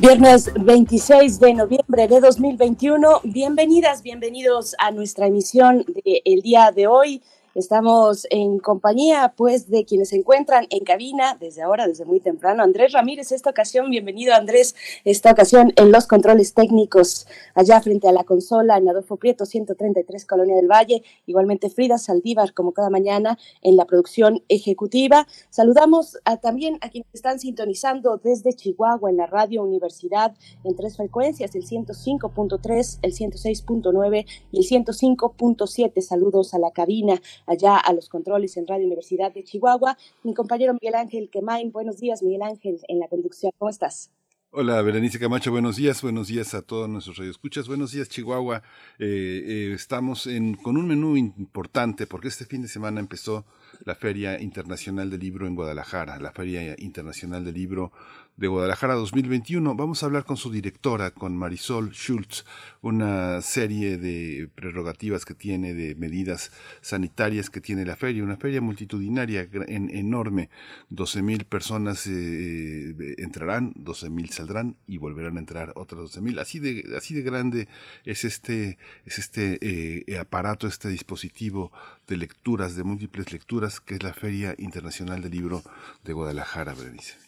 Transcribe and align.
Viernes 0.00 0.52
26 0.54 1.40
de 1.40 1.54
noviembre 1.54 2.06
de 2.06 2.20
2021. 2.20 3.20
Bienvenidas, 3.24 4.00
bienvenidos 4.04 4.76
a 4.78 4.92
nuestra 4.92 5.26
emisión 5.26 5.84
del 6.04 6.40
día 6.42 6.70
de 6.70 6.86
hoy. 6.86 7.20
Estamos 7.58 8.24
en 8.30 8.60
compañía, 8.60 9.34
pues, 9.36 9.68
de 9.68 9.84
quienes 9.84 10.10
se 10.10 10.16
encuentran 10.16 10.68
en 10.70 10.84
cabina 10.84 11.36
desde 11.40 11.60
ahora, 11.62 11.88
desde 11.88 12.04
muy 12.04 12.20
temprano. 12.20 12.62
Andrés 12.62 12.92
Ramírez, 12.92 13.32
esta 13.32 13.50
ocasión, 13.50 13.90
bienvenido 13.90 14.32
Andrés, 14.32 14.76
esta 15.04 15.32
ocasión 15.32 15.72
en 15.74 15.90
los 15.90 16.06
controles 16.06 16.54
técnicos, 16.54 17.26
allá 17.56 17.80
frente 17.80 18.06
a 18.06 18.12
la 18.12 18.22
consola, 18.22 18.76
en 18.76 18.88
Adolfo 18.88 19.16
Prieto, 19.16 19.44
133, 19.44 20.24
Colonia 20.24 20.54
del 20.54 20.68
Valle. 20.68 21.02
Igualmente 21.26 21.68
Frida 21.68 21.98
Saldívar, 21.98 22.54
como 22.54 22.70
cada 22.70 22.90
mañana, 22.90 23.36
en 23.60 23.74
la 23.74 23.86
producción 23.86 24.44
ejecutiva. 24.48 25.26
Saludamos 25.50 26.16
también 26.40 26.78
a 26.80 26.90
quienes 26.90 27.12
están 27.12 27.40
sintonizando 27.40 28.20
desde 28.22 28.52
Chihuahua, 28.52 29.10
en 29.10 29.16
la 29.16 29.26
radio 29.26 29.64
Universidad, 29.64 30.32
en 30.62 30.76
tres 30.76 30.96
frecuencias, 30.96 31.56
el 31.56 31.64
105.3, 31.64 32.98
el 33.02 33.12
106.9 33.12 34.26
y 34.52 34.58
el 34.58 34.64
105.7. 34.64 36.00
Saludos 36.02 36.54
a 36.54 36.60
la 36.60 36.70
cabina 36.70 37.20
allá 37.48 37.76
a 37.78 37.92
los 37.92 38.08
controles 38.08 38.56
en 38.56 38.66
Radio 38.66 38.86
Universidad 38.86 39.32
de 39.32 39.42
Chihuahua. 39.42 39.96
Mi 40.22 40.34
compañero 40.34 40.74
Miguel 40.74 40.94
Ángel 40.94 41.30
Quemain, 41.30 41.72
buenos 41.72 41.98
días 41.98 42.22
Miguel 42.22 42.42
Ángel 42.42 42.80
en 42.88 43.00
la 43.00 43.08
conducción, 43.08 43.52
¿cómo 43.58 43.70
estás? 43.70 44.10
Hola, 44.50 44.80
Berenice 44.80 45.18
Camacho, 45.18 45.50
buenos 45.50 45.76
días, 45.76 46.00
buenos 46.00 46.28
días 46.28 46.54
a 46.54 46.62
todos 46.62 46.88
nuestros 46.88 47.18
radioescuchas, 47.18 47.68
buenos 47.68 47.92
días 47.92 48.08
Chihuahua. 48.08 48.62
Eh, 48.98 49.42
eh, 49.46 49.72
estamos 49.74 50.26
en, 50.26 50.54
con 50.54 50.78
un 50.78 50.88
menú 50.88 51.18
importante 51.18 52.06
porque 52.06 52.28
este 52.28 52.46
fin 52.46 52.62
de 52.62 52.68
semana 52.68 52.98
empezó 52.98 53.44
la 53.84 53.94
Feria 53.94 54.40
Internacional 54.40 55.10
del 55.10 55.20
Libro 55.20 55.46
en 55.46 55.54
Guadalajara, 55.54 56.18
la 56.18 56.32
Feria 56.32 56.74
Internacional 56.78 57.44
del 57.44 57.54
Libro 57.54 57.92
de 58.38 58.46
Guadalajara 58.46 58.94
2021. 58.94 59.74
Vamos 59.74 60.02
a 60.02 60.06
hablar 60.06 60.24
con 60.24 60.36
su 60.36 60.50
directora, 60.50 61.10
con 61.10 61.36
Marisol 61.36 61.90
Schultz, 61.90 62.44
una 62.80 63.42
serie 63.42 63.98
de 63.98 64.48
prerrogativas 64.54 65.24
que 65.24 65.34
tiene, 65.34 65.74
de 65.74 65.96
medidas 65.96 66.52
sanitarias 66.80 67.50
que 67.50 67.60
tiene 67.60 67.84
la 67.84 67.96
feria, 67.96 68.22
una 68.22 68.36
feria 68.36 68.60
multitudinaria 68.60 69.48
enorme. 69.66 70.50
12 70.88 71.22
mil 71.22 71.44
personas 71.46 72.06
eh, 72.06 72.90
eh, 72.90 73.14
entrarán, 73.18 73.72
12 73.74 74.08
mil 74.08 74.30
saldrán 74.30 74.76
y 74.86 74.98
volverán 74.98 75.36
a 75.36 75.40
entrar 75.40 75.72
otras 75.74 76.02
12 76.02 76.20
mil. 76.20 76.38
Así 76.38 76.60
de, 76.60 76.96
así 76.96 77.14
de 77.14 77.22
grande 77.22 77.68
es 78.04 78.24
este, 78.24 78.78
es 79.04 79.18
este 79.18 79.58
eh, 79.60 80.18
aparato, 80.18 80.68
este 80.68 80.88
dispositivo 80.88 81.72
de 82.06 82.16
lecturas, 82.16 82.76
de 82.76 82.84
múltiples 82.84 83.32
lecturas, 83.32 83.80
que 83.80 83.96
es 83.96 84.02
la 84.04 84.14
Feria 84.14 84.54
Internacional 84.58 85.22
del 85.22 85.32
Libro 85.32 85.64
de 86.04 86.12
Guadalajara, 86.12 86.74
Berenice 86.74 87.27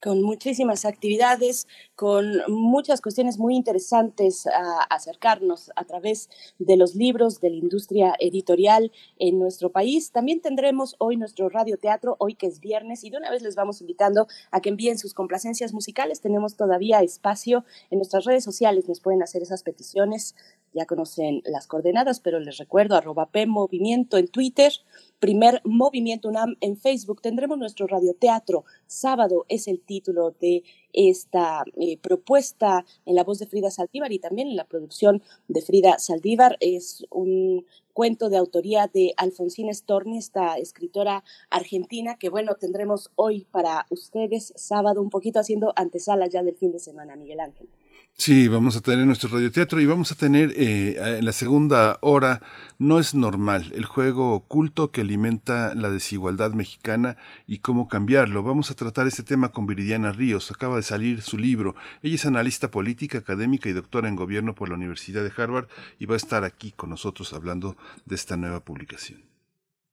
con 0.00 0.22
muchísimas 0.22 0.84
actividades, 0.84 1.66
con 1.94 2.42
muchas 2.48 3.00
cuestiones 3.00 3.38
muy 3.38 3.56
interesantes 3.56 4.46
a 4.46 4.82
acercarnos 4.90 5.70
a 5.76 5.84
través 5.84 6.28
de 6.58 6.76
los 6.76 6.94
libros 6.94 7.40
de 7.40 7.50
la 7.50 7.56
industria 7.56 8.14
editorial 8.20 8.92
en 9.18 9.38
nuestro 9.38 9.70
país. 9.70 10.12
También 10.12 10.40
tendremos 10.40 10.96
hoy 10.98 11.16
nuestro 11.16 11.48
radioteatro, 11.48 12.16
hoy 12.18 12.34
que 12.34 12.46
es 12.46 12.60
viernes, 12.60 13.04
y 13.04 13.10
de 13.10 13.18
una 13.18 13.30
vez 13.30 13.42
les 13.42 13.54
vamos 13.54 13.80
invitando 13.80 14.26
a 14.50 14.60
que 14.60 14.68
envíen 14.68 14.98
sus 14.98 15.14
complacencias 15.14 15.72
musicales. 15.72 16.20
Tenemos 16.20 16.56
todavía 16.56 17.00
espacio 17.00 17.64
en 17.90 17.98
nuestras 17.98 18.24
redes 18.24 18.44
sociales, 18.44 18.88
nos 18.88 19.00
pueden 19.00 19.22
hacer 19.22 19.42
esas 19.42 19.62
peticiones. 19.62 20.34
Ya 20.76 20.84
conocen 20.84 21.40
las 21.46 21.66
coordenadas, 21.66 22.20
pero 22.20 22.38
les 22.38 22.58
recuerdo 22.58 22.96
arroba 22.96 23.30
P 23.30 23.46
Movimiento 23.46 24.18
en 24.18 24.28
Twitter, 24.28 24.70
primer 25.18 25.62
Movimiento 25.64 26.28
UNAM 26.28 26.56
en 26.60 26.76
Facebook. 26.76 27.22
Tendremos 27.22 27.56
nuestro 27.56 27.86
radioteatro. 27.86 28.66
Sábado 28.86 29.46
es 29.48 29.68
el 29.68 29.80
título 29.80 30.32
de 30.38 30.64
esta 30.92 31.64
eh, 31.80 31.96
propuesta 31.96 32.84
en 33.06 33.14
la 33.14 33.24
voz 33.24 33.38
de 33.38 33.46
Frida 33.46 33.70
Saldívar 33.70 34.12
y 34.12 34.18
también 34.18 34.48
en 34.48 34.56
la 34.56 34.66
producción 34.66 35.22
de 35.48 35.62
Frida 35.62 35.98
Saldívar. 35.98 36.58
Es 36.60 37.06
un 37.08 37.64
cuento 37.94 38.28
de 38.28 38.36
autoría 38.36 38.86
de 38.86 39.14
Alfonsina 39.16 39.72
Storni, 39.72 40.18
esta 40.18 40.58
escritora 40.58 41.24
argentina, 41.48 42.18
que 42.18 42.28
bueno, 42.28 42.56
tendremos 42.56 43.10
hoy 43.16 43.46
para 43.50 43.86
ustedes 43.88 44.52
sábado, 44.56 45.00
un 45.00 45.08
poquito 45.08 45.40
haciendo 45.40 45.72
antesala 45.74 46.26
ya 46.26 46.42
del 46.42 46.56
fin 46.56 46.70
de 46.70 46.80
semana, 46.80 47.16
Miguel 47.16 47.40
Ángel. 47.40 47.70
Sí, 48.18 48.48
vamos 48.48 48.76
a 48.76 48.80
tener 48.80 49.06
nuestro 49.06 49.28
radioteatro 49.28 49.80
y 49.80 49.86
vamos 49.86 50.10
a 50.10 50.14
tener 50.14 50.52
eh, 50.56 51.18
en 51.18 51.24
la 51.24 51.32
segunda 51.32 51.98
hora 52.00 52.40
No 52.78 52.98
es 52.98 53.14
normal, 53.14 53.70
el 53.74 53.84
juego 53.84 54.32
oculto 54.32 54.90
que 54.90 55.02
alimenta 55.02 55.74
la 55.74 55.90
desigualdad 55.90 56.52
mexicana 56.52 57.18
y 57.46 57.58
cómo 57.58 57.88
cambiarlo. 57.88 58.42
Vamos 58.42 58.70
a 58.70 58.74
tratar 58.74 59.06
este 59.06 59.22
tema 59.22 59.50
con 59.50 59.66
Viridiana 59.66 60.12
Ríos, 60.12 60.50
acaba 60.50 60.76
de 60.76 60.82
salir 60.82 61.22
su 61.22 61.38
libro. 61.38 61.76
Ella 62.02 62.14
es 62.16 62.26
analista 62.26 62.70
política, 62.70 63.18
académica 63.18 63.68
y 63.68 63.74
doctora 63.74 64.08
en 64.08 64.16
gobierno 64.16 64.54
por 64.54 64.70
la 64.70 64.76
Universidad 64.76 65.22
de 65.22 65.32
Harvard 65.36 65.68
y 65.98 66.06
va 66.06 66.14
a 66.14 66.16
estar 66.16 66.42
aquí 66.42 66.72
con 66.72 66.90
nosotros 66.90 67.32
hablando 67.34 67.76
de 68.06 68.14
esta 68.14 68.36
nueva 68.36 68.60
publicación. 68.60 69.35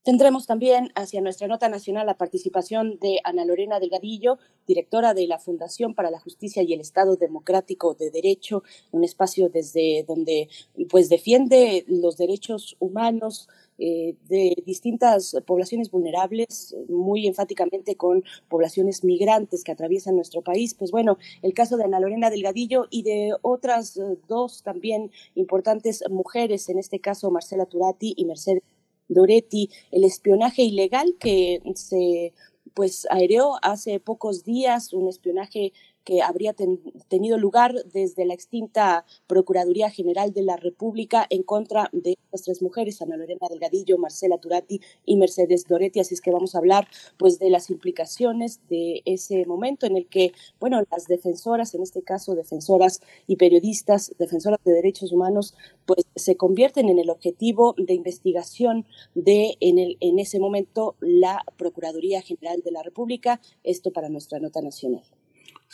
Tendremos 0.04 0.48
también 0.48 0.92
hacia 0.96 1.22
nuestra 1.22 1.48
nota 1.48 1.70
nacional 1.70 2.06
la 2.06 2.18
participación 2.18 3.00
de 3.00 3.22
Ana 3.24 3.46
Lorena 3.46 3.80
Delgadillo, 3.80 4.38
directora 4.68 5.14
de 5.14 5.28
la 5.28 5.40
Fundación 5.40 5.96
para 5.96 6.12
la 6.12 6.20
Justicia 6.20 6.62
y 6.62 6.74
el 6.74 6.82
Estado 6.82 7.16
Democrático 7.16 7.94
de 7.94 8.12
Derecho, 8.12 8.64
un 8.92 9.06
espacio 9.06 9.48
desde 9.48 10.04
donde 10.06 10.50
pues 10.90 11.08
defiende 11.08 11.86
los 11.88 12.18
derechos 12.18 12.76
humanos, 12.80 13.48
eh, 13.80 14.16
de 14.28 14.62
distintas 14.66 15.36
poblaciones 15.48 15.90
vulnerables, 15.90 16.76
muy 16.90 17.26
enfáticamente 17.26 17.96
con 17.96 18.24
poblaciones 18.48 19.04
migrantes 19.04 19.64
que 19.64 19.72
atraviesan 19.72 20.16
nuestro 20.16 20.42
país. 20.42 20.76
Pues 20.76 20.92
bueno, 20.92 21.18
el 21.42 21.54
caso 21.54 21.78
de 21.78 21.86
Ana 21.86 22.00
Lorena 22.00 22.30
Delgadillo 22.30 22.88
y 22.92 23.04
de 23.04 23.34
otras 23.42 23.98
eh, 23.98 24.18
dos 24.28 24.64
también 24.64 25.12
importantes 25.36 26.04
mujeres, 26.10 26.70
en 26.70 26.78
este 26.78 27.00
caso 27.00 27.32
Marcela 27.32 27.66
Turati 27.66 28.14
y 28.16 28.26
Mercedes 28.26 28.64
Doretti, 29.08 29.70
el 29.92 30.04
espionaje 30.04 30.64
ilegal 30.64 31.16
que 31.20 31.62
se 31.76 32.34
pues 32.74 33.06
aereó 33.10 33.54
hace 33.62 34.00
pocos 34.00 34.44
días, 34.44 34.94
un 34.94 35.08
espionaje 35.08 35.74
que 36.04 36.22
habría 36.22 36.54
tenido 37.08 37.38
lugar 37.38 37.74
desde 37.94 38.26
la 38.26 38.34
extinta 38.34 39.06
Procuraduría 39.28 39.90
General 39.90 40.34
de 40.34 40.44
la 40.44 40.58
República 40.58 41.26
en 41.30 41.44
contra 41.44 41.90
de 41.92 42.18
estas 42.24 42.44
tres 42.44 42.62
mujeres, 42.62 43.02
Ana 43.02 43.18
Lorena 43.18 43.48
Delgadillo, 43.50 43.98
Marcela 43.98 44.38
Turati 44.38 44.82
y 45.06 45.18
Mercedes 45.18 45.66
Doretti. 45.68 46.00
Así 46.00 46.14
es 46.14 46.22
que 46.22 46.32
vamos 46.32 46.56
a 46.56 46.60
hablar 46.60 46.88
pues 47.18 47.40
de 47.40 47.50
las 47.50 47.70
implicaciones 47.70 48.60
de 48.70 49.02
ese 49.06 49.46
momento 49.46 49.86
en 49.86 49.98
el 49.98 50.08
que, 50.08 50.34
bueno, 50.60 50.82
las 50.92 51.08
defensoras, 51.08 51.74
en 51.76 51.84
este 51.84 52.02
caso 52.02 52.36
defensoras 52.36 53.02
y 53.28 53.36
periodistas, 53.38 54.14
defensoras 54.18 54.60
de 54.64 54.74
derechos 54.74 55.12
humanos, 55.12 55.56
pues 55.86 56.06
se 56.16 56.36
convierten 56.38 56.90
en 56.90 57.00
el 57.00 57.10
objetivo 57.10 57.76
de 57.78 57.94
investigación 57.94 58.86
de 59.16 59.56
en, 59.60 59.80
el, 59.80 59.98
en 60.00 60.20
ese 60.20 60.40
momento 60.40 60.96
la 61.00 61.44
Procuraduría 61.58 62.22
General 62.22 62.62
de 62.64 62.72
la 62.72 62.84
República. 62.84 63.40
Esto 63.64 63.92
para 63.92 64.10
nuestra 64.10 64.40
nota 64.40 64.62
nacional. 64.62 65.04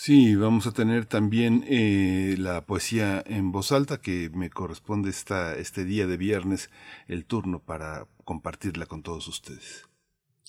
Sí, 0.02 0.34
vamos 0.38 0.66
a 0.66 0.72
tener 0.72 1.06
también 1.06 1.66
eh, 1.68 2.36
la 2.38 2.66
poesía 2.66 3.22
en 3.28 3.52
voz 3.52 3.74
alta 3.74 4.00
que 4.00 4.30
me 4.34 4.50
corresponde 4.50 5.10
esta, 5.10 5.56
este 5.58 5.84
día 5.84 6.08
de 6.08 6.16
viernes 6.16 6.70
el 7.10 7.26
turno 7.26 7.60
para 7.60 8.08
compartirla 8.24 8.86
con 8.86 9.04
todos 9.04 9.28
ustedes 9.28 9.89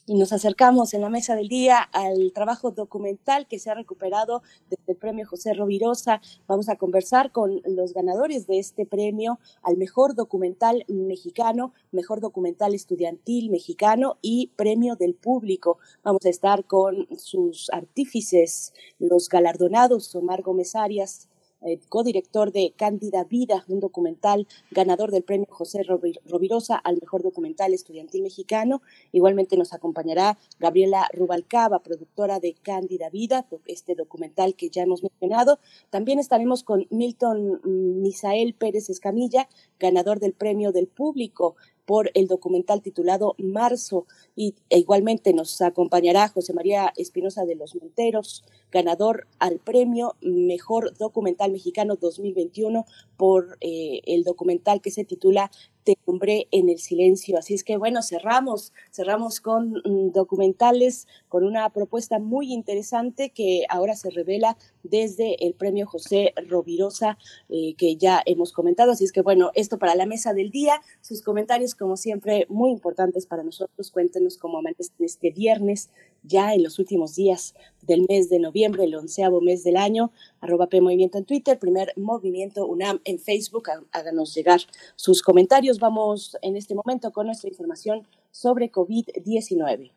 y 0.06 0.14
nos 0.14 0.32
acercamos 0.32 0.94
en 0.94 1.02
la 1.02 1.10
mesa 1.10 1.34
del 1.34 1.48
día 1.48 1.80
al 1.80 2.32
trabajo 2.32 2.70
documental 2.70 3.46
que 3.46 3.58
se 3.58 3.70
ha 3.70 3.74
recuperado 3.74 4.42
desde 4.68 4.92
el 4.92 4.96
premio 4.96 5.26
José 5.26 5.54
Rovirosa. 5.54 6.20
Vamos 6.46 6.68
a 6.68 6.76
conversar 6.76 7.32
con 7.32 7.62
los 7.64 7.94
ganadores 7.94 8.46
de 8.46 8.58
este 8.58 8.86
premio 8.86 9.38
al 9.62 9.76
mejor 9.76 10.14
documental 10.14 10.84
mexicano, 10.88 11.72
mejor 11.92 12.20
documental 12.20 12.74
estudiantil 12.74 13.50
mexicano 13.50 14.18
y 14.20 14.52
premio 14.56 14.96
del 14.96 15.14
público. 15.14 15.78
Vamos 16.02 16.24
a 16.26 16.30
estar 16.30 16.64
con 16.64 17.08
sus 17.16 17.70
artífices, 17.70 18.74
los 18.98 19.28
galardonados, 19.28 20.14
Omar 20.14 20.42
Gómez 20.42 20.74
Arias, 20.74 21.29
eh, 21.62 21.78
codirector 21.88 22.52
de 22.52 22.72
Cándida 22.76 23.24
Vida, 23.24 23.64
un 23.68 23.80
documental 23.80 24.46
ganador 24.70 25.10
del 25.10 25.22
premio 25.22 25.46
José 25.50 25.82
Rovirosa 25.82 26.76
al 26.76 26.98
mejor 27.00 27.22
documental 27.22 27.74
estudiantil 27.74 28.22
mexicano. 28.22 28.82
Igualmente 29.12 29.56
nos 29.56 29.72
acompañará 29.72 30.38
Gabriela 30.58 31.06
Rubalcaba, 31.12 31.82
productora 31.82 32.40
de 32.40 32.54
Cándida 32.54 33.10
Vida, 33.10 33.46
este 33.66 33.94
documental 33.94 34.54
que 34.54 34.70
ya 34.70 34.82
hemos 34.82 35.02
mencionado. 35.02 35.58
También 35.90 36.18
estaremos 36.18 36.62
con 36.64 36.86
Milton 36.90 37.60
mm, 37.62 38.02
Misael 38.02 38.54
Pérez 38.54 38.88
Escamilla, 38.88 39.48
ganador 39.78 40.20
del 40.20 40.32
premio 40.32 40.72
del 40.72 40.86
público 40.86 41.56
por 41.90 42.12
el 42.14 42.28
documental 42.28 42.82
titulado 42.82 43.34
Marzo. 43.36 44.06
Y 44.36 44.54
e 44.68 44.78
igualmente 44.78 45.32
nos 45.32 45.60
acompañará 45.60 46.28
José 46.28 46.52
María 46.52 46.92
Espinosa 46.96 47.44
de 47.44 47.56
los 47.56 47.74
Monteros, 47.74 48.44
ganador 48.70 49.26
al 49.40 49.58
premio 49.58 50.14
Mejor 50.20 50.96
Documental 50.96 51.50
Mexicano 51.50 51.96
2021 51.96 52.86
por 53.16 53.58
eh, 53.60 54.02
el 54.06 54.22
documental 54.22 54.80
que 54.80 54.92
se 54.92 55.04
titula 55.04 55.50
Te 55.84 55.96
nombré 56.06 56.48
en 56.50 56.68
el 56.68 56.78
silencio. 56.78 57.38
Así 57.38 57.54
es 57.54 57.64
que 57.64 57.76
bueno, 57.76 58.02
cerramos, 58.02 58.72
cerramos 58.90 59.40
con 59.40 59.72
mm, 59.84 60.12
documentales, 60.12 61.06
con 61.28 61.44
una 61.44 61.68
propuesta 61.70 62.18
muy 62.18 62.52
interesante 62.52 63.30
que 63.30 63.64
ahora 63.68 63.94
se 63.96 64.10
revela 64.10 64.56
desde 64.82 65.44
el 65.46 65.54
premio 65.54 65.86
José 65.86 66.32
Rovirosa 66.48 67.18
eh, 67.48 67.74
que 67.76 67.96
ya 67.96 68.22
hemos 68.26 68.52
comentado. 68.52 68.92
Así 68.92 69.04
es 69.04 69.12
que 69.12 69.22
bueno, 69.22 69.50
esto 69.54 69.78
para 69.78 69.94
la 69.94 70.06
mesa 70.06 70.34
del 70.34 70.50
día, 70.50 70.80
sus 71.00 71.22
comentarios 71.22 71.74
como 71.74 71.96
siempre 71.96 72.46
muy 72.48 72.70
importantes 72.70 73.26
para 73.26 73.42
nosotros. 73.42 73.90
Cuéntenos 73.90 74.36
cómo 74.36 74.58
amantes 74.58 74.92
este 74.98 75.30
viernes, 75.30 75.90
ya 76.22 76.54
en 76.54 76.62
los 76.62 76.78
últimos 76.78 77.14
días 77.14 77.54
del 77.82 78.06
mes 78.08 78.28
de 78.28 78.38
noviembre, 78.38 78.84
el 78.84 78.94
onceavo 78.94 79.40
mes 79.40 79.64
del 79.64 79.76
año, 79.76 80.12
arroba 80.40 80.68
P 80.68 80.78
en 80.78 81.24
Twitter, 81.24 81.58
primer 81.58 81.92
movimiento 81.96 82.66
UNAM 82.66 83.00
en 83.04 83.18
Facebook, 83.18 83.68
háganos 83.92 84.34
llegar 84.34 84.60
sus 84.96 85.22
comentarios. 85.22 85.78
Vamos 85.78 86.36
en 86.42 86.56
este 86.56 86.74
momento 86.74 87.10
con 87.12 87.26
nuestra 87.26 87.48
información 87.48 88.06
sobre 88.30 88.70
COVID-19. 88.70 89.92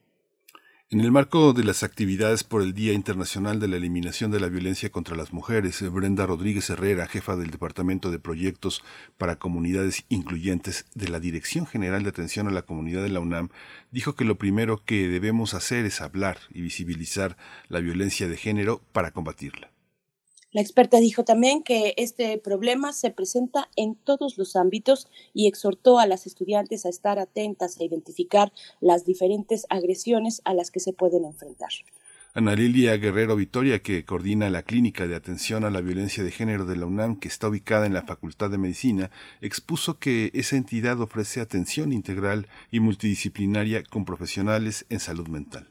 En 0.91 1.01
el 1.01 1.11
marco 1.11 1.55
de 1.55 1.65
las 1.65 1.83
actividades 1.83 2.45
por 2.45 2.61
el 2.61 2.75
Día 2.75 2.93
Internacional 2.93 3.59
de 3.59 3.69
la 3.69 3.79
Eliminación 3.79 4.31
de 4.31 4.39
la 4.39 4.49
Violencia 4.49 4.91
contra 4.91 5.17
las 5.17 5.33
Mujeres, 5.33 5.81
Brenda 5.91 6.27
Rodríguez 6.27 6.69
Herrera, 6.69 7.07
jefa 7.07 7.37
del 7.37 7.51
Departamento 7.51 8.11
de 8.11 8.19
Proyectos 8.19 8.83
para 9.17 9.37
Comunidades 9.39 10.05
Incluyentes 10.11 10.85
de 10.95 11.09
la 11.09 11.21
Dirección 11.21 11.67
General 11.67 12.03
de 12.03 12.11
Atención 12.11 12.49
a 12.49 12.53
la 12.53 12.63
Comunidad 12.63 13.03
de 13.03 13.09
la 13.09 13.21
UNAM, 13.21 13.49
dijo 13.93 14.15
que 14.15 14.27
lo 14.27 14.37
primero 14.37 14.85
que 14.85 15.09
debemos 15.09 15.55
hacer 15.55 15.87
es 15.87 16.03
hablar 16.03 16.39
y 16.51 16.61
visibilizar 16.61 17.39
la 17.69 17.81
violencia 17.81 18.29
de 18.29 18.37
género 18.37 18.83
para 18.93 19.11
combatirla. 19.11 19.74
La 20.55 20.61
experta 20.61 21.01
dijo 21.01 21.25
también 21.25 21.65
que 21.65 21.95
este 21.97 22.39
problema 22.39 22.93
se 22.93 23.11
presenta 23.11 23.69
en 23.75 23.97
todos 23.97 24.39
los 24.39 24.55
ámbitos 24.55 25.09
y 25.35 25.49
exhortó 25.49 25.99
a 25.99 26.07
las 26.07 26.29
estudiantes 26.29 26.87
a 26.87 26.91
estar 26.91 27.19
atentas 27.19 27.81
a 27.81 27.83
identificar 27.83 28.53
las 28.81 29.05
diferentes 29.05 29.67
agresiones 29.69 30.43
a 30.45 30.55
las 30.55 30.71
que 30.71 30.79
se 30.79 30.93
pueden 30.93 31.25
enfrentar. 31.25 31.71
Ana 32.35 32.55
Lilia 32.55 32.97
Guerrero 32.99 33.35
Vitoria, 33.35 33.83
que 33.83 34.05
coordina 34.05 34.49
la 34.49 34.63
Clínica 34.63 35.09
de 35.09 35.17
Atención 35.17 35.65
a 35.65 35.71
la 35.71 35.81
Violencia 35.81 36.23
de 36.23 36.31
Género 36.31 36.67
de 36.67 36.77
la 36.77 36.87
UNAM, 36.87 37.19
que 37.19 37.27
está 37.27 37.49
ubicada 37.49 37.87
en 37.87 37.93
la 37.93 38.03
Facultad 38.03 38.49
de 38.49 38.59
Medicina, 38.59 39.11
expuso 39.41 39.99
que 39.99 40.31
esa 40.35 40.55
entidad 40.55 41.01
ofrece 41.01 41.41
atención 41.41 41.93
integral 41.93 42.47
y 42.71 42.79
multidisciplinaria 42.79 43.83
con 43.83 44.05
profesionales 44.05 44.87
en 44.89 45.01
salud 45.01 45.27
mental. 45.27 45.69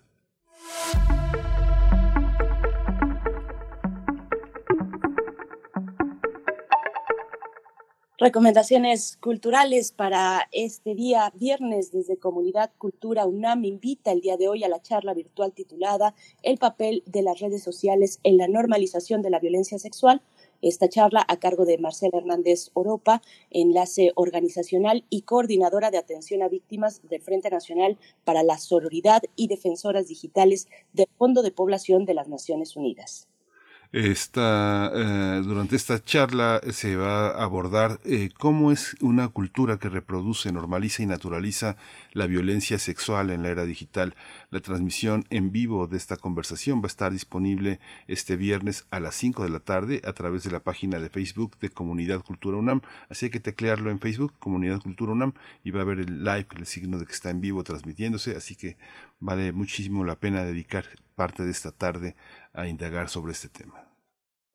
Recomendaciones 8.23 9.17
culturales 9.17 9.91
para 9.91 10.47
este 10.53 10.95
día 10.95 11.33
viernes 11.35 11.91
desde 11.91 12.15
Comunidad 12.15 12.71
Cultura 12.77 13.25
UNAM 13.25 13.65
invita 13.65 14.13
el 14.13 14.21
día 14.21 14.37
de 14.37 14.47
hoy 14.47 14.63
a 14.63 14.69
la 14.69 14.81
charla 14.81 15.13
virtual 15.13 15.51
titulada 15.51 16.15
El 16.41 16.57
papel 16.57 17.03
de 17.05 17.21
las 17.21 17.41
redes 17.41 17.61
sociales 17.61 18.21
en 18.23 18.37
la 18.37 18.47
normalización 18.47 19.21
de 19.23 19.29
la 19.29 19.39
violencia 19.39 19.77
sexual. 19.77 20.21
Esta 20.61 20.87
charla 20.87 21.25
a 21.27 21.35
cargo 21.35 21.65
de 21.65 21.77
Marcela 21.77 22.17
Hernández 22.17 22.69
Oropa, 22.75 23.21
enlace 23.49 24.13
organizacional 24.15 25.03
y 25.09 25.23
coordinadora 25.23 25.91
de 25.91 25.97
atención 25.97 26.43
a 26.43 26.47
víctimas 26.47 27.01
del 27.03 27.21
Frente 27.21 27.49
Nacional 27.49 27.97
para 28.23 28.41
la 28.41 28.57
Sororidad 28.57 29.21
y 29.35 29.49
Defensoras 29.49 30.07
Digitales 30.07 30.69
del 30.93 31.09
Fondo 31.17 31.41
de 31.41 31.51
Población 31.51 32.05
de 32.05 32.13
las 32.13 32.29
Naciones 32.29 32.77
Unidas. 32.77 33.27
Esta, 33.93 34.91
eh, 34.91 35.43
durante 35.43 35.75
esta 35.75 36.03
charla 36.03 36.59
se 36.71 36.95
va 36.95 37.27
a 37.27 37.43
abordar 37.43 37.99
eh, 38.05 38.31
cómo 38.39 38.71
es 38.71 38.95
una 39.01 39.27
cultura 39.27 39.77
que 39.77 39.87
reproduce, 39.87 40.51
normaliza 40.51 41.03
y 41.03 41.05
naturaliza 41.05 41.77
la 42.11 42.25
violencia 42.25 42.79
sexual 42.79 43.29
en 43.29 43.43
la 43.43 43.49
era 43.49 43.65
digital. 43.65 44.15
La 44.49 44.61
transmisión 44.61 45.25
en 45.29 45.51
vivo 45.51 45.85
de 45.85 45.97
esta 45.97 46.17
conversación 46.17 46.79
va 46.79 46.85
a 46.85 46.87
estar 46.87 47.11
disponible 47.11 47.79
este 48.07 48.35
viernes 48.35 48.87
a 48.89 48.99
las 48.99 49.13
5 49.13 49.43
de 49.43 49.49
la 49.51 49.59
tarde 49.59 50.01
a 50.05 50.13
través 50.13 50.43
de 50.43 50.49
la 50.49 50.61
página 50.61 50.99
de 50.99 51.09
Facebook 51.09 51.59
de 51.59 51.69
Comunidad 51.69 52.23
Cultura 52.23 52.57
UNAM. 52.57 52.81
Así 53.09 53.29
que 53.29 53.39
teclearlo 53.39 53.91
en 53.91 53.99
Facebook, 53.99 54.33
Comunidad 54.39 54.81
Cultura 54.81 55.11
UNAM, 55.11 55.33
y 55.63 55.69
va 55.69 55.81
a 55.81 55.83
ver 55.85 55.99
el 55.99 56.23
live, 56.23 56.47
el 56.57 56.65
signo 56.65 56.97
de 56.97 57.05
que 57.05 57.13
está 57.13 57.29
en 57.29 57.41
vivo 57.41 57.63
transmitiéndose. 57.63 58.35
Así 58.35 58.55
que 58.55 58.75
vale 59.19 59.51
muchísimo 59.51 60.03
la 60.03 60.15
pena 60.15 60.43
dedicar 60.43 60.85
parte 61.15 61.43
de 61.43 61.51
esta 61.51 61.71
tarde 61.71 62.15
a 62.53 62.67
indagar 62.67 63.09
sobre 63.09 63.33
este 63.33 63.49
tema. 63.49 63.89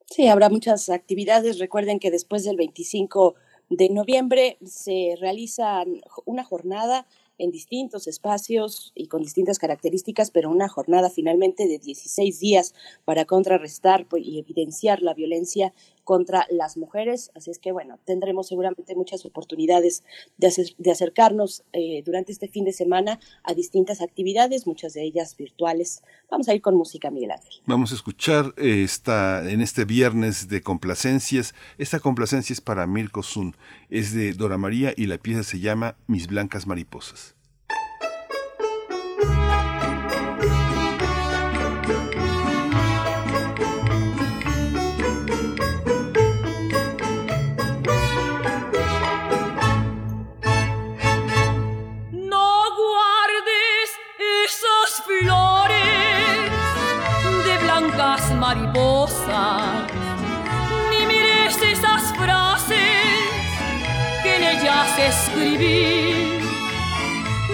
Sí, 0.07 0.27
habrá 0.27 0.49
muchas 0.49 0.89
actividades. 0.89 1.59
Recuerden 1.59 1.99
que 1.99 2.11
después 2.11 2.45
del 2.45 2.57
25 2.57 3.35
de 3.69 3.91
noviembre 3.91 4.59
se 4.65 5.17
realiza 5.21 5.85
una 6.25 6.45
jornada 6.45 7.07
en 7.39 7.51
distintos 7.51 8.07
espacios 8.09 8.93
y 8.95 9.07
con 9.07 9.23
distintas 9.23 9.59
características, 9.59 10.31
pero 10.31 10.51
una 10.51 10.69
jornada 10.69 11.09
finalmente 11.09 11.69
de 11.69 11.79
16 11.79 12.41
días 12.41 12.75
para 13.05 13.27
contrarrestar 13.27 14.07
y 14.17 14.39
evidenciar 14.41 15.03
la 15.03 15.15
violencia 15.15 15.73
contra 16.09 16.47
las 16.49 16.79
mujeres. 16.79 17.31
Así 17.35 17.51
es 17.51 17.59
que, 17.59 17.71
bueno, 17.71 17.99
tendremos 18.07 18.49
seguramente 18.49 18.95
muchas 18.95 19.27
oportunidades 19.27 20.05
de, 20.39 20.51
de 20.79 20.91
acercarnos 20.91 21.65
eh, 21.75 22.03
durante 22.03 22.33
este 22.33 22.49
fin 22.49 22.65
de 22.65 22.73
semana 22.73 23.21
a 23.43 23.53
distintas 23.53 24.01
actividades, 24.01 24.67
muchas 24.67 24.95
de 24.95 25.03
ellas 25.03 25.37
virtuales. 25.37 26.03
Vamos 26.31 26.49
a 26.49 26.55
ir 26.55 26.63
con 26.63 26.77
música, 26.77 27.11
Miguel 27.11 27.33
Ángel. 27.33 27.53
Vamos 27.67 27.93
a 27.93 27.95
escuchar 27.95 28.55
eh, 28.57 28.85
esta, 28.85 29.47
en 29.51 29.61
este 29.61 29.85
viernes 29.85 30.49
de 30.49 30.63
complacencias. 30.63 31.55
Esta 31.77 32.01
complacencia 32.01 32.55
es 32.55 32.63
para 32.63 32.87
Mirko 32.87 33.23
Zun, 33.23 33.55
es 33.91 34.15
de 34.15 34.33
Dora 34.33 34.57
María 34.57 34.95
y 34.97 35.09
la 35.09 35.19
pieza 35.19 35.43
se 35.43 35.61
llama 35.61 35.99
Mis 36.07 36.27
Blancas 36.27 36.67
Mariposas. 36.67 37.38
Escribí. 65.07 66.41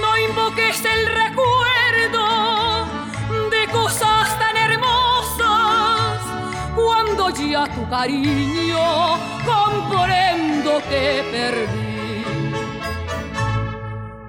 No 0.00 0.16
invoques 0.18 0.84
el 0.84 1.06
recuerdo 1.06 2.86
de 3.50 3.66
cosas 3.72 4.38
tan 4.38 4.56
hermosas 4.56 6.20
cuando 6.74 7.30
ya 7.30 7.66
tu 7.66 7.88
cariño 7.88 9.18
comprendo 9.44 10.80
que 10.88 11.24
perdí. 11.30 12.24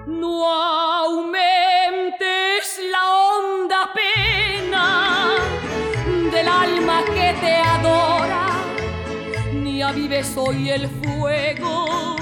No 0.06 0.52
aumentes 1.04 1.50
la 2.90 3.02
honda 3.14 3.92
pena 3.94 5.34
del 6.30 6.48
alma 6.48 7.02
que 7.04 7.34
te 7.40 7.56
adora, 7.56 8.46
ni 9.52 9.82
avives 9.82 10.36
hoy 10.36 10.70
el 10.70 10.88
fuego 10.88 12.15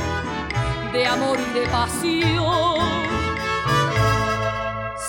de 0.94 1.04
amor 1.06 1.36
y 1.40 1.58
de 1.58 1.66
pasión. 1.66 2.78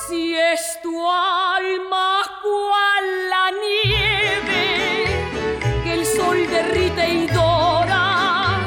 Si 0.07 0.35
es 0.35 0.79
tu 0.81 0.99
alma 0.99 2.23
cual 2.41 3.05
la 3.29 3.51
nieve 3.65 4.63
que 5.83 5.93
el 5.93 6.05
sol 6.07 6.37
derrite 6.49 7.07
y 7.07 7.27
dora, 7.27 8.57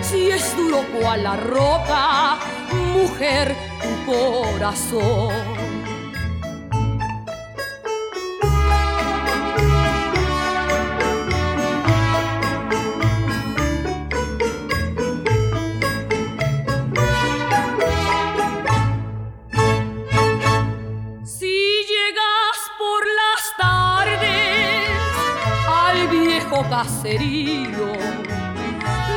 si 0.00 0.30
es 0.30 0.56
duro 0.56 0.82
cual 0.98 1.22
la 1.24 1.36
roca, 1.36 2.38
mujer, 2.94 3.54
tu 3.82 4.10
corazón. 4.10 5.51
Caserío. 26.72 27.88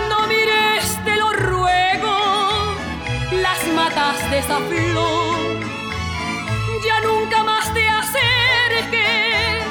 No 0.10 0.28
mires, 0.28 0.86
te 1.06 1.16
lo 1.16 1.32
ruego, 1.32 2.16
las 3.32 3.62
matas 3.74 4.18
de 4.30 4.40
esa 4.40 4.60
flor. 4.70 5.56
Ya 6.86 7.00
nunca 7.08 7.46
más 7.46 7.74
te 7.74 7.88
acerques 7.88 9.64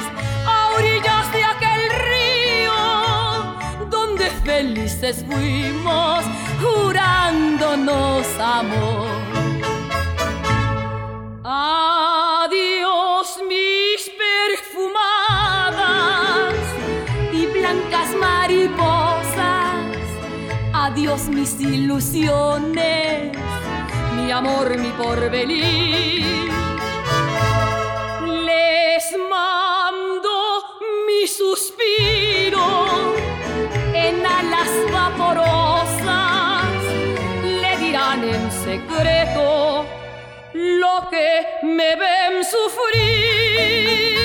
a 0.47 0.69
orillas 0.77 1.25
de 1.35 1.43
aquel 1.53 1.83
río 2.09 2.79
donde 3.95 4.25
felices 4.49 5.23
fuimos 5.29 6.25
jurándonos 6.63 8.25
amor. 8.39 9.45
Adiós, 11.43 12.14
mariposas. 18.45 19.95
Adiós 20.73 21.27
mis 21.29 21.59
ilusiones, 21.59 23.31
mi 24.15 24.31
amor, 24.31 24.77
mi 24.77 24.89
porvenir. 24.89 26.51
Les 28.45 29.05
mando 29.31 30.35
mi 31.07 31.27
suspiro 31.27 32.67
en 33.93 34.23
alas 34.25 34.71
vaporosas. 34.91 36.65
Le 37.61 37.77
dirán 37.77 38.23
en 38.23 38.51
secreto 38.51 39.85
lo 40.53 41.09
que 41.09 41.27
me 41.63 41.95
ven 41.95 42.43
sufrir. 42.43 44.24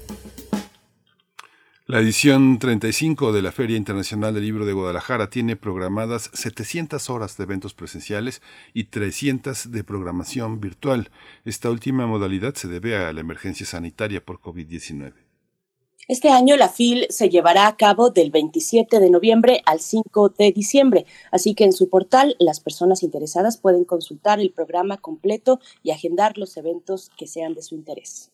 La 1.91 1.99
edición 1.99 2.57
35 2.57 3.33
de 3.33 3.41
la 3.41 3.51
Feria 3.51 3.75
Internacional 3.75 4.33
del 4.33 4.45
Libro 4.45 4.65
de 4.65 4.71
Guadalajara 4.71 5.29
tiene 5.29 5.57
programadas 5.57 6.31
700 6.33 7.09
horas 7.09 7.35
de 7.35 7.43
eventos 7.43 7.73
presenciales 7.73 8.41
y 8.73 8.85
300 8.85 9.73
de 9.73 9.83
programación 9.83 10.61
virtual. 10.61 11.11
Esta 11.43 11.69
última 11.69 12.07
modalidad 12.07 12.53
se 12.55 12.69
debe 12.69 12.95
a 12.95 13.11
la 13.11 13.19
emergencia 13.19 13.65
sanitaria 13.65 14.23
por 14.23 14.39
COVID-19. 14.39 15.15
Este 16.07 16.29
año 16.29 16.55
la 16.55 16.69
FIL 16.69 17.07
se 17.09 17.27
llevará 17.27 17.67
a 17.67 17.75
cabo 17.75 18.09
del 18.09 18.31
27 18.31 19.01
de 19.01 19.09
noviembre 19.09 19.61
al 19.65 19.81
5 19.81 20.29
de 20.29 20.53
diciembre, 20.53 21.05
así 21.29 21.55
que 21.55 21.65
en 21.65 21.73
su 21.73 21.89
portal 21.89 22.37
las 22.39 22.61
personas 22.61 23.03
interesadas 23.03 23.57
pueden 23.57 23.83
consultar 23.83 24.39
el 24.39 24.53
programa 24.53 24.95
completo 24.95 25.59
y 25.83 25.91
agendar 25.91 26.37
los 26.37 26.55
eventos 26.55 27.11
que 27.17 27.27
sean 27.27 27.53
de 27.53 27.63
su 27.63 27.75
interés. 27.75 28.31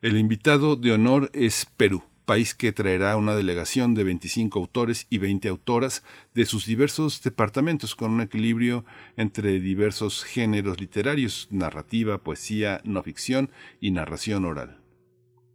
El 0.00 0.16
invitado 0.16 0.74
de 0.74 0.92
honor 0.92 1.30
es 1.34 1.66
Perú 1.76 2.02
país 2.28 2.54
que 2.54 2.72
traerá 2.72 3.16
una 3.16 3.34
delegación 3.34 3.94
de 3.94 4.04
25 4.04 4.58
autores 4.58 5.06
y 5.08 5.16
20 5.16 5.48
autoras 5.48 6.02
de 6.34 6.44
sus 6.44 6.66
diversos 6.66 7.22
departamentos 7.22 7.94
con 7.94 8.10
un 8.10 8.20
equilibrio 8.20 8.84
entre 9.16 9.58
diversos 9.60 10.24
géneros 10.24 10.78
literarios, 10.78 11.48
narrativa, 11.50 12.18
poesía, 12.18 12.82
no 12.84 13.02
ficción 13.02 13.50
y 13.80 13.92
narración 13.92 14.44
oral. 14.44 14.76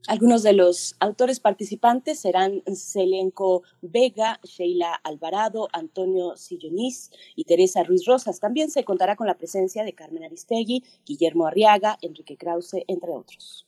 Algunos 0.08 0.42
de 0.42 0.54
los 0.54 0.96
autores 1.00 1.40
participantes 1.40 2.20
serán 2.20 2.64
Selenco 2.74 3.62
Vega, 3.82 4.40
Sheila 4.44 4.96
Alvarado, 4.96 5.70
Antonio 5.74 6.36
Sillonís 6.38 7.12
y 7.36 7.44
Teresa 7.44 7.84
Ruiz 7.84 8.04
Rosas. 8.08 8.40
También 8.40 8.72
se 8.72 8.84
contará 8.84 9.16
con 9.16 9.28
la 9.28 9.38
presencia 9.38 9.84
de 9.84 9.94
Carmen 9.94 10.24
Aristegui, 10.24 10.84
Guillermo 11.06 11.46
Arriaga, 11.46 12.00
Enrique 12.02 12.36
Krause, 12.36 12.84
entre 12.88 13.12
otros. 13.12 13.68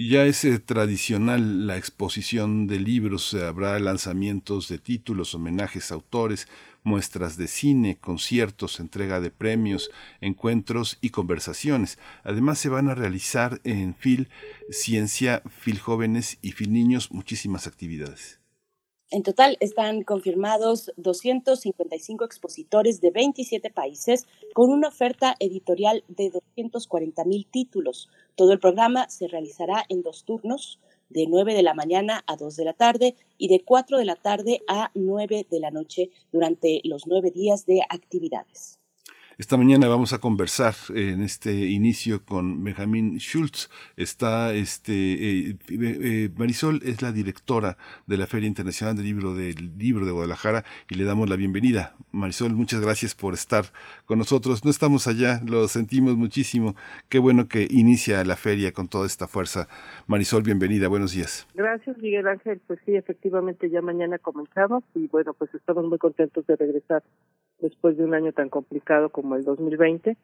Ya 0.00 0.26
es 0.26 0.44
eh, 0.44 0.60
tradicional 0.60 1.66
la 1.66 1.76
exposición 1.76 2.68
de 2.68 2.78
libros, 2.78 3.34
habrá 3.34 3.76
lanzamientos 3.80 4.68
de 4.68 4.78
títulos, 4.78 5.34
homenajes 5.34 5.90
a 5.90 5.94
autores, 5.94 6.46
muestras 6.84 7.36
de 7.36 7.48
cine, 7.48 7.98
conciertos, 7.98 8.78
entrega 8.78 9.18
de 9.20 9.32
premios, 9.32 9.90
encuentros 10.20 10.98
y 11.00 11.10
conversaciones. 11.10 11.98
Además 12.22 12.60
se 12.60 12.68
van 12.68 12.88
a 12.88 12.94
realizar 12.94 13.60
en 13.64 13.96
FIL 13.96 14.28
Ciencia, 14.70 15.42
FIL 15.48 15.80
Jóvenes 15.80 16.38
y 16.42 16.52
FIL 16.52 16.72
Niños 16.72 17.10
muchísimas 17.10 17.66
actividades. 17.66 18.38
En 19.10 19.22
total 19.22 19.56
están 19.60 20.02
confirmados 20.02 20.92
255 20.98 22.26
expositores 22.26 23.00
de 23.00 23.10
27 23.10 23.70
países 23.70 24.26
con 24.52 24.70
una 24.70 24.88
oferta 24.88 25.34
editorial 25.40 26.04
de 26.08 26.28
240 26.28 27.24
mil 27.24 27.46
títulos. 27.46 28.10
Todo 28.34 28.52
el 28.52 28.58
programa 28.58 29.08
se 29.08 29.26
realizará 29.26 29.82
en 29.88 30.02
dos 30.02 30.24
turnos, 30.24 30.78
de 31.08 31.26
9 31.26 31.54
de 31.54 31.62
la 31.62 31.72
mañana 31.72 32.22
a 32.26 32.36
2 32.36 32.54
de 32.56 32.64
la 32.66 32.74
tarde 32.74 33.16
y 33.38 33.48
de 33.48 33.64
4 33.64 33.96
de 33.96 34.04
la 34.04 34.16
tarde 34.16 34.60
a 34.68 34.90
9 34.92 35.46
de 35.50 35.60
la 35.60 35.70
noche 35.70 36.10
durante 36.30 36.82
los 36.84 37.06
nueve 37.06 37.30
días 37.30 37.64
de 37.64 37.80
actividades. 37.88 38.77
Esta 39.38 39.56
mañana 39.56 39.86
vamos 39.86 40.12
a 40.12 40.18
conversar 40.18 40.74
en 40.96 41.22
este 41.22 41.52
inicio 41.54 42.24
con 42.24 42.64
Benjamín 42.64 43.18
Schultz. 43.18 43.70
Está 43.96 44.52
este 44.52 44.92
eh, 44.92 45.56
eh, 45.68 46.28
Marisol 46.36 46.80
es 46.82 47.02
la 47.02 47.12
directora 47.12 47.76
de 48.08 48.16
la 48.16 48.26
Feria 48.26 48.48
Internacional 48.48 48.96
del 48.96 49.04
Libro 49.04 49.34
del 49.34 49.78
Libro 49.78 50.06
de 50.06 50.10
Guadalajara 50.10 50.64
y 50.90 50.96
le 50.96 51.04
damos 51.04 51.28
la 51.28 51.36
bienvenida. 51.36 51.94
Marisol, 52.10 52.52
muchas 52.54 52.80
gracias 52.80 53.14
por 53.14 53.32
estar 53.32 53.66
con 54.06 54.18
nosotros. 54.18 54.64
No 54.64 54.72
estamos 54.72 55.06
allá, 55.06 55.40
lo 55.46 55.68
sentimos 55.68 56.16
muchísimo. 56.16 56.74
Qué 57.08 57.20
bueno 57.20 57.46
que 57.46 57.68
inicia 57.70 58.24
la 58.24 58.34
feria 58.34 58.72
con 58.72 58.88
toda 58.88 59.06
esta 59.06 59.28
fuerza. 59.28 59.68
Marisol, 60.08 60.42
bienvenida. 60.42 60.88
Buenos 60.88 61.12
días. 61.12 61.46
Gracias, 61.54 61.96
Miguel 61.98 62.26
Ángel. 62.26 62.60
Pues 62.66 62.80
sí, 62.84 62.96
efectivamente 62.96 63.70
ya 63.70 63.82
mañana 63.82 64.18
comenzamos 64.18 64.82
y 64.96 65.06
bueno, 65.06 65.32
pues 65.32 65.54
estamos 65.54 65.84
muy 65.84 65.98
contentos 65.98 66.44
de 66.48 66.56
regresar 66.56 67.04
después 67.60 67.96
de 67.96 68.04
un 68.04 68.14
año 68.14 68.32
tan 68.32 68.48
complicado 68.48 69.10
como 69.10 69.36
el 69.36 69.44
2020. 69.44 70.16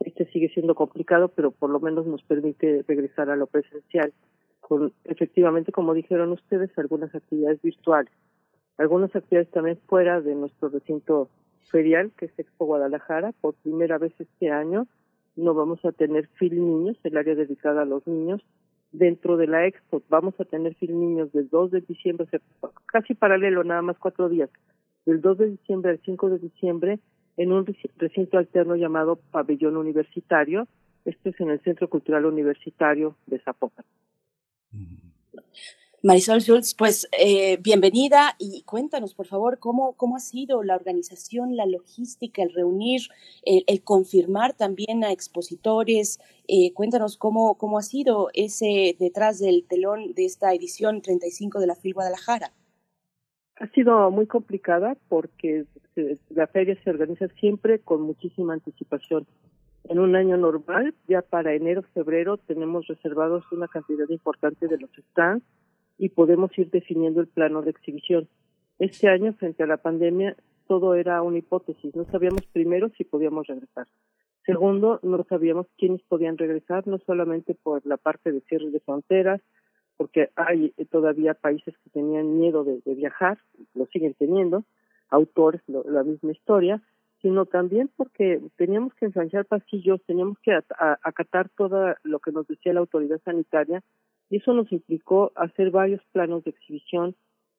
Este 0.00 0.24
sigue 0.26 0.48
siendo 0.48 0.74
complicado, 0.74 1.28
pero 1.28 1.50
por 1.50 1.70
lo 1.70 1.80
menos 1.80 2.06
nos 2.06 2.22
permite 2.22 2.84
regresar 2.86 3.30
a 3.30 3.36
lo 3.36 3.46
presencial 3.46 4.12
con 4.60 4.92
efectivamente, 5.04 5.72
como 5.72 5.94
dijeron 5.94 6.32
ustedes, 6.32 6.70
algunas 6.78 7.14
actividades 7.14 7.60
virtuales, 7.60 8.12
algunas 8.78 9.14
actividades 9.14 9.50
también 9.50 9.78
fuera 9.86 10.20
de 10.20 10.34
nuestro 10.34 10.70
recinto 10.70 11.28
ferial, 11.70 12.12
que 12.16 12.26
es 12.26 12.38
Expo 12.38 12.64
Guadalajara. 12.66 13.32
Por 13.40 13.54
primera 13.54 13.98
vez 13.98 14.12
este 14.18 14.50
año 14.50 14.86
no 15.36 15.54
vamos 15.54 15.84
a 15.84 15.92
tener 15.92 16.28
Film 16.38 16.64
Niños, 16.64 16.96
el 17.04 17.16
área 17.16 17.34
dedicada 17.34 17.82
a 17.82 17.84
los 17.84 18.06
niños, 18.06 18.42
dentro 18.92 19.36
de 19.36 19.48
la 19.48 19.66
Expo. 19.66 20.02
Vamos 20.08 20.34
a 20.40 20.44
tener 20.44 20.74
Film 20.76 20.98
Niños 20.98 21.32
del 21.32 21.48
2 21.50 21.70
de 21.70 21.80
diciembre, 21.82 22.26
casi 22.86 23.14
paralelo, 23.14 23.64
nada 23.64 23.82
más 23.82 23.98
cuatro 23.98 24.28
días, 24.28 24.50
del 25.06 25.20
2 25.20 25.38
de 25.38 25.50
diciembre 25.50 25.90
al 25.90 26.00
5 26.04 26.30
de 26.30 26.38
diciembre 26.38 26.98
en 27.36 27.52
un 27.52 27.66
recinto 27.96 28.38
alterno 28.38 28.76
llamado 28.76 29.16
Pabellón 29.16 29.76
Universitario. 29.76 30.66
Este 31.04 31.30
es 31.30 31.40
en 31.40 31.50
el 31.50 31.60
Centro 31.60 31.88
Cultural 31.88 32.24
Universitario 32.24 33.16
de 33.26 33.38
Zapopan. 33.40 33.84
Marisol 36.02 36.42
Schultz, 36.42 36.74
pues 36.74 37.08
eh, 37.18 37.56
bienvenida 37.62 38.36
y 38.38 38.62
cuéntanos, 38.64 39.14
por 39.14 39.26
favor, 39.26 39.58
cómo, 39.58 39.94
cómo 39.94 40.16
ha 40.16 40.20
sido 40.20 40.62
la 40.62 40.76
organización, 40.76 41.56
la 41.56 41.64
logística, 41.64 42.42
el 42.42 42.52
reunir, 42.52 43.08
el, 43.42 43.82
confirmar 43.82 44.52
también 44.52 45.02
a 45.02 45.12
expositores. 45.12 46.20
Eh, 46.46 46.74
cuéntanos 46.74 47.16
cómo, 47.16 47.54
cómo 47.56 47.78
ha 47.78 47.82
sido 47.82 48.28
ese 48.34 48.96
detrás 48.98 49.38
del 49.38 49.64
telón 49.66 50.12
de 50.12 50.26
esta 50.26 50.52
edición 50.52 51.00
35 51.00 51.58
de 51.58 51.66
la 51.68 51.74
FIL 51.74 51.94
Guadalajara. 51.94 52.52
Ha 53.56 53.68
sido 53.68 54.10
muy 54.10 54.26
complicada 54.26 54.96
porque 55.08 55.64
la 56.30 56.46
feria 56.48 56.76
se 56.82 56.90
organiza 56.90 57.28
siempre 57.40 57.78
con 57.78 58.02
muchísima 58.02 58.54
anticipación. 58.54 59.26
En 59.84 59.98
un 59.98 60.16
año 60.16 60.36
normal, 60.36 60.94
ya 61.08 61.22
para 61.22 61.54
enero, 61.54 61.82
febrero, 61.94 62.38
tenemos 62.38 62.86
reservados 62.86 63.44
una 63.52 63.68
cantidad 63.68 64.08
importante 64.08 64.66
de 64.66 64.78
los 64.78 64.90
stands 65.10 65.44
y 65.98 66.08
podemos 66.08 66.56
ir 66.58 66.70
definiendo 66.70 67.20
el 67.20 67.28
plano 67.28 67.62
de 67.62 67.70
exhibición. 67.70 68.28
Este 68.78 69.08
año, 69.08 69.34
frente 69.34 69.62
a 69.62 69.66
la 69.66 69.76
pandemia, 69.76 70.36
todo 70.66 70.94
era 70.94 71.22
una 71.22 71.38
hipótesis. 71.38 71.94
No 71.94 72.04
sabíamos 72.06 72.44
primero 72.52 72.88
si 72.96 73.04
podíamos 73.04 73.46
regresar. 73.46 73.86
Segundo, 74.44 75.00
no 75.02 75.24
sabíamos 75.24 75.66
quiénes 75.78 76.02
podían 76.02 76.36
regresar, 76.36 76.86
no 76.86 76.98
solamente 76.98 77.54
por 77.54 77.86
la 77.86 77.96
parte 77.96 78.32
de 78.32 78.40
cierre 78.42 78.70
de 78.70 78.80
fronteras, 78.80 79.40
porque 79.96 80.30
hay 80.36 80.70
todavía 80.90 81.34
países 81.34 81.74
que 81.78 81.90
tenían 81.90 82.38
miedo 82.38 82.64
de, 82.64 82.80
viajar, 82.94 83.38
lo 83.74 83.86
siguen 83.86 84.14
teniendo, 84.14 84.64
autores, 85.10 85.62
la 85.66 86.02
misma 86.02 86.32
historia, 86.32 86.82
sino 87.22 87.46
también 87.46 87.90
porque 87.96 88.40
teníamos 88.56 88.92
que 88.94 89.06
ensanchar 89.06 89.46
pasillos, 89.46 90.02
teníamos 90.06 90.38
que 90.40 90.52
acatar 91.02 91.48
todo 91.56 91.94
lo 92.02 92.18
que 92.18 92.32
nos 92.32 92.46
decía 92.46 92.74
la 92.74 92.80
autoridad 92.80 93.20
sanitaria 93.24 93.82
y 94.28 94.38
eso 94.38 94.52
nos 94.52 94.70
implicó 94.72 95.32
hacer 95.34 95.70
varios 95.70 96.02
planos 96.12 96.44
de 96.44 96.50
exhibición 96.50 97.14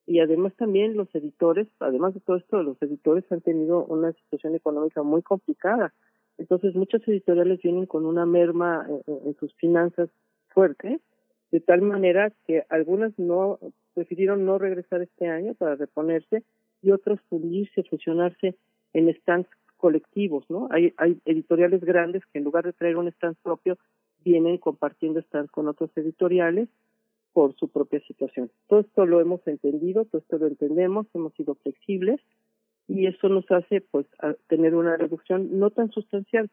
y 0.05 0.19
además 0.19 0.53
también 0.55 0.95
los 0.95 1.13
editores, 1.15 1.67
además 1.79 2.13
de 2.13 2.19
todo 2.19 2.37
esto, 2.37 2.61
los 2.61 2.79
editores 2.81 3.23
han 3.31 3.41
tenido 3.41 3.83
una 3.85 4.11
situación 4.13 4.53
económica 4.53 5.01
muy 5.01 5.23
complicada. 5.23 5.93
Entonces 6.37 6.75
muchos 6.75 7.01
editoriales 7.07 7.61
vienen 7.61 7.87
con 7.87 8.05
una 8.05 8.25
merma 8.25 8.85
en 9.07 9.35
sus 9.39 9.53
finanzas 9.55 10.09
fuerte 10.49 10.99
de 11.55 11.61
tal 11.61 11.81
manera 11.81 12.33
que 12.45 12.65
algunas 12.67 13.17
no 13.17 13.59
prefirieron 13.93 14.45
no 14.45 14.57
regresar 14.57 15.01
este 15.01 15.29
año 15.29 15.53
para 15.53 15.75
reponerse 15.75 16.43
y 16.81 16.91
otros 16.91 17.21
fundirse, 17.29 17.81
fusionarse 17.83 18.57
en 18.91 19.15
stands 19.21 19.47
colectivos, 19.77 20.43
¿no? 20.49 20.67
Hay, 20.69 20.93
hay 20.97 21.17
editoriales 21.23 21.81
grandes 21.81 22.25
que 22.25 22.39
en 22.39 22.43
lugar 22.43 22.65
de 22.65 22.73
traer 22.73 22.97
un 22.97 23.07
stand 23.07 23.37
propio 23.41 23.77
vienen 24.25 24.57
compartiendo 24.57 25.21
stands 25.21 25.49
con 25.49 25.69
otros 25.69 25.91
editoriales 25.95 26.67
por 27.31 27.55
su 27.55 27.69
propia 27.69 28.01
situación. 28.01 28.51
Todo 28.67 28.81
esto 28.81 29.05
lo 29.05 29.21
hemos 29.21 29.47
entendido, 29.47 30.03
todo 30.03 30.21
esto 30.21 30.37
lo 30.37 30.47
entendemos, 30.47 31.07
hemos 31.13 31.33
sido 31.35 31.55
flexibles 31.55 32.19
y 32.89 33.07
eso 33.07 33.29
nos 33.29 33.49
hace 33.49 33.79
pues 33.79 34.07
tener 34.49 34.75
una 34.75 34.97
reducción 34.97 35.57
no 35.57 35.69
tan 35.69 35.89
sustancial 35.91 36.49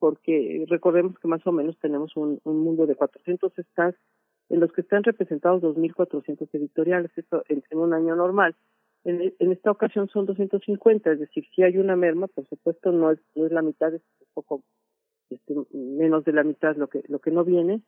porque 0.00 0.64
recordemos 0.68 1.16
que 1.20 1.28
más 1.28 1.46
o 1.46 1.52
menos 1.52 1.78
tenemos 1.78 2.16
un 2.16 2.40
mundo 2.44 2.88
de 2.88 2.96
400 2.96 3.52
stands 3.70 3.96
en 4.50 4.60
los 4.60 4.72
que 4.72 4.82
están 4.82 5.04
representados 5.04 5.62
2.400 5.62 6.48
editoriales, 6.52 7.10
eso 7.16 7.42
en, 7.48 7.62
un 7.78 7.94
año 7.94 8.16
normal. 8.16 8.56
En, 9.04 9.32
en, 9.38 9.52
esta 9.52 9.70
ocasión 9.70 10.08
son 10.08 10.26
250, 10.26 11.12
es 11.12 11.20
decir, 11.20 11.44
si 11.54 11.62
hay 11.62 11.78
una 11.78 11.96
merma, 11.96 12.26
por 12.26 12.46
supuesto 12.48 12.92
no 12.92 13.12
es, 13.12 13.20
no 13.34 13.46
es 13.46 13.52
la 13.52 13.62
mitad, 13.62 13.94
es 13.94 14.02
un 14.20 14.26
poco 14.34 14.62
este, 15.30 15.54
menos 15.72 16.24
de 16.24 16.32
la 16.32 16.42
mitad 16.42 16.76
lo 16.76 16.88
que 16.88 17.02
lo 17.08 17.20
que 17.20 17.30
no 17.30 17.44
viene, 17.44 17.80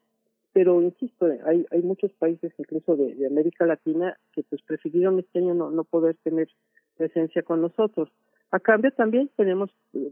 pero 0.53 0.81
insisto, 0.81 1.27
hay 1.45 1.67
hay 1.71 1.83
muchos 1.83 2.13
países 2.13 2.53
incluso 2.57 2.97
de, 2.97 3.15
de 3.17 3.27
América 3.27 3.67
Latina 3.67 4.17
que 4.33 4.45
pues 4.45 4.63
prefirieron 4.63 5.19
este 5.19 5.41
año 5.41 5.55
no, 5.55 5.71
no 5.71 5.85
poder 5.85 6.17
tener 6.23 6.49
presencia 6.97 7.43
con 7.43 7.61
nosotros. 7.61 8.09
A 8.53 8.61
cambio 8.61 8.93
también 8.93 9.31
tenemos 9.37 9.71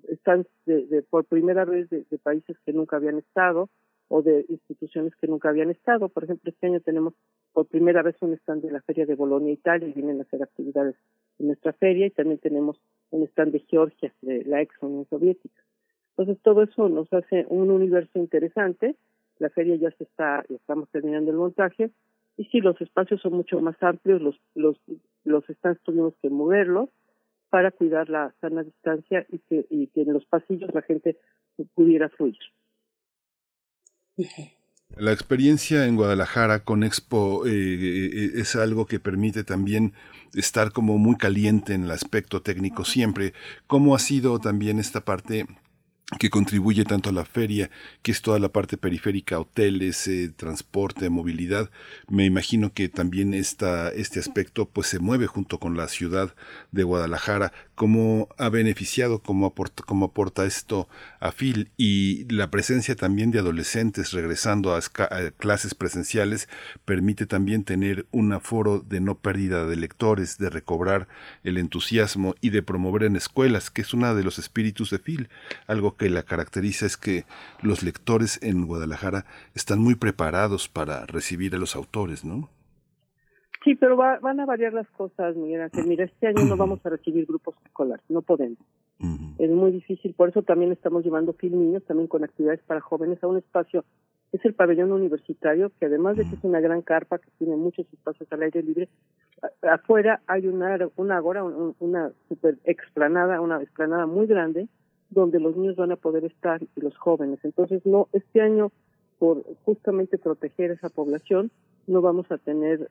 están 0.09 0.47
de, 0.67 0.87
de, 0.87 1.03
por 1.03 1.25
primera 1.27 1.65
vez 1.65 1.89
de 1.89 2.19
países 2.23 2.59
que 2.65 2.73
nunca 2.73 2.97
habían 2.97 3.19
estado, 3.19 3.71
o 4.13 4.23
de 4.23 4.45
instituciones 4.49 5.15
que 5.17 5.29
nunca 5.29 5.49
habían 5.49 5.71
estado. 5.71 6.09
Por 6.09 6.25
ejemplo, 6.25 6.51
este 6.51 6.67
año 6.67 6.81
tenemos 6.81 7.15
por 7.53 7.67
primera 7.67 8.03
vez 8.03 8.17
un 8.21 8.33
stand 8.35 8.63
de 8.63 8.73
la 8.73 8.83
Feria 8.83 9.07
de 9.07 9.15
Bolonia, 9.15 9.53
Italia, 9.53 9.89
y 9.89 9.93
vienen 9.93 10.19
a 10.19 10.23
hacer 10.23 10.43
actividades 10.43 10.97
en 11.39 11.47
nuestra 11.47 11.73
feria, 11.75 12.07
y 12.07 12.11
también 12.11 12.39
tenemos 12.39 12.77
un 13.11 13.23
stand 13.29 13.53
de 13.53 13.61
Georgia, 13.61 14.13
de 14.21 14.45
la 14.45 14.61
ex 14.63 14.75
Unión 14.83 15.07
Soviética. 15.09 15.63
Entonces, 16.11 16.43
todo 16.43 16.65
eso 16.65 16.89
nos 16.89 17.11
hace 17.13 17.47
un 17.49 17.71
universo 17.71 18.19
interesante. 18.19 18.97
La 19.39 19.49
feria 19.49 19.77
ya 19.77 19.93
se 19.93 20.05
está, 20.05 20.45
ya 20.49 20.57
estamos 20.57 20.89
terminando 20.91 21.31
el 21.31 21.37
montaje, 21.37 21.91
y 22.37 22.45
sí, 22.47 22.61
los 22.61 22.81
espacios 22.81 23.21
son 23.21 23.35
mucho 23.35 23.61
más 23.61 23.81
amplios, 23.81 24.21
los, 24.21 24.41
los, 24.55 24.77
los 25.25 25.45
stands 25.45 25.81
tuvimos 25.83 26.15
que 26.21 26.31
moverlos 26.31 26.89
para 27.49 27.71
cuidar 27.71 28.09
la 28.09 28.35
sana 28.41 28.65
distancia 28.65 29.25
y 29.29 29.39
que, 29.39 29.67
y 29.71 29.87
que 29.89 30.03
en 30.03 30.13
los 30.13 30.25
pasillos 30.25 30.73
la 30.75 30.83
gente 30.83 31.17
pudiera 31.75 32.09
fluir. 32.09 32.39
La 34.97 35.13
experiencia 35.13 35.87
en 35.87 35.97
Guadalajara 35.97 36.65
con 36.65 36.83
Expo 36.83 37.47
eh, 37.47 37.51
eh, 37.53 38.31
es 38.35 38.57
algo 38.57 38.87
que 38.87 38.99
permite 38.99 39.45
también 39.45 39.95
estar 40.35 40.73
como 40.73 40.99
muy 40.99 41.17
caliente 41.17 41.75
en 41.75 41.85
el 41.85 41.91
aspecto 41.91 42.43
técnico 42.43 42.85
siempre. 42.85 43.33
¿Cómo 43.67 43.95
ha 43.95 43.99
sido 43.99 44.39
también 44.41 44.79
esta 44.79 45.05
parte 45.05 45.47
que 46.19 46.29
contribuye 46.29 46.85
tanto 46.85 47.11
a 47.11 47.13
la 47.13 47.25
feria, 47.25 47.71
que 48.03 48.11
es 48.11 48.21
toda 48.21 48.41
la 48.41 48.49
parte 48.49 48.77
periférica, 48.77 49.39
hoteles, 49.39 50.09
eh, 50.09 50.33
transporte, 50.35 51.09
movilidad. 51.09 51.71
Me 52.09 52.25
imagino 52.25 52.73
que 52.73 52.89
también 52.89 53.33
esta, 53.33 53.91
este 53.91 54.19
aspecto 54.19 54.69
pues 54.69 54.89
se 54.89 54.99
mueve 54.99 55.29
junto 55.29 55.59
con 55.59 55.77
la 55.77 55.87
ciudad 55.89 56.35
de 56.73 56.83
Guadalajara. 56.83 57.53
¿Cómo 57.77 58.29
ha 58.39 58.49
beneficiado, 58.49 59.23
cómo 59.23 59.47
aporta, 59.47 59.85
cómo 59.85 60.07
aporta 60.07 60.45
esto 60.47 60.89
a 61.21 61.31
FIL? 61.31 61.71
Y 61.77 62.25
la 62.33 62.51
presencia 62.51 62.97
también 62.97 63.31
de 63.31 63.39
adolescentes 63.39 64.11
regresando 64.13 64.75
a, 64.75 64.81
clases 65.39 65.75
presenciales 65.75 66.49
permite 66.85 67.27
también 67.27 67.63
tener 67.65 68.07
un 68.11 68.33
aforo 68.33 68.81
de 68.81 69.01
no 69.01 69.17
pérdida 69.19 69.65
de 69.65 69.77
lectores, 69.77 70.39
de 70.39 70.51
recobrar 70.51 71.07
el 71.45 71.57
entusiasmo 71.57 72.35
y 72.41 72.51
de 72.51 72.63
promover 72.63 73.05
en 73.05 73.17
escuelas, 73.17 73.71
que 73.71 73.83
es 73.83 73.95
uno 73.95 74.15
de 74.15 74.25
los 74.25 74.39
espíritus 74.39 74.91
de 74.91 74.99
FIL, 74.99 75.29
algo 75.67 75.97
que 76.01 76.09
la 76.09 76.23
caracteriza 76.23 76.87
es 76.87 76.97
que 76.97 77.25
los 77.63 77.83
lectores 77.83 78.43
en 78.43 78.67
Guadalajara 78.67 79.27
están 79.55 79.81
muy 79.81 79.97
preparados 79.97 80.67
para 80.67 81.05
recibir 81.05 81.55
a 81.55 81.59
los 81.59 81.77
autores, 81.77 82.25
¿no? 82.25 82.49
Sí, 83.63 83.75
pero 83.75 83.99
van 83.99 84.41
a 84.41 84.47
variar 84.47 84.73
las 84.73 84.89
cosas, 84.89 85.37
Miguel 85.37 85.61
Ángel. 85.61 85.85
Mira, 85.87 86.07
este 86.07 86.29
año 86.29 86.47
no 86.47 86.57
vamos 86.57 86.81
a 86.87 86.89
recibir 86.89 87.27
grupos 87.27 87.55
escolares, 87.67 88.03
no 88.09 88.23
podemos. 88.23 88.57
Es 89.39 89.51
muy 89.51 89.73
difícil, 89.73 90.15
por 90.15 90.31
eso 90.31 90.43
también 90.43 90.73
estamos 90.73 91.05
llevando 91.05 91.35
Film 91.35 91.59
Niños, 91.59 91.85
también 91.85 92.09
con 92.09 92.25
actividades 92.25 92.61
para 92.67 92.81
jóvenes, 92.81 93.23
a 93.23 93.27
un 93.27 93.37
espacio 93.37 93.85
es 94.33 94.45
el 94.45 94.55
pabellón 94.55 94.93
universitario, 94.93 95.73
que 95.79 95.87
además 95.87 96.17
de 96.17 96.23
que 96.23 96.37
es 96.37 96.45
una 96.45 96.61
gran 96.61 96.83
carpa 96.83 97.19
que 97.19 97.31
tiene 97.39 97.57
muchos 97.57 97.87
espacios 97.93 98.31
al 98.33 98.43
aire 98.43 98.63
libre, 98.63 98.89
afuera 99.63 100.23
hay 100.27 100.47
una, 100.47 100.79
una 100.97 101.17
agora, 101.17 101.43
una 101.45 102.13
super 102.29 102.57
explanada, 102.65 103.41
una 103.41 103.61
explanada 103.61 104.07
muy 104.07 104.27
grande, 104.27 104.69
donde 105.11 105.41
los 105.41 105.57
niños 105.57 105.77
van 105.77 105.93
a 105.93 105.97
poder 105.97 106.25
estar 106.25 106.63
y 106.63 106.81
los 106.81 106.97
jóvenes. 106.97 107.41
Entonces, 107.43 107.85
no, 107.85 108.09
este 108.13 108.41
año, 108.41 108.71
por 109.19 109.45
justamente 109.65 110.19
proteger 110.19 110.71
esa 110.71 110.89
población, 110.89 111.51
no 111.87 112.01
vamos 112.01 112.31
a 112.31 112.39
tener 112.39 112.91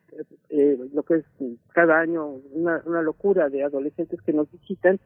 eh, 0.50 0.78
lo 0.94 1.04
que 1.04 1.16
es 1.16 1.26
cada 1.74 2.00
año 2.00 2.40
una, 2.52 2.84
una 2.86 3.02
locura 3.02 3.50
de 3.50 3.64
adolescentes 3.64 4.22
que 4.22 4.34
nos 4.34 4.52
visitan. 4.52 5.00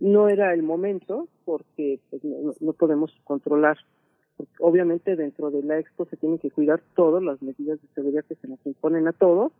No 0.00 0.28
era 0.28 0.52
el 0.52 0.62
momento 0.62 1.28
porque 1.44 2.00
pues, 2.10 2.24
no, 2.24 2.54
no 2.60 2.72
podemos 2.72 3.12
controlar 3.24 3.78
obviamente 4.58 5.16
dentro 5.16 5.50
de 5.50 5.62
la 5.62 5.78
expo 5.78 6.04
se 6.06 6.16
tienen 6.16 6.38
que 6.38 6.50
cuidar 6.50 6.82
todas 6.94 7.22
las 7.22 7.40
medidas 7.42 7.80
de 7.80 7.88
seguridad 7.94 8.24
que 8.24 8.34
se 8.34 8.48
nos 8.48 8.58
imponen 8.66 9.08
a 9.08 9.12
todos, 9.12 9.52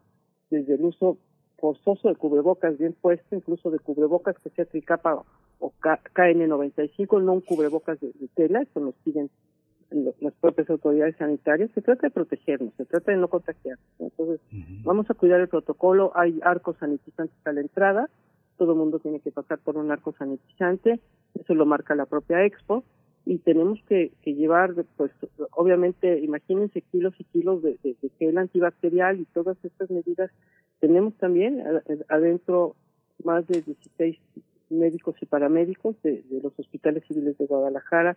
desde 0.50 0.74
el 0.74 0.84
uso 0.84 1.18
forzoso 1.58 2.08
de 2.08 2.16
cubrebocas 2.16 2.76
bien 2.78 2.94
puesto, 3.00 3.34
incluso 3.34 3.70
de 3.70 3.78
cubrebocas 3.78 4.36
que 4.38 4.50
sea 4.50 4.66
tricapa 4.66 5.22
o 5.58 5.72
KN95, 5.80 7.22
no 7.22 7.34
un 7.34 7.40
cubrebocas 7.40 8.00
de, 8.00 8.12
tela, 8.34 8.62
eso 8.62 8.80
nos 8.80 8.94
piden 8.96 9.30
las 10.20 10.34
propias 10.34 10.68
autoridades 10.68 11.16
sanitarias. 11.16 11.70
Se 11.72 11.82
trata 11.82 12.08
de 12.08 12.10
protegernos, 12.10 12.74
se 12.76 12.84
trata 12.84 13.12
de 13.12 13.18
no 13.18 13.28
contagiar. 13.28 13.78
Entonces, 13.98 14.40
vamos 14.82 15.08
a 15.10 15.14
cuidar 15.14 15.40
el 15.40 15.48
protocolo. 15.48 16.12
Hay 16.14 16.40
arcos 16.42 16.76
sanitizantes 16.78 17.36
a 17.46 17.52
la 17.52 17.60
entrada, 17.60 18.10
todo 18.56 18.72
el 18.72 18.78
mundo 18.78 18.98
tiene 18.98 19.20
que 19.20 19.30
pasar 19.30 19.58
por 19.58 19.76
un 19.76 19.90
arco 19.90 20.12
sanitizante, 20.18 21.00
eso 21.34 21.54
lo 21.54 21.66
marca 21.66 21.94
la 21.94 22.06
propia 22.06 22.44
expo 22.44 22.84
y 23.24 23.38
tenemos 23.38 23.80
que, 23.88 24.12
que, 24.22 24.34
llevar, 24.34 24.74
pues 24.96 25.10
obviamente, 25.50 26.20
imagínense 26.20 26.80
kilos 26.80 27.14
y 27.18 27.24
kilos 27.24 27.60
de, 27.62 27.76
de, 27.82 27.96
gel 28.18 28.38
antibacterial 28.38 29.20
y 29.20 29.24
todas 29.26 29.56
estas 29.64 29.90
medidas. 29.90 30.30
Tenemos 30.78 31.14
también 31.16 31.62
adentro 32.08 32.76
más 33.24 33.46
de 33.48 33.62
16 33.62 34.16
médicos 34.70 35.16
y 35.20 35.26
paramédicos 35.26 36.00
de, 36.02 36.24
los 36.42 36.58
hospitales 36.58 37.04
civiles 37.06 37.36
de 37.38 37.46
Guadalajara 37.46 38.16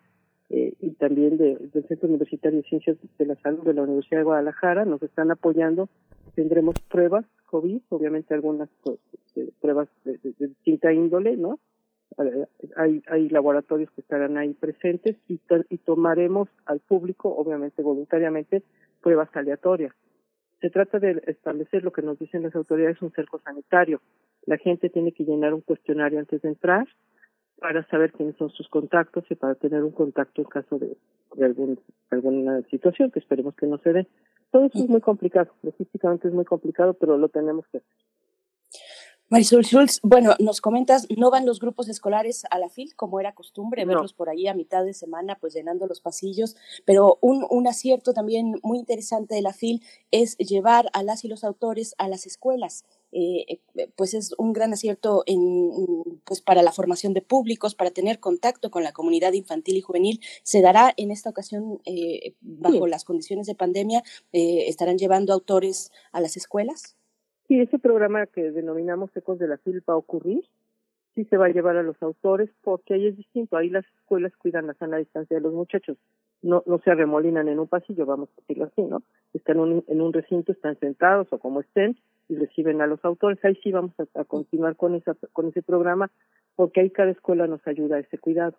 eh, 0.49 0.73
y 0.79 0.91
también 0.91 1.37
del 1.37 1.85
Centro 1.87 2.07
Universitario 2.07 2.61
de 2.61 2.67
Ciencias 2.67 2.97
de 3.17 3.25
la 3.25 3.35
Salud 3.35 3.63
de 3.63 3.73
la 3.73 3.83
Universidad 3.83 4.19
de 4.19 4.25
Guadalajara. 4.25 4.85
Nos 4.85 5.01
están 5.03 5.31
apoyando. 5.31 5.89
Tendremos 6.35 6.75
pruebas 6.89 7.25
COVID, 7.47 7.81
obviamente 7.89 8.33
algunas 8.33 8.69
pues, 8.83 8.99
pruebas 9.61 9.89
de, 10.05 10.19
distinta 10.39 10.93
índole, 10.93 11.37
¿no? 11.37 11.59
hay, 12.75 13.01
hay 13.07 13.29
laboratorios 13.29 13.89
que 13.91 14.01
estarán 14.01 14.37
ahí 14.37 14.53
presentes 14.53 15.15
y 15.27 15.77
tomaremos 15.77 16.49
al 16.65 16.79
público, 16.79 17.33
obviamente 17.33 17.81
voluntariamente, 17.81 18.63
pruebas 19.01 19.29
aleatorias. 19.33 19.93
Se 20.61 20.69
trata 20.69 20.99
de 20.99 21.21
establecer 21.27 21.83
lo 21.83 21.91
que 21.91 22.01
nos 22.01 22.19
dicen 22.19 22.43
las 22.43 22.55
autoridades, 22.55 23.01
un 23.01 23.11
cerco 23.11 23.39
sanitario. 23.39 24.01
La 24.49 24.57
gente 24.57 24.89
tiene 24.89 25.11
que 25.11 25.25
llenar 25.25 25.53
un 25.53 25.61
cuestionario 25.61 26.17
antes 26.17 26.41
de 26.41 26.49
entrar 26.49 26.87
para 27.59 27.87
saber 27.89 28.11
quiénes 28.11 28.35
son 28.37 28.49
sus 28.49 28.67
contactos 28.67 29.23
y 29.29 29.35
para 29.35 29.53
tener 29.53 29.83
un 29.83 29.91
contacto 29.91 30.41
en 30.41 30.47
caso 30.47 30.79
de, 30.79 30.97
de 31.35 31.45
algún, 31.45 31.79
alguna 32.09 32.63
situación 32.63 33.11
que 33.11 33.19
esperemos 33.19 33.53
que 33.53 33.67
no 33.67 33.77
se 33.77 33.93
dé. 33.93 34.07
Todo 34.49 34.65
eso 34.65 34.79
es 34.79 34.89
muy 34.89 35.01
complicado, 35.01 35.51
logísticamente 35.61 36.29
es 36.29 36.33
muy 36.33 36.45
complicado, 36.45 36.95
pero 36.95 37.15
lo 37.19 37.29
tenemos 37.29 37.67
que 37.67 37.77
hacer. 37.77 37.89
Marisol 39.31 39.63
Schultz, 39.63 39.99
bueno, 40.01 40.33
nos 40.39 40.61
comentas, 40.61 41.05
no 41.15 41.29
van 41.29 41.45
los 41.45 41.59
grupos 41.59 41.87
escolares 41.87 42.45
a 42.49 42.57
la 42.57 42.69
FIL, 42.69 42.95
como 42.95 43.19
era 43.19 43.35
costumbre, 43.35 43.85
verlos 43.85 44.13
por 44.13 44.29
ahí 44.29 44.47
a 44.47 44.55
mitad 44.55 44.83
de 44.83 44.95
semana, 44.95 45.37
pues 45.39 45.53
llenando 45.53 45.85
los 45.85 46.01
pasillos, 46.01 46.55
pero 46.83 47.19
un, 47.21 47.45
un 47.51 47.67
acierto 47.67 48.13
también 48.13 48.55
muy 48.63 48.79
interesante 48.79 49.35
de 49.35 49.43
la 49.43 49.53
FIL 49.53 49.83
es 50.09 50.35
llevar 50.37 50.89
a 50.93 51.03
las 51.03 51.23
y 51.23 51.27
los 51.27 51.43
autores 51.43 51.93
a 51.99 52.07
las 52.07 52.25
escuelas. 52.25 52.85
Eh, 53.11 53.59
eh, 53.75 53.89
pues 53.95 54.13
es 54.13 54.35
un 54.37 54.53
gran 54.53 54.71
acierto 54.73 55.23
en, 55.25 55.71
pues 56.25 56.41
para 56.41 56.61
la 56.61 56.71
formación 56.71 57.13
de 57.13 57.21
públicos, 57.21 57.73
para 57.73 57.91
tener 57.91 58.19
contacto 58.19 58.69
con 58.69 58.83
la 58.83 58.91
comunidad 58.91 59.33
infantil 59.33 59.77
y 59.77 59.81
juvenil. 59.81 60.19
Se 60.43 60.61
dará 60.61 60.93
en 60.97 61.11
esta 61.11 61.29
ocasión, 61.29 61.79
eh, 61.85 62.33
bajo 62.41 62.87
las 62.87 63.05
condiciones 63.05 63.47
de 63.47 63.55
pandemia, 63.55 64.03
estarán 64.31 64.97
llevando 64.97 65.33
autores 65.33 65.91
a 66.11 66.21
las 66.21 66.37
escuelas. 66.37 66.95
Sí, 67.47 67.59
ese 67.59 67.79
programa 67.79 68.27
que 68.27 68.51
denominamos 68.51 69.09
Ecos 69.15 69.39
de 69.39 69.47
la 69.47 69.57
FIL 69.57 69.81
va 69.89 69.93
a 69.93 69.97
ocurrir. 69.97 70.45
Sí 71.15 71.25
se 71.25 71.37
va 71.37 71.47
a 71.47 71.49
llevar 71.49 71.75
a 71.77 71.83
los 71.83 72.01
autores 72.03 72.49
porque 72.61 72.93
ahí 72.93 73.07
es 73.07 73.17
distinto. 73.17 73.57
Ahí 73.57 73.69
las 73.69 73.85
escuelas 73.99 74.31
cuidan 74.37 74.67
la 74.67 74.75
sana 74.75 74.97
distancia 74.97 75.35
de 75.35 75.41
los 75.41 75.53
muchachos. 75.53 75.97
No, 76.43 76.63
no 76.67 76.79
se 76.79 76.91
arremolinan 76.91 77.49
en 77.49 77.59
un 77.59 77.67
pasillo, 77.67 78.05
vamos 78.05 78.29
a 78.29 78.41
decirlo 78.41 78.65
así, 78.65 78.83
¿no? 78.83 79.01
Están 79.33 79.59
un, 79.59 79.83
en 79.87 79.99
un 79.99 80.13
recinto, 80.13 80.51
están 80.51 80.79
sentados 80.79 81.27
o 81.31 81.39
como 81.39 81.59
estén 81.59 81.97
y 82.29 82.35
reciben 82.35 82.81
a 82.81 82.87
los 82.87 83.03
autores. 83.03 83.43
Ahí 83.43 83.59
sí 83.61 83.71
vamos 83.71 83.93
a, 83.99 84.21
a 84.21 84.23
continuar 84.23 84.77
con, 84.77 84.95
esa, 84.95 85.15
con 85.33 85.49
ese 85.49 85.61
programa 85.61 86.09
porque 86.55 86.81
ahí 86.81 86.89
cada 86.91 87.11
escuela 87.11 87.47
nos 87.47 87.65
ayuda 87.67 87.97
a 87.97 87.99
ese 87.99 88.17
cuidado. 88.17 88.57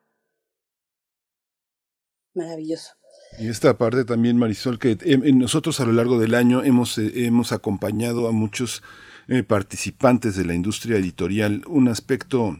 Maravilloso. 2.35 2.95
Y 3.39 3.49
esta 3.49 3.77
parte 3.77 4.05
también, 4.05 4.37
Marisol, 4.37 4.79
que 4.79 4.97
nosotros 5.35 5.81
a 5.81 5.85
lo 5.85 5.93
largo 5.93 6.19
del 6.19 6.35
año 6.35 6.63
hemos, 6.63 6.99
eh, 6.99 7.27
hemos 7.27 7.53
acompañado 7.53 8.29
a 8.29 8.33
muchos 8.33 8.83
eh, 9.29 9.43
participantes 9.43 10.37
de 10.37 10.45
la 10.45 10.55
industria 10.55 10.97
editorial. 10.97 11.63
Un 11.67 11.89
aspecto 11.89 12.57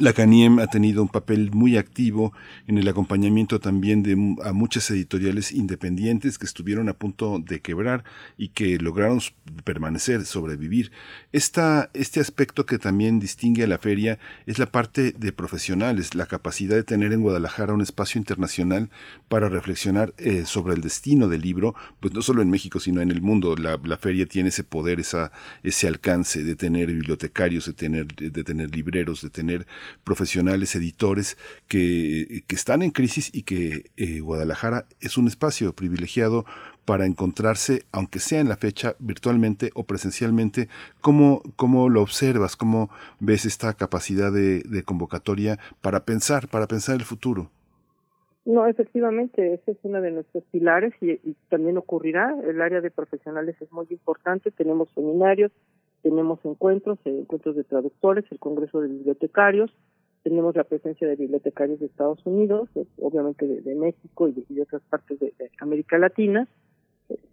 la 0.00 0.12
CANIEM 0.12 0.58
ha 0.58 0.66
tenido 0.66 1.02
un 1.02 1.08
papel 1.08 1.50
muy 1.50 1.78
activo 1.78 2.34
en 2.66 2.76
el 2.76 2.86
acompañamiento 2.88 3.58
también 3.58 4.02
de 4.02 4.12
a 4.44 4.52
muchas 4.52 4.90
editoriales 4.90 5.50
independientes 5.50 6.38
que 6.38 6.44
estuvieron 6.44 6.90
a 6.90 6.92
punto 6.92 7.38
de 7.38 7.60
quebrar 7.60 8.04
y 8.36 8.48
que 8.48 8.78
lograron 8.78 9.20
permanecer, 9.64 10.26
sobrevivir. 10.26 10.92
Esta, 11.32 11.90
este 11.94 12.20
aspecto 12.20 12.66
que 12.66 12.78
también 12.78 13.18
distingue 13.18 13.64
a 13.64 13.66
la 13.66 13.78
feria 13.78 14.18
es 14.44 14.58
la 14.58 14.66
parte 14.66 15.12
de 15.12 15.32
profesionales, 15.32 16.14
la 16.14 16.26
capacidad 16.26 16.76
de 16.76 16.84
tener 16.84 17.14
en 17.14 17.22
Guadalajara 17.22 17.72
un 17.72 17.80
espacio 17.80 18.18
internacional 18.18 18.90
para 19.28 19.48
reflexionar 19.48 20.12
eh, 20.18 20.44
sobre 20.44 20.74
el 20.74 20.82
destino 20.82 21.28
del 21.28 21.40
libro, 21.40 21.74
pues 22.00 22.12
no 22.12 22.20
solo 22.20 22.42
en 22.42 22.50
México, 22.50 22.78
sino 22.78 23.00
en 23.00 23.10
el 23.10 23.22
mundo. 23.22 23.56
La, 23.56 23.80
la 23.82 23.96
feria 23.96 24.26
tiene 24.26 24.50
ese 24.50 24.64
poder, 24.64 25.00
esa, 25.00 25.32
ese 25.62 25.88
alcance 25.88 26.44
de 26.44 26.56
tener 26.56 26.88
bibliotecarios, 26.88 27.64
de 27.64 27.72
tener, 27.72 28.06
de 28.06 28.44
tener 28.44 28.74
libreros, 28.74 29.22
de 29.22 29.30
tener 29.30 29.66
profesionales, 30.04 30.74
editores 30.74 31.36
que, 31.68 32.42
que 32.46 32.54
están 32.54 32.82
en 32.82 32.90
crisis 32.90 33.30
y 33.34 33.42
que 33.42 33.90
eh, 33.96 34.20
Guadalajara 34.20 34.86
es 35.00 35.16
un 35.18 35.26
espacio 35.26 35.72
privilegiado 35.72 36.44
para 36.88 37.04
encontrarse, 37.04 37.82
aunque 37.92 38.18
sea 38.18 38.40
en 38.40 38.48
la 38.48 38.56
fecha, 38.56 38.94
virtualmente 38.98 39.70
o 39.74 39.84
presencialmente, 39.84 40.68
¿cómo, 41.02 41.42
cómo 41.54 41.90
lo 41.90 42.00
observas? 42.00 42.56
¿Cómo 42.56 42.88
ves 43.20 43.44
esta 43.44 43.74
capacidad 43.74 44.32
de, 44.32 44.82
convocatoria 44.86 45.58
para 45.82 46.06
pensar, 46.06 46.48
para 46.48 46.66
pensar 46.66 46.94
el 46.96 47.02
futuro? 47.02 47.50
No, 48.46 48.66
efectivamente, 48.66 49.52
ese 49.52 49.72
es 49.72 49.76
uno 49.82 50.00
de 50.00 50.12
nuestros 50.12 50.44
pilares 50.44 50.94
y, 51.02 51.10
y, 51.10 51.36
también 51.50 51.76
ocurrirá. 51.76 52.34
El 52.48 52.62
área 52.62 52.80
de 52.80 52.90
profesionales 52.90 53.56
es 53.60 53.70
muy 53.70 53.86
importante. 53.90 54.50
Tenemos 54.50 54.88
seminarios, 54.94 55.52
tenemos 56.02 56.38
encuentros, 56.44 56.98
eh, 57.04 57.18
encuentros 57.20 57.56
de 57.56 57.64
traductores, 57.64 58.24
el 58.30 58.38
Congreso 58.38 58.80
de 58.80 58.88
Bibliotecarios, 58.88 59.70
tenemos 60.22 60.56
la 60.56 60.64
presencia 60.64 61.08
de 61.08 61.16
bibliotecarios 61.16 61.80
de 61.80 61.86
Estados 61.86 62.24
Unidos, 62.26 62.68
eh, 62.74 62.84
obviamente 63.00 63.46
de, 63.46 63.74
México 63.74 64.28
y 64.28 64.44
de, 64.48 64.62
otras 64.62 64.82
partes 64.90 65.18
de, 65.20 65.32
América 65.60 65.98
Latina. 65.98 66.48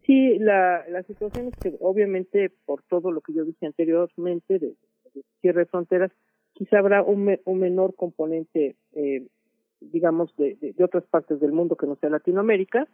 Sí, 0.05 0.39
la, 0.39 0.85
situación 1.07 1.47
es 1.47 1.55
que 1.57 1.75
obviamente 1.81 2.51
por 2.65 2.83
todo 2.83 3.11
lo 3.11 3.21
que 3.21 3.33
yo 3.33 3.43
dije 3.43 3.65
anteriormente 3.65 4.59
de, 4.59 4.75
cierre 5.41 5.61
de 5.61 5.65
fronteras, 5.65 6.11
quizá 6.53 6.79
habrá 6.79 7.03
un, 7.03 7.37
un 7.43 7.59
menor 7.59 7.95
componente, 7.95 8.77
eh, 8.93 9.27
digamos, 9.81 10.33
de, 10.37 10.55
de, 10.55 10.83
otras 10.83 11.05
partes 11.07 11.39
del 11.39 11.51
mundo 11.51 11.75
que 11.75 11.87
no 11.87 11.97
sea 11.97 12.09
Latinoamérica, 12.09 12.87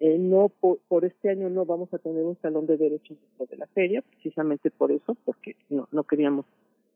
eh, 0.00 0.18
no 0.18 0.48
por, 0.48 1.04
este 1.04 1.30
año 1.30 1.48
no 1.48 1.64
vamos 1.64 1.92
a 1.94 1.98
tener 1.98 2.24
un 2.24 2.36
salón 2.40 2.66
de 2.66 2.76
derechos 2.76 3.16
de 3.38 3.56
la 3.56 3.66
feria, 3.68 4.02
precisamente 4.02 4.70
por 4.70 4.92
eso, 4.92 5.16
porque 5.24 5.56
no, 5.68 5.88
no 5.92 6.04
queríamos 6.04 6.46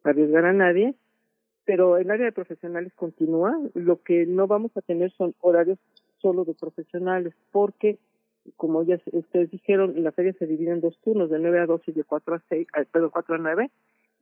arriesgar 0.04 0.44
a 0.44 0.52
nadie, 0.52 0.94
pero 1.64 1.98
el 1.98 2.10
área 2.10 2.26
de 2.26 2.32
profesionales 2.32 2.92
continúa. 2.94 3.58
Lo 3.74 4.02
que 4.02 4.26
no 4.26 4.46
vamos 4.46 4.76
a 4.76 4.80
tener 4.80 5.12
son 5.12 5.34
horarios 5.40 5.78
solo 6.20 6.44
de 6.44 6.54
profesionales, 6.54 7.34
porque 7.52 7.98
como 8.56 8.82
ya 8.82 8.98
ustedes 9.12 9.50
dijeron, 9.50 10.02
la 10.02 10.12
feria 10.12 10.32
se 10.38 10.46
divide 10.46 10.72
en 10.72 10.80
dos 10.80 10.98
turnos, 11.02 11.30
de 11.30 11.38
9 11.38 11.60
a 11.60 11.66
12 11.66 11.90
y 11.90 11.94
de 11.94 12.04
4 12.04 12.34
a 12.34 12.42
6, 12.48 12.66
ah, 12.74 12.84
perdón, 12.90 13.10
4 13.12 13.34
a 13.34 13.38
9, 13.38 13.70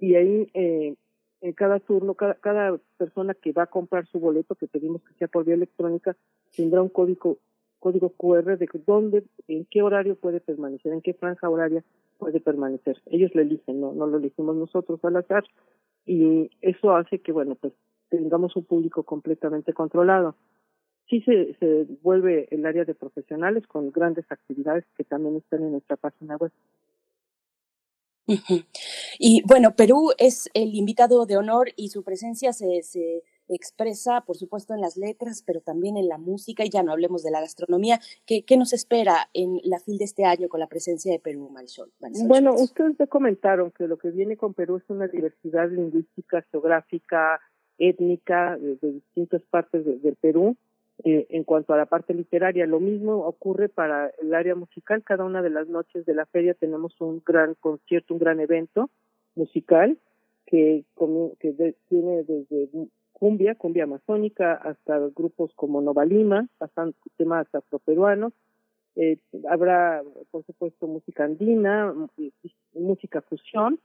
y 0.00 0.14
ahí 0.16 0.50
eh, 0.54 0.94
en 1.40 1.52
cada 1.52 1.78
turno, 1.80 2.14
cada, 2.14 2.34
cada 2.34 2.78
persona 2.96 3.34
que 3.34 3.52
va 3.52 3.64
a 3.64 3.66
comprar 3.68 4.06
su 4.06 4.18
boleto, 4.18 4.54
que 4.54 4.66
pedimos 4.66 5.02
que 5.02 5.14
sea 5.14 5.28
por 5.28 5.44
vía 5.44 5.54
electrónica, 5.54 6.16
tendrá 6.56 6.82
un 6.82 6.88
código 6.88 7.38
código 7.78 8.10
QR 8.10 8.58
de 8.58 8.68
dónde, 8.86 9.24
en 9.46 9.64
qué 9.66 9.82
horario 9.82 10.16
puede 10.16 10.40
permanecer, 10.40 10.92
en 10.92 11.02
qué 11.02 11.14
franja 11.14 11.48
horaria 11.48 11.84
puede 12.18 12.40
permanecer. 12.40 13.00
Ellos 13.06 13.34
lo 13.34 13.42
eligen, 13.42 13.80
no, 13.80 13.92
no 13.92 14.06
lo 14.06 14.18
elegimos 14.18 14.56
nosotros 14.56 15.00
al 15.04 15.16
azar. 15.16 15.44
Y 16.06 16.50
eso 16.60 16.94
hace 16.94 17.20
que, 17.20 17.32
bueno, 17.32 17.54
pues 17.54 17.72
tengamos 18.08 18.56
un 18.56 18.64
público 18.64 19.02
completamente 19.02 19.72
controlado. 19.72 20.34
sí 21.08 21.20
se, 21.22 21.54
se 21.54 21.86
vuelve 22.02 22.48
el 22.50 22.66
área 22.66 22.84
de 22.84 22.94
profesionales 22.94 23.66
con 23.66 23.90
grandes 23.90 24.24
actividades 24.30 24.84
que 24.96 25.04
también 25.04 25.36
están 25.36 25.62
en 25.62 25.72
nuestra 25.72 25.96
página 25.96 26.36
web. 26.36 26.52
Y 29.18 29.42
bueno, 29.46 29.74
Perú 29.74 30.12
es 30.18 30.50
el 30.54 30.74
invitado 30.74 31.26
de 31.26 31.36
honor 31.36 31.70
y 31.76 31.88
su 31.88 32.02
presencia 32.04 32.52
se, 32.52 32.82
se 32.82 33.22
expresa, 33.48 34.22
por 34.22 34.37
supuesto, 34.37 34.74
en 34.74 34.80
las 34.80 34.96
letras, 34.96 35.42
pero 35.46 35.61
también 35.61 35.96
en 35.96 36.08
la 36.08 36.18
música, 36.18 36.64
y 36.64 36.70
ya 36.70 36.82
no 36.82 36.92
hablemos 36.92 37.22
de 37.22 37.30
la 37.30 37.40
gastronomía. 37.40 38.00
¿Qué, 38.26 38.42
qué 38.42 38.56
nos 38.56 38.72
espera 38.72 39.28
en 39.34 39.61
la 39.64 39.78
FIL 39.80 39.98
de 39.98 40.04
este 40.04 40.24
año 40.24 40.48
con 40.48 40.61
la 40.61 40.66
presencia 40.66 41.12
de 41.12 41.18
Perú, 41.18 41.48
Marisol? 41.50 41.90
bueno, 42.26 42.54
ustedes 42.54 42.96
ya 42.98 43.06
comentaron 43.06 43.70
que 43.70 43.87
lo 43.87 43.98
que 43.98 44.11
viene 44.11 44.37
con 44.37 44.54
Perú 44.54 44.76
es 44.76 44.88
una 44.88 45.08
diversidad 45.08 45.70
lingüística, 45.70 46.42
geográfica, 46.50 47.40
étnica, 47.78 48.56
de, 48.58 48.76
distintas 48.80 49.42
partes 49.42 49.84
del 50.02 50.16
Perú. 50.16 50.56
Eh, 51.04 51.26
en 51.30 51.44
cuanto 51.44 51.72
a 51.72 51.76
la 51.76 51.87
parte 51.87 52.12
literaria, 52.12 52.66
lo 52.66 52.80
mismo 52.80 53.24
ocurre 53.24 53.68
para 53.68 54.11
el 54.20 54.34
área 54.34 54.56
musical. 54.56 55.04
Cada 55.04 55.24
una 55.24 55.42
de 55.42 55.50
las 55.50 55.68
noches 55.68 56.04
de 56.04 56.14
la 56.14 56.26
feria 56.26 56.54
tenemos 56.54 57.00
un 57.00 57.22
gran 57.24 57.54
concierto, 57.54 58.14
un 58.14 58.20
gran 58.20 58.40
evento 58.40 58.90
musical 59.37 59.96
que, 60.44 60.84
que 61.38 61.74
tiene 61.88 62.24
desde 62.24 62.68
cumbia, 63.18 63.54
cumbia 63.54 63.85
amazónica, 63.85 64.54
hasta 64.54 64.98
grupos 65.14 65.52
como 65.54 65.81
Nova 65.81 66.04
Lima, 66.04 66.46
pasando 66.59 66.94
temas 67.16 67.46
afroperuanos. 67.54 68.33
Eh, 68.96 69.18
habrá, 69.48 70.02
por 70.31 70.44
supuesto, 70.44 70.87
música 70.87 71.24
andina, 71.24 71.94
música 72.74 73.20
fusión, 73.22 73.78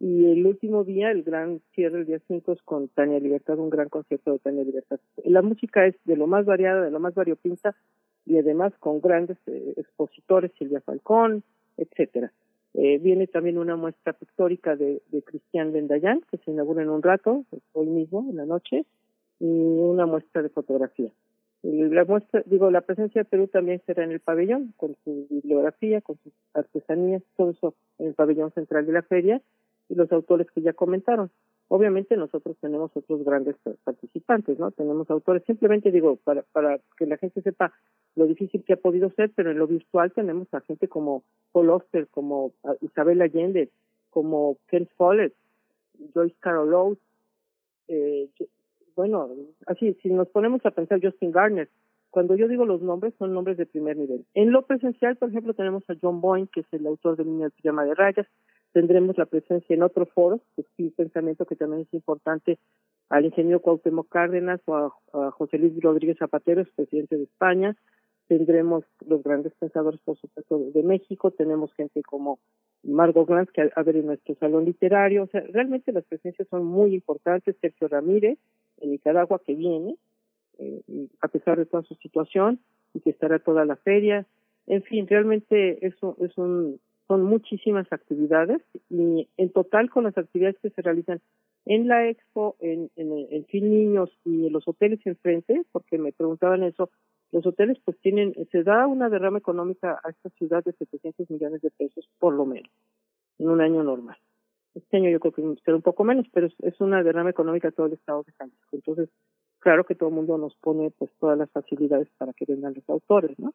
y 0.00 0.26
el 0.26 0.46
último 0.46 0.84
día, 0.84 1.10
el 1.10 1.22
gran 1.22 1.60
cierre, 1.74 2.00
el 2.00 2.06
día 2.06 2.20
5, 2.28 2.52
es 2.52 2.62
con 2.62 2.88
Tania 2.88 3.18
Libertad, 3.18 3.58
un 3.58 3.70
gran 3.70 3.88
concierto 3.88 4.32
de 4.32 4.38
Tania 4.38 4.62
Libertad. 4.62 5.00
La 5.24 5.42
música 5.42 5.86
es 5.86 5.96
de 6.04 6.16
lo 6.16 6.26
más 6.26 6.44
variada, 6.44 6.82
de 6.82 6.90
lo 6.90 7.00
más 7.00 7.14
variopinta, 7.14 7.74
y 8.24 8.38
además 8.38 8.72
con 8.78 9.00
grandes 9.00 9.38
eh, 9.46 9.74
expositores, 9.76 10.52
Silvia 10.58 10.80
Falcón, 10.82 11.42
etcétera. 11.76 12.32
Eh, 12.80 12.98
viene 12.98 13.26
también 13.26 13.58
una 13.58 13.74
muestra 13.74 14.12
pictórica 14.12 14.76
de, 14.76 15.02
de 15.10 15.22
Cristian 15.22 15.72
Bendayán, 15.72 16.22
que 16.30 16.38
se 16.38 16.52
inaugura 16.52 16.80
en 16.84 16.90
un 16.90 17.02
rato, 17.02 17.44
hoy 17.72 17.88
mismo, 17.88 18.24
en 18.30 18.36
la 18.36 18.46
noche, 18.46 18.84
y 19.40 19.46
una 19.46 20.06
muestra 20.06 20.42
de 20.42 20.48
fotografía. 20.48 21.10
la 21.64 22.04
muestra, 22.04 22.44
digo, 22.46 22.70
la 22.70 22.82
presencia 22.82 23.22
de 23.22 23.28
Perú 23.28 23.48
también 23.48 23.82
será 23.84 24.04
en 24.04 24.12
el 24.12 24.20
pabellón, 24.20 24.74
con 24.76 24.94
su 25.02 25.26
bibliografía, 25.28 26.00
con 26.02 26.18
sus 26.22 26.32
artesanías, 26.54 27.20
todo 27.36 27.50
eso 27.50 27.74
en 27.98 28.06
el 28.06 28.14
pabellón 28.14 28.52
central 28.52 28.86
de 28.86 28.92
la 28.92 29.02
feria, 29.02 29.42
y 29.88 29.96
los 29.96 30.12
autores 30.12 30.46
que 30.52 30.62
ya 30.62 30.72
comentaron. 30.72 31.32
Obviamente 31.68 32.16
nosotros 32.16 32.56
tenemos 32.60 32.90
otros 32.94 33.22
grandes 33.24 33.56
participantes, 33.84 34.58
¿no? 34.58 34.70
Tenemos 34.70 35.10
autores, 35.10 35.44
simplemente 35.44 35.90
digo, 35.90 36.16
para, 36.16 36.42
para 36.52 36.80
que 36.96 37.06
la 37.06 37.18
gente 37.18 37.42
sepa 37.42 37.72
lo 38.16 38.26
difícil 38.26 38.64
que 38.64 38.72
ha 38.72 38.78
podido 38.78 39.10
ser, 39.10 39.30
pero 39.34 39.50
en 39.50 39.58
lo 39.58 39.66
virtual 39.66 40.12
tenemos 40.12 40.52
a 40.54 40.60
gente 40.60 40.88
como 40.88 41.22
Paul 41.52 41.70
Oster, 41.70 42.08
como 42.08 42.52
Isabel 42.80 43.20
Allende, 43.20 43.68
como 44.10 44.56
Ken 44.68 44.88
Follett, 44.96 45.34
Joyce 46.14 46.36
Carol 46.40 46.72
Oates, 46.72 47.04
eh, 47.88 48.28
bueno, 48.96 49.30
así, 49.66 49.94
si 50.02 50.10
nos 50.10 50.28
ponemos 50.28 50.64
a 50.66 50.70
pensar 50.70 51.00
Justin 51.00 51.30
Garner, 51.30 51.68
cuando 52.10 52.34
yo 52.34 52.48
digo 52.48 52.64
los 52.64 52.82
nombres, 52.82 53.14
son 53.18 53.32
nombres 53.32 53.56
de 53.56 53.66
primer 53.66 53.96
nivel. 53.96 54.24
En 54.34 54.50
lo 54.50 54.62
presencial, 54.62 55.16
por 55.16 55.28
ejemplo, 55.28 55.54
tenemos 55.54 55.88
a 55.88 55.94
John 56.00 56.20
Boyne, 56.20 56.48
que 56.52 56.60
es 56.60 56.66
el 56.72 56.86
autor 56.86 57.16
del 57.16 57.26
Niño 57.26 57.42
del 57.42 57.52
Pijama 57.52 57.84
de 57.84 57.94
Rayas, 57.94 58.26
tendremos 58.72 59.16
la 59.18 59.26
presencia 59.26 59.74
en 59.74 59.82
otro 59.82 60.06
foro, 60.06 60.40
el 60.56 60.92
Pensamiento, 60.92 61.46
que 61.46 61.56
también 61.56 61.82
es 61.82 61.94
importante, 61.94 62.58
al 63.08 63.24
ingeniero 63.24 63.60
Cuauhtémoc 63.60 64.08
Cárdenas 64.08 64.60
o 64.66 64.76
a, 65.12 65.30
José 65.30 65.58
Luis 65.58 65.72
Rodríguez 65.80 66.18
Zapatero, 66.18 66.64
presidente 66.76 67.16
de 67.16 67.24
España. 67.24 67.76
Tendremos 68.26 68.84
los 69.06 69.22
grandes 69.22 69.54
pensadores, 69.54 70.00
por 70.00 70.18
supuesto, 70.18 70.58
de, 70.58 70.82
México. 70.82 71.30
Tenemos 71.30 71.72
gente 71.72 72.02
como 72.02 72.38
Margot 72.82 73.26
Glantz, 73.26 73.50
que 73.52 73.70
a, 73.74 73.82
ver 73.82 73.96
en 73.96 74.06
nuestro 74.06 74.34
salón 74.34 74.66
literario. 74.66 75.22
O 75.22 75.26
sea, 75.28 75.40
realmente 75.40 75.92
las 75.92 76.04
presencias 76.04 76.46
son 76.48 76.66
muy 76.66 76.94
importantes. 76.94 77.56
Sergio 77.60 77.88
Ramírez, 77.88 78.38
en 78.80 78.90
Nicaragua, 78.90 79.40
que 79.44 79.54
viene, 79.54 79.96
eh, 80.58 80.82
a 81.22 81.28
pesar 81.28 81.56
de 81.56 81.64
toda 81.64 81.82
su 81.84 81.94
situación, 81.94 82.60
y 82.92 83.00
que 83.00 83.10
estará 83.10 83.38
toda 83.38 83.64
la 83.64 83.76
feria. 83.76 84.26
En 84.66 84.82
fin, 84.82 85.06
realmente 85.06 85.86
eso 85.86 86.16
es 86.20 86.36
un 86.36 86.78
son 87.08 87.24
muchísimas 87.24 87.90
actividades 87.90 88.62
y 88.90 89.28
en 89.36 89.50
total 89.50 89.90
con 89.90 90.04
las 90.04 90.16
actividades 90.16 90.58
que 90.60 90.70
se 90.70 90.82
realizan 90.82 91.20
en 91.64 91.88
la 91.88 92.08
expo, 92.08 92.56
en, 92.60 92.90
en, 92.96 93.26
en 93.30 93.44
Fin 93.46 93.70
Niños 93.70 94.10
y 94.24 94.46
en 94.46 94.52
los 94.52 94.68
hoteles 94.68 95.00
enfrente, 95.06 95.64
porque 95.72 95.98
me 95.98 96.12
preguntaban 96.12 96.62
eso, 96.62 96.90
los 97.32 97.44
hoteles 97.46 97.78
pues 97.84 97.98
tienen, 97.98 98.34
se 98.50 98.62
da 98.62 98.86
una 98.86 99.08
derrama 99.08 99.38
económica 99.38 100.00
a 100.02 100.10
esta 100.10 100.30
ciudad 100.30 100.64
de 100.64 100.72
700 100.72 101.28
millones 101.30 101.60
de 101.62 101.70
pesos 101.70 102.08
por 102.18 102.34
lo 102.34 102.46
menos, 102.46 102.70
en 103.38 103.50
un 103.50 103.60
año 103.60 103.82
normal. 103.82 104.16
Este 104.74 104.96
año 104.96 105.10
yo 105.10 105.20
creo 105.20 105.32
que 105.32 105.60
será 105.64 105.76
un 105.76 105.82
poco 105.82 106.04
menos, 106.04 106.26
pero 106.32 106.46
es, 106.46 106.80
una 106.80 107.02
derrama 107.02 107.30
económica 107.30 107.68
a 107.68 107.72
todo 107.72 107.86
el 107.86 107.94
estado 107.94 108.22
de 108.22 108.32
Jalisco. 108.32 108.68
Entonces, 108.72 109.08
claro 109.58 109.84
que 109.84 109.94
todo 109.94 110.08
el 110.08 110.14
mundo 110.14 110.38
nos 110.38 110.54
pone 110.56 110.90
pues 110.90 111.10
todas 111.18 111.36
las 111.36 111.50
facilidades 111.50 112.08
para 112.16 112.32
que 112.32 112.44
vengan 112.46 112.74
los 112.74 112.88
autores, 112.88 113.38
¿no? 113.38 113.52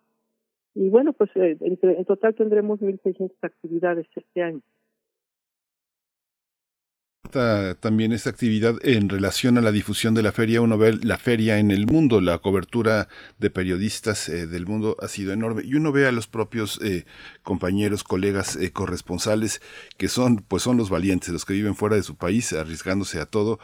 Y 0.76 0.90
bueno, 0.90 1.14
pues 1.14 1.30
eh, 1.36 1.58
en 1.60 2.06
total 2.06 2.36
tendremos 2.36 2.80
1.600 2.80 3.32
actividades 3.42 4.08
este 4.16 4.42
año 4.42 4.62
también 7.80 8.12
esta 8.12 8.30
actividad 8.30 8.76
en 8.84 9.10
relación 9.10 9.58
a 9.58 9.62
la 9.62 9.72
difusión 9.72 10.14
de 10.14 10.24
la 10.24 10.32
feria. 10.32 10.62
Uno 10.62 10.78
ve 10.78 10.98
la 11.02 11.18
feria 11.18 11.60
en 11.60 11.72
el 11.72 11.88
mundo, 11.88 12.22
la 12.22 12.38
cobertura 12.40 13.08
de 13.40 13.50
periodistas 13.50 14.30
eh, 14.30 14.48
del 14.48 14.66
mundo 14.66 14.96
ha 15.02 15.08
sido 15.08 15.34
enorme 15.34 15.64
y 15.66 15.76
uno 15.76 15.92
ve 15.92 16.08
a 16.08 16.12
los 16.12 16.28
propios 16.28 16.80
eh, 16.84 17.06
compañeros, 17.44 18.04
colegas, 18.04 18.56
eh, 18.56 18.72
corresponsales 18.72 19.62
que 19.98 20.08
son, 20.08 20.38
pues 20.48 20.64
son 20.64 20.78
los 20.78 20.90
valientes, 20.90 21.30
los 21.30 21.46
que 21.46 21.54
viven 21.54 21.76
fuera 21.76 21.96
de 21.96 22.04
su 22.04 22.16
país, 22.16 22.54
arriesgándose 22.54 23.20
a 23.20 23.26
todo. 23.26 23.60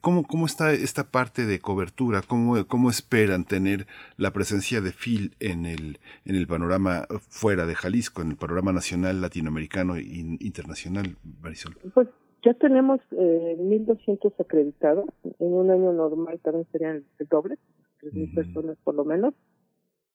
¿cómo, 0.00 0.24
¿Cómo 0.24 0.46
está 0.46 0.72
esta 0.72 1.10
parte 1.10 1.46
de 1.46 1.60
cobertura? 1.60 2.22
¿Cómo, 2.22 2.66
cómo 2.66 2.90
esperan 2.90 3.44
tener 3.44 3.86
la 4.16 4.32
presencia 4.32 4.80
de 4.80 4.92
Phil 4.92 5.34
en 5.40 5.66
el, 5.66 6.00
en 6.24 6.36
el 6.36 6.46
panorama 6.46 7.06
fuera 7.28 7.66
de 7.66 7.74
Jalisco, 7.74 8.22
en 8.22 8.30
el 8.30 8.36
panorama 8.36 8.72
nacional, 8.72 9.20
latinoamericano 9.20 9.96
e 9.96 10.02
internacional, 10.02 11.16
Marisol? 11.40 11.76
Pues 11.94 12.08
ya 12.42 12.54
tenemos 12.54 13.00
eh, 13.12 13.56
1.200 13.58 14.32
acreditados. 14.38 15.06
En 15.38 15.52
un 15.52 15.70
año 15.70 15.92
normal 15.92 16.40
también 16.42 16.66
serían 16.72 17.04
el 17.18 17.26
doble, 17.28 17.58
3.000 18.00 18.34
personas 18.34 18.76
por 18.82 18.94
lo 18.94 19.04
menos. 19.04 19.34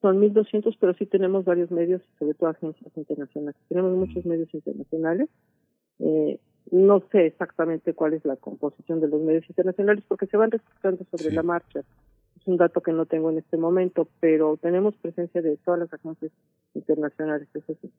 Son 0.01 0.19
1.200, 0.21 0.77
pero 0.79 0.93
sí 0.93 1.05
tenemos 1.05 1.45
varios 1.45 1.71
medios, 1.71 2.01
sobre 2.19 2.35
todo 2.35 2.49
agencias 2.49 2.95
internacionales. 2.95 3.59
Tenemos 3.67 3.95
muchos 3.95 4.25
medios 4.25 4.53
internacionales. 4.53 5.29
Eh, 5.99 6.39
no 6.69 7.01
sé 7.11 7.27
exactamente 7.27 7.93
cuál 7.93 8.13
es 8.13 8.25
la 8.25 8.35
composición 8.35 8.99
de 8.99 9.07
los 9.07 9.21
medios 9.21 9.49
internacionales 9.49 10.03
porque 10.07 10.27
se 10.27 10.37
van 10.37 10.51
registrando 10.51 11.05
sobre 11.05 11.33
la 11.33 11.43
marcha. 11.43 11.79
Es 11.79 12.45
un 12.45 12.57
dato 12.57 12.81
que 12.81 12.91
no 12.91 13.05
tengo 13.05 13.31
en 13.31 13.39
este 13.39 13.57
momento, 13.57 14.07
pero 14.19 14.57
tenemos 14.57 14.95
presencia 14.97 15.41
de 15.41 15.57
todas 15.57 15.79
las 15.79 15.93
agencias 15.93 16.31
internacionales. 16.75 17.47
Eso 17.53 17.73
sí. 17.81 17.91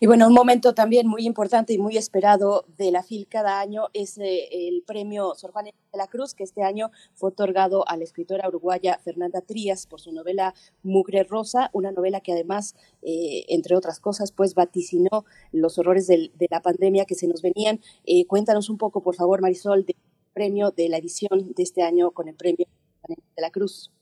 Y 0.00 0.06
bueno, 0.06 0.26
un 0.26 0.34
momento 0.34 0.74
también 0.74 1.06
muy 1.06 1.24
importante 1.24 1.72
y 1.72 1.78
muy 1.78 1.96
esperado 1.96 2.64
de 2.76 2.90
la 2.90 3.04
FIL 3.04 3.28
cada 3.28 3.60
año 3.60 3.84
es 3.92 4.18
eh, 4.18 4.48
el 4.50 4.82
premio 4.82 5.34
Sor 5.36 5.52
Juana 5.52 5.70
de 5.70 5.98
la 5.98 6.08
Cruz, 6.08 6.34
que 6.34 6.42
este 6.42 6.64
año 6.64 6.90
fue 7.14 7.30
otorgado 7.30 7.88
a 7.88 7.96
la 7.96 8.02
escritora 8.02 8.48
uruguaya 8.48 8.98
Fernanda 9.04 9.40
Trías 9.40 9.86
por 9.86 10.00
su 10.00 10.10
novela 10.12 10.52
Mugre 10.82 11.22
Rosa, 11.22 11.70
una 11.72 11.92
novela 11.92 12.20
que 12.20 12.32
además, 12.32 12.74
eh, 13.02 13.44
entre 13.48 13.76
otras 13.76 14.00
cosas, 14.00 14.32
pues 14.32 14.54
vaticinó 14.54 15.24
los 15.52 15.78
horrores 15.78 16.08
de 16.08 16.48
la 16.50 16.60
pandemia 16.60 17.04
que 17.04 17.14
se 17.14 17.28
nos 17.28 17.40
venían. 17.40 17.80
Eh, 18.04 18.26
cuéntanos 18.26 18.68
un 18.68 18.78
poco, 18.78 19.00
por 19.00 19.14
favor, 19.14 19.42
Marisol, 19.42 19.84
del 19.84 19.96
premio 20.32 20.72
de 20.72 20.88
la 20.88 20.98
edición 20.98 21.52
de 21.54 21.62
este 21.62 21.82
año 21.82 22.10
con 22.10 22.26
el 22.26 22.34
premio 22.34 22.66
de 23.08 23.42
la 23.42 23.50
Cruz. 23.50 23.92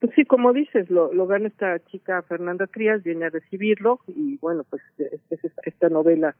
Pues 0.00 0.14
sí, 0.14 0.24
como 0.24 0.54
dices, 0.54 0.88
lo, 0.88 1.12
lo 1.12 1.26
gana 1.26 1.48
esta 1.48 1.78
chica 1.84 2.22
Fernanda 2.22 2.66
Trías, 2.66 3.02
viene 3.02 3.26
a 3.26 3.30
recibirlo 3.30 4.00
y 4.06 4.38
bueno, 4.38 4.64
pues 4.68 4.82
es, 4.98 5.20
esta 5.62 5.90
novela 5.90 6.34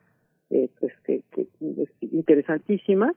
eh, 0.48 0.70
pues 0.80 0.92
que, 1.04 1.22
que, 1.30 1.46
es 1.60 1.90
interesantísima 2.00 3.14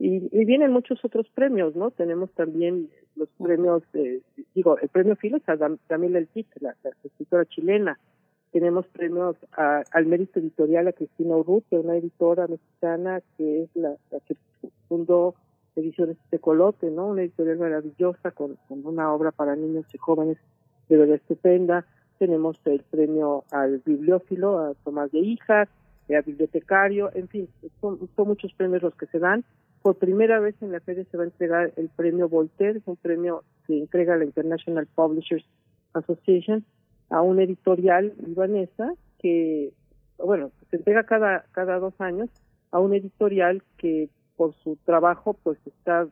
y, 0.00 0.28
y, 0.32 0.44
vienen 0.44 0.72
muchos 0.72 1.04
otros 1.04 1.28
premios, 1.32 1.76
¿no? 1.76 1.92
Tenemos 1.92 2.32
también 2.32 2.90
los 3.14 3.28
premios, 3.38 3.84
digo, 4.54 4.78
el 4.78 4.88
premio 4.88 5.14
Files 5.14 5.48
a 5.48 5.56
Damiela 5.88 6.18
El 6.18 6.28
la, 6.60 6.74
la, 6.82 6.90
escritora 7.04 7.44
chilena, 7.46 7.98
tenemos 8.50 8.88
premios 8.88 9.36
al 9.52 10.06
mérito 10.06 10.40
editorial 10.40 10.88
a 10.88 10.92
Cristina 10.92 11.36
Urrutia, 11.36 11.78
una 11.78 11.96
editora 11.96 12.48
mexicana 12.48 13.22
que 13.36 13.62
es 13.62 13.70
la, 13.74 13.96
la 14.10 14.18
que 14.26 14.36
fundó 14.88 15.36
Ediciones 15.76 16.16
de 16.30 16.38
Colote, 16.38 16.90
¿no? 16.90 17.08
Una 17.08 17.22
editorial 17.22 17.58
maravillosa 17.58 18.30
con, 18.30 18.56
una 18.68 19.12
obra 19.12 19.32
para 19.32 19.56
niños 19.56 19.86
y 19.92 19.98
jóvenes 19.98 20.38
de 20.88 20.96
verdad 20.96 21.16
estupenda. 21.16 21.86
Tenemos 22.18 22.60
el 22.66 22.82
premio 22.82 23.44
al 23.50 23.82
bibliófilo, 23.84 24.58
a 24.58 24.74
Tomás 24.84 25.10
de 25.12 25.20
Hijas, 25.20 25.68
al 26.08 26.22
bibliotecario, 26.22 27.10
en 27.14 27.28
fin, 27.28 27.48
son, 27.80 27.98
muchos 28.18 28.52
premios 28.54 28.82
los 28.82 28.94
que 28.94 29.06
se 29.06 29.18
dan. 29.18 29.44
por 29.82 29.96
primera 29.96 30.38
vez 30.38 30.54
en 30.62 30.72
la 30.72 30.80
feria 30.80 31.04
se 31.10 31.16
va 31.16 31.24
a 31.24 31.26
entregar 31.26 31.72
el 31.76 31.88
premio 31.88 32.28
Voltaire, 32.28 32.78
es 32.78 32.86
un 32.86 32.96
premio 32.96 33.42
que 33.66 33.78
entrega 33.78 34.16
la 34.16 34.24
International 34.24 34.86
Publishers 34.94 35.44
Association 35.94 36.64
a 37.10 37.22
un 37.22 37.40
editorial 37.40 38.12
libanesa 38.26 38.94
que, 39.18 39.72
bueno, 40.18 40.50
se 40.70 40.76
entrega 40.76 41.04
cada, 41.04 41.44
cada 41.52 41.78
dos 41.78 41.94
años 42.00 42.28
a 42.70 42.80
un 42.80 42.94
editorial 42.94 43.62
que 43.78 44.08
por 44.36 44.54
su 44.62 44.76
trabajo 44.84 45.36
pues 45.42 45.58
está 45.66 46.08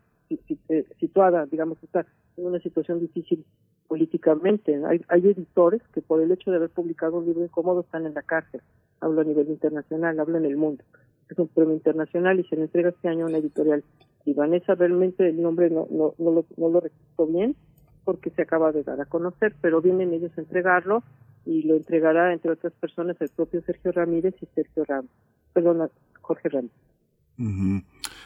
eh, 0.69 0.85
situada, 0.99 1.47
digamos, 1.47 1.83
está 1.83 2.07
en 2.37 2.47
una 2.47 2.61
situación 2.61 3.01
difícil 3.01 3.45
políticamente. 3.89 4.81
Hay, 4.87 5.03
hay 5.09 5.29
editores 5.29 5.83
que 5.93 6.01
por 6.01 6.21
el 6.21 6.33
hecho 6.33 6.51
de 6.51 6.57
haber 6.57 6.71
publicado 6.71 7.19
un 7.19 7.27
libro 7.27 7.45
incómodo 7.45 7.81
están 7.83 8.07
en 8.07 8.15
la 8.15 8.23
cárcel. 8.23 8.63
Hablo 9.01 9.21
a 9.21 9.25
nivel 9.25 9.49
internacional, 9.49 10.19
hablo 10.19 10.39
en 10.39 10.47
el 10.47 10.57
mundo. 10.57 10.85
Es 11.29 11.39
un 11.39 11.49
premio 11.49 11.75
internacional 11.75 12.39
y 12.41 12.45
se 12.45 12.57
le 12.57 12.63
entrega 12.63 12.91
este 12.91 13.09
año 13.09 13.25
a 13.25 13.29
una 13.29 13.39
editorial 13.39 13.85
libanesa. 14.25 14.75
Realmente 14.75 15.29
el 15.29 15.43
nombre 15.43 15.71
no, 15.71 15.87
no, 15.91 16.15
no 16.19 16.31
lo, 16.31 16.45
no 16.57 16.69
lo 16.69 17.27
bien 17.27 17.57
porque 18.05 18.31
se 18.31 18.43
acaba 18.43 18.73
de 18.73 18.83
dar 18.83 19.01
a 19.01 19.07
conocer, 19.07 19.55
pero 19.61 19.81
vienen 19.81 20.13
ellos 20.13 20.33
a 20.37 20.41
entregarlo 20.41 21.03
y 21.45 21.63
lo 21.63 21.77
entregará, 21.77 22.33
entre 22.33 22.53
otras 22.53 22.73
personas, 22.75 23.21
el 23.21 23.29
propio 23.29 23.63
Sergio 23.63 23.93
Ramírez 23.93 24.35
y 24.41 24.47
Sergio 24.47 24.85
Ramos. 24.85 25.11
Perdón, 25.53 25.91
Jorge 26.21 26.49
Ramos. 26.49 26.73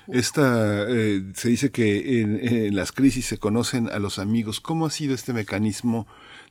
Esta, 0.08 0.84
eh, 0.88 1.22
se 1.34 1.48
dice 1.48 1.70
que 1.70 2.20
en, 2.20 2.74
las 2.74 2.92
crisis 2.92 3.26
se 3.26 3.38
conocen 3.38 3.88
a 3.88 3.98
los 3.98 4.18
amigos. 4.18 4.60
¿Cómo 4.60 4.86
ha 4.86 4.90
sido 4.90 5.14
este 5.14 5.32
mecanismo 5.32 6.06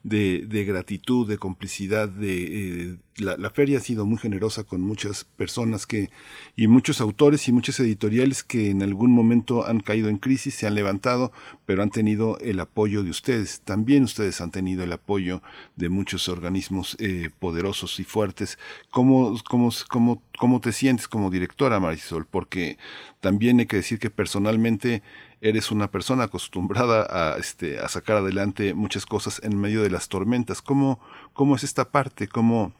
de, 0.06 0.46
de 0.46 0.64
gratitud, 0.66 1.28
de 1.28 1.40
complicidad, 1.40 2.08
de, 2.08 2.92
eh, 2.92 2.98
la, 3.18 3.50
feria 3.50 3.80
ha 3.80 3.82
sido 3.82 4.06
muy 4.06 4.20
generosa 4.20 4.64
con 4.64 4.82
muchas 4.82 5.24
personas 5.24 5.88
que, 5.88 6.12
y 6.56 6.68
muchos 6.68 7.02
autores 7.02 7.48
y 7.48 7.52
muchas 7.52 7.80
editoriales 7.80 8.44
que 8.44 8.70
en 8.70 8.84
algún 8.84 9.12
momento 9.12 9.66
han 9.66 9.80
caído 9.80 10.10
en 10.10 10.18
crisis, 10.18 10.54
se 10.54 10.68
han 10.68 10.76
levantado, 10.76 11.32
pero 11.66 11.82
han 11.82 11.90
tenido 11.90 12.38
el 12.38 12.60
apoyo 12.60 13.02
de 13.02 13.10
ustedes. 13.10 13.62
También 13.62 14.04
ustedes 14.04 14.42
han 14.42 14.52
tenido 14.52 14.84
el 14.84 14.94
apoyo 14.94 15.42
de 15.76 15.90
muchos 15.90 16.30
organismos 16.30 16.96
eh, 17.00 17.32
poderosos 17.40 18.00
y 18.00 18.04
fuertes. 18.04 18.60
¿Cómo, 18.92 19.36
cómo, 19.50 19.72
cómo, 19.90 20.22
¿Cómo 20.38 20.62
te 20.62 20.72
sientes 20.72 21.08
como 21.08 21.32
directora, 21.32 21.80
Marisol? 21.80 22.28
Porque 22.28 22.78
también 23.22 23.60
hay 23.60 23.66
que 23.66 23.78
decir 23.78 23.98
que 23.98 24.12
personalmente 24.12 25.02
eres 25.50 25.72
una 25.72 25.90
persona 25.90 26.26
acostumbrada 26.26 27.06
a, 27.10 27.38
este, 27.38 27.80
a 27.80 27.88
sacar 27.88 28.18
adelante 28.18 28.74
muchas 28.74 29.06
cosas 29.06 29.42
en 29.44 29.58
medio 29.58 29.84
de 29.84 29.90
las 29.90 30.10
tormentas. 30.10 30.62
¿Cómo, 30.62 31.00
cómo 31.34 31.56
es 31.56 31.64
esta 31.64 31.86
parte? 31.86 32.28
¿Cómo, 32.28 32.74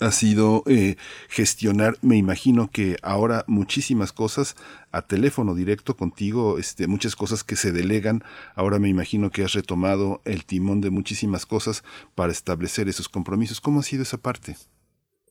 ha 0.00 0.10
sido 0.10 0.62
eh, 0.66 0.96
gestionar, 1.28 1.94
me 2.02 2.16
imagino 2.16 2.68
que 2.72 2.96
ahora 3.02 3.44
muchísimas 3.46 4.12
cosas 4.12 4.56
a 4.90 5.02
teléfono 5.02 5.54
directo 5.54 5.96
contigo, 5.96 6.58
este, 6.58 6.86
muchas 6.86 7.16
cosas 7.16 7.44
que 7.44 7.56
se 7.56 7.72
delegan, 7.72 8.22
ahora 8.54 8.78
me 8.78 8.88
imagino 8.88 9.30
que 9.30 9.44
has 9.44 9.52
retomado 9.52 10.20
el 10.24 10.44
timón 10.44 10.80
de 10.80 10.90
muchísimas 10.90 11.46
cosas 11.46 11.82
para 12.14 12.32
establecer 12.32 12.88
esos 12.88 13.08
compromisos. 13.08 13.60
¿Cómo 13.60 13.80
ha 13.80 13.82
sido 13.82 14.02
esa 14.02 14.18
parte? 14.18 14.56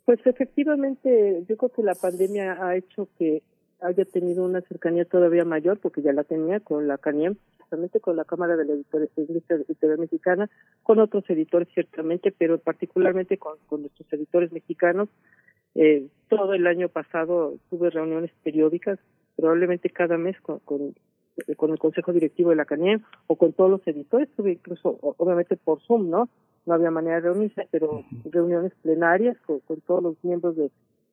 Pues 0.06 0.20
efectivamente, 0.26 1.44
yo 1.48 1.58
creo 1.58 1.72
que 1.72 1.84
la 1.84 1.96
pandemia 1.96 2.54
ha 2.64 2.76
hecho 2.76 3.08
que 3.18 3.44
haya 3.82 4.06
tenido 4.06 4.46
una 4.46 4.62
cercanía 4.62 5.06
todavía 5.06 5.44
mayor, 5.44 5.80
porque 5.80 6.02
ya 6.02 6.14
la 6.14 6.24
tenía 6.24 6.60
con 6.60 6.88
la 6.88 6.98
CANIEM, 6.98 7.36
justamente 7.60 8.00
con 8.00 8.16
la 8.16 8.26
Cámara 8.26 8.56
de 8.56 8.66
la 8.66 8.76
Industria 8.76 9.98
Mexicana, 9.98 10.50
con 10.84 11.00
otros 11.00 11.28
editores 11.30 11.68
ciertamente, 11.74 12.32
pero 12.32 12.60
particularmente 12.60 13.38
con, 13.38 13.58
nuestros 13.72 14.12
editores 14.14 14.52
mexicanos. 14.52 15.10
Eh, 15.74 16.08
todo 16.30 16.54
el 16.54 16.68
año 16.68 16.90
pasado 16.90 17.56
tuve 17.70 17.90
reuniones 17.90 18.32
periódicas, 18.44 19.00
probablemente 19.36 19.90
cada 19.90 20.18
mes 20.18 20.40
con, 20.42 20.60
con, 20.60 20.94
el 21.48 21.80
Consejo 21.80 22.14
Directivo 22.14 22.52
de 22.52 22.58
la 22.58 22.66
CANIEM 22.66 23.02
o 23.28 23.36
con 23.36 23.54
todos 23.54 23.72
los 23.72 23.88
editores, 23.88 24.30
tuve 24.36 24.52
incluso, 24.52 25.00
obviamente 25.02 25.56
por 25.56 25.82
Zoom, 25.82 26.10
¿no? 26.10 26.30
No 26.66 26.74
había 26.76 26.92
manera 26.92 27.16
de 27.16 27.22
reunirse, 27.22 27.68
pero 27.72 28.04
reuniones 28.26 28.74
plenarias 28.84 29.38
con, 29.48 29.60
con 29.62 29.82
todos 29.82 30.04
los 30.04 30.24
miembros 30.24 30.56
de, 30.56 30.70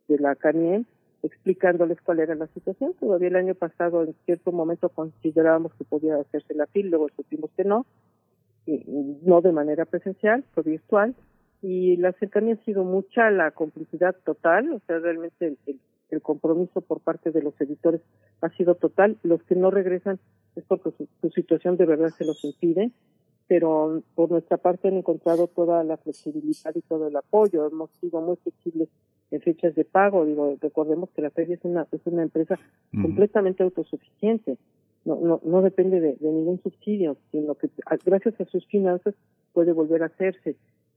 de 0.09 0.19
la 0.19 0.35
CANIEM 0.35 0.85
explicándoles 1.23 2.01
cuál 2.03 2.21
era 2.21 2.35
la 2.35 2.47
situación. 2.49 2.95
Todavía 2.99 3.29
el 3.29 3.37
año 3.37 3.55
pasado 3.55 4.03
en 4.05 4.15
cierto 4.25 4.53
momento 4.53 4.89
considerábamos 4.89 5.73
que 5.75 5.85
podía 5.85 6.17
hacerse 6.17 6.55
la 6.55 6.67
FIL, 6.67 6.91
luego 6.91 7.09
supimos 7.17 7.51
que 7.57 7.65
no, 7.65 7.87
y 8.67 8.85
no 9.23 9.41
de 9.41 9.53
manera 9.53 9.85
presencial, 9.85 10.45
fue 10.55 10.63
virtual, 10.63 11.15
y 11.63 11.97
la 11.97 12.13
cercanía 12.13 12.55
ha 12.55 12.65
sido 12.65 12.85
mucha, 12.85 13.31
la 13.31 13.51
complicidad 13.51 14.15
total, 14.25 14.73
o 14.73 14.81
sea, 14.87 14.99
realmente 14.99 15.57
el, 15.67 16.23
compromiso 16.23 16.81
por 16.81 17.01
parte 17.01 17.31
de 17.31 17.43
los 17.43 17.61
editores 17.61 18.01
ha 18.41 18.49
sido 18.51 18.75
total. 18.75 19.19
Los 19.23 19.43
que 19.43 19.55
no 19.55 19.71
regresan 19.71 20.19
es 20.57 20.65
porque 20.65 20.91
su 21.21 21.31
situación 21.31 21.77
de 21.77 21.85
verdad 21.85 22.09
se 22.11 22.25
los 22.25 22.43
impide, 22.45 22.91
pero 23.49 24.03
por 24.15 24.31
nuestra 24.31 24.59
parte 24.59 24.89
han 24.89 24.99
encontrado 24.99 25.47
toda 25.47 25.83
la 25.83 25.97
flexibilidad 25.97 26.75
y 26.75 26.83
todo 26.83 27.09
el 27.09 27.17
apoyo. 27.17 27.67
Hemos 27.67 27.91
sido 27.99 28.21
muy 28.21 28.37
flexibles 28.37 28.91
en 29.31 29.41
fechas 29.41 29.75
de 29.75 29.87
pago. 29.87 30.27
Digo, 30.27 30.57
recordemos 30.61 31.09
que 31.11 31.23
la 31.23 31.31
feria 31.31 31.55
es 31.55 31.65
una, 31.65 31.87
es 31.91 32.03
una 32.05 32.23
empresa 32.23 32.59
completamente 32.93 33.63
autosuficiente. 33.63 34.59
No, 35.07 35.17
no, 35.17 35.41
no 35.43 35.63
depende 35.63 35.99
de, 36.01 36.17
ningún 36.21 36.61
subsidio, 36.63 37.17
sino 37.33 37.55
que 37.55 37.71
gracias 38.05 38.39
a 38.39 38.45
sus 38.45 38.67
finanzas 38.67 39.15
puede 39.55 39.73
volver 39.73 40.03
a 40.03 40.07
hacerse. 40.07 40.57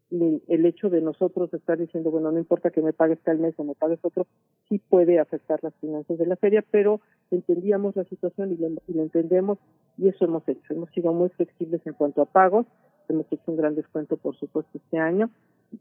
Y 0.09 0.43
el 0.49 0.65
hecho 0.65 0.89
de 0.89 0.99
nosotros 0.99 1.53
estar 1.53 1.77
diciendo, 1.77 2.11
bueno, 2.11 2.33
no 2.33 2.37
importa 2.37 2.69
que 2.69 2.81
me 2.81 2.91
pagues 2.91 3.21
tal 3.21 3.39
mes 3.39 3.53
o 3.55 3.63
me 3.63 3.75
pagues 3.75 3.99
otro, 4.01 4.27
sí 4.67 4.77
puede 4.77 5.19
afectar 5.19 5.59
las 5.63 5.73
finanzas 5.75 6.17
de 6.17 6.25
la 6.25 6.35
feria, 6.35 6.65
pero 6.69 6.99
entendíamos 7.31 7.95
la 7.95 8.03
situación 8.03 8.51
y 8.51 8.57
lo 8.57 9.03
entendemos 9.03 9.57
y 9.97 10.07
eso 10.07 10.25
hemos 10.25 10.47
hecho. 10.47 10.73
Hemos 10.73 10.89
sido 10.91 11.13
muy 11.13 11.29
flexibles 11.29 11.85
en 11.85 11.93
cuanto 11.93 12.21
a 12.21 12.25
pagos, 12.25 12.65
hemos 13.09 13.25
hecho 13.31 13.43
un 13.51 13.57
gran 13.57 13.75
descuento, 13.75 14.17
por 14.17 14.35
supuesto, 14.37 14.77
este 14.77 14.97
año 14.97 15.29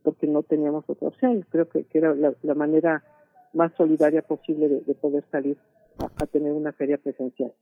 porque 0.03 0.27
no 0.27 0.43
teníamos 0.43 0.85
otra 0.89 1.09
opción. 1.09 1.45
Creo 1.51 1.69
que, 1.69 1.87
era 1.93 2.15
la, 2.15 2.55
manera 2.55 3.03
más 3.53 3.73
solidaria 3.77 4.23
posible 4.23 4.69
de, 4.69 4.95
poder 4.95 5.25
salir 5.31 5.57
a, 5.99 6.27
tener 6.27 6.53
una 6.53 6.73
feria 6.73 6.99
presencial. 6.99 7.53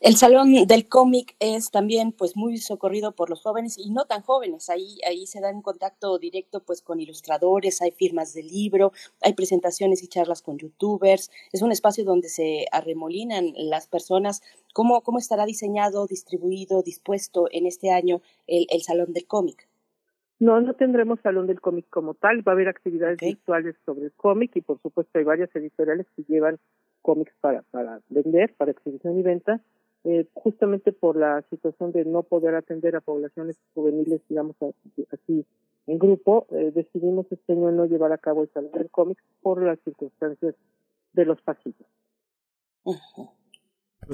El 0.00 0.16
salón 0.16 0.52
del 0.66 0.88
cómic 0.88 1.34
es 1.40 1.70
también 1.70 2.12
pues 2.12 2.36
muy 2.36 2.58
socorrido 2.58 3.12
por 3.12 3.30
los 3.30 3.40
jóvenes 3.42 3.78
y 3.78 3.90
no 3.90 4.04
tan 4.04 4.22
jóvenes. 4.22 4.68
Ahí 4.68 4.98
ahí 5.06 5.26
se 5.26 5.40
da 5.40 5.50
un 5.50 5.62
contacto 5.62 6.18
directo 6.18 6.62
pues 6.64 6.82
con 6.82 7.00
ilustradores, 7.00 7.80
hay 7.80 7.90
firmas 7.90 8.34
de 8.34 8.42
libro, 8.42 8.92
hay 9.22 9.32
presentaciones 9.32 10.02
y 10.02 10.08
charlas 10.08 10.42
con 10.42 10.58
youtubers. 10.58 11.30
Es 11.52 11.62
un 11.62 11.72
espacio 11.72 12.04
donde 12.04 12.28
se 12.28 12.66
arremolinan 12.70 13.52
las 13.56 13.86
personas. 13.86 14.42
¿Cómo, 14.74 15.00
cómo 15.02 15.18
estará 15.18 15.46
diseñado, 15.46 16.06
distribuido, 16.06 16.82
dispuesto 16.82 17.48
en 17.50 17.66
este 17.66 17.90
año 17.90 18.20
el, 18.46 18.66
el 18.70 18.82
salón 18.82 19.12
del 19.12 19.26
cómic? 19.26 19.68
No, 20.40 20.60
no 20.60 20.74
tendremos 20.74 21.18
salón 21.20 21.48
del 21.48 21.60
cómic 21.60 21.86
como 21.90 22.14
tal, 22.14 22.46
va 22.46 22.52
a 22.52 22.54
haber 22.54 22.68
actividades 22.68 23.18
virtuales 23.18 23.74
sobre 23.84 24.04
el 24.04 24.12
cómic 24.12 24.54
y 24.54 24.60
por 24.60 24.80
supuesto 24.80 25.18
hay 25.18 25.24
varias 25.24 25.54
editoriales 25.56 26.06
que 26.14 26.22
llevan 26.28 26.60
cómics 27.08 27.32
para, 27.40 27.62
para 27.70 28.02
vender, 28.10 28.54
para 28.58 28.70
exhibición 28.70 29.18
y 29.18 29.22
venta, 29.22 29.62
eh, 30.04 30.26
justamente 30.34 30.92
por 30.92 31.16
la 31.16 31.40
situación 31.48 31.90
de 31.90 32.04
no 32.04 32.22
poder 32.22 32.54
atender 32.54 32.96
a 32.96 33.00
poblaciones 33.00 33.56
juveniles, 33.72 34.20
digamos 34.28 34.56
así, 35.10 35.46
en 35.86 35.98
grupo, 35.98 36.46
eh, 36.50 36.70
decidimos 36.74 37.24
este 37.32 37.54
año 37.54 37.72
no 37.72 37.86
llevar 37.86 38.12
a 38.12 38.18
cabo 38.18 38.42
el 38.42 38.50
salón 38.50 38.72
del 38.72 38.90
cómic 38.90 39.18
por 39.40 39.62
las 39.62 39.78
circunstancias 39.80 40.54
de 41.14 41.24
los 41.24 41.40
pasillos. 41.40 41.88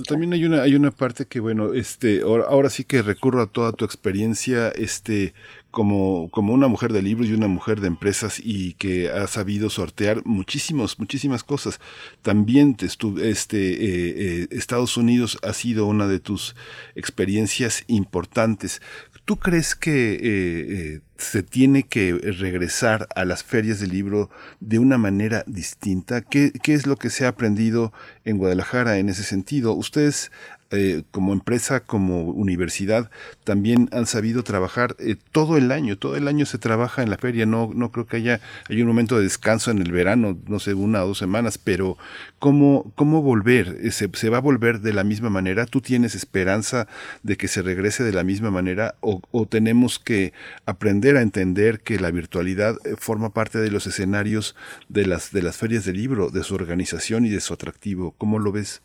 También 0.02 0.32
hay 0.32 0.44
una, 0.44 0.62
hay 0.62 0.74
una 0.74 0.90
parte 0.90 1.26
que, 1.26 1.38
bueno, 1.38 1.72
este, 1.72 2.22
ahora, 2.22 2.44
ahora, 2.48 2.70
sí 2.70 2.84
que 2.84 3.02
recurro 3.02 3.40
a 3.40 3.46
toda 3.46 3.72
tu 3.72 3.84
experiencia, 3.84 4.70
este, 4.70 5.34
como, 5.70 6.30
como 6.30 6.52
una 6.52 6.68
mujer 6.68 6.92
de 6.92 7.02
libros 7.02 7.28
y 7.28 7.32
una 7.34 7.48
mujer 7.48 7.80
de 7.80 7.88
empresas 7.88 8.40
y 8.42 8.74
que 8.74 9.10
ha 9.10 9.26
sabido 9.26 9.70
sortear 9.70 10.24
muchísimos, 10.24 10.98
muchísimas 10.98 11.44
cosas. 11.44 11.80
También 12.22 12.76
te 12.76 12.86
este, 12.86 13.72
eh, 13.72 14.42
eh, 14.42 14.48
Estados 14.50 14.96
Unidos 14.96 15.38
ha 15.42 15.52
sido 15.52 15.86
una 15.86 16.06
de 16.06 16.20
tus 16.20 16.54
experiencias 16.94 17.84
importantes. 17.88 18.82
¿Tú 19.24 19.38
crees 19.38 19.74
que 19.74 20.18
eh, 20.22 21.00
se 21.16 21.42
tiene 21.42 21.84
que 21.84 22.12
regresar 22.12 23.08
a 23.14 23.24
las 23.24 23.42
ferias 23.42 23.80
del 23.80 23.90
libro 23.90 24.28
de 24.60 24.78
una 24.78 24.98
manera 24.98 25.44
distinta? 25.46 26.20
¿Qué, 26.20 26.52
¿Qué, 26.62 26.74
es 26.74 26.86
lo 26.86 26.96
que 26.96 27.08
se 27.08 27.24
ha 27.24 27.28
aprendido 27.28 27.92
en 28.26 28.36
Guadalajara 28.36 28.98
en 28.98 29.08
ese 29.08 29.22
sentido? 29.22 29.72
Ustedes 29.72 30.30
eh, 30.74 31.04
como 31.10 31.32
empresa, 31.32 31.80
como 31.80 32.24
universidad, 32.24 33.10
también 33.44 33.88
han 33.92 34.06
sabido 34.06 34.42
trabajar 34.42 34.96
eh, 34.98 35.16
todo 35.32 35.56
el 35.56 35.72
año. 35.72 35.96
Todo 35.98 36.16
el 36.16 36.28
año 36.28 36.46
se 36.46 36.58
trabaja 36.58 37.02
en 37.02 37.10
la 37.10 37.18
feria. 37.18 37.46
No, 37.46 37.70
no 37.74 37.90
creo 37.90 38.06
que 38.06 38.16
haya 38.16 38.40
hay 38.68 38.82
un 38.82 38.88
momento 38.88 39.16
de 39.16 39.24
descanso 39.24 39.70
en 39.70 39.80
el 39.80 39.92
verano, 39.92 40.38
no 40.46 40.58
sé, 40.58 40.74
una 40.74 41.04
o 41.04 41.08
dos 41.08 41.18
semanas, 41.18 41.58
pero 41.58 41.96
¿cómo, 42.38 42.92
cómo 42.94 43.22
volver? 43.22 43.78
Eh, 43.82 43.90
¿Se, 43.90 44.08
¿Se, 44.12 44.28
va 44.30 44.38
a 44.38 44.40
volver 44.40 44.80
de 44.80 44.92
la 44.92 45.04
misma 45.04 45.30
manera? 45.30 45.66
¿Tú 45.66 45.80
tienes 45.80 46.14
esperanza 46.14 46.86
de 47.22 47.36
que 47.36 47.48
se 47.48 47.62
regrese 47.62 48.04
de 48.04 48.12
la 48.12 48.24
misma 48.24 48.50
manera? 48.50 48.94
¿O, 49.00 49.20
o 49.30 49.46
tenemos 49.46 49.98
que 49.98 50.32
aprender 50.66 51.16
a 51.16 51.22
entender 51.22 51.80
que 51.80 51.98
la 51.98 52.10
virtualidad 52.10 52.76
forma 52.98 53.30
parte 53.30 53.58
de 53.58 53.70
los 53.70 53.86
escenarios 53.86 54.56
de 54.88 55.06
las, 55.06 55.32
de 55.32 55.42
las 55.42 55.56
ferias 55.56 55.84
del 55.84 55.96
libro, 55.96 56.30
de 56.30 56.42
su 56.42 56.54
organización 56.54 57.26
y 57.26 57.30
de 57.30 57.40
su 57.40 57.54
atractivo? 57.54 58.14
¿Cómo 58.18 58.38
lo 58.38 58.52
ves? 58.52 58.82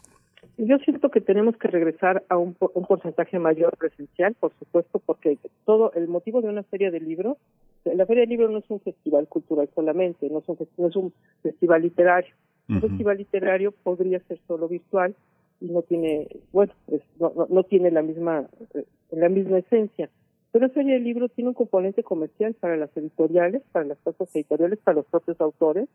Yo 0.62 0.78
siento 0.80 1.10
que 1.10 1.22
tenemos 1.22 1.56
que 1.56 1.70
regresar 1.70 2.24
a 2.28 2.38
un, 2.38 2.54
un, 2.74 2.86
porcentaje 2.86 3.40
mayor 3.40 3.78
presencial, 3.78 4.36
por 4.38 4.52
supuesto, 4.60 5.00
porque 5.00 5.38
todo 5.66 5.94
el 5.94 6.10
motivo 6.10 6.42
de 6.42 6.50
una 6.50 6.64
feria 6.64 6.92
de 6.92 7.00
libros, 7.00 7.38
la 7.86 8.06
feria 8.06 8.24
de 8.24 8.28
libros 8.28 8.52
no 8.52 8.58
es 8.58 8.70
un 8.70 8.82
festival 8.82 9.26
cultural 9.30 9.70
solamente, 9.74 10.30
no 10.30 10.40
es 10.40 10.50
un, 10.50 10.58
no 10.78 10.88
es 10.88 10.96
un 10.98 11.14
festival 11.44 11.82
literario. 11.82 12.34
Un 12.68 12.82
festival 12.82 13.18
literario 13.18 13.72
podría 13.72 14.20
ser 14.20 14.38
solo 14.48 14.68
virtual 14.68 15.16
y 15.62 15.68
no 15.68 15.82
tiene, 15.82 16.28
bueno, 16.52 16.74
no, 17.20 17.32
no, 17.36 17.48
no, 17.50 17.64
tiene 17.64 17.90
la 17.90 18.02
misma, 18.02 18.46
eh, 18.74 18.84
la 19.12 19.30
misma 19.30 19.60
esencia. 19.60 20.10
Pero 20.52 20.70
feria 20.70 20.96
de 20.96 21.00
libros 21.00 21.32
tiene 21.34 21.50
un 21.50 21.54
componente 21.54 22.04
comercial 22.04 22.56
para 22.56 22.76
las 22.76 22.96
editoriales, 22.98 23.62
para 23.72 23.86
las 23.86 24.00
casas 24.00 24.36
editoriales, 24.36 24.80
para 24.80 24.96
los 24.96 25.06
propios 25.06 25.40
autores, 25.42 25.88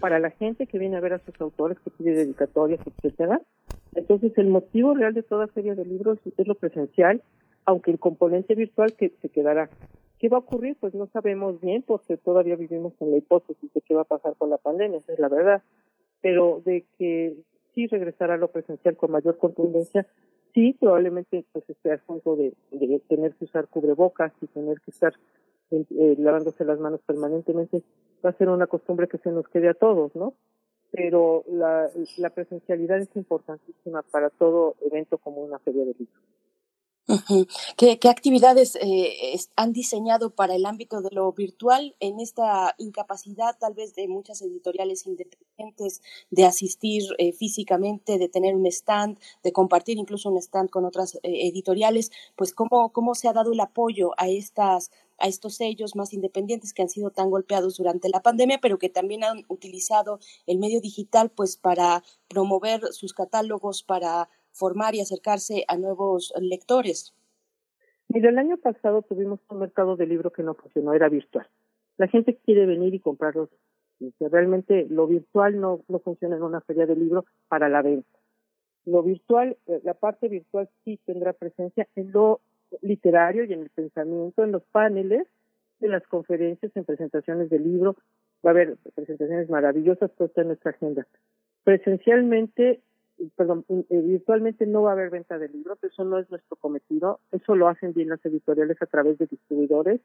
para 0.00 0.18
la 0.18 0.30
gente 0.30 0.66
que 0.66 0.78
viene 0.78 0.96
a 0.96 1.00
ver 1.00 1.12
a 1.12 1.20
sus 1.20 1.40
autores, 1.40 1.78
que 1.78 1.90
pide 1.90 2.14
dedicatorias, 2.14 2.80
etcétera. 2.84 3.40
Entonces, 3.94 4.36
el 4.36 4.48
motivo 4.48 4.94
real 4.94 5.14
de 5.14 5.22
toda 5.22 5.46
feria 5.46 5.74
de 5.74 5.84
libros 5.84 6.18
es 6.36 6.46
lo 6.46 6.56
presencial, 6.56 7.22
aunque 7.64 7.92
el 7.92 8.00
componente 8.00 8.54
virtual 8.54 8.94
que 8.94 9.10
se 9.22 9.28
quedará. 9.28 9.70
¿Qué 10.18 10.28
va 10.28 10.38
a 10.38 10.40
ocurrir? 10.40 10.76
Pues 10.78 10.92
no 10.94 11.06
sabemos 11.06 11.60
bien, 11.60 11.82
porque 11.82 12.16
todavía 12.16 12.56
vivimos 12.56 12.92
en 13.00 13.12
la 13.12 13.16
hipótesis 13.16 13.72
de 13.72 13.80
qué 13.80 13.94
va 13.94 14.02
a 14.02 14.04
pasar 14.04 14.34
con 14.36 14.50
la 14.50 14.58
pandemia, 14.58 14.98
esa 14.98 15.12
es 15.12 15.18
la 15.18 15.28
verdad. 15.28 15.62
Pero 16.20 16.62
de 16.64 16.84
que 16.98 17.36
sí 17.74 17.86
regresará 17.86 18.34
a 18.34 18.38
lo 18.38 18.48
presencial 18.48 18.96
con 18.96 19.12
mayor 19.12 19.38
contundencia, 19.38 20.06
sí, 20.54 20.76
probablemente 20.78 21.44
pues 21.52 21.68
esté 21.68 21.92
asunto 21.92 22.36
de, 22.36 22.52
de 22.70 23.00
tener 23.08 23.34
que 23.34 23.44
usar 23.44 23.68
cubrebocas 23.68 24.32
y 24.40 24.46
tener 24.46 24.80
que 24.80 24.90
estar 24.90 25.14
eh, 25.72 26.16
lavándose 26.18 26.64
las 26.64 26.80
manos 26.80 27.00
permanentemente, 27.06 27.82
va 28.24 28.30
a 28.30 28.38
ser 28.38 28.48
una 28.48 28.66
costumbre 28.66 29.06
que 29.06 29.18
se 29.18 29.30
nos 29.30 29.46
quede 29.48 29.68
a 29.68 29.74
todos, 29.74 30.14
¿no? 30.16 30.34
Pero 30.90 31.44
la, 31.48 31.88
la 32.16 32.30
presencialidad 32.30 32.98
es 32.98 33.14
importantísima 33.14 34.02
para 34.02 34.30
todo 34.30 34.74
evento 34.84 35.18
como 35.18 35.42
una 35.42 35.60
feria 35.60 35.84
de 35.84 35.94
libros. 35.96 36.22
¿Qué, 37.76 37.98
¿Qué, 37.98 38.08
actividades 38.08 38.76
eh, 38.76 39.36
han 39.56 39.72
diseñado 39.72 40.30
para 40.30 40.54
el 40.54 40.64
ámbito 40.64 41.00
de 41.00 41.10
lo 41.10 41.32
virtual 41.32 41.96
en 41.98 42.20
esta 42.20 42.74
incapacidad 42.78 43.56
tal 43.58 43.74
vez 43.74 43.94
de 43.94 44.06
muchas 44.06 44.42
editoriales 44.42 45.06
independientes 45.06 46.02
de 46.30 46.44
asistir 46.44 47.02
eh, 47.18 47.32
físicamente, 47.32 48.18
de 48.18 48.28
tener 48.28 48.54
un 48.54 48.66
stand, 48.66 49.18
de 49.42 49.52
compartir 49.52 49.98
incluso 49.98 50.30
un 50.30 50.38
stand 50.38 50.70
con 50.70 50.84
otras 50.84 51.16
eh, 51.16 51.20
editoriales? 51.48 52.12
Pues 52.36 52.54
cómo, 52.54 52.92
cómo 52.92 53.14
se 53.14 53.28
ha 53.28 53.32
dado 53.32 53.52
el 53.52 53.60
apoyo 53.60 54.12
a 54.16 54.28
estas 54.28 54.90
a 55.20 55.28
estos 55.28 55.56
sellos 55.56 55.94
más 55.94 56.14
independientes 56.14 56.72
que 56.72 56.82
han 56.82 56.88
sido 56.88 57.10
tan 57.10 57.30
golpeados 57.30 57.76
durante 57.76 58.08
la 58.08 58.22
pandemia, 58.22 58.58
pero 58.58 58.78
que 58.78 58.88
también 58.88 59.22
han 59.22 59.44
utilizado 59.48 60.18
el 60.46 60.58
medio 60.58 60.80
digital 60.80 61.30
pues 61.30 61.58
para 61.58 62.02
promover 62.26 62.92
sus 62.92 63.12
catálogos, 63.12 63.82
para 63.82 64.30
formar 64.52 64.94
y 64.94 65.00
acercarse 65.00 65.64
a 65.68 65.76
nuevos 65.76 66.32
lectores? 66.40 67.14
Mira, 68.08 68.30
el 68.30 68.38
año 68.38 68.56
pasado 68.56 69.02
tuvimos 69.02 69.40
un 69.48 69.60
mercado 69.60 69.96
de 69.96 70.06
libro 70.06 70.32
que 70.32 70.42
no 70.42 70.54
funcionó, 70.54 70.94
era 70.94 71.08
virtual. 71.08 71.46
La 71.96 72.08
gente 72.08 72.36
quiere 72.44 72.66
venir 72.66 72.92
y 72.94 72.98
comprarlos. 72.98 73.50
Realmente 74.18 74.86
lo 74.88 75.06
virtual 75.06 75.60
no, 75.60 75.82
no 75.88 75.98
funciona 76.00 76.36
en 76.36 76.42
una 76.42 76.60
feria 76.62 76.86
de 76.86 76.96
libro 76.96 77.24
para 77.48 77.68
la 77.68 77.82
venta. 77.82 78.08
Lo 78.86 79.02
virtual, 79.02 79.56
eh, 79.66 79.80
la 79.84 79.94
parte 79.94 80.28
virtual 80.28 80.68
sí 80.84 80.98
tendrá 81.04 81.34
presencia 81.34 81.86
en 81.94 82.10
lo 82.10 82.40
literario 82.82 83.44
y 83.44 83.52
en 83.52 83.60
el 83.60 83.70
pensamiento, 83.70 84.42
en 84.42 84.52
los 84.52 84.62
paneles 84.64 85.26
de 85.78 85.88
las 85.88 86.06
conferencias, 86.06 86.74
en 86.74 86.84
presentaciones 86.84 87.50
de 87.50 87.58
libro. 87.58 87.96
Va 88.44 88.50
a 88.50 88.54
haber 88.54 88.76
presentaciones 88.94 89.50
maravillosas, 89.50 90.10
está 90.18 90.40
en 90.40 90.48
nuestra 90.48 90.70
agenda. 90.70 91.06
Presencialmente 91.62 92.80
perdón, 93.36 93.64
eh, 93.68 93.84
virtualmente 93.90 94.66
no 94.66 94.82
va 94.82 94.90
a 94.90 94.92
haber 94.94 95.10
venta 95.10 95.38
de 95.38 95.48
libros, 95.48 95.78
eso 95.82 96.04
no 96.04 96.18
es 96.18 96.30
nuestro 96.30 96.56
cometido, 96.56 97.20
eso 97.32 97.54
lo 97.54 97.68
hacen 97.68 97.92
bien 97.92 98.08
las 98.08 98.24
editoriales 98.24 98.80
a 98.80 98.86
través 98.86 99.18
de 99.18 99.26
distribuidores 99.26 100.00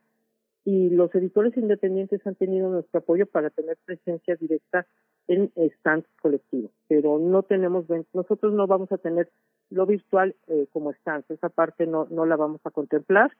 y 0.65 0.89
los 0.89 1.13
editores 1.13 1.55
independientes 1.57 2.25
han 2.25 2.35
tenido 2.35 2.69
nuestro 2.69 2.99
apoyo 2.99 3.27
para 3.27 3.51
tener 3.51 3.77
presencia 3.85 4.35
directa 4.35 4.87
en 5.27 5.51
stands 5.77 6.07
colectivos, 6.21 6.71
pero 6.87 7.19
no 7.19 7.43
tenemos, 7.43 7.85
nosotros 8.13 8.53
no 8.53 8.67
vamos 8.67 8.91
a 8.91 8.97
tener 8.97 9.29
lo 9.69 9.85
virtual 9.85 10.35
eh, 10.47 10.67
como 10.71 10.93
stands, 10.93 11.29
esa 11.31 11.49
parte 11.49 11.87
no, 11.87 12.07
no 12.09 12.25
la 12.25 12.35
vamos 12.35 12.61
a 12.65 12.71
contemplar 12.71 13.31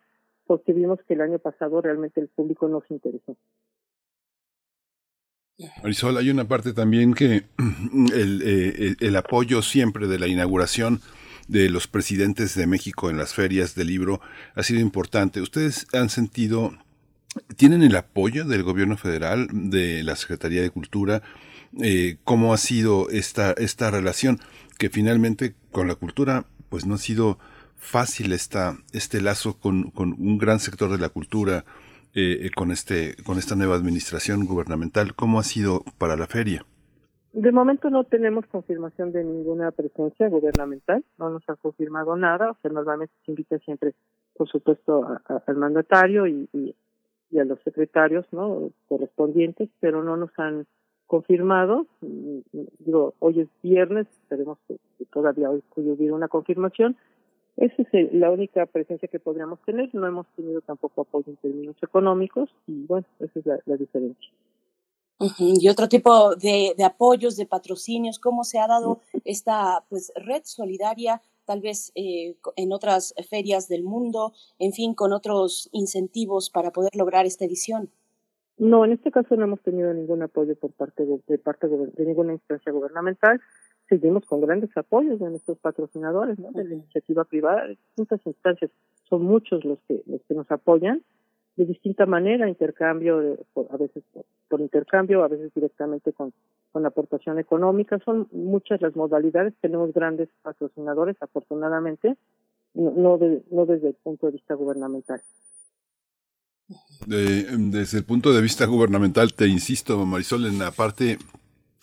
porque 0.46 0.74
vimos 0.74 1.00
que 1.08 1.16
el 1.16 1.22
año 1.22 1.40
pasado 1.40 1.82
realmente 1.82 2.22
el 2.22 2.28
público 2.28 2.68
no 2.68 2.82
se 2.88 2.94
interesó. 2.94 3.36
Marisol, 5.82 6.18
hay 6.18 6.30
una 6.30 6.47
parte 6.47 6.74
también 6.74 7.14
que 7.14 7.45
el, 8.14 8.41
eh, 8.43 8.95
el, 8.99 9.16
apoyo 9.16 9.62
siempre 9.62 10.08
de 10.08 10.20
la 10.20 10.28
inauguración 10.28 11.01
de 11.47 11.70
los 11.70 11.88
presidentes 11.88 12.56
de 12.56 12.68
México 12.68 13.10
en 13.10 13.18
las 13.18 13.34
ferias 13.34 13.76
del 13.76 13.88
libro 13.88 14.20
ha 14.56 14.64
sido 14.64 14.82
importante. 14.82 15.41
¿Ustedes 15.41 15.88
han 15.93 16.10
sentido, 16.10 16.78
tienen 17.56 17.84
el 17.84 17.95
apoyo 17.95 18.45
del 18.45 18.64
gobierno 18.64 18.97
federal, 18.97 19.47
de 19.51 20.03
la 20.03 20.16
Secretaría 20.16 20.62
de 20.62 20.72
Cultura? 20.72 21.22
Eh, 21.82 22.18
¿Cómo 22.24 22.53
ha 22.53 22.58
sido 22.58 23.10
esta, 23.10 23.51
esta 23.53 23.91
relación 23.91 24.39
que 24.78 24.89
finalmente 24.89 25.56
con 25.72 25.88
la 25.88 25.95
cultura 25.95 26.45
pues 26.70 26.86
no 26.86 26.95
ha 26.95 26.97
sido 26.97 27.39
fácil 27.78 28.34
esta, 28.34 28.78
este 28.91 29.22
lazo 29.22 29.58
con, 29.58 29.91
con 29.91 30.14
un 30.18 30.38
gran 30.38 30.60
sector 30.60 30.91
de 30.91 30.97
la 30.97 31.10
cultura? 31.10 31.64
Eh, 32.18 32.49
con 32.55 32.72
este 32.72 33.16
con 33.26 33.38
esta 33.38 33.55
nueva 33.55 33.76
administración 33.76 34.45
gubernamental 34.45 35.16
cómo 35.16 35.38
ha 35.38 35.43
sido 35.43 35.84
para 35.97 36.16
la 36.16 36.28
feria 36.28 36.66
de 37.34 37.51
momento 37.51 37.89
no 37.89 38.05
tenemos 38.05 38.45
confirmación 38.45 39.11
de 39.11 39.22
ninguna 39.26 39.72
presencia 39.72 40.30
gubernamental 40.30 41.03
no 41.18 41.30
nos 41.30 41.43
ha 41.49 41.57
confirmado 41.57 42.16
nada 42.16 42.51
o 42.51 42.57
sea 42.61 42.72
normalmente 42.72 43.13
se 43.26 43.32
invita 43.32 43.59
siempre 43.59 43.95
por 44.34 44.49
supuesto 44.49 45.05
al 45.45 45.55
mandatario 45.57 46.26
y, 46.28 46.47
y, 46.53 46.74
a 47.38 47.43
los 47.43 47.59
secretarios 47.63 48.26
no 48.32 48.72
correspondientes 48.88 49.68
pero 49.82 50.01
no 50.01 50.16
nos 50.16 50.32
han 50.38 50.66
confirmado. 51.07 51.86
Digo 52.80 53.13
hoy 53.20 53.41
es 53.41 53.47
viernes 53.61 54.07
esperemos 54.07 54.57
que, 54.68 54.78
todavía 55.11 55.49
hoy 55.49 55.61
hubiera 55.76 56.16
una 56.16 56.28
confirmación 56.28 56.95
esa 57.58 57.84
es 57.91 58.14
la 58.14 58.32
única 58.32 58.66
presencia 58.66 59.08
que 59.08 59.20
podríamos 59.20 59.62
tener. 59.62 59.93
No 59.93 60.08
hemos 60.08 60.28
tenido 60.36 60.62
tampoco 60.62 61.01
apoyo 61.01 61.26
en 61.28 61.38
términos 61.38 61.76
económicos 61.82 62.49
y 62.68 62.86
bueno, 62.86 63.08
esa 63.20 63.39
es 63.39 63.45
la, 63.66 63.78
diferencia. 63.78 64.32
Y 65.39 65.70
otro 65.70 65.88
tipo 65.88 66.36
de, 66.36 66.74
de, 66.78 66.84
apoyos, 66.84 67.38
de 67.38 67.45
patrocinios, 67.45 68.20
¿cómo 68.20 68.43
se 68.43 68.60
ha 68.60 68.68
dado 68.68 68.99
esta 69.24 69.86
pues 69.89 70.12
red 70.18 70.41
solidaria, 70.43 71.22
tal 71.45 71.62
vez 71.62 71.93
eh, 71.95 72.36
en 72.58 72.74
otras 72.74 73.16
ferias 73.30 73.70
del 73.70 73.84
mundo, 73.84 74.34
en 74.60 74.74
fin, 74.74 74.93
con 74.93 75.14
otros 75.14 75.70
incentivos 75.72 76.49
para 76.49 76.72
poder 76.72 76.93
lograr 76.95 77.26
esta 77.26 77.45
edición? 77.45 77.89
No, 78.58 78.84
en 78.84 78.91
este 78.91 79.12
caso 79.12 79.36
no 79.38 79.45
hemos 79.45 79.62
tenido 79.62 79.93
ningún 79.93 80.22
apoyo 80.22 80.56
por 80.56 80.72
parte 80.72 81.06
de, 81.06 81.22
de 81.28 81.38
parte 81.38 81.68
de 81.68 82.06
ninguna 82.06 82.34
instancia 82.34 82.74
gubernamental 82.74 83.39
seguimos 83.88 84.26
con 84.26 84.42
grandes 84.42 84.76
apoyos 84.76 85.20
de 85.20 85.30
nuestros 85.30 85.58
patrocinadores, 85.60 86.40
¿no? 86.40 86.52
de 86.52 86.64
la 86.64 86.76
iniciativa 86.76 87.24
privada, 87.24 87.64
de 87.64 87.70
distintas 87.76 88.20
instancias. 88.26 88.72
Son 89.10 89.24
muchos 89.24 89.64
los 89.64 89.80
que, 89.88 90.02
los 90.08 90.22
que 90.28 90.34
nos 90.34 90.50
apoyan 90.52 91.04
de 91.56 91.66
distinta 91.66 92.06
manera, 92.06 92.50
intercambio, 92.50 93.38
a 93.72 93.78
veces 93.78 94.04
por, 94.50 94.60
intercambio, 94.60 95.24
a 95.24 95.30
veces 95.30 95.54
directamente 95.54 96.12
con, 96.12 96.34
con 96.72 96.86
aportación 96.86 97.40
económica. 97.40 97.98
Son 98.04 98.28
muchas 98.32 98.82
las 98.82 98.96
modalidades. 98.96 99.54
Tenemos 99.62 99.94
grandes 99.94 100.28
patrocinadores, 100.42 101.16
afortunadamente, 101.22 102.18
no, 102.74 102.92
no, 102.92 103.18
no 103.52 103.66
desde 103.66 103.88
el 103.90 103.94
punto 103.96 104.26
de 104.26 104.34
vista 104.34 104.54
gubernamental. 104.56 105.22
desde 107.08 108.00
el 108.00 108.06
punto 108.06 108.34
de 108.34 108.42
vista 108.42 108.66
gubernamental, 108.66 109.34
te 109.34 109.48
insisto, 109.48 110.06
Marisol, 110.06 110.48
en 110.48 110.60
la 110.60 110.72
parte 110.72 111.18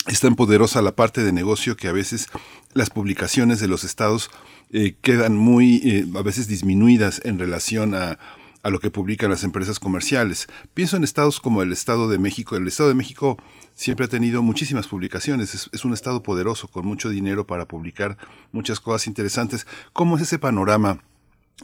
es 0.07 0.21
tan 0.21 0.35
poderosa 0.35 0.83
la 0.83 0.97
parte 0.97 1.23
de 1.23 1.33
negocio 1.33 1.77
que 1.77 1.89
a 1.89 1.93
veces 1.93 2.29
las 2.75 2.91
publicaciones 2.91 3.61
de 3.61 3.69
los 3.69 3.85
estados 3.85 4.31
eh, 4.73 4.97
quedan 5.01 5.37
muy, 5.37 5.77
eh, 5.85 6.07
a 6.17 6.23
veces 6.23 6.49
disminuidas 6.49 7.21
en 7.25 7.39
relación 7.39 7.95
a, 7.95 8.19
a 8.63 8.71
lo 8.71 8.81
que 8.81 8.91
publican 8.91 9.31
las 9.31 9.45
empresas 9.45 9.79
comerciales. 9.79 10.49
Pienso 10.75 10.97
en 10.97 11.05
estados 11.05 11.41
como 11.41 11.63
el 11.63 11.73
Estado 11.73 12.09
de 12.09 12.19
México. 12.19 12.57
El 12.57 12.69
Estado 12.69 12.89
de 12.89 12.95
México 12.95 13.37
siempre 13.75 14.07
ha 14.07 14.09
tenido 14.09 14.43
muchísimas 14.43 14.89
publicaciones. 14.89 15.55
Es, 15.55 15.71
es, 15.73 15.85
un 15.85 15.93
estado 15.93 16.23
poderoso, 16.23 16.69
con 16.69 16.87
mucho 16.87 17.09
dinero 17.09 17.47
para 17.47 17.67
publicar 17.67 18.17
muchas 18.53 18.81
cosas 18.81 19.07
interesantes. 19.07 19.67
¿Cómo 19.93 20.17
es 20.17 20.23
ese 20.23 20.39
panorama 20.39 21.01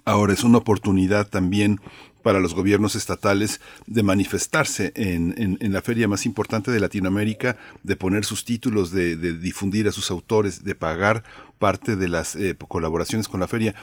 Ahora 0.04 0.32
es 0.32 0.44
una 0.44 0.58
oportunidad 0.58 1.28
también 1.28 1.80
para 2.22 2.40
los 2.40 2.54
gobiernos 2.54 2.94
estatales 2.94 3.60
de 3.86 4.02
manifestarse 4.02 4.92
en, 4.96 5.34
en, 5.38 5.72
la 5.72 5.80
feria 5.82 6.08
más 6.08 6.26
importante 6.26 6.70
de 6.70 6.80
Latinoamérica, 6.80 7.56
de 7.82 7.96
poner 7.96 8.24
sus 8.24 8.44
títulos, 8.44 8.90
de, 8.92 9.16
difundir 9.16 9.88
a 9.88 9.92
sus 9.92 10.10
autores, 10.10 10.64
de 10.64 10.74
pagar 10.74 11.22
parte 11.58 11.96
de 11.96 12.08
las 12.08 12.36
eh, 12.36 12.56
colaboraciones 12.68 13.28
con 13.28 13.40
la 13.40 13.48
feria. 13.48 13.74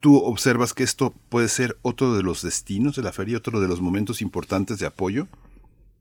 ¿Tú 0.00 0.18
observas 0.18 0.74
que 0.74 0.82
esto 0.82 1.14
puede 1.28 1.48
ser 1.48 1.76
otro 1.82 2.14
de 2.14 2.22
los 2.22 2.42
destinos 2.42 2.96
de 2.96 3.02
la 3.02 3.12
feria, 3.12 3.38
otro 3.38 3.60
de 3.60 3.68
los 3.68 3.80
momentos 3.80 4.20
importantes 4.20 4.78
de 4.78 4.86
apoyo? 4.86 5.26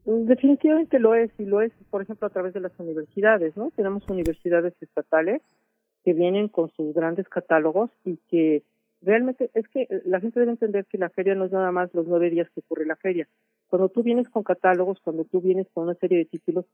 Definitivamente 0.06 1.00
lo 1.00 1.16
es, 1.16 1.32
y 1.40 1.46
lo 1.46 1.62
es, 1.62 1.72
por 1.90 2.02
ejemplo, 2.02 2.28
a 2.28 2.30
través 2.30 2.54
de 2.54 2.60
las 2.60 2.72
universidades, 2.78 3.56
¿no? 3.56 3.72
Tenemos 3.76 4.04
universidades 4.08 4.74
estatales 4.82 5.42
que 6.04 6.14
vienen 6.14 6.48
con 6.48 6.70
sus 6.76 6.94
grandes 6.94 7.28
catálogos 7.28 7.90
y 8.04 8.18
que 8.30 8.64
realmente 9.02 9.50
es 9.54 9.68
que 9.68 9.88
la 10.06 10.20
gente 10.20 10.40
debe 10.40 10.52
entender 10.52 10.86
que 10.86 10.98
la 10.98 11.10
feria 11.10 11.36
no 11.36 11.46
es 11.46 11.52
nada 11.52 11.72
más 11.72 11.94
los 11.94 12.08
nueve 12.08 12.30
días 12.30 12.50
que 12.52 12.62
ocurre 12.62 12.86
la 12.86 12.96
feria. 12.96 13.28
Cuando 13.68 13.90
tú 13.90 14.04
vienes 14.04 14.30
con 14.30 14.44
catálogos, 14.44 15.00
cuando 15.02 15.26
tú 15.26 15.42
vienes 15.42 15.68
con 15.74 15.86
una 15.86 15.96
serie 15.96 16.20
de 16.20 16.26
títulos, 16.26 16.66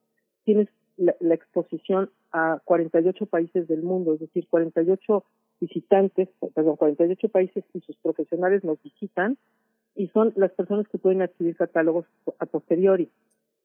tienes 0.43 0.67
la, 0.97 1.15
la 1.19 1.35
exposición 1.35 2.09
a 2.31 2.59
48 2.65 3.25
países 3.25 3.67
del 3.67 3.83
mundo, 3.83 4.13
es 4.13 4.19
decir, 4.19 4.47
48 4.49 5.23
visitantes, 5.59 6.29
perdón, 6.53 6.75
48 6.75 7.29
países 7.29 7.63
y 7.73 7.81
sus 7.81 7.95
profesionales 7.97 8.63
nos 8.63 8.81
visitan 8.81 9.37
y 9.95 10.07
son 10.09 10.33
las 10.35 10.51
personas 10.51 10.87
que 10.87 10.97
pueden 10.97 11.21
adquirir 11.21 11.55
catálogos 11.55 12.05
a 12.39 12.45
posteriori. 12.45 13.09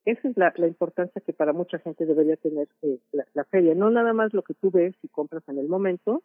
Esa 0.05 0.29
es 0.29 0.37
la, 0.37 0.53
la 0.57 0.69
importancia 0.69 1.21
que 1.21 1.33
para 1.33 1.53
mucha 1.53 1.79
gente 1.79 2.07
debería 2.07 2.37
tener 2.37 2.69
eh, 2.83 2.99
la, 3.13 3.27
la, 3.35 3.45
feria. 3.45 3.75
No 3.75 3.91
nada 3.91 4.13
más 4.13 4.33
lo 4.35 4.43
que 4.43 4.55
tú 4.55 4.71
ves 4.71 4.95
y 5.03 5.09
compras 5.09 5.43
en 5.49 5.59
el 5.59 5.69
momento, 5.69 6.23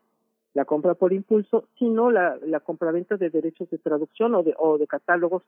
la 0.54 0.66
compra 0.66 0.96
por 0.96 1.14
impulso, 1.14 1.66
sino 1.80 2.12
la, 2.12 2.38
la 2.46 2.60
compraventa 2.60 3.18
de 3.18 3.30
derechos 3.30 3.70
de 3.70 3.78
traducción 3.78 4.36
o 4.36 4.44
de, 4.44 4.54
o 4.58 4.78
de 4.78 4.88
catálogos 4.88 5.44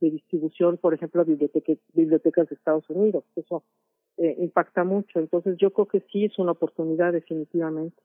de 0.00 0.10
distribución, 0.10 0.76
por 0.78 0.94
ejemplo, 0.94 1.20
a 1.20 1.24
bibliotecas, 1.24 1.78
bibliotecas 1.92 2.48
de 2.48 2.54
Estados 2.54 2.88
Unidos. 2.88 3.24
Eso 3.34 3.62
eh, 4.18 4.34
impacta 4.38 4.84
mucho. 4.84 5.18
Entonces 5.18 5.56
yo 5.58 5.70
creo 5.72 5.86
que 5.86 6.00
sí 6.12 6.24
es 6.24 6.38
una 6.38 6.52
oportunidad 6.52 7.12
definitivamente. 7.12 7.96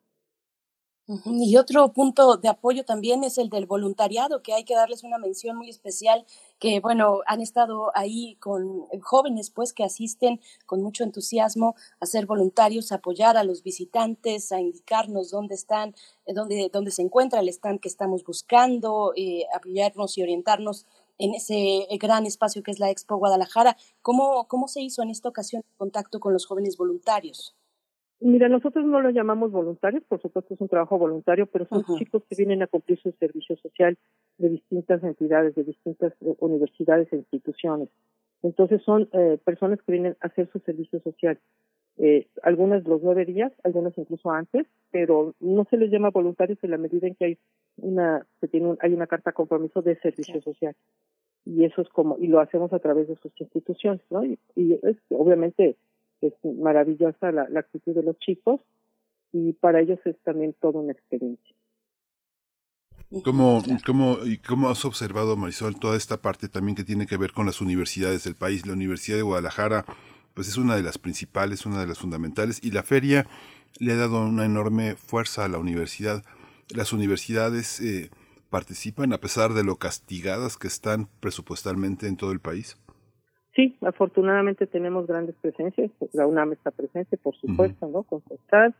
Y 1.08 1.58
otro 1.58 1.91
punto 1.91 2.38
de 2.38 2.47
apoyo 2.47 2.86
también 2.86 3.24
es 3.24 3.38
el 3.38 3.49
del 3.49 3.66
voluntariado, 3.66 4.41
que 4.41 4.54
hay 4.54 4.64
que 4.64 4.76
darles 4.76 5.04
una 5.04 5.18
mención 5.18 5.58
muy 5.58 5.70
especial, 5.70 6.26
que 6.60 6.80
bueno, 6.80 7.20
han 7.26 7.41
estado 7.41 7.91
ahí 7.95 8.36
con 8.36 8.88
jóvenes 9.02 9.49
pues 9.49 9.74
que 9.74 9.84
asisten 9.84 10.39
con 10.66 10.82
mucho 10.82 11.04
entusiasmo 11.04 11.76
a 11.99 12.06
ser 12.06 12.28
voluntarios, 12.28 12.91
a 12.91 12.95
apoyar 12.95 13.36
a 13.36 13.43
los 13.43 13.64
visitantes, 13.64 14.52
a 14.52 14.62
indicarnos 14.62 15.32
dónde 15.32 15.56
están, 15.56 15.95
eh, 16.26 16.34
dónde, 16.34 16.70
dónde 16.72 16.91
se 16.91 17.02
encuentra 17.02 17.41
el 17.41 17.49
stand 17.49 17.82
que 17.82 17.89
estamos 17.89 18.24
buscando, 18.24 19.12
eh, 19.18 19.45
apoyarnos 19.54 20.18
y 20.18 20.24
orientarnos 20.24 20.86
en 21.18 21.34
ese 21.34 21.88
gran 21.99 22.26
espacio 22.26 22.64
que 22.64 22.72
es 22.72 22.80
la 22.80 22.89
Expo 22.89 23.18
Guadalajara. 23.18 23.76
¿Cómo, 24.02 24.47
cómo 24.47 24.68
se 24.68 24.82
hizo 24.82 25.02
en 25.04 25.10
esta 25.10 25.30
ocasión 25.30 25.64
el 25.68 25.78
contacto 25.78 26.20
con 26.20 26.32
los 26.34 26.45
jóvenes 26.45 26.78
voluntarios? 26.78 27.56
Mira, 28.24 28.47
nosotros 28.49 28.86
no 28.86 29.01
lo 29.01 29.09
llamamos 29.09 29.51
voluntarios, 29.51 30.03
por 30.03 30.22
supuesto 30.22 30.53
es 30.53 30.61
un 30.61 30.67
trabajo 30.67 30.97
voluntario, 30.99 31.47
pero 31.47 31.65
son 31.65 31.80
chicos 31.97 32.24
que 32.30 32.36
vienen 32.36 32.61
a 32.61 32.67
cumplir 32.67 32.99
su 32.99 33.11
servicio 33.13 33.57
social 33.57 33.97
de 34.38 34.49
distintas 34.49 35.03
entidades, 35.03 35.55
de 35.55 35.63
distintas 35.63 36.13
eh, 36.22 36.36
universidades 36.39 37.11
e 37.11 37.15
instituciones. 37.17 37.89
Entonces 38.43 38.82
son 38.84 39.09
eh, 39.13 39.39
personas 39.43 39.82
que 39.82 39.91
vienen 39.91 40.15
a 40.22 40.28
hacer 40.28 40.47
su 40.51 40.59
servicio 40.59 40.99
social. 41.01 41.39
Eh, 41.97 42.28
algunas 42.43 42.84
los 42.88 43.01
nueve 43.03 43.26
días, 43.26 43.51
algunas 43.63 43.97
incluso 43.97 44.30
antes, 44.32 44.67
pero 44.91 45.34
no 45.39 45.65
se 45.69 45.78
les 45.78 45.89
llama 45.91 46.09
voluntarios 46.11 46.57
en 46.63 46.72
la 46.72 46.78
medida 46.78 47.07
en 47.07 47.15
que 47.15 47.26
hay 47.26 47.38
una, 47.78 48.26
se 48.39 48.47
tiene 48.47 48.67
un- 48.67 48.78
hay 48.82 48.93
una 48.93 49.07
carta 49.07 49.32
compromiso 49.32 49.82
de 49.82 49.95
servicio 49.99 50.41
social. 50.41 50.76
Y 51.43 51.65
eso 51.65 51.82
es 51.82 51.89
como, 51.89 52.17
y 52.19 52.28
lo 52.28 52.39
hacemos 52.39 52.72
a 52.72 52.80
través 52.80 53.07
de 53.07 53.15
sus 53.15 53.32
instituciones, 53.41 54.01
¿no? 54.11 54.24
Y, 54.24 54.38
y 54.55 54.74
es 54.84 54.95
obviamente 55.09 55.76
es 56.28 56.34
maravillosa 56.43 57.32
la, 57.32 57.47
la 57.49 57.61
actitud 57.61 57.93
de 57.93 58.03
los 58.03 58.17
chicos 58.19 58.61
y 59.32 59.53
para 59.53 59.82
ellos 59.82 59.99
es 60.05 60.17
también 60.24 60.53
toda 60.59 60.80
una 60.80 60.91
experiencia. 60.91 61.55
¿Cómo, 63.24 63.61
cómo, 63.86 64.19
y 64.24 64.38
¿Cómo 64.38 64.69
has 64.69 64.86
observado, 64.86 65.36
Marisol, 65.36 65.78
toda 65.78 65.97
esta 65.97 66.22
parte 66.22 66.47
también 66.47 66.78
que 66.78 66.86
tiene 66.86 67.07
que 67.07 67.17
ver 67.17 67.34
con 67.34 67.45
las 67.45 67.59
universidades 67.59 68.24
del 68.24 68.36
país? 68.36 68.65
La 68.65 68.72
Universidad 68.72 69.17
de 69.17 69.24
Guadalajara, 69.24 69.86
pues 70.34 70.47
es 70.47 70.55
una 70.55 70.78
de 70.78 70.84
las 70.84 70.97
principales, 70.97 71.65
una 71.65 71.82
de 71.82 71.88
las 71.88 71.99
fundamentales, 71.99 72.63
y 72.63 72.72
la 72.72 72.84
feria 72.84 73.28
le 73.80 73.91
ha 73.91 73.97
dado 73.97 74.26
una 74.26 74.45
enorme 74.45 74.95
fuerza 74.95 75.43
a 75.43 75.49
la 75.49 75.57
universidad. 75.57 76.24
Las 76.69 76.93
universidades 76.93 77.82
eh, 77.82 78.11
participan 78.49 79.11
a 79.11 79.17
pesar 79.17 79.53
de 79.53 79.65
lo 79.65 79.76
castigadas 79.76 80.57
que 80.57 80.67
están 80.67 81.09
presupuestalmente 81.19 82.07
en 82.07 82.15
todo 82.15 82.32
el 82.32 82.39
país. 82.39 82.78
Sí, 83.56 83.76
afortunadamente 83.82 84.66
tenemos 84.66 85.08
grandes 85.08 85.36
presencias. 85.41 85.91
La 86.14 86.26
UNAM 86.26 86.54
está 86.54 86.72
presente, 86.72 87.18
por 87.18 87.36
supuesto, 87.36 87.88
¿no? 87.88 88.04
Con 88.04 88.22
su 88.28 88.36
stand. 88.45 88.74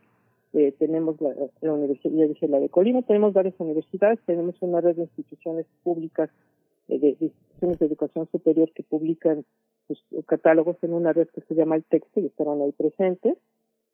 Eh, 0.54 0.72
tenemos 0.78 1.20
la, 1.20 1.30
la 1.62 1.72
universidad, 1.72 2.14
ya 2.14 2.26
dije 2.26 2.46
la 2.46 2.60
de 2.60 2.68
Colima, 2.68 3.00
tenemos 3.02 3.32
varias 3.32 3.54
universidades, 3.58 4.20
tenemos 4.26 4.54
una 4.60 4.82
red 4.82 4.96
de 4.96 5.02
instituciones 5.02 5.64
públicas, 5.82 6.28
eh, 6.88 6.98
de, 6.98 7.14
de 7.14 7.24
instituciones 7.24 7.78
de 7.78 7.86
educación 7.86 8.28
superior 8.30 8.70
que 8.74 8.82
publican 8.82 9.46
sus 9.88 10.04
catálogos 10.26 10.76
en 10.82 10.92
una 10.92 11.12
red 11.12 11.28
que 11.28 11.40
se 11.42 11.54
llama 11.54 11.76
el 11.76 11.84
texto 11.84 12.20
y 12.20 12.26
estarán 12.26 12.60
ahí 12.60 12.72
presentes. 12.72 13.38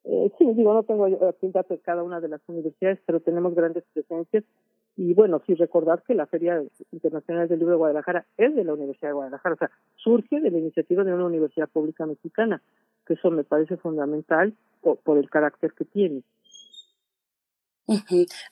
Eh, 0.04 0.30
sí, 0.38 0.46
digo, 0.54 0.72
no 0.72 0.82
tengo 0.84 1.04
aquí 1.04 1.46
el 1.46 1.52
dato 1.52 1.74
de 1.74 1.80
cada 1.80 2.02
una 2.02 2.20
de 2.20 2.28
las 2.28 2.40
universidades, 2.48 2.98
pero 3.04 3.20
tenemos 3.20 3.54
grandes 3.54 3.84
presencias. 3.92 4.44
Y 4.98 5.14
bueno, 5.14 5.40
sí 5.46 5.54
recordar 5.54 6.02
que 6.02 6.12
la 6.12 6.26
Feria 6.26 6.60
Internacional 6.90 7.46
del 7.46 7.60
Libro 7.60 7.74
de 7.74 7.78
Guadalajara 7.78 8.26
es 8.36 8.52
de 8.56 8.64
la 8.64 8.74
Universidad 8.74 9.10
de 9.10 9.14
Guadalajara, 9.14 9.54
o 9.54 9.58
sea, 9.58 9.70
surge 9.94 10.40
de 10.40 10.50
la 10.50 10.58
iniciativa 10.58 11.04
de 11.04 11.14
una 11.14 11.24
universidad 11.24 11.68
pública 11.68 12.04
mexicana, 12.04 12.60
que 13.06 13.14
eso 13.14 13.30
me 13.30 13.44
parece 13.44 13.76
fundamental 13.76 14.54
por, 14.80 14.98
por 14.98 15.16
el 15.16 15.30
carácter 15.30 15.72
que 15.74 15.84
tiene. 15.84 16.24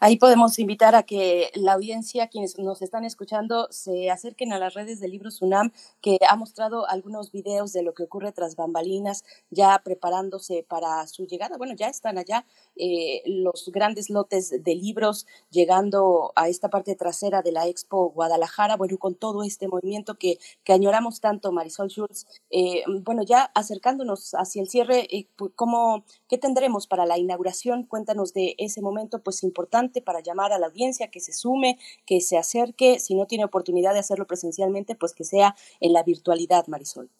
Ahí 0.01 0.17
podemos 0.17 0.59
invitar 0.59 0.95
a 0.95 1.03
que 1.03 1.51
la 1.55 1.75
audiencia, 1.75 2.29
quienes 2.29 2.59
nos 2.59 2.81
están 2.81 3.05
escuchando, 3.05 3.69
se 3.71 4.11
acerquen 4.11 4.53
a 4.53 4.59
las 4.59 4.75
redes 4.75 4.99
de 4.99 5.09
Libros 5.09 5.43
UNAM, 5.43 5.73
que 6.01 6.19
ha 6.29 6.37
mostrado 6.37 6.89
algunos 6.89 7.33
videos 7.33 7.73
de 7.73 7.83
lo 7.83 7.93
que 7.93 8.05
ocurre 8.05 8.33
tras 8.33 8.57
bambalinas, 8.57 9.25
ya 9.51 9.81
preparándose 9.85 10.65
para 10.67 11.07
su 11.07 11.27
llegada. 11.27 11.59
Bueno, 11.59 11.75
ya 11.77 11.89
están 11.89 12.17
allá 12.17 12.47
eh, 12.77 13.23
los 13.27 13.69
grandes 13.73 14.09
lotes 14.09 14.51
de 14.63 14.75
libros 14.75 15.27
llegando 15.51 16.33
a 16.35 16.49
esta 16.49 16.71
parte 16.71 16.95
trasera 16.97 17.43
de 17.43 17.53
la 17.53 17.67
Expo 17.67 18.11
Guadalajara, 18.11 18.77
bueno, 18.77 18.97
con 18.99 19.15
todo 19.15 19.43
este 19.43 19.69
movimiento 19.69 20.15
que, 20.15 20.39
que 20.65 20.73
añoramos 20.73 21.21
tanto, 21.21 21.53
Marisol 21.53 21.89
Schultz. 21.91 22.27
Eh, 22.51 22.85
bueno, 23.03 23.23
ya 23.23 23.51
acercándonos 23.55 24.33
hacia 24.35 24.63
el 24.63 24.69
cierre, 24.69 25.07
eh, 25.15 25.29
¿cómo, 25.55 26.05
¿qué 26.27 26.39
tendremos 26.39 26.87
para 26.87 27.05
la 27.05 27.19
inauguración? 27.19 27.85
Cuéntanos 27.85 28.33
de 28.33 28.55
ese 28.59 28.81
momento, 28.81 29.23
pues 29.27 29.43
importante 29.43 30.01
para 30.01 30.21
llamar 30.21 30.53
a 30.53 30.59
la 30.61 30.67
audiencia 30.67 31.09
que 31.09 31.19
se 31.19 31.33
sume, 31.33 31.79
que 32.07 32.21
se 32.21 32.39
acerque, 32.39 33.01
si 33.01 33.17
no 33.17 33.27
tiene 33.27 33.45
oportunidad 33.45 33.93
de 33.93 33.99
hacerlo 33.99 34.25
presencialmente, 34.25 34.95
pues 34.95 35.15
que 35.15 35.25
sea 35.25 35.57
en 35.81 35.93
la 35.93 36.05
virtualidad, 36.05 36.69
Marisol. 36.69 37.11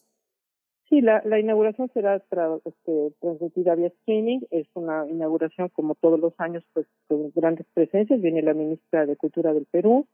Sí, 0.87 1.01
la, 1.01 1.21
inauguración 1.37 1.91
será 1.93 2.15
este, 2.15 3.13
transmitida 3.19 3.75
vía 3.75 3.87
streaming. 3.87 4.39
Es 4.51 4.67
una 4.73 5.05
inauguración, 5.09 5.67
como 5.73 5.95
todos 5.95 6.17
los 6.17 6.33
años, 6.37 6.63
pues 6.71 6.87
con 7.09 7.29
grandes 7.35 7.65
presencias. 7.73 8.21
Viene 8.21 8.41
la 8.41 8.53
ministra 8.53 9.05
de 9.05 9.17
Cultura 9.17 9.53
del 9.53 9.65
Perú. 9.65 10.07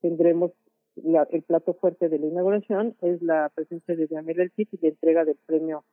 Tendremos 0.00 0.52
la- 0.94 1.28
el 1.30 1.42
plato 1.42 1.74
fuerte 1.74 2.08
de 2.08 2.18
la 2.18 2.26
inauguración, 2.26 2.96
es 3.02 3.20
la 3.20 3.50
presencia 3.54 3.94
de 3.94 4.06
Daniel 4.06 4.40
El 4.40 4.52
y 4.56 4.78
la 4.80 4.88
entrega 4.88 5.26
del 5.26 5.36
premio 5.44 5.84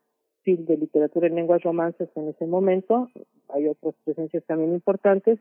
FIL 0.44 0.66
de 0.66 0.78
Literatura 0.78 1.28
en 1.28 1.36
Lenguas 1.36 1.64
Romances 1.64 2.10
en 2.16 2.30
ese 2.30 2.46
momento. 2.46 3.10
Hay 3.50 3.68
otras 3.68 3.96
presencias 4.04 4.44
también 4.46 4.74
importantes. 4.74 5.40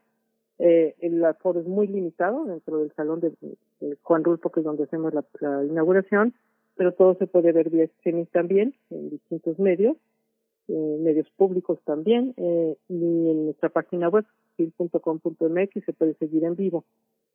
Eh, 0.59 0.95
el 1.01 1.25
aforo 1.25 1.61
es 1.61 1.67
muy 1.67 1.87
limitado 1.87 2.45
dentro 2.45 2.79
del 2.79 2.93
salón 2.93 3.21
de, 3.21 3.33
de 3.81 3.97
Juan 4.03 4.25
Rulfo, 4.25 4.51
que 4.51 4.61
es 4.61 4.65
donde 4.65 4.85
hacemos 4.85 5.13
la, 5.13 5.25
la 5.41 5.65
inauguración 5.65 6.35
pero 6.77 6.93
todo 6.93 7.15
se 7.15 7.27
puede 7.27 7.53
ver 7.53 7.71
vía 7.71 7.85
streaming 7.85 8.27
también 8.27 8.75
en 8.91 9.11
distintos 9.11 9.59
medios, 9.59 9.97
eh, 10.69 10.97
medios 11.01 11.29
públicos 11.37 11.79
también, 11.85 12.35
eh, 12.37 12.77
y 12.89 13.31
en 13.31 13.45
nuestra 13.47 13.69
página 13.69 14.09
web, 14.09 14.25
fil.com.mx, 14.57 15.85
se 15.85 15.93
puede 15.93 16.15
seguir 16.15 16.45
en 16.45 16.57
vivo. 16.57 16.85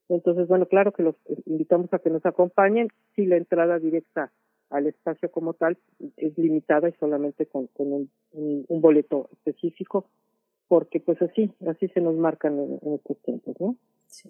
Entonces, 0.09 0.47
bueno, 0.47 0.65
claro 0.67 0.93
que 0.93 1.03
los 1.03 1.15
invitamos 1.45 1.93
a 1.93 1.99
que 1.99 2.09
nos 2.09 2.25
acompañen, 2.25 2.89
si 3.15 3.25
la 3.25 3.37
entrada 3.37 3.77
directa 3.79 4.31
al 4.69 4.87
espacio 4.87 5.31
como 5.31 5.53
tal 5.53 5.77
es 6.17 6.37
limitada 6.37 6.89
y 6.89 6.93
solamente 6.99 7.45
con, 7.45 7.67
con 7.67 7.93
un, 7.93 8.11
un, 8.31 8.65
un 8.67 8.81
boleto 8.81 9.29
específico, 9.31 10.09
porque 10.67 10.99
pues 10.99 11.21
así, 11.21 11.51
así 11.67 11.87
se 11.89 12.01
nos 12.01 12.15
marcan 12.15 12.59
en, 12.59 12.79
en 12.81 12.93
estos 12.95 13.17
tiempos, 13.21 13.55
¿no? 13.59 13.75
Sí. 14.07 14.29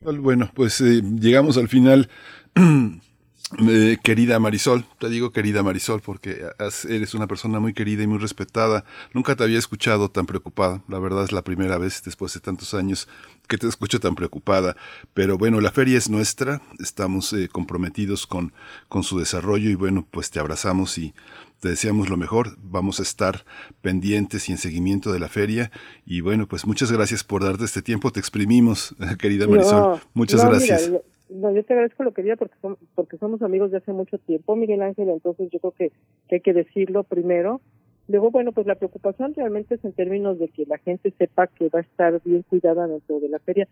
Bueno, 0.00 0.50
pues 0.54 0.80
eh, 0.80 1.02
llegamos 1.02 1.58
al 1.58 1.68
final. 1.68 2.08
Eh, 3.58 3.98
querida 4.04 4.38
Marisol, 4.38 4.84
te 5.00 5.08
digo 5.08 5.32
querida 5.32 5.64
Marisol 5.64 6.00
porque 6.00 6.40
has- 6.60 6.84
eres 6.84 7.14
una 7.14 7.26
persona 7.26 7.58
muy 7.58 7.74
querida 7.74 8.04
y 8.04 8.06
muy 8.06 8.18
respetada. 8.18 8.84
Nunca 9.12 9.34
te 9.34 9.42
había 9.42 9.58
escuchado 9.58 10.08
tan 10.08 10.24
preocupada. 10.26 10.84
La 10.86 11.00
verdad 11.00 11.24
es 11.24 11.32
la 11.32 11.42
primera 11.42 11.76
vez 11.76 12.00
después 12.04 12.32
de 12.32 12.38
tantos 12.40 12.74
años 12.74 13.08
que 13.48 13.58
te 13.58 13.66
escucho 13.66 13.98
tan 13.98 14.14
preocupada. 14.14 14.76
Pero 15.14 15.36
bueno, 15.36 15.60
la 15.60 15.72
feria 15.72 15.98
es 15.98 16.08
nuestra. 16.08 16.62
Estamos 16.78 17.32
eh, 17.32 17.48
comprometidos 17.48 18.24
con, 18.28 18.52
con 18.88 19.02
su 19.02 19.18
desarrollo 19.18 19.68
y 19.68 19.74
bueno, 19.74 20.06
pues 20.08 20.30
te 20.30 20.38
abrazamos 20.38 20.96
y 20.96 21.12
te 21.58 21.70
deseamos 21.70 22.08
lo 22.08 22.16
mejor. 22.16 22.56
Vamos 22.62 23.00
a 23.00 23.02
estar 23.02 23.44
pendientes 23.82 24.48
y 24.48 24.52
en 24.52 24.58
seguimiento 24.58 25.12
de 25.12 25.18
la 25.18 25.28
feria. 25.28 25.72
Y 26.06 26.20
bueno, 26.20 26.46
pues 26.46 26.66
muchas 26.66 26.92
gracias 26.92 27.24
por 27.24 27.42
darte 27.42 27.64
este 27.64 27.82
tiempo. 27.82 28.12
Te 28.12 28.20
exprimimos, 28.20 28.94
querida 29.18 29.48
Marisol. 29.48 29.80
No, 29.82 30.00
muchas 30.14 30.44
no, 30.44 30.50
gracias. 30.50 30.86
mira, 30.88 31.00
no, 31.30 31.52
yo 31.52 31.64
te 31.64 31.72
agradezco 31.72 32.02
lo 32.04 32.12
que 32.12 32.22
diga 32.22 32.36
porque, 32.36 32.56
som- 32.60 32.76
porque 32.94 33.16
somos 33.18 33.42
amigos 33.42 33.70
de 33.70 33.78
hace 33.78 33.92
mucho 33.92 34.18
tiempo, 34.18 34.56
Miguel 34.56 34.82
Ángel, 34.82 35.08
entonces 35.08 35.50
yo 35.50 35.58
creo 35.60 35.72
que, 35.72 35.92
que 36.28 36.36
hay 36.36 36.40
que 36.40 36.52
decirlo 36.52 37.04
primero 37.04 37.60
Luego, 38.08 38.32
bueno, 38.32 38.50
pues 38.50 38.66
la 38.66 38.74
preocupación 38.74 39.34
realmente 39.34 39.76
es 39.76 39.84
en 39.84 39.92
términos 39.92 40.36
de 40.36 40.48
que 40.48 40.66
la 40.66 40.78
gente 40.78 41.12
sepa 41.16 41.46
que 41.46 41.68
va 41.68 41.78
a 41.78 41.82
estar 41.82 42.20
bien 42.24 42.42
cuidada 42.42 42.88
dentro 42.88 43.20
de 43.20 43.28
la 43.28 43.38
feria. 43.38 43.68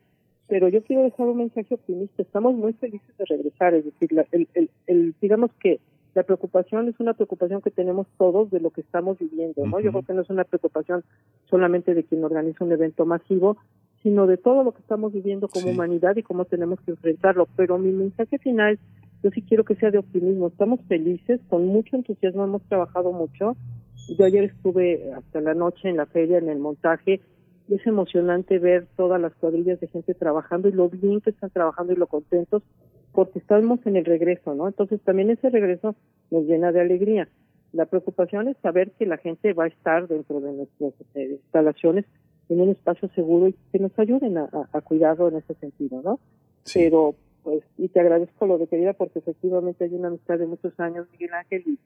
Pero 0.47 0.69
yo 0.69 0.85
quiero 0.85 1.03
dejar 1.03 1.27
un 1.27 1.39
mensaje 1.39 1.75
optimista. 1.75 2.23
Estamos 2.23 2.55
muy 2.55 2.73
felices 2.75 3.17
de 3.19 3.25
regresar. 3.25 3.75
Es 3.75 3.85
decir, 3.87 4.11
el, 4.31 4.47
el, 4.55 4.71
el, 4.87 5.15
digamos 5.21 5.51
que 5.55 5.81
la 6.15 6.23
preocupación 6.23 6.89
es 6.89 7.01
una 7.01 7.15
preocupación 7.15 7.63
que 7.63 7.73
tenemos 7.73 8.07
todos 8.17 8.49
de 8.53 8.61
lo 8.61 8.71
que 8.71 8.83
estamos 8.83 9.19
viviendo, 9.19 9.67
¿no? 9.67 9.81
Yo 9.81 9.91
creo 9.91 10.03
que 10.05 10.15
no 10.15 10.23
es 10.23 10.31
una 10.31 10.45
preocupación 10.45 11.03
solamente 11.51 11.95
de 11.95 12.05
quien 12.05 12.23
organiza 12.23 12.65
un 12.65 12.71
evento 12.71 13.07
masivo, 13.07 13.57
sino 14.03 14.27
de 14.27 14.37
todo 14.37 14.65
lo 14.65 14.73
que 14.73 14.81
estamos 14.81 15.13
viviendo 15.13 15.49
como 15.49 15.71
humanidad 15.71 16.17
y 16.17 16.23
cómo 16.23 16.45
tenemos 16.45 16.81
que 16.81 16.93
enfrentarlo. 16.93 17.49
Pero 17.57 17.79
mi 17.79 17.91
mensaje 17.91 18.39
final, 18.39 18.79
yo 19.23 19.31
sí 19.31 19.43
quiero 19.43 19.65
que 19.65 19.75
sea 19.75 19.91
de 19.91 19.99
optimismo. 19.99 20.49
Estamos 20.49 20.81
felices, 20.89 21.41
con 21.49 21.67
mucho 21.67 21.97
entusiasmo, 21.97 22.45
hemos 22.45 22.63
trabajado 22.63 23.13
mucho. 23.13 23.57
Yo 24.17 24.25
ayer 24.25 24.45
estuve 24.45 25.13
hasta 25.13 25.41
la 25.41 25.55
noche 25.55 25.89
en 25.89 25.97
la 25.97 26.07
feria, 26.07 26.39
en 26.39 26.49
el 26.49 26.59
montaje, 26.59 27.21
y 27.69 27.75
es 27.75 27.87
emocionante 27.87 28.59
ver 28.59 28.87
todas 28.97 29.21
las 29.21 29.35
cuadrillas 29.35 29.79
de 29.81 29.89
gente 29.89 30.15
trabajando 30.15 30.69
y 30.69 30.73
lo 30.73 30.89
bien 30.89 31.21
que 31.21 31.31
están 31.31 31.51
trabajando 31.51 31.93
y 31.93 31.97
lo 31.97 32.07
contentos 32.07 32.63
porque 33.13 33.39
estamos 33.41 33.81
en 33.85 33.97
el 33.97 34.05
regreso, 34.05 34.55
¿no? 34.55 34.69
Entonces 34.69 35.01
también 35.03 35.31
ese 35.31 35.51
regreso 35.51 35.97
nos 36.31 36.45
llena 36.45 36.73
de 36.73 36.81
alegría. 36.81 37.29
La 37.73 37.87
preocupación 37.87 38.49
es 38.49 38.57
saber 38.63 38.93
que 38.93 39.07
la 39.07 39.19
gente 39.19 39.53
va 39.53 39.65
a 39.65 39.69
estar 39.69 40.09
dentro 40.09 40.41
de 40.41 40.53
nuestras 40.53 40.93
instalaciones 41.15 42.05
en 42.49 42.61
un 42.61 42.71
espacio 42.71 43.09
seguro 43.15 43.49
y 43.49 43.55
que 43.73 43.79
nos 43.79 43.97
ayuden 43.99 44.39
a, 44.39 44.49
a, 44.73 44.81
cuidarlo 44.81 45.29
en 45.29 45.37
ese 45.37 45.55
sentido, 45.55 46.01
¿no? 46.03 46.19
Pero, 46.73 47.15
pues, 47.43 47.63
y 47.77 47.89
te 47.89 48.01
agradezco 48.01 48.47
lo 48.47 48.59
de 48.59 48.67
querida 48.67 48.93
porque 48.93 49.19
efectivamente 49.19 49.85
hay 49.85 49.95
una 49.95 50.09
amistad 50.09 50.39
de 50.39 50.47
muchos 50.47 50.79
años, 50.81 51.07
Miguel 51.13 51.35
Ángel, 51.35 51.65
y, 51.67 51.79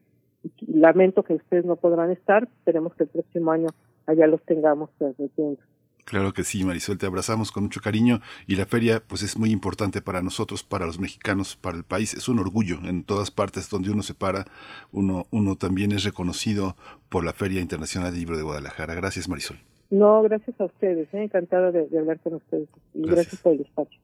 lamento 0.66 1.22
que 1.22 1.34
ustedes 1.34 1.64
no 1.64 1.76
podrán 1.76 2.10
estar, 2.10 2.44
esperemos 2.44 2.94
que 2.94 3.04
el 3.04 3.10
próximo 3.10 3.52
año 3.52 3.68
allá 4.06 4.26
los 4.26 4.42
tengamos 4.42 4.90
transmitiendo. 4.98 5.60
Claro 6.04 6.32
que 6.32 6.42
sí, 6.42 6.64
Marisol, 6.64 6.98
te 6.98 7.06
abrazamos 7.06 7.52
con 7.52 7.62
mucho 7.62 7.80
cariño 7.80 8.20
y 8.48 8.56
la 8.56 8.66
feria 8.66 9.00
pues 9.06 9.22
es 9.22 9.38
muy 9.38 9.50
importante 9.50 10.02
para 10.02 10.20
nosotros, 10.20 10.64
para 10.64 10.84
los 10.84 10.98
mexicanos, 10.98 11.54
para 11.54 11.76
el 11.76 11.84
país, 11.84 12.14
es 12.14 12.28
un 12.28 12.40
orgullo 12.40 12.78
en 12.82 13.04
todas 13.04 13.30
partes 13.30 13.70
donde 13.70 13.90
uno 13.90 14.02
se 14.02 14.14
para, 14.14 14.46
uno, 14.90 15.26
uno 15.30 15.54
también 15.54 15.92
es 15.92 16.02
reconocido 16.02 16.76
por 17.08 17.24
la 17.24 17.32
Feria 17.32 17.60
Internacional 17.60 18.10
del 18.10 18.20
Libro 18.20 18.36
de 18.36 18.42
Guadalajara. 18.42 18.94
Gracias, 18.94 19.28
Marisol. 19.28 19.60
No, 19.92 20.22
gracias 20.22 20.58
a 20.58 20.64
ustedes, 20.64 21.12
¿eh? 21.12 21.24
encantada 21.24 21.70
de, 21.70 21.86
hablar 21.98 22.18
con 22.20 22.32
ustedes 22.32 22.66
y 22.94 23.02
gracias, 23.02 23.42
por 23.42 23.52
el 23.52 23.60
espacio. 23.60 24.00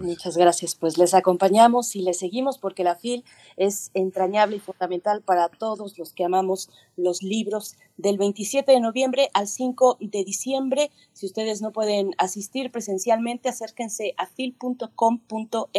Muchas 0.00 0.36
gracias. 0.36 0.74
Pues 0.74 0.98
les 0.98 1.14
acompañamos 1.14 1.94
y 1.94 2.02
les 2.02 2.18
seguimos 2.18 2.58
porque 2.58 2.82
la 2.82 2.96
FIL 2.96 3.24
es 3.56 3.90
entrañable 3.94 4.56
y 4.56 4.60
fundamental 4.60 5.22
para 5.22 5.48
todos 5.48 5.96
los 5.96 6.12
que 6.12 6.24
amamos 6.24 6.70
los 6.96 7.22
libros 7.22 7.76
del 7.96 8.18
27 8.18 8.72
de 8.72 8.80
noviembre 8.80 9.30
al 9.32 9.46
5 9.46 9.98
de 10.00 10.24
diciembre. 10.24 10.90
Si 11.12 11.26
ustedes 11.26 11.62
no 11.62 11.70
pueden 11.70 12.14
asistir 12.18 12.72
presencialmente, 12.72 13.48
acérquense 13.48 14.14
a 14.16 14.26
fil.com.mx 14.26 15.70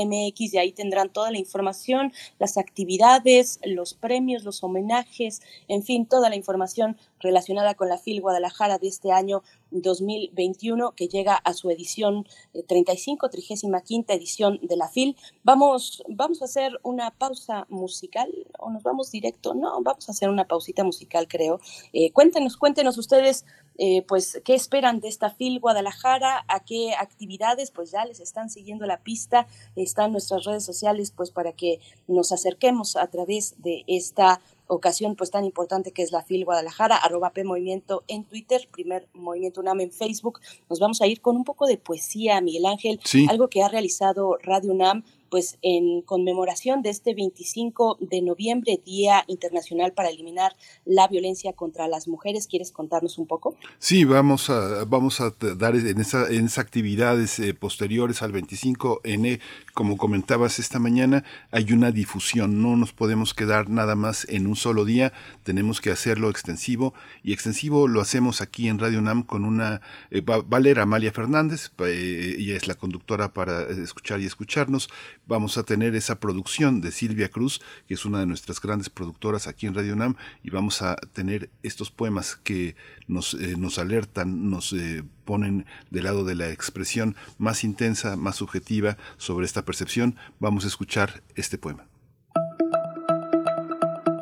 y 0.54 0.58
ahí 0.58 0.72
tendrán 0.72 1.10
toda 1.10 1.32
la 1.32 1.38
información, 1.38 2.14
las 2.40 2.58
actividades, 2.58 3.60
los 3.64 3.94
premios, 3.94 4.44
los 4.44 4.64
homenajes, 4.64 5.42
en 5.68 5.84
fin, 5.84 6.06
toda 6.06 6.30
la 6.30 6.36
información 6.36 6.98
relacionada 7.20 7.76
con 7.76 7.90
la 7.90 7.98
FIL 7.98 8.22
Guadalajara 8.22 8.78
de 8.78 8.88
este 8.88 9.12
año 9.12 9.44
2021 9.72 10.92
que 10.92 11.08
llega 11.08 11.36
a 11.36 11.54
su 11.54 11.70
edición 11.70 12.26
35, 12.68 13.30
35 13.30 13.81
edición 13.88 14.60
de 14.62 14.78
la 14.78 14.88
FIL. 14.88 15.16
Vamos, 15.44 16.04
vamos 16.08 16.42
a 16.42 16.46
hacer 16.46 16.80
una 16.84 17.12
pausa 17.12 17.66
musical 17.70 18.30
o 18.60 18.70
nos 18.70 18.84
vamos 18.84 19.12
directo. 19.12 19.54
No, 19.54 19.82
vamos 19.82 20.08
a 20.08 20.12
hacer 20.12 20.30
una 20.30 20.46
pausita 20.46 20.84
musical, 20.84 21.28
creo. 21.28 21.60
Eh, 21.94 22.12
cuéntenos, 22.12 22.58
cuéntenos 22.58 22.98
ustedes, 22.98 23.46
eh, 23.78 24.04
pues, 24.08 24.42
qué 24.44 24.54
esperan 24.54 25.00
de 25.00 25.08
esta 25.08 25.30
FIL 25.30 25.60
Guadalajara, 25.60 26.46
a 26.48 26.64
qué 26.64 26.94
actividades, 26.94 27.72
pues 27.72 27.92
ya 27.92 28.06
les 28.06 28.20
están 28.20 28.50
siguiendo 28.50 28.86
la 28.86 28.98
pista, 28.98 29.48
están 29.76 30.12
nuestras 30.12 30.44
redes 30.44 30.64
sociales, 30.64 31.12
pues, 31.12 31.32
para 31.32 31.54
que 31.54 31.80
nos 32.08 32.32
acerquemos 32.32 32.96
a 32.96 33.08
través 33.08 33.56
de 33.62 33.84
esta 33.88 34.42
ocasión 34.74 35.16
pues 35.16 35.32
tan 35.32 35.44
importante 35.44 35.92
que 35.92 36.02
es 36.02 36.12
la 36.12 36.24
FIL 36.24 36.46
Guadalajara, 36.46 36.96
arroba 36.96 37.32
P 37.32 37.44
Movimiento 37.44 38.04
en 38.08 38.24
Twitter, 38.24 38.68
primer 38.72 39.08
Movimiento 39.14 39.60
UNAM 39.62 39.82
en 39.82 39.92
Facebook. 39.92 40.40
Nos 40.70 40.80
vamos 40.80 41.02
a 41.02 41.08
ir 41.08 41.22
con 41.22 41.36
un 41.36 41.44
poco 41.44 41.68
de 41.68 41.78
poesía, 41.78 42.40
Miguel 42.42 42.66
Ángel, 42.66 43.00
algo 43.30 43.50
que 43.50 43.62
ha 43.62 43.68
realizado 43.68 44.38
Radio 44.42 44.72
UNAM 44.72 45.04
pues 45.32 45.58
en 45.62 46.02
conmemoración 46.02 46.82
de 46.82 46.90
este 46.90 47.16
25 47.16 47.98
de 48.02 48.22
noviembre, 48.22 48.82
Día 48.86 49.24
Internacional 49.28 49.94
para 49.94 50.10
Eliminar 50.10 50.58
la 50.84 51.08
Violencia 51.08 51.54
contra 51.54 51.88
las 51.88 52.10
Mujeres. 52.10 52.48
¿Quieres 52.48 52.74
contarnos 52.74 53.18
un 53.18 53.28
poco? 53.28 53.56
Sí, 53.80 54.04
vamos 54.04 54.50
a, 54.50 54.84
vamos 54.84 55.22
a 55.22 55.34
dar 55.56 55.76
en, 55.76 56.02
esa, 56.02 56.28
en 56.28 56.46
esas 56.46 56.60
actividades 56.60 57.40
eh, 57.40 57.54
posteriores 57.54 58.22
al 58.22 58.34
25N, 58.34 59.40
como 59.74 59.96
comentabas 59.96 60.60
esta 60.60 60.80
mañana, 60.80 61.24
hay 61.50 61.72
una 61.72 61.92
difusión, 61.92 62.62
no 62.62 62.76
nos 62.76 62.92
podemos 62.92 63.34
quedar 63.34 63.70
nada 63.70 63.96
más 63.96 64.28
en 64.30 64.48
un 64.48 64.58
solo 64.58 64.84
día, 64.84 65.14
tenemos 65.44 65.80
que 65.80 65.92
hacerlo 65.92 66.30
extensivo 66.30 66.94
y 67.24 67.32
extensivo 67.32 67.88
lo 67.88 68.02
hacemos 68.02 68.42
aquí 68.42 68.68
en 68.68 68.80
Radio 68.80 69.02
NAM 69.02 69.24
con 69.24 69.46
una, 69.46 69.80
eh, 70.10 70.20
va, 70.20 70.44
a 70.50 70.60
leer 70.60 70.80
Amalia 70.80 71.14
Fernández, 71.14 71.72
eh, 71.80 72.36
ella 72.38 72.58
es 72.58 72.68
la 72.68 72.76
conductora 72.76 73.34
para 73.34 73.62
escuchar 73.70 74.20
y 74.20 74.26
escucharnos, 74.26 74.90
vamos 75.28 75.58
a 75.58 75.64
tener 75.64 75.96
esa 75.96 76.20
producción 76.20 76.82
de 76.82 76.92
Silvia 76.92 77.30
Cruz, 77.30 77.62
que 77.88 77.94
es 77.94 78.06
una 78.06 78.20
de 78.20 78.26
nuestras 78.26 78.62
grandes 78.62 78.90
productoras 78.90 79.48
aquí 79.48 79.68
en 79.68 79.76
Radio 79.76 79.96
Nam, 79.96 80.16
y 80.44 80.50
vamos 80.50 80.82
a 80.82 80.96
tener 80.96 81.50
estos 81.64 81.92
poemas 81.92 82.36
que 82.44 82.76
nos, 83.08 83.34
eh, 83.36 83.56
alertan, 83.78 84.50
nos 84.50 84.74
eh, 84.74 85.04
ponen 85.26 85.66
del 85.90 86.04
lado 86.04 86.24
de 86.26 86.36
la 86.36 86.50
expresión 86.50 87.16
más 87.38 87.64
intensa, 87.64 88.16
más 88.16 88.36
subjetiva 88.38 88.98
sobre 89.18 89.46
esta 89.46 89.64
percepción. 89.64 90.16
Vamos 90.40 90.66
a 90.66 90.68
escuchar 90.68 91.24
este 91.36 91.58
poema. 91.58 91.88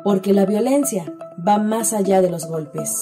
Porque 0.04 0.32
la 0.32 0.46
violencia 0.46 1.12
va 1.46 1.58
más 1.58 1.92
allá 1.92 2.22
de 2.22 2.30
los 2.30 2.46
golpes. 2.46 3.00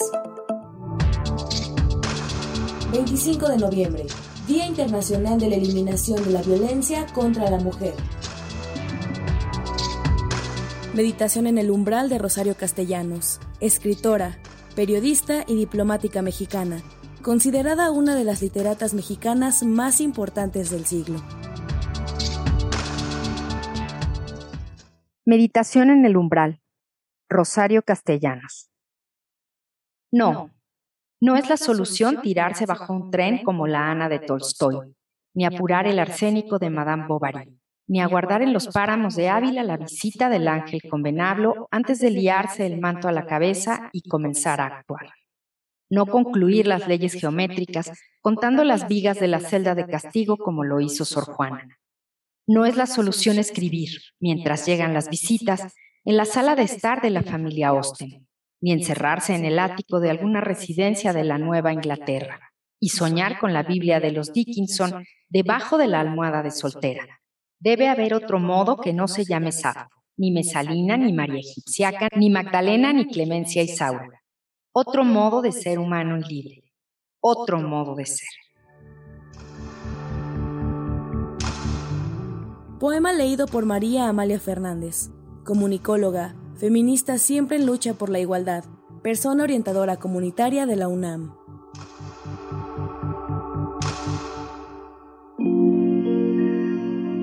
25 2.92 3.48
de 3.48 3.58
noviembre, 3.58 4.06
Día 4.48 4.66
Internacional 4.66 5.38
de 5.38 5.50
la 5.50 5.56
Eliminación 5.56 6.24
de 6.24 6.30
la 6.30 6.40
Violencia 6.40 7.04
contra 7.12 7.50
la 7.50 7.58
Mujer. 7.58 7.92
Meditación 10.94 11.46
en 11.46 11.58
el 11.58 11.70
umbral 11.70 12.08
de 12.08 12.16
Rosario 12.16 12.56
Castellanos, 12.56 13.40
escritora, 13.60 14.38
periodista 14.74 15.44
y 15.46 15.54
diplomática 15.54 16.22
mexicana, 16.22 16.80
considerada 17.20 17.90
una 17.90 18.14
de 18.14 18.24
las 18.24 18.40
literatas 18.40 18.94
mexicanas 18.94 19.62
más 19.64 20.00
importantes 20.00 20.70
del 20.70 20.86
siglo. 20.86 21.22
Meditación 25.26 25.90
en 25.90 26.06
el 26.06 26.16
umbral. 26.16 26.62
Rosario 27.28 27.82
Castellanos. 27.82 28.70
No, 30.10 30.32
no 30.32 30.57
es 31.36 31.48
la 31.48 31.56
solución 31.56 32.22
tirarse 32.22 32.64
bajo 32.64 32.92
un 32.92 33.10
tren 33.10 33.42
como 33.42 33.66
la 33.66 33.90
Ana 33.90 34.08
de 34.08 34.20
Tolstoy, 34.20 34.94
ni 35.34 35.44
apurar 35.44 35.86
el 35.86 35.98
arsénico 35.98 36.58
de 36.58 36.70
Madame 36.70 37.06
Bovary, 37.06 37.58
ni 37.88 38.00
aguardar 38.00 38.42
en 38.42 38.52
los 38.52 38.68
páramos 38.68 39.16
de 39.16 39.28
Ávila 39.28 39.64
la 39.64 39.76
visita 39.76 40.28
del 40.28 40.46
ángel 40.46 40.80
con 40.88 41.02
venablo 41.02 41.66
antes 41.70 41.98
de 41.98 42.10
liarse 42.10 42.66
el 42.66 42.80
manto 42.80 43.08
a 43.08 43.12
la 43.12 43.26
cabeza 43.26 43.90
y 43.92 44.08
comenzar 44.08 44.60
a 44.60 44.66
actuar. 44.66 45.12
No 45.90 46.06
concluir 46.06 46.66
las 46.66 46.86
leyes 46.86 47.14
geométricas 47.14 47.90
contando 48.20 48.62
las 48.62 48.86
vigas 48.86 49.18
de 49.18 49.28
la 49.28 49.40
celda 49.40 49.74
de 49.74 49.86
castigo 49.86 50.36
como 50.36 50.62
lo 50.64 50.80
hizo 50.80 51.04
Sor 51.04 51.24
Juana. 51.24 51.78
No 52.46 52.64
es 52.64 52.76
la 52.76 52.86
solución 52.86 53.38
escribir, 53.38 53.90
mientras 54.20 54.66
llegan 54.66 54.94
las 54.94 55.08
visitas, 55.08 55.74
en 56.04 56.16
la 56.16 56.26
sala 56.26 56.54
de 56.54 56.62
estar 56.62 57.02
de 57.02 57.10
la 57.10 57.22
familia 57.22 57.68
Austen 57.68 58.27
ni 58.60 58.72
encerrarse 58.72 59.34
en 59.34 59.44
el 59.44 59.58
ático 59.58 60.00
de 60.00 60.10
alguna 60.10 60.40
residencia 60.40 61.12
de 61.12 61.24
la 61.24 61.38
Nueva 61.38 61.72
Inglaterra 61.72 62.40
y 62.80 62.90
soñar 62.90 63.38
con 63.38 63.52
la 63.52 63.62
Biblia 63.62 64.00
de 64.00 64.12
los 64.12 64.32
Dickinson 64.32 65.04
debajo 65.28 65.78
de 65.78 65.86
la 65.86 66.00
almohada 66.00 66.42
de 66.42 66.50
soltera. 66.50 67.20
Debe 67.60 67.88
haber 67.88 68.14
otro 68.14 68.38
modo 68.38 68.76
que 68.76 68.92
no 68.92 69.08
se 69.08 69.24
llame 69.24 69.52
Safo, 69.52 69.88
ni 70.16 70.30
Mesalina, 70.30 70.96
ni 70.96 71.12
María 71.12 71.40
Egipciaca, 71.40 72.08
ni 72.16 72.30
Magdalena, 72.30 72.92
ni 72.92 73.06
Clemencia 73.06 73.62
Isaura. 73.62 74.22
Otro 74.72 75.04
modo 75.04 75.42
de 75.42 75.52
ser 75.52 75.78
humano 75.78 76.18
y 76.18 76.22
libre. 76.22 76.62
Otro 77.20 77.60
modo 77.60 77.96
de 77.96 78.06
ser. 78.06 78.28
Poema 82.78 83.12
leído 83.12 83.48
por 83.48 83.66
María 83.66 84.08
Amalia 84.08 84.38
Fernández, 84.38 85.10
comunicóloga, 85.44 86.36
feminista 86.58 87.18
siempre 87.18 87.56
en 87.56 87.66
lucha 87.66 87.94
por 87.94 88.10
la 88.10 88.18
igualdad, 88.18 88.64
persona 89.02 89.44
orientadora 89.44 89.96
comunitaria 89.96 90.66
de 90.66 90.76
la 90.76 90.88
UNAM. 90.88 91.34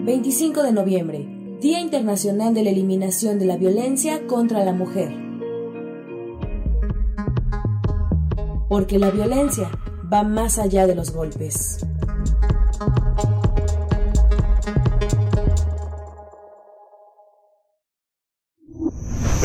...25 0.06 0.62
de 0.62 0.72
noviembre... 0.72 1.58
...Día 1.62 1.80
Internacional 1.80 2.54
de 2.54 2.64
la 2.64 2.70
Eliminación 2.70 3.40
de 3.40 3.46
la 3.46 3.58
Violencia 3.58 4.26
contra 4.28 4.64
la 4.64 4.72
Mujer... 4.72 5.12
Porque 8.70 9.00
la 9.00 9.12
violencia 9.12 9.70
va 10.12 10.24
más 10.24 10.58
allá 10.58 10.88
de 10.88 10.96
los 10.96 11.12
golpes. 11.12 11.86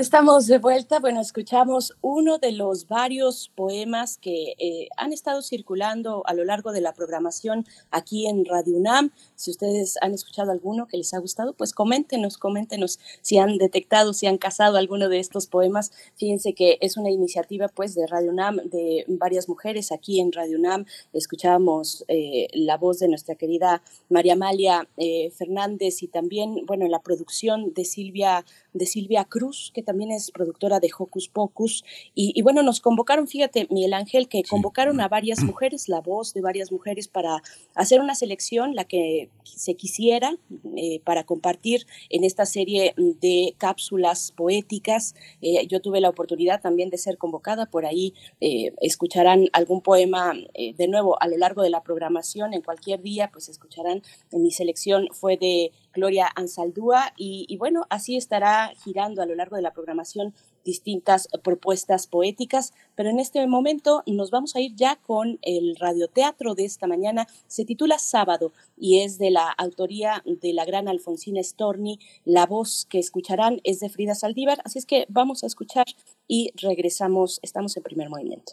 Estamos 0.00 0.46
de 0.46 0.56
vuelta. 0.56 0.98
Bueno, 0.98 1.20
escuchamos 1.20 1.94
uno 2.00 2.38
de 2.38 2.52
los 2.52 2.88
varios 2.88 3.50
poemas 3.54 4.16
que 4.16 4.54
eh, 4.58 4.88
han 4.96 5.12
estado 5.12 5.42
circulando 5.42 6.22
a 6.24 6.32
lo 6.32 6.42
largo 6.46 6.72
de 6.72 6.80
la 6.80 6.94
programación 6.94 7.66
aquí 7.90 8.26
en 8.26 8.46
Radio 8.46 8.78
UNAM. 8.78 9.12
Si 9.34 9.50
ustedes 9.50 9.98
han 10.00 10.14
escuchado 10.14 10.52
alguno 10.52 10.86
que 10.86 10.96
les 10.96 11.12
ha 11.12 11.18
gustado, 11.18 11.52
pues 11.52 11.74
coméntenos, 11.74 12.38
coméntenos 12.38 12.98
si 13.20 13.36
han 13.36 13.58
detectado, 13.58 14.14
si 14.14 14.26
han 14.26 14.38
casado 14.38 14.78
alguno 14.78 15.10
de 15.10 15.18
estos 15.18 15.46
poemas. 15.46 15.92
Fíjense 16.16 16.54
que 16.54 16.78
es 16.80 16.96
una 16.96 17.10
iniciativa 17.10 17.68
pues 17.68 17.94
de 17.94 18.06
Radio 18.06 18.30
UNAM, 18.30 18.56
de 18.70 19.04
varias 19.06 19.50
mujeres 19.50 19.92
aquí 19.92 20.18
en 20.18 20.32
Radio 20.32 20.56
UNAM. 20.56 20.86
Escuchábamos 21.12 22.06
eh, 22.08 22.48
la 22.54 22.78
voz 22.78 23.00
de 23.00 23.08
nuestra 23.08 23.34
querida 23.34 23.82
María 24.08 24.32
Amalia 24.32 24.88
eh, 24.96 25.30
Fernández 25.36 26.02
y 26.02 26.08
también, 26.08 26.64
bueno, 26.64 26.88
la 26.88 27.02
producción 27.02 27.74
de 27.74 27.84
Silvia 27.84 28.46
de 28.72 28.86
Silvia 28.86 29.24
Cruz, 29.24 29.72
que 29.74 29.82
también 29.90 30.12
es 30.12 30.30
productora 30.30 30.78
de 30.78 30.88
Hocus 30.96 31.28
Pocus. 31.28 31.84
Y, 32.14 32.40
bueno, 32.42 32.62
nos 32.62 32.80
convocaron, 32.80 33.26
fíjate, 33.26 33.66
Miguel 33.70 33.92
Ángel, 33.92 34.28
que 34.28 34.44
convocaron 34.44 35.00
a 35.00 35.08
varias 35.08 35.42
mujeres, 35.42 35.88
la 35.88 36.00
voz 36.00 36.32
de 36.32 36.40
varias 36.40 36.70
mujeres 36.70 37.08
para 37.08 37.42
hacer 37.74 38.00
una 38.00 38.14
selección, 38.14 38.76
la 38.76 38.84
que 38.84 39.30
se 39.42 39.74
quisiera, 39.74 40.36
eh, 40.76 41.00
para 41.00 41.24
compartir 41.24 41.88
en 42.08 42.22
esta 42.22 42.46
serie 42.46 42.94
de 42.96 43.56
cápsulas 43.58 44.30
poéticas. 44.30 45.16
Eh, 45.42 45.66
yo 45.66 45.80
tuve 45.80 46.00
la 46.00 46.10
oportunidad 46.10 46.60
también 46.60 46.88
de 46.88 46.96
ser 46.96 47.18
convocada, 47.18 47.66
por 47.66 47.84
ahí 47.84 48.14
eh, 48.40 48.72
escucharán 48.80 49.48
algún 49.52 49.80
poema 49.80 50.34
de 50.54 50.86
nuevo 50.86 51.20
a 51.20 51.26
lo 51.26 51.36
largo 51.36 51.62
de 51.62 51.70
la 51.70 51.82
programación, 51.82 52.54
en 52.54 52.62
cualquier 52.62 53.02
día, 53.02 53.30
pues 53.32 53.48
escucharán, 53.48 54.04
mi 54.30 54.52
selección 54.52 55.08
fue 55.10 55.36
de 55.36 55.72
Gloria 55.92 56.30
Ansaldúa 56.34 57.12
y, 57.16 57.56
bueno, 57.58 57.86
así 57.90 58.16
estará 58.16 58.72
girando 58.84 59.22
a 59.22 59.26
lo 59.26 59.34
largo 59.34 59.56
de 59.56 59.62
la 59.62 59.72
programación 59.72 60.34
distintas 60.64 61.28
propuestas 61.42 62.06
poéticas, 62.06 62.74
pero 62.94 63.08
en 63.08 63.18
este 63.18 63.46
momento 63.46 64.02
nos 64.06 64.30
vamos 64.30 64.54
a 64.56 64.60
ir 64.60 64.74
ya 64.74 64.96
con 64.96 65.38
el 65.42 65.76
radioteatro 65.76 66.54
de 66.54 66.64
esta 66.64 66.86
mañana. 66.86 67.26
Se 67.46 67.64
titula 67.64 67.98
Sábado 67.98 68.52
y 68.76 69.00
es 69.00 69.18
de 69.18 69.30
la 69.30 69.50
autoría 69.50 70.22
de 70.24 70.52
la 70.52 70.64
gran 70.64 70.88
Alfonsina 70.88 71.42
Storni. 71.42 71.98
La 72.24 72.46
voz 72.46 72.86
que 72.88 72.98
escucharán 72.98 73.60
es 73.64 73.80
de 73.80 73.88
Frida 73.88 74.14
Saldívar, 74.14 74.60
así 74.64 74.78
es 74.78 74.86
que 74.86 75.06
vamos 75.08 75.42
a 75.44 75.46
escuchar 75.46 75.86
y 76.28 76.52
regresamos. 76.56 77.40
Estamos 77.42 77.76
en 77.76 77.82
primer 77.82 78.10
movimiento. 78.10 78.52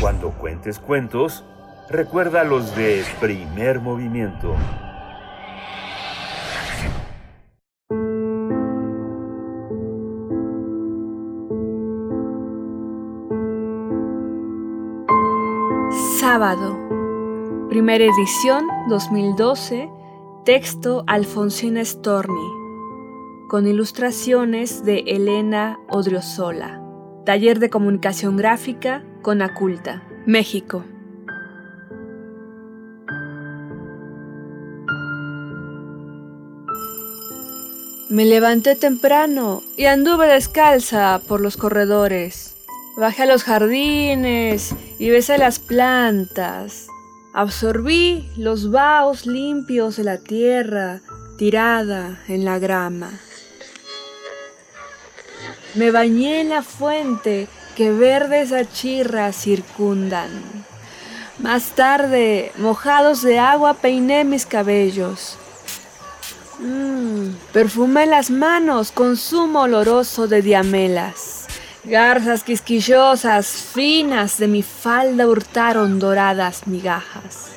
Cuando 0.00 0.30
cuentes 0.38 0.78
cuentos, 0.78 1.44
recuerda 1.88 2.44
los 2.44 2.74
de 2.76 3.04
primer 3.20 3.80
movimiento. 3.80 4.56
Sábado. 16.32 16.78
Primera 17.70 18.04
edición 18.04 18.68
2012. 18.88 19.90
Texto 20.44 21.02
Alfonsina 21.08 21.84
Storni. 21.84 22.52
Con 23.48 23.66
ilustraciones 23.66 24.84
de 24.84 25.00
Elena 25.08 25.80
Odriozola. 25.88 26.80
Taller 27.26 27.58
de 27.58 27.68
Comunicación 27.68 28.36
Gráfica 28.36 29.04
con 29.22 29.42
Aculta, 29.42 30.04
México. 30.24 30.84
Me 38.08 38.24
levanté 38.24 38.76
temprano 38.76 39.62
y 39.76 39.86
anduve 39.86 40.28
descalza 40.28 41.20
por 41.26 41.40
los 41.40 41.56
corredores. 41.56 42.59
Bajé 42.96 43.22
a 43.22 43.26
los 43.26 43.44
jardines 43.44 44.74
y 44.98 45.10
besé 45.10 45.38
las 45.38 45.58
plantas. 45.58 46.88
Absorbí 47.32 48.28
los 48.36 48.70
vaos 48.70 49.26
limpios 49.26 49.96
de 49.96 50.04
la 50.04 50.18
tierra 50.18 51.00
tirada 51.38 52.22
en 52.28 52.44
la 52.44 52.58
grama. 52.58 53.10
Me 55.74 55.92
bañé 55.92 56.40
en 56.40 56.48
la 56.48 56.62
fuente 56.62 57.46
que 57.76 57.92
verdes 57.92 58.52
achirras 58.52 59.36
circundan. 59.36 60.30
Más 61.38 61.70
tarde, 61.70 62.52
mojados 62.58 63.22
de 63.22 63.38
agua, 63.38 63.74
peiné 63.74 64.24
mis 64.24 64.44
cabellos. 64.44 65.38
Mm, 66.58 67.28
perfumé 67.52 68.04
las 68.04 68.30
manos 68.30 68.92
con 68.92 69.16
zumo 69.16 69.62
oloroso 69.62 70.26
de 70.26 70.42
diamelas. 70.42 71.39
Garzas 71.84 72.42
quisquillosas, 72.42 73.46
finas 73.46 74.36
de 74.36 74.48
mi 74.48 74.62
falda 74.62 75.26
hurtaron 75.26 75.98
doradas 75.98 76.66
migajas. 76.66 77.52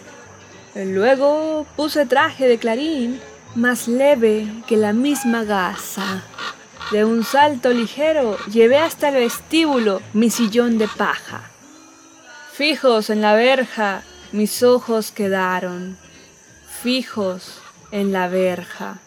Luego 0.76 1.65
puse 1.76 2.05
traje 2.05 2.47
de 2.47 2.57
clarín, 2.57 3.19
más 3.53 3.89
leve 3.89 4.47
que 4.65 4.78
la 4.78 4.93
misma 4.93 5.43
gasa. 5.43 6.24
De 6.91 7.03
un 7.03 7.26
salto 7.26 7.71
ligero 7.71 8.38
llevé 8.47 8.78
hasta 8.78 9.09
el 9.09 9.15
vestíbulo 9.15 10.01
mi 10.13 10.30
sillón 10.30 10.78
de 10.78 10.88
paja. 10.88 11.49
Fijos 12.53 13.09
en 13.09 13.21
la 13.21 13.36
verja, 13.36 14.03
mis 14.32 14.63
ojos 14.63 15.11
quedaron, 15.11 15.97
fijos 16.82 17.59
en 17.91 18.13
la 18.13 18.30
verja. 18.30 18.99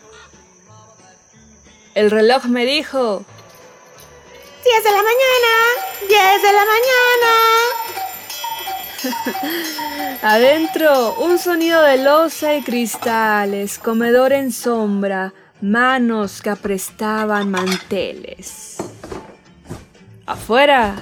El 1.95 2.11
reloj 2.11 2.45
me 2.45 2.67
dijo 2.67 3.25
10 4.67 4.83
de 4.83 4.91
la 4.91 5.03
mañana, 5.03 5.55
10 6.09 6.43
de 6.43 6.53
la 6.53 6.65
mañana. 6.75 7.33
Adentro, 10.23 11.15
un 11.21 11.39
sonido 11.39 11.81
de 11.83 11.99
losa 11.99 12.57
y 12.57 12.63
cristales, 12.63 13.79
comedor 13.79 14.33
en 14.33 14.51
sombra, 14.51 15.33
manos 15.61 16.43
que 16.43 16.51
aprestaban 16.51 17.49
manteles. 17.49 18.79
Afuera, 20.27 20.97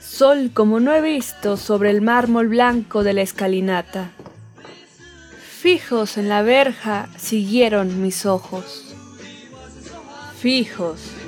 sol 0.00 0.50
como 0.52 0.80
no 0.80 0.92
he 0.92 1.00
visto 1.00 1.56
sobre 1.56 1.90
el 1.90 2.02
mármol 2.02 2.48
blanco 2.48 3.04
de 3.04 3.12
la 3.12 3.22
escalinata. 3.22 4.10
Fijos 5.60 6.16
en 6.16 6.28
la 6.28 6.42
verja 6.42 7.08
siguieron 7.16 8.02
mis 8.02 8.26
ojos. 8.26 8.96
Fijos 10.40 11.21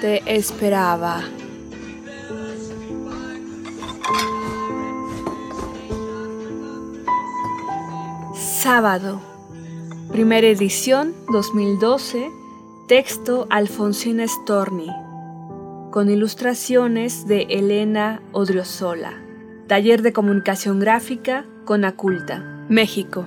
te 0.00 0.36
esperaba. 0.36 1.22
Sábado. 8.34 9.20
Primera 10.12 10.46
edición 10.46 11.14
2012. 11.32 12.30
Texto 12.86 13.46
Alfonsina 13.50 14.26
Storni. 14.26 14.88
Con 15.90 16.10
ilustraciones 16.10 17.26
de 17.26 17.42
Elena 17.50 18.22
Odriozola. 18.32 19.14
Taller 19.66 20.02
de 20.02 20.12
Comunicación 20.12 20.78
Gráfica 20.80 21.44
con 21.64 21.84
Aculta, 21.84 22.64
México. 22.68 23.26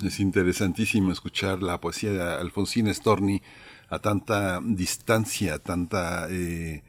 Es 0.04 0.18
interesantísimo 0.18 1.12
escuchar 1.12 1.62
la 1.62 1.80
poesía 1.80 2.10
de 2.10 2.20
Alfonsina 2.20 2.92
Storni 2.92 3.40
a 3.88 4.00
tanta 4.00 4.60
distancia, 4.60 5.54
a 5.54 5.60
tanta 5.60 6.26
eh, 6.28 6.82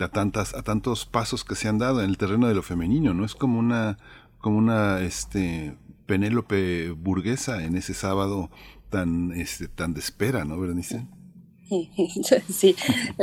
a 0.00 0.08
tantas 0.08 0.52
a 0.52 0.62
tantos 0.62 1.06
pasos 1.06 1.44
que 1.44 1.54
se 1.54 1.68
han 1.68 1.78
dado 1.78 2.02
en 2.02 2.10
el 2.10 2.18
terreno 2.18 2.48
de 2.48 2.56
lo 2.56 2.64
femenino, 2.64 3.14
no 3.14 3.24
es 3.24 3.36
como 3.36 3.60
una 3.60 3.98
como 4.40 4.58
una 4.58 5.00
este 5.02 5.76
Penélope 6.08 6.90
burguesa 6.92 7.62
en 7.64 7.76
ese 7.76 7.92
sábado 7.92 8.50
tan 8.88 9.30
este 9.32 9.68
tan 9.68 9.92
de 9.92 10.00
espera, 10.00 10.46
¿no, 10.46 10.58
Berenice? 10.58 11.06
Sí, 12.48 12.74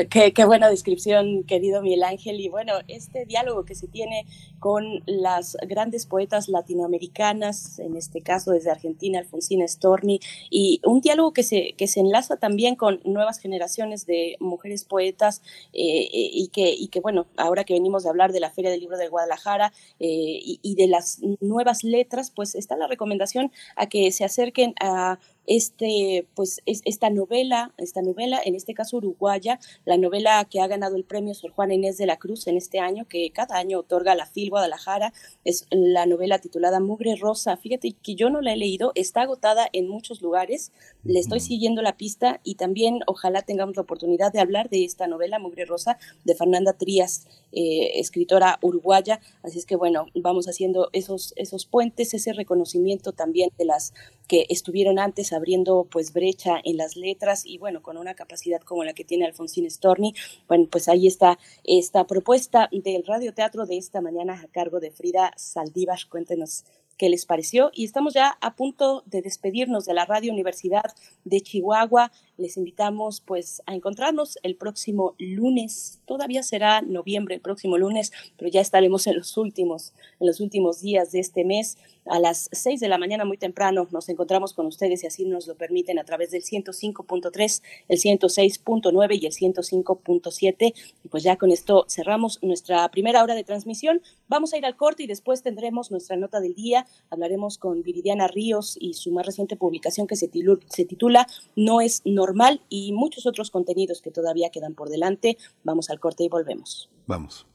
qué, 0.10 0.46
buena 0.46 0.70
descripción, 0.70 1.44
querido 1.44 1.82
Miguel 1.82 2.04
Ángel. 2.04 2.40
Y 2.40 2.50
bueno, 2.50 2.74
este 2.88 3.26
diálogo 3.26 3.66
que 3.66 3.76
se 3.76 3.88
tiene 3.88 4.26
con 4.60 5.04
las 5.06 5.58
grandes 5.68 6.06
poetas 6.06 6.48
latinoamericanas, 6.48 7.80
en 7.80 7.96
este 7.96 8.22
caso 8.22 8.52
desde 8.52 8.72
Argentina, 8.72 9.20
Alfonsina 9.20 9.68
Storni, 9.68 10.20
y 10.50 10.80
un 10.84 11.02
diálogo 11.02 11.34
que 11.34 11.44
se, 11.44 11.74
que 11.78 11.88
se 11.88 12.00
enlaza 12.00 12.38
también 12.38 12.76
con 12.76 13.02
nuevas 13.04 13.40
generaciones 13.40 14.06
de 14.06 14.38
mujeres 14.40 14.86
poetas 14.86 15.42
eh, 15.74 16.08
y, 16.12 16.50
que, 16.50 16.72
y 16.72 16.88
que, 16.90 17.00
bueno, 17.00 17.28
ahora 17.38 17.64
que 17.64 17.74
venimos 17.74 18.04
de 18.04 18.10
hablar 18.10 18.32
de 18.32 18.40
la 18.40 18.52
Feria 18.52 18.72
del 18.72 18.80
Libro 18.80 18.98
de 18.98 19.08
Guadalajara 19.08 19.74
eh, 20.00 20.08
y, 20.08 20.60
y 20.62 20.76
de 20.76 20.88
las 20.88 21.20
nuevas 21.42 21.84
letras, 21.84 22.32
pues 22.32 22.56
está 22.56 22.76
la 22.78 22.88
recomendación 22.88 23.52
a 23.76 23.88
que 23.88 24.12
se 24.12 24.24
acerquen 24.24 24.76
a 24.80 25.20
este, 25.48 26.28
pues, 26.36 26.62
es, 26.66 26.82
esta 26.86 27.10
novela, 27.10 27.74
esta 27.78 28.02
novela, 28.02 28.40
en 28.44 28.56
este 28.56 28.74
caso 28.74 28.98
uruguaya, 28.98 29.60
la 29.86 29.98
novela 29.98 30.46
que 30.50 30.62
ha 30.62 30.68
ganado 30.68 30.96
el 30.96 31.04
premio 31.04 31.34
Sor 31.34 31.52
Juana 31.52 31.74
Inés 31.74 31.98
de 31.98 32.06
la 32.06 32.18
Cruz 32.18 32.48
en 32.48 32.58
este 32.58 32.80
año, 32.80 33.06
que 33.08 33.30
cada 33.32 33.58
año 33.58 33.80
otorga 33.80 34.16
la 34.16 34.26
FIL 34.26 34.50
Guadalajara, 34.50 35.14
es 35.44 35.66
la 35.70 36.06
novela 36.06 36.40
titulada 36.40 36.80
Mugre 36.80 37.16
Rosa. 37.16 37.58
Fíjate 37.58 37.94
que 37.94 38.16
yo 38.16 38.30
no 38.30 38.42
la 38.42 38.54
he 38.54 38.58
leído, 38.58 38.92
está 38.96 39.22
agotada 39.22 39.68
en 39.74 39.88
muchos 39.88 40.22
lugares, 40.22 40.72
le 41.04 41.20
estoy 41.20 41.40
siguiendo 41.40 41.82
la 41.82 41.98
pista 41.98 42.40
y 42.44 42.56
también 42.56 43.00
ojalá 43.08 43.42
tengamos 43.42 43.76
la 43.76 43.84
oportunidad 43.84 44.32
de 44.32 44.40
hablar 44.40 44.70
de 44.70 44.84
esta 44.84 45.08
novela 45.08 45.40
Mugre 45.40 45.66
Rosa 45.66 45.98
de 46.24 46.36
Fernanda 46.36 46.74
Trías, 46.74 47.28
eh, 47.52 48.00
escritora 48.00 48.60
uruguaya. 48.62 49.20
Así 49.44 49.60
es 49.60 49.66
que 49.66 49.76
bueno, 49.76 50.08
vamos 50.16 50.48
haciendo 50.48 50.90
esos, 50.94 51.34
esos 51.36 51.66
puentes, 51.66 52.14
ese 52.14 52.34
reconocimiento 52.34 53.12
también 53.12 53.52
de 53.58 53.66
las 53.66 53.94
que 54.28 54.46
estuvieron 54.50 55.00
antes 55.00 55.32
abriendo 55.36 55.88
pues 55.90 56.14
brecha 56.14 56.60
en 56.64 56.78
las 56.78 56.96
letras 56.96 57.46
y 57.46 57.58
bueno, 57.58 57.82
con 57.82 57.98
una 57.98 58.16
capacidad 58.16 58.62
como 58.62 58.84
la 58.84 58.94
que 58.94 59.04
tiene 59.04 59.26
Alfonsín 59.26 59.70
Storni, 59.70 60.14
bueno, 60.48 60.68
pues 60.72 60.88
ahí 60.88 61.08
está 61.08 61.38
esta 61.64 62.06
propuesta 62.06 62.70
del 62.72 63.06
radioteatro 63.06 63.66
de 63.66 63.78
esta 63.78 64.02
mañana 64.02 64.42
a 64.42 64.48
cargo 64.48 64.80
de 64.80 64.92
Frida 64.92 65.32
Saldívar. 65.38 66.00
Cuéntenos 66.10 66.66
qué 66.98 67.10
les 67.10 67.26
pareció. 67.26 67.72
Y 67.74 67.86
estamos 67.86 68.14
ya 68.14 68.38
a 68.42 68.56
punto 68.56 69.04
de 69.06 69.22
despedirnos 69.22 69.86
de 69.86 69.94
la 69.94 70.06
Radio 70.06 70.32
Universidad 70.32 70.94
de 71.24 71.42
Chihuahua. 71.42 72.12
Les 72.38 72.58
invitamos 72.58 73.22
pues 73.22 73.62
a 73.66 73.76
encontrarnos 73.76 74.38
el 74.44 74.56
próximo 74.56 75.16
lunes. 75.18 76.02
Todavía 76.06 76.44
será 76.44 76.82
noviembre 76.82 77.36
el 77.36 77.42
próximo 77.42 77.78
lunes, 77.78 78.12
pero 78.38 78.50
ya 78.50 78.62
estaremos 78.62 79.08
en 79.08 79.16
los 79.18 79.38
últimos, 79.38 79.94
en 80.20 80.28
los 80.28 80.40
últimos 80.40 80.82
días 80.82 81.12
de 81.12 81.20
este 81.20 81.46
mes. 81.46 81.78
A 82.08 82.20
las 82.20 82.50
6 82.52 82.80
de 82.80 82.88
la 82.88 83.00
mañana 83.00 83.26
muy 83.26 83.38
temprano 83.38 83.88
nos 83.92 84.10
encontramos 84.10 84.54
con 84.54 84.68
ustedes 84.68 85.04
y 85.04 85.08
así 85.08 85.26
nos 85.26 85.48
lo 85.48 85.56
permiten 85.56 85.98
a 85.98 86.04
través 86.04 86.30
del 86.32 86.44
105.3, 86.44 87.64
el 87.88 88.00
106.9 88.00 89.20
y 89.20 89.26
el 89.26 89.32
105.7. 89.32 90.74
Y 91.04 91.08
pues 91.08 91.24
ya 91.24 91.38
con 91.38 91.52
esto 91.52 91.86
cerramos 91.90 92.44
nuestra 92.44 92.88
primera 92.92 93.24
hora 93.24 93.34
de 93.34 93.44
transmisión. 93.44 94.02
Vamos 94.28 94.54
a 94.54 94.58
ir 94.58 94.66
al 94.66 94.76
corte 94.76 95.04
y 95.04 95.08
después 95.08 95.42
tendremos 95.42 95.90
nuestra 95.90 96.16
nota 96.16 96.40
del 96.40 96.54
día. 96.54 96.85
Hablaremos 97.10 97.58
con 97.58 97.82
Viridiana 97.84 98.28
Ríos 98.28 98.78
y 98.80 98.94
su 98.94 99.12
más 99.12 99.26
reciente 99.26 99.56
publicación 99.56 100.08
que 100.08 100.16
se, 100.16 100.28
titula 100.28 101.28
No 101.56 101.82
es 101.82 102.02
normal 102.06 102.62
y 102.70 102.94
muchos 102.94 103.26
otros 103.26 103.52
contenidos 103.52 104.02
que 104.02 104.12
todavía 104.12 104.50
quedan 104.50 104.76
por 104.76 104.90
delante. 104.90 105.38
Vamos 105.64 105.90
al 105.90 106.00
corte 106.00 106.24
y 106.24 106.30
volvemos. 106.30 106.90
Vamos. 107.08 107.48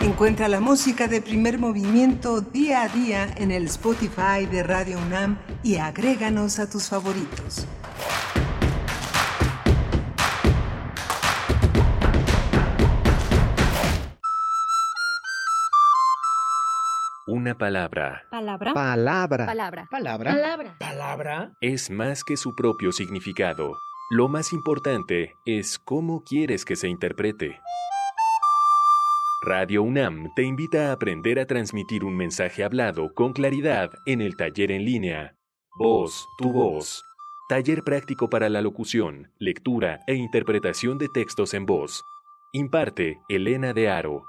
Encuentra 0.00 0.48
la 0.48 0.60
música 0.60 1.06
de 1.06 1.22
primer 1.22 1.58
movimiento 1.58 2.40
día 2.40 2.82
a 2.82 2.88
día 2.88 3.32
en 3.36 3.52
el 3.52 3.66
Spotify 3.66 4.46
de 4.50 4.64
Radio 4.64 4.98
UNAM 4.98 5.38
y 5.62 5.76
agréganos 5.76 6.58
a 6.58 6.68
tus 6.68 6.88
favoritos. 6.88 7.66
Una 17.32 17.56
palabra. 17.56 18.26
Palabra. 18.30 18.74
Palabra. 18.74 19.46
Palabra. 19.46 19.88
Palabra. 19.90 20.32
Palabra. 20.32 20.76
Palabra. 20.78 21.56
Es 21.62 21.88
más 21.88 22.24
que 22.24 22.36
su 22.36 22.54
propio 22.54 22.92
significado. 22.92 23.72
Lo 24.10 24.28
más 24.28 24.52
importante 24.52 25.34
es 25.46 25.78
cómo 25.78 26.24
quieres 26.24 26.66
que 26.66 26.76
se 26.76 26.88
interprete. 26.88 27.58
Radio 29.46 29.82
UNAM 29.82 30.28
te 30.36 30.42
invita 30.42 30.90
a 30.90 30.92
aprender 30.92 31.38
a 31.38 31.46
transmitir 31.46 32.04
un 32.04 32.18
mensaje 32.18 32.64
hablado 32.64 33.14
con 33.14 33.32
claridad 33.32 33.88
en 34.04 34.20
el 34.20 34.36
taller 34.36 34.70
en 34.70 34.84
línea. 34.84 35.34
Voz, 35.78 36.28
tu 36.36 36.52
voz. 36.52 37.02
Taller 37.48 37.82
práctico 37.82 38.28
para 38.28 38.50
la 38.50 38.60
locución, 38.60 39.32
lectura 39.38 40.00
e 40.06 40.16
interpretación 40.16 40.98
de 40.98 41.08
textos 41.08 41.54
en 41.54 41.64
voz. 41.64 42.04
Imparte 42.52 43.16
Elena 43.30 43.72
de 43.72 43.88
Aro 43.88 44.26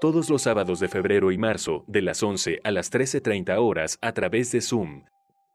todos 0.00 0.30
los 0.30 0.42
sábados 0.42 0.80
de 0.80 0.88
febrero 0.88 1.30
y 1.32 1.38
marzo, 1.38 1.84
de 1.86 2.02
las 2.02 2.22
11 2.22 2.60
a 2.62 2.70
las 2.70 2.92
13.30 2.92 3.56
horas 3.58 3.98
a 4.02 4.12
través 4.12 4.52
de 4.52 4.60
Zoom. 4.60 5.04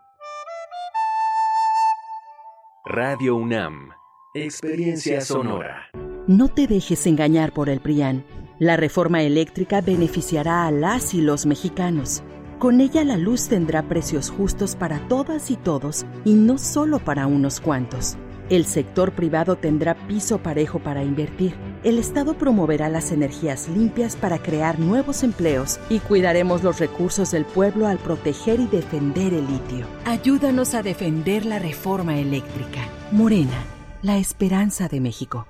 Radio 2.86 3.36
UNAM. 3.36 3.90
Experiencia 4.34 5.20
sonora. 5.20 5.90
No 6.26 6.48
te 6.48 6.66
dejes 6.66 7.06
engañar 7.06 7.52
por 7.52 7.68
el 7.68 7.80
PRIAN. 7.80 8.24
La 8.58 8.76
reforma 8.76 9.22
eléctrica 9.22 9.82
beneficiará 9.82 10.66
a 10.66 10.70
las 10.70 11.12
y 11.14 11.20
los 11.20 11.44
mexicanos. 11.46 12.22
Con 12.58 12.80
ella 12.80 13.04
la 13.04 13.16
luz 13.16 13.46
tendrá 13.46 13.84
precios 13.84 14.30
justos 14.30 14.74
para 14.74 14.98
todas 15.06 15.52
y 15.52 15.56
todos 15.56 16.04
y 16.24 16.34
no 16.34 16.58
solo 16.58 16.98
para 16.98 17.28
unos 17.28 17.60
cuantos. 17.60 18.16
El 18.50 18.64
sector 18.64 19.12
privado 19.12 19.54
tendrá 19.54 19.94
piso 20.08 20.38
parejo 20.38 20.80
para 20.80 21.04
invertir. 21.04 21.54
El 21.84 21.98
Estado 21.98 22.36
promoverá 22.36 22.88
las 22.88 23.12
energías 23.12 23.68
limpias 23.68 24.16
para 24.16 24.40
crear 24.40 24.80
nuevos 24.80 25.22
empleos 25.22 25.78
y 25.88 26.00
cuidaremos 26.00 26.64
los 26.64 26.80
recursos 26.80 27.30
del 27.30 27.44
pueblo 27.44 27.86
al 27.86 27.98
proteger 27.98 28.58
y 28.58 28.66
defender 28.66 29.34
el 29.34 29.46
litio. 29.46 29.86
Ayúdanos 30.04 30.74
a 30.74 30.82
defender 30.82 31.46
la 31.46 31.60
reforma 31.60 32.18
eléctrica. 32.18 32.80
Morena, 33.12 33.62
la 34.02 34.18
esperanza 34.18 34.88
de 34.88 34.98
México. 34.98 35.46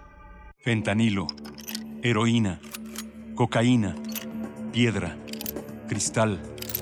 Fentanilo, 0.59 1.27
heroína, 2.03 2.61
cocaína, 3.35 3.95
piedra, 4.73 5.17
cristal 5.89 6.39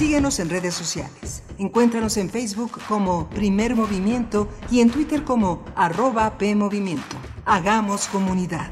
Síguenos 0.00 0.40
en 0.40 0.48
redes 0.48 0.74
sociales. 0.74 1.42
Encuéntranos 1.58 2.16
en 2.16 2.30
Facebook 2.30 2.80
como 2.88 3.28
Primer 3.28 3.76
Movimiento 3.76 4.48
y 4.70 4.80
en 4.80 4.88
Twitter 4.88 5.24
como 5.24 5.62
arroba 5.76 6.38
PMovimiento. 6.38 7.18
Hagamos 7.44 8.06
comunidad. 8.06 8.70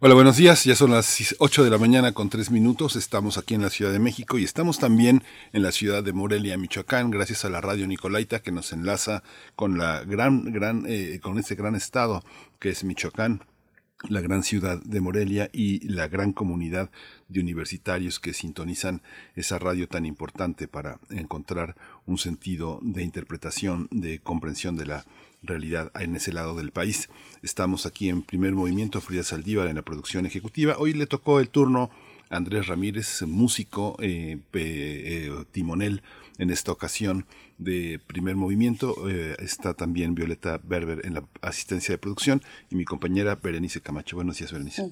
Hola, 0.00 0.12
buenos 0.12 0.36
días. 0.36 0.64
Ya 0.64 0.74
son 0.74 0.90
las 0.90 1.34
8 1.38 1.64
de 1.64 1.70
la 1.70 1.78
mañana 1.78 2.12
con 2.12 2.28
3 2.28 2.50
minutos. 2.50 2.94
Estamos 2.96 3.38
aquí 3.38 3.54
en 3.54 3.62
la 3.62 3.70
Ciudad 3.70 3.92
de 3.92 3.98
México 3.98 4.36
y 4.36 4.44
estamos 4.44 4.78
también 4.78 5.24
en 5.54 5.62
la 5.62 5.72
ciudad 5.72 6.04
de 6.04 6.12
Morelia, 6.12 6.58
Michoacán, 6.58 7.10
gracias 7.10 7.46
a 7.46 7.48
la 7.48 7.62
radio 7.62 7.86
Nicolaita 7.86 8.42
que 8.42 8.52
nos 8.52 8.74
enlaza 8.74 9.22
con 9.56 9.78
la 9.78 10.04
gran, 10.04 10.52
gran, 10.52 10.84
eh, 10.86 11.18
con 11.22 11.38
este 11.38 11.54
gran 11.54 11.76
estado 11.76 12.22
que 12.58 12.68
es 12.68 12.84
Michoacán 12.84 13.42
la 14.08 14.20
gran 14.20 14.42
ciudad 14.42 14.82
de 14.82 15.00
Morelia 15.00 15.50
y 15.52 15.86
la 15.88 16.08
gran 16.08 16.32
comunidad 16.32 16.90
de 17.28 17.40
universitarios 17.40 18.18
que 18.18 18.32
sintonizan 18.32 19.02
esa 19.36 19.58
radio 19.58 19.88
tan 19.88 20.06
importante 20.06 20.68
para 20.68 20.98
encontrar 21.10 21.76
un 22.06 22.18
sentido 22.18 22.78
de 22.82 23.02
interpretación, 23.02 23.88
de 23.90 24.18
comprensión 24.20 24.76
de 24.76 24.86
la 24.86 25.04
realidad 25.42 25.90
en 25.98 26.16
ese 26.16 26.32
lado 26.32 26.54
del 26.54 26.70
país. 26.70 27.08
Estamos 27.42 27.86
aquí 27.86 28.08
en 28.08 28.22
primer 28.22 28.52
movimiento, 28.52 29.00
Frida 29.00 29.22
Saldívar 29.22 29.68
en 29.68 29.76
la 29.76 29.82
producción 29.82 30.26
ejecutiva. 30.26 30.76
Hoy 30.78 30.94
le 30.94 31.06
tocó 31.06 31.40
el 31.40 31.48
turno 31.48 31.90
a 32.30 32.36
Andrés 32.36 32.66
Ramírez, 32.68 33.22
músico, 33.22 33.96
eh, 34.00 34.38
eh, 34.54 35.44
timonel 35.52 36.02
en 36.38 36.50
esta 36.50 36.72
ocasión 36.72 37.26
de 37.60 38.00
primer 38.06 38.34
movimiento. 38.36 39.08
Eh, 39.08 39.36
está 39.38 39.74
también 39.74 40.14
Violeta 40.14 40.60
Berber 40.62 41.04
en 41.04 41.14
la 41.14 41.24
asistencia 41.42 41.94
de 41.94 41.98
producción 41.98 42.42
y 42.70 42.74
mi 42.74 42.84
compañera 42.84 43.36
Berenice 43.36 43.80
Camacho. 43.80 44.16
Buenos 44.16 44.38
días, 44.38 44.50
Berenice. 44.50 44.90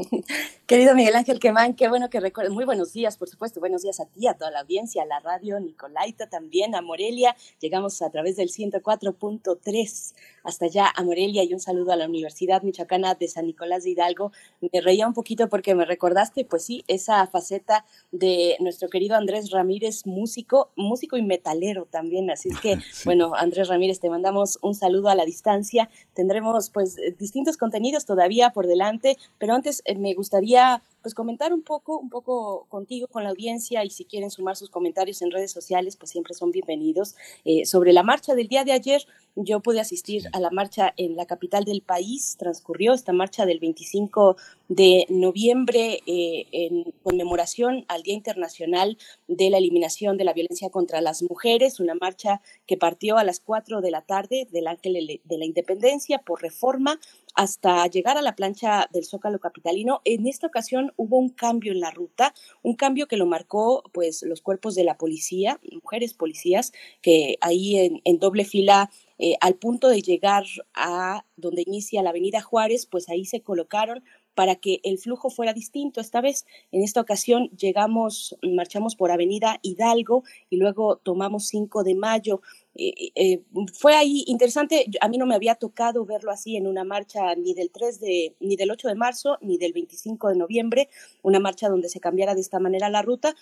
Querido 0.66 0.94
Miguel 0.94 1.16
Ángel 1.16 1.40
Quemán, 1.40 1.74
qué 1.74 1.88
bueno 1.88 2.10
que 2.10 2.20
recuerdes. 2.20 2.52
Muy 2.52 2.64
buenos 2.64 2.92
días, 2.92 3.16
por 3.16 3.28
supuesto. 3.28 3.60
Buenos 3.60 3.82
días 3.82 3.98
a 4.00 4.06
ti, 4.06 4.26
a 4.28 4.34
toda 4.34 4.50
la 4.50 4.60
audiencia, 4.60 5.02
a 5.02 5.06
la 5.06 5.20
radio 5.20 5.58
Nicolaita 5.58 6.28
también, 6.28 6.74
a 6.74 6.80
Morelia. 6.80 7.36
Llegamos 7.60 8.00
a 8.02 8.10
través 8.10 8.36
del 8.36 8.50
104.3 8.50 10.14
hasta 10.44 10.66
allá 10.66 10.92
a 10.94 11.02
Morelia 11.02 11.42
y 11.44 11.52
un 11.52 11.60
saludo 11.60 11.92
a 11.92 11.96
la 11.96 12.06
Universidad 12.06 12.62
Michoacana 12.62 13.14
de 13.14 13.28
San 13.28 13.46
Nicolás 13.46 13.84
de 13.84 13.90
Hidalgo. 13.90 14.32
Me 14.60 14.80
reía 14.80 15.06
un 15.06 15.14
poquito 15.14 15.48
porque 15.48 15.74
me 15.74 15.84
recordaste, 15.84 16.44
pues 16.44 16.64
sí, 16.64 16.84
esa 16.86 17.26
faceta 17.26 17.84
de 18.12 18.56
nuestro 18.60 18.88
querido 18.88 19.16
Andrés 19.16 19.50
Ramírez, 19.50 20.06
músico, 20.06 20.70
músico 20.76 21.16
y 21.16 21.22
metalero 21.22 21.86
también. 21.86 22.30
Así 22.30 22.50
es 22.50 22.60
que, 22.60 22.78
bueno, 23.04 23.34
Andrés 23.34 23.68
Ramírez, 23.68 24.00
te 24.00 24.08
mandamos 24.08 24.58
un 24.62 24.74
saludo 24.74 25.08
a 25.08 25.14
la 25.14 25.24
distancia. 25.24 25.90
Tendremos 26.14 26.70
pues 26.70 26.96
distintos 27.18 27.56
contenidos 27.56 28.06
todavía 28.06 28.50
por 28.50 28.66
delante, 28.66 29.16
pero 29.38 29.54
antes 29.54 29.82
me 29.98 30.14
gustaría 30.14 30.82
pues 31.02 31.14
comentar 31.14 31.52
un 31.52 31.62
poco, 31.62 31.98
un 31.98 32.10
poco 32.10 32.66
contigo, 32.68 33.06
con 33.08 33.24
la 33.24 33.30
audiencia 33.30 33.84
y 33.84 33.90
si 33.90 34.04
quieren 34.04 34.30
sumar 34.30 34.56
sus 34.56 34.70
comentarios 34.70 35.22
en 35.22 35.30
redes 35.30 35.50
sociales, 35.50 35.96
pues 35.96 36.10
siempre 36.10 36.34
son 36.34 36.50
bienvenidos. 36.50 37.14
Eh, 37.44 37.64
sobre 37.66 37.92
la 37.92 38.02
marcha 38.02 38.34
del 38.34 38.48
día 38.48 38.64
de 38.64 38.72
ayer, 38.72 39.06
yo 39.36 39.60
pude 39.60 39.80
asistir 39.80 40.28
a 40.32 40.40
la 40.40 40.50
marcha 40.50 40.92
en 40.96 41.16
la 41.16 41.26
capital 41.26 41.64
del 41.64 41.82
país, 41.82 42.36
transcurrió 42.38 42.92
esta 42.92 43.12
marcha 43.12 43.46
del 43.46 43.60
25 43.60 44.36
de 44.68 45.06
noviembre 45.08 46.00
eh, 46.06 46.46
en 46.52 46.92
conmemoración 47.02 47.84
al 47.88 48.02
Día 48.02 48.14
Internacional 48.14 48.98
de 49.28 49.50
la 49.50 49.58
Eliminación 49.58 50.16
de 50.16 50.24
la 50.24 50.32
Violencia 50.32 50.70
contra 50.70 51.00
las 51.00 51.22
Mujeres, 51.22 51.80
una 51.80 51.94
marcha 51.94 52.42
que 52.66 52.76
partió 52.76 53.18
a 53.18 53.24
las 53.24 53.40
4 53.40 53.80
de 53.80 53.90
la 53.90 54.02
tarde 54.02 54.48
del 54.50 54.66
Ángel 54.66 55.20
de 55.24 55.38
la 55.38 55.44
Independencia 55.44 56.18
por 56.18 56.42
reforma 56.42 56.98
hasta 57.34 57.86
llegar 57.86 58.18
a 58.18 58.22
la 58.22 58.34
plancha 58.34 58.88
del 58.92 59.04
Zócalo 59.04 59.38
Capitalino. 59.38 60.00
En 60.04 60.26
esta 60.26 60.46
ocasión 60.46 60.89
hubo 60.96 61.18
un 61.18 61.30
cambio 61.30 61.72
en 61.72 61.80
la 61.80 61.90
ruta, 61.90 62.34
un 62.62 62.74
cambio 62.74 63.06
que 63.08 63.16
lo 63.16 63.26
marcó 63.26 63.82
pues 63.92 64.22
los 64.22 64.40
cuerpos 64.40 64.74
de 64.74 64.84
la 64.84 64.96
policía, 64.96 65.60
mujeres 65.82 66.14
policías, 66.14 66.72
que 67.02 67.36
ahí 67.40 68.00
en, 68.04 68.18
doble 68.18 68.44
fila 68.44 68.90
eh, 69.18 69.36
al 69.40 69.54
punto 69.54 69.88
de 69.88 70.02
llegar 70.02 70.44
a 70.74 71.24
donde 71.36 71.62
inicia 71.66 72.02
la 72.02 72.10
Avenida 72.10 72.40
Juárez, 72.40 72.86
pues 72.86 73.08
ahí 73.08 73.24
se 73.24 73.42
colocaron 73.42 74.02
para 74.40 74.54
que 74.54 74.80
el 74.84 74.96
flujo 74.96 75.28
fuera 75.28 75.52
distinto. 75.52 76.00
Esta 76.00 76.22
vez, 76.22 76.46
en 76.72 76.82
esta 76.82 77.02
ocasión, 77.02 77.50
llegamos, 77.58 78.38
marchamos 78.42 78.96
por 78.96 79.10
Avenida 79.10 79.58
Hidalgo 79.60 80.24
y 80.48 80.56
luego 80.56 80.96
tomamos 80.96 81.48
5 81.48 81.84
de 81.84 81.94
mayo. 81.94 82.40
Eh, 82.74 83.42
fue 83.74 83.96
ahí 83.96 84.24
interesante, 84.28 84.86
a 85.02 85.08
mí 85.10 85.18
no 85.18 85.26
me 85.26 85.34
había 85.34 85.56
tocado 85.56 86.06
verlo 86.06 86.30
así 86.30 86.56
en 86.56 86.66
una 86.66 86.84
marcha 86.84 87.34
ni 87.34 87.52
del 87.52 87.70
3 87.70 88.00
de, 88.00 88.34
ni 88.40 88.56
del 88.56 88.70
8 88.70 88.88
de 88.88 88.94
marzo, 88.94 89.36
ni 89.42 89.58
del 89.58 89.74
25 89.74 90.30
de 90.30 90.36
noviembre, 90.36 90.88
una 91.20 91.38
marcha 91.38 91.68
donde 91.68 91.90
se 91.90 92.00
cambiara 92.00 92.34
de 92.34 92.40
esta 92.40 92.60
manera 92.60 92.88
la 92.88 93.02
ruta. 93.02 93.36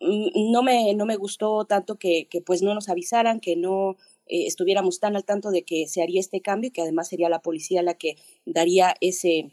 Mm, 0.00 0.52
no 0.52 0.62
me, 0.62 0.94
no 0.94 1.06
me 1.06 1.16
gustó 1.16 1.64
tanto 1.64 1.96
que, 1.96 2.28
pues 2.46 2.62
no 2.62 2.72
nos 2.72 2.88
avisaran, 2.88 3.40
que 3.40 3.56
no 3.56 3.96
eh, 4.28 4.46
estuviéramos 4.46 5.00
tan 5.00 5.16
al 5.16 5.24
tanto 5.24 5.50
de 5.50 5.64
que 5.64 5.88
se 5.88 6.02
haría 6.04 6.20
este 6.20 6.40
cambio 6.40 6.68
y 6.68 6.70
que 6.70 6.82
además 6.82 7.08
sería 7.08 7.28
la 7.28 7.42
policía 7.42 7.82
la 7.82 7.94
que 7.94 8.16
daría 8.44 8.94
ese, 9.00 9.50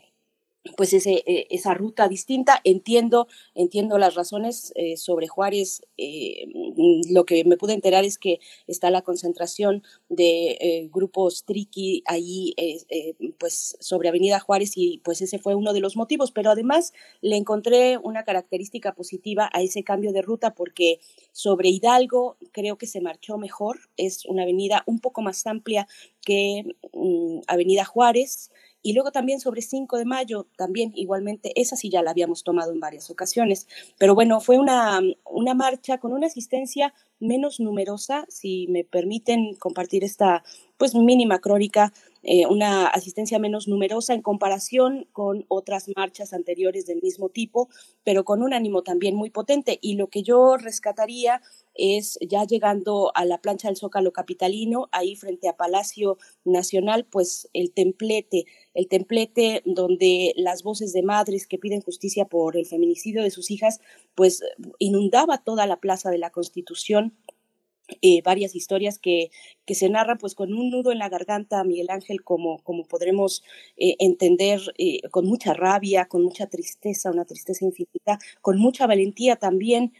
pues 0.78 0.93
ese, 0.93 1.24
eh, 1.26 1.47
esa 1.49 1.74
ruta 1.74 2.07
distinta. 2.07 2.61
Entiendo, 2.64 3.28
entiendo 3.53 3.97
las 3.97 4.16
razones 4.16 4.72
eh, 4.76 4.95
sobre 4.97 5.28
Juárez. 5.28 5.82
Eh, 5.97 6.45
mm, 6.47 7.14
lo 7.14 7.26
que 7.26 7.43
me 7.43 7.57
pude 7.57 7.74
enterar 7.74 8.05
es 8.05 8.18
que 8.18 8.39
está 8.68 8.89
la 8.89 9.01
concentración 9.01 9.84
de 10.09 10.89
grupos 10.91 11.43
triqui 11.45 12.03
ahí, 12.05 12.53
pues 13.39 13.78
sobre 13.80 14.09
Avenida 14.09 14.39
Juárez 14.39 14.74
y 14.76 14.99
pues 15.03 15.22
ese 15.22 15.39
fue 15.39 15.55
uno 15.55 15.74
de 15.74 15.82
los 15.82 15.97
motivos. 15.97 16.32
Pero 16.32 16.51
además 16.51 16.93
le 17.22 17.36
encontré 17.36 17.97
una 17.97 18.24
característica 18.24 18.93
positiva 18.93 19.49
a 19.53 19.61
ese 19.61 19.84
cambio 19.84 20.14
de 20.14 20.22
ruta 20.22 20.53
porque 20.55 20.99
sobre 21.32 21.70
Hidalgo 21.70 22.38
creo 22.51 22.78
que 22.78 22.88
se 22.88 23.01
marchó 23.01 23.38
mejor. 23.38 23.80
Es 23.97 24.26
una 24.26 24.43
avenida 24.43 24.84
un 24.86 24.99
poco 24.99 25.22
más 25.22 25.45
amplia 25.45 25.88
que 26.22 26.64
mm, 26.93 27.41
Avenida 27.47 27.86
Juárez 27.86 28.49
y 28.84 28.93
luego 28.93 29.11
también 29.11 29.39
sobre 29.39 29.61
5 29.61 29.97
de 29.97 30.05
mayo, 30.05 30.47
también 30.57 30.91
igualmente, 30.93 31.59
esa 31.59 31.75
sí 31.75 31.89
ya 31.89 32.03
la 32.03 32.11
habíamos 32.11 32.43
tomado 32.43 32.71
en 32.71 32.79
varias 32.79 33.09
ocasiones. 33.09 33.67
Pero 33.97 34.13
bueno, 34.13 34.41
fue 34.41 34.59
una, 34.59 34.99
una 35.25 35.53
marcha 35.55 35.97
con 35.97 36.13
una 36.13 36.27
asistencia 36.27 36.93
menos 37.24 37.59
numerosa, 37.59 38.26
si 38.30 38.67
me 38.67 38.84
permiten 38.84 39.55
compartir 39.55 40.03
esta 40.03 40.43
pues 40.78 40.95
mínima 40.95 41.39
crónica, 41.39 41.93
eh, 42.24 42.45
una 42.47 42.88
asistencia 42.88 43.39
menos 43.39 43.67
numerosa 43.67 44.13
en 44.13 44.21
comparación 44.21 45.07
con 45.11 45.45
otras 45.47 45.89
marchas 45.95 46.34
anteriores 46.34 46.86
del 46.86 47.01
mismo 47.01 47.30
tipo, 47.30 47.69
pero 48.03 48.24
con 48.24 48.41
un 48.41 48.53
ánimo 48.53 48.82
también 48.82 49.15
muy 49.15 49.30
potente. 49.30 49.78
Y 49.82 49.95
lo 49.95 50.07
que 50.07 50.24
yo 50.24 50.57
rescataría 50.57 51.41
es 51.74 52.17
ya 52.21 52.45
llegando 52.45 53.11
a 53.15 53.26
la 53.26 53.39
plancha 53.39 53.67
del 53.67 53.78
Zócalo 53.78 54.13
Capitalino, 54.13 54.89
ahí 54.91 55.15
frente 55.15 55.47
a 55.47 55.57
Palacio 55.57 56.17
Nacional, 56.43 57.05
pues 57.05 57.49
el 57.53 57.71
templete, 57.71 58.45
el 58.74 58.88
templete 58.88 59.61
donde 59.65 60.34
las 60.36 60.63
voces 60.63 60.93
de 60.93 61.03
madres 61.03 61.47
que 61.47 61.57
piden 61.57 61.82
justicia 61.82 62.26
por 62.26 62.57
el 62.57 62.65
feminicidio 62.65 63.24
de 63.24 63.32
sus 63.32 63.51
hijas, 63.51 63.80
pues 64.15 64.41
inundaba 64.80 65.43
toda 65.43 65.65
la 65.65 65.80
Plaza 65.80 66.09
de 66.09 66.17
la 66.17 66.30
Constitución 66.30 67.12
eh, 68.01 68.21
varias 68.23 68.55
historias 68.55 68.97
que, 68.97 69.29
que, 69.65 69.75
se 69.75 69.89
narran 69.89 70.17
pues 70.17 70.36
con 70.36 70.53
un 70.53 70.69
nudo 70.69 70.91
en 70.91 70.99
la 70.99 71.09
garganta, 71.09 71.63
Miguel 71.65 71.89
Ángel, 71.89 72.23
como, 72.23 72.59
como 72.63 72.86
podremos 72.86 73.43
eh, 73.75 73.95
entender, 73.99 74.61
eh, 74.77 75.01
con 75.11 75.25
mucha 75.25 75.53
rabia, 75.53 76.05
con 76.05 76.23
mucha 76.23 76.47
tristeza, 76.47 77.11
una 77.11 77.25
tristeza 77.25 77.65
infinita, 77.65 78.19
con 78.41 78.57
mucha 78.57 78.88
valentía 78.88 79.36
también, 79.36 79.93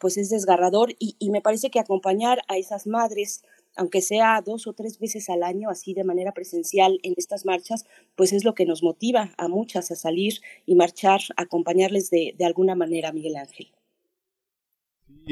pues 0.00 0.18
es 0.18 0.28
desgarrador 0.28 0.94
y, 0.98 1.16
y, 1.18 1.30
me 1.30 1.40
parece 1.40 1.70
que 1.70 1.80
acompañar 1.80 2.42
a 2.48 2.58
esas 2.58 2.86
madres, 2.86 3.42
aunque 3.74 4.02
sea 4.02 4.42
dos 4.44 4.66
o 4.66 4.74
tres 4.74 4.98
veces 4.98 5.30
al 5.30 5.42
año, 5.42 5.70
así 5.70 5.94
de 5.94 6.04
manera 6.04 6.32
presencial 6.32 6.98
en 7.02 7.14
estas 7.16 7.46
marchas, 7.46 7.86
pues 8.14 8.34
es 8.34 8.44
lo 8.44 8.54
que 8.54 8.66
nos 8.66 8.82
motiva 8.82 9.32
a 9.38 9.48
muchas 9.48 9.90
a 9.90 9.96
salir 9.96 10.34
y 10.66 10.74
marchar, 10.74 11.22
acompañarles 11.36 12.10
de, 12.10 12.34
de 12.36 12.44
alguna 12.44 12.74
manera, 12.74 13.12
Miguel 13.12 13.36
Ángel. 13.36 13.72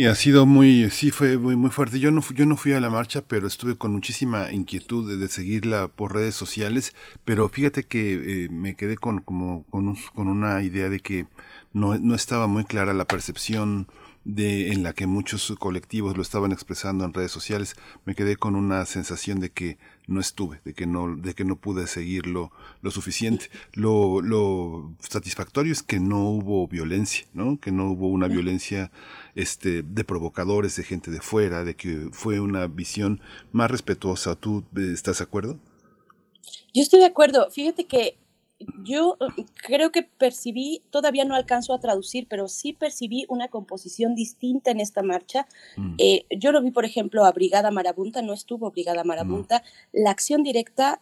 Y 0.00 0.06
ha 0.06 0.14
sido 0.14 0.46
muy, 0.46 0.88
sí, 0.88 1.10
fue 1.10 1.36
muy, 1.36 1.56
muy 1.56 1.68
fuerte. 1.68 2.00
Yo 2.00 2.10
no, 2.10 2.22
yo 2.34 2.46
no 2.46 2.56
fui 2.56 2.72
a 2.72 2.80
la 2.80 2.88
marcha, 2.88 3.20
pero 3.20 3.46
estuve 3.46 3.76
con 3.76 3.92
muchísima 3.92 4.50
inquietud 4.50 5.18
de, 5.18 5.28
seguirla 5.28 5.88
por 5.88 6.14
redes 6.14 6.34
sociales. 6.34 6.94
Pero 7.26 7.50
fíjate 7.50 7.82
que 7.84 8.44
eh, 8.44 8.48
me 8.48 8.76
quedé 8.76 8.96
con, 8.96 9.20
como, 9.20 9.64
con, 9.64 9.94
con, 10.14 10.28
una 10.28 10.62
idea 10.62 10.88
de 10.88 11.00
que 11.00 11.26
no, 11.74 11.98
no 11.98 12.14
estaba 12.14 12.46
muy 12.46 12.64
clara 12.64 12.94
la 12.94 13.04
percepción 13.04 13.88
de, 14.24 14.72
en 14.72 14.84
la 14.84 14.94
que 14.94 15.06
muchos 15.06 15.54
colectivos 15.58 16.16
lo 16.16 16.22
estaban 16.22 16.52
expresando 16.52 17.04
en 17.04 17.12
redes 17.12 17.32
sociales, 17.32 17.76
me 18.06 18.14
quedé 18.14 18.36
con 18.36 18.56
una 18.56 18.86
sensación 18.86 19.38
de 19.38 19.50
que 19.50 19.76
no 20.06 20.20
estuve, 20.20 20.60
de 20.64 20.74
que 20.74 20.86
no, 20.86 21.16
de 21.16 21.34
que 21.34 21.44
no 21.44 21.56
pude 21.56 21.86
seguirlo 21.86 22.50
lo 22.82 22.90
suficiente. 22.90 23.46
Lo, 23.72 24.20
lo 24.20 24.94
satisfactorio 24.98 25.72
es 25.72 25.82
que 25.82 26.00
no 26.00 26.28
hubo 26.28 26.66
violencia, 26.66 27.26
¿no? 27.32 27.58
Que 27.60 27.70
no 27.70 27.90
hubo 27.90 28.08
una 28.08 28.28
violencia 28.28 28.90
este, 29.34 29.82
de 29.82 30.04
provocadores, 30.04 30.76
de 30.76 30.84
gente 30.84 31.10
de 31.10 31.20
fuera, 31.20 31.64
de 31.64 31.76
que 31.76 32.08
fue 32.12 32.40
una 32.40 32.66
visión 32.66 33.20
más 33.52 33.70
respetuosa. 33.70 34.34
¿Tú 34.34 34.64
eh, 34.76 34.90
estás 34.92 35.18
de 35.18 35.24
acuerdo? 35.24 35.58
Yo 36.74 36.82
estoy 36.82 37.00
de 37.00 37.06
acuerdo. 37.06 37.50
Fíjate 37.50 37.86
que 37.86 38.18
yo 38.82 39.16
eh, 39.20 39.44
creo 39.62 39.90
que 39.90 40.02
percibí, 40.02 40.82
todavía 40.90 41.24
no 41.24 41.34
alcanzo 41.34 41.74
a 41.74 41.80
traducir, 41.80 42.26
pero 42.28 42.48
sí 42.48 42.72
percibí 42.72 43.26
una 43.28 43.48
composición 43.48 44.14
distinta 44.14 44.70
en 44.70 44.80
esta 44.80 45.02
marcha. 45.02 45.46
Mm. 45.76 45.94
Eh, 45.98 46.26
yo 46.36 46.52
lo 46.52 46.62
vi, 46.62 46.70
por 46.70 46.84
ejemplo, 46.84 47.24
a 47.24 47.32
Brigada 47.32 47.70
Marabunta, 47.70 48.22
no 48.22 48.32
estuvo 48.32 48.70
Brigada 48.70 49.04
Marabunta. 49.04 49.62
La 49.92 50.10
acción 50.10 50.42
directa 50.42 51.00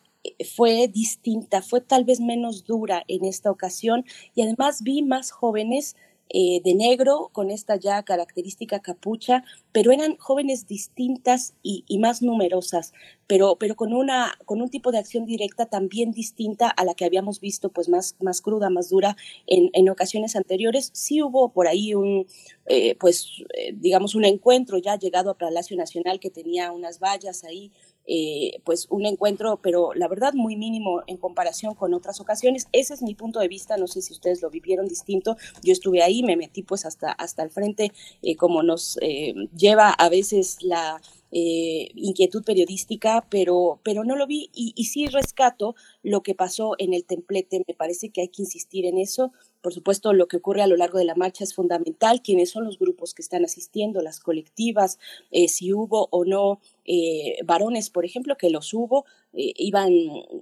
fue 0.57 0.89
distinta, 0.89 1.63
fue 1.63 1.81
tal 1.81 2.05
vez 2.05 2.21
menos 2.21 2.65
dura 2.65 3.05
en 3.09 3.25
esta 3.25 3.51
ocasión 3.51 4.05
y 4.35 4.43
además 4.43 4.83
vi 4.83 5.03
más 5.03 5.31
jóvenes 5.31 5.97
eh, 6.31 6.61
de 6.63 6.75
negro 6.75 7.31
con 7.33 7.51
esta 7.51 7.77
ya 7.77 8.03
característica 8.03 8.81
capucha, 8.81 9.45
pero 9.73 9.93
eran 9.93 10.17
jóvenes 10.19 10.67
distintas 10.67 11.55
y, 11.63 11.85
más 11.99 12.23
numerosas, 12.23 12.93
pero, 13.27 13.57
pero 13.57 13.77
con, 13.77 13.93
una, 13.93 14.35
con 14.45 14.61
un 14.61 14.69
tipo 14.69 14.93
de 14.93 14.99
acción 14.99 15.25
directa 15.25 15.67
también 15.67 16.13
distinta 16.13 16.69
a 16.69 16.85
la 16.85 16.95
que 16.95 17.05
habíamos 17.05 17.41
visto, 17.41 17.71
pues 17.71 17.89
más, 17.89 18.17
más 18.21 18.41
cruda, 18.41 18.71
más 18.71 18.91
dura 18.91 19.17
en, 19.47 19.71
en 19.73 19.89
ocasiones 19.89 20.37
anteriores. 20.37 20.91
Sí 20.93 21.23
hubo 21.23 21.51
por 21.53 21.67
ahí 21.67 21.95
un, 21.95 22.27
eh, 22.71 22.97
pues, 23.01 23.31
eh, 23.55 23.73
digamos, 23.75 24.15
un 24.15 24.27
encuentro 24.27 24.77
ya 24.77 24.99
llegado 24.99 25.31
a 25.31 25.39
Palacio 25.39 25.75
Nacional 25.77 26.21
que 26.21 26.31
tenía 26.31 26.71
unas 26.71 26.99
vallas 27.01 27.43
ahí 27.45 27.73
eh, 28.11 28.63
pues 28.65 28.87
un 28.89 29.05
encuentro, 29.05 29.61
pero 29.63 29.93
la 29.93 30.09
verdad 30.09 30.33
muy 30.33 30.57
mínimo 30.57 31.03
en 31.07 31.19
comparación 31.19 31.75
con 31.75 31.93
otras 31.93 32.21
ocasiones. 32.21 32.67
Ese 32.73 32.95
es 32.95 33.03
mi 33.03 33.15
punto 33.15 33.39
de 33.39 33.49
vista, 33.49 33.77
no 33.77 33.87
sé 33.87 34.01
si 34.01 34.15
ustedes 34.15 34.41
lo 34.41 34.49
vivieron 34.49 34.89
distinto. 34.89 35.37
Yo 35.63 35.75
estuve 35.75 36.03
ahí, 36.03 36.23
me 36.23 36.37
metí 36.37 36.63
pues 36.63 36.87
hasta, 36.87 37.13
hasta 37.13 37.43
el 37.43 37.51
frente, 37.51 37.93
eh, 38.23 38.35
como 38.37 38.63
nos 38.63 38.99
eh, 39.03 39.35
lleva 39.55 39.91
a 39.91 40.09
veces 40.09 40.57
la 40.63 41.01
inquietud 41.31 42.43
periodística, 42.43 43.27
pero, 43.29 43.81
pero 43.83 44.03
no 44.03 44.17
lo 44.17 44.27
vi 44.27 44.49
y, 44.55 44.73
y 44.75 44.85
sí 44.85 45.09
rescato 45.09 45.75
lo 46.03 46.23
que 46.23 46.35
pasó 46.35 46.75
en 46.79 46.95
el 46.95 47.05
templete. 47.05 47.63
Me 47.69 47.75
parece 47.75 48.09
que 48.09 48.23
hay 48.23 48.29
que 48.29 48.41
insistir 48.41 48.87
en 48.87 48.97
eso. 48.97 49.31
Por 49.61 49.75
supuesto, 49.75 50.13
lo 50.13 50.29
que 50.29 50.37
ocurre 50.37 50.63
a 50.63 50.69
lo 50.69 50.77
largo 50.77 50.99
de 50.99 51.05
la 51.05 51.17
marcha 51.17 51.43
es 51.43 51.53
fundamental, 51.55 52.23
quiénes 52.23 52.51
son 52.51 52.65
los 52.65 52.79
grupos 52.79 53.13
que 53.13 53.23
están 53.23 53.45
asistiendo, 53.45 54.01
las 54.03 54.21
colectivas, 54.21 54.99
eh, 55.33 55.49
si 55.49 55.73
hubo 55.73 56.09
o 56.13 56.25
no 56.25 56.61
eh, 56.85 57.39
varones, 57.45 57.91
por 57.91 58.05
ejemplo, 58.05 58.37
que 58.37 58.51
los 58.51 58.73
hubo, 58.73 59.05
eh, 59.33 59.53
iban, 59.57 59.93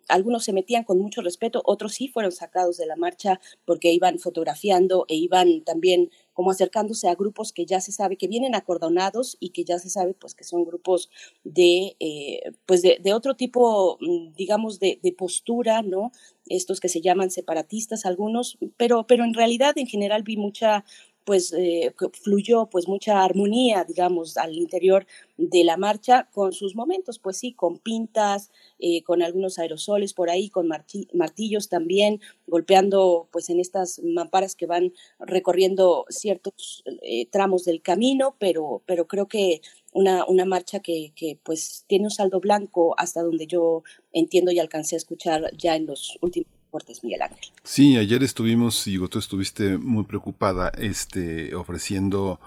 algunos 0.08 0.44
se 0.44 0.52
metían 0.52 0.84
con 0.84 0.98
mucho 0.98 1.22
respeto, 1.22 1.62
otros 1.64 1.94
sí 1.94 2.08
fueron 2.08 2.30
sacados 2.30 2.76
de 2.76 2.86
la 2.86 2.96
marcha 2.96 3.40
porque 3.64 3.90
iban 3.92 4.18
fotografiando 4.18 5.06
e 5.08 5.16
iban 5.16 5.62
también 5.64 6.10
como 6.34 6.50
acercándose 6.50 7.08
a 7.08 7.14
grupos 7.14 7.52
que 7.52 7.64
ya 7.64 7.80
se 7.80 7.92
sabe 7.92 8.18
que 8.18 8.28
vienen 8.28 8.54
acordonados 8.54 9.38
y 9.40 9.50
que 9.50 9.64
ya 9.64 9.78
se 9.78 9.88
sabe 9.88 10.12
pues 10.12 10.34
que 10.34 10.44
son 10.44 10.64
grupos 10.64 11.10
de 11.44 11.96
pues 12.66 12.82
de, 12.82 13.12
otro 13.14 13.34
tipo 13.34 13.96
mm, 14.00 14.34
digamos 14.34 14.78
de, 14.78 15.00
de 15.02 15.12
postura 15.12 15.80
no 15.82 16.12
estos 16.48 16.80
que 16.80 16.88
se 16.88 17.00
llaman 17.00 17.30
separatistas 17.30 18.06
algunos, 18.06 18.58
pero, 18.76 19.06
pero 19.06 19.24
en 19.24 19.34
realidad 19.34 19.76
en 19.76 19.86
general 19.86 20.22
vi 20.22 20.36
mucha 20.36 20.84
pues 21.26 21.52
eh, 21.52 21.92
fluyó 22.22 22.66
pues 22.70 22.86
mucha 22.86 23.24
armonía, 23.24 23.84
digamos, 23.84 24.36
al 24.36 24.54
interior 24.54 25.06
de 25.36 25.64
la 25.64 25.76
marcha 25.76 26.28
con 26.32 26.52
sus 26.52 26.76
momentos, 26.76 27.18
pues 27.18 27.36
sí, 27.36 27.52
con 27.52 27.78
pintas, 27.78 28.52
eh, 28.78 29.02
con 29.02 29.22
algunos 29.22 29.58
aerosoles 29.58 30.14
por 30.14 30.30
ahí, 30.30 30.48
con 30.48 30.68
martillos 30.68 31.68
también, 31.68 32.20
golpeando 32.46 33.28
pues 33.32 33.50
en 33.50 33.58
estas 33.58 34.00
mamparas 34.04 34.54
que 34.54 34.66
van 34.66 34.92
recorriendo 35.18 36.06
ciertos 36.10 36.84
eh, 37.02 37.26
tramos 37.26 37.64
del 37.64 37.82
camino, 37.82 38.36
pero, 38.38 38.82
pero 38.86 39.08
creo 39.08 39.26
que 39.26 39.62
una, 39.92 40.24
una 40.26 40.44
marcha 40.44 40.78
que, 40.78 41.12
que 41.16 41.38
pues 41.42 41.84
tiene 41.88 42.04
un 42.04 42.10
saldo 42.12 42.38
blanco 42.38 42.94
hasta 42.98 43.22
donde 43.22 43.48
yo 43.48 43.82
entiendo 44.12 44.52
y 44.52 44.60
alcancé 44.60 44.94
a 44.94 44.98
escuchar 44.98 45.50
ya 45.56 45.74
en 45.74 45.86
los 45.86 46.18
últimos 46.20 46.55
Sí, 47.62 47.96
ayer 47.96 48.22
estuvimos, 48.22 48.86
y 48.86 48.98
tú 49.08 49.18
estuviste 49.18 49.78
muy 49.78 50.04
preocupada, 50.04 50.70
este, 50.78 51.54
ofreciendo 51.54 52.40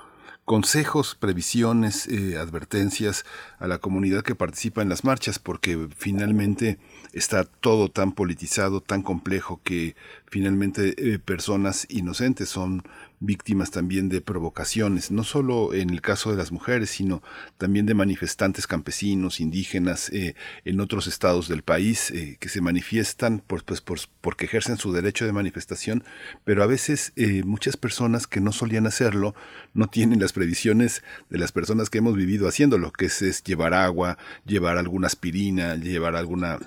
consejos, 0.50 1.14
previsiones, 1.14 2.08
eh, 2.08 2.40
advertencias 2.40 3.24
a 3.60 3.68
la 3.68 3.78
comunidad 3.78 4.24
que 4.24 4.34
participa 4.34 4.82
en 4.82 4.90
las 4.90 5.04
marchas, 5.04 5.38
porque 5.38 5.88
finalmente 5.96 6.80
está 7.14 7.44
todo 7.44 7.92
tan 7.92 8.14
politizado, 8.14 8.82
tan 8.82 9.04
complejo, 9.04 9.62
que 9.64 9.96
finalmente 10.26 10.96
eh, 10.98 11.20
personas 11.20 11.86
inocentes 11.88 12.50
son 12.50 12.82
víctimas 13.20 13.72
también 13.72 14.10
de 14.10 14.22
provocaciones, 14.22 15.12
no 15.12 15.24
solo 15.24 15.74
en 15.74 15.90
el 15.90 16.02
caso 16.02 16.32
de 16.32 16.38
las 16.38 16.52
mujeres, 16.52 16.90
sino 16.90 17.22
también 17.58 17.86
de 17.86 17.94
manifestantes 17.94 18.66
campesinos, 18.66 19.40
indígenas, 19.40 20.10
eh, 20.10 20.36
en 20.66 20.80
otros 20.80 21.08
estados 21.08 21.48
del 21.48 21.62
país, 21.62 22.12
eh, 22.12 22.38
que 22.40 22.50
se 22.50 22.62
manifiestan 22.62 23.44
por, 23.46 23.64
pues, 23.64 23.82
por, 23.82 24.00
porque 24.22 24.46
ejercen 24.46 24.78
su 24.78 24.94
derecho 24.94 25.26
de 25.26 25.34
manifestación, 25.34 26.04
pero 26.46 26.64
a 26.64 26.68
veces 26.68 27.12
eh, 27.16 27.44
muchas 27.44 27.76
personas 27.78 28.26
que 28.28 28.40
no 28.40 28.52
solían 28.52 28.88
hacerlo 28.88 29.36
no 29.74 29.88
tienen 29.88 30.20
las 30.20 30.34
previsiones 30.40 31.04
de 31.30 31.38
las 31.38 31.52
personas 31.52 31.90
que 31.90 31.98
hemos 31.98 32.16
vivido 32.16 32.48
haciéndolo, 32.48 32.94
que 32.94 33.08
es, 33.08 33.22
es 33.22 33.44
llevar 33.44 33.74
agua, 33.74 34.18
llevar 34.46 34.78
alguna 34.78 35.08
aspirina, 35.08 35.76
llevar 35.76 36.16
alguna 36.16 36.60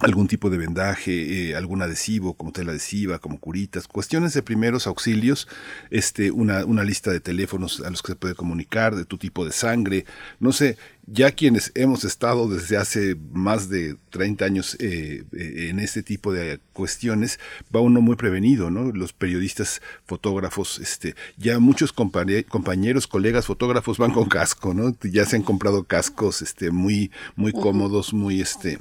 algún 0.00 0.26
tipo 0.26 0.50
de 0.50 0.58
vendaje, 0.58 1.50
eh, 1.50 1.56
algún 1.56 1.80
adhesivo 1.80 2.34
como 2.34 2.52
tela 2.52 2.72
adhesiva, 2.72 3.18
como 3.18 3.38
curitas, 3.38 3.86
cuestiones 3.86 4.34
de 4.34 4.42
primeros 4.42 4.86
auxilios, 4.86 5.46
este, 5.90 6.30
una, 6.30 6.64
una 6.64 6.82
lista 6.82 7.10
de 7.12 7.20
teléfonos 7.20 7.80
a 7.80 7.90
los 7.90 8.02
que 8.02 8.12
se 8.12 8.16
puede 8.16 8.34
comunicar, 8.34 8.96
de 8.96 9.04
tu 9.04 9.18
tipo 9.18 9.44
de 9.44 9.52
sangre, 9.52 10.04
no 10.40 10.52
sé, 10.52 10.78
ya 11.06 11.32
quienes 11.32 11.70
hemos 11.74 12.04
estado 12.04 12.48
desde 12.48 12.76
hace 12.76 13.16
más 13.32 13.68
de 13.68 13.96
30 14.10 14.44
años 14.44 14.76
eh, 14.80 15.24
eh, 15.32 15.68
en 15.70 15.78
este 15.78 16.02
tipo 16.02 16.32
de 16.32 16.60
cuestiones, 16.72 17.38
va 17.74 17.80
uno 17.80 18.00
muy 18.00 18.16
prevenido, 18.16 18.70
¿no? 18.70 18.90
Los 18.90 19.12
periodistas, 19.12 19.80
fotógrafos, 20.06 20.78
este, 20.80 21.14
ya 21.36 21.58
muchos 21.60 21.92
compañeros, 21.92 23.06
colegas 23.06 23.46
fotógrafos 23.46 23.98
van 23.98 24.12
con 24.12 24.28
casco, 24.28 24.74
¿no? 24.74 24.96
Ya 25.02 25.24
se 25.24 25.36
han 25.36 25.42
comprado 25.42 25.84
cascos, 25.84 26.42
este, 26.42 26.70
muy, 26.70 27.10
muy 27.36 27.52
cómodos, 27.52 28.12
muy, 28.12 28.40
este, 28.40 28.78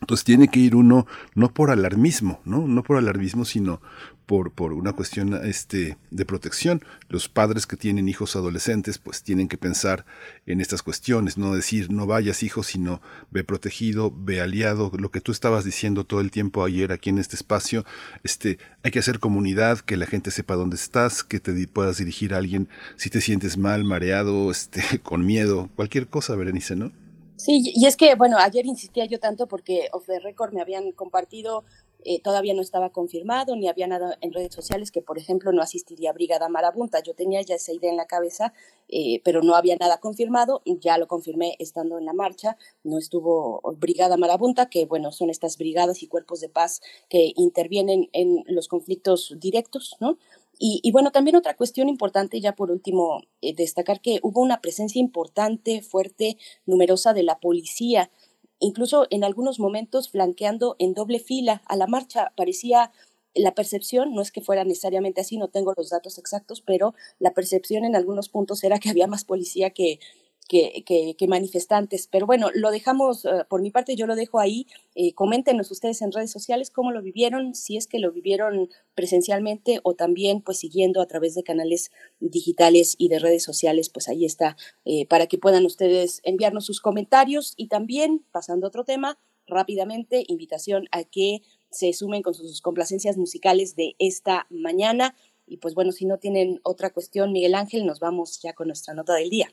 entonces 0.00 0.24
tiene 0.24 0.48
que 0.48 0.60
ir 0.60 0.76
uno 0.76 1.06
no 1.34 1.52
por 1.52 1.70
alarmismo, 1.70 2.40
¿no? 2.44 2.66
No 2.68 2.82
por 2.82 2.98
alarmismo, 2.98 3.44
sino 3.44 3.80
por, 4.26 4.52
por 4.52 4.72
una 4.72 4.92
cuestión 4.92 5.32
este, 5.44 5.96
de 6.10 6.24
protección. 6.26 6.82
Los 7.08 7.28
padres 7.28 7.66
que 7.66 7.76
tienen 7.76 8.08
hijos 8.08 8.36
adolescentes, 8.36 8.98
pues 8.98 9.22
tienen 9.22 9.48
que 9.48 9.56
pensar 9.56 10.04
en 10.46 10.60
estas 10.60 10.82
cuestiones, 10.82 11.38
no 11.38 11.54
decir 11.54 11.90
no 11.90 12.06
vayas 12.06 12.42
hijo, 12.42 12.62
sino 12.62 13.00
ve 13.30 13.44
protegido, 13.44 14.12
ve 14.14 14.40
aliado, 14.40 14.92
lo 14.98 15.10
que 15.10 15.20
tú 15.20 15.32
estabas 15.32 15.64
diciendo 15.64 16.04
todo 16.04 16.20
el 16.20 16.30
tiempo 16.30 16.64
ayer 16.64 16.92
aquí 16.92 17.10
en 17.10 17.18
este 17.18 17.36
espacio, 17.36 17.84
este, 18.22 18.58
hay 18.82 18.90
que 18.90 18.98
hacer 18.98 19.18
comunidad, 19.18 19.78
que 19.78 19.96
la 19.96 20.06
gente 20.06 20.30
sepa 20.30 20.56
dónde 20.56 20.76
estás, 20.76 21.24
que 21.24 21.40
te 21.40 21.66
puedas 21.68 21.98
dirigir 21.98 22.34
a 22.34 22.38
alguien 22.38 22.68
si 22.96 23.08
te 23.08 23.20
sientes 23.20 23.56
mal, 23.56 23.84
mareado, 23.84 24.50
este, 24.50 24.82
con 25.02 25.24
miedo, 25.24 25.70
cualquier 25.74 26.08
cosa, 26.08 26.34
Berenice, 26.34 26.76
¿no? 26.76 26.92
Sí, 27.36 27.72
y 27.74 27.84
es 27.86 27.96
que, 27.96 28.14
bueno, 28.14 28.38
ayer 28.38 28.64
insistía 28.64 29.04
yo 29.04 29.20
tanto 29.20 29.46
porque 29.46 29.88
Off 29.92 30.06
the 30.06 30.20
Record 30.20 30.54
me 30.54 30.62
habían 30.62 30.92
compartido, 30.92 31.64
eh, 32.02 32.20
todavía 32.22 32.54
no 32.54 32.62
estaba 32.62 32.90
confirmado, 32.90 33.56
ni 33.56 33.68
había 33.68 33.86
nada 33.86 34.16
en 34.22 34.32
redes 34.32 34.54
sociales 34.54 34.90
que, 34.90 35.02
por 35.02 35.18
ejemplo, 35.18 35.52
no 35.52 35.60
asistiría 35.60 36.12
Brigada 36.12 36.48
Marabunta. 36.48 37.02
Yo 37.02 37.14
tenía 37.14 37.42
ya 37.42 37.56
esa 37.56 37.72
idea 37.72 37.90
en 37.90 37.96
la 37.96 38.06
cabeza, 38.06 38.54
eh, 38.88 39.20
pero 39.24 39.42
no 39.42 39.54
había 39.54 39.76
nada 39.76 39.98
confirmado. 39.98 40.62
Ya 40.64 40.96
lo 40.98 41.08
confirmé 41.08 41.56
estando 41.58 41.98
en 41.98 42.06
la 42.06 42.12
marcha. 42.14 42.56
No 42.84 42.96
estuvo 42.96 43.60
Brigada 43.76 44.16
Marabunta, 44.16 44.70
que, 44.70 44.86
bueno, 44.86 45.12
son 45.12 45.28
estas 45.28 45.58
brigadas 45.58 46.02
y 46.02 46.06
cuerpos 46.06 46.40
de 46.40 46.48
paz 46.48 46.80
que 47.10 47.32
intervienen 47.36 48.08
en 48.12 48.44
los 48.46 48.68
conflictos 48.68 49.34
directos, 49.38 49.96
¿no? 50.00 50.16
Y, 50.58 50.90
bueno, 50.90 51.12
también 51.12 51.36
otra 51.36 51.54
cuestión 51.54 51.88
importante, 51.88 52.40
ya 52.40 52.54
por 52.54 52.70
último, 52.70 53.20
eh, 53.42 53.54
destacar 53.54 54.00
que 54.00 54.20
hubo 54.22 54.40
una 54.40 54.62
presencia 54.62 55.00
importante, 55.00 55.82
fuerte, 55.82 56.38
numerosa 56.64 57.12
de 57.12 57.22
la 57.22 57.38
policía, 57.40 58.10
incluso 58.58 59.06
en 59.10 59.22
algunos 59.22 59.60
momentos 59.60 60.08
flanqueando 60.08 60.76
en 60.78 60.94
doble 60.94 61.18
fila 61.18 61.62
a 61.66 61.76
la 61.76 61.86
marcha. 61.86 62.32
Parecía 62.36 62.90
la 63.34 63.54
percepción, 63.54 64.14
no 64.14 64.22
es 64.22 64.32
que 64.32 64.40
fuera 64.40 64.64
necesariamente 64.64 65.20
así, 65.20 65.36
no 65.36 65.48
tengo 65.48 65.74
los 65.76 65.90
datos 65.90 66.16
exactos, 66.16 66.62
pero 66.62 66.94
la 67.18 67.34
percepción 67.34 67.84
en 67.84 67.94
algunos 67.94 68.30
puntos 68.30 68.64
era 68.64 68.78
que 68.78 68.88
había 68.88 69.06
más 69.06 69.24
policía 69.24 69.70
que, 69.70 70.00
que, 70.48 71.26
manifestantes. 71.28 72.08
Pero 72.08 72.26
bueno, 72.26 72.50
lo 72.54 72.70
dejamos, 72.70 73.24
eh, 73.24 73.44
por 73.48 73.62
mi 73.62 73.70
parte 73.70 73.96
yo 73.96 74.06
lo 74.06 74.14
dejo 74.14 74.38
ahí. 74.38 74.66
Eh, 74.94 75.12
coméntenos 75.14 75.70
ustedes 75.70 76.02
en 76.02 76.12
redes 76.12 76.30
sociales 76.30 76.70
cómo 76.70 76.92
lo 76.92 77.02
vivieron, 77.02 77.54
si 77.54 77.76
es 77.76 77.86
que 77.86 77.98
lo 77.98 78.12
vivieron 78.12 78.68
presencialmente 78.94 79.80
o 79.82 79.94
también 79.94 80.40
pues 80.42 80.58
siguiendo 80.58 81.00
a 81.00 81.06
través 81.06 81.34
de 81.34 81.42
canales 81.42 81.90
digitales 82.20 82.94
y 82.98 83.08
de 83.08 83.18
redes 83.18 83.42
sociales, 83.42 83.88
pues 83.88 84.08
ahí 84.08 84.24
está, 84.24 84.56
eh, 84.84 85.06
para 85.06 85.26
que 85.26 85.38
puedan 85.38 85.66
ustedes 85.66 86.20
enviarnos 86.24 86.66
sus 86.66 86.80
comentarios 86.80 87.54
y 87.56 87.68
también, 87.68 88.24
pasando 88.30 88.66
a 88.66 88.68
otro 88.68 88.84
tema, 88.84 89.18
rápidamente, 89.46 90.24
invitación 90.28 90.88
a 90.90 91.04
que 91.04 91.42
se 91.70 91.92
sumen 91.92 92.22
con 92.22 92.34
sus 92.34 92.60
complacencias 92.60 93.16
musicales 93.16 93.76
de 93.76 93.94
esta 93.98 94.46
mañana. 94.50 95.14
Y 95.46 95.58
pues 95.58 95.74
bueno, 95.74 95.92
si 95.92 96.06
no 96.06 96.18
tienen 96.18 96.60
otra 96.64 96.90
cuestión, 96.90 97.32
Miguel 97.32 97.54
Ángel, 97.54 97.86
nos 97.86 98.00
vamos 98.00 98.40
ya 98.42 98.54
con 98.54 98.68
nuestra 98.68 98.94
nota 98.94 99.14
del 99.14 99.30
día. 99.30 99.52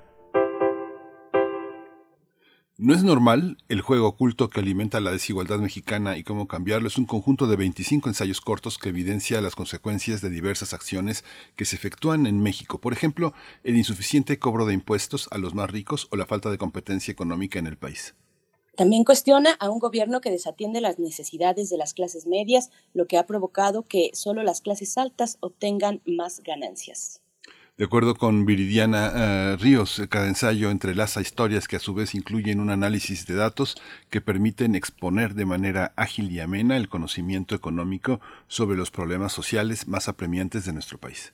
No 2.83 2.95
es 2.95 3.03
normal 3.03 3.57
el 3.69 3.81
juego 3.81 4.07
oculto 4.07 4.49
que 4.49 4.59
alimenta 4.59 4.99
la 4.99 5.11
desigualdad 5.11 5.59
mexicana 5.59 6.17
y 6.17 6.23
cómo 6.23 6.47
cambiarlo. 6.47 6.87
Es 6.87 6.97
un 6.97 7.05
conjunto 7.05 7.45
de 7.45 7.55
25 7.55 8.09
ensayos 8.09 8.41
cortos 8.41 8.79
que 8.79 8.89
evidencia 8.89 9.39
las 9.39 9.53
consecuencias 9.53 10.19
de 10.21 10.31
diversas 10.31 10.73
acciones 10.73 11.23
que 11.55 11.65
se 11.65 11.75
efectúan 11.75 12.25
en 12.25 12.41
México. 12.41 12.81
Por 12.81 12.91
ejemplo, 12.91 13.35
el 13.63 13.77
insuficiente 13.77 14.39
cobro 14.39 14.65
de 14.65 14.73
impuestos 14.73 15.27
a 15.29 15.37
los 15.37 15.53
más 15.53 15.69
ricos 15.69 16.07
o 16.09 16.15
la 16.15 16.25
falta 16.25 16.49
de 16.49 16.57
competencia 16.57 17.11
económica 17.11 17.59
en 17.59 17.67
el 17.67 17.77
país. 17.77 18.15
También 18.75 19.03
cuestiona 19.03 19.51
a 19.59 19.69
un 19.69 19.77
gobierno 19.77 20.19
que 20.19 20.31
desatiende 20.31 20.81
las 20.81 20.97
necesidades 20.97 21.69
de 21.69 21.77
las 21.77 21.93
clases 21.93 22.25
medias, 22.25 22.71
lo 22.95 23.05
que 23.05 23.19
ha 23.19 23.27
provocado 23.27 23.83
que 23.83 24.09
solo 24.15 24.41
las 24.41 24.61
clases 24.61 24.97
altas 24.97 25.37
obtengan 25.41 26.01
más 26.07 26.41
ganancias. 26.43 27.21
De 27.77 27.85
acuerdo 27.85 28.15
con 28.15 28.45
Viridiana 28.45 29.11
eh, 29.15 29.57
Ríos, 29.59 30.03
cada 30.09 30.27
ensayo 30.27 30.69
entrelaza 30.69 31.21
historias 31.21 31.67
que 31.67 31.77
a 31.77 31.79
su 31.79 31.93
vez 31.93 32.13
incluyen 32.13 32.59
un 32.59 32.69
análisis 32.69 33.25
de 33.25 33.35
datos 33.35 33.75
que 34.09 34.21
permiten 34.21 34.75
exponer 34.75 35.33
de 35.33 35.45
manera 35.45 35.93
ágil 35.95 36.31
y 36.31 36.39
amena 36.41 36.77
el 36.77 36.89
conocimiento 36.89 37.55
económico 37.55 38.19
sobre 38.47 38.77
los 38.77 38.91
problemas 38.91 39.31
sociales 39.33 39.87
más 39.87 40.09
apremiantes 40.09 40.65
de 40.65 40.73
nuestro 40.73 40.99
país. 40.99 41.33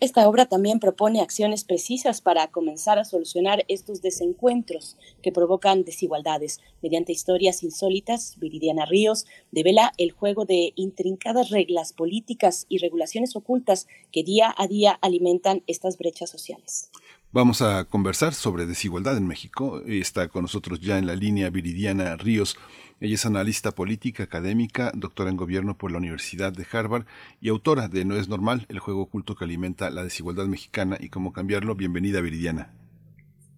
Esta 0.00 0.26
obra 0.26 0.46
también 0.46 0.80
propone 0.80 1.20
acciones 1.20 1.62
precisas 1.64 2.22
para 2.22 2.46
comenzar 2.46 2.98
a 2.98 3.04
solucionar 3.04 3.66
estos 3.68 4.00
desencuentros 4.00 4.96
que 5.22 5.30
provocan 5.30 5.84
desigualdades. 5.84 6.58
Mediante 6.82 7.12
historias 7.12 7.62
insólitas, 7.62 8.38
Viridiana 8.38 8.86
Ríos 8.86 9.26
devela 9.50 9.92
el 9.98 10.12
juego 10.12 10.46
de 10.46 10.72
intrincadas 10.74 11.50
reglas 11.50 11.92
políticas 11.92 12.64
y 12.70 12.78
regulaciones 12.78 13.36
ocultas 13.36 13.88
que 14.10 14.24
día 14.24 14.54
a 14.56 14.66
día 14.66 14.98
alimentan 15.02 15.64
estas 15.66 15.98
brechas 15.98 16.30
sociales. 16.30 16.90
Vamos 17.32 17.60
a 17.60 17.84
conversar 17.84 18.32
sobre 18.32 18.64
desigualdad 18.64 19.18
en 19.18 19.26
México. 19.26 19.82
Está 19.86 20.28
con 20.28 20.42
nosotros 20.42 20.80
ya 20.80 20.96
en 20.96 21.06
la 21.06 21.14
línea 21.14 21.50
Viridiana 21.50 22.16
Ríos. 22.16 22.56
Ella 23.02 23.14
es 23.14 23.24
analista 23.24 23.70
política, 23.70 24.24
académica, 24.24 24.92
doctora 24.94 25.30
en 25.30 25.38
gobierno 25.38 25.74
por 25.74 25.90
la 25.90 25.96
Universidad 25.96 26.52
de 26.52 26.66
Harvard 26.70 27.06
y 27.40 27.48
autora 27.48 27.88
de 27.88 28.04
No 28.04 28.14
es 28.14 28.28
normal, 28.28 28.66
el 28.68 28.78
juego 28.78 29.00
oculto 29.00 29.34
que 29.34 29.44
alimenta 29.46 29.88
la 29.88 30.04
desigualdad 30.04 30.44
mexicana 30.44 30.98
y 31.00 31.08
cómo 31.08 31.32
cambiarlo. 31.32 31.74
Bienvenida, 31.74 32.20
Viridiana. 32.20 32.68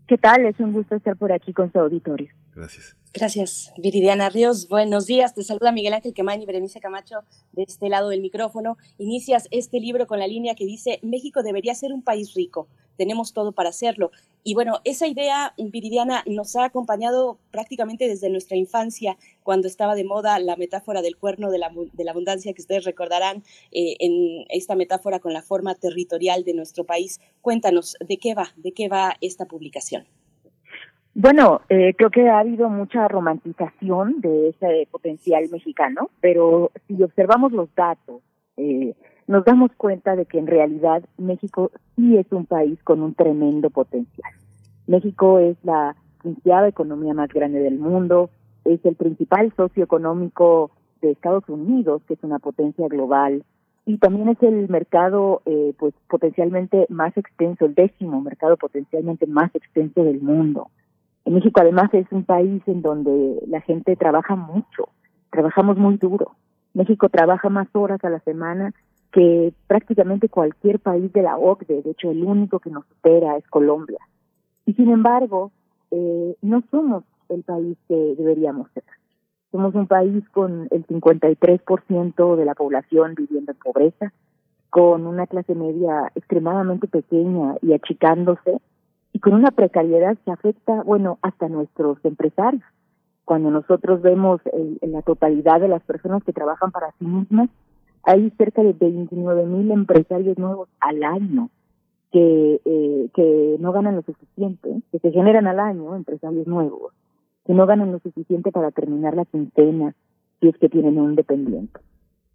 ¿Qué 0.07 0.17
tal? 0.17 0.47
Es 0.47 0.61
un 0.61 0.73
gusto 0.73 0.95
estar 0.95 1.17
por 1.17 1.33
aquí 1.33 1.53
con 1.53 1.73
su 1.73 1.81
auditorio. 1.81 2.33
Gracias. 2.55 2.97
Gracias, 3.15 3.73
Viridiana 3.77 4.31
Ríos. 4.31 4.69
Buenos 4.69 5.07
días. 5.07 5.35
Te 5.35 5.43
saluda 5.43 5.71
Miguel 5.71 5.93
Ángel 5.93 6.15
Quemain 6.15 6.41
y 6.41 6.47
Berenice 6.47 6.81
Camacho 6.81 7.21
de 7.53 7.63
este 7.63 7.91
lado 7.91 8.09
del 8.09 8.23
micrófono. 8.23 8.79
Inicias 8.97 9.49
este 9.51 9.81
libro 9.81 10.07
con 10.07 10.19
la 10.19 10.27
línea 10.27 10.55
que 10.55 10.65
dice 10.65 10.99
México 11.03 11.43
debería 11.43 11.75
ser 11.75 11.93
un 11.93 12.03
país 12.03 12.33
rico. 12.35 12.69
Tenemos 12.97 13.35
todo 13.35 13.53
para 13.53 13.69
hacerlo. 13.69 14.11
Y 14.45 14.55
bueno, 14.55 14.81
esa 14.85 15.07
idea, 15.07 15.55
Viridiana, 15.59 16.25
nos 16.27 16.57
ha 16.57 16.65
acompañado 16.65 17.39
prácticamente 17.51 18.09
desde 18.09 18.31
nuestra 18.31 18.57
infancia, 18.57 19.19
cuando 19.43 19.69
estaba 19.69 19.95
de 19.95 20.05
moda 20.05 20.39
la 20.39 20.57
metáfora 20.57 21.03
del 21.03 21.17
cuerno 21.17 21.51
de 21.51 21.59
la, 21.59 21.71
de 21.93 22.05
la 22.05 22.11
abundancia, 22.13 22.53
que 22.53 22.63
ustedes 22.63 22.85
recordarán 22.85 23.45
eh, 23.73 23.97
en 23.99 24.45
esta 24.49 24.75
metáfora 24.75 25.21
con 25.21 25.33
la 25.33 25.43
forma 25.43 25.75
territorial 25.75 26.45
de 26.45 26.55
nuestro 26.55 26.85
país. 26.85 27.21
Cuéntanos, 27.41 27.97
¿de 28.01 28.17
qué 28.17 28.35
va? 28.35 28.53
¿De 28.57 28.73
qué 28.73 28.89
va 28.89 29.17
esta 29.21 29.47
publicación? 29.47 30.07
Bueno, 31.15 31.61
eh, 31.69 31.95
creo 31.95 32.11
que 32.11 32.29
ha 32.31 32.39
habido 32.39 32.71
mucha 32.71 33.07
romantización 33.07 34.23
de 34.23 34.49
ese 34.49 34.89
potencial 34.91 35.45
mexicano, 35.53 36.09
pero 36.21 36.71
si 36.89 37.03
observamos 37.03 37.53
los 37.53 37.75
datos, 37.75 38.23
eh, 38.57 38.95
nos 39.27 39.45
damos 39.45 39.71
cuenta 39.77 40.17
de 40.17 40.25
que 40.25 40.39
en 40.39 40.47
realidad 40.47 41.03
México 41.19 41.71
sí 41.97 42.17
es 42.17 42.27
un 42.33 42.47
país 42.47 42.83
con 42.83 43.03
un 43.03 43.15
tremendo 43.15 43.69
potencial. 43.69 44.33
México 44.87 45.39
es 45.39 45.57
la 45.65 45.97
quinceava 46.23 46.69
economía 46.69 47.13
más 47.13 47.29
grande 47.29 47.61
del 47.61 47.79
mundo, 47.79 48.31
es 48.65 48.83
el 48.87 48.95
principal 48.95 49.53
socio 49.55 49.85
económico 49.85 50.71
de 51.03 51.11
Estados 51.11 51.47
Unidos, 51.49 52.03
que 52.09 52.15
es 52.15 52.23
una 52.23 52.39
potencia 52.39 52.89
global, 52.89 53.45
y 53.85 53.99
también 53.99 54.29
es 54.29 54.43
el 54.43 54.69
mercado 54.71 55.43
eh, 55.45 55.75
pues 55.79 55.93
potencialmente 56.09 56.87
más 56.89 57.15
extenso, 57.19 57.67
el 57.67 57.75
décimo 57.75 58.21
mercado 58.23 58.57
potencialmente 58.57 59.27
más 59.27 59.55
extenso 59.55 60.05
del 60.05 60.21
mundo. 60.23 60.69
En 61.25 61.35
México 61.35 61.61
además 61.61 61.93
es 61.95 62.07
un 62.11 62.25
país 62.25 62.63
en 62.67 62.83
donde 62.83 63.43
la 63.47 63.61
gente 63.61 63.97
trabaja 63.97 64.35
mucho, 64.35 64.89
trabajamos 65.31 65.77
muy 65.77 65.97
duro. 65.97 66.33
México 66.75 67.09
trabaja 67.09 67.49
más 67.49 67.69
horas 67.75 68.03
a 68.05 68.11
la 68.11 68.21
semana 68.21 68.73
que 69.13 69.53
prácticamente 69.67 70.29
cualquier 70.29 70.81
país 70.81 71.13
de 71.13 71.23
la 71.23 71.37
OCDE, 71.37 71.83
de 71.83 71.91
hecho 71.91 72.11
el 72.11 72.25
único 72.25 72.61
que 72.61 72.71
nos 72.71 72.87
supera 72.87 73.37
es 73.37 73.47
Colombia. 73.49 73.99
Y 74.65 74.73
sin 74.75 74.91
embargo, 74.91 75.53
eh, 75.91 76.35
no 76.41 76.63
somos 76.71 77.05
el 77.29 77.43
país 77.43 77.77
que 77.89 78.15
deberíamos 78.17 78.71
ser. 78.73 78.85
Somos 79.51 79.75
un 79.75 79.87
país 79.87 80.27
con 80.31 80.67
el 80.71 80.87
53% 80.87 82.37
de 82.37 82.45
la 82.45 82.55
población 82.55 83.15
viviendo 83.15 83.53
en 83.53 83.59
pobreza, 83.59 84.13
con 84.71 85.07
una 85.07 85.27
clase 85.27 85.55
media 85.55 86.11
extremadamente 86.15 86.89
pequeña 86.89 87.57
y 87.61 87.75
achicándose, 87.75 88.59
y 89.13 89.19
con 89.19 89.35
una 89.35 89.51
precariedad 89.51 90.17
que 90.25 90.31
afecta, 90.31 90.83
bueno, 90.83 91.19
hasta 91.23 91.49
nuestros 91.49 91.99
empresarios. 92.05 92.63
Cuando 93.25 93.51
nosotros 93.51 94.03
vemos 94.03 94.41
la 94.81 95.03
totalidad 95.03 95.61
de 95.61 95.69
las 95.69 95.83
personas 95.83 96.25
que 96.25 96.33
trabajan 96.33 96.73
para 96.73 96.93
sí 96.99 97.05
mismas, 97.05 97.51
hay 98.05 98.31
cerca 98.31 98.63
de 98.63 98.73
29 98.73 99.47
mil 99.47 99.71
empresarios 99.71 100.37
nuevos 100.39 100.69
al 100.81 101.05
año 101.05 101.51
que, 102.11 102.61
eh, 102.65 103.09
que 103.15 103.57
no 103.61 103.73
ganan 103.73 103.97
lo 103.97 104.03
suficiente, 104.03 104.83
que 104.91 104.99
se 104.99 105.13
generan 105.13 105.47
al 105.47 105.61
año 105.61 105.95
empresarios 105.95 106.47
nuevos, 106.47 106.93
que 107.47 107.55
no 107.55 107.67
ganan 107.67 107.93
lo 107.93 108.01
suficiente 108.01 108.51
para 108.51 108.71
terminar 108.71 109.15
la 109.15 109.25
quincena 109.25 109.95
si 110.41 110.49
es 110.49 110.57
que 110.59 110.69
tienen 110.69 110.99
un 110.99 111.15
dependiente. 111.15 111.81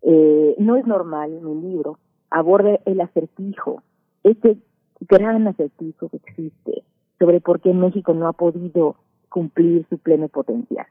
Eh, 0.01 0.55
no 0.57 0.77
es 0.77 0.87
normal, 0.87 1.31
mi 1.41 1.69
libro 1.69 1.99
aborda 2.29 2.79
el 2.85 3.01
acertijo, 3.01 3.83
este 4.23 4.57
gran 5.01 5.47
acertijo 5.47 6.09
que 6.09 6.17
existe 6.17 6.83
sobre 7.19 7.41
por 7.41 7.61
qué 7.61 7.73
México 7.73 8.13
no 8.13 8.27
ha 8.27 8.33
podido 8.33 8.95
cumplir 9.29 9.85
su 9.89 9.97
pleno 9.97 10.27
potencial. 10.27 10.87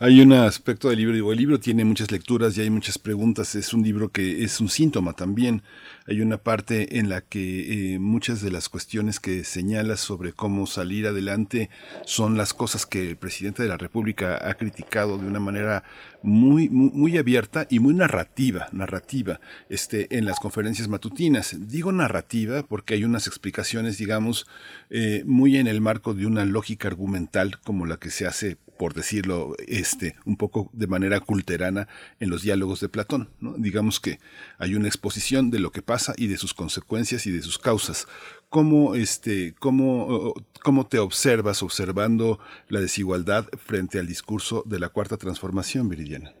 Hay 0.00 0.20
un 0.20 0.32
aspecto 0.32 0.88
del 0.88 0.98
libro, 0.98 1.14
digo, 1.14 1.32
el 1.32 1.38
libro 1.38 1.60
tiene 1.60 1.84
muchas 1.84 2.10
lecturas 2.10 2.58
y 2.58 2.60
hay 2.62 2.68
muchas 2.68 2.98
preguntas, 2.98 3.54
es 3.54 3.72
un 3.72 3.84
libro 3.84 4.10
que 4.10 4.42
es 4.42 4.60
un 4.60 4.68
síntoma 4.68 5.12
también. 5.12 5.62
Hay 6.06 6.20
una 6.20 6.36
parte 6.36 6.98
en 6.98 7.08
la 7.08 7.20
que 7.20 7.94
eh, 7.94 7.98
muchas 7.98 8.42
de 8.42 8.50
las 8.50 8.68
cuestiones 8.68 9.20
que 9.20 9.44
señala 9.44 9.96
sobre 9.96 10.32
cómo 10.32 10.66
salir 10.66 11.06
adelante 11.06 11.70
son 12.04 12.36
las 12.36 12.52
cosas 12.54 12.86
que 12.86 13.08
el 13.08 13.16
presidente 13.16 13.62
de 13.62 13.68
la 13.68 13.76
República 13.76 14.46
ha 14.46 14.54
criticado 14.54 15.16
de 15.16 15.26
una 15.26 15.40
manera 15.40 15.84
muy, 16.22 16.68
muy, 16.68 17.16
abierta 17.16 17.66
y 17.70 17.78
muy 17.78 17.94
narrativa, 17.94 18.68
narrativa, 18.72 19.40
este, 19.68 20.18
en 20.18 20.24
las 20.24 20.40
conferencias 20.40 20.88
matutinas. 20.88 21.56
Digo 21.68 21.92
narrativa 21.92 22.64
porque 22.64 22.94
hay 22.94 23.04
unas 23.04 23.26
explicaciones, 23.26 23.96
digamos, 23.96 24.46
eh, 24.90 25.22
muy 25.24 25.56
en 25.56 25.68
el 25.68 25.80
marco 25.80 26.14
de 26.14 26.26
una 26.26 26.44
lógica 26.44 26.88
argumental 26.88 27.60
como 27.62 27.86
la 27.86 27.98
que 27.98 28.10
se 28.10 28.26
hace 28.26 28.58
por 28.76 28.94
decirlo 28.94 29.54
este, 29.66 30.14
un 30.24 30.36
poco 30.36 30.70
de 30.72 30.86
manera 30.86 31.20
culterana 31.20 31.88
en 32.20 32.30
los 32.30 32.42
diálogos 32.42 32.80
de 32.80 32.88
Platón. 32.88 33.28
¿no? 33.40 33.54
Digamos 33.54 34.00
que 34.00 34.18
hay 34.58 34.74
una 34.74 34.88
exposición 34.88 35.50
de 35.50 35.60
lo 35.60 35.70
que 35.70 35.82
pasa 35.82 36.14
y 36.16 36.26
de 36.26 36.36
sus 36.36 36.54
consecuencias 36.54 37.26
y 37.26 37.32
de 37.32 37.42
sus 37.42 37.58
causas. 37.58 38.06
¿Cómo, 38.48 38.94
este, 38.94 39.54
cómo, 39.58 40.34
cómo 40.62 40.86
te 40.86 40.98
observas 40.98 41.62
observando 41.62 42.38
la 42.68 42.80
desigualdad 42.80 43.46
frente 43.56 43.98
al 43.98 44.06
discurso 44.06 44.62
de 44.66 44.78
la 44.78 44.88
cuarta 44.88 45.16
transformación, 45.16 45.88
Viridiana? 45.88 46.32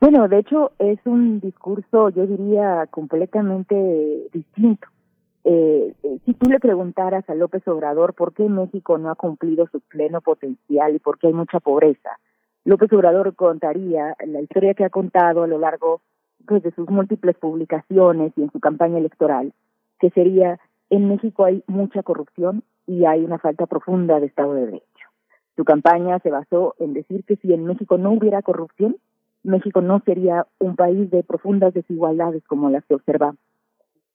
Bueno, 0.00 0.28
de 0.28 0.38
hecho 0.38 0.72
es 0.78 0.98
un 1.06 1.40
discurso, 1.40 2.10
yo 2.10 2.26
diría, 2.26 2.86
completamente 2.90 3.74
distinto 4.32 4.86
eh, 5.44 5.94
eh, 6.02 6.18
si 6.24 6.34
tú 6.34 6.50
le 6.50 6.60
preguntaras 6.60 7.28
a 7.28 7.34
López 7.34 7.66
Obrador 7.68 8.14
por 8.14 8.34
qué 8.34 8.48
México 8.48 8.98
no 8.98 9.10
ha 9.10 9.14
cumplido 9.14 9.66
su 9.68 9.80
pleno 9.80 10.20
potencial 10.20 10.94
y 10.94 10.98
por 10.98 11.18
qué 11.18 11.28
hay 11.28 11.32
mucha 11.32 11.60
pobreza, 11.60 12.18
López 12.64 12.92
Obrador 12.92 13.34
contaría 13.34 14.14
la 14.26 14.40
historia 14.40 14.74
que 14.74 14.84
ha 14.84 14.90
contado 14.90 15.42
a 15.42 15.46
lo 15.46 15.58
largo 15.58 16.02
pues, 16.46 16.62
de 16.62 16.70
sus 16.72 16.88
múltiples 16.90 17.36
publicaciones 17.36 18.32
y 18.36 18.42
en 18.42 18.50
su 18.50 18.60
campaña 18.60 18.98
electoral, 18.98 19.52
que 20.00 20.10
sería 20.10 20.58
en 20.90 21.08
México 21.08 21.44
hay 21.44 21.62
mucha 21.66 22.02
corrupción 22.02 22.62
y 22.86 23.04
hay 23.04 23.24
una 23.24 23.38
falta 23.38 23.66
profunda 23.66 24.20
de 24.20 24.26
Estado 24.26 24.54
de 24.54 24.66
Derecho. 24.66 24.84
Su 25.56 25.64
campaña 25.64 26.18
se 26.20 26.30
basó 26.30 26.74
en 26.78 26.94
decir 26.94 27.24
que 27.24 27.36
si 27.36 27.52
en 27.52 27.64
México 27.64 27.98
no 27.98 28.12
hubiera 28.12 28.42
corrupción, 28.42 28.96
México 29.42 29.80
no 29.80 30.00
sería 30.04 30.46
un 30.58 30.76
país 30.76 31.10
de 31.10 31.22
profundas 31.22 31.74
desigualdades 31.74 32.44
como 32.44 32.70
las 32.70 32.84
que 32.84 32.94
observamos. 32.94 33.40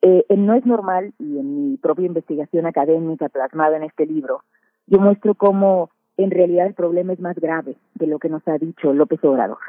Eh, 0.05 0.25
No 0.35 0.53
es 0.53 0.65
normal, 0.65 1.13
y 1.17 1.39
en 1.39 1.71
mi 1.71 1.77
propia 1.77 2.05
investigación 2.05 2.65
académica 2.65 3.30
plasmada 3.30 3.77
en 3.77 3.84
este 3.84 4.05
libro, 4.05 4.41
yo 4.85 4.99
muestro 4.99 5.34
cómo 5.34 5.91
en 6.17 6.30
realidad 6.30 6.67
el 6.67 6.73
problema 6.73 7.13
es 7.13 7.21
más 7.21 7.38
grave 7.38 7.77
de 7.95 8.07
lo 8.07 8.19
que 8.19 8.27
nos 8.27 8.45
ha 8.49 8.57
dicho 8.57 8.91
López 8.91 9.23
Obrador. 9.23 9.59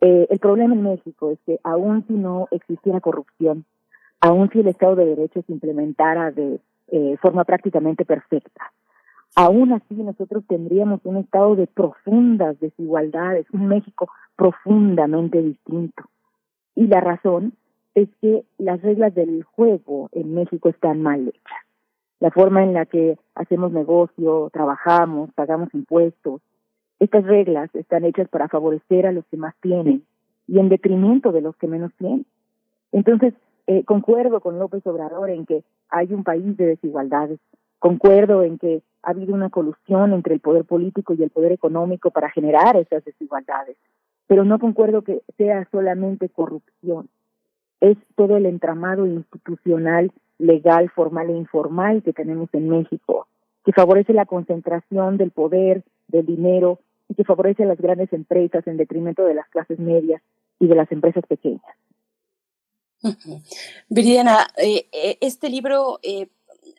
Eh, 0.00 0.26
el 0.30 0.38
problema 0.38 0.74
en 0.74 0.82
México 0.82 1.32
es 1.32 1.38
que 1.44 1.60
aun 1.64 2.02
si 2.06 2.14
no 2.14 2.48
existiera 2.50 3.00
corrupción, 3.00 3.66
aun 4.22 4.48
si 4.50 4.60
el 4.60 4.68
Estado 4.68 4.96
de 4.96 5.04
Derecho 5.04 5.42
se 5.42 5.52
implementara 5.52 6.30
de 6.30 6.60
eh, 6.90 7.16
forma 7.20 7.44
prácticamente 7.44 8.06
perfecta, 8.06 8.72
aún 9.36 9.74
así 9.74 9.94
nosotros 9.96 10.44
tendríamos 10.48 11.00
un 11.04 11.18
estado 11.18 11.56
de 11.56 11.66
profundas 11.66 12.58
desigualdades, 12.58 13.46
un 13.52 13.66
México 13.68 14.08
profundamente 14.34 15.42
distinto. 15.42 16.04
Y 16.74 16.86
la 16.86 17.00
razón 17.00 17.52
es 18.02 18.08
que 18.20 18.44
las 18.58 18.80
reglas 18.82 19.14
del 19.14 19.42
juego 19.44 20.08
en 20.12 20.34
México 20.34 20.68
están 20.68 21.02
mal 21.02 21.28
hechas. 21.28 21.58
La 22.20 22.30
forma 22.30 22.64
en 22.64 22.74
la 22.74 22.86
que 22.86 23.16
hacemos 23.34 23.72
negocio, 23.72 24.50
trabajamos, 24.52 25.32
pagamos 25.34 25.72
impuestos, 25.74 26.40
estas 26.98 27.24
reglas 27.24 27.72
están 27.74 28.04
hechas 28.04 28.28
para 28.28 28.48
favorecer 28.48 29.06
a 29.06 29.12
los 29.12 29.24
que 29.26 29.36
más 29.36 29.54
tienen 29.60 30.04
y 30.48 30.58
en 30.58 30.68
detrimento 30.68 31.30
de 31.30 31.42
los 31.42 31.56
que 31.56 31.68
menos 31.68 31.92
tienen. 31.96 32.26
Entonces, 32.90 33.34
eh, 33.66 33.84
concuerdo 33.84 34.40
con 34.40 34.58
López 34.58 34.84
Obrador 34.86 35.30
en 35.30 35.46
que 35.46 35.62
hay 35.90 36.12
un 36.12 36.24
país 36.24 36.56
de 36.56 36.66
desigualdades, 36.66 37.38
concuerdo 37.78 38.42
en 38.42 38.58
que 38.58 38.82
ha 39.02 39.10
habido 39.10 39.34
una 39.34 39.50
colusión 39.50 40.12
entre 40.12 40.34
el 40.34 40.40
poder 40.40 40.64
político 40.64 41.14
y 41.14 41.22
el 41.22 41.30
poder 41.30 41.52
económico 41.52 42.10
para 42.10 42.30
generar 42.30 42.76
esas 42.76 43.04
desigualdades, 43.04 43.76
pero 44.26 44.44
no 44.44 44.58
concuerdo 44.58 45.02
que 45.02 45.22
sea 45.36 45.68
solamente 45.70 46.28
corrupción, 46.28 47.08
es 47.80 47.96
todo 48.16 48.36
el 48.36 48.46
entramado 48.46 49.06
institucional, 49.06 50.12
legal, 50.38 50.90
formal 50.90 51.30
e 51.30 51.36
informal 51.36 52.02
que 52.02 52.12
tenemos 52.12 52.48
en 52.52 52.68
México, 52.68 53.26
que 53.64 53.72
favorece 53.72 54.12
la 54.12 54.26
concentración 54.26 55.16
del 55.16 55.30
poder, 55.30 55.84
del 56.08 56.26
dinero 56.26 56.80
y 57.08 57.14
que 57.14 57.24
favorece 57.24 57.64
a 57.64 57.66
las 57.66 57.78
grandes 57.78 58.12
empresas 58.12 58.66
en 58.66 58.76
detrimento 58.76 59.24
de 59.24 59.34
las 59.34 59.48
clases 59.48 59.78
medias 59.78 60.22
y 60.60 60.66
de 60.66 60.74
las 60.74 60.90
empresas 60.92 61.24
pequeñas. 61.26 61.62
Viridiana, 63.88 64.48
eh, 64.56 64.88
eh, 64.92 65.18
este 65.20 65.48
libro, 65.48 66.00
eh, 66.02 66.28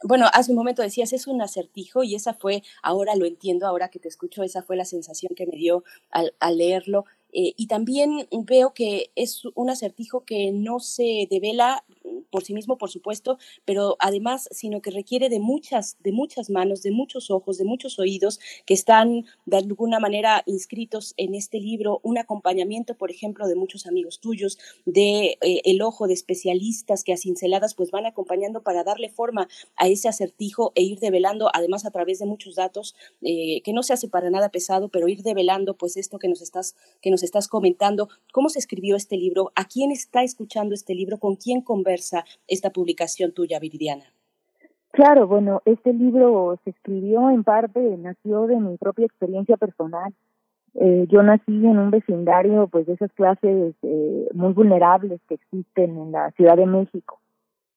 bueno, 0.04 0.26
hace 0.34 0.52
un 0.52 0.58
momento 0.58 0.82
decías, 0.82 1.14
es 1.14 1.28
un 1.28 1.42
acertijo 1.42 2.04
y 2.04 2.16
esa 2.16 2.34
fue, 2.34 2.64
ahora 2.84 3.16
lo 3.16 3.26
entiendo, 3.26 3.68
ahora 3.68 3.90
que 3.90 4.00
te 4.00 4.10
escucho, 4.10 4.44
esa 4.44 4.62
fue 4.62 4.76
la 4.76 4.86
sensación 4.86 5.34
que 5.36 5.46
me 5.46 5.56
dio 5.56 5.84
al, 6.12 6.34
al 6.40 6.58
leerlo. 6.58 7.06
Eh, 7.32 7.54
y 7.58 7.68
también 7.68 8.28
veo 8.46 8.74
que 8.74 9.12
es 9.16 9.44
un 9.56 9.70
acertijo 9.70 10.26
que 10.26 10.52
no 10.52 10.80
se 10.80 11.28
devela 11.30 11.84
por 12.30 12.44
sí 12.44 12.54
mismo, 12.54 12.78
por 12.78 12.90
supuesto, 12.90 13.38
pero 13.66 13.96
además, 14.00 14.48
sino 14.52 14.82
que 14.82 14.92
requiere 14.92 15.30
de 15.30 15.40
muchas, 15.40 15.98
de 16.02 16.12
muchas 16.12 16.50
manos, 16.50 16.82
de 16.82 16.92
muchos 16.92 17.32
ojos, 17.32 17.58
de 17.58 17.66
muchos 17.66 18.00
oídos 18.00 18.40
que 18.66 18.74
están 18.74 19.26
de 19.46 19.58
alguna 19.58 20.00
manera 20.00 20.44
inscritos 20.46 21.14
en 21.18 21.36
este 21.36 21.60
libro, 21.60 22.00
un 22.04 22.18
acompañamiento, 22.18 22.96
por 22.96 23.12
ejemplo, 23.12 23.48
de 23.48 23.56
muchos 23.56 23.86
amigos 23.86 24.20
tuyos, 24.20 24.58
de 24.86 25.38
eh, 25.42 25.62
el 25.66 25.82
ojo 25.82 26.08
de 26.08 26.14
especialistas 26.14 27.04
que 27.04 27.14
a 27.14 27.18
cinceladas 27.18 27.76
pues 27.76 27.92
van 27.92 28.06
acompañando 28.06 28.64
para 28.64 28.84
darle 28.84 29.10
forma 29.10 29.48
a 29.76 29.88
ese 29.88 30.08
acertijo 30.08 30.72
e 30.76 30.84
ir 30.84 31.00
develando, 31.00 31.50
además 31.54 31.86
a 31.86 31.92
través 31.92 32.20
de 32.20 32.26
muchos 32.26 32.56
datos, 32.56 32.96
eh, 33.22 33.62
que 33.62 33.74
no 33.74 33.84
se 33.84 33.94
hace 33.94 34.08
para 34.08 34.30
nada 34.30 34.50
pesado, 34.50 34.90
pero 34.90 35.08
ir 35.08 35.24
develando 35.24 35.76
pues 35.76 35.98
esto 35.98 36.20
que 36.20 36.28
nos 36.28 36.42
estás, 36.42 36.76
que 37.02 37.12
nos 37.12 37.24
estás 37.24 37.48
comentando, 37.48 38.10
cómo 38.32 38.50
se 38.50 38.60
escribió 38.60 38.96
este 38.96 39.18
libro, 39.18 39.52
a 39.56 39.68
quién 39.68 39.92
está 39.92 40.24
escuchando 40.24 40.74
este 40.74 40.96
libro, 40.96 41.20
con 41.20 41.36
quién 41.36 41.62
conversa 41.62 41.99
esta 42.48 42.70
publicación 42.70 43.34
tuya, 43.34 43.60
Viridiana? 43.60 44.06
Claro, 44.92 45.28
bueno, 45.28 45.62
este 45.66 45.94
libro 45.94 46.60
se 46.64 46.72
escribió 46.72 47.30
en 47.30 47.44
parte, 47.44 47.80
nació 47.98 48.48
de 48.48 48.60
mi 48.60 48.78
propia 48.78 49.06
experiencia 49.06 49.56
personal. 49.56 50.14
Eh, 50.76 51.06
yo 51.10 51.22
nací 51.22 51.66
en 51.66 51.78
un 51.78 51.92
vecindario, 51.92 52.68
pues, 52.68 52.88
de 52.88 52.94
esas 52.94 53.12
clases 53.14 53.76
eh, 53.84 54.28
muy 54.34 54.54
vulnerables 54.54 55.22
que 55.28 55.36
existen 55.36 55.98
en 55.98 56.12
la 56.12 56.32
Ciudad 56.32 56.58
de 56.58 56.66
México. 56.66 57.20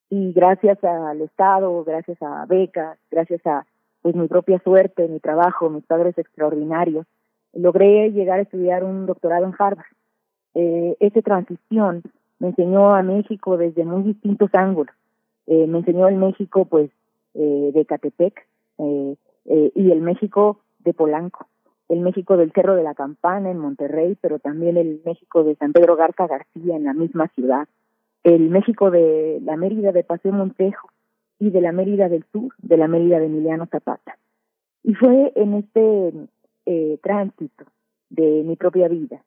Y 0.09 0.33
gracias 0.33 0.83
al 0.85 1.21
Estado, 1.21 1.85
gracias 1.85 2.21
a 2.23 2.45
becas, 2.47 2.99
gracias 3.11 3.45
a 3.47 3.67
pues 4.03 4.17
mi 4.17 4.27
propia 4.27 4.59
suerte, 4.59 5.07
mi 5.09 5.21
trabajo, 5.21 5.71
mis 5.71 5.85
padres 5.85 6.19
extraordinarios, 6.19 7.07
logré 7.55 8.11
llegar 8.11 8.41
a 8.41 8.43
estudiar 8.43 8.85
un 8.85 9.07
doctorado 9.07 9.47
en 9.47 9.55
Harvard. 9.59 9.87
Eh, 10.55 10.97
esa 11.01 11.23
transición 11.23 12.03
me 12.43 12.49
enseñó 12.49 12.93
a 12.93 13.05
México 13.05 13.57
desde 13.57 13.85
muy 13.85 14.03
distintos 14.03 14.51
ángulos. 14.53 14.93
Eh, 15.47 15.69
me 15.69 15.79
enseñó 15.79 16.09
el 16.09 16.17
México, 16.17 16.65
pues, 16.65 16.91
eh, 17.35 17.71
de 17.73 17.87
Catepec 17.87 18.49
eh, 18.79 19.17
y 19.45 19.91
el 19.93 20.01
México 20.01 20.59
de 20.81 20.93
Polanco, 20.93 21.47
el 21.89 22.01
México 22.01 22.37
del 22.37 22.51
Cerro 22.51 22.75
de 22.75 22.83
la 22.83 22.97
Campana 22.97 23.49
en 23.49 23.59
Monterrey, 23.59 24.19
pero 24.21 24.41
también 24.41 24.77
el 24.77 25.01
México 25.05 25.45
de 25.45 25.55
San 25.55 25.73
Pedro 25.73 25.95
Garza 25.95 26.27
García 26.27 26.75
en 26.75 26.83
la 26.83 26.95
misma 26.95 27.29
ciudad, 27.29 27.69
el 28.25 28.51
México 28.51 28.91
de 28.91 29.39
la 29.45 29.57
Mérida 29.57 29.93
de 29.93 30.03
Paseo 30.03 30.33
Montejo 30.33 30.89
y 31.39 31.51
de 31.51 31.61
la 31.61 31.71
Mérida 31.71 32.09
del 32.09 32.25
Sur, 32.33 32.53
de 32.59 32.77
la 32.77 32.89
Mérida 32.89 33.21
de 33.21 33.27
Emiliano 33.27 33.67
Zapata. 33.67 34.19
Y 34.83 34.95
fue 34.95 35.33
en 35.37 35.55
este 35.55 36.99
tránsito 37.03 37.67
de 38.11 38.43
mi 38.43 38.57
propia 38.57 38.89
vida 38.89 39.23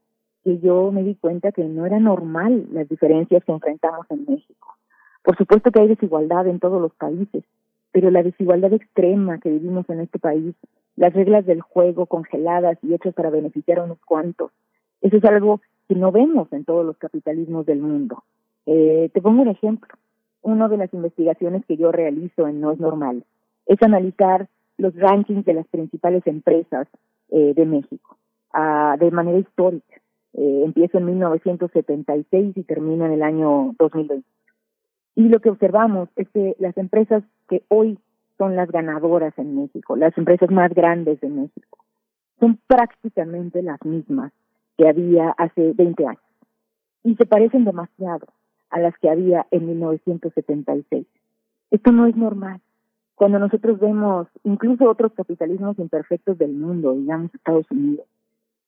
que 0.46 0.60
yo 0.60 0.92
me 0.92 1.02
di 1.02 1.16
cuenta 1.16 1.52
que 1.52 1.64
no 1.64 1.88
era 1.88 2.00
normal 2.00 2.68
las 2.72 2.88
diferencias 2.88 3.44
que 3.44 3.52
enfrentamos 3.52 4.06
en 4.12 4.26
México. 4.30 4.76
Por 5.24 5.36
supuesto 5.38 5.72
que 5.72 5.80
hay 5.80 5.88
desigualdad 5.88 6.46
en 6.46 6.60
todos 6.60 6.80
los 6.80 6.94
países, 6.94 7.44
pero 7.92 8.12
la 8.12 8.22
desigualdad 8.22 8.72
extrema 8.72 9.40
que 9.40 9.50
vivimos 9.50 9.90
en 9.90 10.02
este 10.02 10.20
país, 10.20 10.54
las 10.98 11.14
reglas 11.14 11.48
del 11.48 11.62
juego 11.62 12.06
congeladas 12.06 12.78
y 12.84 12.94
hechas 12.94 13.16
para 13.16 13.32
beneficiar 13.32 13.80
a 13.80 13.86
unos 13.86 13.98
cuantos, 14.06 14.52
eso 15.02 15.18
es 15.18 15.24
algo 15.26 15.62
que 15.90 15.96
no 15.96 16.12
vemos 16.12 16.54
en 16.54 16.64
todos 16.64 16.86
los 16.86 16.98
capitalismos 16.98 17.66
del 17.66 17.80
mundo. 17.80 18.24
Eh, 18.68 19.10
te 19.14 19.22
pongo 19.22 19.42
un 19.42 19.48
ejemplo. 19.48 19.96
Una 20.44 20.68
de 20.68 20.78
las 20.78 20.94
investigaciones 20.94 21.66
que 21.66 21.76
yo 21.76 21.92
realizo 21.92 22.48
en 22.48 22.62
No 22.62 22.72
es 22.72 22.80
Normal 22.80 23.24
es 23.66 23.82
analizar 23.82 24.48
los 24.78 24.96
rankings 24.96 25.44
de 25.44 25.56
las 25.56 25.68
principales 25.68 26.22
empresas 26.28 26.88
eh, 27.30 27.54
de 27.56 27.66
México 27.66 28.16
uh, 28.54 28.96
de 29.00 29.10
manera 29.10 29.40
histórica. 29.40 30.05
Eh, 30.38 30.64
empiezo 30.66 30.98
en 30.98 31.06
1976 31.06 32.58
y 32.58 32.64
termina 32.64 33.06
en 33.06 33.14
el 33.14 33.24
año 33.24 33.74
2020. 33.80 34.28
Y 35.16 35.30
lo 35.30 35.40
que 35.40 35.50
observamos 35.50 36.10
es 36.18 36.28
que 36.30 36.56
las 36.60 36.78
empresas 36.78 37.24
que 37.48 37.64
hoy 37.70 37.98
son 38.38 38.58
las 38.58 38.70
ganadoras 38.70 39.34
en 39.38 39.56
México, 39.56 39.96
las 39.96 40.18
empresas 40.18 40.52
más 40.52 40.74
grandes 40.74 41.22
de 41.22 41.30
México, 41.30 41.78
son 42.40 42.60
prácticamente 42.68 43.62
las 43.62 43.82
mismas 43.86 44.34
que 44.78 44.90
había 44.90 45.30
hace 45.38 45.72
20 45.74 46.06
años 46.06 46.22
y 47.04 47.16
se 47.16 47.26
parecen 47.26 47.64
demasiado 47.64 48.28
a 48.72 48.80
las 48.80 48.98
que 48.98 49.10
había 49.10 49.46
en 49.52 49.68
1976. 49.68 51.06
Esto 51.72 51.92
no 51.94 52.08
es 52.08 52.16
normal. 52.18 52.60
Cuando 53.16 53.40
nosotros 53.40 53.80
vemos 53.80 54.28
incluso 54.44 54.90
otros 54.90 55.14
capitalismos 55.14 55.80
imperfectos 55.80 56.38
del 56.38 56.52
mundo, 56.52 56.94
digamos 56.94 57.34
Estados 57.34 57.70
Unidos, 57.72 58.06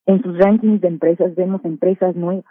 en 0.08 0.22
sus 0.22 0.38
rankings 0.38 0.80
de 0.80 0.88
empresas 0.88 1.34
vemos 1.34 1.62
empresas 1.66 2.16
nuevas. 2.16 2.46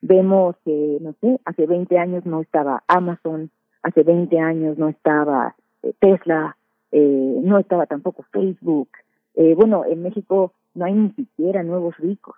Vemos 0.00 0.54
que, 0.64 0.98
no 1.00 1.12
sé, 1.20 1.40
hace 1.44 1.66
20 1.66 1.98
años 1.98 2.24
no 2.24 2.40
estaba 2.40 2.84
Amazon, 2.86 3.50
hace 3.82 4.04
20 4.04 4.38
años 4.38 4.78
no 4.78 4.88
estaba 4.88 5.56
eh, 5.82 5.92
Tesla, 5.98 6.56
eh, 6.92 7.40
no 7.42 7.58
estaba 7.58 7.86
tampoco 7.86 8.24
Facebook. 8.30 8.88
Eh, 9.34 9.54
bueno, 9.56 9.84
en 9.84 10.04
México 10.04 10.52
no 10.74 10.84
hay 10.84 10.94
ni 10.94 11.10
siquiera 11.14 11.64
nuevos 11.64 11.96
ricos. 11.96 12.36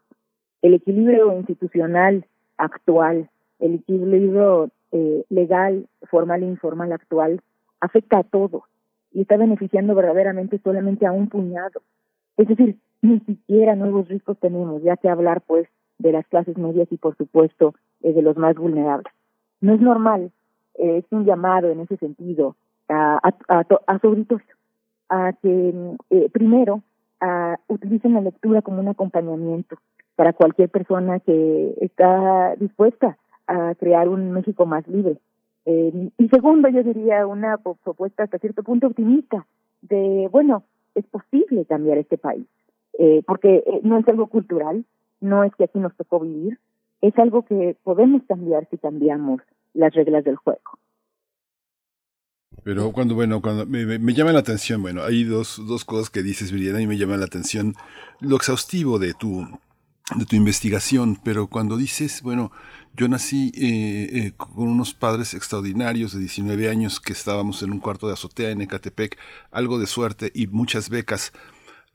El 0.63 0.73
equilibrio 0.73 1.37
institucional 1.37 2.25
actual, 2.57 3.29
el 3.59 3.75
equilibrio 3.75 4.71
eh, 4.93 5.23
legal, 5.29 5.87
formal 6.09 6.43
e 6.43 6.47
informal 6.47 6.93
actual, 6.93 7.43
afecta 7.81 8.21
a 8.21 8.25
todos 8.25 8.63
y 9.13 9.21
está 9.21 9.37
beneficiando 9.37 9.95
verdaderamente 9.95 10.59
solamente 10.65 11.05
a 11.05 11.13
un 11.13 11.29
puñado. 11.29 11.83
Es 12.39 12.49
decir, 12.49 12.79
ni 13.07 13.21
siquiera 13.21 13.75
nuevos 13.77 14.09
ricos 14.09 14.39
tenemos, 14.39 14.83
ya 14.83 14.97
que 14.97 15.09
hablar 15.09 15.43
pues 15.47 15.69
de 15.99 16.13
las 16.13 16.27
clases 16.27 16.59
medias 16.59 16.89
y 16.91 16.97
por 16.97 17.17
supuesto 17.17 17.75
eh, 18.03 18.13
de 18.13 18.23
los 18.23 18.37
más 18.37 18.57
vulnerables. 18.57 19.13
No 19.61 19.75
es 19.75 19.81
normal, 19.81 20.33
eh, 20.75 20.99
es 20.99 21.05
un 21.11 21.25
llamado 21.25 21.71
en 21.71 21.81
ese 21.81 21.97
sentido 21.97 22.57
a, 22.89 23.19
a, 23.23 23.35
a, 23.49 23.67
a 23.87 23.99
su 23.99 24.27
a 25.09 25.33
que 25.41 25.95
eh, 26.11 26.29
primero 26.33 26.83
a, 27.21 27.57
utilicen 27.69 28.15
la 28.15 28.21
lectura 28.21 28.63
como 28.63 28.81
un 28.81 28.89
acompañamiento 28.89 29.77
para 30.17 30.33
cualquier 30.33 30.69
persona 30.69 31.21
que 31.21 31.75
está 31.81 32.57
dispuesta 32.57 33.17
a 33.47 33.75
crear 33.77 34.09
un 34.09 34.33
México 34.33 34.67
más 34.67 34.87
libre. 34.89 35.19
Eh, 35.65 36.11
y 36.19 36.29
segundo, 36.29 36.69
yo 36.69 36.83
diría 36.83 37.27
una 37.27 37.59
propuesta 37.59 38.25
hasta 38.25 38.39
cierto 38.39 38.63
punto 38.63 38.89
optimista 38.89 39.47
de, 39.83 40.29
bueno, 40.31 40.65
es 40.95 41.05
posible 41.07 41.65
cambiar 41.67 41.99
este 41.99 42.19
país 42.19 42.47
eh, 42.99 43.23
porque 43.27 43.57
eh, 43.67 43.81
no 43.83 43.99
es 43.99 44.09
algo 44.09 44.27
cultural, 44.29 44.85
no 45.21 45.45
es 45.45 45.55
que 45.57 45.65
aquí 45.65 45.79
nos 45.79 45.95
tocó 45.97 46.21
vivir, 46.21 46.59
es 47.01 47.17
algo 47.19 47.45
que 47.45 47.77
podemos 47.83 48.23
cambiar 48.29 48.67
si 48.71 48.79
cambiamos 48.79 49.41
las 49.75 49.95
reglas 49.95 50.25
del 50.25 50.37
juego. 50.37 50.79
Pero 52.65 52.91
cuando, 52.93 53.15
bueno, 53.15 53.41
cuando 53.41 53.67
me, 53.67 54.15
llama 54.15 54.33
la 54.33 54.41
atención, 54.41 54.83
bueno, 54.83 55.03
hay 55.03 55.25
dos, 55.25 55.63
dos 55.69 55.85
cosas 55.85 56.11
que 56.11 56.23
dices, 56.23 56.51
Viridiana, 56.51 56.81
y 56.81 56.87
me 56.87 56.97
llama 56.97 57.17
la 57.17 57.27
atención 57.27 57.75
lo 58.21 58.37
exhaustivo 58.37 58.99
de 58.99 59.15
tu, 59.15 59.47
de 60.17 60.25
tu 60.25 60.35
investigación, 60.35 61.17
pero 61.23 61.47
cuando 61.47 61.77
dices, 61.77 62.23
bueno, 62.23 62.51
Yo 62.97 63.09
nací 63.09 63.53
eh, 63.55 64.09
eh, 64.11 64.33
con 64.39 64.69
unos 64.69 64.95
padres 64.95 65.35
extraordinarios 65.35 66.15
de 66.15 66.21
19 66.21 66.71
años 66.71 66.99
que 66.99 67.13
estábamos 67.13 67.63
en 67.63 67.71
un 67.71 67.79
cuarto 67.79 68.07
de 68.07 68.15
azotea 68.15 68.51
en 68.51 68.63
Ecatepec, 68.63 69.19
algo 69.51 69.79
de 69.79 69.87
suerte 69.87 70.33
y 70.35 70.47
muchas 70.47 70.89
becas 70.89 71.35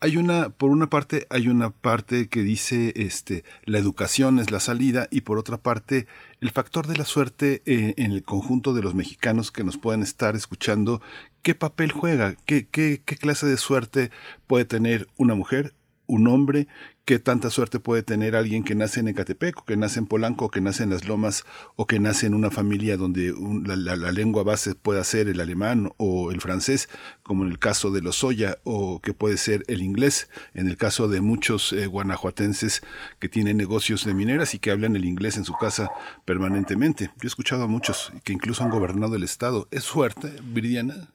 hay 0.02 0.16
una, 0.16 0.48
por 0.50 0.70
una 0.70 0.90
parte, 0.90 1.28
hay 1.30 1.46
una 1.46 1.70
parte 1.70 2.28
que 2.28 2.42
dice, 2.42 2.92
este, 2.96 3.44
la 3.64 3.78
educación 3.78 4.40
es 4.40 4.50
la 4.50 4.58
salida 4.58 5.06
y 5.12 5.20
por 5.20 5.38
otra 5.38 5.58
parte, 5.58 6.08
el 6.40 6.50
factor 6.50 6.88
de 6.88 6.96
la 6.96 7.04
suerte 7.04 7.62
eh, 7.66 7.94
en 7.96 8.10
el 8.10 8.24
conjunto 8.24 8.74
de 8.74 8.82
los 8.82 8.96
mexicanos 8.96 9.52
que 9.52 9.62
nos 9.62 9.78
puedan 9.78 10.02
estar 10.02 10.34
escuchando, 10.34 11.00
¿qué 11.42 11.54
papel 11.54 11.92
juega? 11.92 12.34
¿Qué, 12.46 12.66
qué, 12.66 13.00
qué 13.04 13.16
clase 13.16 13.46
de 13.46 13.56
suerte 13.56 14.10
puede 14.48 14.64
tener 14.64 15.06
una 15.18 15.36
mujer, 15.36 15.72
un 16.12 16.28
hombre, 16.28 16.68
qué 17.06 17.18
tanta 17.18 17.48
suerte 17.48 17.80
puede 17.80 18.02
tener 18.02 18.36
alguien 18.36 18.64
que 18.64 18.74
nace 18.74 19.00
en 19.00 19.08
Ecatepec, 19.08 19.58
o 19.58 19.64
que 19.64 19.78
nace 19.78 19.98
en 19.98 20.06
Polanco, 20.06 20.44
o 20.44 20.50
que 20.50 20.60
nace 20.60 20.82
en 20.82 20.90
Las 20.90 21.08
Lomas, 21.08 21.44
o 21.74 21.86
que 21.86 21.98
nace 21.98 22.26
en 22.26 22.34
una 22.34 22.50
familia 22.50 22.98
donde 22.98 23.34
la, 23.64 24.12
lengua 24.12 24.42
base 24.42 24.74
pueda 24.74 25.02
ser 25.04 25.28
el 25.28 25.40
alemán 25.40 25.90
o 25.96 26.30
el 26.30 26.42
francés, 26.42 26.90
como 27.22 27.44
en 27.44 27.50
el 27.50 27.58
caso 27.58 27.90
de 27.90 28.02
los 28.02 28.22
Oya, 28.24 28.58
o 28.62 29.00
que 29.00 29.14
puede 29.14 29.38
ser 29.38 29.64
el 29.68 29.80
inglés, 29.80 30.28
en 30.52 30.68
el 30.68 30.76
caso 30.76 31.08
de 31.08 31.22
muchos 31.22 31.72
eh, 31.72 31.86
guanajuatenses 31.86 32.82
que 33.18 33.30
tienen 33.30 33.56
negocios 33.56 34.04
de 34.04 34.12
mineras 34.12 34.54
y 34.54 34.58
que 34.58 34.70
hablan 34.70 34.96
el 34.96 35.06
inglés 35.06 35.38
en 35.38 35.44
su 35.44 35.54
casa 35.54 35.90
permanentemente. 36.26 37.06
Yo 37.16 37.24
he 37.24 37.26
escuchado 37.26 37.64
a 37.64 37.68
muchos 37.68 38.12
que 38.22 38.34
incluso 38.34 38.62
han 38.64 38.70
gobernado 38.70 39.16
el 39.16 39.22
Estado. 39.22 39.66
¿Es 39.70 39.84
suerte, 39.84 40.30
Viridiana? 40.42 41.08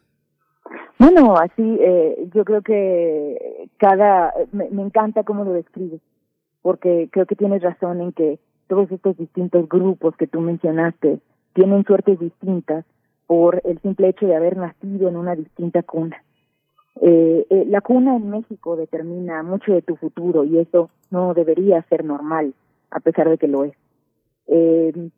Bueno, 1.00 1.38
así 1.38 1.78
eh, 1.80 2.30
yo 2.34 2.44
creo 2.44 2.62
que 2.62 3.70
cada, 3.78 4.34
me, 4.52 4.70
me 4.70 4.82
encanta 4.82 5.24
cómo 5.24 5.44
lo 5.44 5.54
describes, 5.54 6.02
porque 6.62 7.10
creo 7.12 7.26
que 7.26 7.36
tienes 7.36 7.62
razón 7.62 8.02
en 8.02 8.12
que 8.14 8.40
todos 8.68 8.92
estos 8.92 9.18
distintos 9.18 9.68
grupos 9.70 10.16
que 10.18 10.28
tú 10.28 10.42
mencionaste 10.42 11.20
tienen 11.54 11.84
suertes 11.86 12.20
distintas 12.20 12.86
por 13.26 13.62
el 13.66 13.80
simple 13.82 14.10
hecho 14.10 14.26
de 14.26 14.36
haber 14.36 14.58
nacido 14.58 15.10
en 15.10 15.18
una 15.18 15.36
distinta 15.36 15.84
cuna. 15.84 16.24
Eh, 17.02 17.46
eh, 17.50 17.66
la 17.68 17.82
cuna 17.82 18.16
en 18.16 18.30
México 18.30 18.76
determina 18.76 19.44
mucho 19.44 19.74
de 19.74 19.82
tu 19.82 19.96
futuro 19.98 20.44
y 20.46 20.58
eso 20.58 20.90
no 21.12 21.34
debería 21.34 21.84
ser 21.84 22.04
normal, 22.04 22.54
a 22.90 23.00
pesar 23.00 23.30
de 23.30 23.38
que 23.38 23.48
lo 23.48 23.66
es. 23.66 23.74
Eh, 24.48 25.10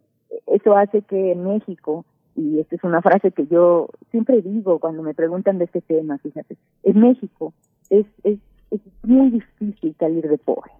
eso 0.48 0.76
hace 0.76 1.02
que 1.04 1.32
en 1.32 1.44
México 1.44 2.04
y 2.36 2.60
esta 2.60 2.76
es 2.76 2.84
una 2.84 3.02
frase 3.02 3.32
que 3.32 3.48
yo 3.48 3.90
siempre 4.12 4.42
digo 4.42 4.80
cuando 4.80 5.04
me 5.04 5.14
preguntan 5.14 5.58
de 5.58 5.66
este 5.66 5.82
tema, 5.82 6.18
fíjate, 6.20 6.58
en 6.84 7.00
México 7.00 7.54
es, 7.90 8.06
es, 8.24 8.40
es 8.72 8.82
muy 9.04 9.30
difícil 9.30 9.96
salir 10.00 10.28
de 10.28 10.38
pobre 10.38 10.72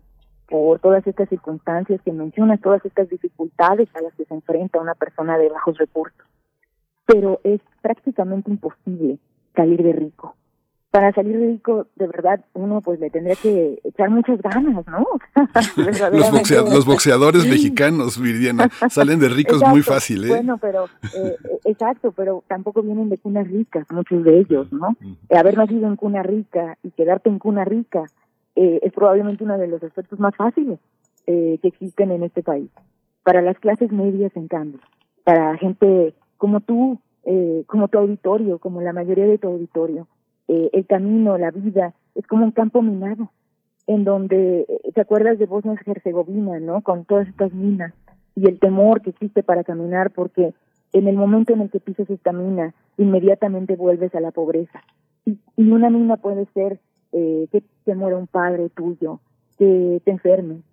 por 0.48 0.80
todas 0.80 1.06
estas 1.06 1.30
circunstancias 1.30 2.02
que 2.02 2.12
mencionas, 2.12 2.60
todas 2.62 2.84
estas 2.84 3.08
dificultades 3.10 3.88
a 3.96 4.02
las 4.02 4.14
que 4.16 4.26
se 4.26 4.34
enfrenta 4.34 4.82
una 4.82 4.96
persona 4.96 5.38
de 5.38 5.50
bajos 5.50 5.78
recursos. 5.78 6.26
Pero 7.06 7.40
es 7.44 7.62
prácticamente 7.82 8.50
imposible 8.50 9.20
salir 9.56 9.84
de 9.84 9.94
rico 9.94 10.36
para 10.92 11.14
salir 11.14 11.38
rico, 11.40 11.88
de 11.96 12.08
verdad, 12.08 12.44
uno 12.54 12.82
pues 12.82 13.00
le 13.00 13.12
tendría 13.12 13.36
que 13.36 13.80
echar 13.84 14.10
muchas 14.10 14.42
ganas, 14.42 14.86
¿no? 14.88 15.06
los, 16.74 16.86
boxeadores 16.86 17.48
mexicanos, 17.48 18.20
Viridiana, 18.20 18.70
salen 18.90 19.20
de 19.20 19.30
ricos 19.30 19.62
muy 19.68 19.84
fácil, 19.84 20.26
¿eh? 20.26 20.30
Bueno, 20.30 20.58
pero, 20.58 20.86
eh, 21.16 21.36
eh, 21.44 21.60
exacto, 21.66 22.12
pero 22.12 22.44
tampoco 22.48 22.82
vienen 22.82 23.10
de 23.10 23.20
cunas 23.20 23.48
ricas, 23.48 23.86
muchos 23.92 24.24
de 24.24 24.40
ellos, 24.40 24.72
¿no? 24.74 24.96
haber 25.30 25.58
nacido 25.58 25.88
en 25.88 25.96
cuna 25.96 26.24
rica 26.24 26.78
y 26.84 26.90
quedarte 26.92 27.30
en 27.30 27.40
cuna 27.40 27.66
rica 27.66 28.04
eh, 28.56 28.80
es 28.82 28.92
probablemente 28.92 29.44
uno 29.44 29.58
de 29.58 29.68
los 29.68 29.82
aspectos 29.84 30.20
más 30.20 30.36
fáciles 30.36 30.80
que 31.28 31.60
existen 31.62 32.10
en 32.10 32.24
este 32.24 32.42
país. 32.42 32.72
Para 33.22 33.44
las 33.44 33.60
clases 33.60 33.92
medias, 33.92 34.36
en 34.36 34.48
cambio, 34.48 34.80
para 35.24 35.56
gente 35.58 36.16
como 36.38 36.60
tú, 36.60 37.00
como 37.68 37.88
tu 37.88 38.00
auditorio, 38.00 38.58
como 38.58 38.82
la 38.82 38.94
mayoría 38.94 39.28
de 39.28 39.38
tu 39.38 39.48
auditorio, 39.48 40.08
eh, 40.50 40.72
el 40.74 40.88
camino, 40.88 41.38
la 41.38 41.52
vida, 41.52 41.94
es 42.16 42.26
como 42.26 42.44
un 42.44 42.52
campo 42.52 42.82
minado, 42.82 43.30
en 43.86 44.04
donde, 44.04 44.62
eh, 44.62 44.92
¿te 44.96 45.02
acuerdas 45.02 45.38
de 45.38 45.46
Bosnia 45.46 45.76
y 45.86 45.92
Herzegovina, 45.92 46.60
no? 46.60 46.82
Con 46.82 47.06
todas 47.06 47.28
estas 47.28 47.54
minas 47.54 47.94
y 48.36 48.48
el 48.48 48.60
temor 48.60 49.02
que 49.02 49.12
existe 49.12 49.44
para 49.44 49.64
caminar, 49.64 50.10
porque 50.10 50.56
en 50.92 51.08
el 51.08 51.16
momento 51.16 51.54
en 51.54 51.62
el 51.62 51.70
que 51.70 51.80
pisas 51.80 52.10
esta 52.10 52.34
mina, 52.34 52.74
inmediatamente 52.98 53.76
vuelves 53.76 54.14
a 54.16 54.22
la 54.22 54.32
pobreza. 54.32 54.82
Y, 55.24 55.38
y 55.56 55.70
una 55.70 55.92
mina 55.92 56.18
puede 56.18 56.48
ser 56.56 56.80
eh, 57.12 57.48
que 57.52 57.64
te 57.86 57.94
muera 57.94 58.18
un 58.18 58.26
padre 58.26 58.70
tuyo, 58.70 59.20
que 59.60 60.02
te 60.04 60.12
enfermes, 60.12 60.64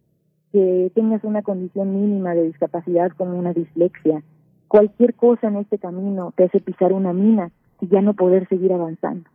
que 0.52 0.90
tengas 0.94 1.22
una 1.22 1.42
condición 1.42 2.00
mínima 2.00 2.34
de 2.34 2.44
discapacidad 2.44 3.10
como 3.10 3.38
una 3.38 3.52
dislexia. 3.52 4.22
Cualquier 4.68 5.12
cosa 5.14 5.48
en 5.48 5.56
este 5.56 5.78
camino 5.78 6.32
te 6.34 6.44
hace 6.44 6.60
pisar 6.60 6.94
una 6.94 7.12
mina 7.12 7.50
y 7.82 7.88
ya 7.88 8.00
no 8.00 8.14
poder 8.14 8.48
seguir 8.48 8.72
avanzando. 8.72 9.28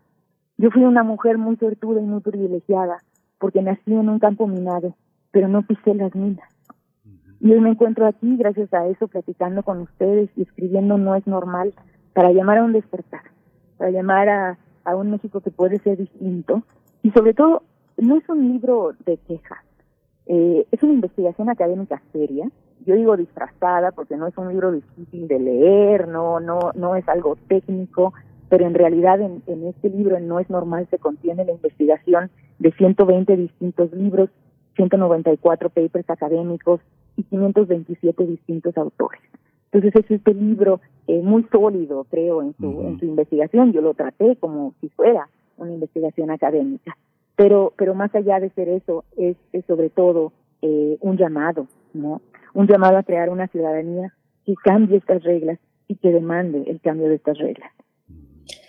Yo 0.57 0.69
fui 0.71 0.83
una 0.83 1.03
mujer 1.03 1.37
muy 1.37 1.55
sortuda 1.57 2.01
y 2.01 2.05
muy 2.05 2.21
privilegiada 2.21 3.03
porque 3.39 3.61
nací 3.61 3.93
en 3.93 4.09
un 4.09 4.19
campo 4.19 4.47
minado, 4.47 4.95
pero 5.31 5.47
no 5.47 5.63
pisé 5.63 5.93
las 5.95 6.15
minas. 6.15 6.47
Y 7.39 7.51
hoy 7.51 7.59
me 7.59 7.71
encuentro 7.71 8.05
aquí, 8.05 8.37
gracias 8.37 8.71
a 8.73 8.87
eso, 8.87 9.07
platicando 9.07 9.63
con 9.63 9.79
ustedes 9.81 10.29
y 10.35 10.43
escribiendo 10.43 10.97
No 10.97 11.15
es 11.15 11.25
normal, 11.25 11.73
para 12.13 12.31
llamar 12.31 12.59
a 12.59 12.63
un 12.63 12.73
despertar, 12.73 13.23
para 13.77 13.89
llamar 13.89 14.29
a, 14.29 14.57
a 14.83 14.95
un 14.95 15.09
México 15.09 15.41
que 15.41 15.49
puede 15.49 15.79
ser 15.79 15.97
distinto. 15.97 16.61
Y 17.01 17.09
sobre 17.11 17.33
todo, 17.33 17.63
no 17.97 18.17
es 18.17 18.29
un 18.29 18.47
libro 18.51 18.93
de 19.05 19.17
quejas, 19.17 19.63
eh, 20.27 20.65
es 20.71 20.83
una 20.83 20.93
investigación 20.93 21.49
académica 21.49 22.01
seria. 22.11 22.49
Yo 22.85 22.95
digo 22.95 23.17
disfrazada 23.17 23.91
porque 23.91 24.17
no 24.17 24.27
es 24.27 24.37
un 24.37 24.49
libro 24.49 24.71
difícil 24.71 25.27
de 25.27 25.39
leer, 25.39 26.07
no, 26.07 26.39
no, 26.39 26.71
no 26.73 26.95
es 26.95 27.07
algo 27.09 27.35
técnico, 27.47 28.13
pero 28.51 28.67
en 28.67 28.73
realidad 28.73 29.21
en, 29.21 29.41
este 29.65 29.89
libro 29.89 30.19
No 30.19 30.41
es 30.41 30.49
normal 30.49 30.85
se 30.91 30.97
contiene 30.97 31.45
la 31.45 31.53
investigación 31.53 32.29
de 32.59 32.73
120 32.73 33.37
distintos 33.37 33.93
libros, 33.93 34.29
194 34.75 35.69
papers 35.69 36.09
académicos 36.09 36.81
y 37.15 37.23
527 37.23 38.25
distintos 38.25 38.77
autores. 38.77 39.21
Entonces 39.71 40.03
es 40.03 40.11
este 40.11 40.33
libro 40.33 40.81
eh, 41.07 41.21
muy 41.21 41.45
sólido, 41.49 42.05
creo, 42.09 42.41
en 42.41 42.53
su, 42.57 42.81
en 42.81 42.99
su 42.99 43.05
investigación. 43.05 43.71
Yo 43.71 43.79
lo 43.79 43.93
traté 43.93 44.35
como 44.35 44.73
si 44.81 44.89
fuera 44.89 45.29
una 45.55 45.71
investigación 45.71 46.29
académica. 46.29 46.97
Pero, 47.37 47.71
pero 47.77 47.95
más 47.95 48.13
allá 48.13 48.41
de 48.41 48.49
ser 48.49 48.67
eso, 48.67 49.05
es, 49.15 49.37
es 49.53 49.63
sobre 49.63 49.89
todo 49.89 50.33
eh, 50.61 50.97
un 50.99 51.15
llamado, 51.15 51.67
¿no? 51.93 52.21
Un 52.53 52.67
llamado 52.67 52.97
a 52.97 53.03
crear 53.03 53.29
una 53.29 53.47
ciudadanía 53.47 54.13
que 54.45 54.55
cambie 54.55 54.97
estas 54.97 55.23
reglas 55.23 55.57
y 55.87 55.95
que 55.95 56.11
demande 56.11 56.65
el 56.67 56.81
cambio 56.81 57.07
de 57.07 57.15
estas 57.15 57.37
reglas. 57.37 57.71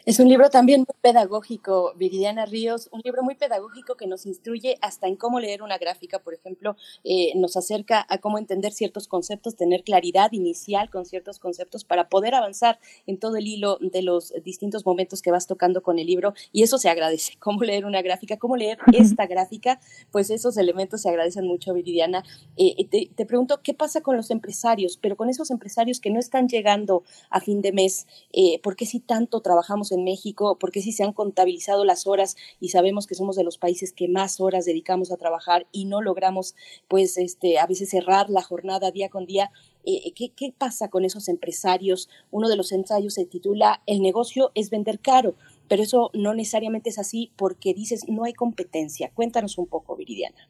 Es 0.05 0.19
un 0.19 0.29
libro 0.29 0.51
también 0.51 0.81
muy 0.81 0.97
pedagógico, 1.01 1.93
Viridiana 1.95 2.45
Ríos, 2.45 2.89
un 2.91 3.03
libro 3.05 3.23
muy 3.23 3.37
pedagógico 3.37 3.95
que 3.95 4.09
nos 4.09 4.27
instruye 4.27 4.77
hasta 4.81 5.07
en 5.07 5.15
cómo 5.15 5.39
leer 5.39 5.62
una 5.62 5.79
gráfica, 5.79 6.19
por 6.19 6.35
ejemplo, 6.35 6.74
eh, 7.05 7.31
nos 7.37 7.57
acerca 7.57 8.05
a 8.09 8.19
cómo 8.19 8.39
entender 8.39 8.73
ciertos 8.73 9.07
conceptos, 9.07 9.55
tener 9.55 9.85
claridad 9.85 10.33
inicial 10.33 10.91
con 10.91 11.07
ciertos 11.07 11.39
conceptos 11.39 11.85
para 11.85 12.09
poder 12.09 12.35
avanzar 12.35 12.81
en 13.07 13.16
todo 13.16 13.37
el 13.37 13.47
hilo 13.47 13.79
de 13.81 14.03
los 14.03 14.35
distintos 14.43 14.85
momentos 14.85 15.23
que 15.23 15.31
vas 15.31 15.47
tocando 15.47 15.85
con 15.85 16.01
el 16.01 16.09
libro 16.09 16.35
y 16.51 16.65
eso 16.65 16.79
se 16.79 16.89
agradece, 16.89 17.35
cómo 17.39 17.62
leer 17.62 17.85
una 17.85 18.03
gráfica, 18.03 18.39
cómo 18.39 18.57
leer 18.57 18.79
esta 18.93 19.27
gráfica, 19.27 19.79
pues 20.11 20.31
esos 20.31 20.57
elementos 20.57 21.03
se 21.03 21.11
agradecen 21.11 21.47
mucho, 21.47 21.74
Viridiana. 21.74 22.24
Eh, 22.57 22.89
te, 22.89 23.09
te 23.15 23.24
pregunto, 23.24 23.61
¿qué 23.62 23.73
pasa 23.73 24.01
con 24.01 24.16
los 24.16 24.33
empresarios, 24.33 24.99
pero 25.01 25.16
con 25.16 25.29
esos 25.29 25.53
empresarios 25.53 26.01
que 26.01 26.11
no 26.11 26.19
están 26.19 26.49
llegando 26.49 27.05
a 27.31 27.39
fin 27.39 27.62
de 27.62 27.70
mes? 27.70 28.09
Eh, 28.33 28.59
¿Por 28.65 28.74
qué 28.74 28.85
si 28.85 28.99
tanto 28.99 29.41
trabajamos 29.43 29.91
en 29.93 30.05
México, 30.05 30.56
porque 30.59 30.81
si 30.81 30.93
se 30.93 31.05
han 31.05 31.12
contabilizado 31.12 31.85
las 31.85 32.06
horas 32.06 32.36
y 32.60 32.70
sabemos 32.70 33.06
que 33.06 33.14
somos 33.14 33.36
de 33.36 33.44
los 33.44 33.59
países 33.59 33.93
que 33.93 34.09
más 34.09 34.40
horas 34.40 34.64
dedicamos 34.64 35.12
a 35.12 35.16
trabajar 35.16 35.66
y 35.73 35.85
no 35.85 36.02
logramos, 36.02 36.55
pues, 36.89 37.16
este, 37.19 37.59
a 37.59 37.66
veces 37.66 37.90
cerrar 37.90 38.31
la 38.31 38.43
jornada 38.43 38.90
día 38.90 39.09
con 39.09 39.27
día. 39.27 39.51
Eh, 39.85 40.12
¿qué, 40.14 40.31
¿Qué 40.31 40.55
pasa 40.56 40.89
con 40.89 41.05
esos 41.05 41.28
empresarios? 41.28 42.09
Uno 42.31 42.48
de 42.48 42.56
los 42.56 42.73
ensayos 42.73 43.14
se 43.14 43.27
titula 43.27 43.82
El 43.86 44.01
negocio 44.01 44.51
es 44.55 44.70
vender 44.70 45.01
caro, 45.01 45.35
pero 45.69 45.82
eso 45.82 46.10
no 46.14 46.35
necesariamente 46.35 46.90
es 46.90 46.98
así 46.98 47.32
porque 47.36 47.74
dices 47.74 48.09
no 48.09 48.24
hay 48.24 48.32
competencia. 48.32 49.10
Cuéntanos 49.14 49.59
un 49.59 49.66
poco, 49.66 49.97
Viridiana. 49.97 50.48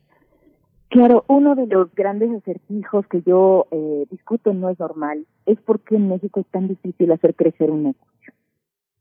Claro, 0.92 1.24
uno 1.26 1.54
de 1.54 1.66
los 1.66 1.94
grandes 1.94 2.30
acertijos 2.30 3.06
que 3.06 3.22
yo 3.22 3.66
eh, 3.70 4.04
discuto 4.10 4.52
no 4.52 4.68
es 4.68 4.78
normal 4.78 5.26
es 5.46 5.58
por 5.62 5.80
qué 5.80 5.96
en 5.96 6.08
México 6.08 6.40
es 6.40 6.46
tan 6.48 6.68
difícil 6.68 7.10
hacer 7.12 7.34
crecer 7.34 7.70
un 7.70 7.84
negocio. 7.84 8.11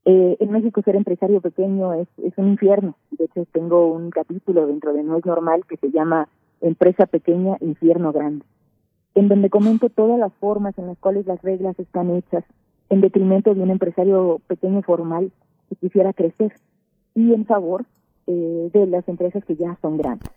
Eh, 0.06 0.38
en 0.40 0.52
México 0.52 0.82
ser 0.82 0.96
empresario 0.96 1.42
pequeño 1.42 1.94
es, 1.94 2.08
es 2.24 2.34
un 2.38 2.50
infierno. 2.50 2.96
De 3.12 3.26
hecho, 3.26 3.46
tengo 3.52 3.88
un 3.88 4.10
capítulo 4.10 4.66
dentro 4.68 4.94
de 4.94 5.04
No 5.04 5.18
es 5.18 5.26
normal 5.26 5.64
que 5.68 5.78
se 5.78 5.92
llama 5.92 6.28
Empresa 6.60 7.06
pequeña, 7.06 7.58
infierno 7.60 8.12
grande, 8.12 8.46
en 9.16 9.28
donde 9.28 9.50
comento 9.50 9.90
todas 9.90 10.20
las 10.20 10.34
formas 10.34 10.78
en 10.78 10.88
las 10.88 10.98
cuales 11.00 11.26
las 11.26 11.42
reglas 11.42 11.78
están 11.80 12.12
hechas 12.12 12.44
en 12.90 13.02
detrimento 13.02 13.56
de 13.56 13.62
un 13.62 13.72
empresario 13.72 14.40
pequeño 14.48 14.82
formal 14.82 15.32
que 15.70 15.76
quisiera 15.76 16.14
crecer 16.14 16.54
y 17.16 17.34
en 17.34 17.46
favor 17.46 17.86
eh, 18.28 18.70
de 18.74 18.86
las 18.88 19.08
empresas 19.08 19.44
que 19.46 19.56
ya 19.56 19.78
son 19.82 19.98
grandes. 19.98 20.30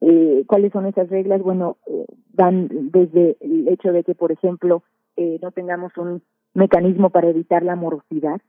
Eh, 0.00 0.44
¿Cuáles 0.46 0.72
son 0.72 0.86
esas 0.86 1.08
reglas? 1.08 1.42
Bueno, 1.42 1.76
eh, 1.86 2.06
van 2.32 2.90
desde 2.90 3.36
el 3.40 3.68
hecho 3.68 3.92
de 3.92 4.04
que, 4.04 4.14
por 4.14 4.30
ejemplo, 4.30 4.82
eh, 5.16 5.38
no 5.42 5.50
tengamos 5.50 5.96
un 5.96 6.22
mecanismo 6.54 7.10
para 7.10 7.28
evitar 7.28 7.62
la 7.64 7.76
morosidad. 7.76 8.40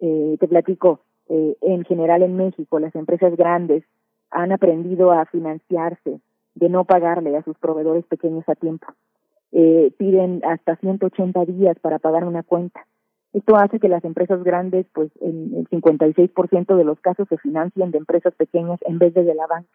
Eh, 0.00 0.36
te 0.40 0.48
platico, 0.48 1.00
eh, 1.28 1.56
en 1.60 1.84
general 1.84 2.22
en 2.22 2.36
México, 2.36 2.78
las 2.78 2.94
empresas 2.94 3.36
grandes 3.36 3.84
han 4.30 4.52
aprendido 4.52 5.12
a 5.12 5.26
financiarse, 5.26 6.20
de 6.54 6.68
no 6.68 6.84
pagarle 6.84 7.36
a 7.36 7.42
sus 7.42 7.56
proveedores 7.58 8.04
pequeños 8.06 8.48
a 8.48 8.54
tiempo. 8.54 8.86
Eh, 9.52 9.92
piden 9.98 10.42
hasta 10.44 10.76
180 10.76 11.44
días 11.44 11.78
para 11.80 11.98
pagar 11.98 12.24
una 12.24 12.42
cuenta. 12.42 12.86
Esto 13.32 13.56
hace 13.56 13.78
que 13.78 13.88
las 13.88 14.04
empresas 14.04 14.42
grandes, 14.42 14.86
pues 14.92 15.10
en 15.20 15.54
el 15.54 15.68
56% 15.68 16.76
de 16.76 16.84
los 16.84 17.00
casos 17.00 17.28
se 17.28 17.38
financien 17.38 17.90
de 17.90 17.98
empresas 17.98 18.34
pequeñas 18.34 18.80
en 18.82 18.98
vez 18.98 19.14
de 19.14 19.22
de 19.22 19.34
la 19.34 19.46
banca. 19.46 19.68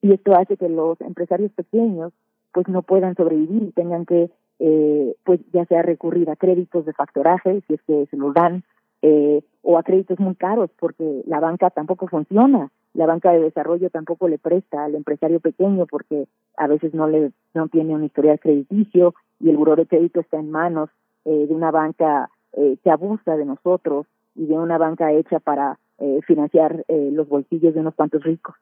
Y 0.00 0.12
esto 0.12 0.34
hace 0.34 0.56
que 0.56 0.68
los 0.68 1.00
empresarios 1.00 1.50
pequeños, 1.52 2.12
pues 2.52 2.68
no 2.68 2.82
puedan 2.82 3.16
sobrevivir 3.16 3.62
y 3.64 3.72
tengan 3.72 4.04
que, 4.06 4.30
eh, 4.60 5.16
pues 5.24 5.40
ya 5.52 5.64
sea 5.64 5.82
recurrir 5.82 6.30
a 6.30 6.36
créditos 6.36 6.84
de 6.84 6.92
factoraje, 6.92 7.62
si 7.66 7.74
es 7.74 7.82
que 7.82 8.06
se 8.06 8.16
los 8.16 8.34
dan, 8.34 8.62
eh, 9.06 9.42
o 9.60 9.76
a 9.76 9.82
créditos 9.82 10.18
muy 10.18 10.34
caros, 10.34 10.70
porque 10.78 11.22
la 11.26 11.38
banca 11.38 11.68
tampoco 11.68 12.08
funciona. 12.08 12.70
La 12.94 13.04
banca 13.04 13.32
de 13.32 13.40
desarrollo 13.40 13.90
tampoco 13.90 14.28
le 14.28 14.38
presta 14.38 14.84
al 14.84 14.94
empresario 14.94 15.40
pequeño 15.40 15.84
porque 15.86 16.26
a 16.56 16.66
veces 16.66 16.94
no 16.94 17.06
le 17.06 17.32
no 17.52 17.68
tiene 17.68 17.94
un 17.94 18.04
historial 18.04 18.40
crediticio 18.40 19.14
y 19.40 19.50
el 19.50 19.58
buró 19.58 19.76
de 19.76 19.86
crédito 19.86 20.20
está 20.20 20.38
en 20.38 20.50
manos 20.50 20.88
eh, 21.26 21.46
de 21.46 21.54
una 21.54 21.70
banca 21.70 22.30
eh, 22.54 22.78
que 22.82 22.90
abusa 22.90 23.36
de 23.36 23.44
nosotros 23.44 24.06
y 24.34 24.46
de 24.46 24.54
una 24.54 24.78
banca 24.78 25.12
hecha 25.12 25.38
para 25.38 25.78
eh, 25.98 26.20
financiar 26.26 26.84
eh, 26.88 27.10
los 27.12 27.28
bolsillos 27.28 27.74
de 27.74 27.80
unos 27.80 27.94
cuantos 27.94 28.22
ricos. 28.22 28.54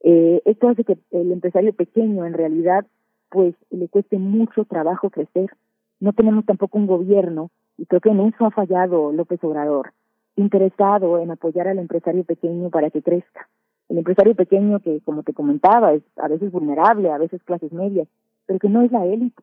Eh, 0.00 0.40
esto 0.46 0.68
hace 0.68 0.84
que 0.84 0.96
el 1.10 1.32
empresario 1.32 1.74
pequeño 1.74 2.24
en 2.24 2.32
realidad 2.32 2.86
pues 3.30 3.54
le 3.70 3.88
cueste 3.88 4.16
mucho 4.16 4.64
trabajo 4.64 5.10
crecer. 5.10 5.50
No 6.00 6.14
tenemos 6.14 6.46
tampoco 6.46 6.78
un 6.78 6.86
gobierno 6.86 7.50
y 7.78 7.86
creo 7.86 8.00
que 8.00 8.10
en 8.10 8.20
eso 8.20 8.46
ha 8.46 8.50
fallado 8.50 9.12
López 9.12 9.42
Obrador, 9.42 9.92
interesado 10.36 11.18
en 11.18 11.30
apoyar 11.30 11.68
al 11.68 11.78
empresario 11.78 12.24
pequeño 12.24 12.70
para 12.70 12.90
que 12.90 13.02
crezca. 13.02 13.48
El 13.88 13.98
empresario 13.98 14.34
pequeño 14.34 14.80
que, 14.80 15.00
como 15.00 15.22
te 15.22 15.34
comentaba, 15.34 15.92
es 15.92 16.02
a 16.16 16.28
veces 16.28 16.50
vulnerable, 16.50 17.10
a 17.10 17.18
veces 17.18 17.42
clases 17.42 17.72
medias, 17.72 18.08
pero 18.46 18.58
que 18.58 18.68
no 18.68 18.82
es 18.82 18.92
la 18.92 19.04
élite. 19.06 19.42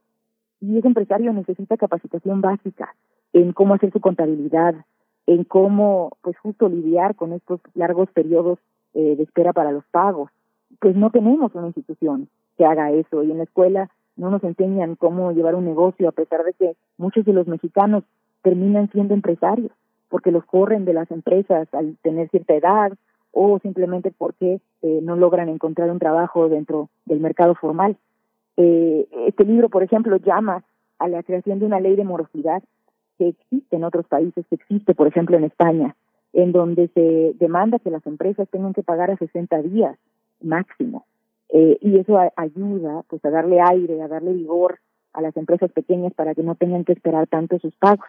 Y 0.61 0.77
ese 0.77 0.87
empresario 0.87 1.31
necesita 1.33 1.77
capacitación 1.77 2.41
básica 2.41 2.95
en 3.33 3.53
cómo 3.53 3.75
hacer 3.75 3.91
su 3.91 3.99
contabilidad, 3.99 4.75
en 5.27 5.43
cómo, 5.43 6.17
pues 6.21 6.37
justo 6.39 6.67
lidiar 6.67 7.15
con 7.15 7.33
estos 7.33 7.61
largos 7.75 8.09
periodos 8.11 8.59
eh, 8.93 9.15
de 9.15 9.23
espera 9.23 9.53
para 9.53 9.71
los 9.71 9.85
pagos. 9.91 10.31
Pues 10.79 10.95
no 10.95 11.11
tenemos 11.11 11.53
una 11.53 11.67
institución 11.67 12.27
que 12.57 12.65
haga 12.65 12.91
eso 12.91 13.23
y 13.23 13.31
en 13.31 13.37
la 13.37 13.43
escuela 13.43 13.89
no 14.17 14.29
nos 14.29 14.43
enseñan 14.43 14.95
cómo 14.95 15.31
llevar 15.31 15.55
un 15.55 15.65
negocio 15.65 16.09
a 16.09 16.11
pesar 16.11 16.43
de 16.43 16.53
que 16.53 16.75
muchos 16.97 17.23
de 17.25 17.33
los 17.33 17.47
mexicanos 17.47 18.03
terminan 18.41 18.89
siendo 18.91 19.13
empresarios 19.13 19.71
porque 20.09 20.31
los 20.31 20.45
corren 20.45 20.85
de 20.85 20.93
las 20.93 21.09
empresas 21.11 21.67
al 21.73 21.95
tener 22.01 22.29
cierta 22.29 22.55
edad 22.55 22.93
o 23.31 23.59
simplemente 23.59 24.11
porque 24.15 24.59
eh, 24.81 24.99
no 25.03 25.15
logran 25.15 25.49
encontrar 25.49 25.91
un 25.91 25.99
trabajo 25.99 26.49
dentro 26.49 26.89
del 27.05 27.19
mercado 27.19 27.55
formal. 27.55 27.95
Eh, 28.57 29.07
este 29.27 29.45
libro, 29.45 29.69
por 29.69 29.83
ejemplo, 29.83 30.17
llama 30.17 30.63
a 30.97 31.07
la 31.07 31.23
creación 31.23 31.59
de 31.59 31.65
una 31.65 31.79
ley 31.79 31.95
de 31.95 32.03
morosidad 32.03 32.63
que 33.17 33.29
existe 33.29 33.75
en 33.75 33.83
otros 33.83 34.07
países, 34.07 34.45
que 34.47 34.55
existe, 34.55 34.95
por 34.95 35.07
ejemplo, 35.07 35.37
en 35.37 35.43
España, 35.43 35.95
en 36.33 36.51
donde 36.51 36.87
se 36.89 37.35
demanda 37.39 37.79
que 37.79 37.91
las 37.91 38.05
empresas 38.07 38.49
tengan 38.49 38.73
que 38.73 38.83
pagar 38.83 39.11
a 39.11 39.17
60 39.17 39.61
días 39.61 39.97
máximo. 40.41 41.05
Eh, 41.49 41.77
y 41.81 41.97
eso 41.97 42.17
a, 42.17 42.31
ayuda 42.35 43.03
pues 43.07 43.23
a 43.25 43.29
darle 43.29 43.59
aire, 43.61 44.01
a 44.01 44.07
darle 44.07 44.33
vigor 44.33 44.79
a 45.13 45.21
las 45.21 45.35
empresas 45.37 45.71
pequeñas 45.71 46.13
para 46.13 46.35
que 46.35 46.43
no 46.43 46.55
tengan 46.55 46.85
que 46.85 46.93
esperar 46.93 47.27
tanto 47.27 47.59
sus 47.59 47.73
pagos. 47.75 48.05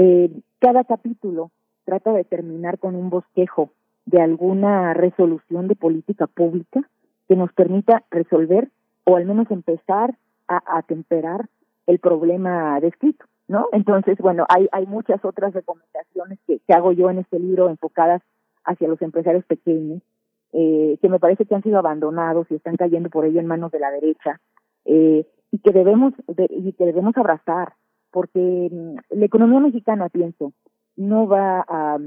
Eh, 0.00 0.30
cada 0.60 0.84
capítulo 0.84 1.50
trata 1.84 2.12
de 2.12 2.22
terminar 2.22 2.78
con 2.78 2.94
un 2.94 3.10
bosquejo 3.10 3.70
de 4.06 4.22
alguna 4.22 4.94
resolución 4.94 5.66
de 5.66 5.74
política 5.74 6.28
pública 6.28 6.88
que 7.26 7.34
nos 7.34 7.52
permita 7.52 8.04
resolver 8.08 8.68
o 9.02 9.16
al 9.16 9.26
menos 9.26 9.50
empezar 9.50 10.16
a 10.46 10.78
atemperar 10.78 11.48
el 11.88 11.98
problema 11.98 12.78
descrito, 12.80 13.24
¿no? 13.48 13.66
Entonces, 13.72 14.16
bueno, 14.18 14.46
hay, 14.48 14.68
hay 14.70 14.86
muchas 14.86 15.24
otras 15.24 15.52
recomendaciones 15.52 16.38
que, 16.46 16.60
que 16.60 16.74
hago 16.74 16.92
yo 16.92 17.10
en 17.10 17.18
este 17.18 17.40
libro 17.40 17.68
enfocadas 17.68 18.22
hacia 18.64 18.86
los 18.86 19.02
empresarios 19.02 19.44
pequeños, 19.46 20.00
eh, 20.52 20.96
que 21.02 21.08
me 21.08 21.18
parece 21.18 21.44
que 21.44 21.56
han 21.56 21.64
sido 21.64 21.78
abandonados 21.78 22.46
y 22.50 22.54
están 22.54 22.76
cayendo 22.76 23.10
por 23.10 23.24
ello 23.24 23.40
en 23.40 23.46
manos 23.46 23.72
de 23.72 23.80
la 23.80 23.90
derecha, 23.90 24.40
eh, 24.84 25.26
y 25.50 25.58
que 25.58 25.72
debemos 25.72 26.14
de, 26.28 26.46
y 26.50 26.72
que 26.72 26.86
debemos 26.86 27.16
abrazar, 27.16 27.72
porque 28.10 28.68
mm, 28.70 29.18
la 29.18 29.24
economía 29.24 29.60
mexicana, 29.60 30.08
pienso, 30.08 30.52
no 30.96 31.26
va 31.26 31.64
a, 31.68 31.98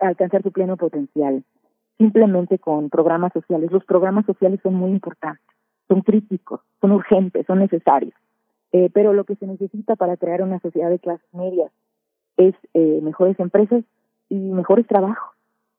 alcanzar 0.00 0.42
su 0.42 0.52
pleno 0.52 0.76
potencial 0.76 1.42
simplemente 1.96 2.58
con 2.58 2.90
programas 2.90 3.32
sociales. 3.32 3.70
Los 3.70 3.84
programas 3.84 4.26
sociales 4.26 4.60
son 4.62 4.74
muy 4.74 4.90
importantes, 4.90 5.46
son 5.88 6.02
críticos, 6.02 6.60
son 6.80 6.92
urgentes, 6.92 7.46
son 7.46 7.60
necesarios. 7.60 8.14
Eh, 8.72 8.90
pero 8.92 9.12
lo 9.12 9.24
que 9.24 9.36
se 9.36 9.46
necesita 9.46 9.94
para 9.94 10.16
crear 10.16 10.42
una 10.42 10.58
sociedad 10.58 10.90
de 10.90 10.98
clases 10.98 11.26
medias 11.32 11.70
es 12.36 12.54
eh, 12.74 13.00
mejores 13.02 13.38
empresas 13.38 13.84
y 14.28 14.34
mejores 14.34 14.86
trabajos. 14.86 15.34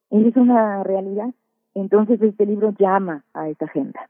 Es 0.10 0.36
una 0.38 0.82
realidad. 0.84 1.30
Entonces 1.74 2.22
este 2.22 2.46
libro 2.46 2.74
llama 2.80 3.26
a 3.34 3.50
esa 3.50 3.66
agenda. 3.66 4.10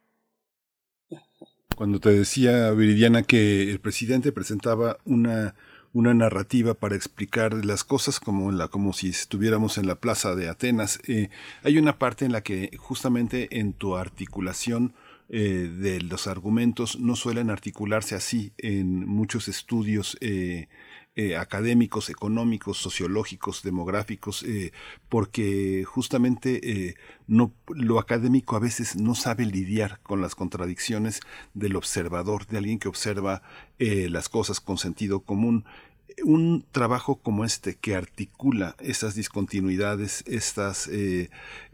Cuando 1.76 2.00
te 2.00 2.10
decía, 2.10 2.72
Viridiana, 2.72 3.24
que 3.24 3.70
el 3.70 3.80
presidente 3.80 4.32
presentaba 4.32 4.98
una 5.06 5.56
una 5.96 6.14
narrativa 6.14 6.74
para 6.74 6.98
explicar 6.98 7.64
las 7.64 7.86
cosas 7.86 8.20
como, 8.20 8.52
la, 8.52 8.68
como 8.68 8.92
si 8.92 9.08
estuviéramos 9.08 9.78
en 9.78 9.88
la 9.88 9.96
plaza 9.96 10.36
de 10.36 10.50
Atenas. 10.50 11.00
Eh, 11.08 11.30
hay 11.64 11.78
una 11.78 11.98
parte 11.98 12.26
en 12.26 12.34
la 12.34 12.42
que 12.42 12.70
justamente 12.78 13.60
en 13.60 13.72
tu 13.72 13.96
articulación 13.96 14.94
eh, 15.30 15.72
de 15.74 16.02
los 16.02 16.28
argumentos 16.28 17.00
no 17.00 17.16
suelen 17.16 17.50
articularse 17.50 18.14
así 18.14 18.52
en 18.58 19.08
muchos 19.08 19.48
estudios 19.48 20.18
eh, 20.20 20.68
eh, 21.18 21.38
académicos, 21.38 22.10
económicos, 22.10 22.78
sociológicos, 22.78 23.64
demográficos, 23.64 24.44
eh, 24.44 24.74
porque 25.08 25.86
justamente 25.86 26.60
eh, 26.70 26.96
no, 27.26 27.54
lo 27.70 28.00
académico 28.00 28.58
a 28.58 28.60
veces 28.60 28.98
no 28.98 29.16
sabe 29.16 29.46
lidiar 29.46 30.02
con 30.04 30.20
las 30.20 30.36
contradicciones 30.36 31.22
del 31.54 31.78
observador, 31.78 32.46
de 32.48 32.58
alguien 32.58 32.80
que 32.80 32.90
observa 32.90 33.44
las 33.80 34.28
cosas 34.28 34.60
con 34.60 34.78
sentido 34.78 35.22
común. 35.22 35.64
Un 36.26 36.66
trabajo 36.74 37.16
como 37.16 37.46
este 37.46 37.76
que 37.76 37.96
articula 37.96 38.76
esas 38.80 39.16
discontinuidades, 39.16 40.22
estas, 40.28 40.90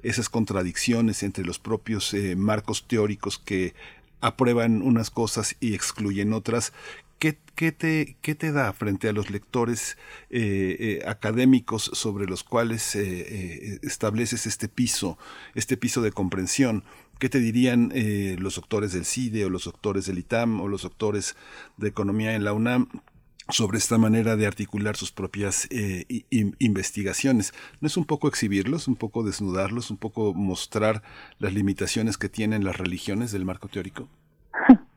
esas 0.03 0.30
contradicciones 0.30 1.23
entre 1.23 1.45
los 1.45 1.57
propios 1.57 2.15
marcos 2.38 2.88
teóricos 2.88 3.39
que 3.39 3.73
aprueban 4.19 4.84
unas 4.84 5.09
cosas 5.09 5.55
y 5.59 5.73
excluyen 5.73 6.31
otras, 6.31 6.73
¿Qué, 7.22 7.72
te, 7.72 8.18
¿Qué 8.23 8.34
te 8.34 8.52
da 8.52 8.73
frente 8.73 9.07
a 9.07 9.14
los 9.14 9.30
lectores 9.30 9.95
eh, 10.31 10.76
eh, 10.80 11.07
académicos 11.07 11.91
sobre 11.93 12.26
los 12.26 12.43
cuales 12.43 12.95
eh, 12.95 13.80
estableces 13.84 14.48
este 14.48 14.68
piso, 14.68 15.19
este 15.53 15.77
piso 15.77 16.02
de 16.02 16.11
comprensión? 16.11 16.84
¿Qué 17.19 17.30
te 17.30 17.39
dirían 17.39 17.93
los 18.39 18.56
doctores 18.56 18.93
del 18.93 19.06
CIDE 19.06 19.45
o 19.45 19.52
los 19.52 19.65
doctores 19.65 20.07
del 20.07 20.18
ITAM 20.18 20.61
o 20.61 20.68
los 20.68 20.81
doctores 20.81 21.35
de 21.77 21.89
economía 21.89 22.34
en 22.34 22.43
la 22.43 22.53
UNAM 22.53 22.88
sobre 23.49 23.77
esta 23.77 23.99
manera 23.99 24.35
de 24.35 24.48
articular 24.48 24.98
sus 24.98 25.11
propias 25.11 25.69
investigaciones. 26.57 27.53
¿No 27.81 27.85
es 27.85 27.98
un 27.98 28.06
poco 28.06 28.30
exhibirlos, 28.30 28.88
un 28.88 28.95
poco 28.95 29.22
desnudarlos, 29.22 29.91
un 29.91 29.98
poco 29.98 30.34
mostrar 30.34 31.03
las 31.38 31.53
limitaciones 31.53 32.18
que 32.18 32.30
tienen 32.30 32.64
las 32.64 32.77
religiones 32.77 33.31
del 33.31 33.45
marco 33.45 33.68
teórico? 33.68 34.10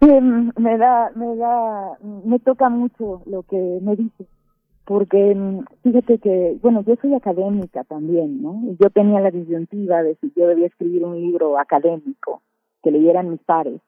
me 0.00 0.78
da, 0.78 1.10
me 1.14 1.36
da, 1.36 1.98
me 2.24 2.38
toca 2.38 2.68
mucho 2.68 3.22
lo 3.26 3.42
que 3.42 3.56
me 3.82 3.96
dice, 3.96 4.26
porque 4.84 5.34
mm, 5.34 5.64
fíjate 5.82 6.18
que, 6.18 6.58
bueno, 6.62 6.82
yo 6.82 6.94
soy 7.02 7.14
académica 7.14 7.84
también, 7.84 8.42
¿no? 8.42 8.60
Yo 8.78 8.90
tenía 8.90 9.20
la 9.20 9.30
disyuntiva 9.30 10.02
de 10.02 10.14
si 10.16 10.32
yo 10.36 10.46
debía 10.46 10.66
escribir 10.66 11.04
un 11.04 11.20
libro 11.20 11.58
académico 11.58 12.42
que 12.82 12.90
leyeran 12.90 13.30
mis 13.30 13.40
pares, 13.40 13.80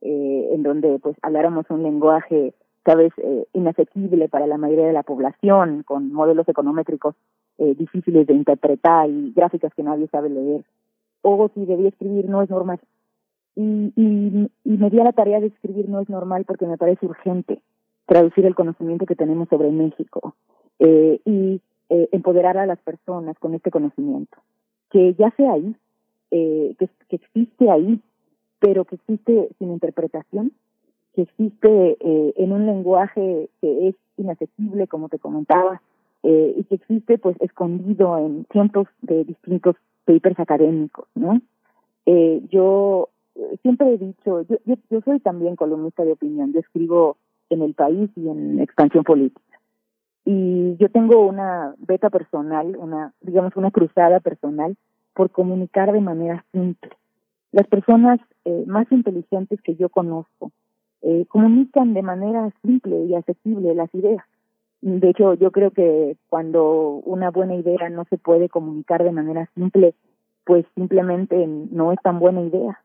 eh, 0.00 0.50
en 0.52 0.62
donde 0.62 0.98
pues 1.00 1.16
habláramos 1.22 1.66
un 1.70 1.82
lenguaje 1.82 2.54
tal 2.84 2.98
vez 2.98 3.12
eh, 3.18 3.44
inasequible 3.52 4.28
para 4.28 4.46
la 4.46 4.56
mayoría 4.56 4.86
de 4.86 4.92
la 4.94 5.02
población, 5.02 5.82
con 5.82 6.12
modelos 6.12 6.48
econométricos 6.48 7.14
eh, 7.58 7.74
difíciles 7.74 8.26
de 8.26 8.34
interpretar 8.34 9.10
y 9.10 9.32
gráficas 9.34 9.74
que 9.74 9.82
nadie 9.82 10.08
sabe 10.08 10.30
leer, 10.30 10.64
o 11.20 11.50
si 11.54 11.66
debía 11.66 11.90
escribir 11.90 12.28
no 12.28 12.40
es 12.40 12.48
normal 12.48 12.80
y, 13.60 13.92
y, 14.64 14.76
me 14.76 14.90
di 14.90 15.00
a 15.00 15.04
la 15.04 15.12
tarea 15.12 15.40
de 15.40 15.48
escribir 15.48 15.88
No 15.88 16.00
es 16.00 16.08
normal 16.08 16.44
porque 16.46 16.66
me 16.66 16.78
parece 16.78 17.06
urgente 17.06 17.60
traducir 18.06 18.46
el 18.46 18.54
conocimiento 18.54 19.04
que 19.04 19.16
tenemos 19.16 19.48
sobre 19.48 19.70
México 19.70 20.34
eh, 20.78 21.20
y 21.24 21.60
eh, 21.90 22.08
empoderar 22.12 22.56
a 22.56 22.66
las 22.66 22.78
personas 22.78 23.36
con 23.38 23.54
este 23.54 23.70
conocimiento. 23.70 24.38
Que 24.90 25.14
ya 25.14 25.30
sea 25.36 25.52
ahí, 25.54 25.74
eh, 26.30 26.74
que, 26.78 26.88
que 27.08 27.16
existe 27.16 27.70
ahí, 27.70 28.00
pero 28.60 28.84
que 28.84 28.96
existe 28.96 29.48
sin 29.58 29.72
interpretación, 29.72 30.52
que 31.14 31.22
existe 31.22 31.96
eh, 32.00 32.34
en 32.36 32.52
un 32.52 32.66
lenguaje 32.66 33.48
que 33.60 33.88
es 33.88 33.94
inaccesible, 34.16 34.86
como 34.86 35.08
te 35.08 35.18
comentaba, 35.18 35.82
eh, 36.22 36.54
y 36.56 36.64
que 36.64 36.76
existe 36.76 37.18
pues 37.18 37.36
escondido 37.40 38.18
en 38.18 38.46
cientos 38.52 38.86
de 39.02 39.24
distintos 39.24 39.76
papers 40.04 40.38
académicos, 40.38 41.08
¿no? 41.14 41.40
Yo 42.50 43.10
siempre 43.62 43.94
he 43.94 43.98
dicho, 43.98 44.42
yo, 44.42 44.56
yo, 44.64 45.00
soy 45.02 45.20
también 45.20 45.56
columnista 45.56 46.04
de 46.04 46.12
opinión, 46.12 46.52
yo 46.52 46.60
escribo 46.60 47.16
en 47.50 47.62
El 47.62 47.74
País 47.74 48.10
y 48.16 48.28
en 48.28 48.60
Expansión 48.60 49.04
Política. 49.04 49.60
Y 50.24 50.76
yo 50.76 50.90
tengo 50.90 51.26
una 51.26 51.74
beta 51.78 52.10
personal, 52.10 52.76
una, 52.76 53.14
digamos, 53.20 53.56
una 53.56 53.70
cruzada 53.70 54.20
personal 54.20 54.76
por 55.14 55.30
comunicar 55.30 55.92
de 55.92 56.00
manera 56.00 56.44
simple. 56.52 56.90
Las 57.52 57.66
personas 57.66 58.20
eh, 58.44 58.64
más 58.66 58.90
inteligentes 58.92 59.60
que 59.62 59.74
yo 59.74 59.88
conozco 59.88 60.52
eh, 61.00 61.24
comunican 61.28 61.94
de 61.94 62.02
manera 62.02 62.52
simple 62.62 63.04
y 63.04 63.14
accesible 63.14 63.74
las 63.74 63.92
ideas. 63.94 64.24
De 64.80 65.10
hecho, 65.10 65.34
yo 65.34 65.50
creo 65.50 65.70
que 65.70 66.16
cuando 66.28 67.00
una 67.04 67.30
buena 67.30 67.54
idea 67.54 67.88
no 67.88 68.04
se 68.04 68.18
puede 68.18 68.48
comunicar 68.48 69.02
de 69.02 69.12
manera 69.12 69.48
simple, 69.54 69.94
pues 70.44 70.66
simplemente 70.74 71.46
no 71.46 71.92
es 71.92 71.98
tan 72.02 72.18
buena 72.20 72.42
idea. 72.42 72.80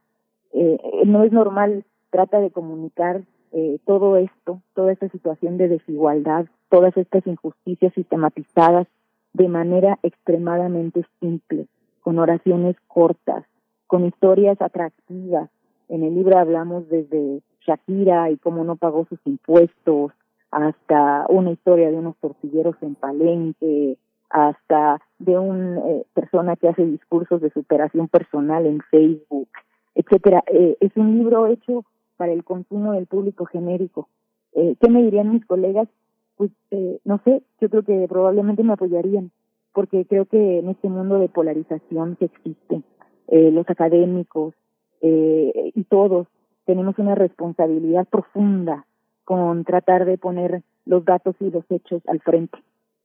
Eh, 0.53 0.77
no 1.05 1.23
es 1.23 1.31
normal, 1.31 1.83
trata 2.09 2.39
de 2.39 2.51
comunicar 2.51 3.23
eh, 3.51 3.79
todo 3.85 4.17
esto, 4.17 4.61
toda 4.73 4.91
esta 4.91 5.09
situación 5.09 5.57
de 5.57 5.67
desigualdad, 5.67 6.45
todas 6.69 6.95
estas 6.97 7.25
injusticias 7.27 7.93
sistematizadas 7.93 8.87
de 9.33 9.47
manera 9.47 9.99
extremadamente 10.03 11.05
simple, 11.19 11.67
con 12.01 12.19
oraciones 12.19 12.75
cortas, 12.87 13.45
con 13.87 14.05
historias 14.05 14.61
atractivas. 14.61 15.49
En 15.89 16.03
el 16.03 16.15
libro 16.15 16.37
hablamos 16.37 16.87
desde 16.89 17.41
Shakira 17.65 18.29
y 18.29 18.37
cómo 18.37 18.63
no 18.63 18.75
pagó 18.75 19.05
sus 19.05 19.19
impuestos, 19.25 20.11
hasta 20.51 21.25
una 21.29 21.51
historia 21.51 21.89
de 21.89 21.97
unos 21.97 22.15
tortilleros 22.17 22.75
en 22.81 22.93
Palenque, 22.93 23.97
hasta 24.29 25.01
de 25.19 25.37
una 25.37 25.79
eh, 25.79 26.05
persona 26.13 26.55
que 26.55 26.69
hace 26.69 26.85
discursos 26.85 27.41
de 27.41 27.51
superación 27.51 28.07
personal 28.07 28.65
en 28.65 28.81
Facebook, 28.81 29.49
etcétera. 29.95 30.43
Eh, 30.47 30.77
es 30.79 30.91
un 30.95 31.17
libro 31.17 31.47
hecho 31.47 31.85
para 32.17 32.31
el 32.31 32.43
consumo 32.43 32.93
del 32.93 33.07
público 33.07 33.45
genérico. 33.45 34.09
Eh, 34.53 34.75
¿Qué 34.79 34.89
me 34.89 35.03
dirían 35.03 35.31
mis 35.31 35.45
colegas? 35.45 35.87
Pues 36.35 36.51
eh, 36.71 36.99
no 37.05 37.19
sé, 37.23 37.43
yo 37.61 37.69
creo 37.69 37.83
que 37.83 38.07
probablemente 38.07 38.63
me 38.63 38.73
apoyarían, 38.73 39.31
porque 39.73 40.05
creo 40.05 40.25
que 40.25 40.59
en 40.59 40.69
este 40.69 40.89
mundo 40.89 41.19
de 41.19 41.29
polarización 41.29 42.15
que 42.15 42.25
existe, 42.25 42.81
eh, 43.27 43.51
los 43.51 43.69
académicos 43.69 44.53
eh, 45.01 45.71
y 45.73 45.83
todos 45.85 46.27
tenemos 46.65 46.97
una 46.97 47.15
responsabilidad 47.15 48.07
profunda 48.07 48.85
con 49.25 49.63
tratar 49.63 50.05
de 50.05 50.17
poner 50.17 50.63
los 50.85 51.05
datos 51.05 51.35
y 51.39 51.49
los 51.49 51.63
hechos 51.69 52.01
al 52.07 52.19
frente. 52.19 52.57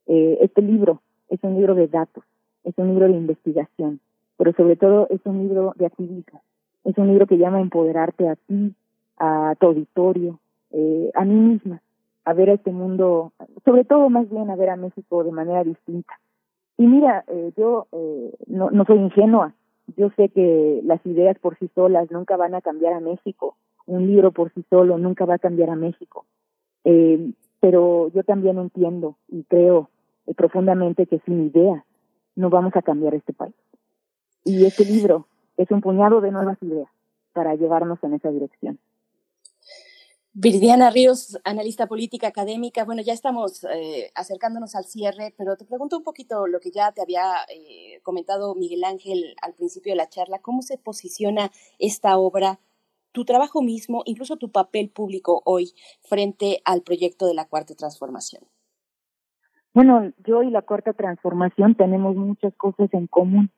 Eh, 0.07 0.37
este 0.41 0.61
libro 0.61 1.01
es 1.29 1.39
un 1.43 1.55
libro 1.55 1.75
de 1.75 1.87
datos, 1.87 2.23
es 2.63 2.73
un 2.77 2.89
libro 2.89 3.07
de 3.07 3.13
investigación, 3.13 3.99
pero 4.37 4.53
sobre 4.53 4.75
todo 4.75 5.07
es 5.09 5.21
un 5.25 5.39
libro 5.39 5.73
de 5.77 5.85
activismo, 5.85 6.41
es 6.89 6.97
un 6.97 7.07
libro 7.07 7.27
que 7.27 7.37
llama 7.37 7.61
empoderarte 7.61 8.27
a 8.27 8.35
ti, 8.35 8.73
a 9.17 9.55
tu 9.59 9.67
auditorio, 9.67 10.39
eh, 10.71 11.11
a 11.13 11.25
mí 11.25 11.35
misma, 11.35 11.81
a 12.25 12.33
ver 12.33 12.49
a 12.49 12.53
este 12.53 12.71
mundo, 12.71 13.33
sobre 13.65 13.85
todo 13.85 14.09
más 14.09 14.29
bien 14.29 14.49
a 14.49 14.55
ver 14.55 14.69
a 14.69 14.75
México 14.75 15.23
de 15.23 15.31
manera 15.31 15.63
distinta. 15.63 16.13
Y 16.77 16.87
mira, 16.87 17.25
eh, 17.27 17.51
yo 17.57 17.87
eh, 17.91 18.33
no, 18.47 18.71
no 18.71 18.85
soy 18.85 18.97
ingenua, 18.97 19.53
yo 19.97 20.09
sé 20.15 20.29
que 20.29 20.81
las 20.83 21.03
ideas 21.05 21.37
por 21.39 21.57
sí 21.57 21.69
solas 21.75 22.09
nunca 22.11 22.37
van 22.37 22.55
a 22.55 22.61
cambiar 22.61 22.93
a 22.93 22.99
México, 22.99 23.55
un 23.85 24.07
libro 24.07 24.31
por 24.31 24.53
sí 24.53 24.63
solo 24.69 24.97
nunca 24.97 25.25
va 25.25 25.35
a 25.35 25.39
cambiar 25.39 25.69
a 25.69 25.75
México, 25.75 26.25
eh, 26.83 27.31
pero 27.59 28.09
yo 28.13 28.23
también 28.23 28.57
entiendo 28.57 29.15
y 29.27 29.43
creo 29.43 29.89
eh, 30.27 30.33
profundamente 30.33 31.05
que 31.07 31.19
sin 31.25 31.47
ideas 31.47 31.83
no 32.35 32.49
vamos 32.49 32.75
a 32.75 32.81
cambiar 32.81 33.15
este 33.15 33.33
país. 33.33 33.55
Y 34.45 34.65
este 34.65 34.85
libro 34.85 35.25
es 35.59 35.69
un 35.71 35.81
puñado 35.81 36.21
de 36.21 36.31
nuevas 36.31 36.57
ideas 36.61 36.89
para 37.33 37.53
llevarnos 37.53 37.99
en 38.03 38.13
esa 38.13 38.31
dirección. 38.31 38.79
Viridiana 40.31 40.89
Ríos, 40.89 41.37
analista 41.43 41.85
política 41.85 42.27
académica. 42.27 42.85
Bueno, 42.85 43.01
ya 43.01 43.11
estamos 43.11 43.65
eh, 43.65 44.09
acercándonos 44.15 44.73
al 44.75 44.85
cierre, 44.85 45.33
pero 45.37 45.57
te 45.57 45.65
pregunto 45.65 45.97
un 45.97 46.03
poquito 46.03 46.47
lo 46.47 46.61
que 46.61 46.71
ya 46.71 46.93
te 46.93 47.01
había 47.01 47.33
eh, 47.53 47.99
comentado 48.03 48.55
Miguel 48.55 48.85
Ángel 48.85 49.35
al 49.41 49.53
principio 49.53 49.91
de 49.91 49.97
la 49.97 50.07
charla. 50.07 50.39
¿Cómo 50.39 50.61
se 50.61 50.77
posiciona 50.77 51.51
esta 51.77 52.17
obra, 52.17 52.59
tu 53.11 53.25
trabajo 53.25 53.61
mismo, 53.61 54.03
incluso 54.05 54.37
tu 54.37 54.49
papel 54.49 54.89
público 54.89 55.41
hoy 55.43 55.73
frente 56.03 56.61
al 56.63 56.83
proyecto 56.83 57.25
de 57.27 57.33
la 57.33 57.45
Cuarta 57.45 57.75
Transformación? 57.75 58.43
Bueno, 59.73 60.13
yo 60.25 60.41
y 60.43 60.51
la 60.51 60.61
Cuarta 60.61 60.93
Transformación 60.93 61.75
tenemos 61.75 62.15
muchas 62.15 62.53
cosas 62.55 62.87
en 62.93 63.07
común. 63.07 63.51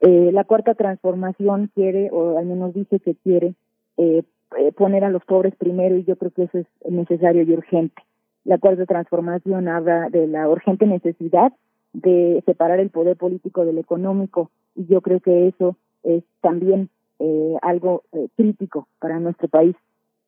Eh, 0.00 0.30
la 0.32 0.44
Cuarta 0.44 0.74
Transformación 0.74 1.70
quiere, 1.74 2.10
o 2.10 2.38
al 2.38 2.46
menos 2.46 2.74
dice 2.74 3.00
que 3.00 3.14
quiere, 3.16 3.54
eh, 3.96 4.22
eh, 4.58 4.72
poner 4.72 5.04
a 5.04 5.10
los 5.10 5.24
pobres 5.24 5.54
primero 5.56 5.96
y 5.96 6.04
yo 6.04 6.16
creo 6.16 6.30
que 6.32 6.44
eso 6.44 6.58
es 6.58 6.66
necesario 6.88 7.42
y 7.42 7.52
urgente. 7.52 8.02
La 8.44 8.58
cuarta 8.58 8.86
transformación 8.86 9.68
habla 9.68 10.08
de 10.08 10.26
la 10.26 10.48
urgente 10.48 10.86
necesidad 10.86 11.52
de 11.92 12.42
separar 12.46 12.80
el 12.80 12.90
poder 12.90 13.16
político 13.16 13.64
del 13.64 13.78
económico 13.78 14.50
y 14.74 14.86
yo 14.86 15.02
creo 15.02 15.20
que 15.20 15.48
eso 15.48 15.76
es 16.02 16.24
también 16.40 16.88
eh, 17.18 17.56
algo 17.62 18.04
eh, 18.12 18.28
crítico 18.36 18.88
para 18.98 19.20
nuestro 19.20 19.48
país. 19.48 19.76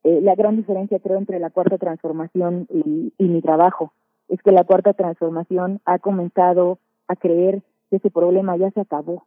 Eh, 0.03 0.19
la 0.21 0.35
gran 0.35 0.57
diferencia 0.57 0.99
creo 0.99 1.17
entre 1.17 1.39
la 1.39 1.49
cuarta 1.49 1.77
transformación 1.77 2.67
y, 2.69 3.13
y 3.17 3.23
mi 3.27 3.41
trabajo 3.41 3.93
es 4.27 4.41
que 4.41 4.51
la 4.51 4.63
cuarta 4.63 4.93
transformación 4.93 5.79
ha 5.85 5.99
comenzado 5.99 6.79
a 7.07 7.15
creer 7.15 7.61
que 7.89 7.97
ese 7.97 8.11
problema 8.11 8.55
ya 8.57 8.69
se 8.71 8.81
acabó 8.81 9.25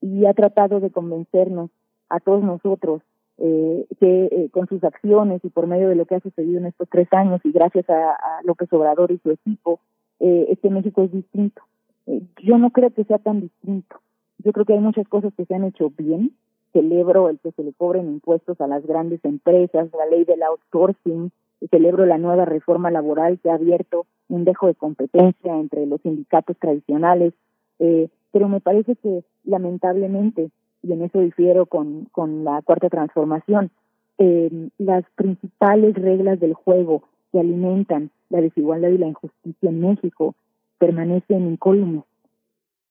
y 0.00 0.26
ha 0.26 0.34
tratado 0.34 0.80
de 0.80 0.90
convencernos 0.90 1.70
a 2.08 2.20
todos 2.20 2.42
nosotros 2.42 3.02
eh, 3.38 3.86
que 4.00 4.24
eh, 4.26 4.48
con 4.50 4.66
sus 4.68 4.82
acciones 4.82 5.44
y 5.44 5.48
por 5.48 5.66
medio 5.66 5.88
de 5.88 5.94
lo 5.94 6.06
que 6.06 6.16
ha 6.16 6.20
sucedido 6.20 6.58
en 6.58 6.66
estos 6.66 6.88
tres 6.88 7.08
años 7.12 7.40
y 7.44 7.52
gracias 7.52 7.88
a, 7.88 8.12
a 8.12 8.42
López 8.44 8.72
Obrador 8.72 9.12
y 9.12 9.18
su 9.18 9.30
equipo, 9.30 9.80
eh, 10.20 10.46
este 10.50 10.70
México 10.70 11.02
es 11.02 11.12
distinto. 11.12 11.62
Eh, 12.06 12.22
yo 12.42 12.58
no 12.58 12.70
creo 12.70 12.90
que 12.90 13.04
sea 13.04 13.18
tan 13.18 13.40
distinto. 13.40 14.00
Yo 14.38 14.52
creo 14.52 14.64
que 14.64 14.72
hay 14.72 14.80
muchas 14.80 15.06
cosas 15.08 15.32
que 15.36 15.44
se 15.44 15.54
han 15.54 15.64
hecho 15.64 15.90
bien. 15.96 16.32
Celebro 16.72 17.28
el 17.28 17.38
que 17.38 17.52
se 17.52 17.62
le 17.62 17.72
cobren 17.72 18.08
impuestos 18.08 18.60
a 18.60 18.66
las 18.66 18.84
grandes 18.86 19.24
empresas, 19.24 19.88
la 19.92 20.06
ley 20.06 20.24
del 20.24 20.42
outsourcing, 20.42 21.30
celebro 21.70 22.06
la 22.06 22.18
nueva 22.18 22.44
reforma 22.44 22.90
laboral 22.90 23.38
que 23.40 23.50
ha 23.50 23.54
abierto 23.54 24.06
un 24.28 24.44
dejo 24.44 24.66
de 24.66 24.74
competencia 24.74 25.56
entre 25.58 25.86
los 25.86 26.00
sindicatos 26.02 26.56
tradicionales, 26.58 27.32
eh, 27.78 28.08
pero 28.32 28.48
me 28.48 28.60
parece 28.60 28.96
que 28.96 29.24
lamentablemente 29.48 30.50
y 30.82 30.92
en 30.92 31.02
eso 31.02 31.20
difiero 31.20 31.66
con, 31.66 32.06
con 32.12 32.44
la 32.44 32.62
cuarta 32.62 32.88
transformación, 32.88 33.70
eh, 34.18 34.68
las 34.78 35.04
principales 35.16 35.94
reglas 35.94 36.40
del 36.40 36.54
juego 36.54 37.02
que 37.32 37.40
alimentan 37.40 38.10
la 38.30 38.40
desigualdad 38.40 38.90
y 38.90 38.98
la 38.98 39.08
injusticia 39.08 39.68
en 39.68 39.80
México 39.80 40.34
permanecen 40.78 41.48
incólumes, 41.48 42.04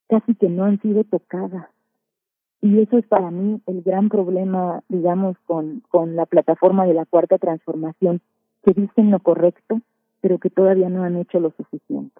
casi 0.09 0.35
que 0.35 0.49
no 0.49 0.65
han 0.65 0.81
sido 0.81 1.03
tocadas. 1.03 1.67
Y 2.61 2.79
eso 2.81 2.97
es 2.97 3.05
para 3.05 3.29
mí 3.31 3.61
el 3.67 3.83
gran 3.83 4.09
problema, 4.09 4.83
digamos, 4.89 5.37
con, 5.45 5.83
con 5.89 6.15
la 6.15 6.25
plataforma 6.25 6.85
de 6.85 6.93
la 6.93 7.05
cuarta 7.05 7.37
transformación, 7.37 8.21
que 8.63 8.73
dicen 8.73 9.11
lo 9.11 9.19
correcto, 9.19 9.79
pero 10.21 10.39
que 10.39 10.49
todavía 10.49 10.89
no 10.89 11.03
han 11.03 11.17
hecho 11.17 11.39
lo 11.39 11.51
suficiente. 11.51 12.19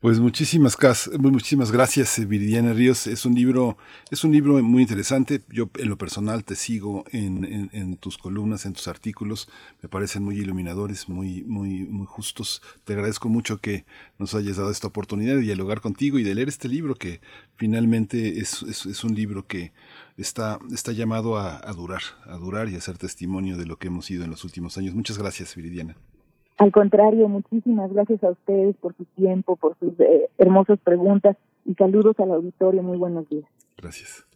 Pues 0.00 0.18
muchísimas, 0.18 0.78
muchísimas 1.18 1.70
gracias, 1.70 2.26
Viridiana 2.26 2.72
Ríos. 2.72 3.06
Es 3.06 3.26
un 3.26 3.34
libro, 3.34 3.76
es 4.10 4.24
un 4.24 4.32
libro 4.32 4.62
muy 4.62 4.82
interesante. 4.82 5.42
Yo 5.50 5.68
en 5.78 5.88
lo 5.88 5.98
personal 5.98 6.44
te 6.44 6.54
sigo 6.54 7.04
en, 7.12 7.96
tus 7.96 8.16
columnas, 8.16 8.64
en 8.64 8.72
tus 8.72 8.88
artículos. 8.88 9.48
Me 9.82 9.88
parecen 9.88 10.22
muy 10.22 10.38
iluminadores, 10.38 11.08
muy, 11.08 11.44
muy, 11.44 11.84
muy 11.84 12.06
justos. 12.06 12.62
Te 12.84 12.94
agradezco 12.94 13.28
mucho 13.28 13.58
que 13.58 13.84
nos 14.18 14.34
hayas 14.34 14.56
dado 14.56 14.70
esta 14.70 14.86
oportunidad 14.86 15.34
de 15.34 15.42
dialogar 15.42 15.80
contigo 15.80 16.18
y 16.18 16.22
de 16.22 16.34
leer 16.34 16.48
este 16.48 16.68
libro 16.68 16.94
que 16.94 17.20
finalmente 17.56 18.38
es 18.38 19.04
un 19.04 19.14
libro 19.14 19.46
que 19.46 19.72
está, 20.16 20.58
está 20.72 20.92
llamado 20.92 21.36
a, 21.36 21.56
a 21.56 21.72
durar, 21.72 22.02
a 22.24 22.36
durar 22.36 22.68
y 22.70 22.76
a 22.76 22.80
ser 22.80 22.96
testimonio 22.96 23.58
de 23.58 23.66
lo 23.66 23.78
que 23.78 23.88
hemos 23.88 24.06
sido 24.06 24.24
en 24.24 24.30
los 24.30 24.44
últimos 24.44 24.78
años. 24.78 24.94
Muchas 24.94 25.18
gracias, 25.18 25.54
Viridiana. 25.56 25.96
Al 26.58 26.72
contrario, 26.72 27.28
muchísimas 27.28 27.92
gracias 27.92 28.24
a 28.24 28.30
ustedes 28.30 28.76
por 28.76 28.96
su 28.96 29.04
tiempo, 29.16 29.56
por 29.56 29.78
sus 29.78 29.98
eh, 30.00 30.30
hermosas 30.38 30.78
preguntas 30.80 31.36
y 31.64 31.74
saludos 31.74 32.18
al 32.18 32.30
auditorio. 32.30 32.82
Muy 32.82 32.96
buenos 32.96 33.28
días. 33.28 33.48
Gracias. 33.76 34.26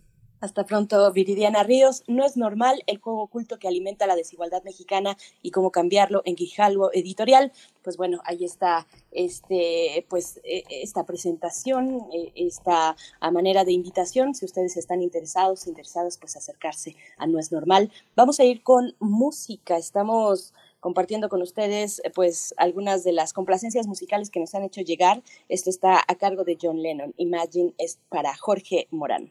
Hasta 0.40 0.64
pronto, 0.64 1.12
Viridiana 1.12 1.62
Ríos. 1.62 2.02
No 2.06 2.24
es 2.24 2.38
normal 2.38 2.82
el 2.86 2.98
juego 2.98 3.22
oculto 3.22 3.58
que 3.58 3.68
alimenta 3.68 4.06
la 4.06 4.16
desigualdad 4.16 4.62
mexicana 4.62 5.18
y 5.42 5.50
cómo 5.50 5.70
cambiarlo 5.70 6.22
en 6.24 6.34
Grijalvo 6.34 6.90
Editorial. 6.94 7.52
Pues 7.82 7.98
bueno, 7.98 8.20
ahí 8.24 8.44
está 8.44 8.86
este, 9.12 10.06
pues, 10.08 10.40
e, 10.42 10.64
esta 10.70 11.04
presentación, 11.04 12.06
e, 12.10 12.32
esta 12.34 12.96
manera 13.32 13.64
de 13.64 13.72
invitación. 13.72 14.34
Si 14.34 14.46
ustedes 14.46 14.78
están 14.78 15.02
interesados, 15.02 15.66
interesadas, 15.66 16.16
pues 16.16 16.36
acercarse 16.36 16.96
a 17.18 17.26
No 17.26 17.38
es 17.38 17.52
normal. 17.52 17.92
Vamos 18.16 18.40
a 18.40 18.44
ir 18.44 18.62
con 18.62 18.94
música. 18.98 19.76
Estamos 19.76 20.54
compartiendo 20.80 21.28
con 21.28 21.42
ustedes 21.42 22.00
pues 22.14 22.54
algunas 22.56 23.04
de 23.04 23.12
las 23.12 23.34
complacencias 23.34 23.86
musicales 23.86 24.30
que 24.30 24.40
nos 24.40 24.54
han 24.54 24.64
hecho 24.64 24.80
llegar. 24.80 25.22
Esto 25.50 25.68
está 25.68 26.02
a 26.08 26.14
cargo 26.14 26.44
de 26.44 26.56
John 26.60 26.82
Lennon. 26.82 27.12
Imagine 27.18 27.74
es 27.76 27.98
para 28.08 28.34
Jorge 28.34 28.88
Morán. 28.90 29.30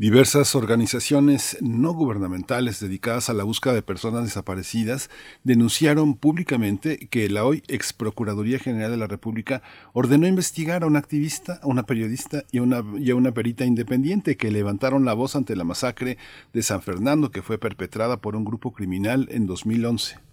Diversas 0.00 0.54
organizaciones 0.54 1.58
no 1.60 1.92
gubernamentales 1.92 2.80
dedicadas 2.80 3.28
a 3.28 3.34
la 3.34 3.44
búsqueda 3.44 3.74
de 3.74 3.82
personas 3.82 4.24
desaparecidas 4.24 5.10
denunciaron 5.44 6.14
públicamente 6.14 6.96
que 7.10 7.28
la 7.28 7.44
hoy 7.44 7.62
ex 7.68 7.92
Procuraduría 7.92 8.58
General 8.58 8.90
de 8.92 8.96
la 8.96 9.08
República 9.08 9.60
ordenó 9.92 10.26
investigar 10.26 10.84
a 10.84 10.86
un 10.86 10.96
activista, 10.96 11.60
a 11.62 11.66
una 11.66 11.82
periodista 11.82 12.44
y 12.50 12.60
y 12.60 13.10
a 13.10 13.14
una 13.14 13.32
perita 13.32 13.66
independiente 13.66 14.38
que 14.38 14.50
levantaron 14.50 15.04
la 15.04 15.12
voz 15.12 15.36
ante 15.36 15.54
la 15.54 15.64
masacre 15.64 16.16
de 16.54 16.62
San 16.62 16.80
Fernando 16.80 17.30
que 17.30 17.42
fue 17.42 17.58
perpetrada 17.58 18.16
por 18.16 18.36
un 18.36 18.46
grupo 18.46 18.72
criminal 18.72 19.28
en 19.30 19.44
2011. 19.44 20.29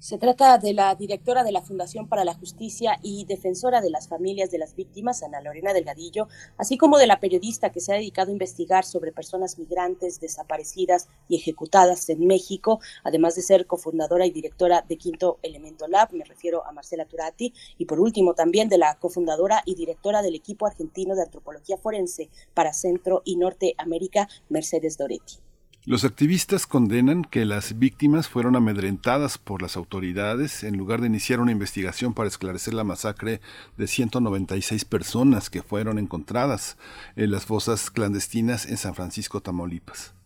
Se 0.00 0.16
trata 0.16 0.58
de 0.58 0.74
la 0.74 0.94
directora 0.94 1.42
de 1.42 1.50
la 1.50 1.60
Fundación 1.60 2.06
para 2.06 2.24
la 2.24 2.32
Justicia 2.32 3.00
y 3.02 3.24
defensora 3.24 3.80
de 3.80 3.90
las 3.90 4.06
familias 4.06 4.48
de 4.52 4.58
las 4.58 4.76
víctimas, 4.76 5.24
Ana 5.24 5.40
Lorena 5.40 5.72
Delgadillo, 5.72 6.28
así 6.56 6.78
como 6.78 6.98
de 6.98 7.08
la 7.08 7.18
periodista 7.18 7.72
que 7.72 7.80
se 7.80 7.92
ha 7.92 7.96
dedicado 7.96 8.28
a 8.28 8.32
investigar 8.32 8.84
sobre 8.84 9.10
personas 9.10 9.58
migrantes 9.58 10.20
desaparecidas 10.20 11.08
y 11.28 11.34
ejecutadas 11.34 12.08
en 12.10 12.28
México, 12.28 12.78
además 13.02 13.34
de 13.34 13.42
ser 13.42 13.66
cofundadora 13.66 14.24
y 14.24 14.30
directora 14.30 14.84
de 14.88 14.98
Quinto 14.98 15.40
Elemento 15.42 15.88
Lab, 15.88 16.12
me 16.12 16.24
refiero 16.24 16.64
a 16.64 16.70
Marcela 16.70 17.04
Turati, 17.04 17.52
y 17.76 17.86
por 17.86 17.98
último 17.98 18.34
también 18.34 18.68
de 18.68 18.78
la 18.78 19.00
cofundadora 19.00 19.62
y 19.64 19.74
directora 19.74 20.22
del 20.22 20.36
equipo 20.36 20.66
argentino 20.66 21.16
de 21.16 21.22
antropología 21.22 21.76
forense 21.76 22.30
para 22.54 22.72
Centro 22.72 23.22
y 23.24 23.34
Norteamérica, 23.34 24.28
Mercedes 24.48 24.96
Doretti. 24.96 25.47
Los 25.88 26.04
activistas 26.04 26.66
condenan 26.66 27.24
que 27.24 27.46
las 27.46 27.78
víctimas 27.78 28.28
fueron 28.28 28.56
amedrentadas 28.56 29.38
por 29.38 29.62
las 29.62 29.74
autoridades 29.74 30.62
en 30.62 30.76
lugar 30.76 31.00
de 31.00 31.06
iniciar 31.06 31.40
una 31.40 31.50
investigación 31.50 32.12
para 32.12 32.28
esclarecer 32.28 32.74
la 32.74 32.84
masacre 32.84 33.40
de 33.78 33.86
196 33.86 34.84
personas 34.84 35.48
que 35.48 35.62
fueron 35.62 35.98
encontradas 35.98 36.76
en 37.16 37.30
las 37.30 37.46
fosas 37.46 37.90
clandestinas 37.90 38.66
en 38.66 38.76
San 38.76 38.94
Francisco, 38.94 39.40
Tamaulipas. 39.40 40.17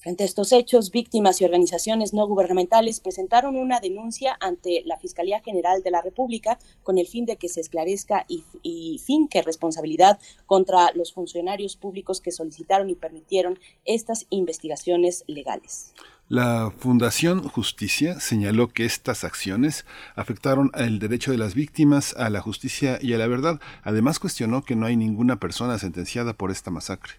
Frente 0.00 0.22
a 0.22 0.26
estos 0.26 0.52
hechos, 0.52 0.92
víctimas 0.92 1.40
y 1.40 1.44
organizaciones 1.44 2.14
no 2.14 2.24
gubernamentales 2.28 3.00
presentaron 3.00 3.56
una 3.56 3.80
denuncia 3.80 4.36
ante 4.40 4.82
la 4.86 4.96
Fiscalía 4.96 5.40
General 5.40 5.82
de 5.82 5.90
la 5.90 6.00
República 6.00 6.56
con 6.84 6.98
el 6.98 7.08
fin 7.08 7.26
de 7.26 7.36
que 7.36 7.48
se 7.48 7.60
esclarezca 7.60 8.24
y, 8.28 8.44
y 8.62 9.00
finque 9.04 9.42
responsabilidad 9.42 10.20
contra 10.46 10.92
los 10.94 11.12
funcionarios 11.12 11.76
públicos 11.76 12.20
que 12.20 12.30
solicitaron 12.30 12.90
y 12.90 12.94
permitieron 12.94 13.58
estas 13.84 14.26
investigaciones 14.30 15.24
legales. 15.26 15.92
La 16.28 16.72
Fundación 16.78 17.48
Justicia 17.48 18.20
señaló 18.20 18.68
que 18.68 18.84
estas 18.84 19.24
acciones 19.24 19.84
afectaron 20.14 20.70
el 20.74 21.00
derecho 21.00 21.32
de 21.32 21.38
las 21.38 21.54
víctimas 21.54 22.14
a 22.16 22.30
la 22.30 22.40
justicia 22.40 23.00
y 23.02 23.14
a 23.14 23.18
la 23.18 23.26
verdad. 23.26 23.60
Además 23.82 24.20
cuestionó 24.20 24.62
que 24.62 24.76
no 24.76 24.86
hay 24.86 24.96
ninguna 24.96 25.40
persona 25.40 25.76
sentenciada 25.78 26.34
por 26.34 26.52
esta 26.52 26.70
masacre 26.70 27.14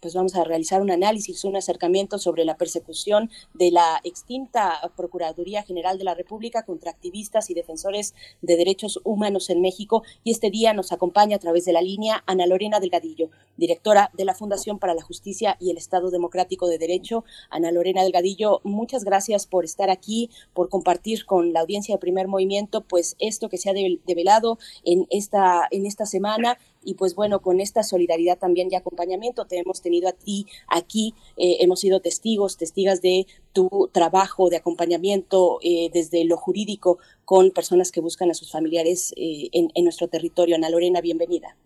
pues 0.00 0.14
vamos 0.14 0.34
a 0.36 0.44
realizar 0.44 0.80
un 0.80 0.90
análisis, 0.90 1.44
un 1.44 1.56
acercamiento 1.56 2.18
sobre 2.18 2.44
la 2.44 2.56
persecución 2.56 3.30
de 3.54 3.70
la 3.70 4.00
extinta 4.04 4.80
Procuraduría 4.96 5.62
General 5.62 5.98
de 5.98 6.04
la 6.04 6.14
República 6.14 6.64
contra 6.64 6.90
activistas 6.90 7.50
y 7.50 7.54
defensores 7.54 8.14
de 8.42 8.56
derechos 8.56 9.00
humanos 9.04 9.50
en 9.50 9.60
México. 9.60 10.02
Y 10.24 10.30
este 10.30 10.50
día 10.50 10.72
nos 10.72 10.92
acompaña 10.92 11.36
a 11.36 11.40
través 11.40 11.64
de 11.64 11.72
la 11.72 11.82
línea 11.82 12.22
Ana 12.26 12.46
Lorena 12.46 12.80
Delgadillo, 12.80 13.30
directora 13.56 14.10
de 14.14 14.24
la 14.24 14.34
Fundación 14.34 14.78
para 14.78 14.94
la 14.94 15.02
Justicia 15.02 15.56
y 15.60 15.70
el 15.70 15.76
Estado 15.76 16.10
Democrático 16.10 16.68
de 16.68 16.78
Derecho. 16.78 17.24
Ana 17.50 17.70
Lorena 17.70 18.02
Delgadillo, 18.02 18.60
muchas 18.64 19.04
gracias 19.04 19.46
por 19.46 19.64
estar 19.64 19.90
aquí, 19.90 20.30
por 20.54 20.68
compartir 20.68 21.26
con 21.26 21.52
la 21.52 21.60
audiencia 21.60 21.94
de 21.94 21.98
Primer 22.00 22.28
Movimiento, 22.28 22.82
pues 22.82 23.16
esto 23.18 23.48
que 23.48 23.58
se 23.58 23.70
ha 23.70 23.72
develado 23.72 24.58
en 24.84 25.06
esta, 25.10 25.68
en 25.70 25.86
esta 25.86 26.06
semana 26.06 26.58
y 26.86 26.94
pues 26.94 27.14
bueno, 27.14 27.40
con 27.40 27.60
esta 27.60 27.82
solidaridad 27.82 28.38
también 28.38 28.68
y 28.70 28.76
acompañamiento 28.76 29.44
te 29.44 29.58
hemos 29.58 29.82
tenido 29.82 30.08
a 30.08 30.12
ti 30.12 30.46
aquí, 30.68 31.14
eh, 31.36 31.56
hemos 31.60 31.80
sido 31.80 32.00
testigos, 32.00 32.56
testigas 32.56 33.02
de 33.02 33.26
tu 33.52 33.90
trabajo 33.92 34.48
de 34.48 34.58
acompañamiento 34.58 35.58
eh, 35.62 35.90
desde 35.92 36.24
lo 36.24 36.36
jurídico 36.36 36.98
con 37.24 37.50
personas 37.50 37.90
que 37.90 38.00
buscan 38.00 38.30
a 38.30 38.34
sus 38.34 38.52
familiares 38.52 39.12
eh, 39.16 39.48
en, 39.52 39.84
nuestro 39.84 40.08
territorio. 40.08 40.54
Ana 40.54 40.70
Lorena, 40.70 41.00
bienvenida. 41.00 41.56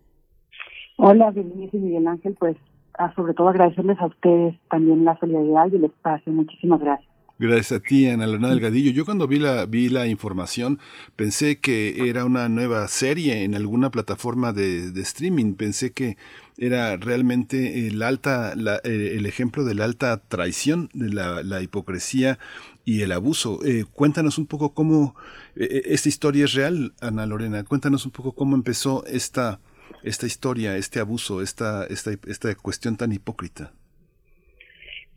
Hola, 0.97 1.31
bienvenido 1.31 1.79
Miguel 1.79 2.07
Ángel, 2.07 2.35
pues 2.39 2.57
a, 2.95 3.15
sobre 3.15 3.35
todo 3.35 3.49
agradecerles 3.49 3.99
a 4.01 4.07
ustedes 4.07 4.55
también 4.71 5.05
la 5.05 5.19
solidaridad 5.19 5.71
y 5.71 5.77
el 5.77 5.85
espacio. 5.85 6.33
Muchísimas 6.33 6.81
gracias. 6.81 7.10
Gracias 7.43 7.73
a 7.73 7.81
ti, 7.81 8.07
Ana 8.07 8.27
Lorena 8.27 8.51
Delgadillo. 8.51 8.91
Yo 8.91 9.07
cuando 9.07 9.27
vi 9.27 9.39
la, 9.39 9.65
vi 9.65 9.89
la 9.89 10.07
información 10.07 10.79
pensé 11.17 11.59
que 11.59 12.11
era 12.11 12.27
una 12.27 12.51
nueva 12.51 12.87
serie 12.87 13.45
en 13.45 13.55
alguna 13.55 13.91
plataforma 13.91 14.53
de, 14.53 14.91
de 14.91 15.01
streaming. 15.01 15.55
Pensé 15.55 15.93
que 15.93 16.19
era 16.59 16.99
realmente 16.99 17.87
el, 17.87 18.03
alta, 18.03 18.55
la, 18.57 18.77
eh, 18.85 19.15
el 19.17 19.25
ejemplo 19.25 19.65
de 19.65 19.75
la 19.75 19.87
alta 19.87 20.21
traición, 20.21 20.91
de 20.93 21.15
la, 21.15 21.43
la 21.43 21.63
hipocresía 21.63 22.39
y 22.85 23.01
el 23.01 23.11
abuso. 23.11 23.61
Eh, 23.65 23.87
cuéntanos 23.91 24.37
un 24.37 24.45
poco 24.45 24.75
cómo 24.75 25.15
eh, 25.57 25.81
esta 25.87 26.11
historia 26.11 26.45
es 26.45 26.53
real, 26.53 26.93
Ana 27.01 27.25
Lorena. 27.25 27.65
Cuéntanos 27.65 28.05
un 28.05 28.13
poco 28.13 28.33
cómo 28.33 28.55
empezó 28.55 29.03
esta, 29.07 29.61
esta 30.03 30.27
historia, 30.27 30.77
este 30.77 31.01
abuso, 31.01 31.41
esta, 31.41 31.87
esta, 31.87 32.11
esta 32.27 32.55
cuestión 32.55 32.99
tan 32.99 33.13
hipócrita. 33.13 33.73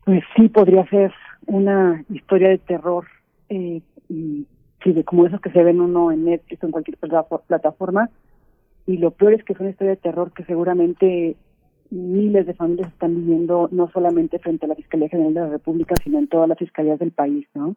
Pues 0.05 0.23
sí, 0.37 0.47
podría 0.47 0.87
ser 0.89 1.13
una 1.47 2.03
historia 2.09 2.49
de 2.49 2.57
terror, 2.57 3.05
eh, 3.49 3.81
y, 4.09 4.45
como 5.05 5.25
esos 5.25 5.39
que 5.39 5.51
se 5.51 5.63
ven 5.63 5.79
uno 5.79 6.11
en 6.11 6.25
Netflix 6.25 6.61
o 6.61 6.65
en 6.65 6.71
cualquier 6.71 6.97
plataforma. 6.97 8.09
Y 8.85 8.97
lo 8.97 9.11
peor 9.11 9.33
es 9.33 9.43
que 9.43 9.53
es 9.53 9.59
una 9.59 9.69
historia 9.69 9.91
de 9.91 10.01
terror 10.01 10.33
que 10.33 10.43
seguramente 10.43 11.37
miles 11.89 12.45
de 12.45 12.53
familias 12.53 12.91
están 12.91 13.15
viviendo, 13.15 13.69
no 13.71 13.89
solamente 13.91 14.39
frente 14.39 14.65
a 14.65 14.69
la 14.69 14.75
Fiscalía 14.75 15.09
General 15.09 15.33
de 15.33 15.39
la 15.39 15.49
República, 15.49 15.95
sino 16.03 16.19
en 16.19 16.27
todas 16.27 16.49
las 16.49 16.57
fiscalías 16.57 16.99
del 16.99 17.11
país, 17.11 17.47
¿no? 17.53 17.75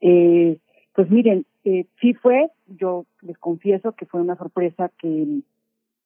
Eh, 0.00 0.58
pues 0.94 1.10
miren, 1.10 1.46
eh, 1.64 1.86
sí 2.00 2.14
fue, 2.14 2.50
yo 2.66 3.06
les 3.22 3.38
confieso 3.38 3.92
que 3.92 4.06
fue 4.06 4.20
una 4.20 4.36
sorpresa 4.36 4.90
que 4.98 5.40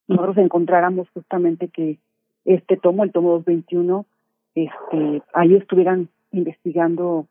nosotros 0.09 0.39
encontráramos 0.39 1.09
justamente 1.11 1.69
que 1.69 1.99
este 2.45 2.77
tomo, 2.77 3.05
el 3.05 3.13
tomo 3.13 3.31
221, 3.33 4.07
este, 4.55 5.23
ahí 5.33 5.55
estuvieran 5.55 6.09
investigando, 6.35 7.27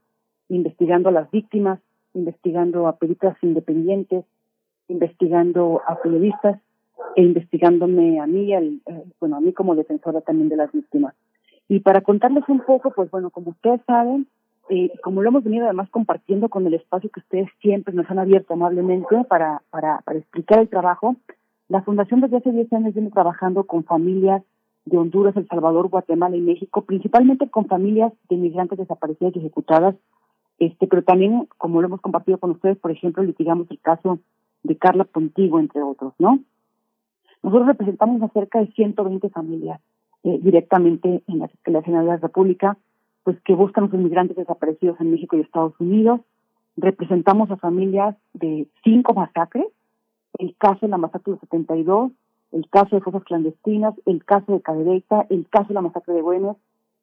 investigando 0.49 1.09
a 1.09 1.11
las 1.11 1.29
víctimas, 1.31 1.79
investigando 2.13 2.87
a 2.87 2.97
peritas 2.97 3.35
independientes, 3.41 4.25
investigando 4.87 5.81
a 5.87 6.01
periodistas 6.01 6.59
e 7.15 7.23
investigándome 7.23 8.19
a 8.19 8.27
mí, 8.27 8.53
eh, 8.53 8.79
bueno, 9.19 9.37
a 9.37 9.41
mí 9.41 9.53
como 9.53 9.75
defensora 9.75 10.21
también 10.21 10.49
de 10.49 10.57
las 10.57 10.71
víctimas. 10.71 11.13
Y 11.67 11.79
para 11.79 12.01
contarles 12.01 12.47
un 12.47 12.61
poco, 12.61 12.91
pues 12.91 13.09
bueno, 13.11 13.29
como 13.29 13.51
ustedes 13.51 13.81
saben, 13.85 14.27
eh, 14.69 14.91
como 15.01 15.21
lo 15.21 15.29
hemos 15.29 15.43
venido 15.43 15.65
además 15.65 15.89
compartiendo 15.89 16.49
con 16.49 16.65
el 16.65 16.73
espacio 16.73 17.09
que 17.09 17.19
ustedes 17.19 17.49
siempre 17.61 17.93
nos 17.93 18.09
han 18.09 18.19
abierto 18.19 18.53
amablemente 18.53 19.23
para, 19.27 19.61
para, 19.69 19.99
para 19.99 20.19
explicar 20.19 20.59
el 20.59 20.69
trabajo, 20.69 21.15
la 21.67 21.81
Fundación 21.81 22.21
desde 22.21 22.37
hace 22.37 22.51
10 22.51 22.71
años 22.73 22.93
viene 22.93 23.09
trabajando 23.09 23.63
con 23.65 23.83
familias 23.83 24.43
de 24.85 24.97
Honduras, 24.97 25.35
El 25.37 25.47
Salvador, 25.47 25.89
Guatemala 25.89 26.35
y 26.35 26.41
México, 26.41 26.83
principalmente 26.83 27.49
con 27.49 27.67
familias 27.67 28.11
de 28.29 28.35
inmigrantes 28.35 28.77
desaparecidas 28.77 29.35
y 29.35 29.39
ejecutadas, 29.39 29.95
este, 30.59 30.87
pero 30.87 31.03
también, 31.03 31.47
como 31.57 31.81
lo 31.81 31.87
hemos 31.87 32.01
compartido 32.01 32.37
con 32.37 32.51
ustedes, 32.51 32.77
por 32.77 32.91
ejemplo, 32.91 33.23
litigamos 33.23 33.69
el 33.71 33.79
caso 33.79 34.19
de 34.63 34.77
Carla 34.77 35.03
Pontigo, 35.03 35.59
entre 35.59 35.81
otros, 35.81 36.13
¿no? 36.19 36.39
Nosotros 37.41 37.67
representamos 37.67 38.21
a 38.21 38.29
cerca 38.29 38.59
de 38.59 38.67
120 38.67 39.29
familias 39.29 39.81
eh, 40.23 40.39
directamente 40.41 41.21
en 41.27 41.39
la 41.39 41.49
Fiscalía 41.49 41.83
General 41.83 42.05
de 42.05 42.11
la 42.11 42.17
República, 42.17 42.77
pues 43.23 43.37
que 43.41 43.53
buscan 43.53 43.83
a 43.83 43.87
los 43.87 43.95
inmigrantes 43.95 44.37
desaparecidos 44.37 44.99
en 45.01 45.11
México 45.11 45.35
y 45.35 45.41
Estados 45.41 45.73
Unidos. 45.79 46.21
Representamos 46.77 47.51
a 47.51 47.57
familias 47.57 48.15
de 48.33 48.67
cinco 48.83 49.13
masacres, 49.13 49.65
el 50.39 50.55
caso 50.57 50.79
de 50.81 50.87
la 50.87 50.97
masacre 50.97 51.33
del 51.33 51.41
72, 51.41 52.11
el 52.53 52.69
caso 52.69 52.95
de 52.95 53.01
fosas 53.01 53.23
clandestinas, 53.23 53.95
el 54.05 54.23
caso 54.23 54.53
de 54.53 54.61
Cadereyta, 54.61 55.25
el 55.29 55.47
caso 55.49 55.69
de 55.69 55.73
la 55.73 55.81
masacre 55.81 56.13
de 56.13 56.21
Buenos, 56.21 56.57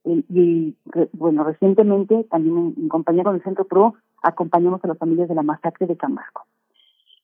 y 0.04 0.74
bueno, 1.12 1.44
recientemente 1.44 2.24
también 2.30 2.74
en, 2.76 2.88
compañía 2.88 3.24
con 3.24 3.34
el 3.34 3.42
Centro 3.42 3.66
PRO 3.66 3.94
acompañamos 4.22 4.82
a 4.82 4.88
las 4.88 4.98
familias 4.98 5.28
de 5.28 5.34
la 5.34 5.42
masacre 5.42 5.86
de 5.86 5.96
Camargo. 5.96 6.42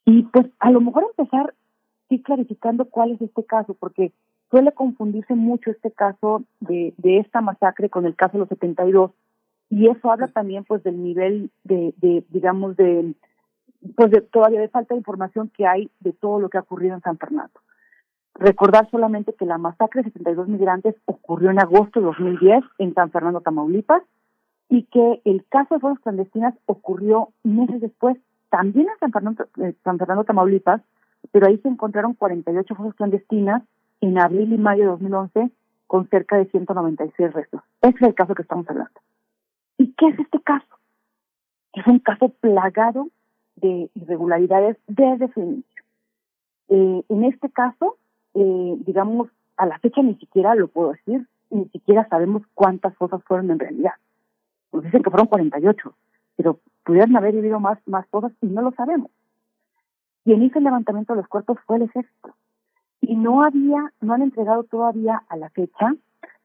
Y 0.04 0.24
pues 0.24 0.46
a 0.58 0.70
lo 0.70 0.80
mejor 0.80 1.06
empezar 1.16 1.54
sí 2.08 2.20
clarificando 2.20 2.84
cuál 2.84 3.12
es 3.12 3.22
este 3.22 3.44
caso, 3.44 3.74
porque 3.74 4.12
suele 4.50 4.72
confundirse 4.72 5.34
mucho 5.34 5.70
este 5.70 5.90
caso 5.90 6.44
de, 6.60 6.92
de 6.98 7.18
esta 7.18 7.40
masacre 7.40 7.88
con 7.88 8.04
el 8.06 8.14
caso 8.14 8.32
de 8.34 8.40
los 8.40 8.48
72, 8.48 9.12
y 9.70 9.88
eso 9.88 10.10
habla 10.10 10.28
también 10.28 10.64
pues 10.64 10.82
del 10.84 11.02
nivel 11.02 11.50
de, 11.64 11.94
de 11.96 12.24
digamos, 12.28 12.76
de 12.76 13.14
pues 13.96 14.10
de, 14.10 14.20
todavía 14.20 14.60
de 14.60 14.68
falta 14.68 14.94
de 14.94 14.98
información 14.98 15.50
que 15.56 15.66
hay 15.66 15.90
de 16.00 16.12
todo 16.12 16.40
lo 16.40 16.48
que 16.48 16.58
ha 16.58 16.62
ocurrido 16.62 16.94
en 16.94 17.02
San 17.02 17.18
Fernando. 17.18 17.60
Recordar 18.38 18.88
solamente 18.90 19.32
que 19.32 19.46
la 19.46 19.58
masacre 19.58 20.02
de 20.02 20.10
72 20.10 20.48
migrantes 20.48 20.94
ocurrió 21.06 21.50
en 21.50 21.58
agosto 21.58 22.00
de 22.00 22.06
2010 22.06 22.64
en 22.78 22.94
San 22.94 23.10
Fernando, 23.10 23.40
Tamaulipas, 23.40 24.02
y 24.68 24.82
que 24.84 25.22
el 25.24 25.44
caso 25.48 25.74
de 25.74 25.80
fosas 25.80 26.00
clandestinas 26.00 26.54
ocurrió 26.66 27.30
meses 27.44 27.80
después, 27.80 28.18
también 28.50 28.88
en 28.88 28.98
San 28.98 29.12
Fernando, 29.12 29.46
eh, 29.62 29.74
San 29.84 29.98
Fernando, 29.98 30.24
Tamaulipas, 30.24 30.82
pero 31.32 31.46
ahí 31.46 31.58
se 31.58 31.68
encontraron 31.68 32.14
48 32.14 32.74
fosas 32.74 32.94
clandestinas 32.94 33.62
en 34.00 34.18
abril 34.18 34.52
y 34.52 34.58
mayo 34.58 34.82
de 34.82 34.90
2011 34.90 35.50
con 35.86 36.08
cerca 36.08 36.36
de 36.36 36.46
196 36.46 37.32
restos. 37.32 37.62
Ese 37.80 37.96
es 37.96 38.02
el 38.02 38.14
caso 38.14 38.34
que 38.34 38.42
estamos 38.42 38.68
hablando. 38.68 39.00
¿Y 39.78 39.92
qué 39.92 40.08
es 40.08 40.18
este 40.18 40.40
caso? 40.40 40.66
Es 41.72 41.86
un 41.86 42.00
caso 42.00 42.28
plagado 42.40 43.08
de 43.56 43.90
irregularidades 43.94 44.76
desde 44.86 45.32
su 45.32 45.40
inicio. 45.40 45.82
Eh, 46.68 47.02
en 47.08 47.24
este 47.24 47.50
caso, 47.50 47.96
eh, 48.36 48.76
digamos, 48.84 49.28
a 49.56 49.64
la 49.64 49.78
fecha 49.78 50.02
ni 50.02 50.14
siquiera 50.16 50.54
lo 50.54 50.68
puedo 50.68 50.92
decir, 50.92 51.26
ni 51.50 51.66
siquiera 51.70 52.06
sabemos 52.08 52.42
cuántas 52.54 52.94
cosas 52.96 53.24
fueron 53.24 53.50
en 53.50 53.58
realidad. 53.58 53.94
Nos 54.72 54.84
dicen 54.84 55.02
que 55.02 55.10
fueron 55.10 55.26
48, 55.26 55.94
pero 56.36 56.60
pudieran 56.84 57.16
haber 57.16 57.34
vivido 57.34 57.58
más, 57.60 57.78
más 57.86 58.06
cosas 58.08 58.32
y 58.42 58.46
no 58.46 58.60
lo 58.60 58.72
sabemos. 58.72 59.10
Quien 60.24 60.42
hizo 60.42 60.58
el 60.58 60.64
levantamiento 60.64 61.14
de 61.14 61.20
los 61.20 61.28
cuerpos 61.28 61.58
fue 61.66 61.76
el 61.76 61.82
ejército. 61.82 62.34
Y 63.00 63.16
no 63.16 63.42
había, 63.42 63.92
no 64.00 64.12
han 64.12 64.22
entregado 64.22 64.64
todavía 64.64 65.22
a 65.28 65.36
la 65.36 65.48
fecha 65.50 65.94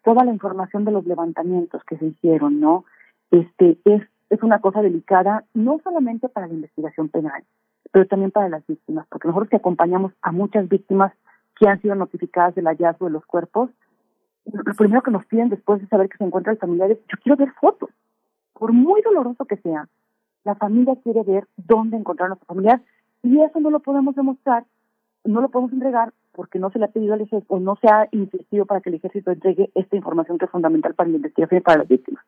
toda 0.03 0.23
la 0.23 0.31
información 0.31 0.85
de 0.85 0.91
los 0.91 1.05
levantamientos 1.05 1.83
que 1.83 1.97
se 1.97 2.05
hicieron, 2.05 2.59
¿no? 2.59 2.85
Este, 3.31 3.77
es, 3.85 4.01
es 4.29 4.43
una 4.43 4.59
cosa 4.59 4.81
delicada, 4.81 5.43
no 5.53 5.79
solamente 5.83 6.29
para 6.29 6.47
la 6.47 6.53
investigación 6.53 7.09
penal, 7.09 7.43
pero 7.91 8.07
también 8.07 8.31
para 8.31 8.49
las 8.49 8.65
víctimas, 8.65 9.05
porque 9.09 9.27
nosotros 9.27 9.49
que 9.49 9.57
acompañamos 9.57 10.13
a 10.21 10.31
muchas 10.31 10.67
víctimas 10.69 11.13
que 11.61 11.69
han 11.69 11.79
sido 11.79 11.93
notificadas 11.93 12.55
del 12.55 12.65
hallazgo 12.65 13.05
de 13.05 13.11
los 13.11 13.25
cuerpos, 13.27 13.69
lo 14.45 14.73
primero 14.73 15.03
que 15.03 15.11
nos 15.11 15.23
piden 15.27 15.49
después 15.49 15.79
de 15.79 15.87
saber 15.87 16.09
que 16.09 16.17
se 16.17 16.23
encuentra 16.23 16.51
el 16.51 16.57
familiar 16.57 16.89
es, 16.89 16.97
yo 17.01 17.19
quiero 17.21 17.37
ver 17.37 17.51
fotos, 17.61 17.91
por 18.53 18.73
muy 18.73 18.99
doloroso 19.03 19.45
que 19.45 19.57
sea, 19.57 19.87
la 20.43 20.55
familia 20.55 20.95
quiere 21.03 21.21
ver 21.21 21.47
dónde 21.57 21.97
encontraron 21.97 22.35
a 22.35 22.39
su 22.39 22.45
familiar 22.45 22.81
y 23.21 23.39
eso 23.41 23.59
no 23.59 23.69
lo 23.69 23.79
podemos 23.79 24.15
demostrar, 24.15 24.65
no 25.23 25.39
lo 25.39 25.49
podemos 25.49 25.71
entregar 25.71 26.11
porque 26.31 26.57
no 26.57 26.71
se 26.71 26.79
le 26.79 26.85
ha 26.85 26.87
pedido 26.87 27.13
al 27.13 27.21
ejército 27.21 27.53
o 27.53 27.59
no 27.59 27.75
se 27.75 27.87
ha 27.87 28.07
insistido 28.11 28.65
para 28.65 28.81
que 28.81 28.89
el 28.89 28.95
ejército 28.95 29.29
entregue 29.29 29.69
esta 29.75 29.95
información 29.95 30.39
que 30.39 30.45
es 30.45 30.51
fundamental 30.51 30.95
para 30.95 31.09
la 31.09 31.17
investigación 31.17 31.59
y 31.59 31.61
para 31.61 31.77
las 31.79 31.87
víctimas. 31.87 32.25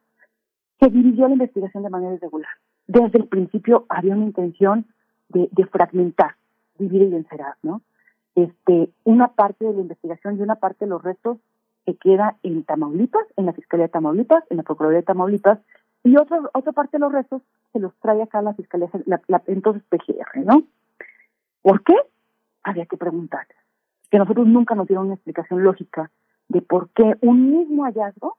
se 0.79 0.89
dirigió 0.89 1.27
la 1.27 1.33
investigación 1.33 1.81
de 1.81 1.89
manera 1.89 2.13
irregular. 2.13 2.51
Desde 2.85 3.17
el 3.17 3.25
principio 3.25 3.87
había 3.89 4.13
una 4.13 4.25
intención 4.25 4.85
de, 5.29 5.49
de 5.51 5.65
fragmentar, 5.65 6.35
dividir 6.77 7.07
y 7.07 7.11
vencerás, 7.13 7.57
¿no? 7.63 7.81
Este, 8.35 8.89
una 9.03 9.29
parte 9.29 9.65
de 9.65 9.73
la 9.73 9.81
investigación 9.81 10.37
y 10.37 10.41
una 10.41 10.55
parte 10.55 10.85
de 10.85 10.89
los 10.89 11.03
restos 11.03 11.37
se 11.85 11.95
queda 11.95 12.37
en 12.43 12.63
Tamaulipas, 12.63 13.25
en 13.37 13.45
la 13.45 13.53
Fiscalía 13.53 13.87
de 13.87 13.91
Tamaulipas, 13.91 14.43
en 14.49 14.57
la 14.57 14.63
Procuraduría 14.63 15.01
de 15.01 15.05
Tamaulipas, 15.05 15.59
y 16.03 16.17
otra, 16.17 16.41
otra 16.53 16.71
parte 16.71 16.97
de 16.97 16.99
los 16.99 17.11
restos 17.11 17.41
se 17.71 17.79
los 17.79 17.93
trae 17.99 18.21
acá 18.21 18.41
la 18.41 18.53
Fiscalía, 18.53 18.89
la, 19.05 19.41
entonces 19.47 19.83
PGR, 19.89 20.45
¿no? 20.45 20.63
¿Por 21.61 21.83
qué? 21.83 21.95
Había 22.63 22.85
que 22.85 22.97
preguntar. 22.97 23.47
Que 24.09 24.17
nosotros 24.17 24.47
nunca 24.47 24.75
nos 24.75 24.87
dieron 24.87 25.05
una 25.05 25.15
explicación 25.15 25.63
lógica 25.63 26.11
de 26.49 26.61
por 26.61 26.89
qué 26.89 27.17
un 27.21 27.51
mismo 27.51 27.83
hallazgo, 27.83 28.37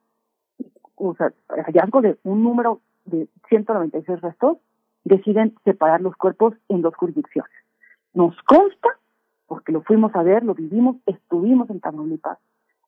o 0.95 1.15
sea, 1.15 1.33
hallazgo 1.49 2.01
de 2.01 2.17
un 2.23 2.43
número 2.43 2.81
de 3.05 3.27
196 3.49 4.21
restos, 4.21 4.57
deciden 5.03 5.55
separar 5.63 6.01
los 6.01 6.15
cuerpos 6.15 6.53
en 6.69 6.81
dos 6.81 6.95
jurisdicciones. 6.95 7.51
Nos 8.13 8.35
consta, 8.43 8.89
porque 9.47 9.71
lo 9.71 9.81
fuimos 9.81 10.15
a 10.15 10.23
ver, 10.23 10.43
lo 10.43 10.53
vivimos, 10.53 10.97
estuvimos 11.05 11.69
en 11.69 11.79
Tamaulipas, 11.79 12.39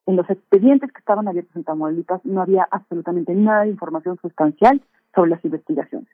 en 0.07 0.15
los 0.15 0.29
expedientes 0.29 0.91
que 0.91 0.99
estaban 0.99 1.27
abiertos 1.27 1.55
en 1.55 1.65
Tamaulipas 1.65 2.23
no 2.25 2.41
había 2.41 2.67
absolutamente 2.71 3.35
nada 3.35 3.63
de 3.63 3.69
información 3.69 4.17
sustancial 4.21 4.81
sobre 5.13 5.31
las 5.31 5.43
investigaciones. 5.43 6.07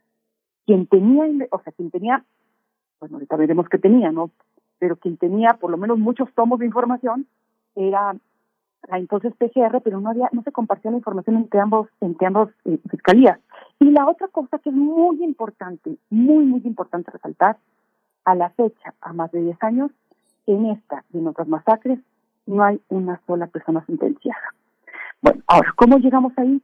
Quien 0.66 0.88
tenía, 0.88 1.26
o 1.52 1.60
sea, 1.60 1.72
quien 1.74 1.92
tenía, 1.92 2.24
bueno, 3.00 3.18
ahorita 3.18 3.36
veremos 3.36 3.70
qué 3.70 3.78
tenía, 3.78 4.12
¿no? 4.12 4.32
Pero 4.80 4.96
quien 4.96 5.18
tenía 5.18 5.54
por 5.54 5.70
lo 5.70 5.78
menos 5.78 6.00
muchos 6.00 6.28
tomos 6.34 6.60
de 6.60 6.66
información 6.66 7.28
era 7.76 8.16
la 8.90 8.98
entonces 8.98 9.34
PGR, 9.36 9.82
pero 9.82 10.02
no 10.02 10.10
había, 10.10 10.30
no 10.32 10.42
se 10.42 10.52
compartía 10.52 10.92
la 10.92 10.98
información 10.98 11.38
entre 11.38 11.60
ambos, 11.60 11.88
entre 12.02 12.28
ambos 12.28 12.50
eh, 12.66 12.80
fiscalías. 12.90 13.40
Y 13.80 13.92
la 13.92 14.08
otra 14.08 14.28
cosa 14.28 14.58
que 14.60 14.70
es 14.70 14.76
muy 14.76 15.24
importante, 15.24 15.98
muy, 16.10 16.46
muy 16.46 16.62
importante 16.66 17.12
resaltar, 17.12 17.58
a 18.26 18.36
la 18.36 18.50
fecha, 18.52 18.94
a 19.02 19.14
más 19.14 19.32
de 19.32 19.42
10 19.42 19.64
años, 19.64 19.92
en 20.48 20.66
esta 20.68 21.04
y 21.14 21.20
en 21.20 21.28
otras 21.28 21.48
masacres, 21.48 22.00
no 22.46 22.64
hay 22.64 22.82
una 22.90 23.20
sola 23.26 23.48
persona 23.48 23.86
sentenciada. 23.86 24.54
Bueno, 25.22 25.42
ahora, 25.48 25.74
¿cómo 25.76 25.98
llegamos 25.98 26.34
ahí? 26.38 26.62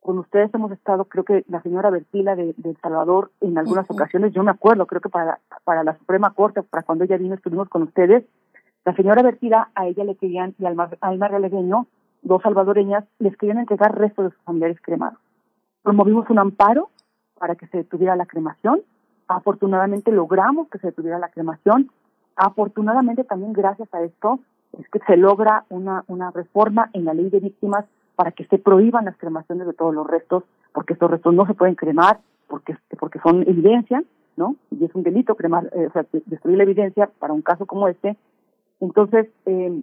Con 0.00 0.18
ustedes 0.18 0.52
hemos 0.54 0.72
estado, 0.72 1.04
creo 1.04 1.24
que 1.24 1.44
la 1.48 1.62
señora 1.62 1.90
Bertila 1.90 2.36
de, 2.36 2.54
El 2.62 2.76
Salvador, 2.80 3.30
en 3.40 3.58
algunas 3.58 3.90
ocasiones, 3.90 4.32
yo 4.32 4.42
me 4.42 4.50
acuerdo, 4.50 4.86
creo 4.86 5.00
que 5.00 5.08
para, 5.08 5.40
para 5.64 5.84
la 5.84 5.96
Suprema 5.98 6.32
Corte, 6.32 6.62
para 6.62 6.82
cuando 6.82 7.04
ella 7.04 7.16
vino, 7.16 7.34
estuvimos 7.34 7.68
con 7.68 7.82
ustedes, 7.82 8.24
la 8.84 8.94
señora 8.94 9.22
Bertila, 9.22 9.70
a 9.74 9.86
ella 9.88 10.04
le 10.04 10.14
querían, 10.14 10.54
y 10.60 10.64
al 10.64 10.76
Alma 11.00 11.28
Relegueño, 11.28 11.86
dos 12.22 12.42
salvadoreñas, 12.42 13.04
les 13.18 13.36
querían 13.36 13.58
entregar 13.58 13.98
restos 13.98 14.26
de 14.26 14.30
sus 14.30 14.42
familiares 14.44 14.78
cremados. 14.80 15.18
Promovimos 15.82 16.30
un 16.30 16.38
amparo 16.38 16.90
para 17.38 17.56
que 17.56 17.66
se 17.68 17.78
detuviera 17.78 18.16
la 18.16 18.26
cremación. 18.26 18.82
Afortunadamente 19.28 20.12
logramos 20.12 20.68
que 20.68 20.78
se 20.78 20.88
detuviera 20.88 21.18
la 21.18 21.30
cremación. 21.30 21.90
Afortunadamente 22.36 23.24
también 23.24 23.54
gracias 23.54 23.92
a 23.94 24.02
esto 24.02 24.40
es 24.78 24.88
que 24.90 24.98
se 25.06 25.16
logra 25.16 25.64
una, 25.70 26.04
reforma 26.34 26.90
en 26.92 27.06
la 27.06 27.14
ley 27.14 27.30
de 27.30 27.40
víctimas 27.40 27.86
para 28.14 28.32
que 28.32 28.44
se 28.46 28.58
prohíban 28.58 29.06
las 29.06 29.16
cremaciones 29.16 29.66
de 29.66 29.72
todos 29.72 29.94
los 29.94 30.06
restos, 30.06 30.44
porque 30.72 30.92
estos 30.92 31.10
restos 31.10 31.34
no 31.34 31.46
se 31.46 31.54
pueden 31.54 31.74
cremar, 31.74 32.20
porque, 32.46 32.76
porque 32.98 33.18
son 33.20 33.42
evidencia, 33.42 34.02
¿no? 34.36 34.56
Y 34.70 34.84
es 34.84 34.94
un 34.94 35.02
delito 35.02 35.34
cremar, 35.34 35.70
eh, 35.74 35.86
o 35.86 35.92
sea, 35.92 36.06
destruir 36.26 36.58
la 36.58 36.64
evidencia 36.64 37.10
para 37.18 37.32
un 37.32 37.42
caso 37.42 37.64
como 37.66 37.88
este. 37.88 38.16
Entonces, 38.80 39.28
eh, 39.46 39.80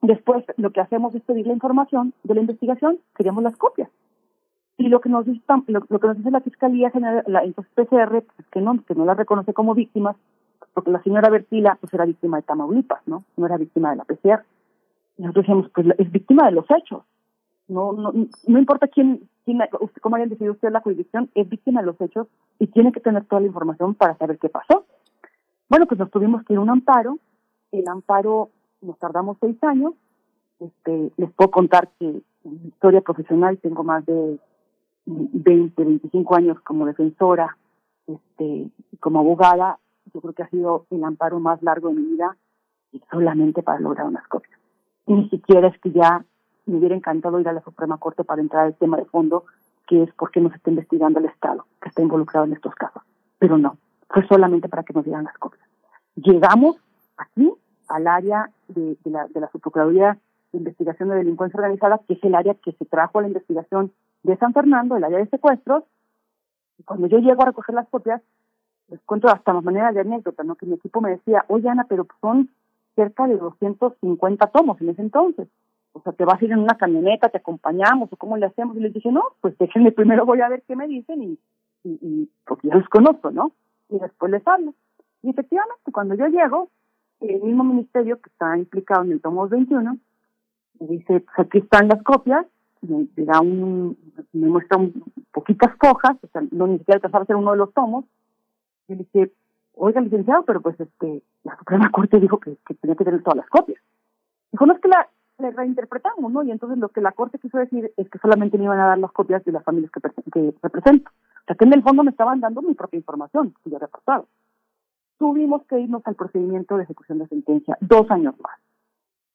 después 0.00 0.44
lo 0.56 0.70
que 0.70 0.80
hacemos 0.80 1.14
es 1.14 1.22
pedir 1.22 1.46
la 1.46 1.52
información 1.52 2.14
de 2.24 2.34
la 2.34 2.40
investigación, 2.40 2.98
queríamos 3.14 3.42
las 3.42 3.56
copias. 3.56 3.90
Y 4.78 4.88
lo 4.88 5.00
que 5.00 5.10
nos 5.10 5.26
dice, 5.26 5.42
lo, 5.66 5.82
que 5.82 6.06
nos 6.06 6.16
dice 6.16 6.30
la 6.30 6.40
Fiscalía 6.40 6.90
General, 6.90 7.22
la 7.26 7.44
entonces 7.44 7.70
PCR, 7.74 8.22
pues, 8.22 8.48
que 8.50 8.62
no, 8.62 8.82
que 8.84 8.94
no 8.94 9.04
la 9.04 9.12
reconoce 9.12 9.52
como 9.52 9.74
víctimas, 9.74 10.16
porque 10.74 10.90
la 10.90 11.02
señora 11.02 11.30
Bertila 11.30 11.76
pues 11.80 11.92
era 11.94 12.04
víctima 12.04 12.38
de 12.38 12.42
Tamaulipas, 12.42 13.00
¿no? 13.06 13.24
No 13.36 13.46
era 13.46 13.56
víctima 13.56 13.90
de 13.90 13.96
la 13.96 14.04
PCR. 14.04 14.44
Y 15.18 15.22
nosotros 15.22 15.44
decíamos, 15.44 15.70
pues 15.74 15.86
es 15.98 16.10
víctima 16.10 16.46
de 16.46 16.52
los 16.52 16.66
hechos. 16.70 17.02
No, 17.68 17.92
no, 17.92 18.12
no 18.12 18.58
importa 18.58 18.88
quién, 18.88 19.28
quién, 19.44 19.60
cómo 20.00 20.16
hayan 20.16 20.28
decidido 20.28 20.54
usted 20.54 20.70
la 20.70 20.80
jurisdicción, 20.80 21.30
es 21.34 21.48
víctima 21.48 21.80
de 21.80 21.86
los 21.86 22.00
hechos 22.00 22.26
y 22.58 22.66
tiene 22.66 22.90
que 22.90 23.00
tener 23.00 23.24
toda 23.26 23.40
la 23.40 23.46
información 23.46 23.94
para 23.94 24.16
saber 24.16 24.38
qué 24.38 24.48
pasó. 24.48 24.84
Bueno, 25.68 25.86
pues 25.86 26.00
nos 26.00 26.10
tuvimos 26.10 26.42
que 26.44 26.54
ir 26.54 26.58
a 26.58 26.62
un 26.62 26.70
amparo. 26.70 27.18
El 27.70 27.86
amparo 27.86 28.50
nos 28.80 28.98
tardamos 28.98 29.36
seis 29.40 29.56
años. 29.62 29.94
Este, 30.58 31.12
les 31.16 31.30
puedo 31.32 31.50
contar 31.50 31.88
que 31.98 32.06
en 32.06 32.62
mi 32.62 32.68
historia 32.68 33.00
profesional 33.00 33.58
tengo 33.58 33.84
más 33.84 34.04
de 34.04 34.38
20, 35.06 35.84
25 35.84 36.34
años 36.34 36.60
como 36.60 36.86
defensora, 36.86 37.56
este, 38.06 38.68
como 38.98 39.20
abogada, 39.20 39.78
yo 40.12 40.20
creo 40.20 40.34
que 40.34 40.42
ha 40.42 40.50
sido 40.50 40.86
el 40.90 41.04
amparo 41.04 41.40
más 41.40 41.62
largo 41.62 41.88
de 41.88 41.94
mi 41.94 42.02
vida 42.02 42.36
y 42.92 43.00
solamente 43.10 43.62
para 43.62 43.80
lograr 43.80 44.06
unas 44.06 44.26
copias. 44.28 44.58
Ni 45.06 45.28
siquiera 45.28 45.68
es 45.68 45.78
que 45.80 45.90
ya 45.90 46.24
me 46.66 46.78
hubiera 46.78 46.94
encantado 46.94 47.40
ir 47.40 47.48
a 47.48 47.52
la 47.52 47.62
Suprema 47.62 47.98
Corte 47.98 48.24
para 48.24 48.42
entrar 48.42 48.66
al 48.66 48.76
tema 48.76 48.96
de 48.96 49.04
fondo, 49.04 49.44
que 49.86 50.02
es 50.02 50.12
por 50.14 50.30
qué 50.30 50.40
no 50.40 50.50
se 50.50 50.56
está 50.56 50.70
investigando 50.70 51.18
el 51.18 51.26
Estado 51.26 51.66
que 51.80 51.88
está 51.88 52.02
involucrado 52.02 52.46
en 52.46 52.52
estos 52.52 52.74
casos. 52.74 53.02
Pero 53.38 53.58
no, 53.58 53.76
fue 54.08 54.26
solamente 54.28 54.68
para 54.68 54.82
que 54.82 54.92
nos 54.92 55.04
dieran 55.04 55.24
las 55.24 55.36
copias. 55.38 55.66
Llegamos 56.14 56.76
aquí 57.16 57.52
al 57.88 58.06
área 58.06 58.50
de, 58.68 58.96
la, 59.04 59.26
de 59.28 59.40
la 59.40 59.50
Subprocuraduría 59.50 60.18
de 60.52 60.58
Investigación 60.58 61.08
de 61.08 61.16
Delincuencia 61.16 61.58
Organizada, 61.58 62.00
que 62.06 62.14
es 62.14 62.24
el 62.24 62.34
área 62.34 62.54
que 62.54 62.72
se 62.72 62.84
trajo 62.84 63.18
a 63.18 63.22
la 63.22 63.28
investigación 63.28 63.92
de 64.22 64.36
San 64.36 64.52
Fernando, 64.52 64.96
el 64.96 65.04
área 65.04 65.18
de 65.18 65.28
secuestros. 65.28 65.84
Y 66.78 66.82
cuando 66.82 67.06
yo 67.06 67.18
llego 67.18 67.42
a 67.42 67.46
recoger 67.46 67.74
las 67.74 67.88
copias, 67.88 68.22
les 68.90 69.00
cuento 69.02 69.28
hasta 69.28 69.52
la 69.52 69.60
manera 69.60 69.92
de 69.92 70.00
anécdota, 70.00 70.42
¿no? 70.42 70.56
Que 70.56 70.66
mi 70.66 70.74
equipo 70.74 71.00
me 71.00 71.10
decía, 71.10 71.44
oye 71.48 71.68
Ana, 71.68 71.86
pero 71.88 72.06
son 72.20 72.50
cerca 72.96 73.26
de 73.26 73.36
250 73.36 74.46
tomos 74.48 74.80
en 74.80 74.90
ese 74.90 75.02
entonces. 75.02 75.48
O 75.92 76.00
sea, 76.02 76.12
te 76.12 76.24
vas 76.24 76.40
a 76.40 76.44
ir 76.44 76.52
en 76.52 76.60
una 76.60 76.76
camioneta, 76.76 77.28
te 77.28 77.38
acompañamos, 77.38 78.12
o 78.12 78.16
cómo 78.16 78.36
le 78.36 78.46
hacemos. 78.46 78.76
Y 78.76 78.80
les 78.80 78.92
dije, 78.92 79.10
no, 79.10 79.22
pues 79.40 79.56
déjenme 79.58 79.92
primero, 79.92 80.26
voy 80.26 80.40
a 80.40 80.48
ver 80.48 80.62
qué 80.66 80.76
me 80.76 80.86
dicen 80.86 81.22
y, 81.22 81.38
porque 82.46 82.68
ya 82.68 82.76
los 82.76 82.88
conozco, 82.88 83.30
¿no? 83.30 83.52
Y 83.88 83.98
después 83.98 84.30
les 84.30 84.46
hablo. 84.46 84.74
Y 85.22 85.30
efectivamente, 85.30 85.90
cuando 85.92 86.14
yo 86.14 86.26
llego, 86.26 86.68
el 87.20 87.42
mismo 87.42 87.64
ministerio 87.64 88.20
que 88.20 88.30
está 88.30 88.56
implicado 88.56 89.04
en 89.04 89.12
el 89.12 89.20
tomo 89.20 89.48
21, 89.48 89.96
me 90.80 90.86
dice, 90.86 91.20
pues 91.20 91.38
aquí 91.38 91.58
están 91.58 91.88
las 91.88 92.02
copias, 92.02 92.46
me, 92.82 93.06
da 93.16 93.40
un, 93.40 93.96
me 94.32 94.48
muestra 94.48 94.78
un, 94.78 95.04
poquitas 95.32 95.74
hojas, 95.82 96.16
o 96.22 96.26
sea, 96.28 96.42
no 96.50 96.66
ni 96.66 96.78
siquiera 96.78 96.96
alcanzaba 96.96 97.24
a 97.24 97.26
ser 97.26 97.36
uno 97.36 97.52
de 97.52 97.58
los 97.58 97.72
tomos, 97.72 98.04
y 98.90 98.96
le 98.96 99.04
dije, 99.04 99.32
oiga, 99.74 100.00
licenciado, 100.00 100.44
pero 100.44 100.60
pues 100.60 100.78
este, 100.80 101.22
la 101.44 101.56
Suprema 101.56 101.90
Corte 101.90 102.18
dijo 102.18 102.38
que, 102.38 102.56
tenía 102.80 102.96
que 102.96 103.04
tener 103.04 103.22
todas 103.22 103.38
las 103.38 103.48
copias. 103.48 103.80
Dijo, 104.52 104.66
no 104.66 104.74
es 104.74 104.80
que 104.80 104.88
la, 104.88 105.08
reinterpretamos, 105.38 106.30
¿no? 106.30 106.42
Y 106.42 106.50
entonces 106.50 106.78
lo 106.78 106.88
que 106.88 107.00
la 107.00 107.12
Corte 107.12 107.38
quiso 107.38 107.58
decir 107.58 107.92
es 107.96 108.10
que 108.10 108.18
solamente 108.18 108.58
me 108.58 108.64
iban 108.64 108.80
a 108.80 108.88
dar 108.88 108.98
las 108.98 109.12
copias 109.12 109.44
de 109.44 109.52
las 109.52 109.64
familias 109.64 109.90
que, 109.90 110.00
que 110.30 110.54
represento. 110.62 111.10
O 111.10 111.44
sea, 111.46 111.56
que 111.56 111.64
en 111.64 111.72
el 111.72 111.82
fondo 111.82 112.02
me 112.04 112.10
estaban 112.10 112.40
dando 112.40 112.62
mi 112.62 112.74
propia 112.74 112.98
información, 112.98 113.54
que 113.64 113.70
ya 113.70 113.76
había 113.76 113.88
pasado. 113.88 114.26
Tuvimos 115.18 115.64
que 115.66 115.78
irnos 115.78 116.02
al 116.06 116.14
procedimiento 116.14 116.76
de 116.76 116.84
ejecución 116.84 117.18
de 117.18 117.28
sentencia, 117.28 117.78
dos 117.80 118.10
años 118.10 118.34
más. 118.40 118.58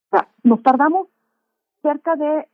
O 0.07 0.18
sea, 0.18 0.27
nos 0.44 0.61
tardamos 0.61 1.07
cerca 1.82 2.15
de 2.15 2.48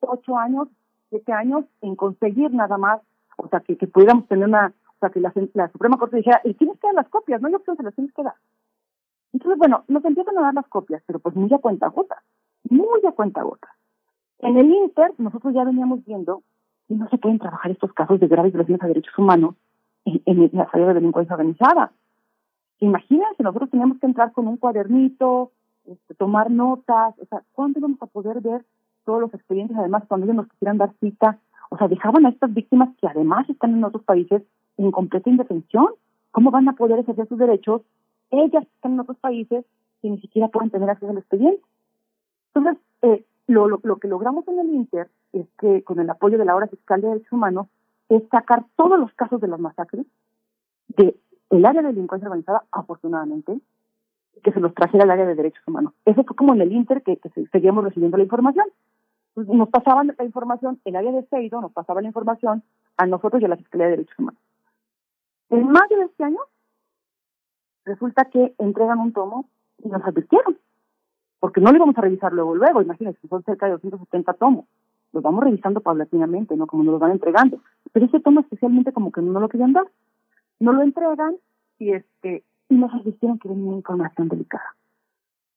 ocho 0.00 0.36
años, 0.36 0.68
siete 1.08 1.32
años 1.32 1.64
en 1.80 1.96
conseguir 1.96 2.52
nada 2.52 2.76
más, 2.78 3.00
o 3.36 3.48
sea, 3.48 3.60
que 3.60 3.74
pudiéramos 3.86 4.28
tener 4.28 4.46
una 4.46 4.72
sea, 5.02 5.10
que 5.10 5.20
la, 5.20 5.68
Suprema 5.68 5.98
Corte 5.98 6.16
dijera, 6.16 6.40
y 6.44 6.54
tienes 6.54 6.78
que 6.78 6.86
dar 6.86 6.94
las 6.94 7.08
copias, 7.08 7.40
no 7.40 7.48
hay 7.48 7.54
opción, 7.54 7.76
se 7.76 7.82
las 7.82 7.94
tienes 7.94 8.14
que 8.14 8.22
dar. 8.22 8.34
Entonces, 9.32 9.58
bueno, 9.58 9.84
nos 9.88 10.04
empiezan 10.04 10.38
a 10.38 10.42
dar 10.42 10.54
las 10.54 10.68
copias, 10.68 11.02
pero 11.06 11.18
pues 11.18 11.34
muy 11.34 11.52
a 11.52 11.58
cuenta 11.58 11.88
gota, 11.88 12.22
muy 12.68 13.00
a 13.06 13.12
cuenta 13.12 13.42
gota. 13.42 13.68
En 14.38 14.56
el 14.56 14.70
Inter, 14.70 15.12
nosotros 15.18 15.54
ya 15.54 15.64
veníamos 15.64 16.04
viendo 16.04 16.42
que 16.88 16.94
no 16.94 17.08
se 17.08 17.18
pueden 17.18 17.38
trabajar 17.38 17.70
estos 17.70 17.92
casos 17.92 18.20
de 18.20 18.28
graves 18.28 18.52
violaciones 18.52 18.82
a 18.82 18.88
derechos 18.88 19.16
humanos 19.18 19.54
en, 20.04 20.22
en 20.26 20.50
la 20.52 20.68
área 20.72 20.88
de 20.88 20.94
delincuencia 20.94 21.34
organizada. 21.34 21.92
Imagínense, 22.80 23.42
nosotros 23.42 23.70
teníamos 23.70 23.98
que 23.98 24.06
entrar 24.06 24.32
con 24.32 24.48
un 24.48 24.56
cuadernito, 24.56 25.52
este, 25.86 26.14
tomar 26.14 26.50
notas, 26.50 27.14
o 27.18 27.26
sea, 27.26 27.42
¿cuándo 27.52 27.78
íbamos 27.78 28.00
a 28.02 28.06
poder 28.06 28.40
ver 28.40 28.64
todos 29.04 29.20
los 29.20 29.34
expedientes? 29.34 29.76
Además, 29.76 30.04
cuando 30.06 30.26
ellos 30.26 30.36
nos 30.36 30.48
quisieran 30.48 30.78
dar 30.78 30.92
cita, 31.00 31.38
o 31.70 31.78
sea, 31.78 31.88
dejaban 31.88 32.26
a 32.26 32.28
estas 32.28 32.52
víctimas 32.52 32.90
que 33.00 33.08
además 33.08 33.48
están 33.48 33.74
en 33.74 33.84
otros 33.84 34.04
países 34.04 34.42
en 34.76 34.90
completa 34.90 35.30
indefensión. 35.30 35.88
¿Cómo 36.30 36.50
van 36.50 36.68
a 36.68 36.74
poder 36.74 36.98
ejercer 36.98 37.28
sus 37.28 37.38
derechos? 37.38 37.82
Ellas 38.30 38.64
están 38.74 38.92
en 38.92 39.00
otros 39.00 39.18
países 39.18 39.64
que 40.00 40.10
ni 40.10 40.20
siquiera 40.20 40.48
pueden 40.48 40.70
tener 40.70 40.88
acceso 40.88 41.10
al 41.10 41.18
expediente. 41.18 41.62
Entonces, 42.54 42.82
eh, 43.02 43.24
lo, 43.46 43.68
lo, 43.68 43.80
lo, 43.82 43.96
que 43.98 44.08
logramos 44.08 44.46
en 44.48 44.58
el 44.58 44.70
Inter 44.70 45.08
es 45.32 45.46
que, 45.58 45.82
con 45.82 46.00
el 46.00 46.08
apoyo 46.10 46.38
de 46.38 46.44
la 46.44 46.54
Hora 46.54 46.66
Fiscal 46.66 47.00
de 47.00 47.08
Derechos 47.08 47.32
Humanos, 47.32 47.68
es 48.08 48.22
sacar 48.30 48.64
todos 48.76 48.98
los 48.98 49.12
casos 49.14 49.40
de 49.40 49.48
las 49.48 49.60
masacres 49.60 50.06
del 50.88 51.16
el 51.50 51.66
área 51.66 51.82
de 51.82 51.88
delincuencia 51.88 52.28
organizada, 52.28 52.64
afortunadamente, 52.72 53.60
que 54.42 54.52
se 54.52 54.60
los 54.60 54.74
trajera 54.74 55.04
al 55.04 55.10
área 55.10 55.26
de 55.26 55.34
derechos 55.34 55.62
humanos. 55.66 55.92
Eso 56.06 56.24
fue 56.24 56.34
como 56.34 56.54
en 56.54 56.62
el 56.62 56.72
Inter 56.72 57.02
que, 57.02 57.18
que 57.18 57.30
seguíamos 57.52 57.84
recibiendo 57.84 58.16
la 58.16 58.22
información. 58.22 58.66
nos 59.36 59.68
pasaban 59.68 60.14
la 60.16 60.24
información, 60.24 60.80
el 60.84 60.96
área 60.96 61.12
de 61.12 61.24
Seido 61.26 61.60
nos 61.60 61.72
pasaba 61.72 62.00
la 62.00 62.08
información 62.08 62.62
a 62.96 63.06
nosotros 63.06 63.42
y 63.42 63.44
a 63.44 63.48
la 63.48 63.56
Fiscalía 63.58 63.86
de 63.86 63.92
Derechos 63.92 64.18
Humanos. 64.18 64.40
En 65.50 65.68
mayo 65.68 65.96
de 65.96 66.04
este 66.04 66.24
año, 66.24 66.40
resulta 67.84 68.24
que 68.26 68.54
entregan 68.58 68.98
un 68.98 69.12
tomo 69.12 69.48
y 69.78 69.88
nos 69.88 70.02
advirtieron, 70.04 70.58
porque 71.40 71.60
no 71.60 71.70
lo 71.70 71.76
íbamos 71.76 71.98
a 71.98 72.02
revisar 72.02 72.32
luego, 72.32 72.54
luego, 72.54 72.82
imagínense, 72.82 73.26
son 73.28 73.42
cerca 73.44 73.66
de 73.66 73.72
270 73.72 74.32
tomos, 74.34 74.66
los 75.12 75.22
vamos 75.22 75.44
revisando 75.44 75.80
paulatinamente, 75.80 76.56
¿no? 76.56 76.66
Como 76.66 76.84
nos 76.84 76.92
los 76.92 77.00
van 77.00 77.12
entregando. 77.12 77.60
Pero 77.92 78.06
ese 78.06 78.20
tomo 78.20 78.40
especialmente 78.40 78.92
como 78.92 79.12
que 79.12 79.20
no 79.20 79.38
lo 79.40 79.48
querían 79.48 79.72
dar. 79.72 79.86
No 80.58 80.72
lo 80.72 80.82
entregan 80.82 81.36
y 81.78 81.92
este 81.92 82.44
y 82.68 82.74
nos 82.74 82.92
advirtieron 82.94 83.38
que 83.38 83.48
venía 83.48 83.72
información 83.72 84.28
delicada. 84.28 84.74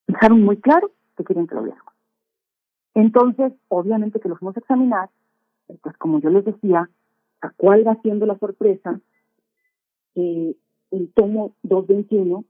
Dejaron 0.06 0.42
muy 0.42 0.58
claro 0.58 0.90
que 1.16 1.24
querían 1.24 1.46
que 1.46 1.54
lo 1.54 1.62
viéramos. 1.62 1.94
Entonces, 2.94 3.52
obviamente 3.68 4.20
que 4.20 4.28
lo 4.28 4.36
fuimos 4.36 4.56
a 4.56 4.60
examinar, 4.60 5.08
pues 5.82 5.96
como 5.96 6.20
yo 6.20 6.28
les 6.30 6.44
decía, 6.44 6.90
¿a 7.40 7.50
cuál 7.50 7.86
va 7.86 7.96
siendo 8.02 8.26
la 8.26 8.38
sorpresa? 8.38 9.00
Eh, 10.16 10.56
el 10.90 11.12
tomo 11.12 11.54
221 11.62 12.44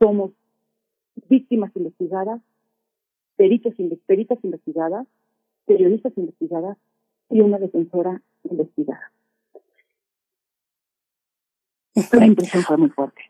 somos 0.00 0.30
víctimas 1.28 1.74
investigadas, 1.74 2.40
peritos, 3.36 3.74
peritas 4.06 4.38
investigadas, 4.42 5.06
periodistas 5.66 6.12
investigadas 6.16 6.78
y 7.30 7.40
una 7.40 7.58
defensora 7.58 8.22
investigada. 8.44 9.10
La 12.12 12.26
impresión 12.26 12.62
fue 12.62 12.76
muy 12.76 12.90
fuerte. 12.90 13.22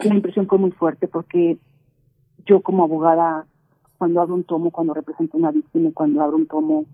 La 0.00 0.14
impresión 0.14 0.46
fue 0.46 0.58
muy 0.58 0.72
fuerte 0.72 1.08
porque 1.08 1.58
yo 2.44 2.60
como 2.60 2.84
abogada, 2.84 3.46
cuando 3.96 4.20
abro 4.20 4.34
un 4.34 4.44
tomo, 4.44 4.70
cuando 4.70 4.92
represento 4.92 5.38
una 5.38 5.52
víctima, 5.52 5.90
cuando 5.94 6.22
abro 6.22 6.36
un 6.36 6.46
tomo, 6.46 6.84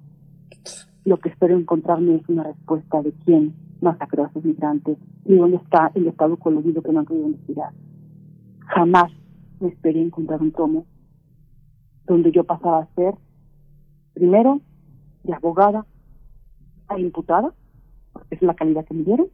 lo 1.04 1.16
que 1.16 1.30
espero 1.30 1.56
encontrarme 1.56 2.16
es 2.16 2.28
una 2.28 2.44
respuesta 2.44 3.02
de 3.02 3.12
quién 3.24 3.54
masacró 3.80 4.24
a 4.24 4.28
esos 4.28 4.44
migrantes 4.44 4.98
y 5.24 5.36
dónde 5.36 5.56
está 5.56 5.90
el 5.94 6.08
Estado 6.08 6.36
coludido 6.36 6.82
que 6.82 6.92
no 6.92 7.00
han 7.00 7.06
querido 7.06 7.26
investigar. 7.26 7.72
Jamás 8.66 9.10
me 9.60 9.68
esperé 9.68 10.00
encontrar 10.00 10.40
un 10.40 10.52
tomo 10.52 10.86
donde 12.06 12.32
yo 12.32 12.44
pasaba 12.44 12.80
a 12.80 12.94
ser, 12.94 13.14
primero, 14.14 14.60
de 15.22 15.34
abogada 15.34 15.86
a 16.88 16.98
imputada, 16.98 17.54
porque 18.12 18.34
es 18.34 18.42
la 18.42 18.54
calidad 18.54 18.84
que 18.84 18.94
me 18.94 19.04
dieron, 19.04 19.28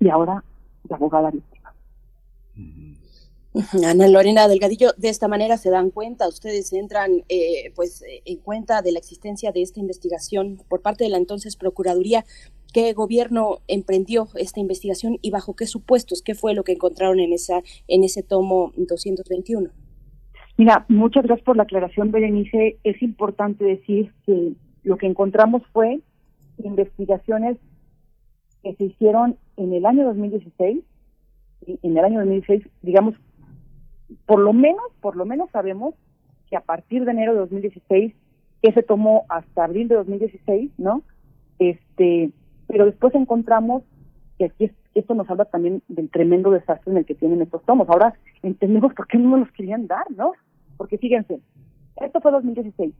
y 0.00 0.08
ahora 0.10 0.44
de 0.84 0.94
abogada 0.94 1.30
víctima. 1.30 1.72
Ana 3.84 4.08
Lorena 4.08 4.46
Delgadillo, 4.46 4.92
de 4.96 5.08
esta 5.08 5.26
manera 5.26 5.56
se 5.56 5.70
dan 5.70 5.90
cuenta, 5.90 6.28
ustedes 6.28 6.72
entran 6.72 7.24
eh, 7.28 7.72
pues 7.74 8.04
en 8.24 8.38
cuenta 8.38 8.82
de 8.82 8.92
la 8.92 8.98
existencia 8.98 9.52
de 9.52 9.62
esta 9.62 9.80
investigación 9.80 10.60
por 10.68 10.82
parte 10.82 11.04
de 11.04 11.10
la 11.10 11.16
entonces 11.16 11.56
Procuraduría. 11.56 12.24
¿Qué 12.72 12.92
gobierno 12.92 13.58
emprendió 13.66 14.28
esta 14.34 14.60
investigación 14.60 15.18
y 15.22 15.30
bajo 15.30 15.56
qué 15.56 15.66
supuestos? 15.66 16.22
¿Qué 16.22 16.34
fue 16.34 16.54
lo 16.54 16.64
que 16.64 16.72
encontraron 16.72 17.18
en 17.20 17.32
esa 17.32 17.62
en 17.86 18.04
ese 18.04 18.22
tomo 18.22 18.72
221? 18.76 19.70
Mira, 20.58 20.84
muchas 20.88 21.24
gracias 21.24 21.44
por 21.44 21.56
la 21.56 21.62
aclaración, 21.62 22.10
Berenice. 22.10 22.78
Es 22.84 23.00
importante 23.02 23.64
decir 23.64 24.12
que 24.26 24.52
lo 24.82 24.96
que 24.96 25.06
encontramos 25.06 25.62
fue 25.72 26.00
investigaciones 26.64 27.56
que 28.62 28.74
se 28.74 28.84
hicieron 28.84 29.36
en 29.56 29.72
el 29.72 29.86
año 29.86 30.04
2016, 30.06 30.82
en 31.66 31.96
el 31.96 32.04
año 32.04 32.18
2016, 32.20 32.68
digamos, 32.82 33.14
por 34.26 34.40
lo 34.40 34.52
menos, 34.52 34.82
por 35.00 35.16
lo 35.16 35.24
menos 35.24 35.50
sabemos 35.50 35.94
que 36.50 36.56
a 36.56 36.60
partir 36.60 37.04
de 37.04 37.12
enero 37.12 37.34
de 37.34 37.40
2016, 37.40 38.14
que 38.62 38.72
se 38.72 38.82
tomó 38.82 39.24
hasta 39.28 39.64
abril 39.64 39.88
de 39.88 39.96
2016, 39.96 40.72
¿no? 40.78 41.02
Este, 41.58 42.30
pero 42.68 42.86
después 42.86 43.14
encontramos 43.14 43.82
que 44.38 44.44
aquí 44.44 44.70
esto 44.94 45.14
nos 45.14 45.28
habla 45.28 45.46
también 45.46 45.82
del 45.88 46.10
tremendo 46.10 46.50
desastre 46.50 46.92
en 46.92 46.98
el 46.98 47.06
que 47.06 47.14
tienen 47.14 47.42
estos 47.42 47.62
tomos. 47.64 47.88
Ahora 47.88 48.14
entendemos 48.42 48.94
por 48.94 49.08
qué 49.08 49.18
no 49.18 49.30
nos 49.30 49.40
los 49.40 49.52
querían 49.52 49.86
dar, 49.88 50.08
¿no? 50.10 50.32
Porque 50.76 50.98
fíjense, 50.98 51.40
esto 51.96 52.20
fue 52.20 52.30
2016, 52.30 52.94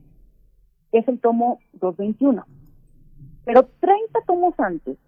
es 0.92 1.08
el 1.08 1.20
tomo 1.20 1.60
221. 1.74 2.44
Pero 3.44 3.68
30 3.80 4.20
tomos 4.26 4.54
antes 4.58 4.98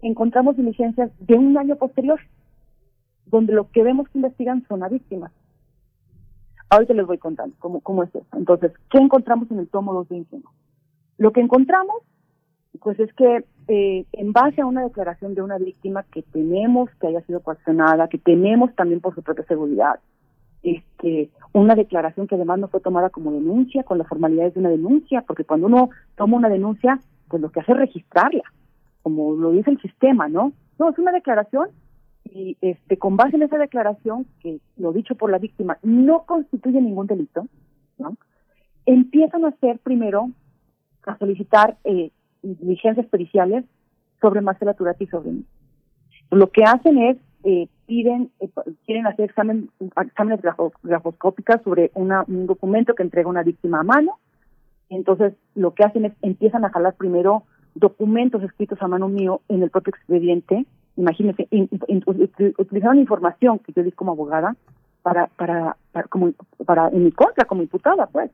encontramos 0.00 0.56
diligencias 0.56 1.10
de 1.18 1.34
un 1.34 1.58
año 1.58 1.76
posterior, 1.76 2.20
donde 3.26 3.52
lo 3.52 3.70
que 3.70 3.82
vemos 3.82 4.08
que 4.08 4.18
investigan 4.18 4.64
son 4.66 4.82
a 4.82 4.88
víctimas. 4.88 5.32
Ahorita 6.70 6.94
les 6.94 7.06
voy 7.06 7.18
contando 7.18 7.54
cómo, 7.58 7.80
cómo 7.80 8.04
es 8.04 8.14
eso. 8.14 8.26
Entonces, 8.36 8.72
¿qué 8.90 8.98
encontramos 8.98 9.50
en 9.50 9.58
el 9.58 9.68
tomo 9.68 9.92
221? 9.92 10.48
Lo 11.18 11.32
que 11.32 11.40
encontramos, 11.40 11.96
pues 12.78 13.00
es 13.00 13.12
que 13.14 13.44
eh, 13.68 14.04
en 14.12 14.32
base 14.32 14.60
a 14.60 14.66
una 14.66 14.84
declaración 14.84 15.34
de 15.34 15.42
una 15.42 15.58
víctima 15.58 16.04
que 16.04 16.22
tenemos 16.22 16.90
que 17.00 17.08
haya 17.08 17.20
sido 17.22 17.40
coaccionada, 17.40 18.08
que 18.08 18.18
tenemos 18.18 18.74
también 18.74 19.00
por 19.00 19.14
su 19.14 19.22
propia 19.22 19.44
seguridad, 19.46 20.00
este, 20.62 21.30
una 21.52 21.74
declaración 21.74 22.26
que 22.26 22.34
además 22.34 22.58
no 22.58 22.68
fue 22.68 22.80
tomada 22.80 23.10
como 23.10 23.32
denuncia, 23.32 23.82
con 23.82 23.98
las 23.98 24.08
formalidades 24.08 24.54
de 24.54 24.60
una 24.60 24.68
denuncia, 24.68 25.22
porque 25.22 25.44
cuando 25.44 25.66
uno 25.66 25.90
toma 26.16 26.36
una 26.36 26.48
denuncia, 26.48 27.00
pues 27.28 27.40
lo 27.40 27.50
que 27.50 27.60
hace 27.60 27.72
es 27.72 27.78
registrarla, 27.78 28.44
como 29.02 29.32
lo 29.34 29.52
dice 29.52 29.70
el 29.70 29.80
sistema, 29.80 30.28
¿no? 30.28 30.52
No, 30.78 30.90
es 30.90 30.98
una 30.98 31.12
declaración 31.12 31.68
y 32.24 32.56
este 32.60 32.98
con 32.98 33.16
base 33.16 33.36
en 33.36 33.42
esa 33.42 33.58
declaración, 33.58 34.26
que 34.40 34.60
lo 34.76 34.92
dicho 34.92 35.14
por 35.14 35.30
la 35.30 35.38
víctima 35.38 35.78
no 35.82 36.24
constituye 36.24 36.80
ningún 36.80 37.06
delito, 37.06 37.46
¿no? 37.98 38.16
Empiezan 38.86 39.44
a 39.44 39.48
hacer 39.48 39.78
primero, 39.78 40.30
a 41.06 41.16
solicitar 41.18 41.76
eh, 41.84 42.10
diligencias 42.42 43.06
periciales 43.06 43.64
sobre 44.20 44.40
Marcela 44.40 44.74
Turati 44.74 45.04
y 45.04 45.06
sobre. 45.08 45.30
Lo 46.30 46.50
que 46.50 46.64
hacen 46.64 46.98
es, 46.98 47.16
eh, 47.44 47.68
piden, 47.86 48.30
eh, 48.40 48.50
quieren 48.86 49.06
hacer 49.06 49.24
examen, 49.26 49.70
exámenes 50.04 50.40
grafoscópicas 50.82 51.62
sobre 51.62 51.90
una, 51.94 52.24
un 52.28 52.46
documento 52.46 52.94
que 52.94 53.02
entrega 53.02 53.28
una 53.28 53.42
víctima 53.42 53.80
a 53.80 53.84
mano. 53.84 54.18
Entonces, 54.88 55.34
lo 55.54 55.74
que 55.74 55.84
hacen 55.84 56.04
es, 56.04 56.12
empiezan 56.22 56.64
a 56.64 56.70
jalar 56.70 56.94
primero 56.94 57.44
documentos 57.74 58.42
escritos 58.42 58.80
a 58.82 58.88
mano 58.88 59.08
mío 59.08 59.40
en 59.48 59.62
el 59.62 59.70
propio 59.70 59.90
expediente. 59.90 60.66
Imagínense, 60.96 61.48
utilizaron 62.58 62.98
información 62.98 63.58
que 63.60 63.72
yo 63.72 63.82
di 63.82 63.92
como 63.92 64.12
abogada 64.12 64.56
para, 65.02 65.28
para, 65.28 65.76
para, 65.92 66.08
como, 66.08 66.32
para 66.66 66.88
en 66.88 67.04
mi 67.04 67.12
contra, 67.12 67.44
como 67.46 67.62
imputada, 67.62 68.06
pues. 68.06 68.30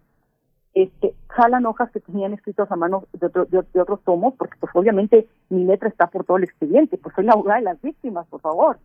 Este, 0.77 1.15
jalan 1.28 1.65
hojas 1.65 1.90
que 1.90 2.01
tenían 2.01 2.35
escritos 2.35 2.70
a 2.70 2.77
mano 2.77 3.05
de, 3.15 3.31
de, 3.48 3.81
otros 3.81 4.03
tomos, 4.05 4.35
porque 4.35 4.59
pues 4.61 4.70
obviamente 4.74 5.27
mi 5.48 5.65
letra 5.65 5.89
está 5.89 6.09
por 6.09 6.27
todo 6.27 6.36
el 6.36 6.44
expediente, 6.44 6.98
pues 6.98 7.15
soy 7.15 7.24
la 7.24 7.35
de 7.35 7.62
las 7.62 7.81
víctimas, 7.81 8.27
por 8.27 8.43
favor. 8.43 8.77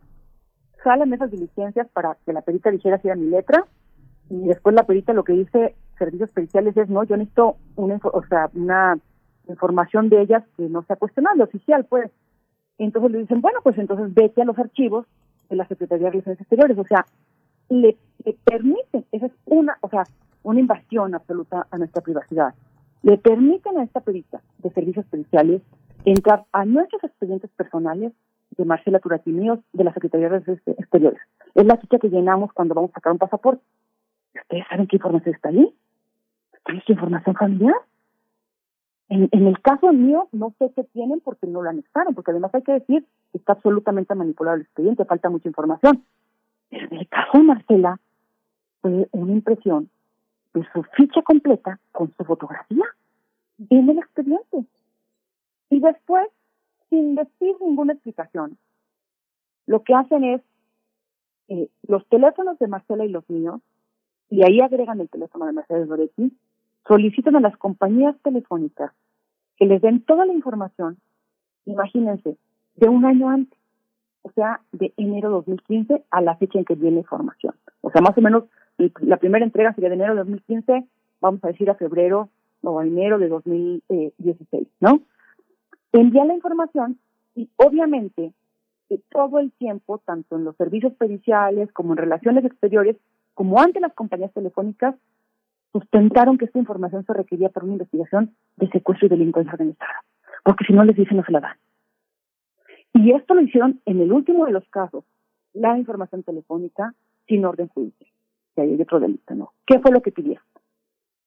Jalan 0.78 1.12
esas 1.12 1.30
diligencias 1.30 1.86
para 1.88 2.16
que 2.24 2.32
la 2.32 2.40
perita 2.40 2.70
dijera 2.70 2.96
si 2.96 3.08
era 3.08 3.16
mi 3.16 3.26
letra, 3.26 3.66
y 4.30 4.48
después 4.48 4.74
la 4.74 4.86
perita 4.86 5.12
lo 5.12 5.22
que 5.22 5.34
dice 5.34 5.74
servicios 5.98 6.30
periciales 6.30 6.74
es, 6.78 6.88
no, 6.88 7.04
yo 7.04 7.14
necesito 7.18 7.56
una, 7.76 8.00
o 8.02 8.24
sea, 8.24 8.48
una 8.54 8.98
información 9.46 10.08
de 10.08 10.22
ellas 10.22 10.44
que 10.56 10.62
no 10.70 10.84
se 10.84 10.94
ha 10.94 10.96
cuestionado, 10.96 11.44
oficial, 11.44 11.84
pues. 11.84 12.10
Entonces 12.78 13.10
le 13.10 13.18
dicen, 13.18 13.42
bueno, 13.42 13.58
pues 13.62 13.76
entonces 13.76 14.14
vete 14.14 14.40
a 14.40 14.46
los 14.46 14.58
archivos 14.58 15.04
de 15.50 15.56
la 15.56 15.68
Secretaría 15.68 16.06
de 16.06 16.12
Relaciones 16.12 16.40
Exteriores, 16.40 16.78
o 16.78 16.86
sea, 16.86 17.04
le 17.68 17.98
permiten, 18.44 19.04
esa 19.12 19.26
es 19.26 19.32
una, 19.44 19.76
o 19.82 19.90
sea, 19.90 20.04
una 20.42 20.60
invasión 20.60 21.14
absoluta 21.14 21.66
a 21.70 21.78
nuestra 21.78 22.02
privacidad. 22.02 22.54
Le 23.02 23.18
permiten 23.18 23.78
a 23.78 23.84
esta 23.84 24.00
perita 24.00 24.40
de 24.58 24.70
servicios 24.70 25.06
periciales 25.06 25.62
entrar 26.04 26.44
a 26.52 26.64
nuestros 26.64 27.02
expedientes 27.04 27.50
personales 27.50 28.12
de 28.56 28.64
Marcela 28.64 29.00
Turatimíos 29.00 29.60
de 29.72 29.84
la 29.84 29.92
Secretaría 29.92 30.28
de 30.28 30.38
Relaciones 30.38 30.62
Exteriores. 30.78 31.20
Es 31.54 31.64
la 31.64 31.76
ficha 31.76 31.98
que 31.98 32.08
llenamos 32.08 32.52
cuando 32.52 32.74
vamos 32.74 32.90
a 32.90 32.94
sacar 32.94 33.12
un 33.12 33.18
pasaporte. 33.18 33.62
¿Ustedes 34.34 34.64
saben 34.68 34.86
qué 34.86 34.96
información 34.96 35.34
está 35.34 35.48
ahí? 35.48 35.74
¿Está 36.52 36.72
esta 36.72 36.92
información 36.92 37.36
familiar? 37.36 37.76
En, 39.08 39.28
en, 39.30 39.46
el 39.46 39.60
caso 39.60 39.92
mío, 39.92 40.28
no 40.32 40.54
sé 40.58 40.72
qué 40.74 40.84
tienen 40.84 41.20
porque 41.20 41.46
no 41.46 41.62
lo 41.62 41.68
anexaron, 41.68 42.14
porque 42.14 42.30
además 42.30 42.54
hay 42.54 42.62
que 42.62 42.72
decir 42.72 43.06
que 43.30 43.38
está 43.38 43.52
absolutamente 43.52 44.14
manipulado 44.14 44.56
el 44.56 44.62
expediente, 44.62 45.04
falta 45.04 45.28
mucha 45.28 45.48
información. 45.48 46.04
Pero 46.70 46.86
en 46.86 46.98
el 46.98 47.08
caso 47.08 47.38
de 47.38 47.44
Marcela, 47.44 48.00
fue 48.80 49.08
una 49.12 49.32
impresión 49.32 49.90
de 50.54 50.66
su 50.72 50.82
ficha 50.82 51.22
completa 51.22 51.78
con 51.92 52.12
su 52.16 52.24
fotografía 52.24 52.84
en 53.70 53.88
el 53.88 53.98
expediente. 53.98 54.64
Y 55.70 55.80
después, 55.80 56.28
sin 56.90 57.14
decir 57.14 57.56
ninguna 57.60 57.94
explicación, 57.94 58.58
lo 59.66 59.82
que 59.82 59.94
hacen 59.94 60.24
es 60.24 60.42
eh, 61.48 61.68
los 61.86 62.06
teléfonos 62.08 62.58
de 62.58 62.68
Marcela 62.68 63.04
y 63.04 63.08
los 63.08 63.28
míos, 63.30 63.60
y 64.28 64.42
ahí 64.42 64.60
agregan 64.60 65.00
el 65.00 65.08
teléfono 65.08 65.46
de 65.46 65.52
Mercedes 65.52 65.88
Loretti, 65.88 66.32
solicitan 66.86 67.36
a 67.36 67.40
las 67.40 67.56
compañías 67.56 68.16
telefónicas 68.22 68.92
que 69.56 69.66
les 69.66 69.80
den 69.80 70.02
toda 70.02 70.26
la 70.26 70.32
información, 70.32 70.98
imagínense, 71.66 72.36
de 72.76 72.88
un 72.88 73.04
año 73.04 73.28
antes, 73.28 73.58
o 74.22 74.30
sea, 74.32 74.60
de 74.72 74.92
enero 74.96 75.28
de 75.28 75.34
2015 75.36 76.04
a 76.10 76.20
la 76.20 76.36
fecha 76.36 76.58
en 76.58 76.64
que 76.64 76.74
viene 76.74 76.98
información. 76.98 77.54
O 77.80 77.90
sea, 77.90 78.00
más 78.00 78.16
o 78.16 78.20
menos 78.20 78.44
la 78.78 79.16
primera 79.18 79.44
entrega 79.44 79.72
sería 79.74 79.90
de 79.90 79.96
enero 79.96 80.14
de 80.14 80.20
2015, 80.20 80.84
vamos 81.20 81.44
a 81.44 81.48
decir 81.48 81.70
a 81.70 81.74
febrero 81.74 82.30
o 82.62 82.78
a 82.78 82.86
enero 82.86 83.18
de 83.18 83.28
2016, 83.28 84.68
¿no? 84.80 85.02
Envía 85.92 86.24
la 86.24 86.34
información 86.34 86.98
y 87.34 87.48
obviamente 87.56 88.32
todo 89.10 89.38
el 89.38 89.52
tiempo, 89.52 89.98
tanto 89.98 90.36
en 90.36 90.44
los 90.44 90.56
servicios 90.56 90.92
periciales 90.94 91.72
como 91.72 91.92
en 91.92 91.98
relaciones 91.98 92.44
exteriores, 92.44 92.96
como 93.34 93.60
ante 93.60 93.80
las 93.80 93.94
compañías 93.94 94.32
telefónicas, 94.32 94.94
sustentaron 95.72 96.36
que 96.36 96.44
esta 96.44 96.58
información 96.58 97.04
se 97.06 97.14
requería 97.14 97.48
para 97.48 97.64
una 97.64 97.74
investigación 97.74 98.34
de 98.56 98.68
secuestro 98.68 99.06
y 99.06 99.10
delincuencia 99.10 99.52
organizada, 99.52 100.04
porque 100.44 100.64
si 100.66 100.72
no 100.72 100.84
les 100.84 100.96
dicen 100.96 101.16
no 101.16 101.24
se 101.24 101.32
la 101.32 101.40
dan. 101.40 101.56
Y 102.94 103.12
esto 103.12 103.34
lo 103.34 103.40
hicieron 103.40 103.80
en 103.86 104.00
el 104.00 104.12
último 104.12 104.44
de 104.44 104.52
los 104.52 104.68
casos, 104.68 105.04
la 105.54 105.78
información 105.78 106.22
telefónica 106.22 106.94
sin 107.26 107.44
orden 107.44 107.68
judicial, 107.68 108.10
que 108.54 108.62
hay 108.62 108.80
otro 108.80 109.00
delito, 109.00 109.34
¿no? 109.34 109.52
¿Qué 109.66 109.78
fue 109.80 109.90
lo 109.90 110.02
que 110.02 110.12
pidieron? 110.12 110.44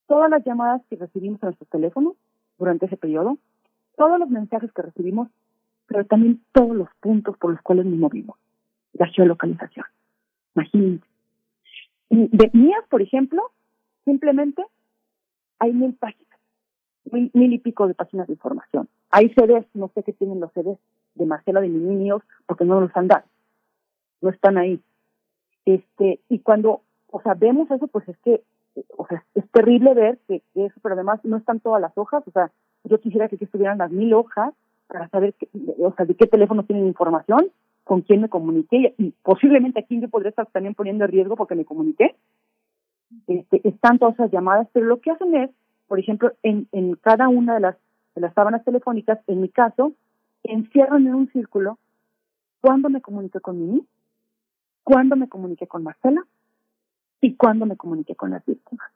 Todas 0.07 0.29
las 0.29 0.43
llamadas 0.45 0.81
que 0.89 0.95
recibimos 0.95 1.41
a 1.43 1.47
nuestros 1.47 1.69
teléfonos 1.69 2.13
durante 2.57 2.85
ese 2.85 2.97
periodo, 2.97 3.37
todos 3.97 4.19
los 4.19 4.29
mensajes 4.29 4.71
que 4.71 4.81
recibimos, 4.81 5.29
pero 5.87 6.05
también 6.05 6.41
todos 6.51 6.75
los 6.75 6.89
puntos 6.99 7.37
por 7.37 7.51
los 7.51 7.61
cuales 7.61 7.85
nos 7.85 7.97
movimos, 7.97 8.37
la 8.93 9.07
geolocalización. 9.07 9.85
Imagínense. 10.55 11.05
De 12.09 12.49
mías, 12.53 12.83
por 12.89 13.01
ejemplo, 13.01 13.51
simplemente 14.05 14.63
hay 15.59 15.73
mil 15.73 15.93
páginas, 15.95 16.39
mil, 17.11 17.31
mil, 17.33 17.53
y 17.53 17.59
pico 17.59 17.87
de 17.87 17.93
páginas 17.93 18.27
de 18.27 18.33
información. 18.33 18.87
Hay 19.09 19.29
CDs, 19.29 19.65
no 19.73 19.89
sé 19.93 20.03
qué 20.03 20.13
tienen 20.13 20.39
los 20.39 20.51
CDs 20.53 20.77
de 21.15 21.25
Marcela 21.25 21.61
de 21.61 21.69
mis 21.69 21.81
niños, 21.81 22.21
porque 22.45 22.65
no 22.65 22.79
los 22.79 22.95
han 22.95 23.07
dado. 23.07 23.25
No 24.21 24.29
están 24.29 24.57
ahí. 24.57 24.79
Este, 25.65 26.19
y 26.29 26.39
cuando, 26.39 26.81
o 27.15 27.21
sea, 27.21 27.33
vemos 27.33 27.71
eso, 27.71 27.87
pues 27.87 28.05
es 28.09 28.17
que, 28.25 28.41
o 28.97 29.07
sea, 29.07 29.23
es 29.35 29.49
terrible 29.51 29.93
ver 29.93 30.19
que, 30.27 30.43
eso, 30.53 30.75
pero 30.83 30.95
además 30.95 31.21
no 31.23 31.37
están 31.37 31.61
todas 31.61 31.81
las 31.81 31.97
hojas, 31.97 32.27
o 32.27 32.31
sea, 32.31 32.51
yo 32.83 32.99
quisiera 32.99 33.29
que 33.29 33.35
aquí 33.35 33.45
estuvieran 33.45 33.77
las 33.77 33.89
mil 33.89 34.13
hojas 34.13 34.53
para 34.87 35.07
saber, 35.07 35.33
o 35.79 35.93
sea, 35.95 36.05
de 36.05 36.15
qué 36.15 36.27
teléfono 36.27 36.65
tienen 36.65 36.85
información, 36.85 37.51
con 37.85 38.01
quién 38.01 38.19
me 38.19 38.27
comuniqué 38.27 38.95
y 38.97 39.11
posiblemente 39.23 39.79
a 39.79 39.83
quién 39.83 40.01
yo 40.01 40.09
podría 40.09 40.31
estar 40.31 40.47
también 40.47 40.75
poniendo 40.75 41.05
en 41.05 41.11
riesgo 41.11 41.37
porque 41.37 41.55
me 41.55 41.63
comuniqué. 41.63 42.17
Este, 43.27 43.65
están 43.65 43.97
todas 43.97 44.15
esas 44.15 44.31
llamadas, 44.31 44.67
pero 44.73 44.85
lo 44.85 44.99
que 44.99 45.11
hacen 45.11 45.33
es, 45.35 45.49
por 45.87 45.99
ejemplo, 45.99 46.33
en, 46.43 46.67
en 46.73 46.95
cada 46.95 47.29
una 47.29 47.53
de 47.53 47.61
las, 47.61 47.77
de 48.13 48.21
las 48.21 48.33
sábanas 48.33 48.65
telefónicas, 48.65 49.19
en 49.27 49.39
mi 49.39 49.47
caso, 49.47 49.93
encierran 50.43 51.07
en 51.07 51.15
un 51.15 51.31
círculo 51.31 51.79
cuándo 52.59 52.89
me 52.89 52.99
comuniqué 52.99 53.39
con 53.39 53.57
Mimi, 53.57 53.87
cuándo 54.83 55.15
me 55.15 55.29
comuniqué 55.29 55.65
con 55.65 55.81
Marcela 55.81 56.25
y 57.21 57.35
cuándo 57.35 57.65
me 57.65 57.77
comuniqué 57.77 58.15
con 58.15 58.31
las 58.31 58.45
víctimas. 58.45 58.87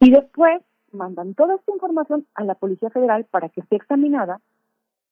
Y 0.00 0.10
después 0.10 0.62
mandan 0.92 1.34
toda 1.34 1.56
esta 1.56 1.72
información 1.72 2.26
a 2.34 2.44
la 2.44 2.54
Policía 2.54 2.90
Federal 2.90 3.24
para 3.30 3.48
que 3.48 3.60
esté 3.60 3.76
examinada 3.76 4.40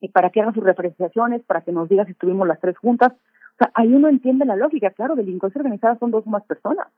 y 0.00 0.08
para 0.08 0.30
que 0.30 0.40
haga 0.40 0.52
sus 0.52 0.64
referenciaciones, 0.64 1.42
para 1.42 1.62
que 1.62 1.72
nos 1.72 1.88
diga 1.88 2.04
si 2.04 2.12
estuvimos 2.12 2.46
las 2.46 2.60
tres 2.60 2.76
juntas. 2.78 3.12
O 3.12 3.56
sea, 3.58 3.70
ahí 3.74 3.92
uno 3.92 4.08
entiende 4.08 4.44
la 4.44 4.56
lógica. 4.56 4.90
Claro, 4.90 5.14
delincuencia 5.14 5.60
organizada 5.60 5.98
son 5.98 6.10
dos 6.10 6.26
o 6.26 6.30
más 6.30 6.44
personas. 6.44 6.88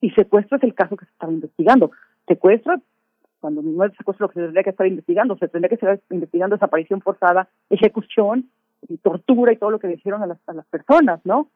Y 0.00 0.10
secuestro 0.10 0.58
es 0.58 0.62
el 0.64 0.74
caso 0.74 0.96
que 0.96 1.06
se 1.06 1.12
estaba 1.12 1.32
investigando. 1.32 1.92
Secuestro, 2.26 2.74
cuando 3.40 3.62
no 3.62 3.84
es 3.84 3.92
secuestro 3.96 4.26
lo 4.26 4.32
que 4.32 4.40
se 4.40 4.44
tendría 4.44 4.64
que 4.64 4.70
estar 4.70 4.86
investigando, 4.86 5.36
se 5.36 5.48
tendría 5.48 5.68
que 5.68 5.76
estar 5.76 6.00
investigando 6.10 6.56
desaparición 6.56 7.00
forzada, 7.00 7.48
ejecución, 7.70 8.50
y 8.88 8.98
tortura 8.98 9.52
y 9.52 9.56
todo 9.56 9.70
lo 9.70 9.78
que 9.78 9.88
le 9.88 9.94
hicieron 9.94 10.22
a 10.22 10.26
las, 10.26 10.38
a 10.46 10.52
las 10.52 10.66
personas, 10.66 11.20
¿no? 11.24 11.48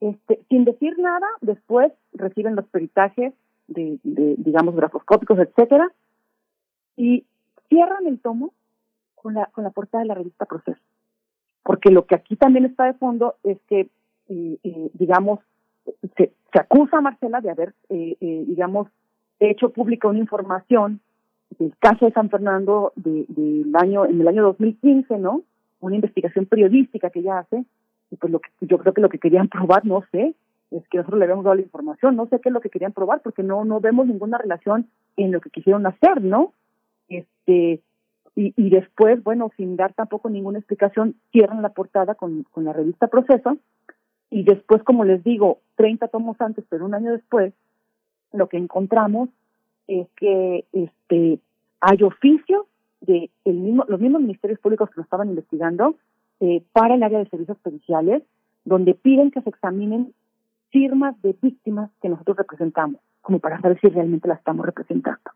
Este, 0.00 0.40
sin 0.48 0.64
decir 0.64 0.98
nada, 0.98 1.26
después 1.40 1.92
reciben 2.12 2.54
los 2.54 2.66
peritajes 2.66 3.32
de, 3.66 3.98
de 4.04 4.36
digamos, 4.38 4.74
grafoscópicos, 4.76 5.38
etcétera, 5.38 5.92
y 6.96 7.24
cierran 7.68 8.06
el 8.06 8.20
tomo 8.20 8.52
con 9.14 9.34
la, 9.34 9.46
con 9.46 9.64
la 9.64 9.70
portada 9.70 10.02
de 10.02 10.08
la 10.08 10.14
revista 10.14 10.46
Proceso. 10.46 10.80
Porque 11.62 11.90
lo 11.90 12.06
que 12.06 12.14
aquí 12.14 12.36
también 12.36 12.64
está 12.64 12.84
de 12.84 12.94
fondo 12.94 13.34
es 13.42 13.58
que, 13.68 13.88
eh, 14.28 14.58
eh, 14.62 14.90
digamos, 14.94 15.40
se, 16.16 16.32
se, 16.52 16.60
acusa 16.60 16.98
a 16.98 17.00
Marcela 17.00 17.40
de 17.40 17.50
haber, 17.50 17.74
eh, 17.88 18.16
digamos, 18.20 18.88
hecho 19.40 19.70
pública 19.70 20.08
una 20.08 20.18
información 20.18 21.00
del 21.58 21.74
caso 21.78 22.06
de 22.06 22.12
San 22.12 22.30
Fernando 22.30 22.92
del 22.96 23.26
de, 23.28 23.78
año, 23.78 24.06
en 24.06 24.20
el 24.20 24.28
año 24.28 24.42
2015, 24.42 25.18
¿no? 25.18 25.42
Una 25.80 25.94
investigación 25.94 26.46
periodística 26.46 27.10
que 27.10 27.20
ella 27.20 27.38
hace, 27.38 27.64
y 28.10 28.16
pues 28.16 28.32
lo 28.32 28.40
que, 28.40 28.50
yo 28.60 28.78
creo 28.78 28.94
que 28.94 29.00
lo 29.00 29.08
que 29.08 29.18
querían 29.18 29.48
probar, 29.48 29.84
no 29.84 30.02
sé, 30.10 30.34
es 30.70 30.86
que 30.88 30.98
nosotros 30.98 31.18
le 31.18 31.24
habíamos 31.24 31.44
dado 31.44 31.56
la 31.56 31.62
información, 31.62 32.16
no 32.16 32.26
sé 32.26 32.40
qué 32.40 32.50
es 32.50 32.52
lo 32.52 32.60
que 32.60 32.70
querían 32.70 32.92
probar, 32.92 33.20
porque 33.22 33.42
no, 33.42 33.64
no 33.64 33.80
vemos 33.80 34.06
ninguna 34.06 34.38
relación 34.38 34.88
en 35.16 35.32
lo 35.32 35.40
que 35.40 35.50
quisieron 35.50 35.86
hacer, 35.86 36.22
¿no? 36.22 36.52
Este, 37.08 37.80
y, 38.36 38.52
y 38.54 38.70
después, 38.70 39.22
bueno, 39.24 39.50
sin 39.56 39.76
dar 39.76 39.94
tampoco 39.94 40.28
ninguna 40.28 40.58
explicación, 40.58 41.16
cierran 41.32 41.62
la 41.62 41.70
portada 41.70 42.14
con, 42.14 42.44
con 42.50 42.64
la 42.64 42.74
revista 42.74 43.08
Proceso, 43.08 43.56
y 44.30 44.42
después, 44.42 44.82
como 44.82 45.04
les 45.04 45.24
digo, 45.24 45.60
30 45.76 46.08
tomos 46.08 46.38
antes, 46.40 46.64
pero 46.68 46.84
un 46.84 46.94
año 46.94 47.12
después, 47.12 47.54
lo 48.32 48.48
que 48.48 48.58
encontramos 48.58 49.30
es 49.86 50.06
que 50.16 50.66
este 50.72 51.38
hay 51.80 52.02
oficios 52.02 52.66
de 53.00 53.30
el 53.44 53.54
mismo, 53.54 53.84
los 53.88 54.00
mismos 54.00 54.20
ministerios 54.20 54.60
públicos 54.60 54.90
que 54.90 54.96
lo 54.96 55.02
estaban 55.02 55.30
investigando 55.30 55.96
eh, 56.40 56.62
para 56.72 56.94
el 56.94 57.02
área 57.02 57.18
de 57.18 57.28
servicios 57.28 57.58
periciales, 57.58 58.22
donde 58.64 58.94
piden 58.94 59.30
que 59.30 59.42
se 59.42 59.50
examinen 59.50 60.14
firmas 60.70 61.20
de 61.22 61.36
víctimas 61.40 61.90
que 62.00 62.08
nosotros 62.08 62.36
representamos, 62.36 63.00
como 63.20 63.40
para 63.40 63.60
saber 63.60 63.80
si 63.80 63.88
realmente 63.88 64.28
las 64.28 64.38
estamos 64.38 64.64
representando. 64.64 65.30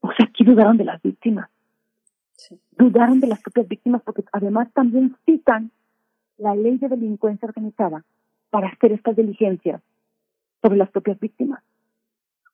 O 0.00 0.08
sea, 0.12 0.26
aquí 0.26 0.44
dudaron 0.44 0.76
de 0.76 0.84
las 0.84 1.02
víctimas. 1.02 1.50
Dudaron 2.78 3.20
de 3.20 3.26
las 3.26 3.42
propias 3.42 3.68
víctimas 3.68 4.02
porque 4.02 4.24
además 4.32 4.72
también 4.72 5.16
citan 5.26 5.70
la 6.38 6.54
ley 6.54 6.78
de 6.78 6.88
delincuencia 6.88 7.46
organizada 7.46 8.02
para 8.48 8.68
hacer 8.68 8.92
estas 8.92 9.16
diligencias 9.16 9.82
sobre 10.62 10.78
las 10.78 10.90
propias 10.90 11.20
víctimas. 11.20 11.62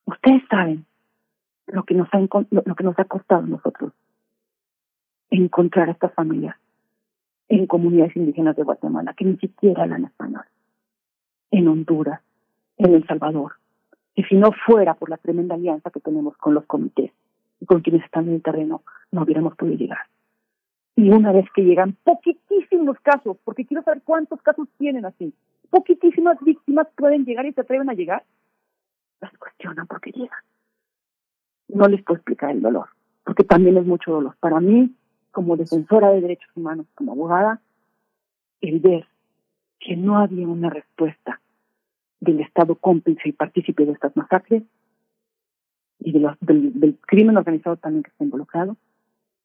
Ustedes 0.05 0.43
saben 0.49 0.85
lo 1.67 1.83
que 1.83 1.93
nos 1.93 2.09
ha, 2.13 2.19
lo 2.19 2.75
que 2.75 2.83
nos 2.83 2.99
ha 2.99 3.05
costado 3.05 3.43
a 3.43 3.47
nosotros 3.47 3.93
encontrar 5.29 5.89
a 5.89 5.91
estas 5.91 6.13
familias 6.13 6.55
en 7.49 7.67
comunidades 7.67 8.15
indígenas 8.15 8.55
de 8.55 8.63
Guatemala 8.63 9.13
que 9.13 9.25
ni 9.25 9.37
siquiera 9.37 9.83
hablan 9.83 10.05
español, 10.05 10.45
en 11.51 11.67
Honduras, 11.67 12.21
en 12.77 12.93
El 12.93 13.05
Salvador, 13.07 13.53
y 14.15 14.23
si 14.23 14.35
no 14.35 14.51
fuera 14.65 14.95
por 14.95 15.09
la 15.09 15.17
tremenda 15.17 15.55
alianza 15.55 15.91
que 15.91 15.99
tenemos 15.99 16.35
con 16.37 16.53
los 16.53 16.65
comités 16.65 17.11
y 17.59 17.65
con 17.65 17.81
quienes 17.81 18.03
están 18.03 18.27
en 18.27 18.35
el 18.35 18.41
terreno, 18.41 18.81
no 19.11 19.23
hubiéramos 19.23 19.55
podido 19.55 19.77
llegar. 19.77 19.99
Y 20.95 21.09
una 21.11 21.31
vez 21.31 21.45
que 21.53 21.63
llegan 21.63 21.95
poquitísimos 22.03 22.99
casos, 23.01 23.37
porque 23.43 23.65
quiero 23.65 23.83
saber 23.83 24.01
cuántos 24.03 24.41
casos 24.41 24.67
tienen 24.79 25.05
así, 25.05 25.33
poquitísimas 25.69 26.39
víctimas 26.41 26.87
pueden 26.95 27.25
llegar 27.25 27.45
y 27.45 27.53
se 27.53 27.61
atreven 27.61 27.89
a 27.89 27.93
llegar, 27.93 28.23
las 29.21 29.31
cuestionan 29.37 29.85
porque 29.85 30.11
llegan. 30.11 30.39
No 31.67 31.87
les 31.87 32.03
puedo 32.03 32.17
explicar 32.17 32.51
el 32.51 32.61
dolor, 32.61 32.87
porque 33.23 33.43
también 33.43 33.77
es 33.77 33.85
mucho 33.85 34.11
dolor. 34.11 34.35
Para 34.39 34.59
mí, 34.59 34.95
como 35.31 35.57
defensora 35.57 36.09
de 36.11 36.21
derechos 36.21 36.49
humanos, 36.55 36.87
como 36.95 37.11
abogada, 37.11 37.61
el 38.61 38.79
ver 38.79 39.05
que 39.79 39.95
no 39.95 40.17
había 40.17 40.47
una 40.47 40.69
respuesta 40.69 41.39
del 42.19 42.41
Estado 42.41 42.75
cómplice 42.75 43.29
y 43.29 43.31
partícipe 43.31 43.85
de 43.85 43.91
estas 43.91 44.15
masacres 44.15 44.63
y 45.99 46.11
de 46.11 46.19
los, 46.19 46.37
del, 46.41 46.97
crimen 47.05 47.37
organizado 47.37 47.77
también 47.77 48.03
que 48.03 48.09
está 48.09 48.23
involucrado, 48.23 48.75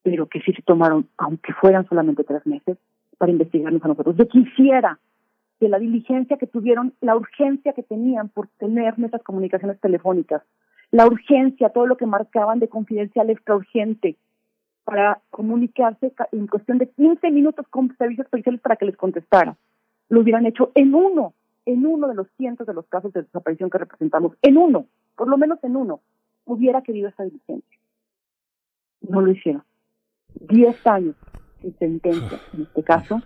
pero 0.02 0.26
que 0.26 0.40
sí 0.40 0.52
se 0.52 0.62
tomaron, 0.62 1.08
aunque 1.16 1.52
fueran 1.52 1.86
solamente 1.88 2.24
tres 2.24 2.46
meses, 2.46 2.78
para 3.18 3.30
investigarnos 3.30 3.84
a 3.84 3.88
nosotros. 3.88 4.16
Yo 4.16 4.26
quisiera 4.26 4.98
que 5.60 5.68
la 5.68 5.78
diligencia 5.78 6.38
que 6.38 6.46
tuvieron, 6.46 6.92
la 7.00 7.14
urgencia 7.14 7.72
que 7.72 7.84
tenían 7.84 8.28
por 8.28 8.48
tener 8.58 8.98
nuestras 8.98 9.22
comunicaciones 9.22 9.78
telefónicas, 9.80 10.42
la 10.90 11.06
urgencia, 11.06 11.70
todo 11.70 11.86
lo 11.86 11.96
que 11.96 12.06
marcaban 12.06 12.58
de 12.58 12.68
confidencial 12.68 13.30
extra 13.30 13.54
urgente, 13.54 14.16
para 14.84 15.20
comunicarse 15.30 16.12
en 16.32 16.46
cuestión 16.46 16.78
de 16.78 16.88
15 16.88 17.30
minutos 17.30 17.66
con 17.68 17.94
servicios 17.96 18.28
policiales 18.28 18.60
para 18.60 18.76
que 18.76 18.86
les 18.86 18.96
contestara. 18.96 19.56
Lo 20.08 20.20
hubieran 20.20 20.46
hecho 20.46 20.72
en 20.74 20.94
uno, 20.94 21.34
en 21.66 21.86
uno 21.86 22.08
de 22.08 22.14
los 22.14 22.26
cientos 22.36 22.66
de 22.66 22.74
los 22.74 22.86
casos 22.86 23.12
de 23.12 23.22
desaparición 23.22 23.70
que 23.70 23.78
representamos, 23.78 24.36
en 24.42 24.58
uno, 24.58 24.86
por 25.16 25.28
lo 25.28 25.38
menos 25.38 25.62
en 25.62 25.76
uno, 25.76 26.00
hubiera 26.44 26.82
querido 26.82 27.08
esa 27.08 27.24
diligencia. 27.24 27.78
No 29.00 29.20
lo 29.20 29.30
hicieron. 29.30 29.62
Diez 30.34 30.86
años 30.86 31.16
sin 31.60 31.76
sentencia, 31.78 32.40
en 32.54 32.62
este 32.62 32.82
caso, 32.82 33.22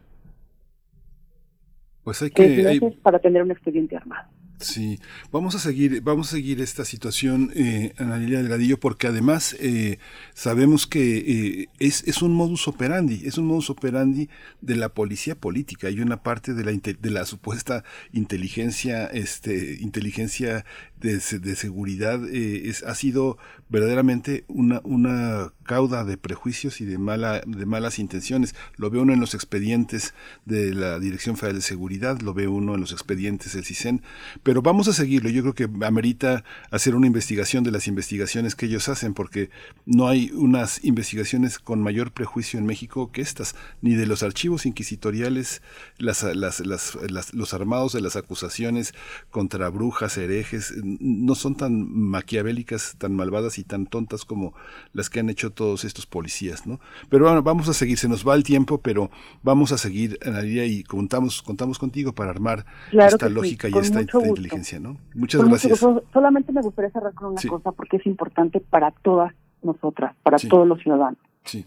pues 2.04 2.22
hay 2.22 2.30
que... 2.30 2.98
para 3.02 3.18
tener 3.18 3.42
un 3.42 3.50
expediente 3.50 3.96
armado. 3.96 4.28
Sí, 4.58 4.98
vamos 5.30 5.54
a 5.54 5.58
seguir, 5.58 6.00
vamos 6.00 6.28
a 6.28 6.30
seguir 6.30 6.62
esta 6.62 6.86
situación, 6.86 7.52
eh, 7.54 7.92
Ana 7.98 8.16
Lilia 8.16 8.38
Delgadillo, 8.38 8.80
porque 8.80 9.06
además 9.06 9.54
eh, 9.60 9.98
sabemos 10.32 10.86
que 10.86 11.18
eh, 11.18 11.68
es, 11.78 12.04
es 12.06 12.22
un 12.22 12.32
modus 12.32 12.66
operandi, 12.66 13.22
es 13.26 13.36
un 13.36 13.46
modus 13.46 13.68
operandi 13.68 14.30
de 14.62 14.76
la 14.76 14.88
policía 14.88 15.34
política. 15.34 15.88
Hay 15.88 16.00
una 16.00 16.22
parte 16.22 16.54
de 16.54 16.64
la, 16.64 16.72
de 16.72 17.10
la 17.10 17.26
supuesta 17.26 17.84
inteligencia, 18.12 19.04
este, 19.06 19.76
inteligencia 19.80 20.64
de, 21.00 21.18
de 21.18 21.56
seguridad, 21.56 22.26
eh, 22.26 22.68
es, 22.70 22.82
ha 22.82 22.94
sido 22.94 23.36
verdaderamente 23.68 24.44
una, 24.48 24.80
una 24.84 25.52
cauda 25.64 26.04
de 26.04 26.16
prejuicios 26.16 26.80
y 26.80 26.86
de, 26.86 26.96
mala, 26.96 27.42
de 27.46 27.66
malas 27.66 27.98
intenciones. 27.98 28.54
Lo 28.76 28.88
ve 28.88 28.98
uno 29.00 29.12
en 29.12 29.20
los 29.20 29.34
expedientes 29.34 30.14
de 30.46 30.72
la 30.74 30.98
Dirección 30.98 31.36
Federal 31.36 31.56
de 31.56 31.62
Seguridad, 31.62 32.20
lo 32.20 32.32
ve 32.32 32.48
uno 32.48 32.74
en 32.74 32.80
los 32.80 32.92
expedientes 32.92 33.52
del 33.52 33.64
CISEN, 33.64 34.02
pero 34.46 34.62
vamos 34.62 34.86
a 34.86 34.92
seguirlo. 34.92 35.28
Yo 35.28 35.42
creo 35.42 35.54
que 35.56 35.84
amerita 35.84 36.44
hacer 36.70 36.94
una 36.94 37.08
investigación 37.08 37.64
de 37.64 37.72
las 37.72 37.88
investigaciones 37.88 38.54
que 38.54 38.66
ellos 38.66 38.88
hacen, 38.88 39.12
porque 39.12 39.50
no 39.86 40.06
hay 40.06 40.30
unas 40.32 40.84
investigaciones 40.84 41.58
con 41.58 41.82
mayor 41.82 42.12
prejuicio 42.12 42.60
en 42.60 42.64
México 42.64 43.10
que 43.10 43.22
estas, 43.22 43.56
ni 43.80 43.96
de 43.96 44.06
los 44.06 44.22
archivos 44.22 44.64
inquisitoriales, 44.64 45.62
las, 45.98 46.22
las, 46.22 46.60
las, 46.60 46.94
los 47.34 47.54
armados 47.54 47.92
de 47.92 48.00
las 48.00 48.14
acusaciones 48.14 48.94
contra 49.30 49.68
brujas, 49.68 50.16
herejes, 50.16 50.74
no 50.84 51.34
son 51.34 51.56
tan 51.56 51.92
maquiavélicas, 51.92 52.94
tan 52.98 53.16
malvadas 53.16 53.58
y 53.58 53.64
tan 53.64 53.86
tontas 53.86 54.24
como 54.24 54.54
las 54.92 55.10
que 55.10 55.18
han 55.18 55.28
hecho 55.28 55.50
todos 55.50 55.84
estos 55.84 56.06
policías, 56.06 56.68
¿no? 56.68 56.78
Pero 57.10 57.24
bueno, 57.24 57.42
vamos 57.42 57.68
a 57.68 57.74
seguir, 57.74 57.98
se 57.98 58.06
nos 58.06 58.24
va 58.24 58.36
el 58.36 58.44
tiempo, 58.44 58.80
pero 58.80 59.10
vamos 59.42 59.72
a 59.72 59.78
seguir, 59.78 60.20
Analia, 60.24 60.66
y 60.66 60.84
contamos, 60.84 61.42
contamos 61.42 61.80
contigo 61.80 62.14
para 62.14 62.30
armar 62.30 62.64
esta 62.92 63.28
lógica 63.28 63.66
sí, 63.66 63.74
y 63.74 63.78
esta 63.80 64.06
inteligencia, 64.36 64.78
¿no? 64.80 64.96
Muchas 65.14 65.42
gracias. 65.44 65.84
Solamente 66.12 66.52
me 66.52 66.60
gustaría 66.62 66.90
cerrar 66.90 67.14
con 67.14 67.30
una 67.32 67.40
Sí. 67.40 67.48
cosa, 67.48 67.72
porque 67.72 67.96
es 67.96 68.06
importante 68.06 68.60
para 68.60 68.90
todas 68.90 69.32
nosotras, 69.62 70.14
para 70.22 70.38
Sí. 70.38 70.48
todos 70.48 70.66
los 70.66 70.80
ciudadanos. 70.80 71.18
Sí. 71.44 71.64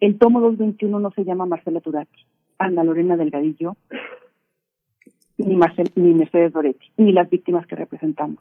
El 0.00 0.18
tomo 0.18 0.40
221 0.40 0.98
no 0.98 1.10
se 1.12 1.24
llama 1.24 1.46
Marcela 1.46 1.80
Turati, 1.80 2.26
Ana 2.58 2.84
Lorena 2.84 3.16
Delgadillo, 3.16 3.76
ni, 5.38 5.56
Marcel, 5.56 5.90
ni 5.96 6.14
Mercedes 6.14 6.52
Doretti, 6.52 6.86
ni 6.96 7.12
las 7.12 7.28
víctimas 7.28 7.66
que 7.66 7.76
representamos. 7.76 8.38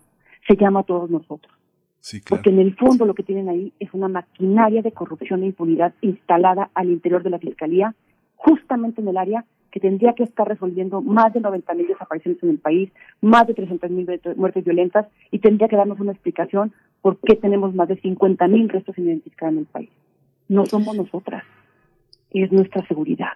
Se 0.47 0.55
llama 0.55 0.81
a 0.81 0.83
todos 0.83 1.09
nosotros. 1.09 1.53
Sí, 1.99 2.21
Porque 2.29 2.51
en 2.51 2.59
el 2.59 2.75
fondo 2.75 3.05
lo 3.05 3.15
que 3.15 3.23
tienen 3.23 3.49
ahí 3.49 3.73
es 3.79 3.91
una 3.93 4.07
maquinaria 4.07 4.83
de 4.83 4.91
corrupción 4.91 5.41
e 5.43 5.47
impunidad 5.47 5.93
instalada 6.01 6.69
al 6.75 6.89
interior 6.91 7.23
de 7.23 7.31
la 7.31 7.39
Fiscalía, 7.39 7.95
justamente 8.35 9.01
en 9.01 9.07
el 9.07 9.17
área 9.17 9.43
que 9.75 9.81
tendría 9.81 10.13
que 10.13 10.23
estar 10.23 10.47
resolviendo 10.47 11.01
más 11.01 11.33
de 11.33 11.41
90 11.41 11.73
mil 11.73 11.87
desapariciones 11.87 12.41
en 12.41 12.51
el 12.51 12.59
país, 12.59 12.89
más 13.19 13.45
de 13.45 13.53
300 13.55 13.91
mil 13.91 14.07
muertes 14.37 14.63
violentas, 14.63 15.05
y 15.31 15.39
tendría 15.39 15.67
que 15.67 15.75
darnos 15.75 15.99
una 15.99 16.13
explicación 16.13 16.71
por 17.01 17.19
qué 17.19 17.35
tenemos 17.35 17.75
más 17.75 17.89
de 17.89 17.97
50 17.97 18.47
mil 18.47 18.69
restos 18.69 18.95
sin 18.95 19.07
identificar 19.07 19.51
en 19.51 19.57
el 19.57 19.65
país. 19.65 19.89
No 20.47 20.65
somos 20.65 20.95
nosotras, 20.95 21.43
es 22.31 22.53
nuestra 22.53 22.87
seguridad, 22.87 23.33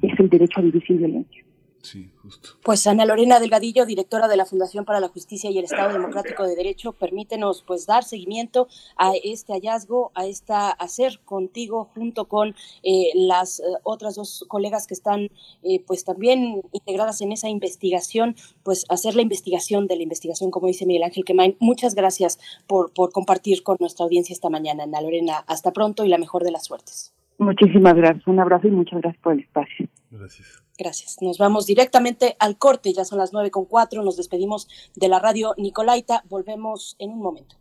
es 0.00 0.20
el 0.20 0.30
derecho 0.30 0.60
a 0.60 0.62
vivir 0.62 0.84
sin 0.86 0.98
violencia. 0.98 1.42
Sí, 1.82 2.12
justo. 2.22 2.50
Pues 2.62 2.86
Ana 2.86 3.06
Lorena 3.06 3.40
Delgadillo, 3.40 3.86
directora 3.86 4.28
de 4.28 4.36
la 4.36 4.44
Fundación 4.44 4.84
para 4.84 5.00
la 5.00 5.08
Justicia 5.08 5.50
y 5.50 5.58
el 5.58 5.64
Estado 5.64 5.92
Democrático 5.92 6.44
de 6.44 6.54
Derecho, 6.54 6.92
permítenos 6.92 7.64
pues 7.66 7.86
dar 7.86 8.04
seguimiento 8.04 8.68
a 8.96 9.12
este 9.22 9.54
hallazgo, 9.54 10.12
a 10.14 10.26
esta 10.26 10.70
hacer 10.70 11.20
contigo 11.24 11.90
junto 11.94 12.28
con 12.28 12.54
eh, 12.82 13.10
las 13.14 13.60
eh, 13.60 13.62
otras 13.82 14.14
dos 14.14 14.44
colegas 14.48 14.86
que 14.86 14.94
están 14.94 15.30
eh, 15.62 15.82
pues 15.86 16.04
también 16.04 16.62
integradas 16.72 17.22
en 17.22 17.32
esa 17.32 17.48
investigación, 17.48 18.36
pues 18.62 18.84
hacer 18.90 19.16
la 19.16 19.22
investigación 19.22 19.86
de 19.86 19.96
la 19.96 20.02
investigación, 20.02 20.50
como 20.50 20.66
dice 20.66 20.86
Miguel 20.86 21.04
Ángel 21.04 21.24
Quemain. 21.24 21.56
Muchas 21.60 21.94
gracias 21.94 22.38
por, 22.66 22.92
por 22.92 23.10
compartir 23.12 23.62
con 23.62 23.78
nuestra 23.80 24.04
audiencia 24.04 24.34
esta 24.34 24.50
mañana, 24.50 24.84
Ana 24.84 25.00
Lorena. 25.00 25.44
Hasta 25.46 25.72
pronto 25.72 26.04
y 26.04 26.08
la 26.08 26.18
mejor 26.18 26.44
de 26.44 26.50
las 26.50 26.64
suertes. 26.64 27.14
Muchísimas 27.38 27.94
gracias, 27.94 28.26
un 28.26 28.38
abrazo 28.38 28.68
y 28.68 28.70
muchas 28.70 29.00
gracias 29.00 29.22
por 29.22 29.32
el 29.32 29.40
espacio. 29.40 29.88
Gracias. 30.10 30.62
Gracias. 30.80 31.18
Nos 31.20 31.36
vamos 31.36 31.66
directamente 31.66 32.36
al 32.38 32.56
corte. 32.56 32.94
Ya 32.94 33.04
son 33.04 33.18
las 33.18 33.34
nueve 33.34 33.50
con 33.50 33.66
cuatro. 33.66 34.02
Nos 34.02 34.16
despedimos 34.16 34.66
de 34.96 35.08
la 35.08 35.18
radio 35.18 35.52
Nicolaita. 35.58 36.24
Volvemos 36.26 36.96
en 36.98 37.10
un 37.10 37.18
momento. 37.18 37.56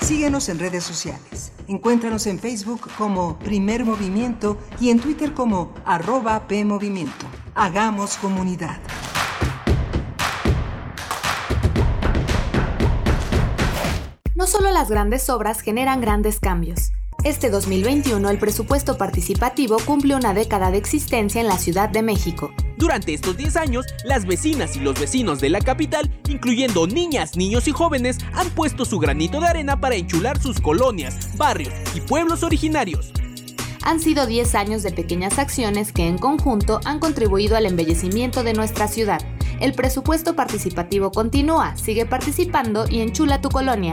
Síguenos 0.00 0.48
en 0.48 0.58
redes 0.58 0.82
sociales. 0.82 1.52
Encuéntranos 1.68 2.26
en 2.26 2.40
Facebook 2.40 2.90
como 2.98 3.38
Primer 3.38 3.84
Movimiento 3.84 4.58
y 4.80 4.90
en 4.90 4.98
Twitter 4.98 5.32
como 5.34 5.72
arroba 5.84 6.48
PMovimiento. 6.48 7.26
Hagamos 7.54 8.16
comunidad. 8.16 8.80
No 14.34 14.48
solo 14.48 14.72
las 14.72 14.90
grandes 14.90 15.30
obras 15.30 15.60
generan 15.60 16.00
grandes 16.00 16.40
cambios. 16.40 16.90
Este 17.24 17.50
2021 17.50 18.30
el 18.30 18.38
presupuesto 18.38 18.96
participativo 18.96 19.78
cumple 19.84 20.14
una 20.14 20.34
década 20.34 20.70
de 20.70 20.78
existencia 20.78 21.40
en 21.40 21.48
la 21.48 21.58
Ciudad 21.58 21.88
de 21.88 22.00
México. 22.00 22.52
Durante 22.76 23.12
estos 23.12 23.36
10 23.36 23.56
años, 23.56 23.86
las 24.04 24.24
vecinas 24.24 24.76
y 24.76 24.80
los 24.80 25.00
vecinos 25.00 25.40
de 25.40 25.50
la 25.50 25.60
capital, 25.60 26.08
incluyendo 26.28 26.86
niñas, 26.86 27.36
niños 27.36 27.66
y 27.66 27.72
jóvenes, 27.72 28.18
han 28.34 28.50
puesto 28.50 28.84
su 28.84 29.00
granito 29.00 29.40
de 29.40 29.48
arena 29.48 29.80
para 29.80 29.96
enchular 29.96 30.40
sus 30.40 30.60
colonias, 30.60 31.36
barrios 31.36 31.74
y 31.92 32.00
pueblos 32.00 32.44
originarios. 32.44 33.12
Han 33.82 33.98
sido 33.98 34.24
10 34.24 34.54
años 34.54 34.84
de 34.84 34.92
pequeñas 34.92 35.40
acciones 35.40 35.92
que 35.92 36.06
en 36.06 36.18
conjunto 36.18 36.78
han 36.84 37.00
contribuido 37.00 37.56
al 37.56 37.66
embellecimiento 37.66 38.44
de 38.44 38.52
nuestra 38.52 38.86
ciudad. 38.86 39.20
El 39.58 39.72
presupuesto 39.72 40.36
participativo 40.36 41.10
continúa, 41.10 41.76
sigue 41.76 42.06
participando 42.06 42.86
y 42.88 43.00
enchula 43.00 43.40
tu 43.40 43.48
colonia. 43.48 43.92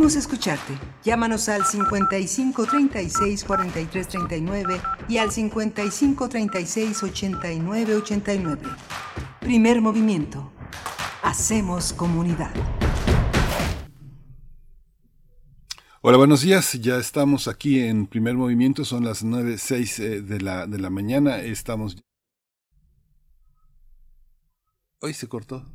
Queremos 0.00 0.16
escucharte. 0.16 0.78
Llámanos 1.04 1.50
al 1.50 1.66
55 1.66 2.64
36 2.64 3.44
43 3.44 4.08
39 4.08 4.80
y 5.10 5.18
al 5.18 5.30
55 5.30 6.26
36 6.26 7.02
89 7.02 7.96
89. 7.96 8.62
Primer 9.40 9.82
movimiento. 9.82 10.52
Hacemos 11.22 11.92
comunidad. 11.92 12.50
Hola, 16.00 16.16
buenos 16.16 16.40
días. 16.40 16.72
Ya 16.80 16.96
estamos 16.96 17.46
aquí 17.46 17.80
en 17.80 18.06
primer 18.06 18.36
movimiento. 18.36 18.86
Son 18.86 19.04
las 19.04 19.22
nueve 19.22 19.58
seis 19.58 19.98
eh, 19.98 20.22
de, 20.22 20.40
la, 20.40 20.66
de 20.66 20.78
la 20.78 20.88
mañana. 20.88 21.40
Estamos. 21.40 21.98
Hoy 25.02 25.12
se 25.12 25.28
cortó. 25.28 25.66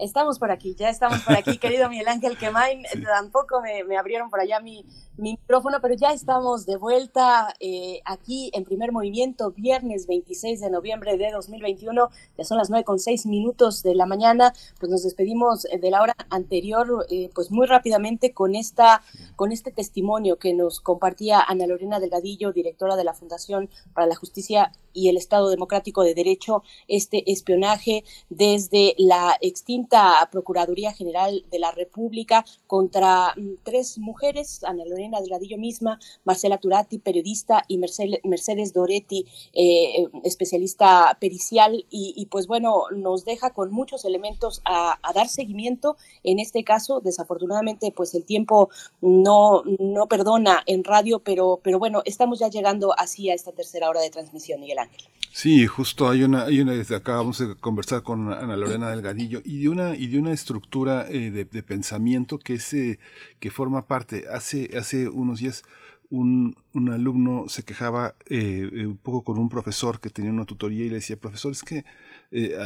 Estamos 0.00 0.38
por 0.38 0.50
aquí, 0.50 0.74
ya 0.74 0.88
estamos 0.88 1.20
por 1.20 1.36
aquí, 1.36 1.58
querido 1.58 1.90
Miguel 1.90 2.08
Ángel 2.08 2.38
Quemain. 2.38 2.84
Tampoco 3.04 3.60
me, 3.60 3.84
me, 3.84 3.98
abrieron 3.98 4.30
por 4.30 4.40
allá 4.40 4.58
mi, 4.58 4.82
mi, 5.18 5.32
micrófono, 5.32 5.78
pero 5.82 5.94
ya 5.94 6.12
estamos 6.12 6.64
de 6.64 6.76
vuelta 6.76 7.52
eh, 7.60 8.00
aquí 8.06 8.50
en 8.54 8.64
primer 8.64 8.92
movimiento, 8.92 9.50
viernes 9.50 10.06
26 10.06 10.60
de 10.60 10.70
noviembre 10.70 11.18
de 11.18 11.30
2021. 11.32 12.08
Ya 12.38 12.44
son 12.44 12.56
las 12.56 12.70
9 12.70 12.82
con 12.84 12.98
6 12.98 13.26
minutos 13.26 13.82
de 13.82 13.94
la 13.94 14.06
mañana. 14.06 14.54
Pues 14.78 14.90
nos 14.90 15.02
despedimos 15.02 15.64
de 15.64 15.90
la 15.90 16.00
hora 16.00 16.16
anterior, 16.30 17.06
eh, 17.10 17.28
pues 17.34 17.50
muy 17.50 17.66
rápidamente 17.66 18.32
con, 18.32 18.54
esta, 18.54 19.02
con 19.36 19.52
este 19.52 19.70
testimonio 19.70 20.38
que 20.38 20.54
nos 20.54 20.80
compartía 20.80 21.42
Ana 21.42 21.66
Lorena 21.66 22.00
Delgadillo, 22.00 22.52
directora 22.52 22.96
de 22.96 23.04
la 23.04 23.12
Fundación 23.12 23.68
para 23.92 24.06
la 24.06 24.16
Justicia 24.16 24.72
y 24.92 25.08
el 25.08 25.16
Estado 25.16 25.50
Democrático 25.50 26.02
de 26.02 26.14
Derecho, 26.14 26.62
este 26.88 27.30
espionaje 27.30 28.02
desde 28.28 28.94
la 28.98 29.36
extinta 29.40 29.89
Procuraduría 30.30 30.92
General 30.92 31.44
de 31.50 31.58
la 31.58 31.70
República 31.72 32.44
contra 32.66 33.34
mm, 33.36 33.62
tres 33.62 33.98
mujeres, 33.98 34.62
Ana 34.64 34.84
Lorena 34.84 35.20
Delgadillo 35.20 35.58
misma, 35.58 35.98
Marcela 36.24 36.58
Turati, 36.58 36.98
periodista, 36.98 37.64
y 37.68 37.78
Mercedes 37.78 38.72
Doretti, 38.72 39.26
eh, 39.52 40.06
especialista 40.24 41.16
pericial, 41.20 41.84
y, 41.90 42.26
pues 42.30 42.46
bueno, 42.46 42.84
nos 42.94 43.24
deja 43.24 43.50
con 43.50 43.70
muchos 43.70 44.04
elementos 44.04 44.62
a, 44.64 44.98
dar 45.14 45.28
seguimiento. 45.28 45.96
En 46.22 46.38
este 46.38 46.64
caso, 46.64 47.00
desafortunadamente, 47.00 47.92
pues 47.94 48.14
el 48.14 48.24
tiempo 48.24 48.70
no, 49.00 49.62
no 49.78 50.06
perdona 50.06 50.62
en 50.66 50.84
radio, 50.84 51.18
pero, 51.20 51.60
pero 51.62 51.78
bueno, 51.78 52.02
estamos 52.04 52.38
ya 52.38 52.48
llegando 52.48 52.94
así 52.96 53.30
a 53.30 53.34
esta 53.34 53.52
tercera 53.52 53.88
hora 53.88 54.00
de 54.00 54.10
transmisión, 54.10 54.60
Miguel 54.60 54.78
Ángel. 54.78 55.02
Sí, 55.32 55.66
justo 55.66 56.08
hay 56.08 56.24
una, 56.24 56.44
hay 56.44 56.60
una, 56.60 56.72
acabamos 56.96 57.38
de 57.38 57.54
conversar 57.54 58.02
con 58.02 58.32
Ana 58.32 58.56
Lorena 58.56 58.90
Delgadillo 58.90 59.40
y 59.44 59.62
de 59.62 59.68
una, 59.68 59.79
y 59.96 60.06
de 60.08 60.18
una 60.18 60.32
estructura 60.32 61.06
eh, 61.08 61.30
de, 61.30 61.62
pensamiento 61.62 62.38
que 62.38 62.54
es, 62.54 62.72
eh, 62.72 62.98
que 63.38 63.50
forma 63.50 63.86
parte. 63.86 64.24
Hace, 64.32 64.70
hace 64.76 65.08
unos 65.08 65.40
días 65.40 65.62
un, 66.10 66.56
un 66.72 66.90
alumno 66.90 67.44
se 67.48 67.62
quejaba 67.62 68.14
eh, 68.26 68.68
un 68.86 68.96
poco 68.96 69.22
con 69.22 69.38
un 69.38 69.48
profesor 69.48 70.00
que 70.00 70.10
tenía 70.10 70.32
una 70.32 70.44
tutoría 70.44 70.84
y 70.84 70.88
le 70.88 70.96
decía, 70.96 71.16
profesor, 71.16 71.52
es 71.52 71.62
que 71.62 71.84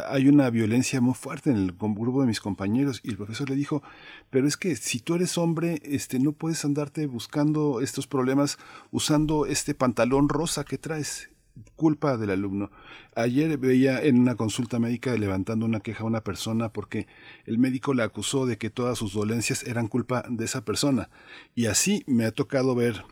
hay 0.08 0.28
una 0.28 0.50
violencia 0.50 1.00
muy 1.00 1.14
fuerte 1.14 1.50
en 1.50 1.56
el 1.56 1.72
grupo 1.72 2.20
de 2.20 2.26
mis 2.26 2.40
compañeros 2.40 3.00
y 3.02 3.10
el 3.10 3.16
profesor 3.16 3.48
le 3.48 3.56
dijo, 3.56 3.82
pero 4.28 4.46
es 4.46 4.58
que 4.58 4.76
si 4.76 5.00
tú 5.00 5.14
eres 5.14 5.38
hombre, 5.38 5.80
este, 5.84 6.18
no 6.18 6.32
puedes 6.32 6.64
andarte 6.66 7.06
buscando 7.06 7.80
estos 7.80 8.06
problemas 8.06 8.58
usando 8.90 9.46
este 9.46 9.74
pantalón 9.74 10.28
rosa 10.28 10.64
que 10.64 10.76
traes 10.76 11.30
culpa 11.76 12.16
del 12.16 12.30
alumno. 12.30 12.70
Ayer 13.14 13.56
veía 13.58 14.02
en 14.02 14.18
una 14.18 14.34
consulta 14.34 14.78
médica 14.78 15.14
levantando 15.16 15.66
una 15.66 15.80
queja 15.80 16.02
a 16.02 16.06
una 16.06 16.22
persona 16.22 16.72
porque 16.72 17.06
el 17.46 17.58
médico 17.58 17.94
le 17.94 18.02
acusó 18.02 18.46
de 18.46 18.58
que 18.58 18.70
todas 18.70 18.98
sus 18.98 19.12
dolencias 19.12 19.62
eran 19.64 19.88
culpa 19.88 20.24
de 20.28 20.44
esa 20.44 20.64
persona. 20.64 21.10
Y 21.54 21.66
así 21.66 22.02
me 22.06 22.24
ha 22.24 22.32
tocado 22.32 22.74
ver 22.74 23.04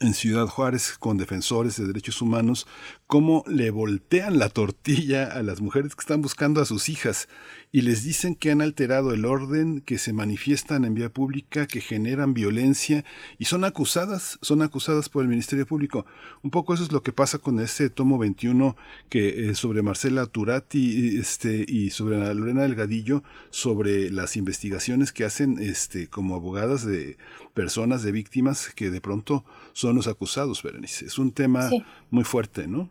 en 0.00 0.14
Ciudad 0.14 0.46
Juárez 0.46 0.96
con 0.98 1.18
defensores 1.18 1.76
de 1.76 1.86
derechos 1.86 2.22
humanos 2.22 2.66
cómo 3.06 3.42
le 3.48 3.70
voltean 3.70 4.38
la 4.38 4.48
tortilla 4.48 5.26
a 5.26 5.42
las 5.42 5.60
mujeres 5.60 5.94
que 5.96 6.00
están 6.00 6.22
buscando 6.22 6.60
a 6.60 6.66
sus 6.66 6.88
hijas 6.88 7.28
y 7.70 7.82
les 7.82 8.02
dicen 8.02 8.34
que 8.34 8.50
han 8.50 8.62
alterado 8.62 9.12
el 9.12 9.24
orden, 9.24 9.80
que 9.82 9.98
se 9.98 10.12
manifiestan 10.12 10.84
en 10.84 10.94
vía 10.94 11.10
pública, 11.10 11.66
que 11.66 11.80
generan 11.80 12.32
violencia 12.32 13.04
y 13.38 13.44
son 13.44 13.64
acusadas, 13.64 14.38
son 14.40 14.62
acusadas 14.62 15.08
por 15.08 15.22
el 15.22 15.28
Ministerio 15.28 15.66
Público. 15.66 16.06
Un 16.42 16.50
poco 16.50 16.72
eso 16.72 16.82
es 16.82 16.92
lo 16.92 17.02
que 17.02 17.12
pasa 17.12 17.38
con 17.38 17.60
ese 17.60 17.90
tomo 17.90 18.18
21 18.18 18.76
que 19.10 19.50
eh, 19.50 19.54
sobre 19.54 19.82
Marcela 19.82 20.26
Turati 20.26 21.18
este 21.18 21.64
y 21.68 21.90
sobre 21.90 22.16
Lorena 22.34 22.62
Delgadillo 22.62 23.22
sobre 23.50 24.10
las 24.10 24.36
investigaciones 24.36 25.12
que 25.12 25.24
hacen 25.24 25.58
este 25.58 26.08
como 26.08 26.34
abogadas 26.34 26.86
de 26.86 27.18
personas 27.52 28.02
de 28.02 28.12
víctimas 28.12 28.70
que 28.74 28.90
de 28.90 29.00
pronto 29.00 29.44
son 29.72 29.96
los 29.96 30.06
acusados, 30.06 30.62
Berenice. 30.62 31.06
Es 31.06 31.18
un 31.18 31.32
tema 31.32 31.68
muy 32.10 32.24
fuerte, 32.24 32.66
¿no? 32.66 32.88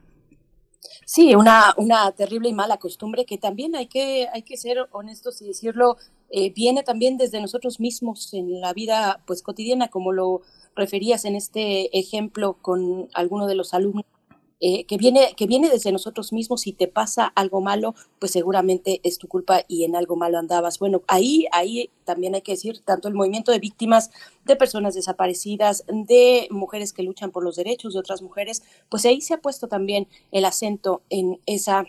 Sí, 1.05 1.35
una, 1.35 1.73
una 1.77 2.11
terrible 2.11 2.49
y 2.49 2.53
mala 2.53 2.77
costumbre 2.77 3.25
que 3.25 3.37
también 3.37 3.75
hay 3.75 3.87
que, 3.87 4.27
hay 4.31 4.43
que 4.43 4.57
ser 4.57 4.87
honestos 4.91 5.41
y 5.41 5.47
decirlo, 5.47 5.97
eh, 6.29 6.51
viene 6.51 6.83
también 6.83 7.17
desde 7.17 7.41
nosotros 7.41 7.79
mismos 7.79 8.33
en 8.33 8.61
la 8.61 8.73
vida 8.73 9.23
pues 9.25 9.41
cotidiana, 9.41 9.87
como 9.89 10.11
lo 10.11 10.41
referías 10.75 11.25
en 11.25 11.35
este 11.35 11.97
ejemplo 11.97 12.57
con 12.61 13.09
alguno 13.13 13.47
de 13.47 13.55
los 13.55 13.73
alumnos 13.73 14.05
eh, 14.59 14.85
que, 14.85 14.97
viene, 14.97 15.33
que 15.37 15.45
viene 15.45 15.69
desde 15.69 15.91
nosotros 15.91 16.33
mismos. 16.33 16.61
Si 16.61 16.73
te 16.73 16.87
pasa 16.87 17.25
algo 17.35 17.61
malo, 17.61 17.93
pues 18.19 18.31
seguramente 18.31 19.01
es 19.03 19.17
tu 19.17 19.27
culpa 19.27 19.63
y 19.67 19.83
en 19.83 19.95
algo 19.95 20.15
malo 20.15 20.39
andabas. 20.39 20.79
Bueno, 20.79 21.03
ahí, 21.07 21.45
ahí 21.51 21.91
también 22.05 22.35
hay 22.35 22.41
que 22.41 22.53
decir, 22.53 22.79
tanto 22.83 23.07
el 23.07 23.13
movimiento 23.13 23.51
de 23.51 23.59
víctimas 23.59 24.11
de 24.45 24.55
personas 24.55 24.95
desaparecidas, 24.95 25.83
de 25.87 26.47
mujeres 26.49 26.93
que 26.93 27.03
luchan 27.03 27.31
por 27.31 27.43
los 27.43 27.55
derechos 27.55 27.93
de 27.93 27.99
otras 27.99 28.21
mujeres, 28.21 28.63
pues 28.89 29.05
ahí 29.05 29.21
se 29.21 29.35
ha 29.35 29.41
puesto 29.41 29.67
también 29.67 30.07
el 30.31 30.45
acento 30.45 31.03
en 31.09 31.39
esa 31.45 31.85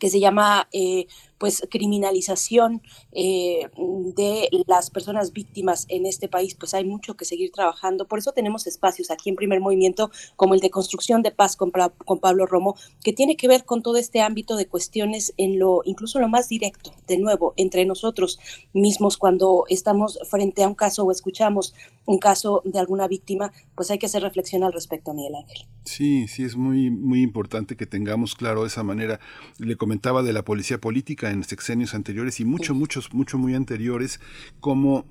que 0.00 0.08
se 0.08 0.18
llama 0.18 0.68
eh, 0.72 1.06
pues 1.44 1.62
criminalización 1.70 2.80
eh, 3.12 3.68
de 4.16 4.48
las 4.66 4.88
personas 4.88 5.34
víctimas 5.34 5.84
en 5.90 6.06
este 6.06 6.26
país, 6.26 6.54
pues 6.54 6.72
hay 6.72 6.86
mucho 6.86 7.18
que 7.18 7.26
seguir 7.26 7.52
trabajando. 7.52 8.08
Por 8.08 8.18
eso 8.18 8.32
tenemos 8.32 8.66
espacios 8.66 9.10
aquí 9.10 9.28
en 9.28 9.36
Primer 9.36 9.60
Movimiento, 9.60 10.10
como 10.36 10.54
el 10.54 10.60
de 10.60 10.70
construcción 10.70 11.20
de 11.20 11.32
paz 11.32 11.54
con, 11.56 11.70
con 12.06 12.18
Pablo 12.18 12.46
Romo, 12.46 12.76
que 13.02 13.12
tiene 13.12 13.36
que 13.36 13.46
ver 13.46 13.66
con 13.66 13.82
todo 13.82 13.98
este 13.98 14.22
ámbito 14.22 14.56
de 14.56 14.68
cuestiones 14.68 15.34
en 15.36 15.58
lo, 15.58 15.82
incluso 15.84 16.18
lo 16.18 16.28
más 16.28 16.48
directo, 16.48 16.94
de 17.06 17.18
nuevo, 17.18 17.52
entre 17.58 17.84
nosotros 17.84 18.38
mismos 18.72 19.18
cuando 19.18 19.64
estamos 19.68 20.18
frente 20.30 20.62
a 20.62 20.68
un 20.68 20.74
caso 20.74 21.04
o 21.04 21.10
escuchamos 21.10 21.74
un 22.06 22.18
caso 22.18 22.62
de 22.64 22.78
alguna 22.78 23.06
víctima, 23.06 23.52
pues 23.74 23.90
hay 23.90 23.98
que 23.98 24.06
hacer 24.06 24.22
reflexión 24.22 24.62
al 24.62 24.72
respecto, 24.72 25.12
Miguel 25.12 25.34
Ángel. 25.34 25.66
Sí, 25.84 26.26
sí, 26.28 26.44
es 26.44 26.56
muy, 26.56 26.90
muy 26.90 27.20
importante 27.20 27.76
que 27.76 27.84
tengamos 27.84 28.34
claro 28.34 28.64
esa 28.64 28.82
manera. 28.82 29.20
Le 29.58 29.76
comentaba 29.76 30.22
de 30.22 30.32
la 30.32 30.42
policía 30.42 30.80
política 30.80 31.30
en 31.34 31.44
sexenios 31.44 31.94
anteriores 31.94 32.40
y 32.40 32.46
muchos, 32.46 32.74
muchos, 32.74 33.12
mucho 33.12 33.36
muy 33.36 33.54
anteriores, 33.54 34.20
como 34.60 35.06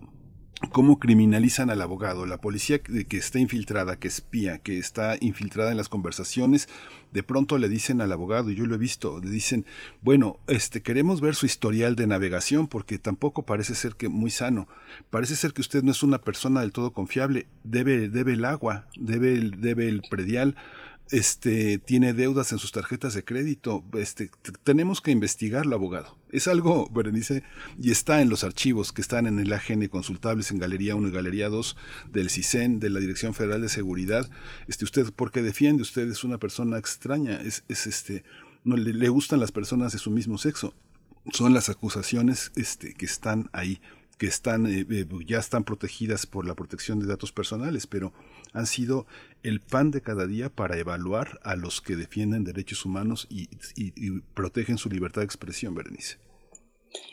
cómo 0.71 0.99
criminalizan 0.99 1.69
al 1.69 1.81
abogado, 1.81 2.25
la 2.25 2.37
policía 2.37 2.79
que 2.81 3.17
está 3.17 3.39
infiltrada, 3.39 3.97
que 3.97 4.07
espía, 4.07 4.59
que 4.59 4.77
está 4.77 5.17
infiltrada 5.19 5.71
en 5.71 5.77
las 5.77 5.89
conversaciones, 5.89 6.69
de 7.11 7.23
pronto 7.23 7.57
le 7.57 7.69
dicen 7.69 8.01
al 8.01 8.11
abogado, 8.11 8.49
y 8.49 8.55
yo 8.55 8.65
lo 8.65 8.75
he 8.75 8.79
visto, 8.79 9.19
le 9.19 9.29
dicen, 9.29 9.65
bueno, 10.01 10.39
este 10.47 10.81
queremos 10.81 11.21
ver 11.21 11.35
su 11.35 11.45
historial 11.45 11.95
de 11.95 12.07
navegación 12.07 12.67
porque 12.67 12.97
tampoco 12.97 13.43
parece 13.45 13.75
ser 13.75 13.95
que 13.95 14.09
muy 14.09 14.31
sano. 14.31 14.67
Parece 15.09 15.35
ser 15.35 15.53
que 15.53 15.61
usted 15.61 15.83
no 15.83 15.91
es 15.91 16.01
una 16.01 16.21
persona 16.21 16.61
del 16.61 16.71
todo 16.71 16.91
confiable, 16.93 17.47
debe 17.63 18.09
debe 18.09 18.33
el 18.33 18.45
agua, 18.45 18.87
debe 18.95 19.33
el, 19.33 19.61
debe 19.61 19.87
el 19.89 20.01
predial, 20.09 20.55
este, 21.11 21.77
tiene 21.77 22.13
deudas 22.13 22.51
en 22.51 22.59
sus 22.59 22.71
tarjetas 22.71 23.13
de 23.13 23.23
crédito. 23.23 23.83
Este, 23.93 24.31
tenemos 24.63 25.01
que 25.01 25.11
investigarlo, 25.11 25.75
abogado. 25.75 26.17
Es 26.31 26.47
algo, 26.47 26.89
Berenice, 26.89 27.43
y 27.79 27.91
está 27.91 28.21
en 28.21 28.29
los 28.29 28.43
archivos 28.43 28.91
que 28.91 29.01
están 29.01 29.27
en 29.27 29.39
el 29.39 29.53
AGN 29.53 29.87
consultables 29.87 30.49
en 30.51 30.57
Galería 30.57 30.95
1 30.95 31.09
y 31.09 31.11
Galería 31.11 31.49
2 31.49 31.77
del 32.11 32.29
CISEN, 32.29 32.79
de 32.79 32.89
la 32.89 32.99
Dirección 32.99 33.33
Federal 33.33 33.61
de 33.61 33.69
Seguridad. 33.69 34.29
Este, 34.67 34.85
usted, 34.85 35.11
¿por 35.13 35.31
qué 35.31 35.41
defiende? 35.41 35.83
Usted 35.83 36.09
es 36.09 36.23
una 36.23 36.39
persona 36.39 36.77
extraña, 36.77 37.39
es, 37.41 37.63
es 37.67 37.85
este, 37.85 38.23
no 38.63 38.77
le, 38.77 38.93
le, 38.93 39.09
gustan 39.09 39.39
las 39.39 39.51
personas 39.51 39.91
de 39.93 39.99
su 39.99 40.09
mismo 40.09 40.37
sexo. 40.37 40.73
Son 41.31 41.53
las 41.53 41.69
acusaciones 41.69 42.51
este, 42.55 42.93
que 42.95 43.05
están 43.05 43.49
ahí 43.53 43.79
que 44.17 44.27
están, 44.27 44.67
eh, 44.67 44.85
eh, 44.89 45.05
ya 45.25 45.39
están 45.39 45.63
protegidas 45.63 46.25
por 46.25 46.45
la 46.45 46.55
protección 46.55 46.99
de 46.99 47.07
datos 47.07 47.31
personales, 47.31 47.87
pero 47.87 48.13
han 48.53 48.67
sido 48.67 49.05
el 49.41 49.59
pan 49.59 49.91
de 49.91 50.01
cada 50.01 50.27
día 50.27 50.49
para 50.49 50.77
evaluar 50.77 51.39
a 51.43 51.55
los 51.55 51.81
que 51.81 51.95
defienden 51.95 52.43
derechos 52.43 52.85
humanos 52.85 53.27
y, 53.29 53.47
protegen 54.33 54.77
su 54.77 54.89
libertad 54.89 55.21
de 55.21 55.25
expresión, 55.25 55.75
Berenice. 55.75 56.17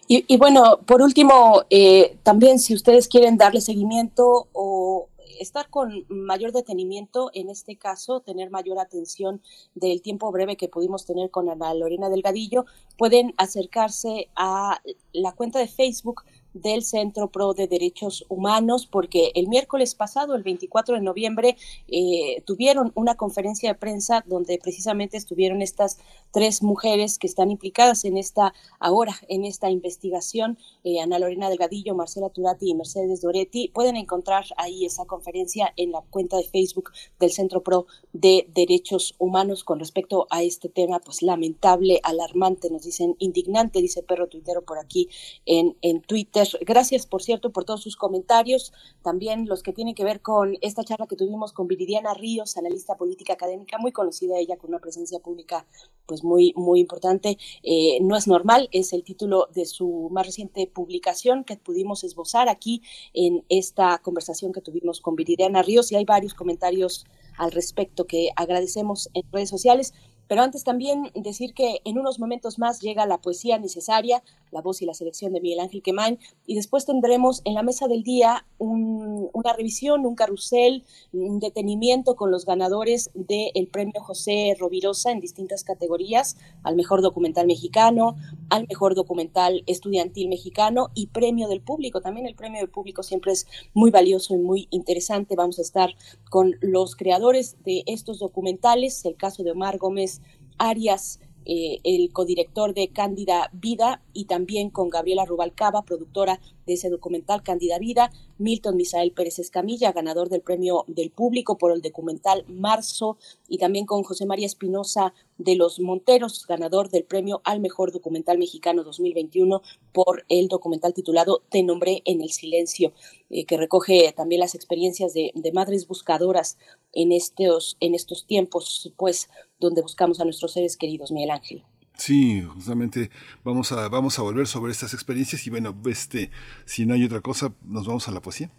Y, 0.07 0.37
bueno, 0.37 0.81
por 0.85 1.01
último, 1.01 1.63
eh, 1.71 2.19
también 2.23 2.59
si 2.59 2.75
ustedes 2.75 3.09
quieren 3.09 3.39
darle 3.39 3.61
seguimiento 3.63 4.49
o 4.53 5.09
estar 5.41 5.71
con 5.71 6.05
mayor 6.09 6.53
detenimiento, 6.53 7.31
en 7.33 7.49
este 7.49 7.77
caso, 7.77 8.21
tener 8.21 8.51
mayor 8.51 8.79
atención 8.79 9.41
del 9.75 10.03
tiempo 10.03 10.31
breve 10.33 10.57
que 10.57 10.69
pudimos 10.69 11.07
tener 11.07 11.31
con 11.31 11.49
Ana 11.49 11.73
Lorena 11.75 12.11
Delgadillo, 12.11 12.67
pueden 12.99 13.35
acercarse 13.39 14.29
a 14.37 14.83
la 15.13 15.33
cuenta 15.33 15.59
de 15.61 15.69
Facebook 15.69 16.25
del 16.55 16.83
Centro 16.83 17.29
Pro 17.29 17.55
de 17.55 17.67
Derechos 17.67 18.25
Humanos, 18.29 18.87
porque 18.87 19.33
el 19.35 19.49
miércoles 19.49 19.95
pasado, 19.95 20.35
el 20.35 20.43
24 20.43 20.97
de 20.97 21.03
noviembre, 21.03 21.57
eh, 21.89 22.43
tuvieron 22.47 22.93
una 22.95 23.17
conferencia 23.17 23.71
de 23.71 23.79
prensa 23.79 24.25
donde 24.27 24.59
precisamente 24.59 25.17
estuvieron 25.17 25.63
estas 25.63 25.99
tres 26.33 26.63
mujeres 26.63 27.19
que 27.19 27.27
están 27.27 27.51
implicadas 27.51 28.05
en 28.05 28.17
esta, 28.17 28.55
ahora, 28.79 29.15
en 29.29 29.45
esta 29.45 29.71
investigación, 29.71 30.59
eh, 30.85 31.01
Ana 31.01 31.19
Lorena 31.19 31.49
Delgadillo, 31.49 31.95
Marcela 31.95 32.31
Turati 32.31 32.71
y 32.71 32.75
Mercedes 32.75 33.21
Doretti. 33.21 33.69
Pueden 33.69 33.97
encontrar 33.97 34.45
ahí 34.57 34.85
esa 34.85 35.05
conferencia 35.05 35.73
en 35.77 35.93
la 35.93 36.03
cuenta 36.11 36.37
de 36.37 36.45
Facebook 36.45 36.91
del 37.19 37.31
Centro 37.31 37.63
Pro 37.63 37.87
de 38.13 38.47
Derechos 38.55 39.15
Humanos 39.19 39.65
con 39.65 39.79
respecto 39.79 40.27
a 40.31 40.43
este 40.43 40.69
tema, 40.69 41.01
pues 41.01 41.23
lamentable, 41.23 42.01
alarmante, 42.03 42.71
nos 42.71 42.83
dicen 42.83 43.17
indignante, 43.19 43.81
dice 43.81 44.03
Perro 44.03 44.29
Tuitero 44.29 44.63
por 44.63 44.79
aquí 44.79 45.09
en, 45.47 45.77
en 45.83 46.01
Twitter. 46.01 46.40
Gracias, 46.61 47.07
por 47.07 47.23
cierto, 47.23 47.51
por 47.51 47.65
todos 47.65 47.83
sus 47.83 47.97
comentarios, 47.97 48.73
también 49.03 49.47
los 49.47 49.63
que 49.63 49.73
tienen 49.73 49.95
que 49.95 50.05
ver 50.05 50.21
con 50.21 50.57
esta 50.61 50.85
charla 50.85 51.07
que 51.07 51.17
tuvimos 51.17 51.53
con 51.53 51.67
Viridiana 51.67 52.15
Ríos, 52.15 52.57
analista 52.57 52.97
política 52.97 53.35
académica, 53.35 53.79
muy 53.79 53.93
conocida 53.93 54.39
ella 54.39 54.57
con 54.57 54.71
una 54.71 54.79
presencia 54.79 55.19
pública 55.19 55.67
pues 56.07 56.25
muy, 56.25 56.53
muy 56.57 56.81
importante. 56.81 57.39
Eh, 57.63 57.99
no 58.03 58.17
es 58.17 58.27
normal, 58.27 58.69
es 58.73 58.93
el 58.93 59.05
título 59.05 59.49
de 59.55 59.65
su 59.67 60.09
más 60.11 60.27
reciente 60.27 60.67
publicación 60.67 61.45
que 61.45 61.57
pudimos 61.57 62.05
esbozar 62.05 62.49
aquí 62.49 62.83
en 63.15 63.45
esta 63.49 63.99
conversación 63.99 64.53
que 64.53 64.61
tuvimos 64.61 65.01
con 65.01 65.17
Viridiana 65.17 65.63
Ríos 65.63 65.93
y 65.93 65.97
hay 65.97 66.05
varios 66.05 66.35
comentarios 66.35 67.05
al 67.37 67.53
respecto 67.53 68.07
que 68.07 68.31
agradecemos 68.37 69.09
en 69.15 69.23
redes 69.33 69.49
sociales. 69.49 69.95
Pero 70.31 70.43
antes 70.43 70.63
también 70.63 71.11
decir 71.17 71.55
que 71.55 71.81
en 71.85 71.99
unos 71.99 72.21
momentos 72.21 72.61
más 72.61 72.81
llega 72.81 73.05
la 73.05 73.19
poesía 73.19 73.59
necesaria, 73.59 74.23
la 74.53 74.63
voz 74.63 74.81
y 74.81 74.87
la 74.87 74.95
selección 74.95 75.33
de 75.33 75.41
Miguel 75.41 75.59
Ángel 75.59 75.83
Quemain, 75.83 76.21
y 76.47 76.55
después 76.55 76.87
tendremos 76.87 77.43
en 77.45 77.55
la 77.55 77.65
mesa 77.65 77.89
del 77.89 78.05
día 78.05 78.47
una 78.59 79.53
revisión, 79.55 80.07
un 80.07 80.15
carrusel, 80.15 80.85
un 81.13 81.41
detenimiento 81.41 82.15
con 82.15 82.31
los 82.31 82.47
ganadores 82.47 83.11
del 83.15 83.67
premio 83.67 84.01
José 84.03 84.55
Rovirosa 84.57 85.11
en 85.11 85.19
distintas 85.19 85.65
categorías, 85.65 86.37
al 86.63 86.77
mejor 86.77 87.03
documental 87.03 87.49
mexicano, 87.49 88.15
al 88.51 88.69
mejor 88.69 88.95
documental 88.95 89.65
estudiantil 89.67 90.29
mexicano 90.29 90.91
y 90.95 91.09
premio 91.09 91.49
del 91.49 91.61
público. 91.61 92.03
También 92.03 92.27
el 92.29 92.37
premio 92.37 92.61
del 92.61 92.71
público 92.71 93.03
siempre 93.03 93.33
es 93.33 93.49
muy 93.75 93.91
valioso 93.91 94.35
y 94.35 94.39
muy 94.39 94.69
interesante. 94.71 95.35
Vamos 95.35 95.59
a 95.59 95.63
estar 95.63 95.97
con 96.31 96.55
los 96.61 96.95
creadores 96.95 97.57
de 97.65 97.83
estos 97.87 98.21
documentales, 98.21 99.05
el 99.05 99.17
caso 99.17 99.43
de 99.43 99.51
Omar 99.51 99.79
Gómez 99.79 100.20
Arias, 100.61 101.19
eh, 101.47 101.81
el 101.85 102.13
codirector 102.13 102.75
de 102.75 102.89
Cándida 102.89 103.49
Vida, 103.55 104.03
y 104.13 104.27
también 104.27 104.69
con 104.69 104.91
Gabriela 104.91 105.25
Rubalcaba, 105.25 105.83
productora 105.83 106.39
de 106.67 106.75
ese 106.75 106.91
documental 106.91 107.43
Cándida 107.43 107.79
Vida, 107.79 108.13
Milton 108.37 108.77
Misael 108.77 109.13
Pérez 109.13 109.39
Escamilla, 109.39 109.93
ganador 109.93 110.29
del 110.29 110.43
premio 110.43 110.85
del 110.87 111.11
público 111.11 111.57
por 111.57 111.73
el 111.73 111.81
documental 111.81 112.45
Marzo, 112.47 113.17
y 113.49 113.57
también 113.57 113.87
con 113.87 114.03
José 114.03 114.27
María 114.27 114.45
Espinosa 114.45 115.15
de 115.39 115.57
los 115.57 115.81
Monteros, 115.81 116.47
ganador 116.47 116.91
del 116.91 117.05
premio 117.05 117.41
al 117.45 117.61
mejor 117.61 117.91
documental 117.91 118.37
mexicano 118.37 118.85
2021 118.85 119.63
por 119.93 120.25
el 120.29 120.49
documental 120.49 120.93
titulado 120.93 121.43
Te 121.49 121.63
nombré 121.63 122.03
en 122.05 122.21
el 122.21 122.31
silencio, 122.31 122.93
eh, 123.31 123.47
que 123.47 123.57
recoge 123.57 124.13
también 124.15 124.41
las 124.41 124.55
experiencias 124.55 125.15
de, 125.15 125.33
de 125.35 125.53
madres 125.53 125.89
buscadoras 125.89 126.59
en 126.93 127.13
estos, 127.13 127.79
en 127.81 127.95
estos 127.95 128.27
tiempos, 128.27 128.93
pues, 128.99 129.31
donde 129.61 129.83
buscamos 129.83 130.21
a 130.21 130.25
nuestros 130.25 130.53
seres 130.53 130.77
queridos, 130.77 131.13
Miguel 131.13 131.31
Ángel. 131.31 131.65
Sí, 132.01 132.43
justamente 132.43 133.11
vamos 133.45 133.71
a, 133.73 133.89
vamos 133.89 134.19
a 134.19 134.23
volver 134.23 134.47
sobre 134.47 134.73
estas 134.73 134.95
experiencias 134.95 135.47
y 135.47 135.51
bueno, 135.51 135.77
este, 135.85 136.31
si 136.65 136.87
no 136.87 136.95
hay 136.95 137.05
otra 137.05 137.21
cosa, 137.21 137.53
nos 137.63 137.87
vamos 137.87 138.09
a 138.09 138.13
la 138.13 138.23
poesía. 138.23 138.51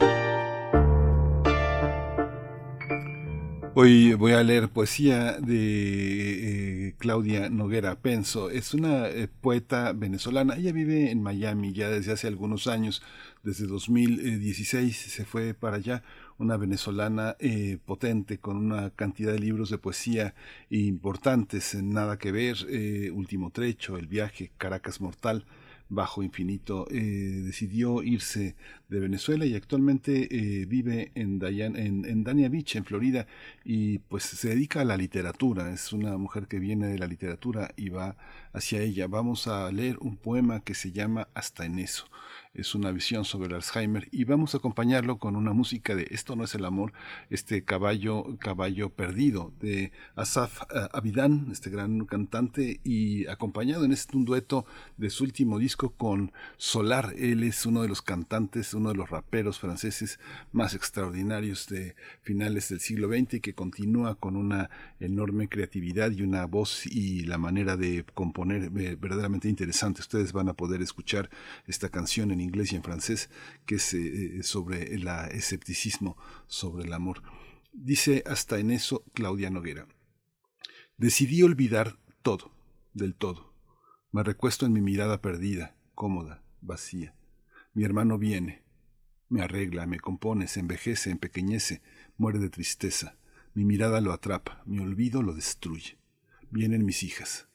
Hoy 3.73 4.13
voy 4.13 4.33
a 4.33 4.43
leer 4.43 4.69
poesía 4.69 5.39
de 5.39 6.89
eh, 6.89 6.95
Claudia 6.99 7.49
Noguera 7.49 7.95
Penso. 7.99 8.51
Es 8.51 8.75
una 8.75 9.07
eh, 9.07 9.27
poeta 9.27 9.93
venezolana. 9.93 10.57
Ella 10.57 10.71
vive 10.71 11.09
en 11.09 11.23
Miami 11.23 11.73
ya 11.73 11.89
desde 11.89 12.11
hace 12.11 12.27
algunos 12.27 12.67
años. 12.67 13.01
Desde 13.41 13.65
2016 13.65 14.95
se 14.95 15.25
fue 15.25 15.55
para 15.55 15.77
allá. 15.77 16.03
Una 16.37 16.55
venezolana 16.55 17.35
eh, 17.39 17.79
potente 17.83 18.37
con 18.37 18.57
una 18.57 18.91
cantidad 18.91 19.31
de 19.31 19.39
libros 19.39 19.71
de 19.71 19.79
poesía 19.79 20.35
importantes. 20.69 21.73
Nada 21.81 22.19
que 22.19 22.31
ver. 22.31 22.57
Último 23.11 23.49
trecho, 23.49 23.97
El 23.97 24.05
viaje, 24.05 24.51
Caracas 24.59 25.01
Mortal 25.01 25.45
bajo 25.89 26.23
infinito, 26.23 26.87
eh, 26.89 27.41
decidió 27.45 28.03
irse 28.03 28.55
de 28.89 28.99
Venezuela 28.99 29.45
y 29.45 29.55
actualmente 29.55 30.27
eh, 30.31 30.65
vive 30.65 31.11
en, 31.15 31.41
en, 31.43 32.05
en, 32.05 32.23
Dania 32.23 32.49
Beach, 32.49 32.75
en 32.75 32.85
Florida, 32.85 33.27
y 33.63 33.99
pues 33.99 34.23
se 34.23 34.49
dedica 34.49 34.81
a 34.81 34.85
la 34.85 34.97
literatura. 34.97 35.71
Es 35.71 35.93
una 35.93 36.17
mujer 36.17 36.47
que 36.47 36.59
viene 36.59 36.87
de 36.87 36.99
la 36.99 37.07
literatura 37.07 37.71
y 37.77 37.89
va 37.89 38.17
hacia 38.53 38.81
ella. 38.81 39.07
Vamos 39.07 39.47
a 39.47 39.71
leer 39.71 39.97
un 39.99 40.17
poema 40.17 40.61
que 40.61 40.73
se 40.73 40.91
llama 40.91 41.29
Hasta 41.33 41.65
en 41.65 41.79
eso 41.79 42.07
es 42.57 42.73
una 42.73 42.91
visión 42.91 43.23
sobre 43.23 43.47
el 43.47 43.53
Alzheimer 43.53 44.07
y 44.11 44.23
vamos 44.23 44.53
a 44.53 44.57
acompañarlo 44.57 45.19
con 45.19 45.35
una 45.35 45.53
música 45.53 45.95
de 45.95 46.07
Esto 46.09 46.35
no 46.35 46.43
es 46.43 46.55
el 46.55 46.65
amor, 46.65 46.91
este 47.29 47.63
caballo, 47.63 48.37
caballo 48.39 48.89
perdido 48.89 49.53
de 49.59 49.91
Asaf 50.15 50.63
eh, 50.63 50.87
Abidan, 50.91 51.49
este 51.51 51.69
gran 51.69 52.05
cantante 52.05 52.81
y 52.83 53.27
acompañado 53.27 53.85
en 53.85 53.91
este 53.91 54.17
un 54.17 54.25
dueto 54.25 54.65
de 54.97 55.11
su 55.11 55.23
último 55.23 55.59
disco 55.59 55.91
con 55.91 56.31
Solar. 56.57 57.13
Él 57.17 57.43
es 57.43 57.65
uno 57.67 57.83
de 57.83 57.89
los 57.89 58.01
cantantes, 58.01 58.73
uno 58.73 58.89
de 58.89 58.95
los 58.95 59.09
raperos 59.09 59.59
franceses 59.59 60.19
más 60.51 60.73
extraordinarios 60.73 61.67
de 61.67 61.95
finales 62.21 62.69
del 62.69 62.79
siglo 62.79 63.09
XX 63.09 63.35
y 63.35 63.39
que 63.39 63.53
continúa 63.53 64.15
con 64.15 64.35
una 64.35 64.71
enorme 64.99 65.47
creatividad 65.47 66.09
y 66.11 66.23
una 66.23 66.45
voz 66.45 66.87
y 66.87 67.23
la 67.25 67.37
manera 67.37 67.77
de 67.77 68.03
componer 68.15 68.71
eh, 68.75 68.97
verdaderamente 68.99 69.47
interesante. 69.47 70.01
Ustedes 70.01 70.33
van 70.33 70.49
a 70.49 70.53
poder 70.53 70.81
escuchar 70.81 71.29
esta 71.67 71.89
canción 71.89 72.31
en 72.31 72.46
inglés 72.47 72.73
y 72.73 72.75
en 72.75 72.83
francés, 72.83 73.29
que 73.65 73.75
es 73.75 73.93
eh, 73.93 74.43
sobre 74.43 74.93
el 74.95 75.07
escepticismo 75.31 76.17
sobre 76.47 76.85
el 76.85 76.93
amor. 76.93 77.21
Dice 77.71 78.23
hasta 78.25 78.57
en 78.59 78.71
eso 78.71 79.03
Claudia 79.13 79.49
Noguera. 79.49 79.87
Decidí 80.97 81.43
olvidar 81.43 81.99
todo, 82.23 82.51
del 82.93 83.13
todo. 83.13 83.53
Me 84.11 84.23
recuesto 84.23 84.65
en 84.65 84.73
mi 84.73 84.81
mirada 84.81 85.21
perdida, 85.21 85.75
cómoda, 85.93 86.41
vacía. 86.61 87.13
Mi 87.73 87.83
hermano 87.83 88.17
viene, 88.17 88.63
me 89.29 89.41
arregla, 89.41 89.85
me 89.85 89.99
compone, 89.99 90.47
se 90.47 90.59
envejece, 90.59 91.11
empequeñece, 91.11 91.81
muere 92.17 92.39
de 92.39 92.49
tristeza. 92.49 93.17
Mi 93.53 93.65
mirada 93.65 94.01
lo 94.01 94.13
atrapa, 94.13 94.63
mi 94.65 94.79
olvido 94.79 95.21
lo 95.21 95.33
destruye. 95.33 95.97
Vienen 96.49 96.85
mis 96.85 97.03
hijas. 97.03 97.47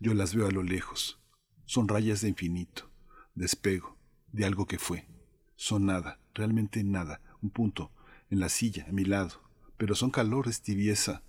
Yo 0.00 0.12
las 0.12 0.34
veo 0.34 0.46
a 0.46 0.50
lo 0.50 0.62
lejos. 0.62 1.20
Son 1.64 1.88
rayas 1.88 2.20
de 2.20 2.28
infinito. 2.28 2.90
Despego, 3.34 3.93
de 4.34 4.44
algo 4.44 4.66
que 4.66 4.78
fue. 4.78 5.06
Son 5.54 5.86
nada, 5.86 6.18
realmente 6.34 6.82
nada, 6.82 7.20
un 7.40 7.50
punto, 7.50 7.92
en 8.30 8.40
la 8.40 8.48
silla, 8.48 8.84
a 8.88 8.92
mi 8.92 9.04
lado, 9.04 9.40
pero 9.76 9.94
son 9.94 10.10
calores, 10.10 10.60
tibieza. 10.60 11.22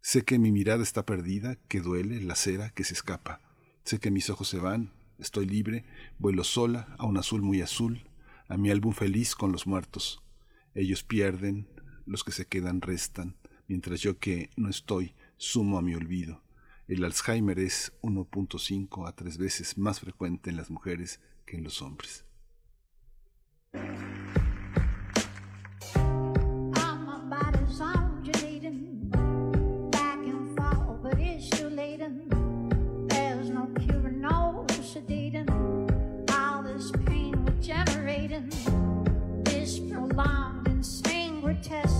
Sé 0.00 0.24
que 0.24 0.38
mi 0.38 0.50
mirada 0.50 0.82
está 0.82 1.04
perdida, 1.04 1.56
que 1.68 1.80
duele, 1.80 2.22
la 2.22 2.34
cera, 2.34 2.70
que 2.70 2.84
se 2.84 2.94
escapa. 2.94 3.40
Sé 3.84 4.00
que 4.00 4.10
mis 4.10 4.30
ojos 4.30 4.48
se 4.48 4.58
van, 4.58 4.92
estoy 5.18 5.44
libre, 5.44 5.84
vuelo 6.18 6.44
sola 6.44 6.94
a 6.98 7.04
un 7.04 7.18
azul 7.18 7.42
muy 7.42 7.60
azul, 7.60 8.08
a 8.48 8.56
mi 8.56 8.70
álbum 8.70 8.94
feliz 8.94 9.34
con 9.34 9.52
los 9.52 9.66
muertos. 9.66 10.22
Ellos 10.74 11.02
pierden, 11.02 11.68
los 12.06 12.24
que 12.24 12.32
se 12.32 12.46
quedan 12.46 12.80
restan, 12.80 13.36
mientras 13.68 14.00
yo 14.00 14.18
que 14.18 14.48
no 14.56 14.70
estoy, 14.70 15.14
sumo 15.36 15.76
a 15.76 15.82
mi 15.82 15.94
olvido. 15.94 16.42
El 16.88 17.04
Alzheimer 17.04 17.58
es 17.58 17.92
1.5 18.00 19.08
a 19.08 19.12
3 19.12 19.36
veces 19.36 19.76
más 19.76 20.00
frecuente 20.00 20.48
en 20.48 20.56
las 20.56 20.70
mujeres 20.70 21.20
que 21.44 21.56
en 21.56 21.64
los 21.64 21.82
hombres. 21.82 22.24
This 39.44 39.78
prolonged 39.78 40.84
grotesque 41.40 41.93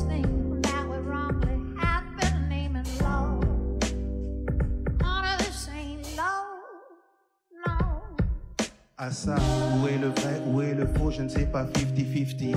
à 8.97 9.11
ça. 9.11 9.35
Où 9.77 9.89
est 9.89 9.99
le 9.99 10.09
vrai, 10.09 10.41
où 10.47 10.61
est 10.62 10.75
le 10.75 10.87
faux, 10.87 11.11
je 11.11 11.23
ne 11.23 11.29
sais 11.29 11.47
pas, 11.47 11.65
50-50. 11.65 12.55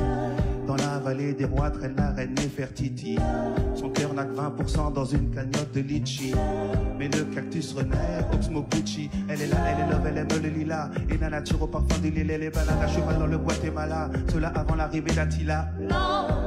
Dans 0.67 0.75
la 0.75 0.99
vallée 0.99 1.33
des 1.33 1.45
rois 1.45 1.71
traîne 1.71 1.95
la 1.95 2.11
reine 2.11 2.35
Nefertiti. 2.35 3.17
Son 3.75 3.89
cœur 3.89 4.13
n'a 4.13 4.25
que 4.25 4.35
20% 4.35 4.93
dans 4.93 5.05
une 5.05 5.33
cagnotte 5.33 5.71
de 5.73 5.81
litchi. 5.81 6.33
Mais 6.99 7.07
le 7.07 7.23
cactus 7.33 7.73
renaît, 7.73 8.25
Oxmo 8.33 8.65
Gucci. 8.69 9.09
Elle 9.29 9.41
est 9.43 9.47
là, 9.47 9.57
elle 9.67 9.85
est 9.85 9.91
love, 9.91 10.07
elle 10.07 10.17
aime 10.17 10.27
le 10.43 10.49
lilas. 10.49 10.89
Et 11.09 11.17
la 11.17 11.29
nature 11.29 11.61
au 11.61 11.67
parfum 11.67 11.97
du 11.99 12.11
lillet, 12.11 12.37
les 12.37 12.49
balades 12.49 12.81
à 12.81 12.87
cheval 12.87 13.17
dans 13.17 13.27
le 13.27 13.37
Guatemala. 13.37 14.09
Cela 14.31 14.49
avant 14.49 14.75
l'arrivée 14.75 15.13
d'Attila. 15.13 15.69
No, 15.79 16.46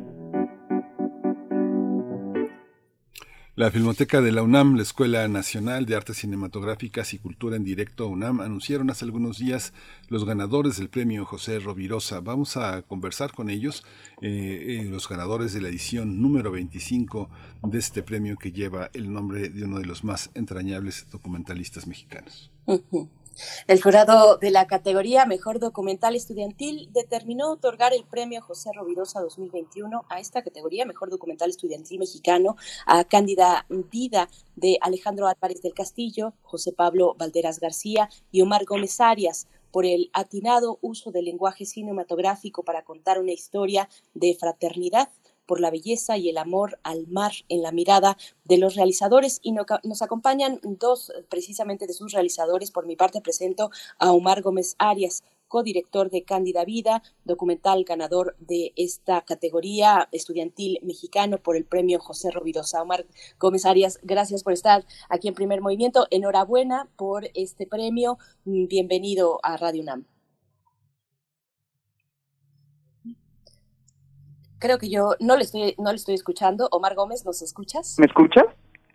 La 3.61 3.69
Filmoteca 3.69 4.21
de 4.21 4.31
la 4.31 4.41
UNAM, 4.41 4.75
la 4.75 4.81
Escuela 4.81 5.27
Nacional 5.27 5.85
de 5.85 5.95
Artes 5.95 6.17
Cinematográficas 6.17 7.13
y 7.13 7.19
Cultura 7.19 7.57
en 7.57 7.63
Directo 7.63 8.07
UNAM 8.07 8.41
anunciaron 8.41 8.89
hace 8.89 9.05
algunos 9.05 9.37
días 9.37 9.71
los 10.07 10.25
ganadores 10.25 10.77
del 10.77 10.89
premio 10.89 11.25
José 11.25 11.59
Rovirosa. 11.59 12.21
Vamos 12.21 12.57
a 12.57 12.81
conversar 12.81 13.33
con 13.33 13.51
ellos, 13.51 13.83
eh, 14.23 14.79
eh, 14.81 14.85
los 14.89 15.07
ganadores 15.07 15.53
de 15.53 15.61
la 15.61 15.67
edición 15.67 16.23
número 16.23 16.51
25 16.51 17.29
de 17.61 17.77
este 17.77 18.01
premio 18.01 18.35
que 18.35 18.51
lleva 18.51 18.89
el 18.95 19.13
nombre 19.13 19.49
de 19.49 19.63
uno 19.63 19.77
de 19.77 19.85
los 19.85 20.03
más 20.03 20.31
entrañables 20.33 21.05
documentalistas 21.11 21.85
mexicanos. 21.85 22.49
El 23.67 23.81
jurado 23.81 24.37
de 24.37 24.51
la 24.51 24.67
categoría 24.67 25.25
Mejor 25.25 25.59
Documental 25.59 26.15
Estudiantil 26.15 26.89
determinó 26.91 27.51
otorgar 27.51 27.93
el 27.93 28.03
premio 28.03 28.41
José 28.41 28.71
Rovirosa 28.75 29.21
2021 29.21 30.05
a 30.09 30.19
esta 30.19 30.43
categoría 30.43 30.85
Mejor 30.85 31.09
Documental 31.09 31.49
Estudiantil 31.49 31.99
Mexicano 31.99 32.55
a 32.85 33.03
Cándida 33.05 33.65
Vida 33.69 34.29
de 34.55 34.77
Alejandro 34.81 35.27
Álvarez 35.27 35.61
del 35.61 35.73
Castillo, 35.73 36.33
José 36.41 36.73
Pablo 36.73 37.15
Valderas 37.17 37.59
García 37.59 38.09
y 38.31 38.41
Omar 38.41 38.65
Gómez 38.65 38.99
Arias 38.99 39.47
por 39.71 39.85
el 39.85 40.09
atinado 40.13 40.77
uso 40.81 41.11
del 41.11 41.25
lenguaje 41.25 41.65
cinematográfico 41.65 42.63
para 42.63 42.83
contar 42.83 43.19
una 43.19 43.31
historia 43.31 43.89
de 44.13 44.35
fraternidad 44.37 45.09
por 45.45 45.59
la 45.59 45.71
belleza 45.71 46.17
y 46.17 46.29
el 46.29 46.37
amor 46.37 46.79
al 46.83 47.07
mar 47.07 47.31
en 47.49 47.61
la 47.61 47.71
mirada 47.71 48.17
de 48.45 48.57
los 48.57 48.75
realizadores 48.75 49.39
y 49.41 49.51
no- 49.51 49.65
nos 49.83 50.01
acompañan 50.01 50.59
dos 50.63 51.11
precisamente 51.29 51.87
de 51.87 51.93
sus 51.93 52.11
realizadores. 52.13 52.71
Por 52.71 52.85
mi 52.85 52.95
parte 52.95 53.21
presento 53.21 53.69
a 53.97 54.11
Omar 54.11 54.41
Gómez 54.41 54.75
Arias, 54.77 55.23
codirector 55.47 56.09
de 56.09 56.23
Cándida 56.23 56.63
Vida, 56.63 57.03
documental 57.25 57.83
ganador 57.83 58.37
de 58.39 58.71
esta 58.77 59.21
categoría 59.21 60.07
estudiantil 60.13 60.79
mexicano 60.81 61.39
por 61.39 61.57
el 61.57 61.65
premio 61.65 61.99
José 61.99 62.31
Rovirosa. 62.31 62.81
Omar 62.81 63.05
Gómez 63.37 63.65
Arias, 63.65 63.99
gracias 64.01 64.43
por 64.43 64.53
estar 64.53 64.85
aquí 65.09 65.27
en 65.27 65.33
Primer 65.33 65.59
Movimiento. 65.59 66.07
Enhorabuena 66.09 66.89
por 66.95 67.27
este 67.33 67.67
premio. 67.67 68.17
Bienvenido 68.45 69.39
a 69.43 69.57
Radio 69.57 69.81
UNAM. 69.81 70.05
Creo 74.61 74.77
que 74.77 74.89
yo 74.89 75.15
no 75.19 75.35
le 75.35 75.41
estoy, 75.43 75.73
no 75.79 75.89
le 75.89 75.95
estoy 75.95 76.15
escuchando. 76.15 76.67
Omar 76.71 76.95
Gómez, 76.95 77.25
¿nos 77.25 77.41
escuchas? 77.41 77.97
¿Me 77.99 78.05
escuchas? 78.05 78.45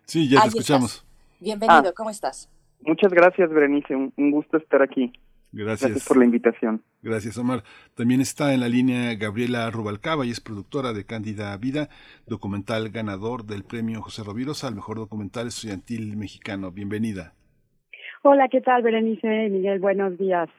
Sí, 0.05 0.29
ya 0.29 0.41
te 0.41 0.47
escuchamos. 0.47 0.91
estás. 0.95 1.05
Bienvenido, 1.39 1.89
Ah. 1.89 1.93
¿cómo 1.95 2.09
estás? 2.09 2.49
Muchas 2.81 3.11
gracias, 3.11 3.49
Berenice. 3.49 3.93
Un, 3.95 4.13
un 4.17 4.31
gusto 4.31 4.57
estar 4.57 4.81
aquí. 4.81 5.11
Gracias. 5.51 6.05
por 6.07 6.17
la 6.17 6.25
invitación. 6.25 6.81
Gracias, 7.01 7.37
Omar. 7.37 7.63
También 7.95 8.21
está 8.21 8.53
en 8.53 8.59
la 8.59 8.67
línea 8.69 9.15
Gabriela 9.15 9.69
Rubalcaba 9.71 10.25
y 10.25 10.29
es 10.31 10.39
productora 10.41 10.93
de 10.93 11.05
Cándida 11.05 11.55
Vida, 11.57 11.89
documental 12.27 12.89
ganador 12.89 13.45
del 13.45 13.63
premio 13.63 14.01
José 14.01 14.23
Rovirosa 14.23 14.67
al 14.67 14.75
mejor 14.75 14.97
documental 14.97 15.47
estudiantil 15.47 16.15
mexicano. 16.17 16.71
Bienvenida. 16.71 17.33
Hola, 18.23 18.47
¿qué 18.49 18.61
tal, 18.61 18.83
Berenice? 18.83 19.27
Miguel, 19.49 19.79
buenos 19.79 20.17
días. 20.17 20.49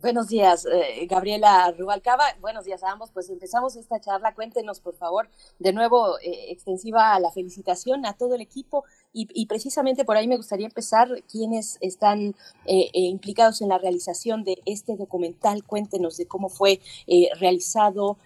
Buenos 0.00 0.28
días, 0.28 0.64
eh, 0.64 1.08
Gabriela 1.10 1.74
Rubalcaba. 1.76 2.22
Buenos 2.40 2.64
días 2.64 2.84
a 2.84 2.92
ambos. 2.92 3.10
Pues 3.10 3.28
empezamos 3.30 3.74
esta 3.74 3.98
charla. 3.98 4.32
Cuéntenos, 4.32 4.78
por 4.78 4.94
favor, 4.94 5.26
de 5.58 5.72
nuevo, 5.72 6.20
eh, 6.20 6.52
extensiva 6.52 7.18
la 7.18 7.32
felicitación 7.32 8.06
a 8.06 8.12
todo 8.12 8.36
el 8.36 8.40
equipo. 8.40 8.84
Y, 9.12 9.46
precisamente 9.46 10.04
por 10.04 10.16
ahí 10.16 10.28
me 10.28 10.36
gustaría 10.36 10.68
empezar, 10.68 11.08
quienes 11.28 11.78
están 11.80 12.36
eh, 12.66 12.90
implicados 12.92 13.60
en 13.60 13.70
la 13.70 13.78
realización 13.78 14.44
de 14.44 14.58
este 14.66 14.94
documental. 14.94 15.64
Cuéntenos 15.64 16.16
de 16.16 16.28
cómo 16.28 16.48
fue 16.48 16.78
realizado, 17.40 18.18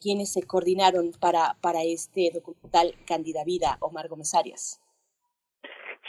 quiénes 0.00 0.32
se 0.32 0.44
coordinaron 0.44 1.10
para, 1.18 1.56
para 1.60 1.82
este 1.82 2.30
documental 2.32 2.94
Candida 3.04 3.42
Vida, 3.42 3.78
Omar 3.80 4.06
Gómez 4.06 4.32
Arias. 4.34 4.80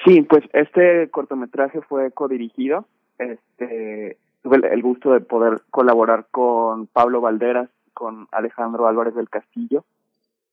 Sí, 0.06 0.22
pues 0.22 0.44
este 0.54 1.10
cortometraje 1.10 1.82
fue 1.82 2.12
codirigido. 2.12 2.86
Este 3.18 4.20
tuve 4.48 4.74
el 4.74 4.82
gusto 4.82 5.12
de 5.12 5.20
poder 5.20 5.62
colaborar 5.70 6.28
con 6.32 6.88
Pablo 6.88 7.22
Valderas, 7.22 7.70
con 7.94 8.28
Alejandro 8.32 8.88
Álvarez 8.88 9.16
del 9.16 9.30
Castillo. 9.30 9.86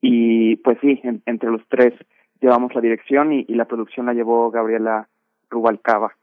Y 0.00 0.56
pues 0.56 0.78
sí, 0.80 1.00
entre 1.26 1.50
los 1.50 1.62
tres 1.68 1.94
llevamos 2.40 2.74
la 2.74 2.80
dirección 2.80 3.32
y, 3.32 3.44
la 3.44 3.66
producción 3.66 4.06
la 4.06 4.14
llevó 4.14 4.50
Gabriela 4.50 5.08
Rubalcaba. 5.48 6.16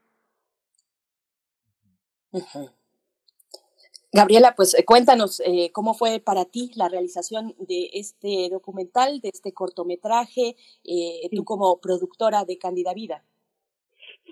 Gabriela, 4.12 4.54
pues 4.54 4.74
eh, 4.74 4.84
cuéntanos 4.84 5.40
eh, 5.40 5.70
cómo 5.72 5.94
fue 5.94 6.20
para 6.20 6.44
ti 6.44 6.70
la 6.74 6.88
realización 6.88 7.54
de 7.58 7.88
este 7.94 8.48
documental, 8.50 9.20
de 9.20 9.30
este 9.30 9.52
cortometraje, 9.52 10.56
eh, 10.84 11.28
tú 11.34 11.44
como 11.44 11.80
productora 11.80 12.44
de 12.44 12.58
Cándida 12.58 12.92
Vida. 12.92 13.24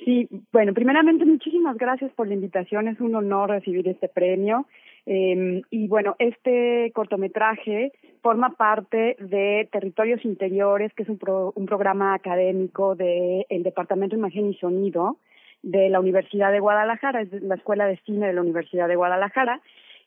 Sí, 0.05 0.29
bueno, 0.53 0.73
primeramente 0.73 1.25
muchísimas 1.25 1.77
gracias 1.77 2.11
por 2.13 2.27
la 2.27 2.35
invitación, 2.35 2.89
es 2.89 3.01
un 3.01 3.15
honor 3.15 3.51
recibir 3.51 3.87
este 3.87 4.09
premio. 4.09 4.67
Eh, 5.07 5.63
y 5.71 5.89
bueno, 5.89 6.17
este 6.19 6.91
cortometraje 6.95 7.93
forma 8.23 8.51
parte 8.51 9.17
de 9.19 9.69
Territorios 9.73 10.25
Interiores, 10.25 10.93
que 10.95 11.03
es 11.03 11.09
un, 11.09 11.19
un 11.55 11.67
programa 11.67 12.15
académico 12.15 12.95
del 12.95 13.63
Departamento 13.63 14.15
de 14.15 14.21
Imagen 14.21 14.51
y 14.51 14.55
Sonido 14.55 15.17
de 15.63 15.91
la 15.91 16.01
Universidad 16.01 16.53
de 16.53 16.61
Guadalajara, 16.61 17.23
es 17.23 17.33
la 17.43 17.57
Escuela 17.57 17.87
de 17.87 17.99
Cine 18.07 18.27
de 18.27 18.33
la 18.33 18.41
Universidad 18.41 18.89
de 18.89 18.97
Guadalajara. 18.97 19.61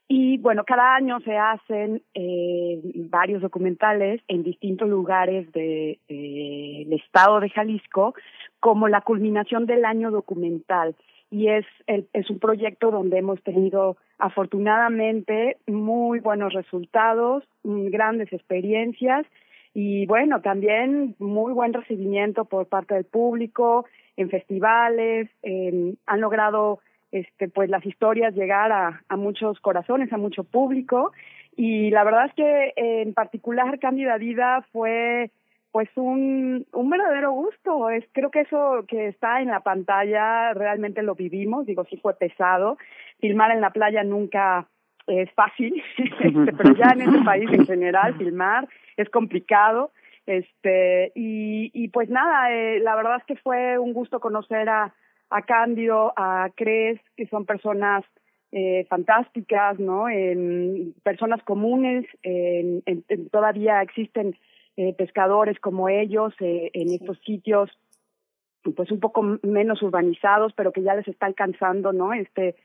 Y 0.07 0.37
bueno, 0.37 0.63
cada 0.65 0.95
año 0.95 1.19
se 1.21 1.37
hacen 1.37 2.01
eh, 2.13 2.81
varios 3.09 3.41
documentales 3.41 4.21
en 4.27 4.43
distintos 4.43 4.89
lugares 4.89 5.51
del 5.53 5.97
de, 6.07 6.95
estado 6.95 7.39
de 7.39 7.49
Jalisco 7.49 8.13
como 8.59 8.87
la 8.87 9.01
culminación 9.01 9.65
del 9.65 9.85
año 9.85 10.11
documental. 10.11 10.95
Y 11.31 11.47
es, 11.47 11.65
el, 11.87 12.07
es 12.13 12.29
un 12.29 12.39
proyecto 12.39 12.91
donde 12.91 13.17
hemos 13.17 13.41
tenido 13.43 13.97
afortunadamente 14.19 15.57
muy 15.67 16.19
buenos 16.19 16.53
resultados, 16.53 17.43
mm, 17.63 17.87
grandes 17.87 18.31
experiencias 18.31 19.25
y 19.73 20.05
bueno, 20.05 20.41
también 20.41 21.15
muy 21.17 21.51
buen 21.51 21.73
recibimiento 21.73 22.45
por 22.45 22.67
parte 22.67 22.93
del 22.93 23.05
público 23.05 23.85
en 24.15 24.29
festivales, 24.29 25.29
han 25.43 26.21
logrado 26.21 26.79
este 27.13 27.47
pues 27.47 27.69
las 27.69 27.85
historias 27.85 28.35
llegar 28.35 28.71
a, 28.71 29.01
a 29.07 29.15
muchos 29.15 29.59
corazones, 29.59 30.11
a 30.11 30.17
mucho 30.17 30.43
público 30.43 31.13
y 31.55 31.91
la 31.91 32.03
verdad 32.03 32.25
es 32.25 32.33
que 32.33 32.73
en 32.75 33.13
particular 33.13 33.79
Cándida 33.79 34.17
Vida 34.17 34.65
fue 34.71 35.31
pues 35.73 35.89
un, 35.95 36.67
un 36.71 36.89
verdadero 36.89 37.31
gusto. 37.31 37.89
Es, 37.89 38.05
creo 38.11 38.29
que 38.29 38.41
eso 38.41 38.85
que 38.87 39.07
está 39.07 39.41
en 39.41 39.49
la 39.49 39.61
pantalla 39.61 40.53
realmente 40.53 41.01
lo 41.01 41.15
vivimos, 41.15 41.65
digo, 41.65 41.83
sí 41.85 41.97
fue 41.97 42.15
pesado. 42.15 42.77
Filmar 43.19 43.51
en 43.51 43.61
la 43.61 43.71
playa 43.71 44.03
nunca 44.03 44.67
es 45.07 45.31
fácil, 45.33 45.83
este, 45.97 46.53
pero 46.53 46.75
ya 46.75 46.91
en 46.91 47.01
este 47.01 47.23
país 47.23 47.49
en 47.51 47.65
general 47.65 48.15
filmar 48.17 48.67
es 48.97 49.09
complicado. 49.09 49.91
Este, 50.27 51.11
y, 51.15 51.71
y 51.73 51.87
pues 51.89 52.07
nada, 52.07 52.51
eh, 52.51 52.79
la 52.79 52.95
verdad 52.95 53.17
es 53.17 53.25
que 53.25 53.35
fue 53.35 53.79
un 53.79 53.93
gusto 53.93 54.19
conocer 54.19 54.69
a, 54.69 54.93
a 55.33 55.41
Cándido, 55.41 56.13
a 56.15 56.49
Cres, 56.55 56.99
que 57.17 57.25
son 57.27 57.45
personas 57.45 58.05
eh, 58.51 58.85
fantásticas, 58.87 59.79
¿no? 59.79 60.07
En 60.07 60.93
personas 61.01 61.41
comunes, 61.43 62.05
en, 62.21 62.83
en, 62.85 63.29
todavía 63.29 63.81
existen 63.81 64.37
eh, 64.77 64.93
pescadores 64.93 65.59
como 65.59 65.89
ellos 65.89 66.33
eh, 66.39 66.69
en 66.73 66.91
estos 66.91 67.17
sitios, 67.25 67.71
pues 68.75 68.91
un 68.91 68.99
poco 68.99 69.23
menos 69.41 69.81
urbanizados, 69.81 70.53
pero 70.53 70.71
que 70.71 70.83
ya 70.83 70.93
les 70.93 71.07
está 71.07 71.25
alcanzando, 71.25 71.93
¿no? 71.93 72.13
Este 72.13 72.55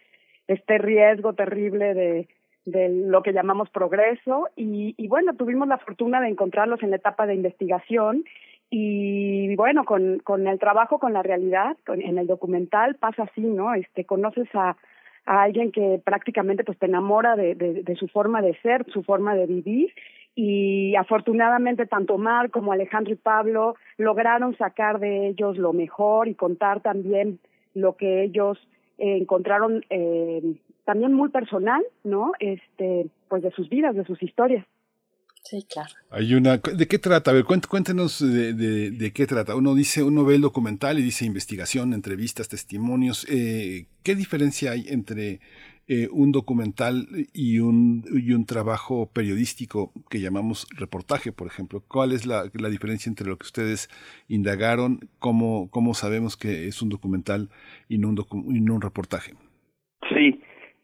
este 0.47 0.78
riesgo 0.78 1.32
terrible 1.32 1.94
de 1.94 2.28
de 2.66 2.90
lo 2.90 3.22
que 3.22 3.32
llamamos 3.32 3.70
progreso 3.70 4.48
y, 4.55 4.94
y 4.98 5.08
bueno 5.08 5.34
tuvimos 5.34 5.68
la 5.68 5.78
fortuna 5.78 6.20
de 6.20 6.28
encontrarlos 6.28 6.82
en 6.82 6.90
la 6.90 6.97
etapa 6.97 7.26
de 7.26 7.34
investigación 7.34 8.24
y 8.70 9.55
bueno, 9.56 9.84
con, 9.84 10.18
con 10.18 10.47
el 10.47 10.58
trabajo, 10.58 10.98
con 10.98 11.12
la 11.12 11.22
realidad, 11.22 11.76
con, 11.86 12.02
en 12.02 12.18
el 12.18 12.26
documental 12.26 12.97
pasa 12.97 13.24
así, 13.24 13.40
¿no? 13.40 13.72
Este, 13.74 14.05
conoces 14.05 14.48
a, 14.55 14.76
a 15.24 15.42
alguien 15.42 15.72
que 15.72 16.00
prácticamente 16.05 16.64
pues 16.64 16.78
te 16.78 16.86
enamora 16.86 17.36
de, 17.36 17.55
de, 17.55 17.97
su 17.97 18.08
forma 18.08 18.42
de 18.42 18.55
ser, 18.60 18.84
su 18.90 19.02
forma 19.02 19.34
de 19.34 19.47
vivir 19.47 19.92
y 20.34 20.94
afortunadamente 20.97 21.86
tanto 21.86 22.14
Omar 22.14 22.50
como 22.50 22.72
Alejandro 22.72 23.12
y 23.12 23.16
Pablo 23.16 23.74
lograron 23.97 24.56
sacar 24.56 25.00
de 25.00 25.28
ellos 25.28 25.58
lo 25.58 25.72
mejor 25.72 26.28
y 26.28 26.34
contar 26.34 26.80
también 26.80 27.40
lo 27.74 27.97
que 27.97 28.22
ellos 28.22 28.58
eh, 28.98 29.16
encontraron 29.16 29.84
eh, 29.90 30.55
también 30.84 31.12
muy 31.12 31.28
personal, 31.30 31.84
¿no? 32.05 32.32
Este, 32.38 33.06
pues 33.28 33.42
de 33.42 33.50
sus 33.50 33.68
vidas, 33.68 33.94
de 33.94 34.05
sus 34.05 34.22
historias. 34.22 34.64
Sí, 35.44 35.67
claro. 35.70 35.91
Hay 36.10 36.34
una, 36.34 36.58
¿de 36.58 36.86
qué 36.86 36.99
trata? 36.99 37.31
A 37.31 37.34
ver, 37.34 37.44
cuéntenos 37.44 38.20
de, 38.20 38.52
de, 38.52 38.91
de, 38.91 39.12
qué 39.12 39.26
trata. 39.26 39.55
Uno 39.57 39.75
dice, 39.75 40.02
uno 40.02 40.25
ve 40.25 40.34
el 40.34 40.42
documental 40.42 40.99
y 40.99 41.02
dice 41.02 41.25
investigación, 41.25 41.94
entrevistas, 41.94 42.49
testimonios. 42.49 43.26
Eh, 43.31 43.86
¿Qué 44.02 44.15
diferencia 44.15 44.73
hay 44.73 44.84
entre 44.89 45.41
eh, 45.86 46.08
un 46.10 46.33
documental 46.33 47.08
y 47.33 47.60
un, 47.60 48.05
y 48.12 48.33
un 48.33 48.44
trabajo 48.44 49.10
periodístico 49.10 49.92
que 50.10 50.20
llamamos 50.20 50.67
reportaje, 50.76 51.33
por 51.33 51.47
ejemplo? 51.47 51.83
¿Cuál 51.89 52.12
es 52.12 52.26
la, 52.26 52.50
la 52.52 52.68
diferencia 52.68 53.08
entre 53.08 53.26
lo 53.26 53.39
que 53.39 53.47
ustedes 53.47 53.89
indagaron? 54.28 55.08
¿Cómo, 55.18 55.70
cómo 55.70 55.94
sabemos 55.94 56.36
que 56.36 56.68
es 56.68 56.83
un 56.83 56.91
documental 56.91 57.49
y 57.89 57.97
no 57.97 58.10
un, 58.10 58.17
docu 58.17 58.52
y 58.52 58.60
no 58.60 58.75
un 58.75 58.83
reportaje? 58.83 59.33
Sí, 60.15 60.41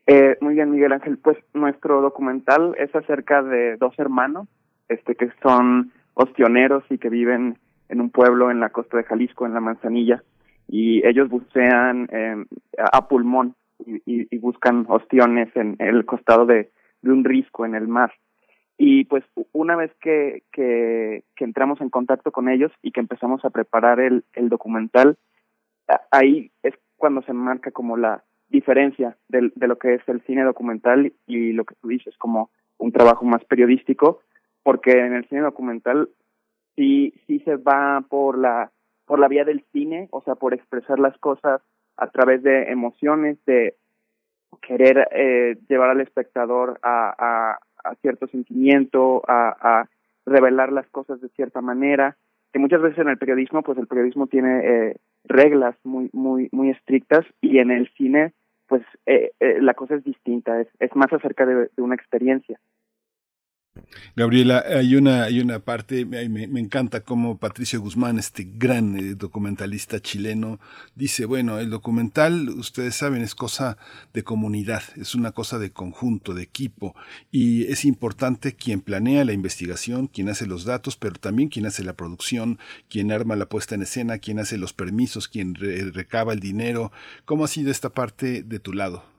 eh, 0.06 0.36
muy 0.40 0.54
bien, 0.54 0.70
Miguel 0.70 0.92
Ángel. 0.92 1.18
Pues 1.18 1.38
nuestro 1.54 2.00
documental 2.00 2.74
es 2.78 2.94
acerca 2.94 3.42
de 3.42 3.76
dos 3.76 3.98
hermanos, 3.98 4.48
este, 4.88 5.14
que 5.14 5.30
son 5.42 5.92
ostioneros 6.14 6.84
y 6.90 6.98
que 6.98 7.08
viven 7.08 7.58
en 7.88 8.00
un 8.00 8.10
pueblo 8.10 8.50
en 8.50 8.60
la 8.60 8.70
costa 8.70 8.96
de 8.96 9.04
Jalisco, 9.04 9.46
en 9.46 9.54
la 9.54 9.60
Manzanilla, 9.60 10.22
y 10.68 11.06
ellos 11.06 11.28
bucean 11.28 12.08
eh, 12.12 12.44
a 12.92 13.08
pulmón 13.08 13.54
y, 13.86 14.38
buscan 14.38 14.84
ostiones 14.88 15.48
en 15.56 15.76
el 15.78 16.04
costado 16.04 16.46
de, 16.46 16.70
un 17.02 17.24
risco 17.24 17.66
en 17.66 17.74
el 17.74 17.88
mar. 17.88 18.12
Y 18.76 19.04
pues 19.04 19.24
una 19.52 19.76
vez 19.76 19.92
que, 20.00 20.42
entramos 21.36 21.80
en 21.80 21.90
contacto 21.90 22.30
con 22.32 22.48
ellos 22.48 22.72
y 22.82 22.92
que 22.92 23.00
empezamos 23.00 23.44
a 23.44 23.50
preparar 23.50 24.00
el 24.00 24.48
documental, 24.48 25.16
ahí 26.10 26.50
es 26.62 26.74
cuando 26.96 27.22
se 27.22 27.32
marca 27.32 27.70
como 27.70 27.96
la, 27.96 28.22
diferencia 28.54 29.16
de, 29.28 29.50
de 29.54 29.68
lo 29.68 29.76
que 29.76 29.94
es 29.94 30.08
el 30.08 30.22
cine 30.22 30.44
documental 30.44 31.12
y 31.26 31.52
lo 31.52 31.64
que 31.64 31.74
tú 31.80 31.88
dices 31.88 32.16
como 32.18 32.50
un 32.78 32.92
trabajo 32.92 33.24
más 33.24 33.44
periodístico, 33.44 34.20
porque 34.62 34.92
en 34.92 35.14
el 35.14 35.28
cine 35.28 35.42
documental 35.42 36.08
sí, 36.76 37.14
sí 37.26 37.40
se 37.40 37.56
va 37.56 38.04
por 38.08 38.38
la, 38.38 38.70
por 39.06 39.18
la 39.18 39.28
vía 39.28 39.44
del 39.44 39.64
cine, 39.72 40.08
o 40.10 40.22
sea, 40.22 40.34
por 40.36 40.54
expresar 40.54 40.98
las 40.98 41.16
cosas 41.18 41.60
a 41.96 42.06
través 42.08 42.42
de 42.42 42.70
emociones, 42.70 43.38
de 43.44 43.74
querer 44.62 45.08
eh, 45.10 45.56
llevar 45.68 45.90
al 45.90 46.00
espectador 46.00 46.78
a, 46.82 47.14
a, 47.18 47.58
a 47.84 47.94
cierto 47.96 48.26
sentimiento, 48.28 49.22
a, 49.26 49.56
a 49.60 49.88
revelar 50.26 50.72
las 50.72 50.88
cosas 50.90 51.20
de 51.20 51.28
cierta 51.30 51.60
manera, 51.60 52.16
que 52.52 52.60
muchas 52.60 52.80
veces 52.80 52.98
en 52.98 53.08
el 53.08 53.18
periodismo, 53.18 53.62
pues 53.62 53.78
el 53.78 53.88
periodismo 53.88 54.26
tiene 54.28 54.60
eh, 54.64 54.96
reglas 55.24 55.74
muy, 55.82 56.08
muy, 56.12 56.48
muy 56.52 56.70
estrictas 56.70 57.26
y 57.40 57.58
en 57.58 57.70
el 57.70 57.88
cine, 57.96 58.32
pues 58.66 58.82
eh, 59.06 59.32
eh, 59.40 59.60
la 59.60 59.74
cosa 59.74 59.96
es 59.96 60.04
distinta, 60.04 60.60
es, 60.60 60.68
es 60.80 60.94
más 60.94 61.12
acerca 61.12 61.46
de, 61.46 61.70
de 61.76 61.82
una 61.82 61.94
experiencia. 61.94 62.58
Gabriela, 64.14 64.64
hay 64.68 64.94
una, 64.94 65.24
hay 65.24 65.40
una 65.40 65.58
parte, 65.58 66.04
me, 66.04 66.28
me, 66.28 66.60
encanta 66.60 67.00
cómo 67.00 67.38
Patricio 67.38 67.80
Guzmán, 67.80 68.18
este 68.20 68.48
gran 68.54 68.96
eh, 68.96 69.14
documentalista 69.16 70.00
chileno, 70.00 70.60
dice, 70.94 71.24
bueno, 71.24 71.58
el 71.58 71.70
documental, 71.70 72.48
ustedes 72.50 72.94
saben, 72.94 73.22
es 73.22 73.34
cosa 73.34 73.76
de 74.12 74.22
comunidad, 74.22 74.84
es 74.96 75.16
una 75.16 75.32
cosa 75.32 75.58
de 75.58 75.72
conjunto, 75.72 76.34
de 76.34 76.42
equipo, 76.42 76.94
y 77.32 77.64
es 77.64 77.84
importante 77.84 78.54
quien 78.54 78.80
planea 78.80 79.24
la 79.24 79.32
investigación, 79.32 80.06
quien 80.06 80.28
hace 80.28 80.46
los 80.46 80.64
datos, 80.64 80.96
pero 80.96 81.14
también 81.14 81.48
quien 81.48 81.66
hace 81.66 81.82
la 81.82 81.94
producción, 81.94 82.60
quien 82.88 83.10
arma 83.10 83.34
la 83.34 83.48
puesta 83.48 83.74
en 83.74 83.82
escena, 83.82 84.18
quien 84.18 84.38
hace 84.38 84.56
los 84.56 84.72
permisos, 84.72 85.26
quien 85.26 85.56
re 85.56 85.90
recaba 85.90 86.32
el 86.32 86.40
dinero. 86.40 86.92
¿Cómo 87.24 87.44
ha 87.44 87.48
sido 87.48 87.72
esta 87.72 87.90
parte 87.90 88.44
de 88.44 88.60
tu 88.60 88.72
lado? 88.72 89.13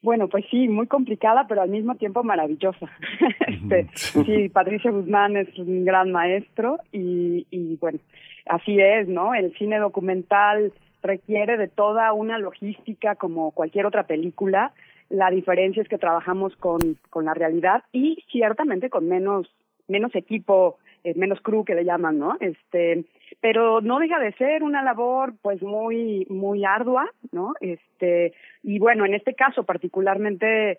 Bueno, 0.00 0.28
pues 0.28 0.44
sí, 0.50 0.68
muy 0.68 0.86
complicada, 0.86 1.46
pero 1.48 1.62
al 1.62 1.70
mismo 1.70 1.96
tiempo 1.96 2.22
maravillosa. 2.22 2.88
este, 3.46 3.88
sí, 3.94 4.48
Patricio 4.48 4.92
Guzmán 4.92 5.36
es 5.36 5.58
un 5.58 5.84
gran 5.84 6.12
maestro 6.12 6.78
y, 6.92 7.46
y 7.50 7.76
bueno, 7.76 7.98
así 8.46 8.80
es, 8.80 9.08
¿no? 9.08 9.34
El 9.34 9.52
cine 9.56 9.78
documental 9.78 10.72
requiere 11.02 11.56
de 11.56 11.68
toda 11.68 12.12
una 12.12 12.38
logística 12.38 13.16
como 13.16 13.50
cualquier 13.50 13.86
otra 13.86 14.04
película. 14.04 14.72
La 15.08 15.30
diferencia 15.30 15.82
es 15.82 15.88
que 15.88 15.98
trabajamos 15.98 16.54
con, 16.56 16.78
con 17.10 17.24
la 17.24 17.34
realidad 17.34 17.82
y 17.92 18.24
ciertamente 18.30 18.90
con 18.90 19.08
menos, 19.08 19.48
menos 19.88 20.14
equipo, 20.14 20.78
eh, 21.04 21.14
menos 21.16 21.40
crew 21.40 21.64
que 21.64 21.74
le 21.74 21.84
llaman, 21.84 22.18
¿no? 22.18 22.36
Este, 22.40 23.04
pero 23.40 23.80
no 23.80 23.98
deja 23.98 24.18
de 24.18 24.32
ser 24.32 24.62
una 24.62 24.82
labor 24.82 25.34
pues 25.42 25.62
muy, 25.62 26.26
muy 26.28 26.64
ardua, 26.64 27.10
¿no? 27.32 27.54
Este, 27.60 28.32
y 28.62 28.78
bueno, 28.78 29.04
en 29.04 29.14
este 29.14 29.34
caso 29.34 29.64
particularmente 29.64 30.78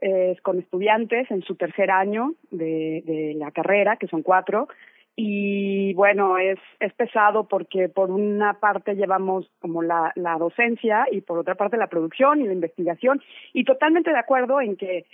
eh, 0.00 0.32
es 0.32 0.40
con 0.42 0.58
estudiantes 0.58 1.30
en 1.30 1.42
su 1.42 1.54
tercer 1.54 1.90
año 1.90 2.34
de, 2.50 3.02
de 3.06 3.34
la 3.36 3.50
carrera, 3.50 3.96
que 3.96 4.08
son 4.08 4.22
cuatro, 4.22 4.68
y 5.16 5.94
bueno, 5.94 6.38
es, 6.38 6.58
es 6.80 6.92
pesado 6.94 7.46
porque 7.46 7.88
por 7.88 8.10
una 8.10 8.54
parte 8.54 8.96
llevamos 8.96 9.48
como 9.60 9.82
la, 9.82 10.12
la 10.16 10.36
docencia 10.38 11.06
y 11.10 11.20
por 11.20 11.38
otra 11.38 11.54
parte 11.54 11.76
la 11.76 11.86
producción 11.86 12.40
y 12.40 12.46
la 12.46 12.52
investigación 12.52 13.22
y 13.52 13.64
totalmente 13.64 14.10
de 14.10 14.18
acuerdo 14.18 14.60
en 14.60 14.76
que 14.76 15.06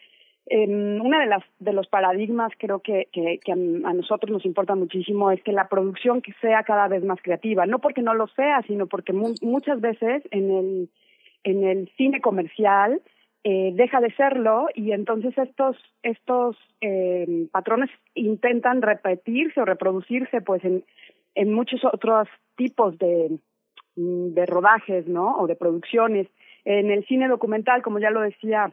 una 0.50 1.20
de 1.20 1.26
las 1.26 1.44
de 1.60 1.72
los 1.72 1.86
paradigmas 1.86 2.52
creo 2.58 2.80
que, 2.80 3.08
que, 3.12 3.38
que 3.38 3.52
a, 3.52 3.54
a 3.54 3.94
nosotros 3.94 4.32
nos 4.32 4.44
importa 4.44 4.74
muchísimo 4.74 5.30
es 5.30 5.40
que 5.42 5.52
la 5.52 5.68
producción 5.68 6.22
que 6.22 6.32
sea 6.40 6.64
cada 6.64 6.88
vez 6.88 7.04
más 7.04 7.20
creativa. 7.22 7.66
No 7.66 7.78
porque 7.78 8.02
no 8.02 8.14
lo 8.14 8.26
sea 8.28 8.62
sino 8.66 8.86
porque 8.86 9.12
mu 9.12 9.34
muchas 9.42 9.80
veces 9.80 10.22
en 10.32 10.50
el 10.50 10.88
en 11.44 11.64
el 11.64 11.88
cine 11.96 12.20
comercial 12.20 13.00
eh, 13.44 13.70
deja 13.74 14.00
de 14.00 14.12
serlo 14.14 14.66
y 14.74 14.90
entonces 14.90 15.38
estos 15.38 15.76
estos 16.02 16.56
eh, 16.80 17.46
patrones 17.52 17.90
intentan 18.14 18.82
repetirse 18.82 19.60
o 19.60 19.64
reproducirse 19.64 20.40
pues 20.40 20.64
en 20.64 20.84
en 21.36 21.52
muchos 21.52 21.84
otros 21.84 22.28
tipos 22.56 22.98
de 22.98 23.38
de 23.94 24.46
rodajes 24.46 25.06
no 25.06 25.36
o 25.38 25.46
de 25.46 25.54
producciones. 25.54 26.26
En 26.64 26.90
el 26.90 27.06
cine 27.06 27.28
documental 27.28 27.82
como 27.82 28.00
ya 28.00 28.10
lo 28.10 28.20
decía 28.20 28.72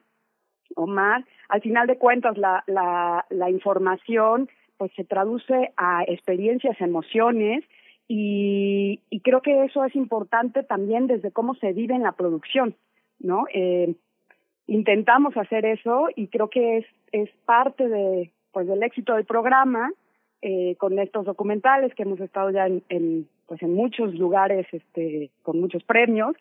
Omar 0.75 1.25
al 1.49 1.61
final 1.61 1.87
de 1.87 1.97
cuentas 1.97 2.37
la 2.37 2.63
la 2.67 3.25
la 3.29 3.49
información 3.49 4.49
pues 4.77 4.91
se 4.95 5.03
traduce 5.03 5.71
a 5.75 6.03
experiencias 6.07 6.79
emociones 6.81 7.63
y, 8.07 9.01
y 9.09 9.19
creo 9.21 9.41
que 9.41 9.65
eso 9.65 9.83
es 9.83 9.95
importante 9.95 10.63
también 10.63 11.07
desde 11.07 11.31
cómo 11.31 11.55
se 11.55 11.73
vive 11.73 11.95
en 11.95 12.03
la 12.03 12.13
producción 12.13 12.75
no 13.19 13.45
eh, 13.53 13.95
intentamos 14.67 15.35
hacer 15.37 15.65
eso 15.65 16.07
y 16.15 16.27
creo 16.27 16.49
que 16.49 16.77
es 16.77 16.85
es 17.11 17.29
parte 17.45 17.87
de 17.87 18.31
pues 18.51 18.67
del 18.67 18.83
éxito 18.83 19.15
del 19.15 19.25
programa 19.25 19.91
eh, 20.41 20.75
con 20.77 20.99
estos 20.99 21.25
documentales 21.25 21.93
que 21.95 22.03
hemos 22.03 22.19
estado 22.19 22.51
ya 22.51 22.67
en, 22.67 22.83
en 22.89 23.27
pues 23.47 23.61
en 23.63 23.73
muchos 23.73 24.13
lugares 24.13 24.67
este 24.71 25.31
con 25.41 25.59
muchos 25.59 25.83
premios 25.83 26.35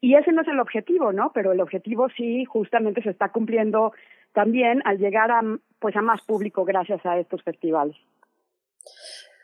y 0.00 0.14
ese 0.14 0.32
no 0.32 0.42
es 0.42 0.48
el 0.48 0.60
objetivo 0.60 1.12
no 1.12 1.32
pero 1.32 1.52
el 1.52 1.60
objetivo 1.60 2.08
sí 2.16 2.44
justamente 2.44 3.02
se 3.02 3.10
está 3.10 3.30
cumpliendo 3.30 3.92
también 4.32 4.82
al 4.84 4.98
llegar 4.98 5.30
a 5.30 5.42
pues 5.78 5.96
a 5.96 6.02
más 6.02 6.22
público 6.22 6.64
gracias 6.64 7.04
a 7.04 7.18
estos 7.18 7.42
festivales 7.42 7.96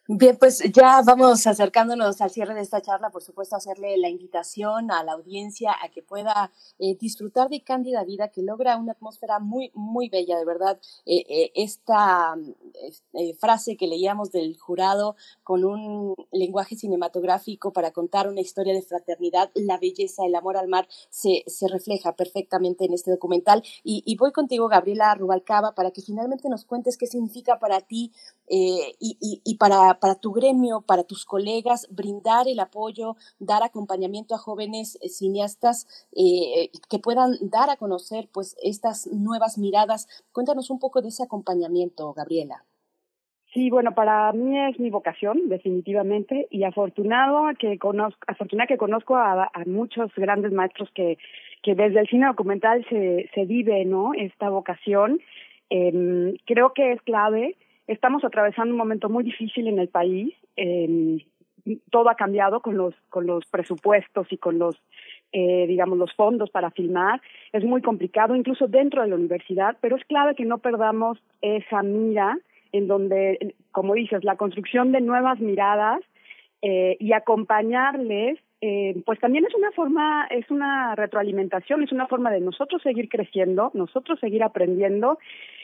Bien, 0.09 0.37
pues 0.39 0.63
ya 0.73 1.03
vamos 1.05 1.45
acercándonos 1.49 2.21
al 2.21 2.31
cierre 2.31 2.55
de 2.55 2.61
esta 2.61 2.81
charla, 2.81 3.11
por 3.11 3.25
supuesto, 3.25 3.57
hacerle 3.57 3.97
la 3.99 4.09
invitación 4.09 4.93
a 4.93 5.03
la 5.03 5.13
audiencia 5.13 5.75
a 5.83 5.89
que 5.89 6.01
pueda 6.01 6.53
eh, 6.79 6.97
disfrutar 6.97 7.49
de 7.49 7.65
Cándida 7.65 8.05
Vida, 8.05 8.29
que 8.29 8.43
logra 8.43 8.77
una 8.77 8.93
atmósfera 8.93 9.41
muy, 9.41 9.73
muy 9.75 10.09
bella, 10.09 10.39
de 10.39 10.45
verdad. 10.45 10.79
Eh, 11.07 11.25
eh, 11.29 11.53
esta 11.57 12.37
eh, 13.15 13.35
frase 13.35 13.77
que 13.77 13.89
leíamos 13.89 14.31
del 14.31 14.57
jurado 14.57 15.17
con 15.43 15.65
un 15.65 16.15
lenguaje 16.31 16.77
cinematográfico 16.77 17.73
para 17.73 17.91
contar 17.91 18.29
una 18.29 18.41
historia 18.41 18.75
de 18.75 18.83
fraternidad, 18.83 19.51
la 19.55 19.77
belleza, 19.79 20.25
el 20.25 20.37
amor 20.37 20.57
al 20.57 20.69
mar, 20.69 20.87
se, 21.11 21.43
se 21.49 21.67
refleja 21.67 22.15
perfectamente 22.15 22.85
en 22.85 22.93
este 22.93 23.11
documental. 23.11 23.65
Y, 23.83 24.05
y 24.07 24.17
voy 24.17 24.31
contigo, 24.31 24.69
Gabriela 24.69 25.13
Rubalcaba, 25.17 25.75
para 25.75 25.91
que 25.91 26.01
finalmente 26.01 26.49
nos 26.49 26.65
cuentes 26.65 26.97
qué 26.97 27.09
significa 27.09 27.59
para 27.59 27.81
ti 27.81 28.13
y, 28.49 28.95
y, 29.01 29.41
y 29.45 29.55
para 29.57 29.96
para 30.01 30.15
tu 30.15 30.33
gremio, 30.33 30.83
para 30.83 31.05
tus 31.05 31.25
colegas, 31.25 31.89
brindar 31.91 32.49
el 32.49 32.61
apoyo, 32.61 33.17
dar 33.39 33.63
acompañamiento 33.63 34.35
a 34.35 34.39
jóvenes 34.39 34.99
eh, 35.03 35.09
cineastas 35.09 35.87
eh, 36.17 36.71
que 36.89 36.99
puedan 36.99 37.33
dar 37.41 37.71
a 37.71 37.77
conocer 37.77 38.29
pues 38.33 38.57
estas 38.63 39.07
nuevas 39.07 39.59
miradas. 39.59 40.07
Cuéntanos 40.33 40.71
un 40.71 40.79
poco 40.79 41.03
de 41.03 41.09
ese 41.09 41.23
acompañamiento, 41.23 42.13
Gabriela. 42.13 42.65
Sí, 43.53 43.71
bueno, 43.71 43.95
para 43.95 44.33
mí 44.35 44.59
es 44.69 44.79
mi 44.79 44.91
vocación, 44.91 45.49
definitivamente, 45.49 46.47
y 46.51 46.65
afortunado 46.65 47.47
que 47.59 47.79
conozco, 47.79 48.21
afortunada 48.27 48.67
que 48.67 48.77
conozco 48.77 49.17
a, 49.17 49.45
a 49.45 49.65
muchos 49.65 50.13
grandes 50.15 50.53
maestros 50.53 50.91
que, 50.95 51.17
que 51.63 51.75
desde 51.75 52.01
el 52.01 52.09
cine 52.09 52.27
documental 52.27 52.85
se, 52.91 53.31
se 53.35 53.45
vive, 53.47 53.85
¿no? 53.87 54.13
Esta 54.13 54.51
vocación. 54.51 55.21
Eh, 55.71 56.37
creo 56.45 56.75
que 56.75 56.93
es 56.93 57.03
clave 57.03 57.57
Estamos 57.87 58.25
atravesando 58.25 58.73
un 58.73 58.79
momento 58.79 59.09
muy 59.09 59.25
difícil 59.25 59.69
en 59.69 59.79
el 59.79 59.89
país. 59.89 60.35
Eh, 60.57 61.19
todo 61.91 62.09
ha 62.11 62.15
cambiado 62.15 62.61
con 62.61 62.77
los 62.77 62.95
con 63.09 63.27
los 63.27 63.45
presupuestos 63.47 64.27
y 64.31 64.39
con 64.39 64.59
los 64.59 64.77
eh, 65.33 65.67
digamos 65.67 65.99
los 65.99 66.15
fondos 66.15 66.51
para 66.51 66.71
filmar 66.71 67.21
es 67.53 67.65
muy 67.65 67.83
complicado 67.83 68.37
incluso 68.37 68.69
dentro 68.69 69.03
de 69.03 69.09
la 69.09 69.17
universidad 69.17 69.77
pero 69.81 69.97
es 69.97 70.05
clave 70.05 70.35
que 70.35 70.45
no 70.45 70.59
perdamos 70.59 71.19
esa 71.41 71.83
mira 71.83 72.39
en 72.73 72.87
donde 72.87 73.55
como 73.73 73.95
dices 73.95 74.23
la 74.25 74.37
construcción 74.37 74.93
de 74.93 75.01
nuevas 75.01 75.41
miradas 75.41 76.01
eh, 76.63 76.97
y 77.01 77.13
acompañarles 77.13 78.39
eh, 78.61 79.03
pues 79.05 79.19
también 79.21 79.45
es 79.45 79.55
una 79.55 79.73
forma 79.73 80.27
es 80.31 80.49
una 80.51 80.95
retroalimentación 80.95 81.83
es 81.83 81.93
una 81.93 82.07
forma 82.07 82.31
de 82.31 82.41
nosotros 82.41 82.81
seguir 82.83 83.09
creciendo 83.09 83.71
nosotros 83.75 84.21
seguir 84.21 84.43
aprendiendo 84.43 85.19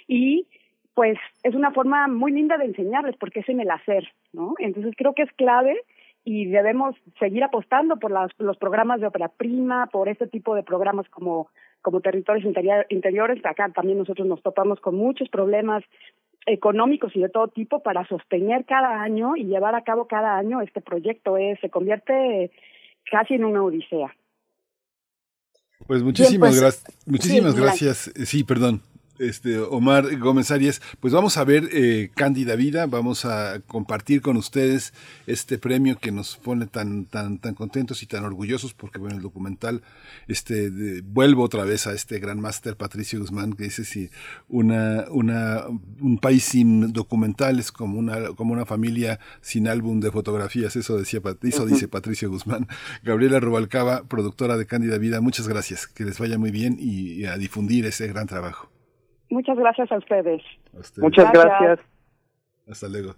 y 0.09 0.47
pues 0.95 1.19
es 1.43 1.55
una 1.55 1.73
forma 1.73 2.09
muy 2.09 2.33
linda 2.33 2.59
de 2.59 2.67
enseñarles 2.67 3.17
porque 3.19 3.41
es 3.41 3.49
en 3.49 3.61
el 3.61 3.71
hacer, 3.71 4.09
¿no? 4.33 4.55
Entonces 4.59 4.95
creo 4.97 5.15
que 5.15 5.23
es 5.23 5.33
clave 5.33 5.81
y 6.25 6.47
debemos 6.47 6.95
seguir 7.19 7.43
apostando 7.43 7.97
por 7.97 8.11
las, 8.11 8.31
los 8.39 8.57
programas 8.57 9.01
de 9.01 9.07
ópera 9.07 9.29
prima, 9.29 9.87
por 9.87 10.09
este 10.09 10.27
tipo 10.27 10.55
de 10.55 10.63
programas 10.63 11.09
como, 11.09 11.49
como 11.81 12.01
territorios 12.01 12.45
interior, 12.45 12.87
interiores. 12.91 13.45
Acá 13.45 13.71
también 13.71 13.99
nosotros 13.99 14.27
nos 14.27 14.43
topamos 14.43 14.81
con 14.81 14.95
muchos 14.95 15.29
problemas 15.29 15.83
económicos 16.47 17.15
y 17.17 17.21
de 17.21 17.29
todo 17.29 17.49
tipo 17.49 17.83
para 17.83 18.07
sostener 18.07 18.65
cada 18.67 19.03
año 19.03 19.37
y 19.37 19.45
llevar 19.45 19.75
a 19.75 19.85
cabo 19.85 20.07
cada 20.07 20.37
año 20.37 20.61
este 20.61 20.81
proyecto. 20.81 21.37
Es, 21.39 21.59
se 21.61 21.71
convierte 21.71 22.51
casi 23.11 23.35
en 23.35 23.45
una 23.45 23.65
odisea. 23.65 24.15
Pues 25.87 26.03
muchísimas, 26.03 26.53
Bien, 26.53 26.63
pues, 26.63 26.85
gra 26.85 26.93
muchísimas 27.07 27.55
sí, 27.55 27.61
gracias. 27.61 28.13
Sí, 28.15 28.45
perdón 28.45 28.83
este, 29.23 29.59
Omar 29.59 30.17
Gómez 30.19 30.51
Arias, 30.51 30.83
pues 31.01 31.13
vamos 31.13 31.37
a 31.37 31.45
ver 31.45 31.69
eh, 31.73 32.11
Cándida 32.15 32.57
Vida, 32.57 32.87
vamos 32.87 33.25
a 33.25 33.61
compartir 33.67 34.21
con 34.21 34.37
ustedes 34.37 34.93
este 35.27 35.59
premio 35.59 35.99
que 35.99 36.13
nos 36.13 36.37
pone 36.37 36.67
tan, 36.67 37.07
tan, 37.07 37.39
tan 37.39 37.55
contentos 37.55 38.03
y 38.03 38.07
tan 38.07 38.25
orgullosos, 38.25 38.75
porque 38.75 38.99
bueno, 38.99 39.17
el 39.17 39.23
documental, 39.23 39.83
este, 40.29 40.71
de, 40.71 41.01
vuelvo 41.03 41.43
otra 41.43 41.65
vez 41.65 41.87
a 41.87 41.93
este 41.93 42.19
gran 42.19 42.41
máster 42.41 42.77
Patricio 42.77 43.21
Guzmán, 43.21 43.53
que 43.53 43.65
dice 43.65 43.85
si 43.85 44.11
una, 44.49 45.07
una, 45.11 45.65
un 46.01 46.19
país 46.19 46.45
sin 46.45 46.93
documentales 46.93 47.73
como 47.73 47.99
una, 47.99 48.35
como 48.35 48.53
una 48.53 48.67
familia 48.67 49.21
sin 49.41 49.69
álbum 49.69 50.01
de 50.01 50.11
fotografías, 50.11 50.77
eso 50.77 50.97
decía, 50.97 51.21
eso 51.43 51.67
dice 51.67 51.89
Patricio 51.89 52.29
Guzmán. 52.31 52.67
Gabriela 53.03 53.41
Rubalcaba, 53.41 54.05
productora 54.05 54.57
de 54.57 54.67
Cándida 54.67 54.99
Vida, 54.99 55.21
muchas 55.21 55.49
gracias, 55.49 55.87
que 55.87 56.05
les 56.05 56.19
vaya 56.19 56.39
muy 56.39 56.51
bien 56.51 56.77
y, 56.79 57.13
y 57.13 57.25
a 57.27 57.37
difundir 57.37 57.87
ese 57.87 58.09
gran 58.09 58.27
trabajo. 58.27 58.73
Muchas 59.33 59.57
gracias 59.57 59.91
a 59.91 59.97
ustedes. 59.97 60.43
A 60.75 60.81
ustedes. 60.81 61.03
Muchas 61.03 61.33
gracias. 61.33 61.61
gracias. 61.61 61.87
Hasta 62.69 62.89
luego. 62.89 63.15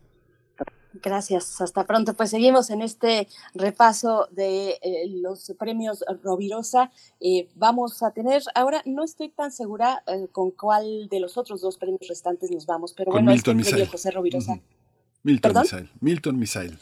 Gracias, 1.02 1.60
hasta 1.60 1.84
pronto. 1.86 2.14
Pues 2.14 2.30
seguimos 2.30 2.70
en 2.70 2.82
este 2.82 3.26
repaso 3.52 4.28
de 4.30 4.78
eh, 4.80 5.08
los 5.08 5.52
premios 5.58 6.04
Rovirosa. 6.22 6.92
Eh, 7.20 7.48
vamos 7.56 8.00
a 8.04 8.12
tener, 8.12 8.42
ahora 8.54 8.80
no 8.86 9.02
estoy 9.02 9.30
tan 9.30 9.50
segura 9.50 10.04
eh, 10.06 10.28
con 10.30 10.52
cuál 10.52 11.08
de 11.08 11.18
los 11.18 11.36
otros 11.36 11.60
dos 11.60 11.78
premios 11.78 12.06
restantes 12.08 12.52
nos 12.52 12.64
vamos, 12.64 12.94
pero 12.96 13.10
con 13.10 13.24
bueno, 13.24 13.32
Milton 13.32 13.58
este 13.58 13.72
Misael. 13.72 13.88
José 13.88 14.10
Rovirosa. 14.12 14.52
Uh 14.52 14.56
-huh. 14.56 14.62
Milton 15.24 15.52
Misael. 15.52 15.90
Milton 16.00 16.38
Misael. 16.38 16.78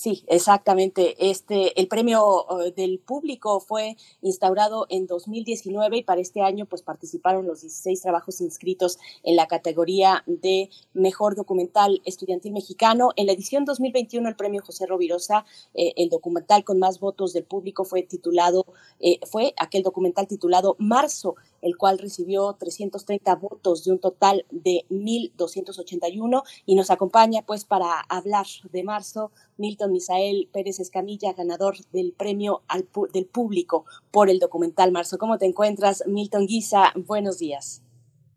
Sí, 0.00 0.22
exactamente. 0.28 1.28
Este, 1.28 1.80
el 1.80 1.88
premio 1.88 2.46
uh, 2.48 2.70
del 2.70 3.00
público 3.00 3.58
fue 3.58 3.96
instaurado 4.22 4.86
en 4.90 5.08
2019 5.08 5.96
y 5.96 6.02
para 6.04 6.20
este 6.20 6.40
año 6.40 6.66
pues 6.66 6.82
participaron 6.82 7.48
los 7.48 7.62
16 7.62 8.00
trabajos 8.00 8.40
inscritos 8.40 9.00
en 9.24 9.34
la 9.34 9.48
categoría 9.48 10.22
de 10.26 10.70
mejor 10.94 11.34
documental 11.34 12.00
estudiantil 12.04 12.52
mexicano. 12.52 13.10
En 13.16 13.26
la 13.26 13.32
edición 13.32 13.64
2021 13.64 14.28
el 14.28 14.36
premio 14.36 14.62
José 14.64 14.86
Rovirosa, 14.86 15.44
eh, 15.74 15.94
el 15.96 16.10
documental 16.10 16.62
con 16.62 16.78
más 16.78 17.00
votos 17.00 17.32
del 17.32 17.42
público 17.42 17.84
fue 17.84 18.04
titulado, 18.04 18.66
eh, 19.00 19.18
fue 19.26 19.52
aquel 19.56 19.82
documental 19.82 20.28
titulado 20.28 20.76
Marzo, 20.78 21.34
el 21.60 21.76
cual 21.76 21.98
recibió 21.98 22.52
330 22.52 23.34
votos 23.34 23.82
de 23.82 23.90
un 23.90 23.98
total 23.98 24.46
de 24.52 24.84
1.281 24.90 26.44
y 26.66 26.76
nos 26.76 26.92
acompaña 26.92 27.42
pues 27.42 27.64
para 27.64 28.00
hablar 28.08 28.46
de 28.70 28.84
marzo 28.84 29.32
Milton 29.56 29.87
Misael 29.92 30.48
Pérez 30.52 30.80
Escamilla, 30.80 31.32
ganador 31.32 31.76
del 31.92 32.12
premio 32.12 32.62
al 32.68 32.86
del 33.12 33.26
público 33.26 33.84
por 34.10 34.30
el 34.30 34.38
documental 34.38 34.92
Marzo. 34.92 35.18
¿Cómo 35.18 35.38
te 35.38 35.46
encuentras, 35.46 36.04
Milton 36.06 36.46
Guisa? 36.46 36.92
Buenos 36.94 37.38
días. 37.38 37.82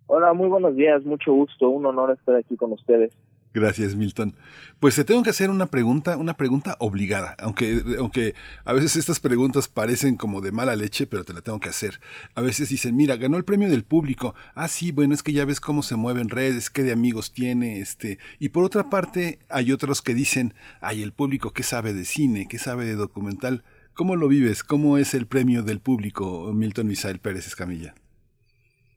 Hola, 0.07 0.33
muy 0.33 0.49
buenos 0.49 0.75
días, 0.75 1.05
mucho 1.05 1.31
gusto, 1.33 1.69
un 1.69 1.85
honor 1.85 2.11
estar 2.11 2.35
aquí 2.35 2.57
con 2.57 2.73
ustedes. 2.73 3.13
Gracias, 3.53 3.95
Milton. 3.95 4.33
Pues 4.79 4.95
te 4.95 5.03
tengo 5.03 5.23
que 5.23 5.29
hacer 5.29 5.49
una 5.49 5.65
pregunta, 5.65 6.15
una 6.15 6.37
pregunta 6.37 6.77
obligada, 6.79 7.35
aunque, 7.37 7.83
aunque 7.99 8.33
a 8.63 8.71
veces 8.71 8.95
estas 8.95 9.19
preguntas 9.19 9.67
parecen 9.67 10.15
como 10.15 10.39
de 10.39 10.53
mala 10.53 10.75
leche, 10.77 11.05
pero 11.05 11.25
te 11.25 11.33
la 11.33 11.41
tengo 11.41 11.59
que 11.59 11.67
hacer. 11.67 11.99
A 12.33 12.41
veces 12.41 12.69
dicen, 12.69 12.95
mira, 12.95 13.17
ganó 13.17 13.35
el 13.35 13.43
premio 13.43 13.69
del 13.69 13.83
público. 13.83 14.35
Ah, 14.55 14.69
sí, 14.69 14.93
bueno, 14.93 15.13
es 15.13 15.21
que 15.21 15.33
ya 15.33 15.43
ves 15.43 15.59
cómo 15.59 15.83
se 15.83 15.97
mueven 15.97 16.29
redes, 16.29 16.69
qué 16.69 16.83
de 16.83 16.93
amigos 16.93 17.33
tiene, 17.33 17.81
este. 17.81 18.19
Y 18.39 18.49
por 18.49 18.63
otra 18.63 18.89
parte, 18.89 19.39
hay 19.49 19.73
otros 19.73 20.01
que 20.01 20.13
dicen, 20.13 20.53
ay, 20.79 21.03
el 21.03 21.11
público, 21.11 21.51
¿qué 21.51 21.63
sabe 21.63 21.93
de 21.93 22.05
cine? 22.05 22.47
¿Qué 22.47 22.57
sabe 22.57 22.85
de 22.85 22.95
documental? 22.95 23.65
¿Cómo 23.93 24.15
lo 24.15 24.29
vives? 24.29 24.63
¿Cómo 24.63 24.97
es 24.97 25.13
el 25.13 25.27
premio 25.27 25.61
del 25.61 25.81
público, 25.81 26.53
Milton 26.53 26.87
Misael 26.87 27.19
Pérez 27.19 27.47
Escamilla? 27.47 27.95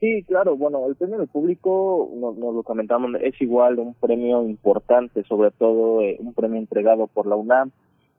Sí, 0.04 0.22
claro, 0.24 0.54
bueno, 0.54 0.86
el 0.86 0.96
premio 0.96 1.16
del 1.16 1.28
público, 1.28 2.10
nos, 2.14 2.36
lo 2.36 2.62
comentamos, 2.62 3.12
es 3.22 3.40
igual 3.40 3.78
un 3.78 3.94
premio 3.94 4.42
importante, 4.42 5.24
sobre 5.24 5.50
todo 5.50 6.02
eh, 6.02 6.18
un 6.20 6.34
premio 6.34 6.58
entregado 6.58 7.06
por 7.06 7.26
la 7.26 7.36
UNAM. 7.36 7.70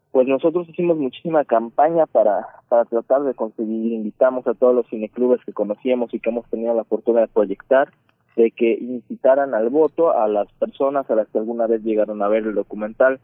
Pues 0.10 0.28
nosotros 0.28 0.68
hicimos 0.68 0.98
muchísima 0.98 1.46
campaña 1.46 2.08
para, 2.08 2.48
para 2.70 2.86
tratar 2.86 3.22
de 3.22 3.36
conseguir, 3.36 3.94
invitamos 3.94 4.48
a 4.48 4.56
todos 4.56 4.74
los 4.74 4.88
cineclubes 4.90 5.46
que 5.46 5.54
conocíamos 5.54 6.12
y 6.12 6.20
que 6.20 6.32
hemos 6.32 6.50
tenido 6.50 6.74
la 6.74 6.86
fortuna 6.86 7.22
de 7.22 7.28
proyectar, 7.28 7.92
de 8.36 8.50
que 8.50 8.74
incitaran 8.82 9.54
al 9.54 9.70
voto 9.70 10.12
a 10.18 10.28
las 10.28 10.52
personas 10.54 11.08
a 11.12 11.16
las 11.16 11.28
que 11.28 11.38
alguna 11.38 11.68
vez 11.68 11.84
llegaron 11.84 12.24
a 12.24 12.28
ver 12.28 12.48
el 12.48 12.56
documental. 12.56 13.20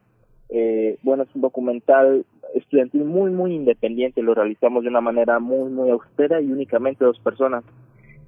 Eh, 0.50 1.00
bueno, 1.02 1.24
es 1.24 1.34
un 1.34 1.42
documental 1.42 2.28
estudiantil 2.54 3.06
muy, 3.06 3.32
muy 3.32 3.56
independiente, 3.56 4.22
lo 4.22 4.36
realizamos 4.36 4.84
de 4.84 4.90
una 4.90 5.02
manera 5.02 5.40
muy, 5.40 5.72
muy 5.72 5.90
austera 5.90 6.42
y 6.42 6.52
únicamente 6.52 7.04
dos 7.04 7.18
personas 7.22 7.64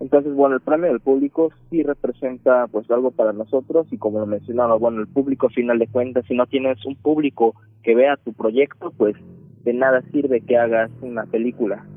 entonces, 0.03 0.35
bueno, 0.35 0.55
el 0.55 0.61
premio 0.61 0.89
del 0.89 0.99
público 0.99 1.53
sí 1.69 1.81
representa 1.81 2.67
pues 2.67 2.91
algo 2.91 3.11
para 3.11 3.31
nosotros 3.31 3.87
y 3.89 3.97
como 3.97 4.19
lo 4.19 4.25
mencionaba, 4.25 4.75
bueno, 4.75 4.99
el 4.99 5.07
público 5.07 5.47
a 5.47 5.49
final 5.49 5.79
de 5.79 5.87
cuentas, 5.87 6.25
si 6.27 6.35
no 6.35 6.45
tienes 6.45 6.85
un 6.85 6.97
público 6.97 7.55
que 7.83 7.95
vea 7.95 8.17
tu 8.17 8.33
proyecto, 8.33 8.91
pues 8.97 9.15
de 9.63 9.71
nada 9.71 10.03
sirve 10.11 10.41
que 10.41 10.57
hagas 10.57 10.91
una 11.01 11.25
película. 11.25 11.87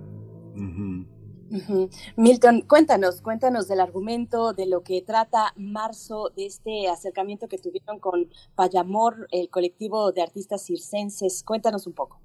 Milton, 2.16 2.60
cuéntanos, 2.60 3.20
cuéntanos 3.22 3.66
del 3.66 3.80
argumento, 3.80 4.52
de 4.52 4.66
lo 4.66 4.84
que 4.84 5.02
trata 5.02 5.52
Marzo, 5.56 6.30
de 6.36 6.46
este 6.46 6.86
acercamiento 6.88 7.48
que 7.48 7.58
tuvieron 7.58 7.98
con 7.98 8.28
Payamor, 8.54 9.26
el 9.32 9.50
colectivo 9.50 10.12
de 10.12 10.22
artistas 10.22 10.64
circenses. 10.64 11.42
Cuéntanos 11.42 11.88
un 11.88 11.94
poco. 11.94 12.20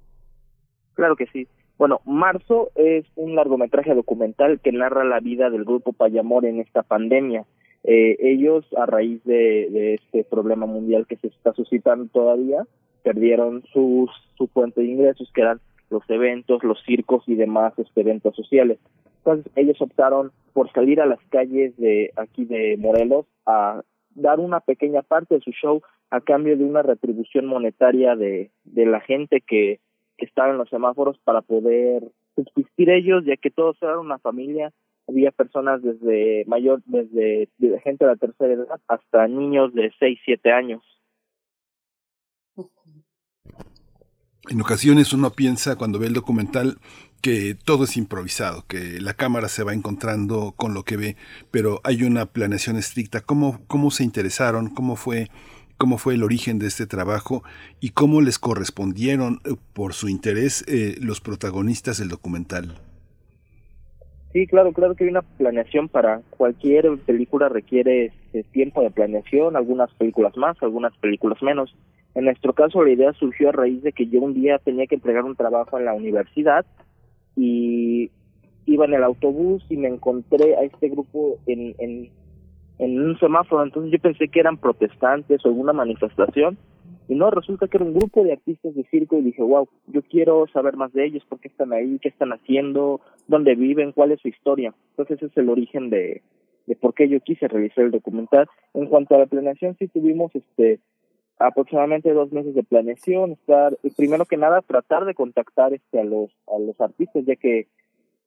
Claro 0.94 1.16
que 1.16 1.26
sí. 1.26 1.48
Bueno, 1.82 2.00
Marzo 2.04 2.70
es 2.76 3.04
un 3.16 3.34
largometraje 3.34 3.92
documental 3.92 4.60
que 4.60 4.70
narra 4.70 5.02
la 5.02 5.18
vida 5.18 5.50
del 5.50 5.64
grupo 5.64 5.92
Payamor 5.92 6.44
en 6.44 6.60
esta 6.60 6.84
pandemia. 6.84 7.44
Eh, 7.82 8.16
ellos, 8.20 8.64
a 8.76 8.86
raíz 8.86 9.20
de, 9.24 9.94
este 9.94 10.22
problema 10.22 10.66
mundial 10.66 11.08
que 11.08 11.16
se 11.16 11.26
está 11.26 11.52
suscitando 11.54 12.06
todavía, 12.12 12.64
perdieron 13.02 13.64
sus, 13.72 14.10
su 14.38 14.46
fuente 14.46 14.80
de 14.80 14.86
ingresos, 14.86 15.28
que 15.34 15.40
eran 15.40 15.60
los 15.90 16.08
eventos, 16.08 16.62
los 16.62 16.80
circos 16.84 17.24
y 17.26 17.34
demás 17.34 17.76
este, 17.76 18.02
eventos 18.02 18.36
sociales. 18.36 18.78
Entonces, 19.16 19.50
ellos 19.56 19.82
optaron 19.82 20.30
por 20.52 20.70
salir 20.70 21.00
a 21.00 21.06
las 21.06 21.18
calles 21.30 21.76
de 21.78 22.12
aquí 22.14 22.44
de 22.44 22.76
Morelos 22.78 23.26
a 23.44 23.82
dar 24.14 24.38
una 24.38 24.60
pequeña 24.60 25.02
parte 25.02 25.34
de 25.34 25.40
su 25.40 25.50
show 25.50 25.82
a 26.10 26.20
cambio 26.20 26.56
de 26.56 26.62
una 26.62 26.82
retribución 26.82 27.46
monetaria 27.46 28.14
de, 28.14 28.52
de 28.62 28.86
la 28.86 29.00
gente 29.00 29.40
que 29.40 29.80
estaban 30.18 30.52
en 30.52 30.58
los 30.58 30.68
semáforos 30.68 31.18
para 31.24 31.42
poder 31.42 32.10
subsistir 32.34 32.90
ellos, 32.90 33.24
ya 33.24 33.36
que 33.36 33.50
todos 33.50 33.76
eran 33.82 33.98
una 33.98 34.18
familia, 34.18 34.72
había 35.08 35.30
personas 35.30 35.82
desde 35.82 36.44
mayor, 36.46 36.82
desde, 36.86 37.48
gente 37.82 38.04
de 38.04 38.10
la 38.10 38.16
tercera 38.16 38.52
edad 38.54 38.80
hasta 38.88 39.26
niños 39.28 39.74
de 39.74 39.92
6, 39.98 40.18
7 40.24 40.52
años. 40.52 40.82
En 44.50 44.60
ocasiones 44.60 45.12
uno 45.12 45.30
piensa 45.30 45.76
cuando 45.76 45.98
ve 45.98 46.08
el 46.08 46.14
documental 46.14 46.78
que 47.20 47.54
todo 47.54 47.84
es 47.84 47.96
improvisado, 47.96 48.64
que 48.66 49.00
la 49.00 49.14
cámara 49.14 49.48
se 49.48 49.62
va 49.62 49.72
encontrando 49.72 50.54
con 50.56 50.74
lo 50.74 50.82
que 50.82 50.96
ve, 50.96 51.16
pero 51.52 51.80
hay 51.84 52.02
una 52.02 52.26
planeación 52.26 52.76
estricta. 52.76 53.20
¿Cómo, 53.20 53.60
cómo 53.68 53.92
se 53.92 54.02
interesaron? 54.02 54.68
¿Cómo 54.68 54.96
fue 54.96 55.28
cómo 55.82 55.98
fue 55.98 56.14
el 56.14 56.22
origen 56.22 56.60
de 56.60 56.68
este 56.68 56.86
trabajo 56.86 57.42
y 57.80 57.88
cómo 57.88 58.20
les 58.20 58.38
correspondieron 58.38 59.40
eh, 59.44 59.56
por 59.72 59.94
su 59.94 60.08
interés 60.08 60.64
eh, 60.68 60.94
los 61.00 61.20
protagonistas 61.20 61.98
del 61.98 62.08
documental. 62.08 62.78
Sí, 64.32 64.46
claro, 64.46 64.72
claro 64.72 64.94
que 64.94 65.02
hay 65.02 65.10
una 65.10 65.22
planeación 65.22 65.88
para 65.88 66.20
cualquier 66.30 66.98
película 66.98 67.48
requiere 67.48 68.12
este 68.26 68.44
tiempo 68.44 68.80
de 68.80 68.92
planeación, 68.92 69.56
algunas 69.56 69.92
películas 69.94 70.36
más, 70.36 70.56
algunas 70.62 70.96
películas 70.98 71.42
menos. 71.42 71.74
En 72.14 72.26
nuestro 72.26 72.52
caso 72.52 72.84
la 72.84 72.92
idea 72.92 73.12
surgió 73.14 73.48
a 73.48 73.52
raíz 73.52 73.82
de 73.82 73.90
que 73.90 74.06
yo 74.06 74.20
un 74.20 74.34
día 74.34 74.60
tenía 74.60 74.86
que 74.86 74.94
entregar 74.94 75.24
un 75.24 75.34
trabajo 75.34 75.80
en 75.80 75.84
la 75.84 75.94
universidad 75.94 76.64
y 77.34 78.08
iba 78.66 78.84
en 78.84 78.94
el 78.94 79.02
autobús 79.02 79.64
y 79.68 79.76
me 79.76 79.88
encontré 79.88 80.54
a 80.54 80.62
este 80.62 80.90
grupo 80.90 81.40
en, 81.48 81.74
en 81.80 82.08
en 82.78 83.00
un 83.00 83.18
semáforo, 83.18 83.62
entonces 83.62 83.92
yo 83.92 83.98
pensé 83.98 84.28
que 84.28 84.40
eran 84.40 84.56
protestantes 84.56 85.44
o 85.44 85.48
alguna 85.48 85.72
manifestación, 85.72 86.58
y 87.08 87.14
no, 87.14 87.30
resulta 87.30 87.68
que 87.68 87.76
era 87.76 87.84
un 87.84 87.94
grupo 87.94 88.22
de 88.22 88.32
artistas 88.32 88.74
de 88.74 88.84
circo 88.84 89.18
y 89.18 89.22
dije, 89.22 89.42
wow, 89.42 89.68
yo 89.88 90.02
quiero 90.02 90.46
saber 90.52 90.76
más 90.76 90.92
de 90.92 91.04
ellos, 91.04 91.24
por 91.28 91.40
qué 91.40 91.48
están 91.48 91.72
ahí, 91.72 91.98
qué 92.00 92.08
están 92.08 92.32
haciendo, 92.32 93.00
dónde 93.26 93.54
viven, 93.54 93.92
cuál 93.92 94.12
es 94.12 94.20
su 94.20 94.28
historia. 94.28 94.72
Entonces 94.90 95.18
ese 95.18 95.26
es 95.26 95.36
el 95.36 95.50
origen 95.50 95.90
de, 95.90 96.22
de 96.66 96.76
por 96.76 96.94
qué 96.94 97.08
yo 97.08 97.20
quise 97.20 97.48
realizar 97.48 97.84
el 97.84 97.90
documental. 97.90 98.46
En 98.72 98.86
cuanto 98.86 99.14
a 99.14 99.18
la 99.18 99.26
planeación, 99.26 99.76
sí 99.78 99.88
tuvimos 99.88 100.34
este 100.34 100.80
aproximadamente 101.38 102.12
dos 102.12 102.32
meses 102.32 102.54
de 102.54 102.62
planeación, 102.62 103.32
estar, 103.32 103.76
primero 103.96 104.24
que 104.26 104.36
nada, 104.36 104.62
tratar 104.62 105.04
de 105.04 105.14
contactar 105.14 105.74
este 105.74 106.00
a 106.00 106.04
los, 106.04 106.30
a 106.46 106.58
los 106.58 106.80
artistas, 106.80 107.24
ya 107.26 107.34
que 107.34 107.66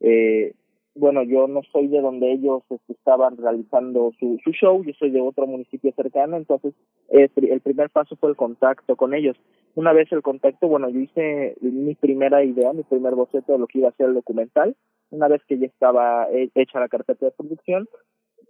eh, 0.01 0.53
bueno, 0.95 1.24
yo 1.24 1.48
no 1.48 1.61
soy 1.72 1.88
de 1.88 1.99
donde 1.99 2.32
ellos 2.32 2.64
este, 2.69 2.93
estaban 2.93 3.35
realizando 3.38 4.11
su, 4.17 4.40
su 4.43 4.51
show, 4.51 4.82
yo 4.83 4.93
soy 4.98 5.11
de 5.11 5.22
otro 5.22 5.45
municipio 5.45 5.91
cercano, 5.93 6.38
entonces 6.38 6.74
el 7.09 7.61
primer 7.61 7.90
paso 7.90 8.15
fue 8.15 8.30
el 8.30 8.38
contacto 8.38 8.95
con 8.95 9.14
ellos. 9.14 9.35
Una 9.75 9.91
vez 9.91 10.09
el 10.11 10.22
contacto, 10.22 10.67
bueno, 10.69 10.90
yo 10.90 10.99
hice 11.01 11.57
mi 11.59 11.95
primera 11.95 12.43
idea, 12.43 12.72
mi 12.72 12.83
primer 12.83 13.14
boceto 13.14 13.51
de 13.53 13.59
lo 13.59 13.67
que 13.67 13.80
iba 13.80 13.90
a 13.90 13.95
ser 13.95 14.07
el 14.07 14.15
documental. 14.15 14.75
Una 15.11 15.27
vez 15.27 15.41
que 15.48 15.59
ya 15.59 15.65
estaba 15.65 16.27
hecha 16.32 16.80
la 16.80 16.88
carpeta 16.88 17.25
de 17.25 17.32
producción, 17.32 17.88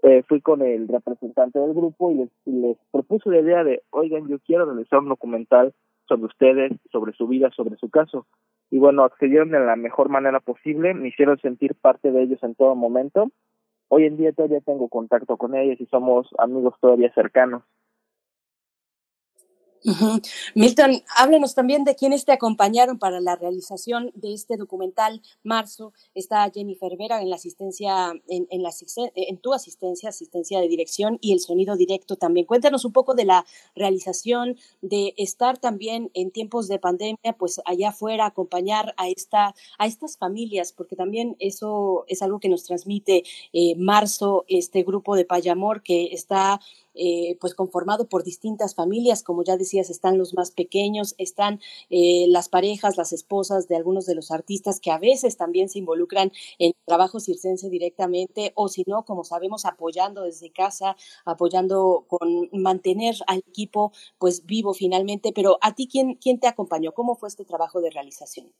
eh, 0.04 0.22
fui 0.28 0.40
con 0.40 0.62
el 0.62 0.88
representante 0.88 1.58
del 1.58 1.74
grupo 1.74 2.12
y 2.12 2.16
les, 2.16 2.30
les 2.46 2.78
propuse 2.92 3.30
la 3.30 3.40
idea 3.40 3.64
de, 3.64 3.82
oigan, 3.90 4.28
yo 4.28 4.38
quiero 4.40 4.66
realizar 4.66 5.00
un 5.00 5.10
documental 5.10 5.74
sobre 6.08 6.26
ustedes, 6.26 6.74
sobre 6.92 7.14
su 7.14 7.28
vida, 7.28 7.50
sobre 7.56 7.76
su 7.78 7.90
caso 7.90 8.28
y 8.70 8.80
bueno, 8.80 9.04
accedieron 9.04 9.52
de 9.52 9.60
la 9.60 9.76
mejor 9.76 10.10
manera 10.10 10.40
posible, 10.40 10.94
me 10.94 11.10
hicieron 11.10 11.40
sentir 11.40 11.76
parte 11.76 12.12
de 12.12 12.24
ellos 12.24 12.42
en 12.44 12.56
todo 12.56 12.76
momento. 12.76 13.32
Hoy 13.88 14.06
en 14.06 14.18
día 14.18 14.34
todavía 14.34 14.62
tengo 14.62 14.90
contacto 14.90 15.38
con 15.38 15.56
ellos 15.56 15.80
y 15.80 15.86
somos 15.86 16.28
amigos 16.38 16.74
todavía 16.82 17.14
cercanos. 17.14 17.64
Milton, 20.56 21.04
háblanos 21.16 21.54
también 21.54 21.84
de 21.84 21.96
quienes 21.96 22.26
te 22.26 22.32
acompañaron 22.32 22.98
para 22.98 23.20
la 23.20 23.36
realización 23.36 24.12
de 24.16 24.34
este 24.34 24.58
documental 24.58 25.22
Marzo. 25.44 25.94
Está 26.16 26.50
Jennifer 26.52 26.98
Vera 26.98 27.22
en 27.22 27.30
la 27.30 27.36
asistencia, 27.36 28.14
en, 28.28 28.64
la, 28.64 28.72
en 29.16 29.38
tu 29.38 29.54
asistencia, 29.54 30.10
asistencia 30.10 30.60
de 30.60 30.68
dirección 30.68 31.20
y 31.22 31.34
el 31.34 31.40
sonido 31.40 31.76
directo 31.76 32.16
también. 32.16 32.48
Cuéntanos 32.48 32.84
un 32.84 32.94
poco 32.94 33.14
de 33.14 33.26
la 33.26 33.46
realización, 33.76 34.58
de 34.82 35.14
estar 35.18 35.60
también 35.60 36.10
en 36.16 36.32
tiempos 36.32 36.68
de 36.68 36.80
pandemia, 36.80 37.34
pues 37.38 37.62
allá 37.66 37.90
afuera, 37.90 38.26
acompañar 38.26 38.96
a, 38.98 39.08
esta, 39.08 39.54
a 39.78 39.86
estas 39.86 40.18
familias, 40.18 40.74
porque 40.74 40.96
también 40.96 41.36
eso 41.40 42.06
es 42.08 42.24
algo 42.24 42.40
que 42.40 42.50
nos 42.50 42.64
transmite 42.64 43.24
eh, 43.54 43.76
Marzo, 43.78 44.46
este 44.48 44.82
grupo 44.84 45.16
de 45.16 45.26
Payamor 45.26 45.84
que 45.84 46.06
está 46.12 46.60
eh, 46.96 47.38
pues 47.40 47.56
conformado 47.56 48.08
por 48.10 48.24
distintas 48.24 48.76
familias, 48.76 49.24
como 49.24 49.44
ya 49.44 49.58
decías, 49.58 49.90
están 49.90 50.18
los 50.18 50.34
más 50.34 50.52
pequeños, 50.52 51.16
están 51.18 51.60
eh, 51.90 52.26
las 52.30 52.50
parejas, 52.50 52.98
las 52.98 53.14
esposas 53.14 53.68
de 53.68 53.76
algunos 53.76 54.06
de 54.06 54.16
los 54.16 54.32
artistas 54.32 54.80
que 54.80 54.92
a 54.92 54.98
veces 55.00 55.38
también 55.38 55.70
se 55.70 55.80
involucran 55.80 56.32
en 56.60 56.74
trabajo 56.86 57.20
circense 57.20 57.70
directamente 57.70 58.52
o 58.56 58.68
si 58.68 58.84
no, 58.88 59.06
como 59.06 59.24
sabemos, 59.24 59.66
apoyando 59.66 60.24
desde 60.24 60.52
casa, 60.52 60.96
apoyando 61.26 62.06
con 62.08 62.50
mantener 62.52 63.16
al 63.28 63.40
equipo 63.40 63.92
pues 64.18 64.46
vivo 64.46 64.74
finalmente, 64.74 65.32
pero 65.34 65.58
a 65.62 65.74
ti, 65.76 65.88
¿quién, 65.88 66.16
quién 66.16 66.40
te 66.40 66.48
acompañó? 66.48 66.94
¿Cómo 66.94 67.16
fue 67.16 67.30
este 67.30 67.46
trabajo 67.46 67.82
de 67.82 67.90
realización? 67.92 68.52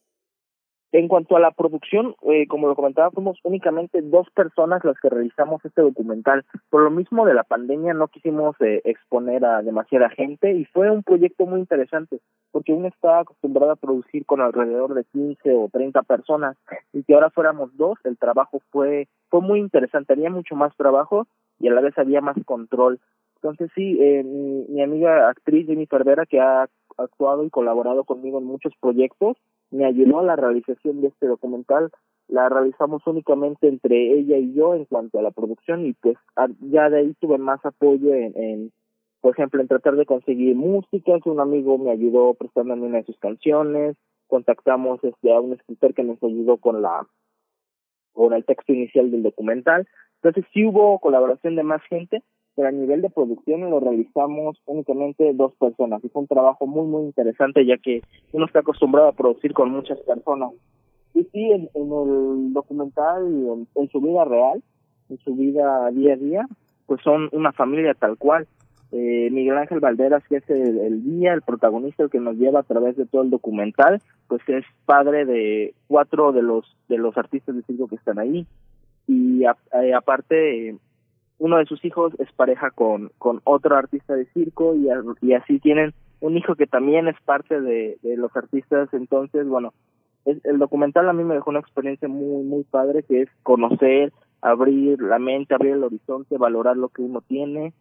En 0.98 1.10
cuanto 1.10 1.36
a 1.36 1.42
la 1.42 1.52
producción, 1.52 2.16
eh, 2.22 2.48
como 2.48 2.70
lo 2.70 2.76
comentaba, 2.76 3.12
fuimos 3.12 3.38
únicamente 3.44 4.02
dos 4.02 4.30
personas 4.30 4.82
las 4.86 4.98
que 5.02 5.10
realizamos 5.10 5.60
este 5.66 5.82
documental. 5.82 6.46
Por 6.70 6.84
lo 6.84 6.90
mismo 6.90 7.26
de 7.26 7.34
la 7.34 7.44
pandemia 7.44 7.94
no 7.94 8.08
quisimos 8.08 8.56
eh, 8.62 8.82
exponer 8.86 9.44
a 9.44 9.62
demasiada 9.62 10.10
gente 10.10 10.54
y 10.54 10.64
fue 10.64 10.90
un 10.90 11.04
proyecto 11.04 11.46
muy 11.48 11.60
interesante 11.60 12.22
porque 12.54 12.72
uno 12.72 12.88
estaba 12.88 13.20
acostumbrado 13.20 13.74
a 13.74 13.76
producir 13.76 14.26
con 14.26 14.40
alrededor 14.40 14.94
de 14.94 15.04
15 15.04 15.54
o 15.56 15.68
30 15.68 16.02
personas 16.04 16.56
y 16.94 17.04
que 17.04 17.14
ahora 17.14 17.30
fuéramos 17.30 17.76
dos, 17.76 18.00
el 18.06 18.18
trabajo 18.18 18.62
fue 18.72 19.10
fue 19.28 19.42
muy 19.42 19.60
interesante, 19.60 20.14
había 20.14 20.30
mucho 20.30 20.56
más 20.56 20.74
trabajo 20.78 21.28
y 21.60 21.68
a 21.68 21.74
la 21.74 21.82
vez 21.82 21.98
había 21.98 22.22
más 22.22 22.38
control. 22.46 23.02
Entonces 23.36 23.70
sí, 23.76 23.98
eh, 24.00 24.24
mi, 24.24 24.66
mi 24.70 24.82
amiga 24.82 25.28
actriz 25.28 25.68
Jennifer 25.68 26.06
Vera, 26.06 26.26
que 26.26 26.40
ha 26.40 26.70
actuado 26.98 27.44
y 27.44 27.50
colaborado 27.50 28.06
conmigo 28.06 28.38
en 28.38 28.46
muchos 28.46 28.72
proyectos, 28.80 29.36
me 29.72 29.86
ayudó 29.86 30.20
a 30.20 30.24
la 30.24 30.36
realización 30.36 31.02
de 31.02 31.08
este 31.08 31.28
documental. 31.28 31.92
La 32.28 32.50
realizamos 32.50 33.06
únicamente 33.06 33.68
entre 33.68 34.14
ella 34.14 34.38
y 34.38 34.54
yo 34.54 34.74
en 34.74 34.86
cuanto 34.86 35.20
a 35.20 35.22
la 35.22 35.32
producción 35.32 35.86
y 35.86 35.94
pues 35.94 36.18
ya 36.60 36.90
de 36.90 37.00
ahí 37.00 37.14
tuve 37.20 37.38
más 37.38 37.64
apoyo 37.66 38.14
en, 38.14 38.72
por 39.22 39.34
ejemplo, 39.34 39.62
en 39.62 39.68
tratar 39.68 39.96
de 39.96 40.06
conseguir 40.06 40.56
música, 40.56 41.20
que 41.24 41.30
un 41.30 41.40
amigo 41.40 41.78
me 41.78 41.92
ayudó 41.92 42.34
prestándome 42.34 42.88
una 42.88 42.98
de 42.98 43.06
sus 43.06 43.18
canciones, 43.20 43.96
contactamos 44.28 45.04
este, 45.04 45.34
a 45.34 45.40
un 45.40 45.54
escritor 45.54 45.94
que 45.94 46.04
nos 46.04 46.22
ayudó 46.24 46.58
con 46.58 46.82
la 46.82 47.08
con 48.14 48.34
el 48.34 48.46
texto 48.46 48.72
inicial 48.72 49.12
del 49.12 49.24
documental. 49.24 49.88
Entonces 50.22 50.46
sí 50.54 50.66
hubo 50.66 51.00
colaboración 51.00 51.56
de 51.56 51.64
más 51.64 51.82
gente, 51.84 52.24
pero 52.56 52.70
a 52.70 52.72
nivel 52.72 53.02
de 53.02 53.10
producción 53.10 53.62
lo 53.70 53.80
realizamos 53.80 54.62
únicamente 54.66 55.34
dos 55.34 55.54
personas. 55.56 56.04
Y 56.04 56.10
fue 56.10 56.22
un 56.22 56.28
trabajo 56.28 56.66
muy, 56.68 56.86
muy 56.88 57.04
interesante, 57.04 57.66
ya 57.66 57.78
que 57.78 58.02
uno 58.32 58.46
está 58.46 58.60
acostumbrado 58.60 59.10
a 59.10 59.14
producir 59.14 59.54
con 59.54 59.72
muchas 59.72 60.00
personas. 60.00 60.52
Y 61.14 61.24
sí, 61.26 61.52
en, 61.52 61.70
en 61.74 61.92
el 61.92 62.54
documental 62.54 63.26
en, 63.26 63.68
en 63.76 63.90
su 63.90 64.02
vida 64.02 64.26
real, 64.26 64.62
en 65.10 65.18
su 65.20 65.36
vida 65.36 65.90
día 65.92 66.14
a 66.14 66.18
día, 66.18 66.48
pues 66.88 67.02
son 67.02 67.30
una 67.32 67.52
familia 67.52 67.94
tal 67.94 68.18
cual. 68.18 68.48
Eh, 68.92 69.30
Miguel 69.32 69.58
Ángel 69.58 69.80
Valderas, 69.80 70.24
que 70.30 70.38
es 70.38 70.50
el, 70.50 70.78
el 70.80 71.04
guía, 71.04 71.34
el 71.34 71.42
protagonista, 71.42 72.04
el 72.04 72.10
que 72.10 72.20
nos 72.20 72.38
lleva 72.38 72.60
a 72.62 72.64
través 72.64 72.96
de 72.96 73.06
todo 73.06 73.24
el 73.24 73.30
documental, 73.30 74.02
pues 74.28 74.42
es 74.48 74.64
padre 74.86 75.26
de 75.26 75.74
cuatro 75.88 76.32
de 76.32 76.42
los 76.42 76.78
de 76.88 76.98
los 76.98 77.18
artistas 77.18 77.56
de 77.56 77.64
circo 77.64 77.88
que 77.88 77.96
están 77.96 78.20
ahí 78.20 78.46
y 79.08 79.44
a- 79.44 79.58
eh, 79.82 79.94
aparte 79.94 80.70
eh, 80.70 80.78
uno 81.38 81.58
de 81.58 81.66
sus 81.66 81.84
hijos 81.84 82.14
es 82.20 82.32
pareja 82.34 82.72
con 82.72 83.12
con 83.18 83.42
otro 83.44 83.76
artista 83.76 84.16
de 84.16 84.26
circo 84.28 84.76
y, 84.76 84.88
y 85.22 85.34
así 85.34 85.60
tienen 85.60 85.94
un 86.22 86.38
hijo 86.38 86.56
que 86.56 86.68
también 86.68 87.08
es 87.08 87.16
parte 87.26 87.60
de, 87.62 87.98
de 88.02 88.18
los 88.18 88.36
artistas. 88.36 88.90
Entonces 88.94 89.48
bueno 89.48 89.74
el 90.26 90.58
documental 90.58 91.08
a 91.08 91.14
mí 91.14 91.24
me 91.24 91.36
dejó 91.36 91.52
una 91.52 91.60
experiencia 91.60 92.08
muy 92.08 92.44
muy 92.44 92.64
padre 92.64 93.04
que 93.04 93.24
es 93.24 93.30
conocer 93.44 94.12
abrir 94.42 95.02
la 95.02 95.20
mente 95.20 95.54
abrir 95.54 95.74
el 95.74 95.84
horizonte 95.84 96.38
valorar 96.38 96.78
lo 96.78 96.90
que 96.90 97.02
uno 97.02 97.22
tiene 97.22 97.74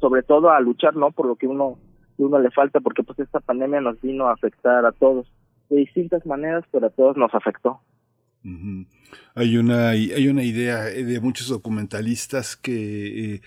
sobre 0.00 0.22
todo 0.22 0.50
a 0.50 0.60
luchar 0.60 0.96
no 0.96 1.12
por 1.12 1.26
lo 1.26 1.36
que 1.36 1.46
uno 1.46 1.78
uno 2.18 2.38
le 2.38 2.50
falta 2.50 2.80
porque 2.80 3.02
pues 3.02 3.18
esta 3.20 3.40
pandemia 3.40 3.80
nos 3.80 4.00
vino 4.00 4.26
a 4.26 4.32
afectar 4.32 4.84
a 4.84 4.92
todos 4.92 5.26
de 5.70 5.76
distintas 5.76 6.26
maneras 6.26 6.64
pero 6.72 6.88
a 6.88 6.90
todos 6.90 7.16
nos 7.16 7.32
afectó 7.34 7.80
Hay 9.34 9.56
una, 9.56 9.90
hay 9.90 10.28
una 10.28 10.42
idea 10.42 10.88
eh, 10.88 11.04
de 11.04 11.20
muchos 11.20 11.48
documentalistas 11.48 12.56
que 12.56 13.34
eh, 13.34 13.42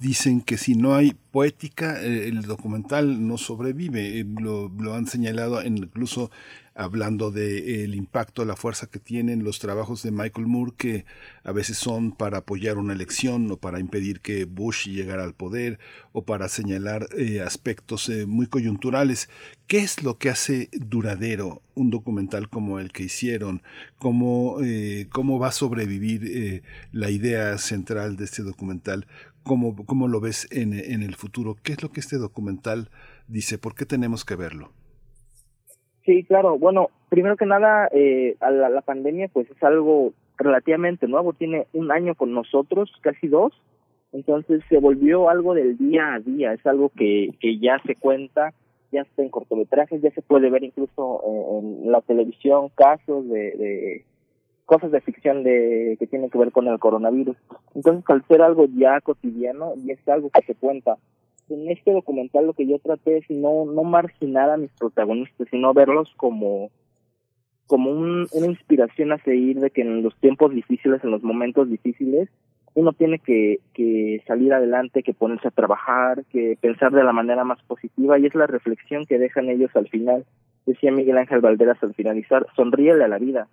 dicen 0.00 0.40
que 0.42 0.56
si 0.56 0.74
no 0.74 0.94
hay 0.94 1.16
poética, 1.32 2.00
eh, 2.02 2.28
el 2.28 2.42
documental 2.42 3.26
no 3.26 3.36
sobrevive. 3.36 4.24
Lo, 4.40 4.68
lo 4.78 4.94
han 4.94 5.06
señalado 5.06 5.62
incluso 5.64 6.30
hablando 6.78 7.32
del 7.32 7.96
impacto, 7.96 8.44
la 8.44 8.54
fuerza 8.54 8.86
que 8.86 9.00
tienen 9.00 9.42
los 9.42 9.58
trabajos 9.58 10.04
de 10.04 10.12
Michael 10.12 10.46
Moore, 10.46 10.72
que 10.76 11.06
a 11.42 11.50
veces 11.50 11.76
son 11.76 12.12
para 12.12 12.38
apoyar 12.38 12.78
una 12.78 12.92
elección 12.92 13.50
o 13.50 13.56
para 13.56 13.80
impedir 13.80 14.20
que 14.20 14.44
Bush 14.44 14.86
llegara 14.86 15.24
al 15.24 15.34
poder 15.34 15.80
o 16.12 16.24
para 16.24 16.48
señalar 16.48 17.08
eh, 17.16 17.40
aspectos 17.40 18.08
eh, 18.08 18.26
muy 18.26 18.46
coyunturales. 18.46 19.28
¿Qué 19.66 19.78
es 19.78 20.04
lo 20.04 20.18
que 20.18 20.30
hace 20.30 20.68
duradero 20.72 21.62
un 21.74 21.90
documental 21.90 22.48
como 22.48 22.78
el 22.78 22.92
que 22.92 23.02
hicieron? 23.02 23.60
¿Cómo, 23.98 24.58
eh, 24.62 25.08
cómo 25.10 25.40
va 25.40 25.48
a 25.48 25.52
sobrevivir 25.52 26.26
eh, 26.26 26.62
la 26.92 27.10
idea 27.10 27.58
central 27.58 28.16
de 28.16 28.24
este 28.24 28.44
documental? 28.44 29.08
¿Cómo, 29.42 29.74
cómo 29.84 30.06
lo 30.06 30.20
ves 30.20 30.46
en, 30.52 30.74
en 30.74 31.02
el 31.02 31.16
futuro? 31.16 31.56
¿Qué 31.60 31.72
es 31.72 31.82
lo 31.82 31.90
que 31.90 31.98
este 31.98 32.18
documental 32.18 32.92
dice? 33.26 33.58
¿Por 33.58 33.74
qué 33.74 33.84
tenemos 33.84 34.24
que 34.24 34.36
verlo? 34.36 34.77
Sí, 36.08 36.24
claro. 36.24 36.58
Bueno, 36.58 36.88
primero 37.10 37.36
que 37.36 37.44
nada, 37.44 37.86
eh, 37.92 38.34
a 38.40 38.50
la, 38.50 38.70
la 38.70 38.80
pandemia 38.80 39.28
pues 39.30 39.46
es 39.50 39.62
algo 39.62 40.14
relativamente 40.38 41.06
nuevo. 41.06 41.34
Tiene 41.34 41.66
un 41.74 41.92
año 41.92 42.14
con 42.14 42.32
nosotros, 42.32 42.90
casi 43.02 43.28
dos. 43.28 43.52
Entonces 44.12 44.62
se 44.70 44.78
volvió 44.78 45.28
algo 45.28 45.52
del 45.52 45.76
día 45.76 46.14
a 46.14 46.20
día. 46.20 46.54
Es 46.54 46.66
algo 46.66 46.90
que, 46.96 47.34
que 47.40 47.58
ya 47.58 47.78
se 47.84 47.94
cuenta, 47.94 48.54
ya 48.90 49.02
está 49.02 49.20
en 49.20 49.28
cortometrajes, 49.28 50.00
ya 50.00 50.10
se 50.12 50.22
puede 50.22 50.48
ver 50.48 50.64
incluso 50.64 51.20
en, 51.26 51.84
en 51.84 51.92
la 51.92 52.00
televisión 52.00 52.70
casos 52.74 53.28
de, 53.28 53.52
de 53.58 54.04
cosas 54.64 54.90
de 54.90 55.02
ficción 55.02 55.42
de 55.42 55.98
que 55.98 56.06
tienen 56.06 56.30
que 56.30 56.38
ver 56.38 56.52
con 56.52 56.68
el 56.68 56.78
coronavirus. 56.78 57.36
Entonces, 57.74 58.02
al 58.08 58.26
ser 58.28 58.40
algo 58.40 58.64
ya 58.78 58.98
cotidiano, 59.02 59.74
y 59.84 59.90
es 59.90 60.08
algo 60.08 60.30
que 60.30 60.40
se 60.40 60.54
cuenta. 60.54 60.96
En 61.50 61.70
este 61.70 61.92
documental 61.92 62.46
lo 62.46 62.52
que 62.52 62.66
yo 62.66 62.78
traté 62.78 63.18
es 63.18 63.30
no, 63.30 63.64
no 63.64 63.82
marginar 63.84 64.50
a 64.50 64.56
mis 64.56 64.70
protagonistas, 64.72 65.48
sino 65.50 65.72
verlos 65.72 66.12
como, 66.16 66.70
como 67.66 67.90
un, 67.90 68.26
una 68.32 68.46
inspiración 68.46 69.12
a 69.12 69.18
seguir 69.18 69.58
de 69.60 69.70
que 69.70 69.82
en 69.82 70.02
los 70.02 70.14
tiempos 70.16 70.52
difíciles, 70.52 71.02
en 71.02 71.10
los 71.10 71.22
momentos 71.22 71.70
difíciles, 71.70 72.28
uno 72.74 72.92
tiene 72.92 73.18
que, 73.18 73.60
que 73.74 74.22
salir 74.26 74.52
adelante, 74.52 75.02
que 75.02 75.14
ponerse 75.14 75.48
a 75.48 75.52
trabajar, 75.52 76.24
que 76.26 76.56
pensar 76.60 76.92
de 76.92 77.02
la 77.02 77.12
manera 77.12 77.44
más 77.44 77.60
positiva 77.62 78.18
y 78.18 78.26
es 78.26 78.34
la 78.34 78.46
reflexión 78.46 79.04
que 79.06 79.18
dejan 79.18 79.48
ellos 79.48 79.70
al 79.74 79.88
final. 79.88 80.24
Decía 80.66 80.92
Miguel 80.92 81.18
Ángel 81.18 81.40
Valderas 81.40 81.82
al 81.82 81.94
finalizar, 81.94 82.46
sonríele 82.54 83.02
a 83.04 83.08
la 83.08 83.18
vida. 83.18 83.48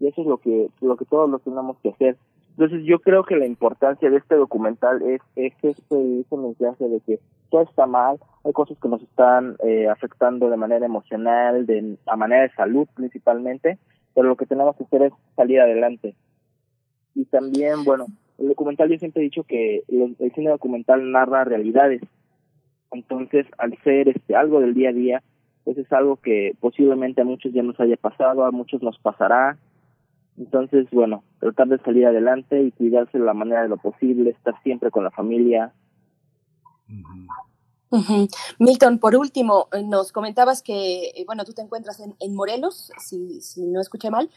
Y 0.00 0.08
eso 0.08 0.20
es 0.20 0.26
lo 0.26 0.38
que, 0.38 0.68
lo 0.80 0.96
que 0.96 1.04
todos 1.04 1.30
lo 1.30 1.38
tenemos 1.38 1.78
que 1.78 1.90
hacer. 1.90 2.16
Entonces 2.58 2.86
yo 2.86 3.00
creo 3.00 3.22
que 3.22 3.36
la 3.36 3.46
importancia 3.46 4.08
de 4.08 4.16
este 4.16 4.34
documental 4.34 5.02
es, 5.02 5.20
es 5.36 5.52
este, 5.62 6.20
ese 6.20 6.36
mensaje 6.36 6.88
de 6.88 7.00
que 7.00 7.20
todo 7.50 7.62
está 7.62 7.86
mal, 7.86 8.18
hay 8.44 8.52
cosas 8.52 8.78
que 8.80 8.88
nos 8.88 9.02
están 9.02 9.56
eh, 9.62 9.88
afectando 9.88 10.48
de 10.48 10.56
manera 10.56 10.86
emocional, 10.86 11.66
de, 11.66 11.96
a 12.06 12.16
manera 12.16 12.42
de 12.42 12.54
salud 12.54 12.88
principalmente, 12.94 13.78
pero 14.14 14.28
lo 14.28 14.36
que 14.36 14.46
tenemos 14.46 14.74
que 14.76 14.84
hacer 14.84 15.02
es 15.02 15.12
salir 15.36 15.60
adelante. 15.60 16.14
Y 17.14 17.26
también, 17.26 17.84
bueno, 17.84 18.06
el 18.38 18.48
documental 18.48 18.88
yo 18.88 18.98
siempre 18.98 19.20
he 19.22 19.24
dicho 19.24 19.44
que 19.44 19.82
el, 19.88 20.16
el 20.18 20.32
cine 20.32 20.50
documental 20.50 21.10
narra 21.10 21.44
realidades. 21.44 22.00
Entonces, 22.90 23.46
al 23.58 23.76
ser 23.84 24.08
este 24.08 24.34
algo 24.34 24.60
del 24.60 24.72
día 24.72 24.90
a 24.90 24.94
día, 24.94 25.22
pues 25.64 25.76
es 25.76 25.92
algo 25.92 26.16
que 26.16 26.52
posiblemente 26.60 27.20
a 27.20 27.24
muchos 27.24 27.52
ya 27.52 27.62
nos 27.62 27.78
haya 27.80 27.96
pasado, 27.96 28.44
a 28.44 28.50
muchos 28.50 28.82
nos 28.82 28.98
pasará. 28.98 29.58
Entonces, 30.38 30.86
bueno, 30.90 31.24
tratar 31.40 31.68
de 31.68 31.78
salir 31.78 32.06
adelante 32.06 32.62
y 32.62 32.72
cuidarse 32.72 33.18
de 33.18 33.24
la 33.24 33.34
manera 33.34 33.62
de 33.62 33.68
lo 33.68 33.78
posible, 33.78 34.30
estar 34.30 34.60
siempre 34.62 34.90
con 34.90 35.04
la 35.04 35.10
familia. 35.10 35.72
Milton, 38.58 38.98
por 38.98 39.16
último, 39.16 39.68
eh, 39.72 39.82
nos 39.82 40.12
comentabas 40.12 40.62
que, 40.62 41.06
eh, 41.08 41.24
bueno, 41.26 41.44
tú 41.44 41.52
te 41.52 41.62
encuentras 41.62 42.00
en, 42.00 42.14
en 42.20 42.34
Morelos, 42.34 42.90
si, 42.98 43.40
si 43.40 43.62
no 43.62 43.80
escuché 43.80 44.10
mal. 44.10 44.30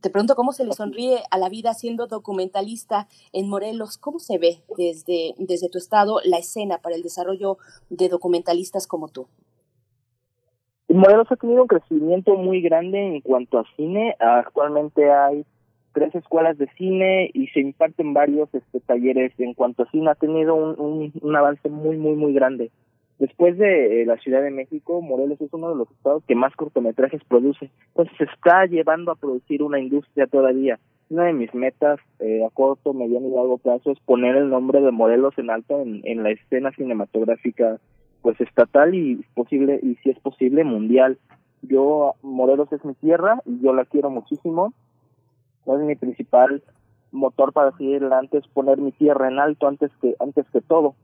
Te 0.00 0.08
pregunto 0.08 0.34
cómo 0.34 0.52
se 0.52 0.64
le 0.64 0.72
sonríe 0.72 1.22
a 1.30 1.36
la 1.36 1.50
vida 1.50 1.74
siendo 1.74 2.06
documentalista 2.06 3.06
en 3.32 3.48
Morelos. 3.48 3.98
¿Cómo 3.98 4.18
se 4.18 4.38
ve 4.38 4.62
desde, 4.78 5.34
desde 5.36 5.68
tu 5.68 5.76
estado 5.76 6.20
la 6.24 6.38
escena 6.38 6.78
para 6.78 6.96
el 6.96 7.02
desarrollo 7.02 7.58
de 7.90 8.08
documentalistas 8.08 8.86
como 8.86 9.08
tú? 9.08 9.28
Morelos 10.94 11.30
ha 11.30 11.36
tenido 11.36 11.62
un 11.62 11.68
crecimiento 11.68 12.34
muy 12.34 12.60
grande 12.62 12.98
en 12.98 13.20
cuanto 13.20 13.60
a 13.60 13.64
cine. 13.76 14.16
Actualmente 14.18 15.10
hay 15.10 15.44
tres 15.92 16.14
escuelas 16.16 16.58
de 16.58 16.68
cine 16.76 17.30
y 17.32 17.46
se 17.48 17.60
imparten 17.60 18.12
varios 18.12 18.52
este, 18.52 18.80
talleres 18.80 19.32
en 19.38 19.54
cuanto 19.54 19.84
a 19.84 19.90
cine. 19.90 20.10
Ha 20.10 20.16
tenido 20.16 20.56
un, 20.56 21.36
avance 21.36 21.68
muy, 21.68 21.96
muy, 21.96 22.16
muy 22.16 22.32
grande. 22.32 22.72
Después 23.20 23.56
de 23.58 24.02
eh, 24.02 24.06
la 24.06 24.16
Ciudad 24.16 24.42
de 24.42 24.50
México, 24.50 25.00
Morelos 25.00 25.40
es 25.40 25.52
uno 25.52 25.68
de 25.68 25.76
los 25.76 25.90
estados 25.92 26.24
que 26.26 26.34
más 26.34 26.56
cortometrajes 26.56 27.22
produce. 27.24 27.70
Entonces 27.88 28.16
se 28.18 28.24
está 28.24 28.66
llevando 28.66 29.12
a 29.12 29.16
producir 29.16 29.62
una 29.62 29.78
industria 29.78 30.26
todavía. 30.26 30.80
Una 31.08 31.24
de 31.24 31.34
mis 31.34 31.54
metas 31.54 32.00
eh, 32.18 32.44
a 32.44 32.50
corto, 32.50 32.94
mediano 32.94 33.28
y 33.28 33.30
largo 33.30 33.58
plazo 33.58 33.92
es 33.92 34.00
poner 34.00 34.36
el 34.36 34.48
nombre 34.48 34.80
de 34.80 34.90
Morelos 34.90 35.38
en 35.38 35.50
alto 35.50 35.82
en 35.82 36.22
la 36.22 36.30
escena 36.30 36.72
cinematográfica 36.72 37.78
pues 38.22 38.40
estatal 38.40 38.94
y 38.94 39.24
posible 39.34 39.80
y 39.82 39.96
si 39.96 40.10
es 40.10 40.18
posible 40.20 40.64
mundial. 40.64 41.18
Yo 41.62 42.14
Morelos 42.22 42.72
es 42.72 42.84
mi 42.84 42.94
tierra 42.94 43.40
y 43.44 43.60
yo 43.60 43.72
la 43.72 43.84
quiero 43.84 44.10
muchísimo. 44.10 44.72
Es 45.66 45.78
mi 45.80 45.94
principal 45.94 46.62
motor 47.12 47.52
para 47.52 47.72
seguir 47.76 48.02
adelante 48.02 48.38
es 48.38 48.46
poner 48.48 48.78
mi 48.78 48.92
tierra 48.92 49.28
en 49.28 49.38
alto 49.38 49.66
antes 49.68 49.90
que 50.00 50.14
antes 50.20 50.46
que 50.50 50.60
todo. 50.60 50.94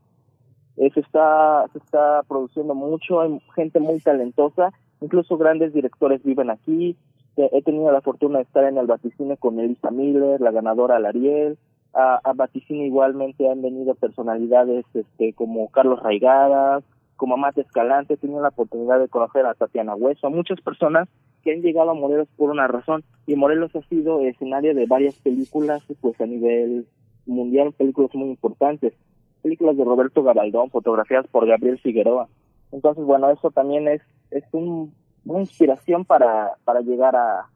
Eh, 0.77 0.91
se 0.93 0.99
está 1.01 1.65
se 1.73 1.79
está 1.79 2.23
produciendo 2.27 2.75
mucho, 2.75 3.21
hay 3.21 3.41
gente 3.55 3.79
muy 3.79 3.99
talentosa, 3.99 4.71
incluso 5.01 5.37
grandes 5.37 5.73
directores 5.73 6.23
viven 6.23 6.49
aquí. 6.49 6.95
he 7.35 7.61
tenido 7.61 7.91
la 7.91 8.01
fortuna 8.01 8.39
de 8.39 8.43
estar 8.45 8.63
en 8.63 8.77
el 8.77 8.87
vaticine 8.87 9.37
con 9.37 9.59
Elisa 9.59 9.91
Miller, 9.91 10.41
la 10.41 10.51
ganadora 10.51 10.95
al 10.95 11.05
Ariel. 11.05 11.57
A, 11.93 12.19
a 12.23 12.49
igualmente 12.69 13.49
han 13.49 13.61
venido 13.61 13.95
personalidades 13.95 14.85
este, 14.93 15.33
como 15.33 15.69
Carlos 15.69 16.01
Raigadas, 16.03 16.83
como 17.17 17.33
Amate 17.33 17.61
Escalante. 17.61 18.13
He 18.13 18.17
tenido 18.17 18.41
la 18.41 18.49
oportunidad 18.49 18.99
de 18.99 19.09
conocer 19.09 19.45
a 19.45 19.53
Tatiana 19.53 19.95
Hueso, 19.95 20.27
a 20.27 20.29
muchas 20.29 20.61
personas 20.61 21.09
que 21.43 21.51
han 21.51 21.61
llegado 21.61 21.91
a 21.91 21.93
Morelos 21.93 22.29
por 22.37 22.49
una 22.49 22.67
razón. 22.67 23.03
Y 23.25 23.35
Morelos 23.35 23.75
ha 23.75 23.81
sido 23.83 24.21
escenario 24.21 24.73
de 24.73 24.85
varias 24.85 25.15
películas, 25.15 25.83
pues 25.99 26.19
a 26.21 26.25
nivel 26.25 26.87
mundial, 27.25 27.73
películas 27.73 28.13
muy 28.15 28.29
importantes. 28.29 28.93
Películas 29.41 29.77
de 29.77 29.83
Roberto 29.83 30.23
Gabaldón, 30.23 30.69
fotografiadas 30.69 31.27
por 31.27 31.45
Gabriel 31.45 31.79
Figueroa. 31.79 32.27
Entonces, 32.71 33.03
bueno, 33.03 33.29
eso 33.29 33.51
también 33.51 33.87
es, 33.87 34.01
es 34.31 34.43
un, 34.51 34.93
una 35.25 35.39
inspiración 35.39 36.05
para, 36.05 36.53
para 36.63 36.81
llegar 36.81 37.15
a, 37.15 37.49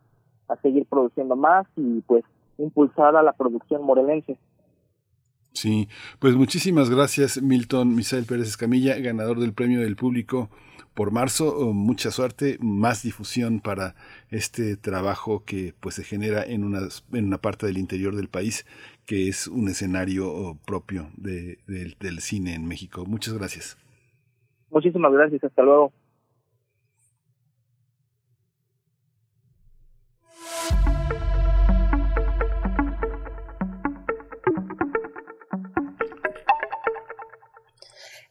a 0.47 0.55
seguir 0.57 0.85
produciendo 0.85 1.35
más 1.35 1.67
y 1.75 2.01
pues 2.01 2.23
impulsar 2.57 3.15
a 3.15 3.23
la 3.23 3.33
producción 3.33 3.83
morelense. 3.83 4.37
Sí, 5.53 5.89
pues 6.19 6.35
muchísimas 6.35 6.89
gracias 6.89 7.41
Milton 7.41 7.93
Misael 7.95 8.25
Pérez 8.25 8.47
Escamilla, 8.47 8.97
ganador 8.99 9.39
del 9.39 9.53
premio 9.53 9.81
del 9.81 9.95
público 9.97 10.49
por 10.93 11.11
marzo. 11.11 11.53
Oh, 11.55 11.73
mucha 11.73 12.09
suerte, 12.11 12.57
más 12.61 13.03
difusión 13.03 13.59
para 13.59 13.95
este 14.29 14.77
trabajo 14.77 15.43
que 15.43 15.73
pues 15.79 15.95
se 15.95 16.03
genera 16.05 16.43
en 16.43 16.63
una, 16.63 16.79
en 17.11 17.25
una 17.25 17.37
parte 17.39 17.65
del 17.67 17.77
interior 17.77 18.15
del 18.15 18.29
país 18.29 18.65
que 19.05 19.27
es 19.27 19.47
un 19.47 19.67
escenario 19.67 20.31
oh, 20.31 20.57
propio 20.65 21.09
de, 21.17 21.59
del- 21.67 21.97
del 21.99 22.19
cine 22.21 22.53
en 22.55 22.65
México. 22.65 23.05
Muchas 23.05 23.33
gracias. 23.33 23.77
Muchísimas 24.69 25.11
gracias, 25.11 25.43
hasta 25.43 25.63
luego. 25.63 25.91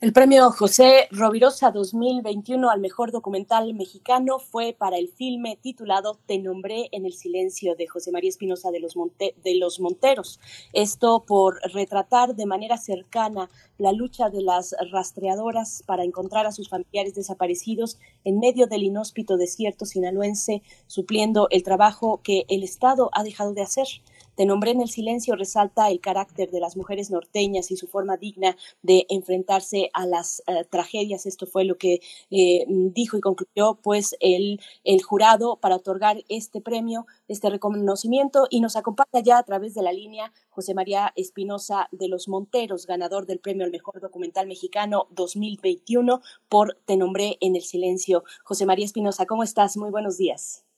El 0.00 0.14
premio 0.14 0.50
José 0.50 1.08
Rovirosa 1.10 1.72
2021 1.72 2.70
al 2.70 2.80
mejor 2.80 3.12
documental 3.12 3.74
mexicano 3.74 4.38
fue 4.38 4.72
para 4.72 4.96
el 4.96 5.08
filme 5.08 5.58
titulado 5.60 6.18
Te 6.24 6.38
nombré 6.38 6.88
en 6.92 7.04
el 7.04 7.12
silencio 7.12 7.74
de 7.74 7.86
José 7.86 8.10
María 8.10 8.30
Espinosa 8.30 8.70
de 8.70 8.80
los, 8.80 8.94
de 9.18 9.54
los 9.56 9.78
Monteros. 9.78 10.40
Esto 10.72 11.26
por 11.26 11.60
retratar 11.74 12.34
de 12.34 12.46
manera 12.46 12.78
cercana 12.78 13.50
la 13.76 13.92
lucha 13.92 14.30
de 14.30 14.40
las 14.40 14.74
rastreadoras 14.90 15.82
para 15.84 16.02
encontrar 16.02 16.46
a 16.46 16.52
sus 16.52 16.70
familiares 16.70 17.14
desaparecidos 17.14 17.98
en 18.24 18.38
medio 18.38 18.68
del 18.68 18.84
inhóspito 18.84 19.36
desierto 19.36 19.84
sinaloense, 19.84 20.62
supliendo 20.86 21.48
el 21.50 21.62
trabajo 21.62 22.22
que 22.24 22.46
el 22.48 22.62
Estado 22.62 23.10
ha 23.12 23.22
dejado 23.22 23.52
de 23.52 23.60
hacer. 23.60 23.86
Te 24.36 24.46
nombré 24.46 24.70
en 24.72 24.80
el 24.80 24.88
silencio 24.88 25.36
resalta 25.36 25.90
el 25.90 26.00
carácter 26.00 26.50
de 26.50 26.60
las 26.60 26.76
mujeres 26.76 27.10
norteñas 27.10 27.70
y 27.70 27.76
su 27.76 27.86
forma 27.86 28.16
digna 28.16 28.56
de 28.82 29.06
enfrentarse 29.08 29.90
a 29.92 30.06
las 30.06 30.42
eh, 30.46 30.64
tragedias. 30.68 31.26
Esto 31.26 31.46
fue 31.46 31.64
lo 31.64 31.76
que 31.76 32.00
eh, 32.30 32.64
dijo 32.68 33.16
y 33.16 33.20
concluyó 33.20 33.76
pues 33.82 34.16
el, 34.20 34.60
el 34.84 35.02
jurado 35.02 35.56
para 35.56 35.76
otorgar 35.76 36.24
este 36.28 36.60
premio, 36.60 37.06
este 37.28 37.50
reconocimiento 37.50 38.46
y 38.50 38.60
nos 38.60 38.76
acompaña 38.76 39.22
ya 39.22 39.38
a 39.38 39.42
través 39.42 39.74
de 39.74 39.82
la 39.82 39.92
línea 39.92 40.32
José 40.50 40.74
María 40.74 41.12
Espinosa 41.16 41.88
de 41.92 42.08
los 42.08 42.28
Monteros, 42.28 42.86
ganador 42.86 43.26
del 43.26 43.40
premio 43.40 43.64
al 43.64 43.70
mejor 43.70 44.00
documental 44.00 44.46
mexicano 44.46 45.06
2021 45.10 46.20
por 46.48 46.78
Te 46.84 46.96
nombré 46.96 47.38
en 47.40 47.56
el 47.56 47.62
silencio. 47.62 48.24
José 48.44 48.66
María 48.66 48.84
Espinosa, 48.84 49.26
¿cómo 49.26 49.42
estás? 49.42 49.76
Muy 49.76 49.90
buenos 49.90 50.16
días. 50.16 50.69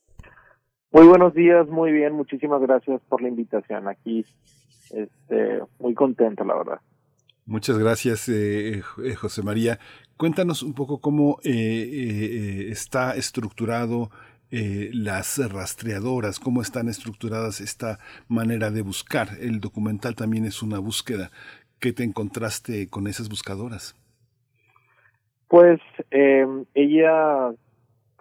Muy 0.93 1.07
buenos 1.07 1.33
días, 1.33 1.67
muy 1.69 1.91
bien, 1.91 2.13
muchísimas 2.13 2.61
gracias 2.61 3.01
por 3.09 3.23
la 3.23 3.29
invitación. 3.29 3.89
Aquí, 3.89 4.27
este, 4.91 5.61
muy 5.79 5.95
contento, 5.95 6.45
la 6.45 6.55
verdad. 6.55 6.81
Muchas 7.47 7.79
gracias, 7.79 8.29
eh, 8.29 8.83
eh, 9.03 9.15
José 9.15 9.43
María. 9.43 9.79
Cuéntanos 10.19 10.63
un 10.63 10.75
poco 10.75 11.01
cómo 11.01 11.39
eh, 11.45 11.51
eh, 11.51 12.69
está 12.71 13.17
estructurado 13.17 14.11
eh, 14.51 14.91
las 14.93 15.39
rastreadoras, 15.51 16.39
cómo 16.39 16.61
están 16.61 16.91
estructuradas 16.91 17.63
esta 17.63 17.99
manera 18.29 18.71
de 18.71 18.83
buscar. 18.83 19.29
El 19.41 19.61
documental 19.61 20.15
también 20.15 20.45
es 20.45 20.63
una 20.63 20.79
búsqueda. 20.79 21.31
¿Qué 21.81 21.95
te 21.95 22.05
encontraste 22.05 22.87
con 22.89 23.07
esas 23.07 23.31
buscadoras? 23.31 23.97
Pues 25.49 25.81
eh, 26.11 26.47
ella 26.75 27.51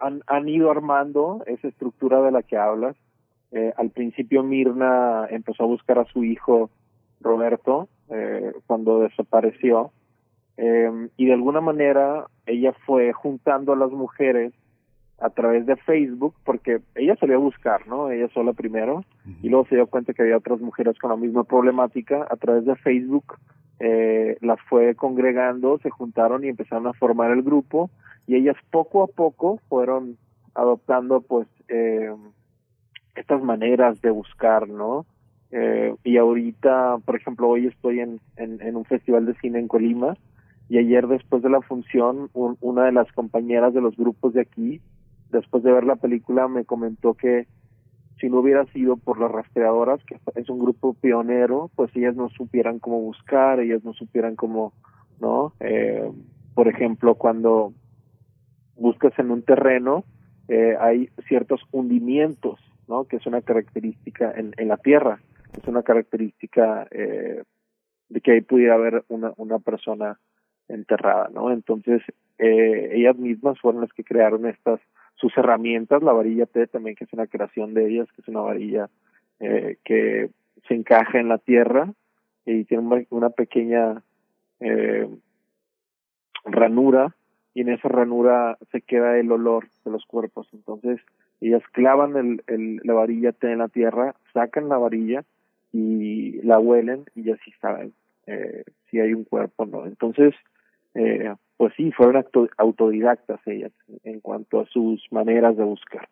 han, 0.02 0.22
han 0.26 0.48
ido 0.48 0.70
armando 0.70 1.42
esa 1.46 1.68
estructura 1.68 2.20
de 2.22 2.32
la 2.32 2.42
que 2.42 2.56
hablas. 2.56 2.96
Eh, 3.52 3.72
al 3.76 3.90
principio 3.90 4.42
Mirna 4.42 5.26
empezó 5.30 5.64
a 5.64 5.66
buscar 5.66 5.98
a 5.98 6.04
su 6.06 6.24
hijo 6.24 6.70
Roberto 7.20 7.88
eh, 8.10 8.52
cuando 8.66 9.00
desapareció. 9.00 9.92
Eh, 10.56 11.08
y 11.16 11.26
de 11.26 11.32
alguna 11.32 11.60
manera 11.60 12.26
ella 12.46 12.72
fue 12.84 13.12
juntando 13.12 13.72
a 13.72 13.76
las 13.76 13.90
mujeres 13.90 14.52
a 15.18 15.30
través 15.30 15.66
de 15.66 15.76
Facebook 15.76 16.34
porque 16.44 16.80
ella 16.96 17.14
solía 17.16 17.36
buscar, 17.36 17.86
¿no? 17.86 18.10
Ella 18.10 18.28
sola 18.34 18.52
primero. 18.52 19.04
Y 19.42 19.48
luego 19.48 19.66
se 19.66 19.76
dio 19.76 19.86
cuenta 19.86 20.12
que 20.12 20.22
había 20.22 20.36
otras 20.36 20.60
mujeres 20.60 20.98
con 20.98 21.10
la 21.10 21.16
misma 21.16 21.44
problemática. 21.44 22.26
A 22.28 22.36
través 22.36 22.64
de 22.64 22.74
Facebook 22.76 23.36
eh, 23.78 24.36
las 24.40 24.60
fue 24.68 24.94
congregando, 24.96 25.78
se 25.78 25.90
juntaron 25.90 26.44
y 26.44 26.48
empezaron 26.48 26.88
a 26.88 26.92
formar 26.92 27.30
el 27.30 27.42
grupo 27.42 27.90
y 28.26 28.36
ellas 28.36 28.56
poco 28.70 29.02
a 29.04 29.06
poco 29.08 29.60
fueron 29.68 30.18
adoptando 30.54 31.20
pues 31.22 31.48
eh, 31.68 32.10
estas 33.14 33.42
maneras 33.42 34.00
de 34.00 34.10
buscar, 34.10 34.68
¿no? 34.68 35.06
Eh, 35.50 35.94
y 36.04 36.16
ahorita, 36.16 36.98
por 37.04 37.16
ejemplo, 37.16 37.48
hoy 37.48 37.66
estoy 37.66 38.00
en, 38.00 38.20
en, 38.36 38.60
en 38.62 38.76
un 38.76 38.84
festival 38.86 39.26
de 39.26 39.34
cine 39.34 39.58
en 39.58 39.68
Colima 39.68 40.16
y 40.68 40.78
ayer 40.78 41.06
después 41.06 41.42
de 41.42 41.50
la 41.50 41.60
función 41.60 42.30
un- 42.32 42.56
una 42.60 42.84
de 42.86 42.92
las 42.92 43.10
compañeras 43.12 43.74
de 43.74 43.82
los 43.82 43.96
grupos 43.96 44.32
de 44.32 44.40
aquí, 44.40 44.80
después 45.30 45.62
de 45.62 45.72
ver 45.72 45.84
la 45.84 45.96
película, 45.96 46.48
me 46.48 46.64
comentó 46.64 47.14
que 47.14 47.46
si 48.20 48.28
no 48.30 48.40
hubiera 48.40 48.64
sido 48.66 48.96
por 48.96 49.20
las 49.20 49.30
rastreadoras, 49.30 50.02
que 50.04 50.16
es 50.36 50.48
un 50.48 50.58
grupo 50.60 50.94
pionero, 50.94 51.70
pues 51.74 51.90
ellas 51.96 52.14
no 52.16 52.28
supieran 52.30 52.78
cómo 52.78 53.00
buscar, 53.00 53.60
ellas 53.60 53.82
no 53.84 53.92
supieran 53.94 54.36
cómo, 54.36 54.72
¿no? 55.20 55.52
Eh, 55.60 56.10
por 56.54 56.68
ejemplo, 56.68 57.16
cuando 57.16 57.72
buscas 58.82 59.16
en 59.18 59.30
un 59.30 59.42
terreno, 59.42 60.04
eh, 60.48 60.76
hay 60.78 61.08
ciertos 61.28 61.60
hundimientos, 61.70 62.60
¿no? 62.88 63.04
Que 63.04 63.16
es 63.16 63.26
una 63.26 63.40
característica 63.40 64.32
en, 64.36 64.68
la 64.68 64.76
tierra, 64.76 65.20
es 65.56 65.66
una 65.66 65.82
característica 65.82 66.86
eh, 66.90 67.42
de 68.08 68.20
que 68.20 68.32
ahí 68.32 68.40
pudiera 68.42 68.74
haber 68.74 69.04
una, 69.08 69.32
una 69.36 69.58
persona 69.60 70.18
enterrada, 70.68 71.30
¿no? 71.32 71.50
Entonces, 71.52 72.02
eh, 72.38 72.90
ellas 72.94 73.16
mismas 73.16 73.58
fueron 73.60 73.80
las 73.80 73.92
que 73.92 74.04
crearon 74.04 74.46
estas, 74.46 74.80
sus 75.14 75.36
herramientas, 75.36 76.02
la 76.02 76.12
varilla 76.12 76.46
T 76.46 76.66
también, 76.66 76.96
que 76.96 77.04
es 77.04 77.12
una 77.12 77.26
creación 77.26 77.74
de 77.74 77.88
ellas, 77.88 78.08
que 78.12 78.22
es 78.22 78.28
una 78.28 78.40
varilla 78.40 78.90
eh, 79.40 79.76
que 79.84 80.30
se 80.66 80.74
encaja 80.74 81.20
en 81.20 81.28
la 81.28 81.38
tierra 81.38 81.92
y 82.44 82.64
tiene 82.64 82.82
una, 82.82 83.04
una 83.10 83.30
pequeña 83.30 84.02
eh, 84.60 85.08
ranura 86.44 87.14
y 87.54 87.60
en 87.62 87.70
esa 87.70 87.88
ranura 87.88 88.58
se 88.70 88.80
queda 88.80 89.18
el 89.18 89.30
olor 89.30 89.68
de 89.84 89.90
los 89.90 90.04
cuerpos. 90.06 90.48
Entonces, 90.52 91.00
ellas 91.40 91.62
clavan 91.72 92.16
el, 92.16 92.44
el, 92.46 92.80
la 92.84 92.94
varilla 92.94 93.34
en 93.42 93.58
la 93.58 93.68
tierra, 93.68 94.14
sacan 94.32 94.68
la 94.68 94.78
varilla 94.78 95.24
y 95.72 96.40
la 96.42 96.58
huelen 96.58 97.04
y 97.14 97.24
ya 97.24 97.36
sí 97.44 97.52
saben 97.60 97.92
eh, 98.26 98.64
si 98.90 99.00
hay 99.00 99.14
un 99.14 99.24
cuerpo 99.24 99.64
o 99.64 99.66
no. 99.66 99.86
Entonces, 99.86 100.34
eh, 100.94 101.34
pues 101.56 101.72
sí, 101.76 101.90
fueron 101.92 102.16
auto- 102.16 102.50
autodidactas 102.56 103.40
ellas 103.46 103.72
en 104.04 104.20
cuanto 104.20 104.60
a 104.60 104.66
sus 104.66 105.00
maneras 105.10 105.56
de 105.56 105.64
buscar. 105.64 106.08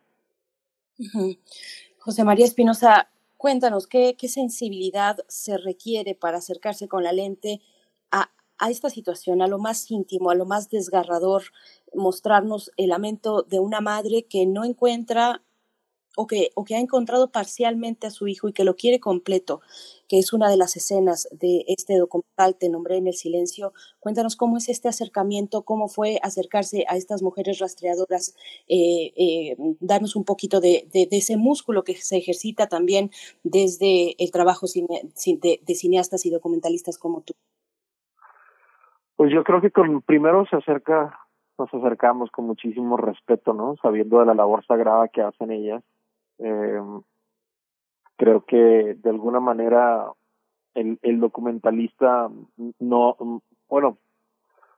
José 1.99 2.25
María 2.25 2.45
Espinosa, 2.45 3.09
cuéntanos 3.37 3.87
¿qué, 3.87 4.17
qué 4.19 4.29
sensibilidad 4.29 5.17
se 5.29 5.57
requiere 5.57 6.15
para 6.15 6.39
acercarse 6.39 6.89
con 6.89 7.03
la 7.03 7.13
lente 7.13 7.61
a, 8.61 8.71
esta 8.71 8.91
situación, 8.91 9.43
a 9.43 9.49
lo 9.49 9.59
más 9.59 9.91
íntimo, 9.91 10.31
a 10.31 10.35
lo 10.35 10.47
más 10.47 10.71
desgarrador, 10.71 11.45
mostrarnos 11.95 12.71
el 12.77 12.91
lamento 12.91 13.43
de 13.43 13.59
una 13.61 13.81
madre 13.81 14.25
que 14.25 14.47
no 14.47 14.65
encuentra 14.65 15.43
o 16.17 16.27
que, 16.27 16.51
o 16.57 16.65
que 16.65 16.75
ha 16.75 16.81
encontrado 16.81 17.31
parcialmente 17.31 18.07
a 18.07 18.11
su 18.11 18.27
hijo 18.27 18.49
y 18.49 18.53
que 18.53 18.65
lo 18.65 18.75
quiere 18.77 18.99
completo, 18.99 19.61
que 20.09 20.19
es 20.19 20.33
una 20.33 20.51
de 20.51 20.57
las 20.57 20.77
escenas 20.77 21.29
de 21.31 21.65
este 21.69 21.97
documental, 21.99 22.57
Te 22.59 22.69
nombré 22.69 22.97
en 22.97 23.07
el 23.07 23.15
silencio. 23.15 23.73
Cuéntanos 24.01 24.35
cómo 24.37 24.57
es 24.57 24.69
este 24.69 24.89
acercamiento, 24.89 25.63
cómo 25.63 25.89
fue 25.89 26.19
acercarse 26.23 26.85
a 26.89 26.97
estas 26.97 27.23
mujeres 27.23 27.59
rastreadoras, 27.61 28.35
eh, 28.69 29.13
eh, 29.17 29.57
darnos 29.81 30.17
un 30.17 30.25
poquito 30.25 30.61
de, 30.61 30.89
de- 30.93 31.09
ese 31.13 31.37
músculo 31.37 31.85
que 31.85 31.95
se 31.97 32.17
ejercita 32.17 32.69
también 32.69 33.11
desde 33.45 34.17
el 34.23 34.31
trabajo 34.33 34.67
de 34.67 35.75
cineastas 35.75 36.27
y 36.27 36.31
documentalistas 36.31 36.99
como 36.99 37.21
tú. 37.23 37.35
Pues 39.21 39.31
yo 39.35 39.45
creo 39.45 39.61
que 39.61 39.71
con 39.71 40.01
primero 40.01 40.47
se 40.47 40.57
acerca, 40.57 41.15
nos 41.59 41.75
acercamos 41.75 42.31
con 42.31 42.47
muchísimo 42.47 42.97
respeto, 42.97 43.53
¿no? 43.53 43.77
Sabiendo 43.83 44.19
de 44.19 44.25
la 44.25 44.33
labor 44.33 44.65
sagrada 44.65 45.09
que 45.09 45.21
hacen 45.21 45.51
ellas, 45.51 45.85
Eh, 46.39 46.81
creo 48.17 48.47
que 48.47 48.97
de 48.97 49.11
alguna 49.11 49.39
manera 49.39 50.11
el, 50.73 50.99
el 51.03 51.21
documentalista 51.21 52.31
no, 52.79 53.17
bueno, 53.69 53.99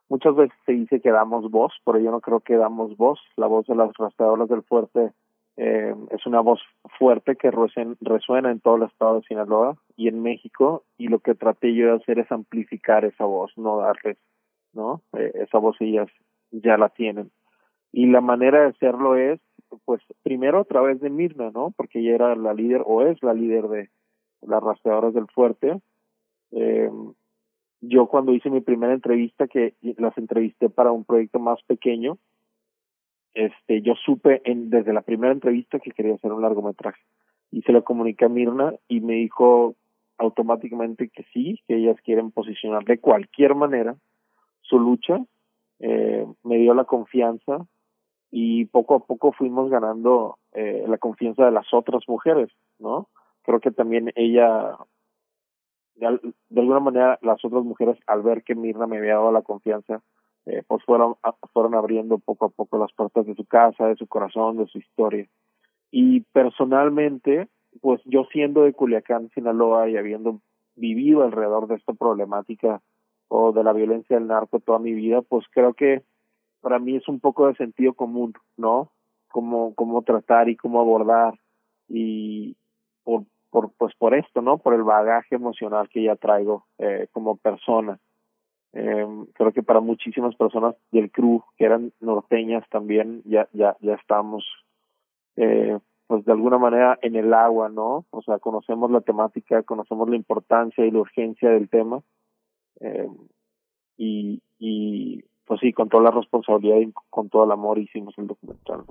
muchas 0.09 0.35
veces 0.35 0.59
se 0.67 0.73
dice 0.73 1.01
que 1.01 1.13
damos 1.13 1.49
voz, 1.49 1.73
pero 1.85 2.01
yo 2.01 2.11
no 2.11 2.21
creo 2.21 2.41
que 2.41 2.57
damos 2.57 2.97
voz. 2.97 3.21
La 3.37 3.47
voz 3.47 3.65
de 3.69 3.77
las 3.77 3.93
rastreadoras 3.97 4.49
del 4.49 4.65
fuerte 4.65 5.13
eh, 5.57 5.95
es 6.11 6.27
una 6.27 6.41
voz 6.41 6.61
fuerte 6.99 7.37
que 7.37 7.53
resuena 7.53 8.51
en 8.51 8.59
todo 8.59 8.75
el 8.75 8.83
estado 8.83 9.21
de 9.21 9.27
Sinaloa 9.29 9.77
y 9.97 10.09
en 10.09 10.21
México 10.21 10.83
y 10.99 11.07
lo 11.07 11.21
que 11.21 11.37
traté 11.37 11.73
yo 11.75 11.87
de 11.87 12.03
hacer 12.03 12.19
es 12.19 12.33
amplificar 12.33 13.05
esa 13.05 13.25
voz, 13.25 13.57
no 13.57 13.79
darles, 13.79 14.19
¿no? 14.73 15.03
Eh, 15.13 15.33
esa 15.35 15.59
voz 15.59 15.77
ellas 15.81 16.09
ya 16.51 16.77
la 16.77 16.89
tienen. 16.91 17.31
Y 17.93 18.07
la 18.07 18.21
manera 18.21 18.63
de 18.63 18.69
hacerlo 18.69 19.17
es, 19.17 19.41
pues, 19.85 20.03
primero 20.23 20.61
a 20.61 20.65
través 20.65 21.01
de 21.01 21.11
Mirna, 21.11 21.51
¿no? 21.51 21.73
Porque 21.77 22.01
ella 22.01 22.15
era 22.15 22.37
la 22.37 22.55
líder 22.55 22.83
o 22.85 23.03
es 23.03 23.23
la 23.23 23.35
líder 23.35 23.69
de 23.69 23.91
las 24.43 24.63
rastreadoras 24.63 25.15
del 25.15 25.27
fuerte. 25.29 25.81
Eh, 26.53 26.91
yo 27.81 28.07
cuando 28.07 28.33
hice 28.33 28.49
mi 28.49 28.61
primera 28.61 28.95
entrevista, 28.95 29.49
que 29.49 29.75
las 29.99 30.17
entrevisté 30.17 30.71
para 30.71 30.93
un 30.93 31.05
proyecto 31.05 31.39
más 31.39 31.63
pequeño, 31.65 32.19
este, 33.35 33.83
yo 33.83 33.95
supe 33.95 34.43
en, 34.45 34.71
desde 34.71 34.93
la 34.93 35.03
primera 35.03 35.33
entrevista 35.33 35.81
que 35.81 35.91
quería 35.91 36.15
hacer 36.15 36.33
un 36.33 36.43
largometraje. 36.43 37.01
Y 37.51 37.63
se 37.63 37.73
lo 37.73 37.85
comuniqué 37.85 38.27
a 38.27 38.29
Mirna 38.29 38.75
y 38.89 39.01
me 39.01 39.15
dijo 39.15 39.75
automáticamente 40.19 41.09
que 41.09 41.25
sí, 41.33 41.61
que 41.67 41.77
ellas 41.77 41.97
quieren 42.05 42.31
posicionar 42.31 42.85
de 42.85 42.99
cualquier 42.99 43.55
manera 43.55 43.97
su 44.73 44.81
lucha. 44.81 45.21
Eh, 45.81 46.27
me 46.45 46.57
dio 46.57 46.73
la 46.73 46.85
confianza 46.85 47.67
y 48.31 48.65
poco 48.67 48.95
a 48.95 49.01
poco 49.01 49.33
fuimos 49.33 49.69
ganando 49.69 50.39
eh, 50.53 50.85
la 50.89 50.97
confianza 50.97 51.45
de 51.45 51.51
las 51.51 51.67
otras 51.75 52.09
mujeres, 52.09 52.49
¿no? 52.79 53.09
Creo 53.43 53.61
que 53.61 53.71
también 53.71 54.11
ella 54.15 54.79
de, 55.97 56.07
alguna 56.57 56.81
manera 56.81 57.19
las 57.21 57.45
otras 57.45 57.65
mujeres 57.65 57.99
al 58.07 58.23
ver 58.23 58.43
que 58.43 58.55
Mirna 58.55 58.87
me 58.87 58.97
había 58.97 59.15
dado 59.15 59.33
la 59.33 59.43
confianza 59.43 60.01
eh, 60.47 60.63
pues 60.67 60.83
fueron 60.85 61.17
fueron 61.53 61.75
abriendo 61.75 62.19
poco 62.19 62.47
a 62.47 62.49
poco 62.49 62.79
las 62.79 62.93
puertas 62.95 63.27
de 63.27 63.35
su 63.35 63.45
casa 63.45 63.87
de 63.87 63.97
su 63.97 64.07
corazón 64.07 64.57
de 64.57 64.67
su 64.67 64.79
historia 64.79 65.29
y 65.91 66.21
personalmente 66.33 67.49
pues 67.83 68.01
yo 68.07 68.25
siendo 68.33 68.63
de 68.63 68.73
Culiacán 68.73 69.29
Sinaloa 69.35 69.91
y 69.91 69.99
habiendo 69.99 70.41
vivido 70.75 71.23
alrededor 71.23 71.69
de 71.69 71.75
esta 71.75 71.93
problemática 71.93 72.81
o 73.35 73.53
de 73.53 73.65
la 73.65 73.73
violencia 73.73 74.19
del 74.19 74.27
narco 74.27 74.61
toda 74.61 74.79
mi 74.79 74.93
vida 74.93 75.23
pues 75.23 75.47
creo 75.51 75.73
que 75.73 76.03
para 76.61 76.79
mí 76.79 76.97
es 76.97 77.09
un 77.09 77.19
poco 77.19 77.47
de 77.47 77.55
sentido 77.55 77.95
común 77.95 78.35
no 78.59 78.93
cómo 79.29 79.75
cómo 79.75 80.03
tratar 80.03 80.51
y 80.51 80.57
cómo 80.57 80.81
abordar 80.81 81.35
y 81.89 82.57
por 83.05 83.25
por 83.49 83.73
pues 83.73 83.95
por 83.97 84.15
esto 84.15 84.43
no 84.43 84.59
por 84.59 84.75
el 84.75 84.83
bagaje 84.83 85.37
emocional 85.37 85.89
que 85.89 86.03
ya 86.03 86.17
traigo 86.17 86.67
eh, 86.79 87.09
como 87.13 87.37
persona. 87.37 87.99
Eh, 88.75 89.07
creo 89.35 89.53
que 89.53 89.63
para 89.63 89.81
muchísimas 89.81 90.35
personas 90.37 90.75
del 90.91 91.11
crew 91.11 91.43
que 91.57 91.65
eran 91.65 91.93
norteñas 92.01 92.69
también 92.69 93.23
ya 93.25 93.49
ya 93.53 93.77
ya 93.81 93.95
estamos 93.95 94.45
eh, 95.37 95.79
pues 96.07 96.25
de 96.25 96.33
alguna 96.33 96.59
manera 96.59 96.99
en 97.03 97.17
el 97.17 97.33
agua 97.33 97.69
no 97.69 98.05
o 98.11 98.23
sea 98.23 98.39
conocemos 98.39 98.91
la 98.91 99.03
temática 99.03 99.63
conocemos 99.63 100.09
la 100.09 100.17
importancia 100.17 100.87
y 100.87 100.91
la 100.91 101.01
urgencia 101.01 101.51
del 101.51 101.69
tema 101.69 102.03
eh, 102.81 103.09
y 103.97 104.41
y 104.59 105.25
pues 105.45 105.61
sí 105.61 105.73
con 105.73 105.89
toda 105.89 106.05
la 106.05 106.11
responsabilidad 106.13 106.79
y 106.79 106.93
con 107.11 107.29
todo 107.29 107.45
el 107.45 107.53
amor 107.53 107.79
hicimos 107.79 108.15
el 108.17 108.29
documental 108.29 108.85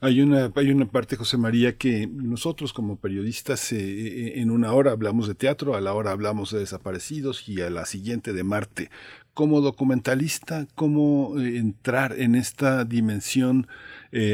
hay 0.00 0.20
una, 0.20 0.52
hay 0.56 0.70
una 0.70 0.86
parte, 0.86 1.16
José 1.16 1.38
María, 1.38 1.76
que 1.76 2.08
nosotros 2.08 2.72
como 2.72 2.96
periodistas 2.96 3.72
eh, 3.72 3.78
eh, 3.78 4.40
en 4.40 4.50
una 4.50 4.72
hora 4.72 4.90
hablamos 4.90 5.28
de 5.28 5.36
teatro, 5.36 5.76
a 5.76 5.80
la 5.80 5.94
hora 5.94 6.10
hablamos 6.10 6.50
de 6.50 6.58
desaparecidos 6.58 7.48
y 7.48 7.60
a 7.60 7.70
la 7.70 7.86
siguiente 7.86 8.32
de 8.32 8.42
Marte. 8.42 8.90
Como 9.32 9.60
documentalista, 9.60 10.66
¿cómo 10.74 11.38
entrar 11.38 12.18
en 12.18 12.34
esta 12.34 12.84
dimensión 12.84 13.68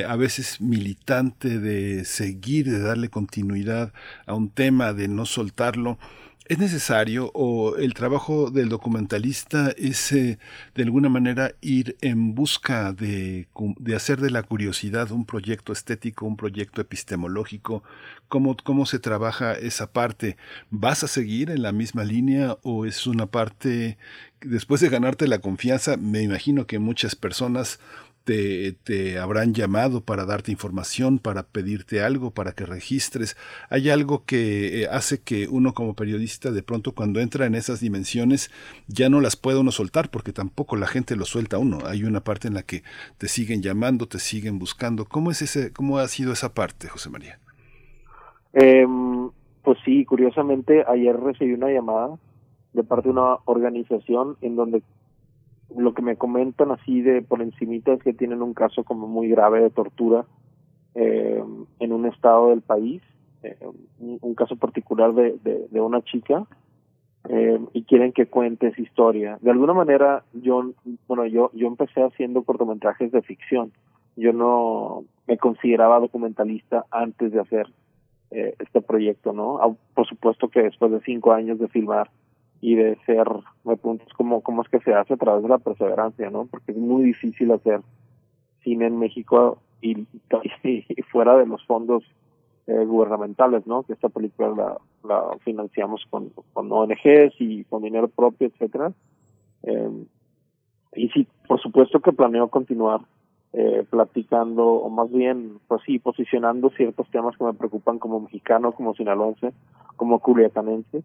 a 0.07 0.15
veces 0.15 0.61
militante 0.61 1.59
de 1.59 2.05
seguir, 2.05 2.67
de 2.67 2.79
darle 2.79 3.09
continuidad 3.09 3.93
a 4.27 4.35
un 4.35 4.49
tema, 4.49 4.93
de 4.93 5.09
no 5.09 5.27
soltarlo? 5.27 5.99
¿Es 6.47 6.59
necesario 6.59 7.31
o 7.35 7.77
el 7.77 7.95
trabajo 7.95 8.51
del 8.51 8.69
documentalista 8.69 9.73
es 9.77 10.11
eh, 10.11 10.41
de 10.75 10.83
alguna 10.83 11.09
manera 11.09 11.55
ir 11.61 11.97
en 12.01 12.35
busca 12.35 12.93
de, 12.93 13.47
de, 13.79 13.95
hacer 13.95 14.21
de 14.21 14.31
la 14.31 14.43
curiosidad 14.43 15.13
un 15.13 15.25
proyecto 15.25 15.73
estético, 15.73 16.27
un 16.27 16.37
proyecto 16.37 16.81
epistemológico? 16.81 17.85
¿Cómo, 18.27 18.57
¿Cómo 18.57 18.87
se 18.87 18.99
trabaja 18.99 19.53
esa 19.53 19.93
parte? 19.93 20.37
¿Vas 20.71 21.05
a 21.05 21.09
seguir 21.09 21.49
en 21.49 21.63
la 21.63 21.71
misma 21.71 22.03
línea 22.03 22.59
o 22.63 22.87
es 22.87 23.07
una 23.07 23.27
parte, 23.27 23.97
después 24.41 24.81
de 24.81 24.89
ganarte 24.89 25.29
la 25.29 25.39
confianza, 25.39 25.97
me 25.97 26.23
imagino 26.23 26.67
que 26.67 26.81
muchas 26.81 27.15
personas 27.15 27.79
te, 28.25 28.73
te, 28.73 29.19
habrán 29.19 29.55
llamado 29.55 30.01
para 30.01 30.25
darte 30.25 30.53
información, 30.53 31.19
para 31.19 31.43
pedirte 31.43 32.03
algo, 32.03 32.31
para 32.31 32.53
que 32.53 32.65
registres. 32.67 33.37
Hay 33.71 33.91
algo 33.91 34.25
que 34.25 34.83
eh, 34.83 34.89
hace 34.91 35.21
que 35.21 35.49
uno 35.49 35.75
como 35.75 35.95
periodista 35.95 36.51
de 36.51 36.63
pronto 36.63 36.93
cuando 36.93 37.21
entra 37.21 37.47
en 37.47 37.55
esas 37.55 37.81
dimensiones 37.81 38.51
ya 38.87 39.09
no 39.09 39.21
las 39.21 39.37
puede 39.37 39.59
uno 39.59 39.73
soltar 39.73 40.11
porque 40.11 40.33
tampoco 40.33 40.77
la 40.77 40.87
gente 40.87 41.17
lo 41.17 41.25
suelta 41.25 41.57
a 41.57 41.61
uno. 41.61 41.79
Hay 41.87 42.05
una 42.05 42.21
parte 42.21 42.49
en 42.49 42.55
la 42.55 42.63
que 42.63 42.83
te 43.19 43.29
siguen 43.29 43.63
llamando, 43.63 44.07
te 44.07 44.19
siguen 44.19 44.59
buscando. 44.59 45.05
¿Cómo 45.05 45.31
es 45.31 45.43
ese, 45.43 45.73
cómo 45.73 45.99
ha 45.99 46.09
sido 46.09 46.33
esa 46.33 46.55
parte, 46.55 46.89
José 46.89 47.11
María? 47.11 47.39
Eh, 48.53 48.87
pues 49.63 49.79
sí, 49.85 50.05
curiosamente 50.05 50.85
ayer 50.87 51.17
recibí 51.17 51.53
una 51.55 51.71
llamada 51.71 52.19
de 52.73 52.83
parte 52.83 53.09
de 53.09 53.13
una 53.13 53.37
organización 53.45 54.37
en 54.41 54.57
donde 54.57 54.83
lo 55.77 55.95
que 55.95 56.03
me 56.03 56.17
comentan 56.17 56.71
así 56.71 57.03
de 57.03 57.23
por 57.23 57.43
encimita 57.43 57.93
es 57.93 58.03
que 58.03 58.13
tienen 58.13 58.43
un 58.43 58.55
caso 58.55 58.85
como 58.85 59.07
muy 59.07 59.29
grave 59.29 59.61
de 59.61 59.71
tortura 59.71 60.25
eh, 60.95 61.43
en 61.79 61.93
un 61.93 62.07
estado 62.07 62.51
del 62.51 62.61
país, 62.61 63.03
eh, 63.43 63.57
un, 63.99 64.35
caso 64.35 64.57
particular 64.57 65.13
de, 65.15 65.39
de, 65.71 65.81
una 65.81 66.03
chica 66.03 66.47
eh, 67.29 67.59
y 67.73 67.83
quieren 67.85 68.13
que 68.13 68.27
cuente 68.27 68.69
esa 68.69 68.83
historia. 68.83 69.39
De 69.41 69.51
alguna 69.51 69.73
manera 69.73 70.25
yo, 70.33 70.73
bueno, 71.09 71.27
yo, 71.27 71.51
yo 71.55 71.67
empecé 71.67 72.03
haciendo 72.03 72.43
cortometrajes 72.43 73.11
de 73.13 73.23
ficción. 73.23 73.73
Yo 74.17 74.33
no 74.33 75.05
me 75.27 75.39
consideraba 75.39 76.01
documentalista 76.01 76.85
antes 76.91 77.33
de 77.33 77.41
hacer 77.41 77.69
eh, 78.31 78.55
este 78.59 78.81
proyecto, 78.81 79.33
¿no? 79.33 79.77
Por 79.95 80.07
supuesto 80.07 80.49
que 80.49 80.63
después 80.63 80.93
de 80.93 81.01
cinco 81.01 81.33
años 81.33 81.59
de 81.59 81.69
filmar 81.69 82.11
y 82.63 82.77
de 82.77 82.97
ser, 83.05 83.27
me 83.65 83.77
preguntas 83.77 84.09
cómo, 84.17 84.41
cómo 84.41 84.63
es 84.63 84.69
que 84.69 84.79
se 84.79 84.95
hace 84.95 85.15
a 85.15 85.19
través 85.19 85.43
de 85.43 85.49
la 85.49 85.59
perseverancia, 85.59 86.31
¿no? 86.31 86.47
Porque 86.47 86.71
es 86.71 86.79
muy 86.79 87.03
difícil 87.03 87.51
hacer 87.51 87.81
cine 88.63 88.87
en 88.87 89.01
México 89.01 89.59
y, 89.81 90.07
y 90.63 91.03
fuera 91.11 91.37
de 91.37 91.45
los 91.45 91.63
fondos 91.67 92.05
eh, 92.69 92.85
gubernamentales, 92.85 93.67
¿no? 93.67 93.83
Que 93.83 93.95
esta 93.95 94.09
película 94.09 94.51
la, 94.51 94.79
la 95.03 95.37
financiamos 95.41 96.07
con, 96.09 96.31
con 96.53 96.71
ONGs 96.71 97.35
y 97.41 97.65
con 97.65 97.83
dinero 97.83 98.07
propio, 98.07 98.47
etcétera. 98.47 98.93
Eh, 99.65 100.05
y 100.95 101.09
sí, 101.09 101.27
por 101.49 101.61
supuesto 101.61 101.99
que 101.99 102.13
planeo 102.13 102.47
continuar 102.47 103.01
eh, 103.55 103.85
platicando, 103.91 104.65
o 104.65 104.89
más 104.89 105.11
bien, 105.11 105.59
pues 105.67 105.83
sí, 105.85 105.99
posicionando 105.99 106.71
ciertos 106.71 107.11
temas 107.11 107.37
que 107.37 107.43
me 107.43 107.55
preocupan 107.55 107.99
como 107.99 108.21
mexicano, 108.21 108.71
como 108.71 108.95
sinaloense, 108.95 109.53
como 109.97 110.21
culiacanense, 110.21 111.03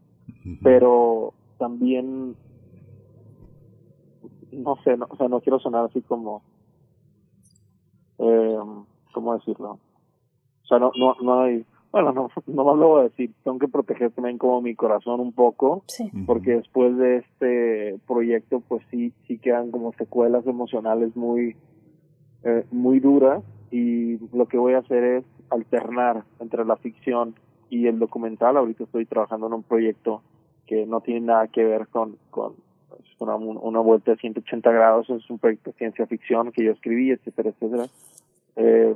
pero 0.62 1.34
también 1.58 2.36
no 4.52 4.76
sé, 4.84 4.98
no, 4.98 5.08
o 5.10 5.16
sea, 5.18 5.28
no 5.28 5.42
quiero 5.42 5.60
sonar 5.60 5.86
así 5.86 6.02
como 6.02 6.42
eh, 8.20 8.58
¿cómo 9.14 9.34
decirlo? 9.36 9.80
O 10.64 10.68
sea, 10.68 10.80
no 10.80 10.92
no 10.98 11.16
no 11.22 11.42
hay 11.42 11.66
bueno, 11.92 12.12
no, 12.12 12.30
no 12.48 12.76
lo 12.76 12.88
voy 12.90 13.00
a 13.02 13.04
decir, 13.06 13.32
tengo 13.44 13.60
que 13.60 13.68
proteger 13.68 14.12
también 14.12 14.38
como 14.38 14.62
mi 14.62 14.76
corazón 14.76 15.20
un 15.20 15.32
poco, 15.32 15.84
sí. 15.88 16.12
porque 16.26 16.58
después 16.58 16.96
de 16.98 17.18
este 17.18 18.00
proyecto, 18.06 18.62
pues 18.68 18.84
sí, 18.92 19.14
sí 19.26 19.38
quedan 19.38 19.72
como 19.72 19.94
secuelas 19.94 20.46
emocionales 20.46 21.16
muy, 21.16 21.56
eh, 22.44 22.66
muy 22.72 23.00
duras 23.00 23.44
y 23.72 24.18
lo 24.36 24.48
que 24.48 24.58
voy 24.58 24.74
a 24.74 24.80
hacer 24.80 25.04
es 25.04 25.26
alternar 25.50 26.24
entre 26.40 26.66
la 26.66 26.76
ficción 26.76 27.36
y 27.70 27.88
el 27.88 28.00
documental. 28.00 28.58
Ahorita 28.58 28.84
estoy 28.84 29.06
trabajando 29.06 29.48
en 29.48 29.54
un 29.54 29.64
proyecto 29.64 30.22
que 30.68 30.86
no 30.86 31.02
tiene 31.02 31.22
nada 31.22 31.48
que 31.48 31.64
ver 31.64 31.88
con, 31.88 32.18
con 32.30 32.54
pues, 32.90 33.02
una, 33.20 33.36
una 33.36 33.80
vuelta 33.80 34.12
de 34.12 34.18
180 34.18 34.72
grados, 34.72 35.10
es 35.10 35.30
un 35.30 35.40
proyecto 35.40 35.72
de 35.72 35.78
ciencia 35.78 36.06
ficción 36.06 36.52
que 36.52 36.64
yo 36.64 36.72
escribí, 36.72 37.12
etcétera, 37.12 37.50
etcétera. 37.50 37.86
Eh, 38.58 38.96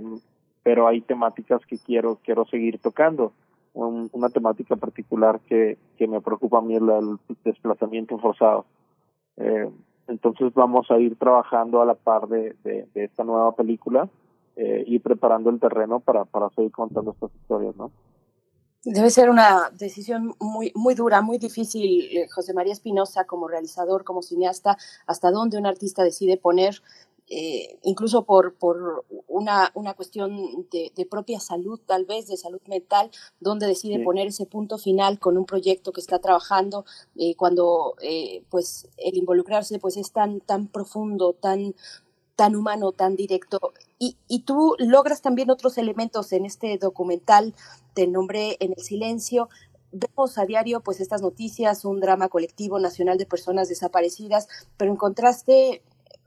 pero 0.64 0.88
hay 0.88 1.02
temáticas 1.02 1.66
que 1.66 1.78
quiero 1.80 2.20
quiero 2.24 2.46
seguir 2.46 2.80
tocando. 2.80 3.34
Un, 3.74 4.10
una 4.12 4.30
temática 4.30 4.76
particular 4.76 5.40
que, 5.48 5.78
que 5.98 6.08
me 6.08 6.20
preocupa 6.20 6.58
a 6.58 6.62
mí 6.62 6.76
es 6.76 6.82
el 6.82 7.18
desplazamiento 7.44 8.18
forzado. 8.20 8.66
Eh, 9.38 9.70
entonces 10.08 10.54
vamos 10.54 10.92
a 10.92 11.00
ir 11.00 11.16
trabajando 11.16 11.82
a 11.82 11.86
la 11.86 11.96
par 11.96 12.28
de, 12.28 12.54
de, 12.64 12.88
esta 12.94 13.24
nueva 13.24 13.56
película 13.56 14.10
eh, 14.58 15.00
preparando 15.02 15.50
el 15.50 15.60
terreno 15.60 16.02
para, 16.02 16.26
para 16.26 16.50
seguir 16.50 16.72
contando 16.72 17.12
estas 17.12 17.34
historias, 17.36 17.76
¿no? 17.78 17.92
Debe 18.84 19.12
ser 19.12 19.30
una 19.30 19.70
decisión 19.78 20.36
muy, 20.40 20.72
muy 20.74 20.96
dura, 20.96 21.22
muy 21.22 21.38
difícil, 21.38 22.18
eh, 22.18 22.28
José 22.34 22.54
María 22.54 22.74
Espinosa, 22.74 23.26
como 23.26 23.48
realizador, 23.48 24.04
como 24.04 24.24
cineasta, 24.24 24.76
hasta 25.06 25.30
dónde 25.30 25.60
un 25.60 25.68
artista 25.68 26.04
decide 26.04 26.38
poner, 26.38 26.82
eh, 27.28 27.78
incluso 27.84 28.26
por, 28.26 28.56
por 28.56 29.06
una, 29.28 29.72
una 29.76 29.94
cuestión 29.94 30.68
de, 30.72 30.92
de, 30.96 31.06
propia 31.06 31.40
salud, 31.40 31.80
tal 31.86 32.06
vez, 32.06 32.28
de 32.28 32.38
salud 32.38 32.60
mental, 32.68 33.12
dónde 33.40 33.68
decide 33.68 33.98
Sí. 33.98 34.04
poner 34.04 34.28
ese 34.28 34.48
punto 34.48 34.80
final 34.80 35.20
con 35.20 35.38
un 35.38 35.46
proyecto 35.46 35.92
que 35.94 36.02
está 36.02 36.18
trabajando, 36.20 36.84
eh, 37.16 37.36
cuando 37.36 37.94
eh, 38.02 38.44
pues 38.50 38.90
el 38.98 39.16
involucrarse 39.16 39.78
pues 39.78 39.96
es 39.96 40.12
tan, 40.12 40.40
tan 40.42 40.68
profundo, 40.68 41.34
tan, 41.34 41.76
tan 42.36 42.56
humano, 42.56 42.94
tan 42.94 43.16
directo. 43.16 43.60
Y, 44.04 44.18
y 44.28 44.40
tú 44.40 44.76
logras 44.80 45.22
también 45.22 45.52
otros 45.52 45.78
elementos 45.78 46.34
en 46.34 46.44
este 46.44 46.76
documental, 46.80 47.54
te 47.94 48.08
nombré 48.08 48.58
en 48.60 48.74
el 48.76 48.84
silencio. 48.84 49.48
Vemos 49.92 50.40
a 50.40 50.46
diario 50.48 50.82
pues 50.82 51.00
estas 51.00 51.22
noticias, 51.22 51.86
un 51.86 52.00
drama 52.00 52.28
colectivo 52.28 52.80
nacional 52.80 53.20
de 53.20 53.28
personas 53.28 53.70
desaparecidas, 53.70 54.48
pero 54.76 54.92
encontraste 54.92 55.84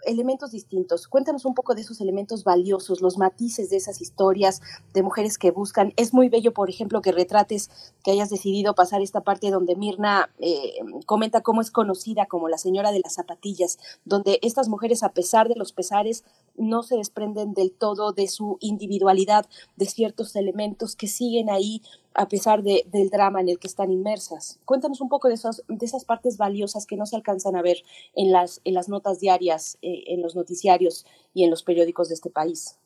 elementos 0.06 0.50
distintos. 0.50 1.08
Cuéntanos 1.08 1.44
un 1.44 1.54
poco 1.54 1.74
de 1.74 1.82
esos 1.82 2.00
elementos 2.00 2.44
valiosos, 2.44 3.00
los 3.00 3.18
matices 3.18 3.70
de 3.70 3.76
esas 3.76 4.00
historias 4.00 4.60
de 4.92 5.02
mujeres 5.02 5.38
que 5.38 5.50
buscan. 5.50 5.92
Es 5.96 6.14
muy 6.14 6.28
bello, 6.28 6.52
por 6.52 6.70
ejemplo, 6.70 7.02
que 7.02 7.12
retrates 7.12 7.70
que 8.02 8.10
hayas 8.10 8.30
decidido 8.30 8.74
pasar 8.74 9.02
esta 9.02 9.22
parte 9.22 9.50
donde 9.50 9.76
Mirna 9.76 10.30
eh, 10.38 10.74
comenta 11.06 11.42
cómo 11.42 11.60
es 11.60 11.70
conocida 11.70 12.26
como 12.26 12.48
la 12.48 12.58
señora 12.58 12.92
de 12.92 13.00
las 13.00 13.14
zapatillas, 13.14 13.78
donde 14.04 14.38
estas 14.42 14.68
mujeres, 14.68 15.02
a 15.02 15.12
pesar 15.12 15.48
de 15.48 15.56
los 15.56 15.72
pesares, 15.72 16.24
no 16.56 16.82
se 16.82 16.96
desprenden 16.96 17.54
del 17.54 17.72
todo 17.72 18.12
de 18.12 18.28
su 18.28 18.58
individualidad, 18.60 19.46
de 19.76 19.86
ciertos 19.86 20.36
elementos 20.36 20.96
que 20.96 21.08
siguen 21.08 21.50
ahí 21.50 21.82
a 22.14 22.28
pesar 22.28 22.62
de, 22.62 22.84
del 22.92 23.10
drama 23.10 23.40
en 23.40 23.48
el 23.48 23.58
que 23.58 23.66
están 23.66 23.90
inmersas. 23.90 24.60
Cuéntanos 24.64 25.00
un 25.00 25.08
poco 25.08 25.28
de, 25.28 25.34
esos, 25.34 25.64
de 25.68 25.84
esas 25.84 26.04
partes 26.04 26.38
valiosas 26.38 26.86
que 26.86 26.96
no 26.96 27.06
se 27.06 27.16
alcanzan 27.16 27.56
a 27.56 27.62
ver 27.62 27.78
en 28.14 28.32
las, 28.32 28.60
en 28.64 28.74
las 28.74 28.88
notas 28.88 29.20
diarias, 29.20 29.78
eh, 29.82 30.04
en 30.06 30.22
los 30.22 30.36
noticiarios 30.36 31.06
y 31.34 31.44
en 31.44 31.50
los 31.50 31.62
periódicos 31.62 32.08
de 32.08 32.14
este 32.14 32.30
país. 32.30 32.78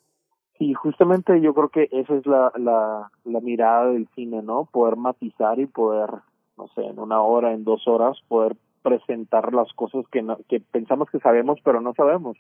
Sí, 0.59 0.75
justamente 0.75 1.41
yo 1.41 1.55
creo 1.55 1.69
que 1.69 1.89
esa 1.93 2.17
es 2.17 2.27
la, 2.27 2.51
la, 2.57 3.41
mirada 3.41 3.93
del 3.93 4.09
cine, 4.17 4.43
¿no? 4.43 4.69
Poder 4.73 4.97
matizar 4.97 5.61
y 5.61 5.67
poder, 5.67 6.11
no 6.57 6.67
sé, 6.75 6.85
en 6.85 6.99
una 6.99 7.23
hora, 7.23 7.53
en 7.53 7.63
dos 7.63 7.87
horas, 7.87 8.19
poder 8.27 8.57
presentar 8.83 9.55
las 9.55 9.73
cosas 9.75 10.05
que, 10.11 10.27
que 10.49 10.59
pensamos 10.61 11.09
que 11.11 11.21
sabemos, 11.21 11.61
pero 11.63 11.81
no 11.81 11.95
sabemos. 11.95 12.37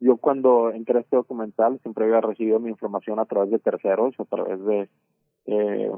Yo 0.00 0.16
cuando 0.16 0.70
entré 0.70 0.98
a 0.98 1.00
este 1.00 1.16
documental 1.16 1.78
siempre 1.80 2.04
había 2.04 2.20
recibido 2.20 2.58
mi 2.58 2.68
información 2.68 3.18
a 3.20 3.24
través 3.24 3.50
de 3.50 3.58
terceros, 3.58 4.14
a 4.18 4.24
través 4.24 4.62
de, 4.64 4.88
eh, 5.46 5.90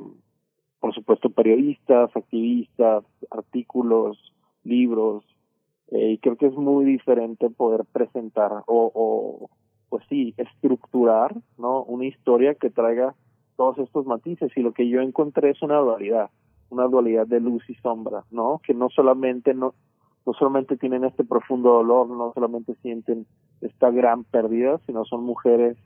por 0.85 0.95
supuesto, 0.95 1.31
periodistas, 1.31 2.15
activistas, 2.15 3.05
artículos, 3.31 4.19
libros, 4.65 5.25
eh, 5.89 6.11
y 6.11 6.19
creo 6.19 6.37
que 6.37 6.45
es 6.45 6.53
muy 6.53 6.85
diferente 6.85 7.49
poder 7.49 7.87
presentar 7.91 8.53
o, 8.67 8.93
o 8.95 9.49
pues 9.89 10.05
sí, 10.11 10.35
estructurar, 10.37 11.35
¿no? 11.57 11.85
Una 11.85 12.05
historia 12.05 12.55
que 12.55 12.69
traiga 12.69 13.15
todos 13.57 13.79
estos 13.79 14.05
matices 14.05 14.53
y 14.57 14.61
lo 14.61 14.75
que 14.75 14.87
yo 14.87 15.01
encontré 15.01 15.53
es 15.53 15.63
una 15.63 15.79
dualidad, 15.79 16.29
una 16.69 16.85
dualidad 16.85 17.27
de 17.27 17.41
luz 17.41 17.65
y 17.71 17.77
sombra, 17.77 18.25
¿no? 18.31 18.61
Que 18.63 18.75
no 18.75 18.91
solamente 18.91 19.55
no 19.55 19.73
no 20.27 20.35
solamente 20.35 20.77
tienen 20.77 21.05
este 21.05 21.25
profundo 21.25 21.71
dolor, 21.71 22.11
no 22.11 22.31
solamente 22.35 22.75
sienten 22.83 23.25
esta 23.63 23.91
gran 23.91 24.25
pérdida, 24.25 24.79
sino 24.85 25.07
son 25.07 25.25
mujeres 25.25 25.79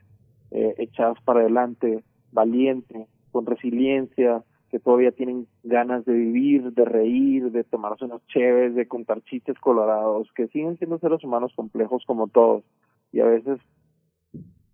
eh, 0.51 0.75
echadas 0.77 1.21
para 1.23 1.39
adelante, 1.39 2.03
valientes, 2.33 3.07
con 3.31 3.45
resiliencia, 3.45 4.43
que 4.69 4.79
todavía 4.79 5.11
tienen 5.11 5.47
ganas 5.63 6.05
de 6.05 6.13
vivir, 6.13 6.73
de 6.73 6.85
reír, 6.85 7.51
de 7.51 7.63
tomarse 7.63 8.05
unos 8.05 8.25
chéves, 8.27 8.75
de 8.75 8.87
contar 8.87 9.21
chistes 9.23 9.57
colorados, 9.59 10.31
que 10.35 10.47
siguen 10.47 10.77
siendo 10.77 10.99
seres 10.99 11.23
humanos 11.23 11.51
complejos 11.55 12.03
como 12.05 12.27
todos. 12.27 12.63
Y 13.11 13.19
a 13.19 13.25
veces, 13.25 13.59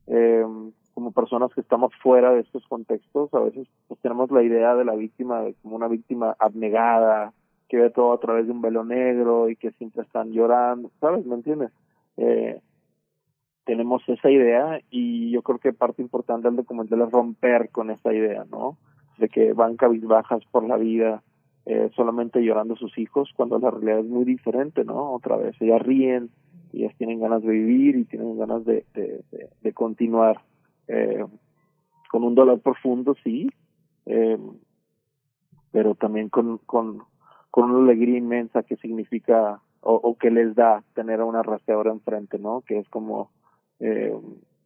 eh, 0.07 0.45
como 0.93 1.11
personas 1.11 1.53
que 1.53 1.61
estamos 1.61 1.93
fuera 2.01 2.31
de 2.31 2.41
estos 2.41 2.65
contextos, 2.67 3.33
a 3.33 3.39
veces 3.39 3.67
pues, 3.87 3.99
tenemos 4.01 4.29
la 4.31 4.43
idea 4.43 4.75
de 4.75 4.85
la 4.85 4.95
víctima 4.95 5.43
como 5.61 5.75
una 5.75 5.87
víctima 5.87 6.35
abnegada, 6.39 7.33
que 7.69 7.77
ve 7.77 7.89
todo 7.89 8.13
a 8.13 8.19
través 8.19 8.45
de 8.45 8.51
un 8.51 8.61
velo 8.61 8.83
negro 8.83 9.49
y 9.49 9.55
que 9.55 9.71
siempre 9.71 10.03
están 10.03 10.31
llorando, 10.31 10.91
¿sabes? 10.99 11.25
¿Me 11.25 11.35
entiendes? 11.35 11.71
Eh, 12.17 12.61
tenemos 13.65 14.07
esa 14.07 14.29
idea 14.29 14.79
y 14.91 15.31
yo 15.31 15.41
creo 15.41 15.57
que 15.57 15.73
parte 15.73 16.01
importante 16.01 16.47
del 16.47 16.57
documental 16.57 17.01
es 17.01 17.11
romper 17.11 17.69
con 17.69 17.89
esa 17.89 18.13
idea, 18.13 18.45
¿no? 18.49 18.77
De 19.17 19.29
que 19.29 19.53
van 19.53 19.77
cabizbajas 19.77 20.43
por 20.51 20.67
la 20.67 20.77
vida 20.77 21.23
eh, 21.65 21.89
solamente 21.95 22.41
llorando 22.41 22.75
a 22.75 22.77
sus 22.77 22.97
hijos 22.97 23.31
cuando 23.35 23.57
la 23.57 23.71
realidad 23.71 23.99
es 23.99 24.05
muy 24.05 24.23
diferente, 24.23 24.83
¿no? 24.83 25.13
Otra 25.13 25.35
vez, 25.37 25.55
ellas 25.59 25.81
ríen, 25.81 26.29
ellas 26.73 26.93
tienen 26.97 27.19
ganas 27.19 27.41
de 27.41 27.49
vivir 27.49 27.95
y 27.95 28.05
tienen 28.05 28.37
ganas 28.37 28.65
de, 28.65 28.85
de, 28.93 29.73
continuar 29.73 30.41
eh, 30.87 31.25
con 32.11 32.23
un 32.23 32.35
dolor 32.35 32.59
profundo, 32.59 33.15
sí, 33.23 33.49
eh, 34.05 34.37
pero 35.71 35.95
también 35.95 36.29
con, 36.29 36.59
con, 36.59 36.99
con 37.49 37.71
una 37.71 37.83
alegría 37.91 38.17
inmensa 38.17 38.63
que 38.63 38.75
significa 38.77 39.59
o, 39.81 39.95
o 39.95 40.17
que 40.17 40.29
les 40.29 40.55
da 40.55 40.83
tener 40.93 41.19
a 41.19 41.25
una 41.25 41.43
rastreadora 41.43 41.91
enfrente, 41.91 42.37
¿no? 42.37 42.61
Que 42.61 42.79
es 42.79 42.89
como 42.89 43.31
eh, 43.79 44.13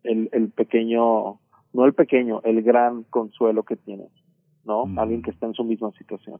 el, 0.04 0.30
el 0.32 0.50
pequeño, 0.50 1.40
no 1.74 1.86
el 1.86 1.94
pequeño, 1.94 2.42
el 2.44 2.62
gran 2.62 3.04
consuelo 3.04 3.64
que 3.64 3.76
tienen, 3.76 4.10
¿no? 4.66 4.86
Mm. 4.86 5.00
Alguien 5.00 5.22
que 5.22 5.32
está 5.32 5.46
en 5.46 5.54
su 5.54 5.64
misma 5.64 5.92
situación. 5.98 6.40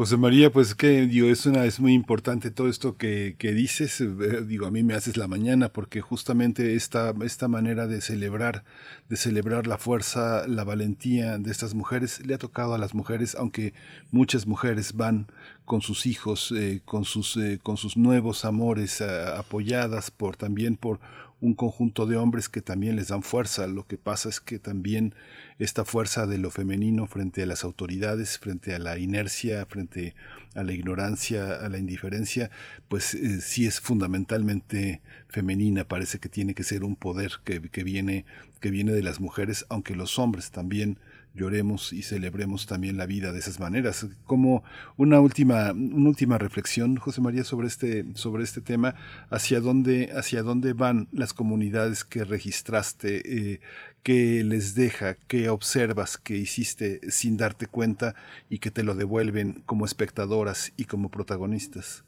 José 0.00 0.16
María, 0.16 0.50
pues 0.50 0.74
que 0.74 1.06
digo, 1.06 1.28
es 1.28 1.44
una 1.44 1.66
es 1.66 1.78
muy 1.78 1.92
importante 1.92 2.50
todo 2.50 2.68
esto 2.68 2.96
que, 2.96 3.36
que 3.38 3.52
dices, 3.52 4.00
eh, 4.00 4.06
digo, 4.46 4.66
a 4.66 4.70
mí 4.70 4.82
me 4.82 4.94
haces 4.94 5.18
la 5.18 5.28
mañana 5.28 5.68
porque 5.68 6.00
justamente 6.00 6.74
esta 6.74 7.12
esta 7.22 7.48
manera 7.48 7.86
de 7.86 8.00
celebrar 8.00 8.64
de 9.10 9.16
celebrar 9.16 9.66
la 9.66 9.76
fuerza, 9.76 10.48
la 10.48 10.64
valentía 10.64 11.36
de 11.36 11.50
estas 11.50 11.74
mujeres 11.74 12.24
le 12.24 12.32
ha 12.32 12.38
tocado 12.38 12.72
a 12.72 12.78
las 12.78 12.94
mujeres, 12.94 13.34
aunque 13.34 13.74
muchas 14.10 14.46
mujeres 14.46 14.94
van 14.94 15.26
con 15.66 15.82
sus 15.82 16.06
hijos, 16.06 16.50
eh, 16.56 16.80
con 16.84 17.04
sus 17.04 17.36
eh, 17.36 17.58
con 17.62 17.76
sus 17.76 17.98
nuevos 17.98 18.46
amores, 18.46 19.02
apoyadas 19.02 20.10
por 20.10 20.34
también 20.36 20.76
por 20.76 20.98
un 21.40 21.54
conjunto 21.54 22.06
de 22.06 22.16
hombres 22.16 22.48
que 22.48 22.60
también 22.60 22.96
les 22.96 23.08
dan 23.08 23.22
fuerza. 23.22 23.66
Lo 23.66 23.86
que 23.86 23.96
pasa 23.96 24.28
es 24.28 24.40
que 24.40 24.58
también 24.58 25.14
esta 25.58 25.84
fuerza 25.84 26.26
de 26.26 26.38
lo 26.38 26.50
femenino 26.50 27.06
frente 27.06 27.42
a 27.42 27.46
las 27.46 27.64
autoridades, 27.64 28.38
frente 28.38 28.74
a 28.74 28.78
la 28.78 28.98
inercia, 28.98 29.64
frente 29.66 30.14
a 30.54 30.62
la 30.62 30.72
ignorancia, 30.72 31.54
a 31.54 31.68
la 31.68 31.78
indiferencia, 31.78 32.50
pues 32.88 33.14
eh, 33.14 33.40
sí 33.40 33.66
es 33.66 33.80
fundamentalmente 33.80 35.00
femenina. 35.28 35.84
Parece 35.84 36.18
que 36.18 36.28
tiene 36.28 36.54
que 36.54 36.64
ser 36.64 36.84
un 36.84 36.96
poder 36.96 37.32
que, 37.44 37.60
que 37.60 37.84
viene 37.84 38.24
que 38.60 38.70
viene 38.70 38.92
de 38.92 39.02
las 39.02 39.20
mujeres, 39.20 39.64
aunque 39.70 39.96
los 39.96 40.18
hombres 40.18 40.50
también 40.50 40.98
lloremos 41.34 41.92
y 41.92 42.02
celebremos 42.02 42.66
también 42.66 42.96
la 42.96 43.06
vida 43.06 43.32
de 43.32 43.38
esas 43.38 43.60
maneras. 43.60 44.06
Como 44.24 44.62
una 44.96 45.20
última, 45.20 45.72
una 45.72 46.08
última 46.08 46.38
reflexión, 46.38 46.96
José 46.96 47.20
María, 47.20 47.44
sobre 47.44 47.68
este, 47.68 48.04
sobre 48.14 48.42
este 48.42 48.60
tema, 48.60 48.94
hacia 49.30 49.60
dónde, 49.60 50.10
hacia 50.14 50.42
dónde 50.42 50.72
van 50.72 51.08
las 51.12 51.32
comunidades 51.32 52.04
que 52.04 52.24
registraste, 52.24 53.52
eh, 53.52 53.60
que 54.02 54.42
les 54.44 54.74
deja, 54.74 55.14
que 55.28 55.48
observas, 55.48 56.18
que 56.18 56.36
hiciste 56.36 57.00
sin 57.10 57.36
darte 57.36 57.66
cuenta 57.66 58.14
y 58.48 58.58
que 58.58 58.70
te 58.70 58.82
lo 58.82 58.94
devuelven 58.94 59.62
como 59.66 59.84
espectadoras 59.84 60.72
y 60.76 60.84
como 60.84 61.10
protagonistas. 61.10 62.04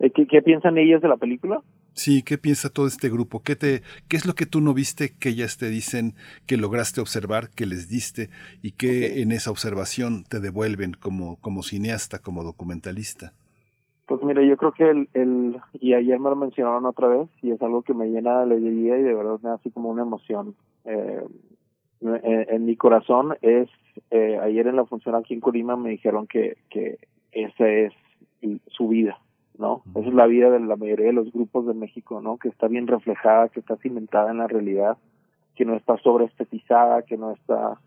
Eh, 0.00 0.10
¿Qué, 0.10 0.26
¿Qué 0.26 0.42
piensan 0.42 0.76
ellas 0.78 1.00
de 1.00 1.08
la 1.08 1.16
película? 1.16 1.62
Sí, 1.94 2.22
¿qué 2.24 2.38
piensa 2.38 2.70
todo 2.70 2.88
este 2.88 3.08
grupo? 3.08 3.42
¿Qué, 3.42 3.54
te, 3.54 3.82
¿Qué 4.08 4.16
es 4.16 4.26
lo 4.26 4.34
que 4.34 4.46
tú 4.46 4.60
no 4.60 4.74
viste 4.74 5.12
que 5.16 5.28
ellas 5.28 5.56
te 5.58 5.68
dicen 5.68 6.14
que 6.46 6.56
lograste 6.56 7.00
observar, 7.00 7.50
que 7.50 7.66
les 7.66 7.88
diste 7.88 8.30
y 8.62 8.72
que 8.72 9.10
okay. 9.10 9.22
en 9.22 9.30
esa 9.30 9.52
observación 9.52 10.24
te 10.28 10.40
devuelven 10.40 10.94
como, 11.00 11.36
como 11.40 11.62
cineasta, 11.62 12.18
como 12.18 12.42
documentalista? 12.42 13.32
Pues 14.06 14.22
mira, 14.22 14.42
yo 14.42 14.56
creo 14.56 14.72
que 14.72 14.90
el, 14.90 15.08
el, 15.14 15.56
y 15.72 15.94
ayer 15.94 16.18
me 16.18 16.30
lo 16.30 16.36
mencionaron 16.36 16.84
otra 16.84 17.08
vez, 17.08 17.28
y 17.42 17.52
es 17.52 17.62
algo 17.62 17.82
que 17.82 17.94
me 17.94 18.08
llena 18.08 18.38
de 18.38 18.42
alegría 18.42 18.98
y 18.98 19.02
de 19.02 19.14
verdad 19.14 19.38
me 19.42 19.48
da 19.48 19.54
así 19.54 19.70
como 19.70 19.88
una 19.88 20.02
emoción. 20.02 20.54
Eh, 20.84 21.24
en, 22.02 22.46
en, 22.50 22.64
mi 22.66 22.76
corazón 22.76 23.34
es, 23.40 23.68
eh, 24.10 24.38
ayer 24.42 24.66
en 24.66 24.76
la 24.76 24.84
función 24.84 25.14
aquí 25.14 25.32
en 25.32 25.40
Colima 25.40 25.76
me 25.76 25.90
dijeron 25.90 26.26
que, 26.26 26.58
que 26.68 26.98
esa 27.32 27.66
es 27.68 27.92
su 28.68 28.88
vida, 28.88 29.18
¿no? 29.58 29.82
Esa 29.94 30.08
es 30.08 30.14
la 30.14 30.26
vida 30.26 30.50
de 30.50 30.60
la 30.60 30.76
mayoría 30.76 31.06
de 31.06 31.12
los 31.12 31.32
grupos 31.32 31.66
de 31.66 31.74
México, 31.74 32.20
¿no? 32.20 32.38
Que 32.38 32.48
está 32.48 32.68
bien 32.68 32.86
reflejada, 32.86 33.48
que 33.48 33.60
está 33.60 33.76
cimentada 33.76 34.30
en 34.30 34.38
la 34.38 34.46
realidad, 34.48 34.96
que 35.54 35.64
no 35.64 35.74
está 35.76 35.96
sobreestetizada, 35.98 37.02
que 37.02 37.16
no 37.16 37.30
está, 37.32 37.78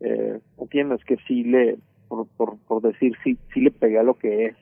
eh, 0.00 0.40
entiendes, 0.58 1.04
que 1.04 1.16
sí 1.26 1.44
le, 1.44 1.78
por, 2.08 2.26
por, 2.36 2.56
por 2.66 2.82
decir, 2.82 3.14
sí, 3.22 3.36
sí 3.52 3.60
le 3.60 3.70
pegué 3.70 3.98
a 3.98 4.02
lo 4.02 4.14
que 4.14 4.46
es, 4.46 4.56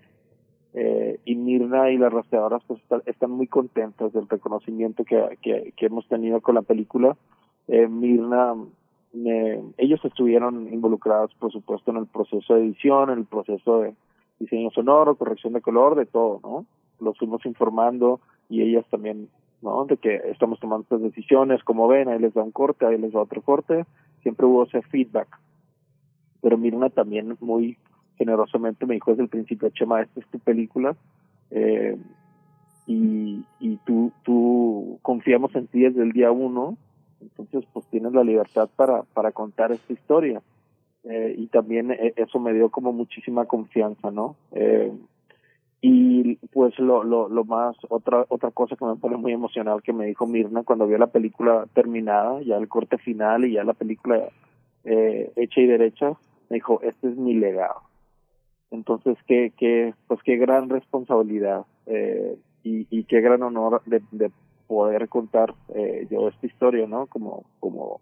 Eh, 0.75 1.19
y 1.25 1.35
Mirna 1.35 1.91
y 1.91 1.97
las 1.97 2.13
rastreadoras 2.13 2.63
pues 2.67 2.81
están, 2.83 3.01
están 3.07 3.31
muy 3.31 3.47
contentas 3.49 4.13
del 4.13 4.29
reconocimiento 4.29 5.03
que, 5.03 5.17
que, 5.41 5.73
que 5.75 5.87
hemos 5.87 6.07
tenido 6.09 6.41
con 6.43 6.55
la 6.55 6.63
película. 6.63 7.17
Eh, 7.69 7.89
Mirna, 7.89 8.55
me- 9.15 9.63
ellos 9.79 10.05
estuvieron 10.05 10.69
involucrados, 10.73 11.33
por 11.41 11.51
supuesto, 11.51 11.91
en 11.91 11.97
el 11.97 12.07
proceso 12.07 12.55
de 12.55 12.61
edición, 12.67 13.09
en 13.11 13.19
el 13.21 13.25
proceso 13.25 13.81
de 13.81 13.95
diseño 14.39 14.71
sonoro, 14.71 15.17
corrección 15.17 15.53
de 15.53 15.61
color, 15.61 15.95
de 15.95 16.07
todo, 16.07 16.41
¿no? 16.43 16.67
Los 17.01 17.19
fuimos 17.19 17.45
informando 17.47 18.21
y 18.49 18.63
ellas 18.63 18.85
también, 18.91 19.29
¿no? 19.63 19.85
De 19.85 19.97
que 19.97 20.17
estamos 20.27 20.61
tomando 20.61 20.83
estas 20.83 21.03
decisiones, 21.03 21.63
como 21.65 21.89
ven, 21.89 22.09
ahí 22.09 22.19
les 22.19 22.35
da 22.35 22.43
un 22.43 22.53
corte, 22.53 22.87
ahí 22.87 22.99
les 22.99 23.13
da 23.13 23.21
otro 23.21 23.43
corte, 23.43 23.85
siempre 24.23 24.47
hubo 24.47 24.65
ese 24.65 24.83
feedback. 24.83 25.29
Pero 26.41 26.57
Mirna 26.57 26.91
también 26.91 27.37
muy 27.41 27.79
generosamente 28.17 28.85
me 28.85 28.95
dijo 28.95 29.13
desde 29.13 29.23
el 29.23 29.29
principio, 29.29 29.71
Chema, 29.71 30.03
esta 30.03 30.21
es 30.21 30.27
tu 30.27 30.39
película, 30.41 30.97
eh, 31.51 31.97
y, 32.87 33.45
y 33.61 33.77
tú, 33.85 34.13
tú 34.25 34.99
confiamos 35.03 35.55
en 35.55 35.67
ti 35.69 35.83
desde 35.83 36.03
el 36.03 36.13
día 36.13 36.33
uno, 36.33 36.77
entonces 37.21 37.65
pues 37.73 37.87
tienes 37.87 38.13
la 38.13 38.25
libertad 38.25 38.69
para, 38.75 39.03
para 39.03 39.33
contar 39.33 39.73
esta 39.73 39.93
historia. 39.93 40.43
Eh, 41.05 41.35
y 41.39 41.47
también 41.49 41.91
eh, 41.93 42.13
eso 42.17 42.39
me 42.39 42.53
dio 42.53 42.71
como 42.71 42.93
muchísima 42.93 43.47
confianza, 43.47 44.11
¿no? 44.11 44.37
Eh, 44.53 44.93
y 45.81 46.35
pues 46.53 46.77
lo, 46.79 47.05
lo, 47.05 47.29
lo 47.29 47.45
más, 47.45 47.77
otra, 47.89 48.25
otra 48.29 48.51
cosa 48.51 48.75
que 48.75 48.85
me 48.85 48.97
pone 48.97 49.17
muy 49.17 49.33
emocional 49.33 49.83
que 49.83 49.93
me 49.93 50.07
dijo 50.07 50.27
Mirna 50.27 50.65
cuando 50.65 50.89
vio 50.89 50.99
la 50.99 51.07
película 51.07 51.67
terminada, 51.73 52.43
ya 52.43 52.57
el 52.57 52.69
corte 52.69 52.99
final 52.99 53.45
y 53.45 53.53
ya 53.53 53.63
la 53.63 53.75
película 53.75 54.29
eh, 54.85 55.33
hecha 55.37 55.61
y 55.61 55.67
derecha, 55.67 56.15
me 56.51 56.57
dijo, 56.57 56.81
este 56.83 57.09
es 57.09 57.17
mi 57.17 57.35
legado. 57.35 57.83
Entonces, 58.71 59.17
qué, 59.27 59.53
qué, 59.57 59.95
pues 60.09 60.21
qué 60.25 60.37
gran 60.37 60.69
responsabilidad 60.69 61.65
eh, 61.87 62.37
y, 62.65 62.87
y 62.91 63.05
qué 63.05 63.21
gran 63.21 63.43
honor 63.43 63.83
de, 63.87 64.03
de 64.11 64.31
poder 64.67 65.09
contar 65.09 65.55
eh, 65.75 66.07
yo 66.11 66.29
esta 66.29 66.47
historia, 66.47 66.87
¿no? 66.87 67.07
Como, 67.07 67.45
como, 67.61 68.01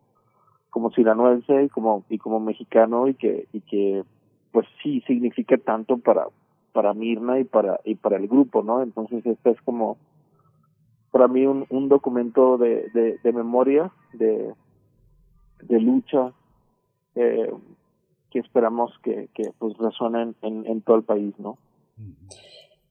como 0.76 0.90
sinaloense 0.90 1.62
y 1.62 1.68
como, 1.70 2.04
y 2.10 2.18
como 2.18 2.38
mexicano 2.38 3.08
y 3.08 3.14
que, 3.14 3.48
y 3.50 3.62
que, 3.62 4.04
pues 4.52 4.66
sí 4.82 5.02
significa 5.06 5.56
tanto 5.56 5.96
para, 5.96 6.26
para 6.74 6.92
Mirna 6.92 7.40
y 7.40 7.44
para, 7.44 7.80
y 7.82 7.94
para 7.94 8.18
el 8.18 8.28
grupo, 8.28 8.62
¿no? 8.62 8.82
Entonces, 8.82 9.24
este 9.24 9.52
es 9.52 9.62
como, 9.62 9.96
para 11.10 11.28
mí 11.28 11.46
un, 11.46 11.64
un 11.70 11.88
documento 11.88 12.58
de, 12.58 12.90
de, 13.22 13.32
memoria, 13.32 13.90
de, 14.12 14.52
de 15.62 15.80
lucha, 15.80 16.34
eh, 17.14 17.50
que 18.30 18.40
esperamos 18.40 18.92
que, 19.02 19.30
que 19.32 19.52
pues 19.58 19.78
resuenen 19.78 20.36
en, 20.42 20.66
en 20.66 20.82
todo 20.82 20.96
el 20.96 21.04
país, 21.04 21.32
¿no? 21.38 21.56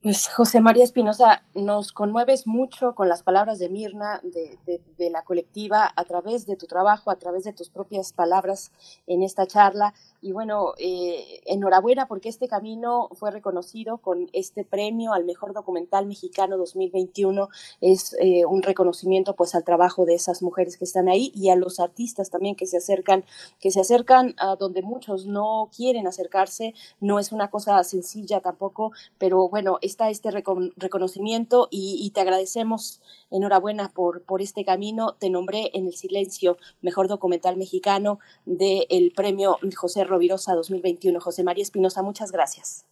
Pues 0.06 0.28
José 0.28 0.62
María 0.62 0.84
Espinosa, 0.84 1.42
nos 1.56 1.92
conmueves 1.92 2.46
mucho 2.46 2.94
con 2.94 3.10
las 3.10 3.24
palabras 3.24 3.58
de 3.58 3.70
Mirna, 3.70 4.22
de, 4.22 4.56
de- 4.68 5.10
la 5.10 5.24
colectiva, 5.24 5.92
a 5.96 6.04
través 6.04 6.46
de 6.46 6.56
tu 6.56 6.68
trabajo, 6.68 7.10
a 7.10 7.16
través 7.16 7.44
de 7.44 7.54
tus 7.54 7.70
propias 7.70 8.14
palabras 8.14 8.72
en 9.08 9.24
esta 9.24 9.48
charla. 9.48 9.96
Y 10.22 10.32
bueno, 10.32 10.74
eh, 10.78 11.42
enhorabuena 11.46 12.08
porque 12.08 12.30
este 12.30 12.48
camino 12.48 13.10
fue 13.14 13.32
reconocido 13.32 13.98
con 13.98 14.30
este 14.34 14.64
premio 14.64 15.14
al 15.14 15.26
mejor 15.26 15.54
documental 15.54 16.06
mexicano 16.06 16.58
2021. 16.58 17.50
Es 17.82 18.16
eh, 18.20 18.46
un 18.46 18.62
reconocimiento 18.62 19.36
pues 19.36 19.56
al 19.56 19.64
trabajo 19.64 20.06
de 20.06 20.14
esas 20.14 20.44
mujeres 20.44 20.78
que 20.78 20.86
están 20.86 21.08
ahí 21.10 21.32
y 21.34 21.50
a 21.50 21.56
los 21.56 21.80
artistas 21.80 22.30
también 22.30 22.56
que 22.56 22.68
se 22.68 22.78
acercan, 22.78 23.26
que 23.60 23.72
se 23.72 23.82
acercan 23.82 24.36
a 24.38 24.56
donde 24.56 24.84
muchos 24.84 25.26
no 25.26 25.70
quieren 25.76 26.06
acercarse. 26.06 26.76
No 27.00 27.18
es 27.20 27.32
una 27.32 27.50
cosa 27.50 27.84
sencilla 27.84 28.40
tampoco, 28.40 28.92
pero 29.18 29.50
bueno, 29.50 29.78
está 29.96 30.10
este 30.10 30.30
recon- 30.30 30.74
reconocimiento 30.76 31.70
y, 31.72 31.98
y 32.02 32.10
te 32.12 32.20
agradecemos. 32.20 33.02
Enhorabuena 33.32 33.90
por, 33.90 34.24
por 34.24 34.42
este 34.42 34.66
camino. 34.66 35.16
Te 35.18 35.30
nombré 35.30 35.72
en 35.74 35.88
el 35.88 35.94
silencio 35.94 36.58
mejor 36.82 37.08
documental 37.08 37.56
mexicano 37.56 38.20
del 38.46 39.14
premio 39.16 39.58
José 39.76 40.04
Rovirosa 40.04 40.54
2021. 40.54 41.20
José 41.22 41.44
María 41.44 41.64
Espinosa, 41.64 42.04
muchas 42.04 42.32
gracias. 42.34 42.86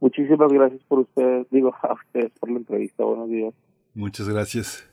Muchísimas 0.00 0.52
gracias 0.52 0.82
por 0.88 1.00
ustedes, 1.00 1.46
digo, 1.50 1.72
a 1.82 1.94
ustedes 1.94 2.32
por 2.40 2.50
la 2.50 2.58
entrevista. 2.58 3.04
Buenos 3.04 3.28
días. 3.28 3.54
Muchas 3.94 4.28
gracias. 4.28 4.89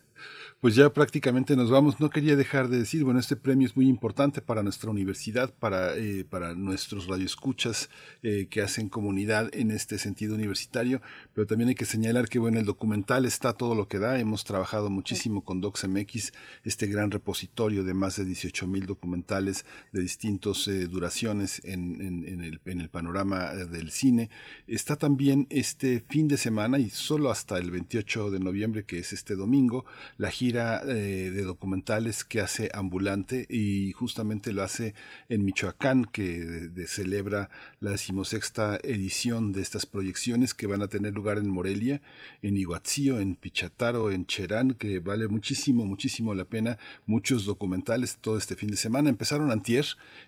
Pues 0.59 0.73
ya 0.73 0.91
prácticamente 0.91 1.55
nos 1.55 1.69
vamos. 1.69 1.99
No 1.99 2.09
quería 2.09 2.35
dejar 2.35 2.67
de 2.67 2.79
decir, 2.79 3.03
bueno, 3.03 3.19
este 3.19 3.35
premio 3.35 3.67
es 3.67 3.75
muy 3.75 3.87
importante 3.87 4.41
para 4.41 4.63
nuestra 4.63 4.89
universidad, 4.89 5.53
para, 5.53 5.95
eh, 5.95 6.25
para 6.27 6.55
nuestros 6.55 7.05
radioescuchas 7.05 7.91
eh, 8.23 8.47
que 8.49 8.63
hacen 8.63 8.89
comunidad 8.89 9.53
en 9.53 9.69
este 9.69 9.99
sentido 9.99 10.33
universitario, 10.33 10.99
pero 11.35 11.45
también 11.45 11.69
hay 11.69 11.75
que 11.75 11.85
señalar 11.85 12.27
que, 12.27 12.39
bueno, 12.39 12.59
el 12.59 12.65
documental 12.65 13.25
está 13.25 13.53
todo 13.53 13.75
lo 13.75 13.87
que 13.87 13.99
da. 13.99 14.19
Hemos 14.19 14.45
trabajado 14.45 14.89
muchísimo 14.89 15.43
con 15.43 15.61
DocsMX, 15.61 16.33
este 16.63 16.87
gran 16.87 17.11
repositorio 17.11 17.83
de 17.83 17.93
más 17.93 18.15
de 18.15 18.25
18 18.25 18.65
mil 18.65 18.87
documentales 18.87 19.63
de 19.93 20.01
distintas 20.01 20.67
eh, 20.67 20.87
duraciones 20.87 21.61
en, 21.65 22.01
en- 22.01 22.43
el, 22.43 22.61
en 22.65 22.81
el 22.81 22.89
panorama 22.89 23.53
del 23.53 23.91
cine. 23.91 24.31
Está 24.65 24.95
también 24.95 25.45
este 25.51 26.03
fin 26.09 26.27
de 26.27 26.37
semana 26.37 26.79
y 26.79 26.89
solo 26.89 27.29
hasta 27.29 27.59
el 27.59 27.69
28 27.69 28.31
de 28.31 28.39
noviembre, 28.39 28.85
que 28.85 28.97
es 28.97 29.13
este 29.13 29.35
domingo, 29.35 29.85
la 30.17 30.31
gira 30.31 30.46
eh, 30.55 31.31
de 31.31 31.41
documentales 31.43 32.23
que 32.23 32.39
hace 32.39 32.69
Ambulante 32.73 33.45
y 33.49 33.91
justamente 33.91 34.53
lo 34.53 34.63
hace 34.63 34.93
en 35.29 35.43
Michoacán, 35.43 36.05
que 36.05 36.39
de- 36.69 36.87
celebra 36.87 37.49
la 37.79 37.91
decimosexta 37.91 38.79
edición 38.83 39.51
de 39.51 39.61
estas 39.61 39.85
proyecciones 39.85 40.53
que 40.53 40.67
van 40.67 40.81
a 40.81 40.87
tener 40.87 41.13
lugar 41.13 41.37
en 41.37 41.49
Morelia, 41.49 42.01
en 42.41 42.55
Iguatzío, 42.57 43.19
en 43.19 43.35
Pichataro, 43.35 44.11
en 44.11 44.25
Cherán, 44.25 44.73
que 44.73 44.99
vale 44.99 45.27
muchísimo, 45.27 45.85
muchísimo 45.85 46.33
la 46.33 46.45
pena. 46.45 46.77
Muchos 47.05 47.45
documentales 47.45 48.17
todo 48.21 48.37
este 48.37 48.55
fin 48.55 48.69
de 48.71 48.77
semana. 48.77 49.09
Empezaron 49.09 49.51
antier 49.51 49.85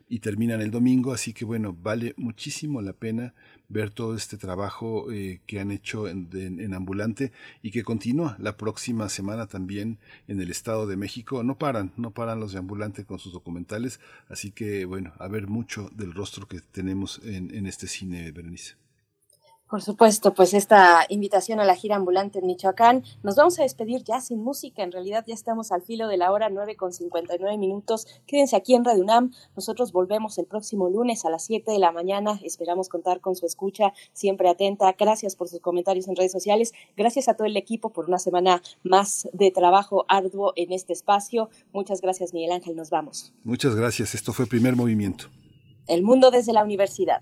y 0.10 0.20
terminan 0.20 0.62
el 0.62 0.72
domingo, 0.72 1.14
así 1.14 1.34
que 1.34 1.46
bueno, 1.46 1.74
vale 1.74 2.14
muchísimo 2.18 2.82
la 2.82 2.94
pena 2.94 3.34
ver 3.70 3.92
todo 3.92 4.16
este 4.16 4.38
trabajo 4.38 5.12
eh, 5.12 5.42
que 5.46 5.60
han 5.60 5.72
hecho 5.72 6.08
en, 6.08 6.74
Ambulante 6.74 7.32
y 7.62 7.72
que 7.72 7.84
continúa 7.84 8.36
la 8.40 8.58
próxima 8.58 9.10
semana 9.10 9.48
también 9.48 10.00
en 10.28 10.42
el 10.42 10.50
Estado 10.50 10.88
de 10.88 10.98
México. 10.98 11.44
No 11.44 11.58
paran, 11.58 11.94
no 11.98 12.12
paran 12.12 12.40
los 12.40 12.52
de 12.52 12.60
Ambulante 12.60 13.06
con 13.06 13.20
sus 13.20 13.34
documentales, 13.34 14.00
así 14.28 14.52
que 14.52 14.86
bueno, 14.86 15.14
a 15.20 15.28
ver 15.28 15.48
mucho 15.48 15.90
del 15.94 16.14
rostro 16.14 16.48
que 16.48 16.62
tenemos 16.62 17.22
en, 17.24 17.56
en 17.56 17.66
este 17.66 17.88
cine, 17.88 18.32
Berenice. 18.32 18.89
Por 19.70 19.84
supuesto, 19.84 20.34
pues 20.34 20.56
esta 20.56 21.06
invitación 21.10 21.60
a 21.60 21.64
la 21.64 21.76
gira 21.76 21.96
ambulante 21.96 22.40
en 22.40 22.48
Michoacán. 22.48 23.04
Nos 23.22 23.36
vamos 23.36 23.60
a 23.60 23.62
despedir 23.62 24.04
ya 24.04 24.20
sin 24.20 24.42
música. 24.42 24.82
En 24.82 24.92
realidad 24.92 25.24
ya 25.28 25.36
estamos 25.36 25.72
al 25.72 25.84
filo 25.84 26.08
de 26.08 26.18
la 26.18 26.32
hora 26.32 26.50
9 26.50 26.76
con 26.76 26.92
59 26.92 27.56
minutos. 27.60 28.08
Quédense 28.26 28.56
aquí 28.56 28.74
en 28.74 28.84
Radio 28.84 29.04
UNAM. 29.04 29.32
Nosotros 29.56 29.92
volvemos 29.92 30.40
el 30.40 30.48
próximo 30.48 30.90
lunes 30.90 31.24
a 31.24 31.30
las 31.30 31.44
7 31.46 31.72
de 31.72 31.78
la 31.78 31.92
mañana. 31.92 32.40
Esperamos 32.44 32.90
contar 32.90 33.22
con 33.22 33.36
su 33.36 33.46
escucha 33.46 33.94
siempre 34.12 34.50
atenta. 34.50 34.96
Gracias 34.98 35.36
por 35.36 35.48
sus 35.48 35.60
comentarios 35.60 36.08
en 36.08 36.16
redes 36.16 36.32
sociales. 36.32 36.74
Gracias 36.98 37.28
a 37.28 37.36
todo 37.36 37.46
el 37.46 37.56
equipo 37.56 37.92
por 37.92 38.06
una 38.06 38.18
semana 38.18 38.64
más 38.82 39.30
de 39.34 39.52
trabajo 39.52 40.04
arduo 40.08 40.52
en 40.56 40.74
este 40.74 40.94
espacio. 40.94 41.52
Muchas 41.74 42.02
gracias, 42.02 42.34
Miguel 42.34 42.54
Ángel. 42.54 42.76
Nos 42.76 42.90
vamos. 42.90 43.34
Muchas 43.44 43.76
gracias. 43.76 44.16
Esto 44.16 44.34
fue 44.34 44.48
Primer 44.48 44.76
Movimiento. 44.76 45.26
El 45.86 46.02
mundo 46.02 46.32
desde 46.32 46.54
la 46.54 46.64
universidad. 46.64 47.22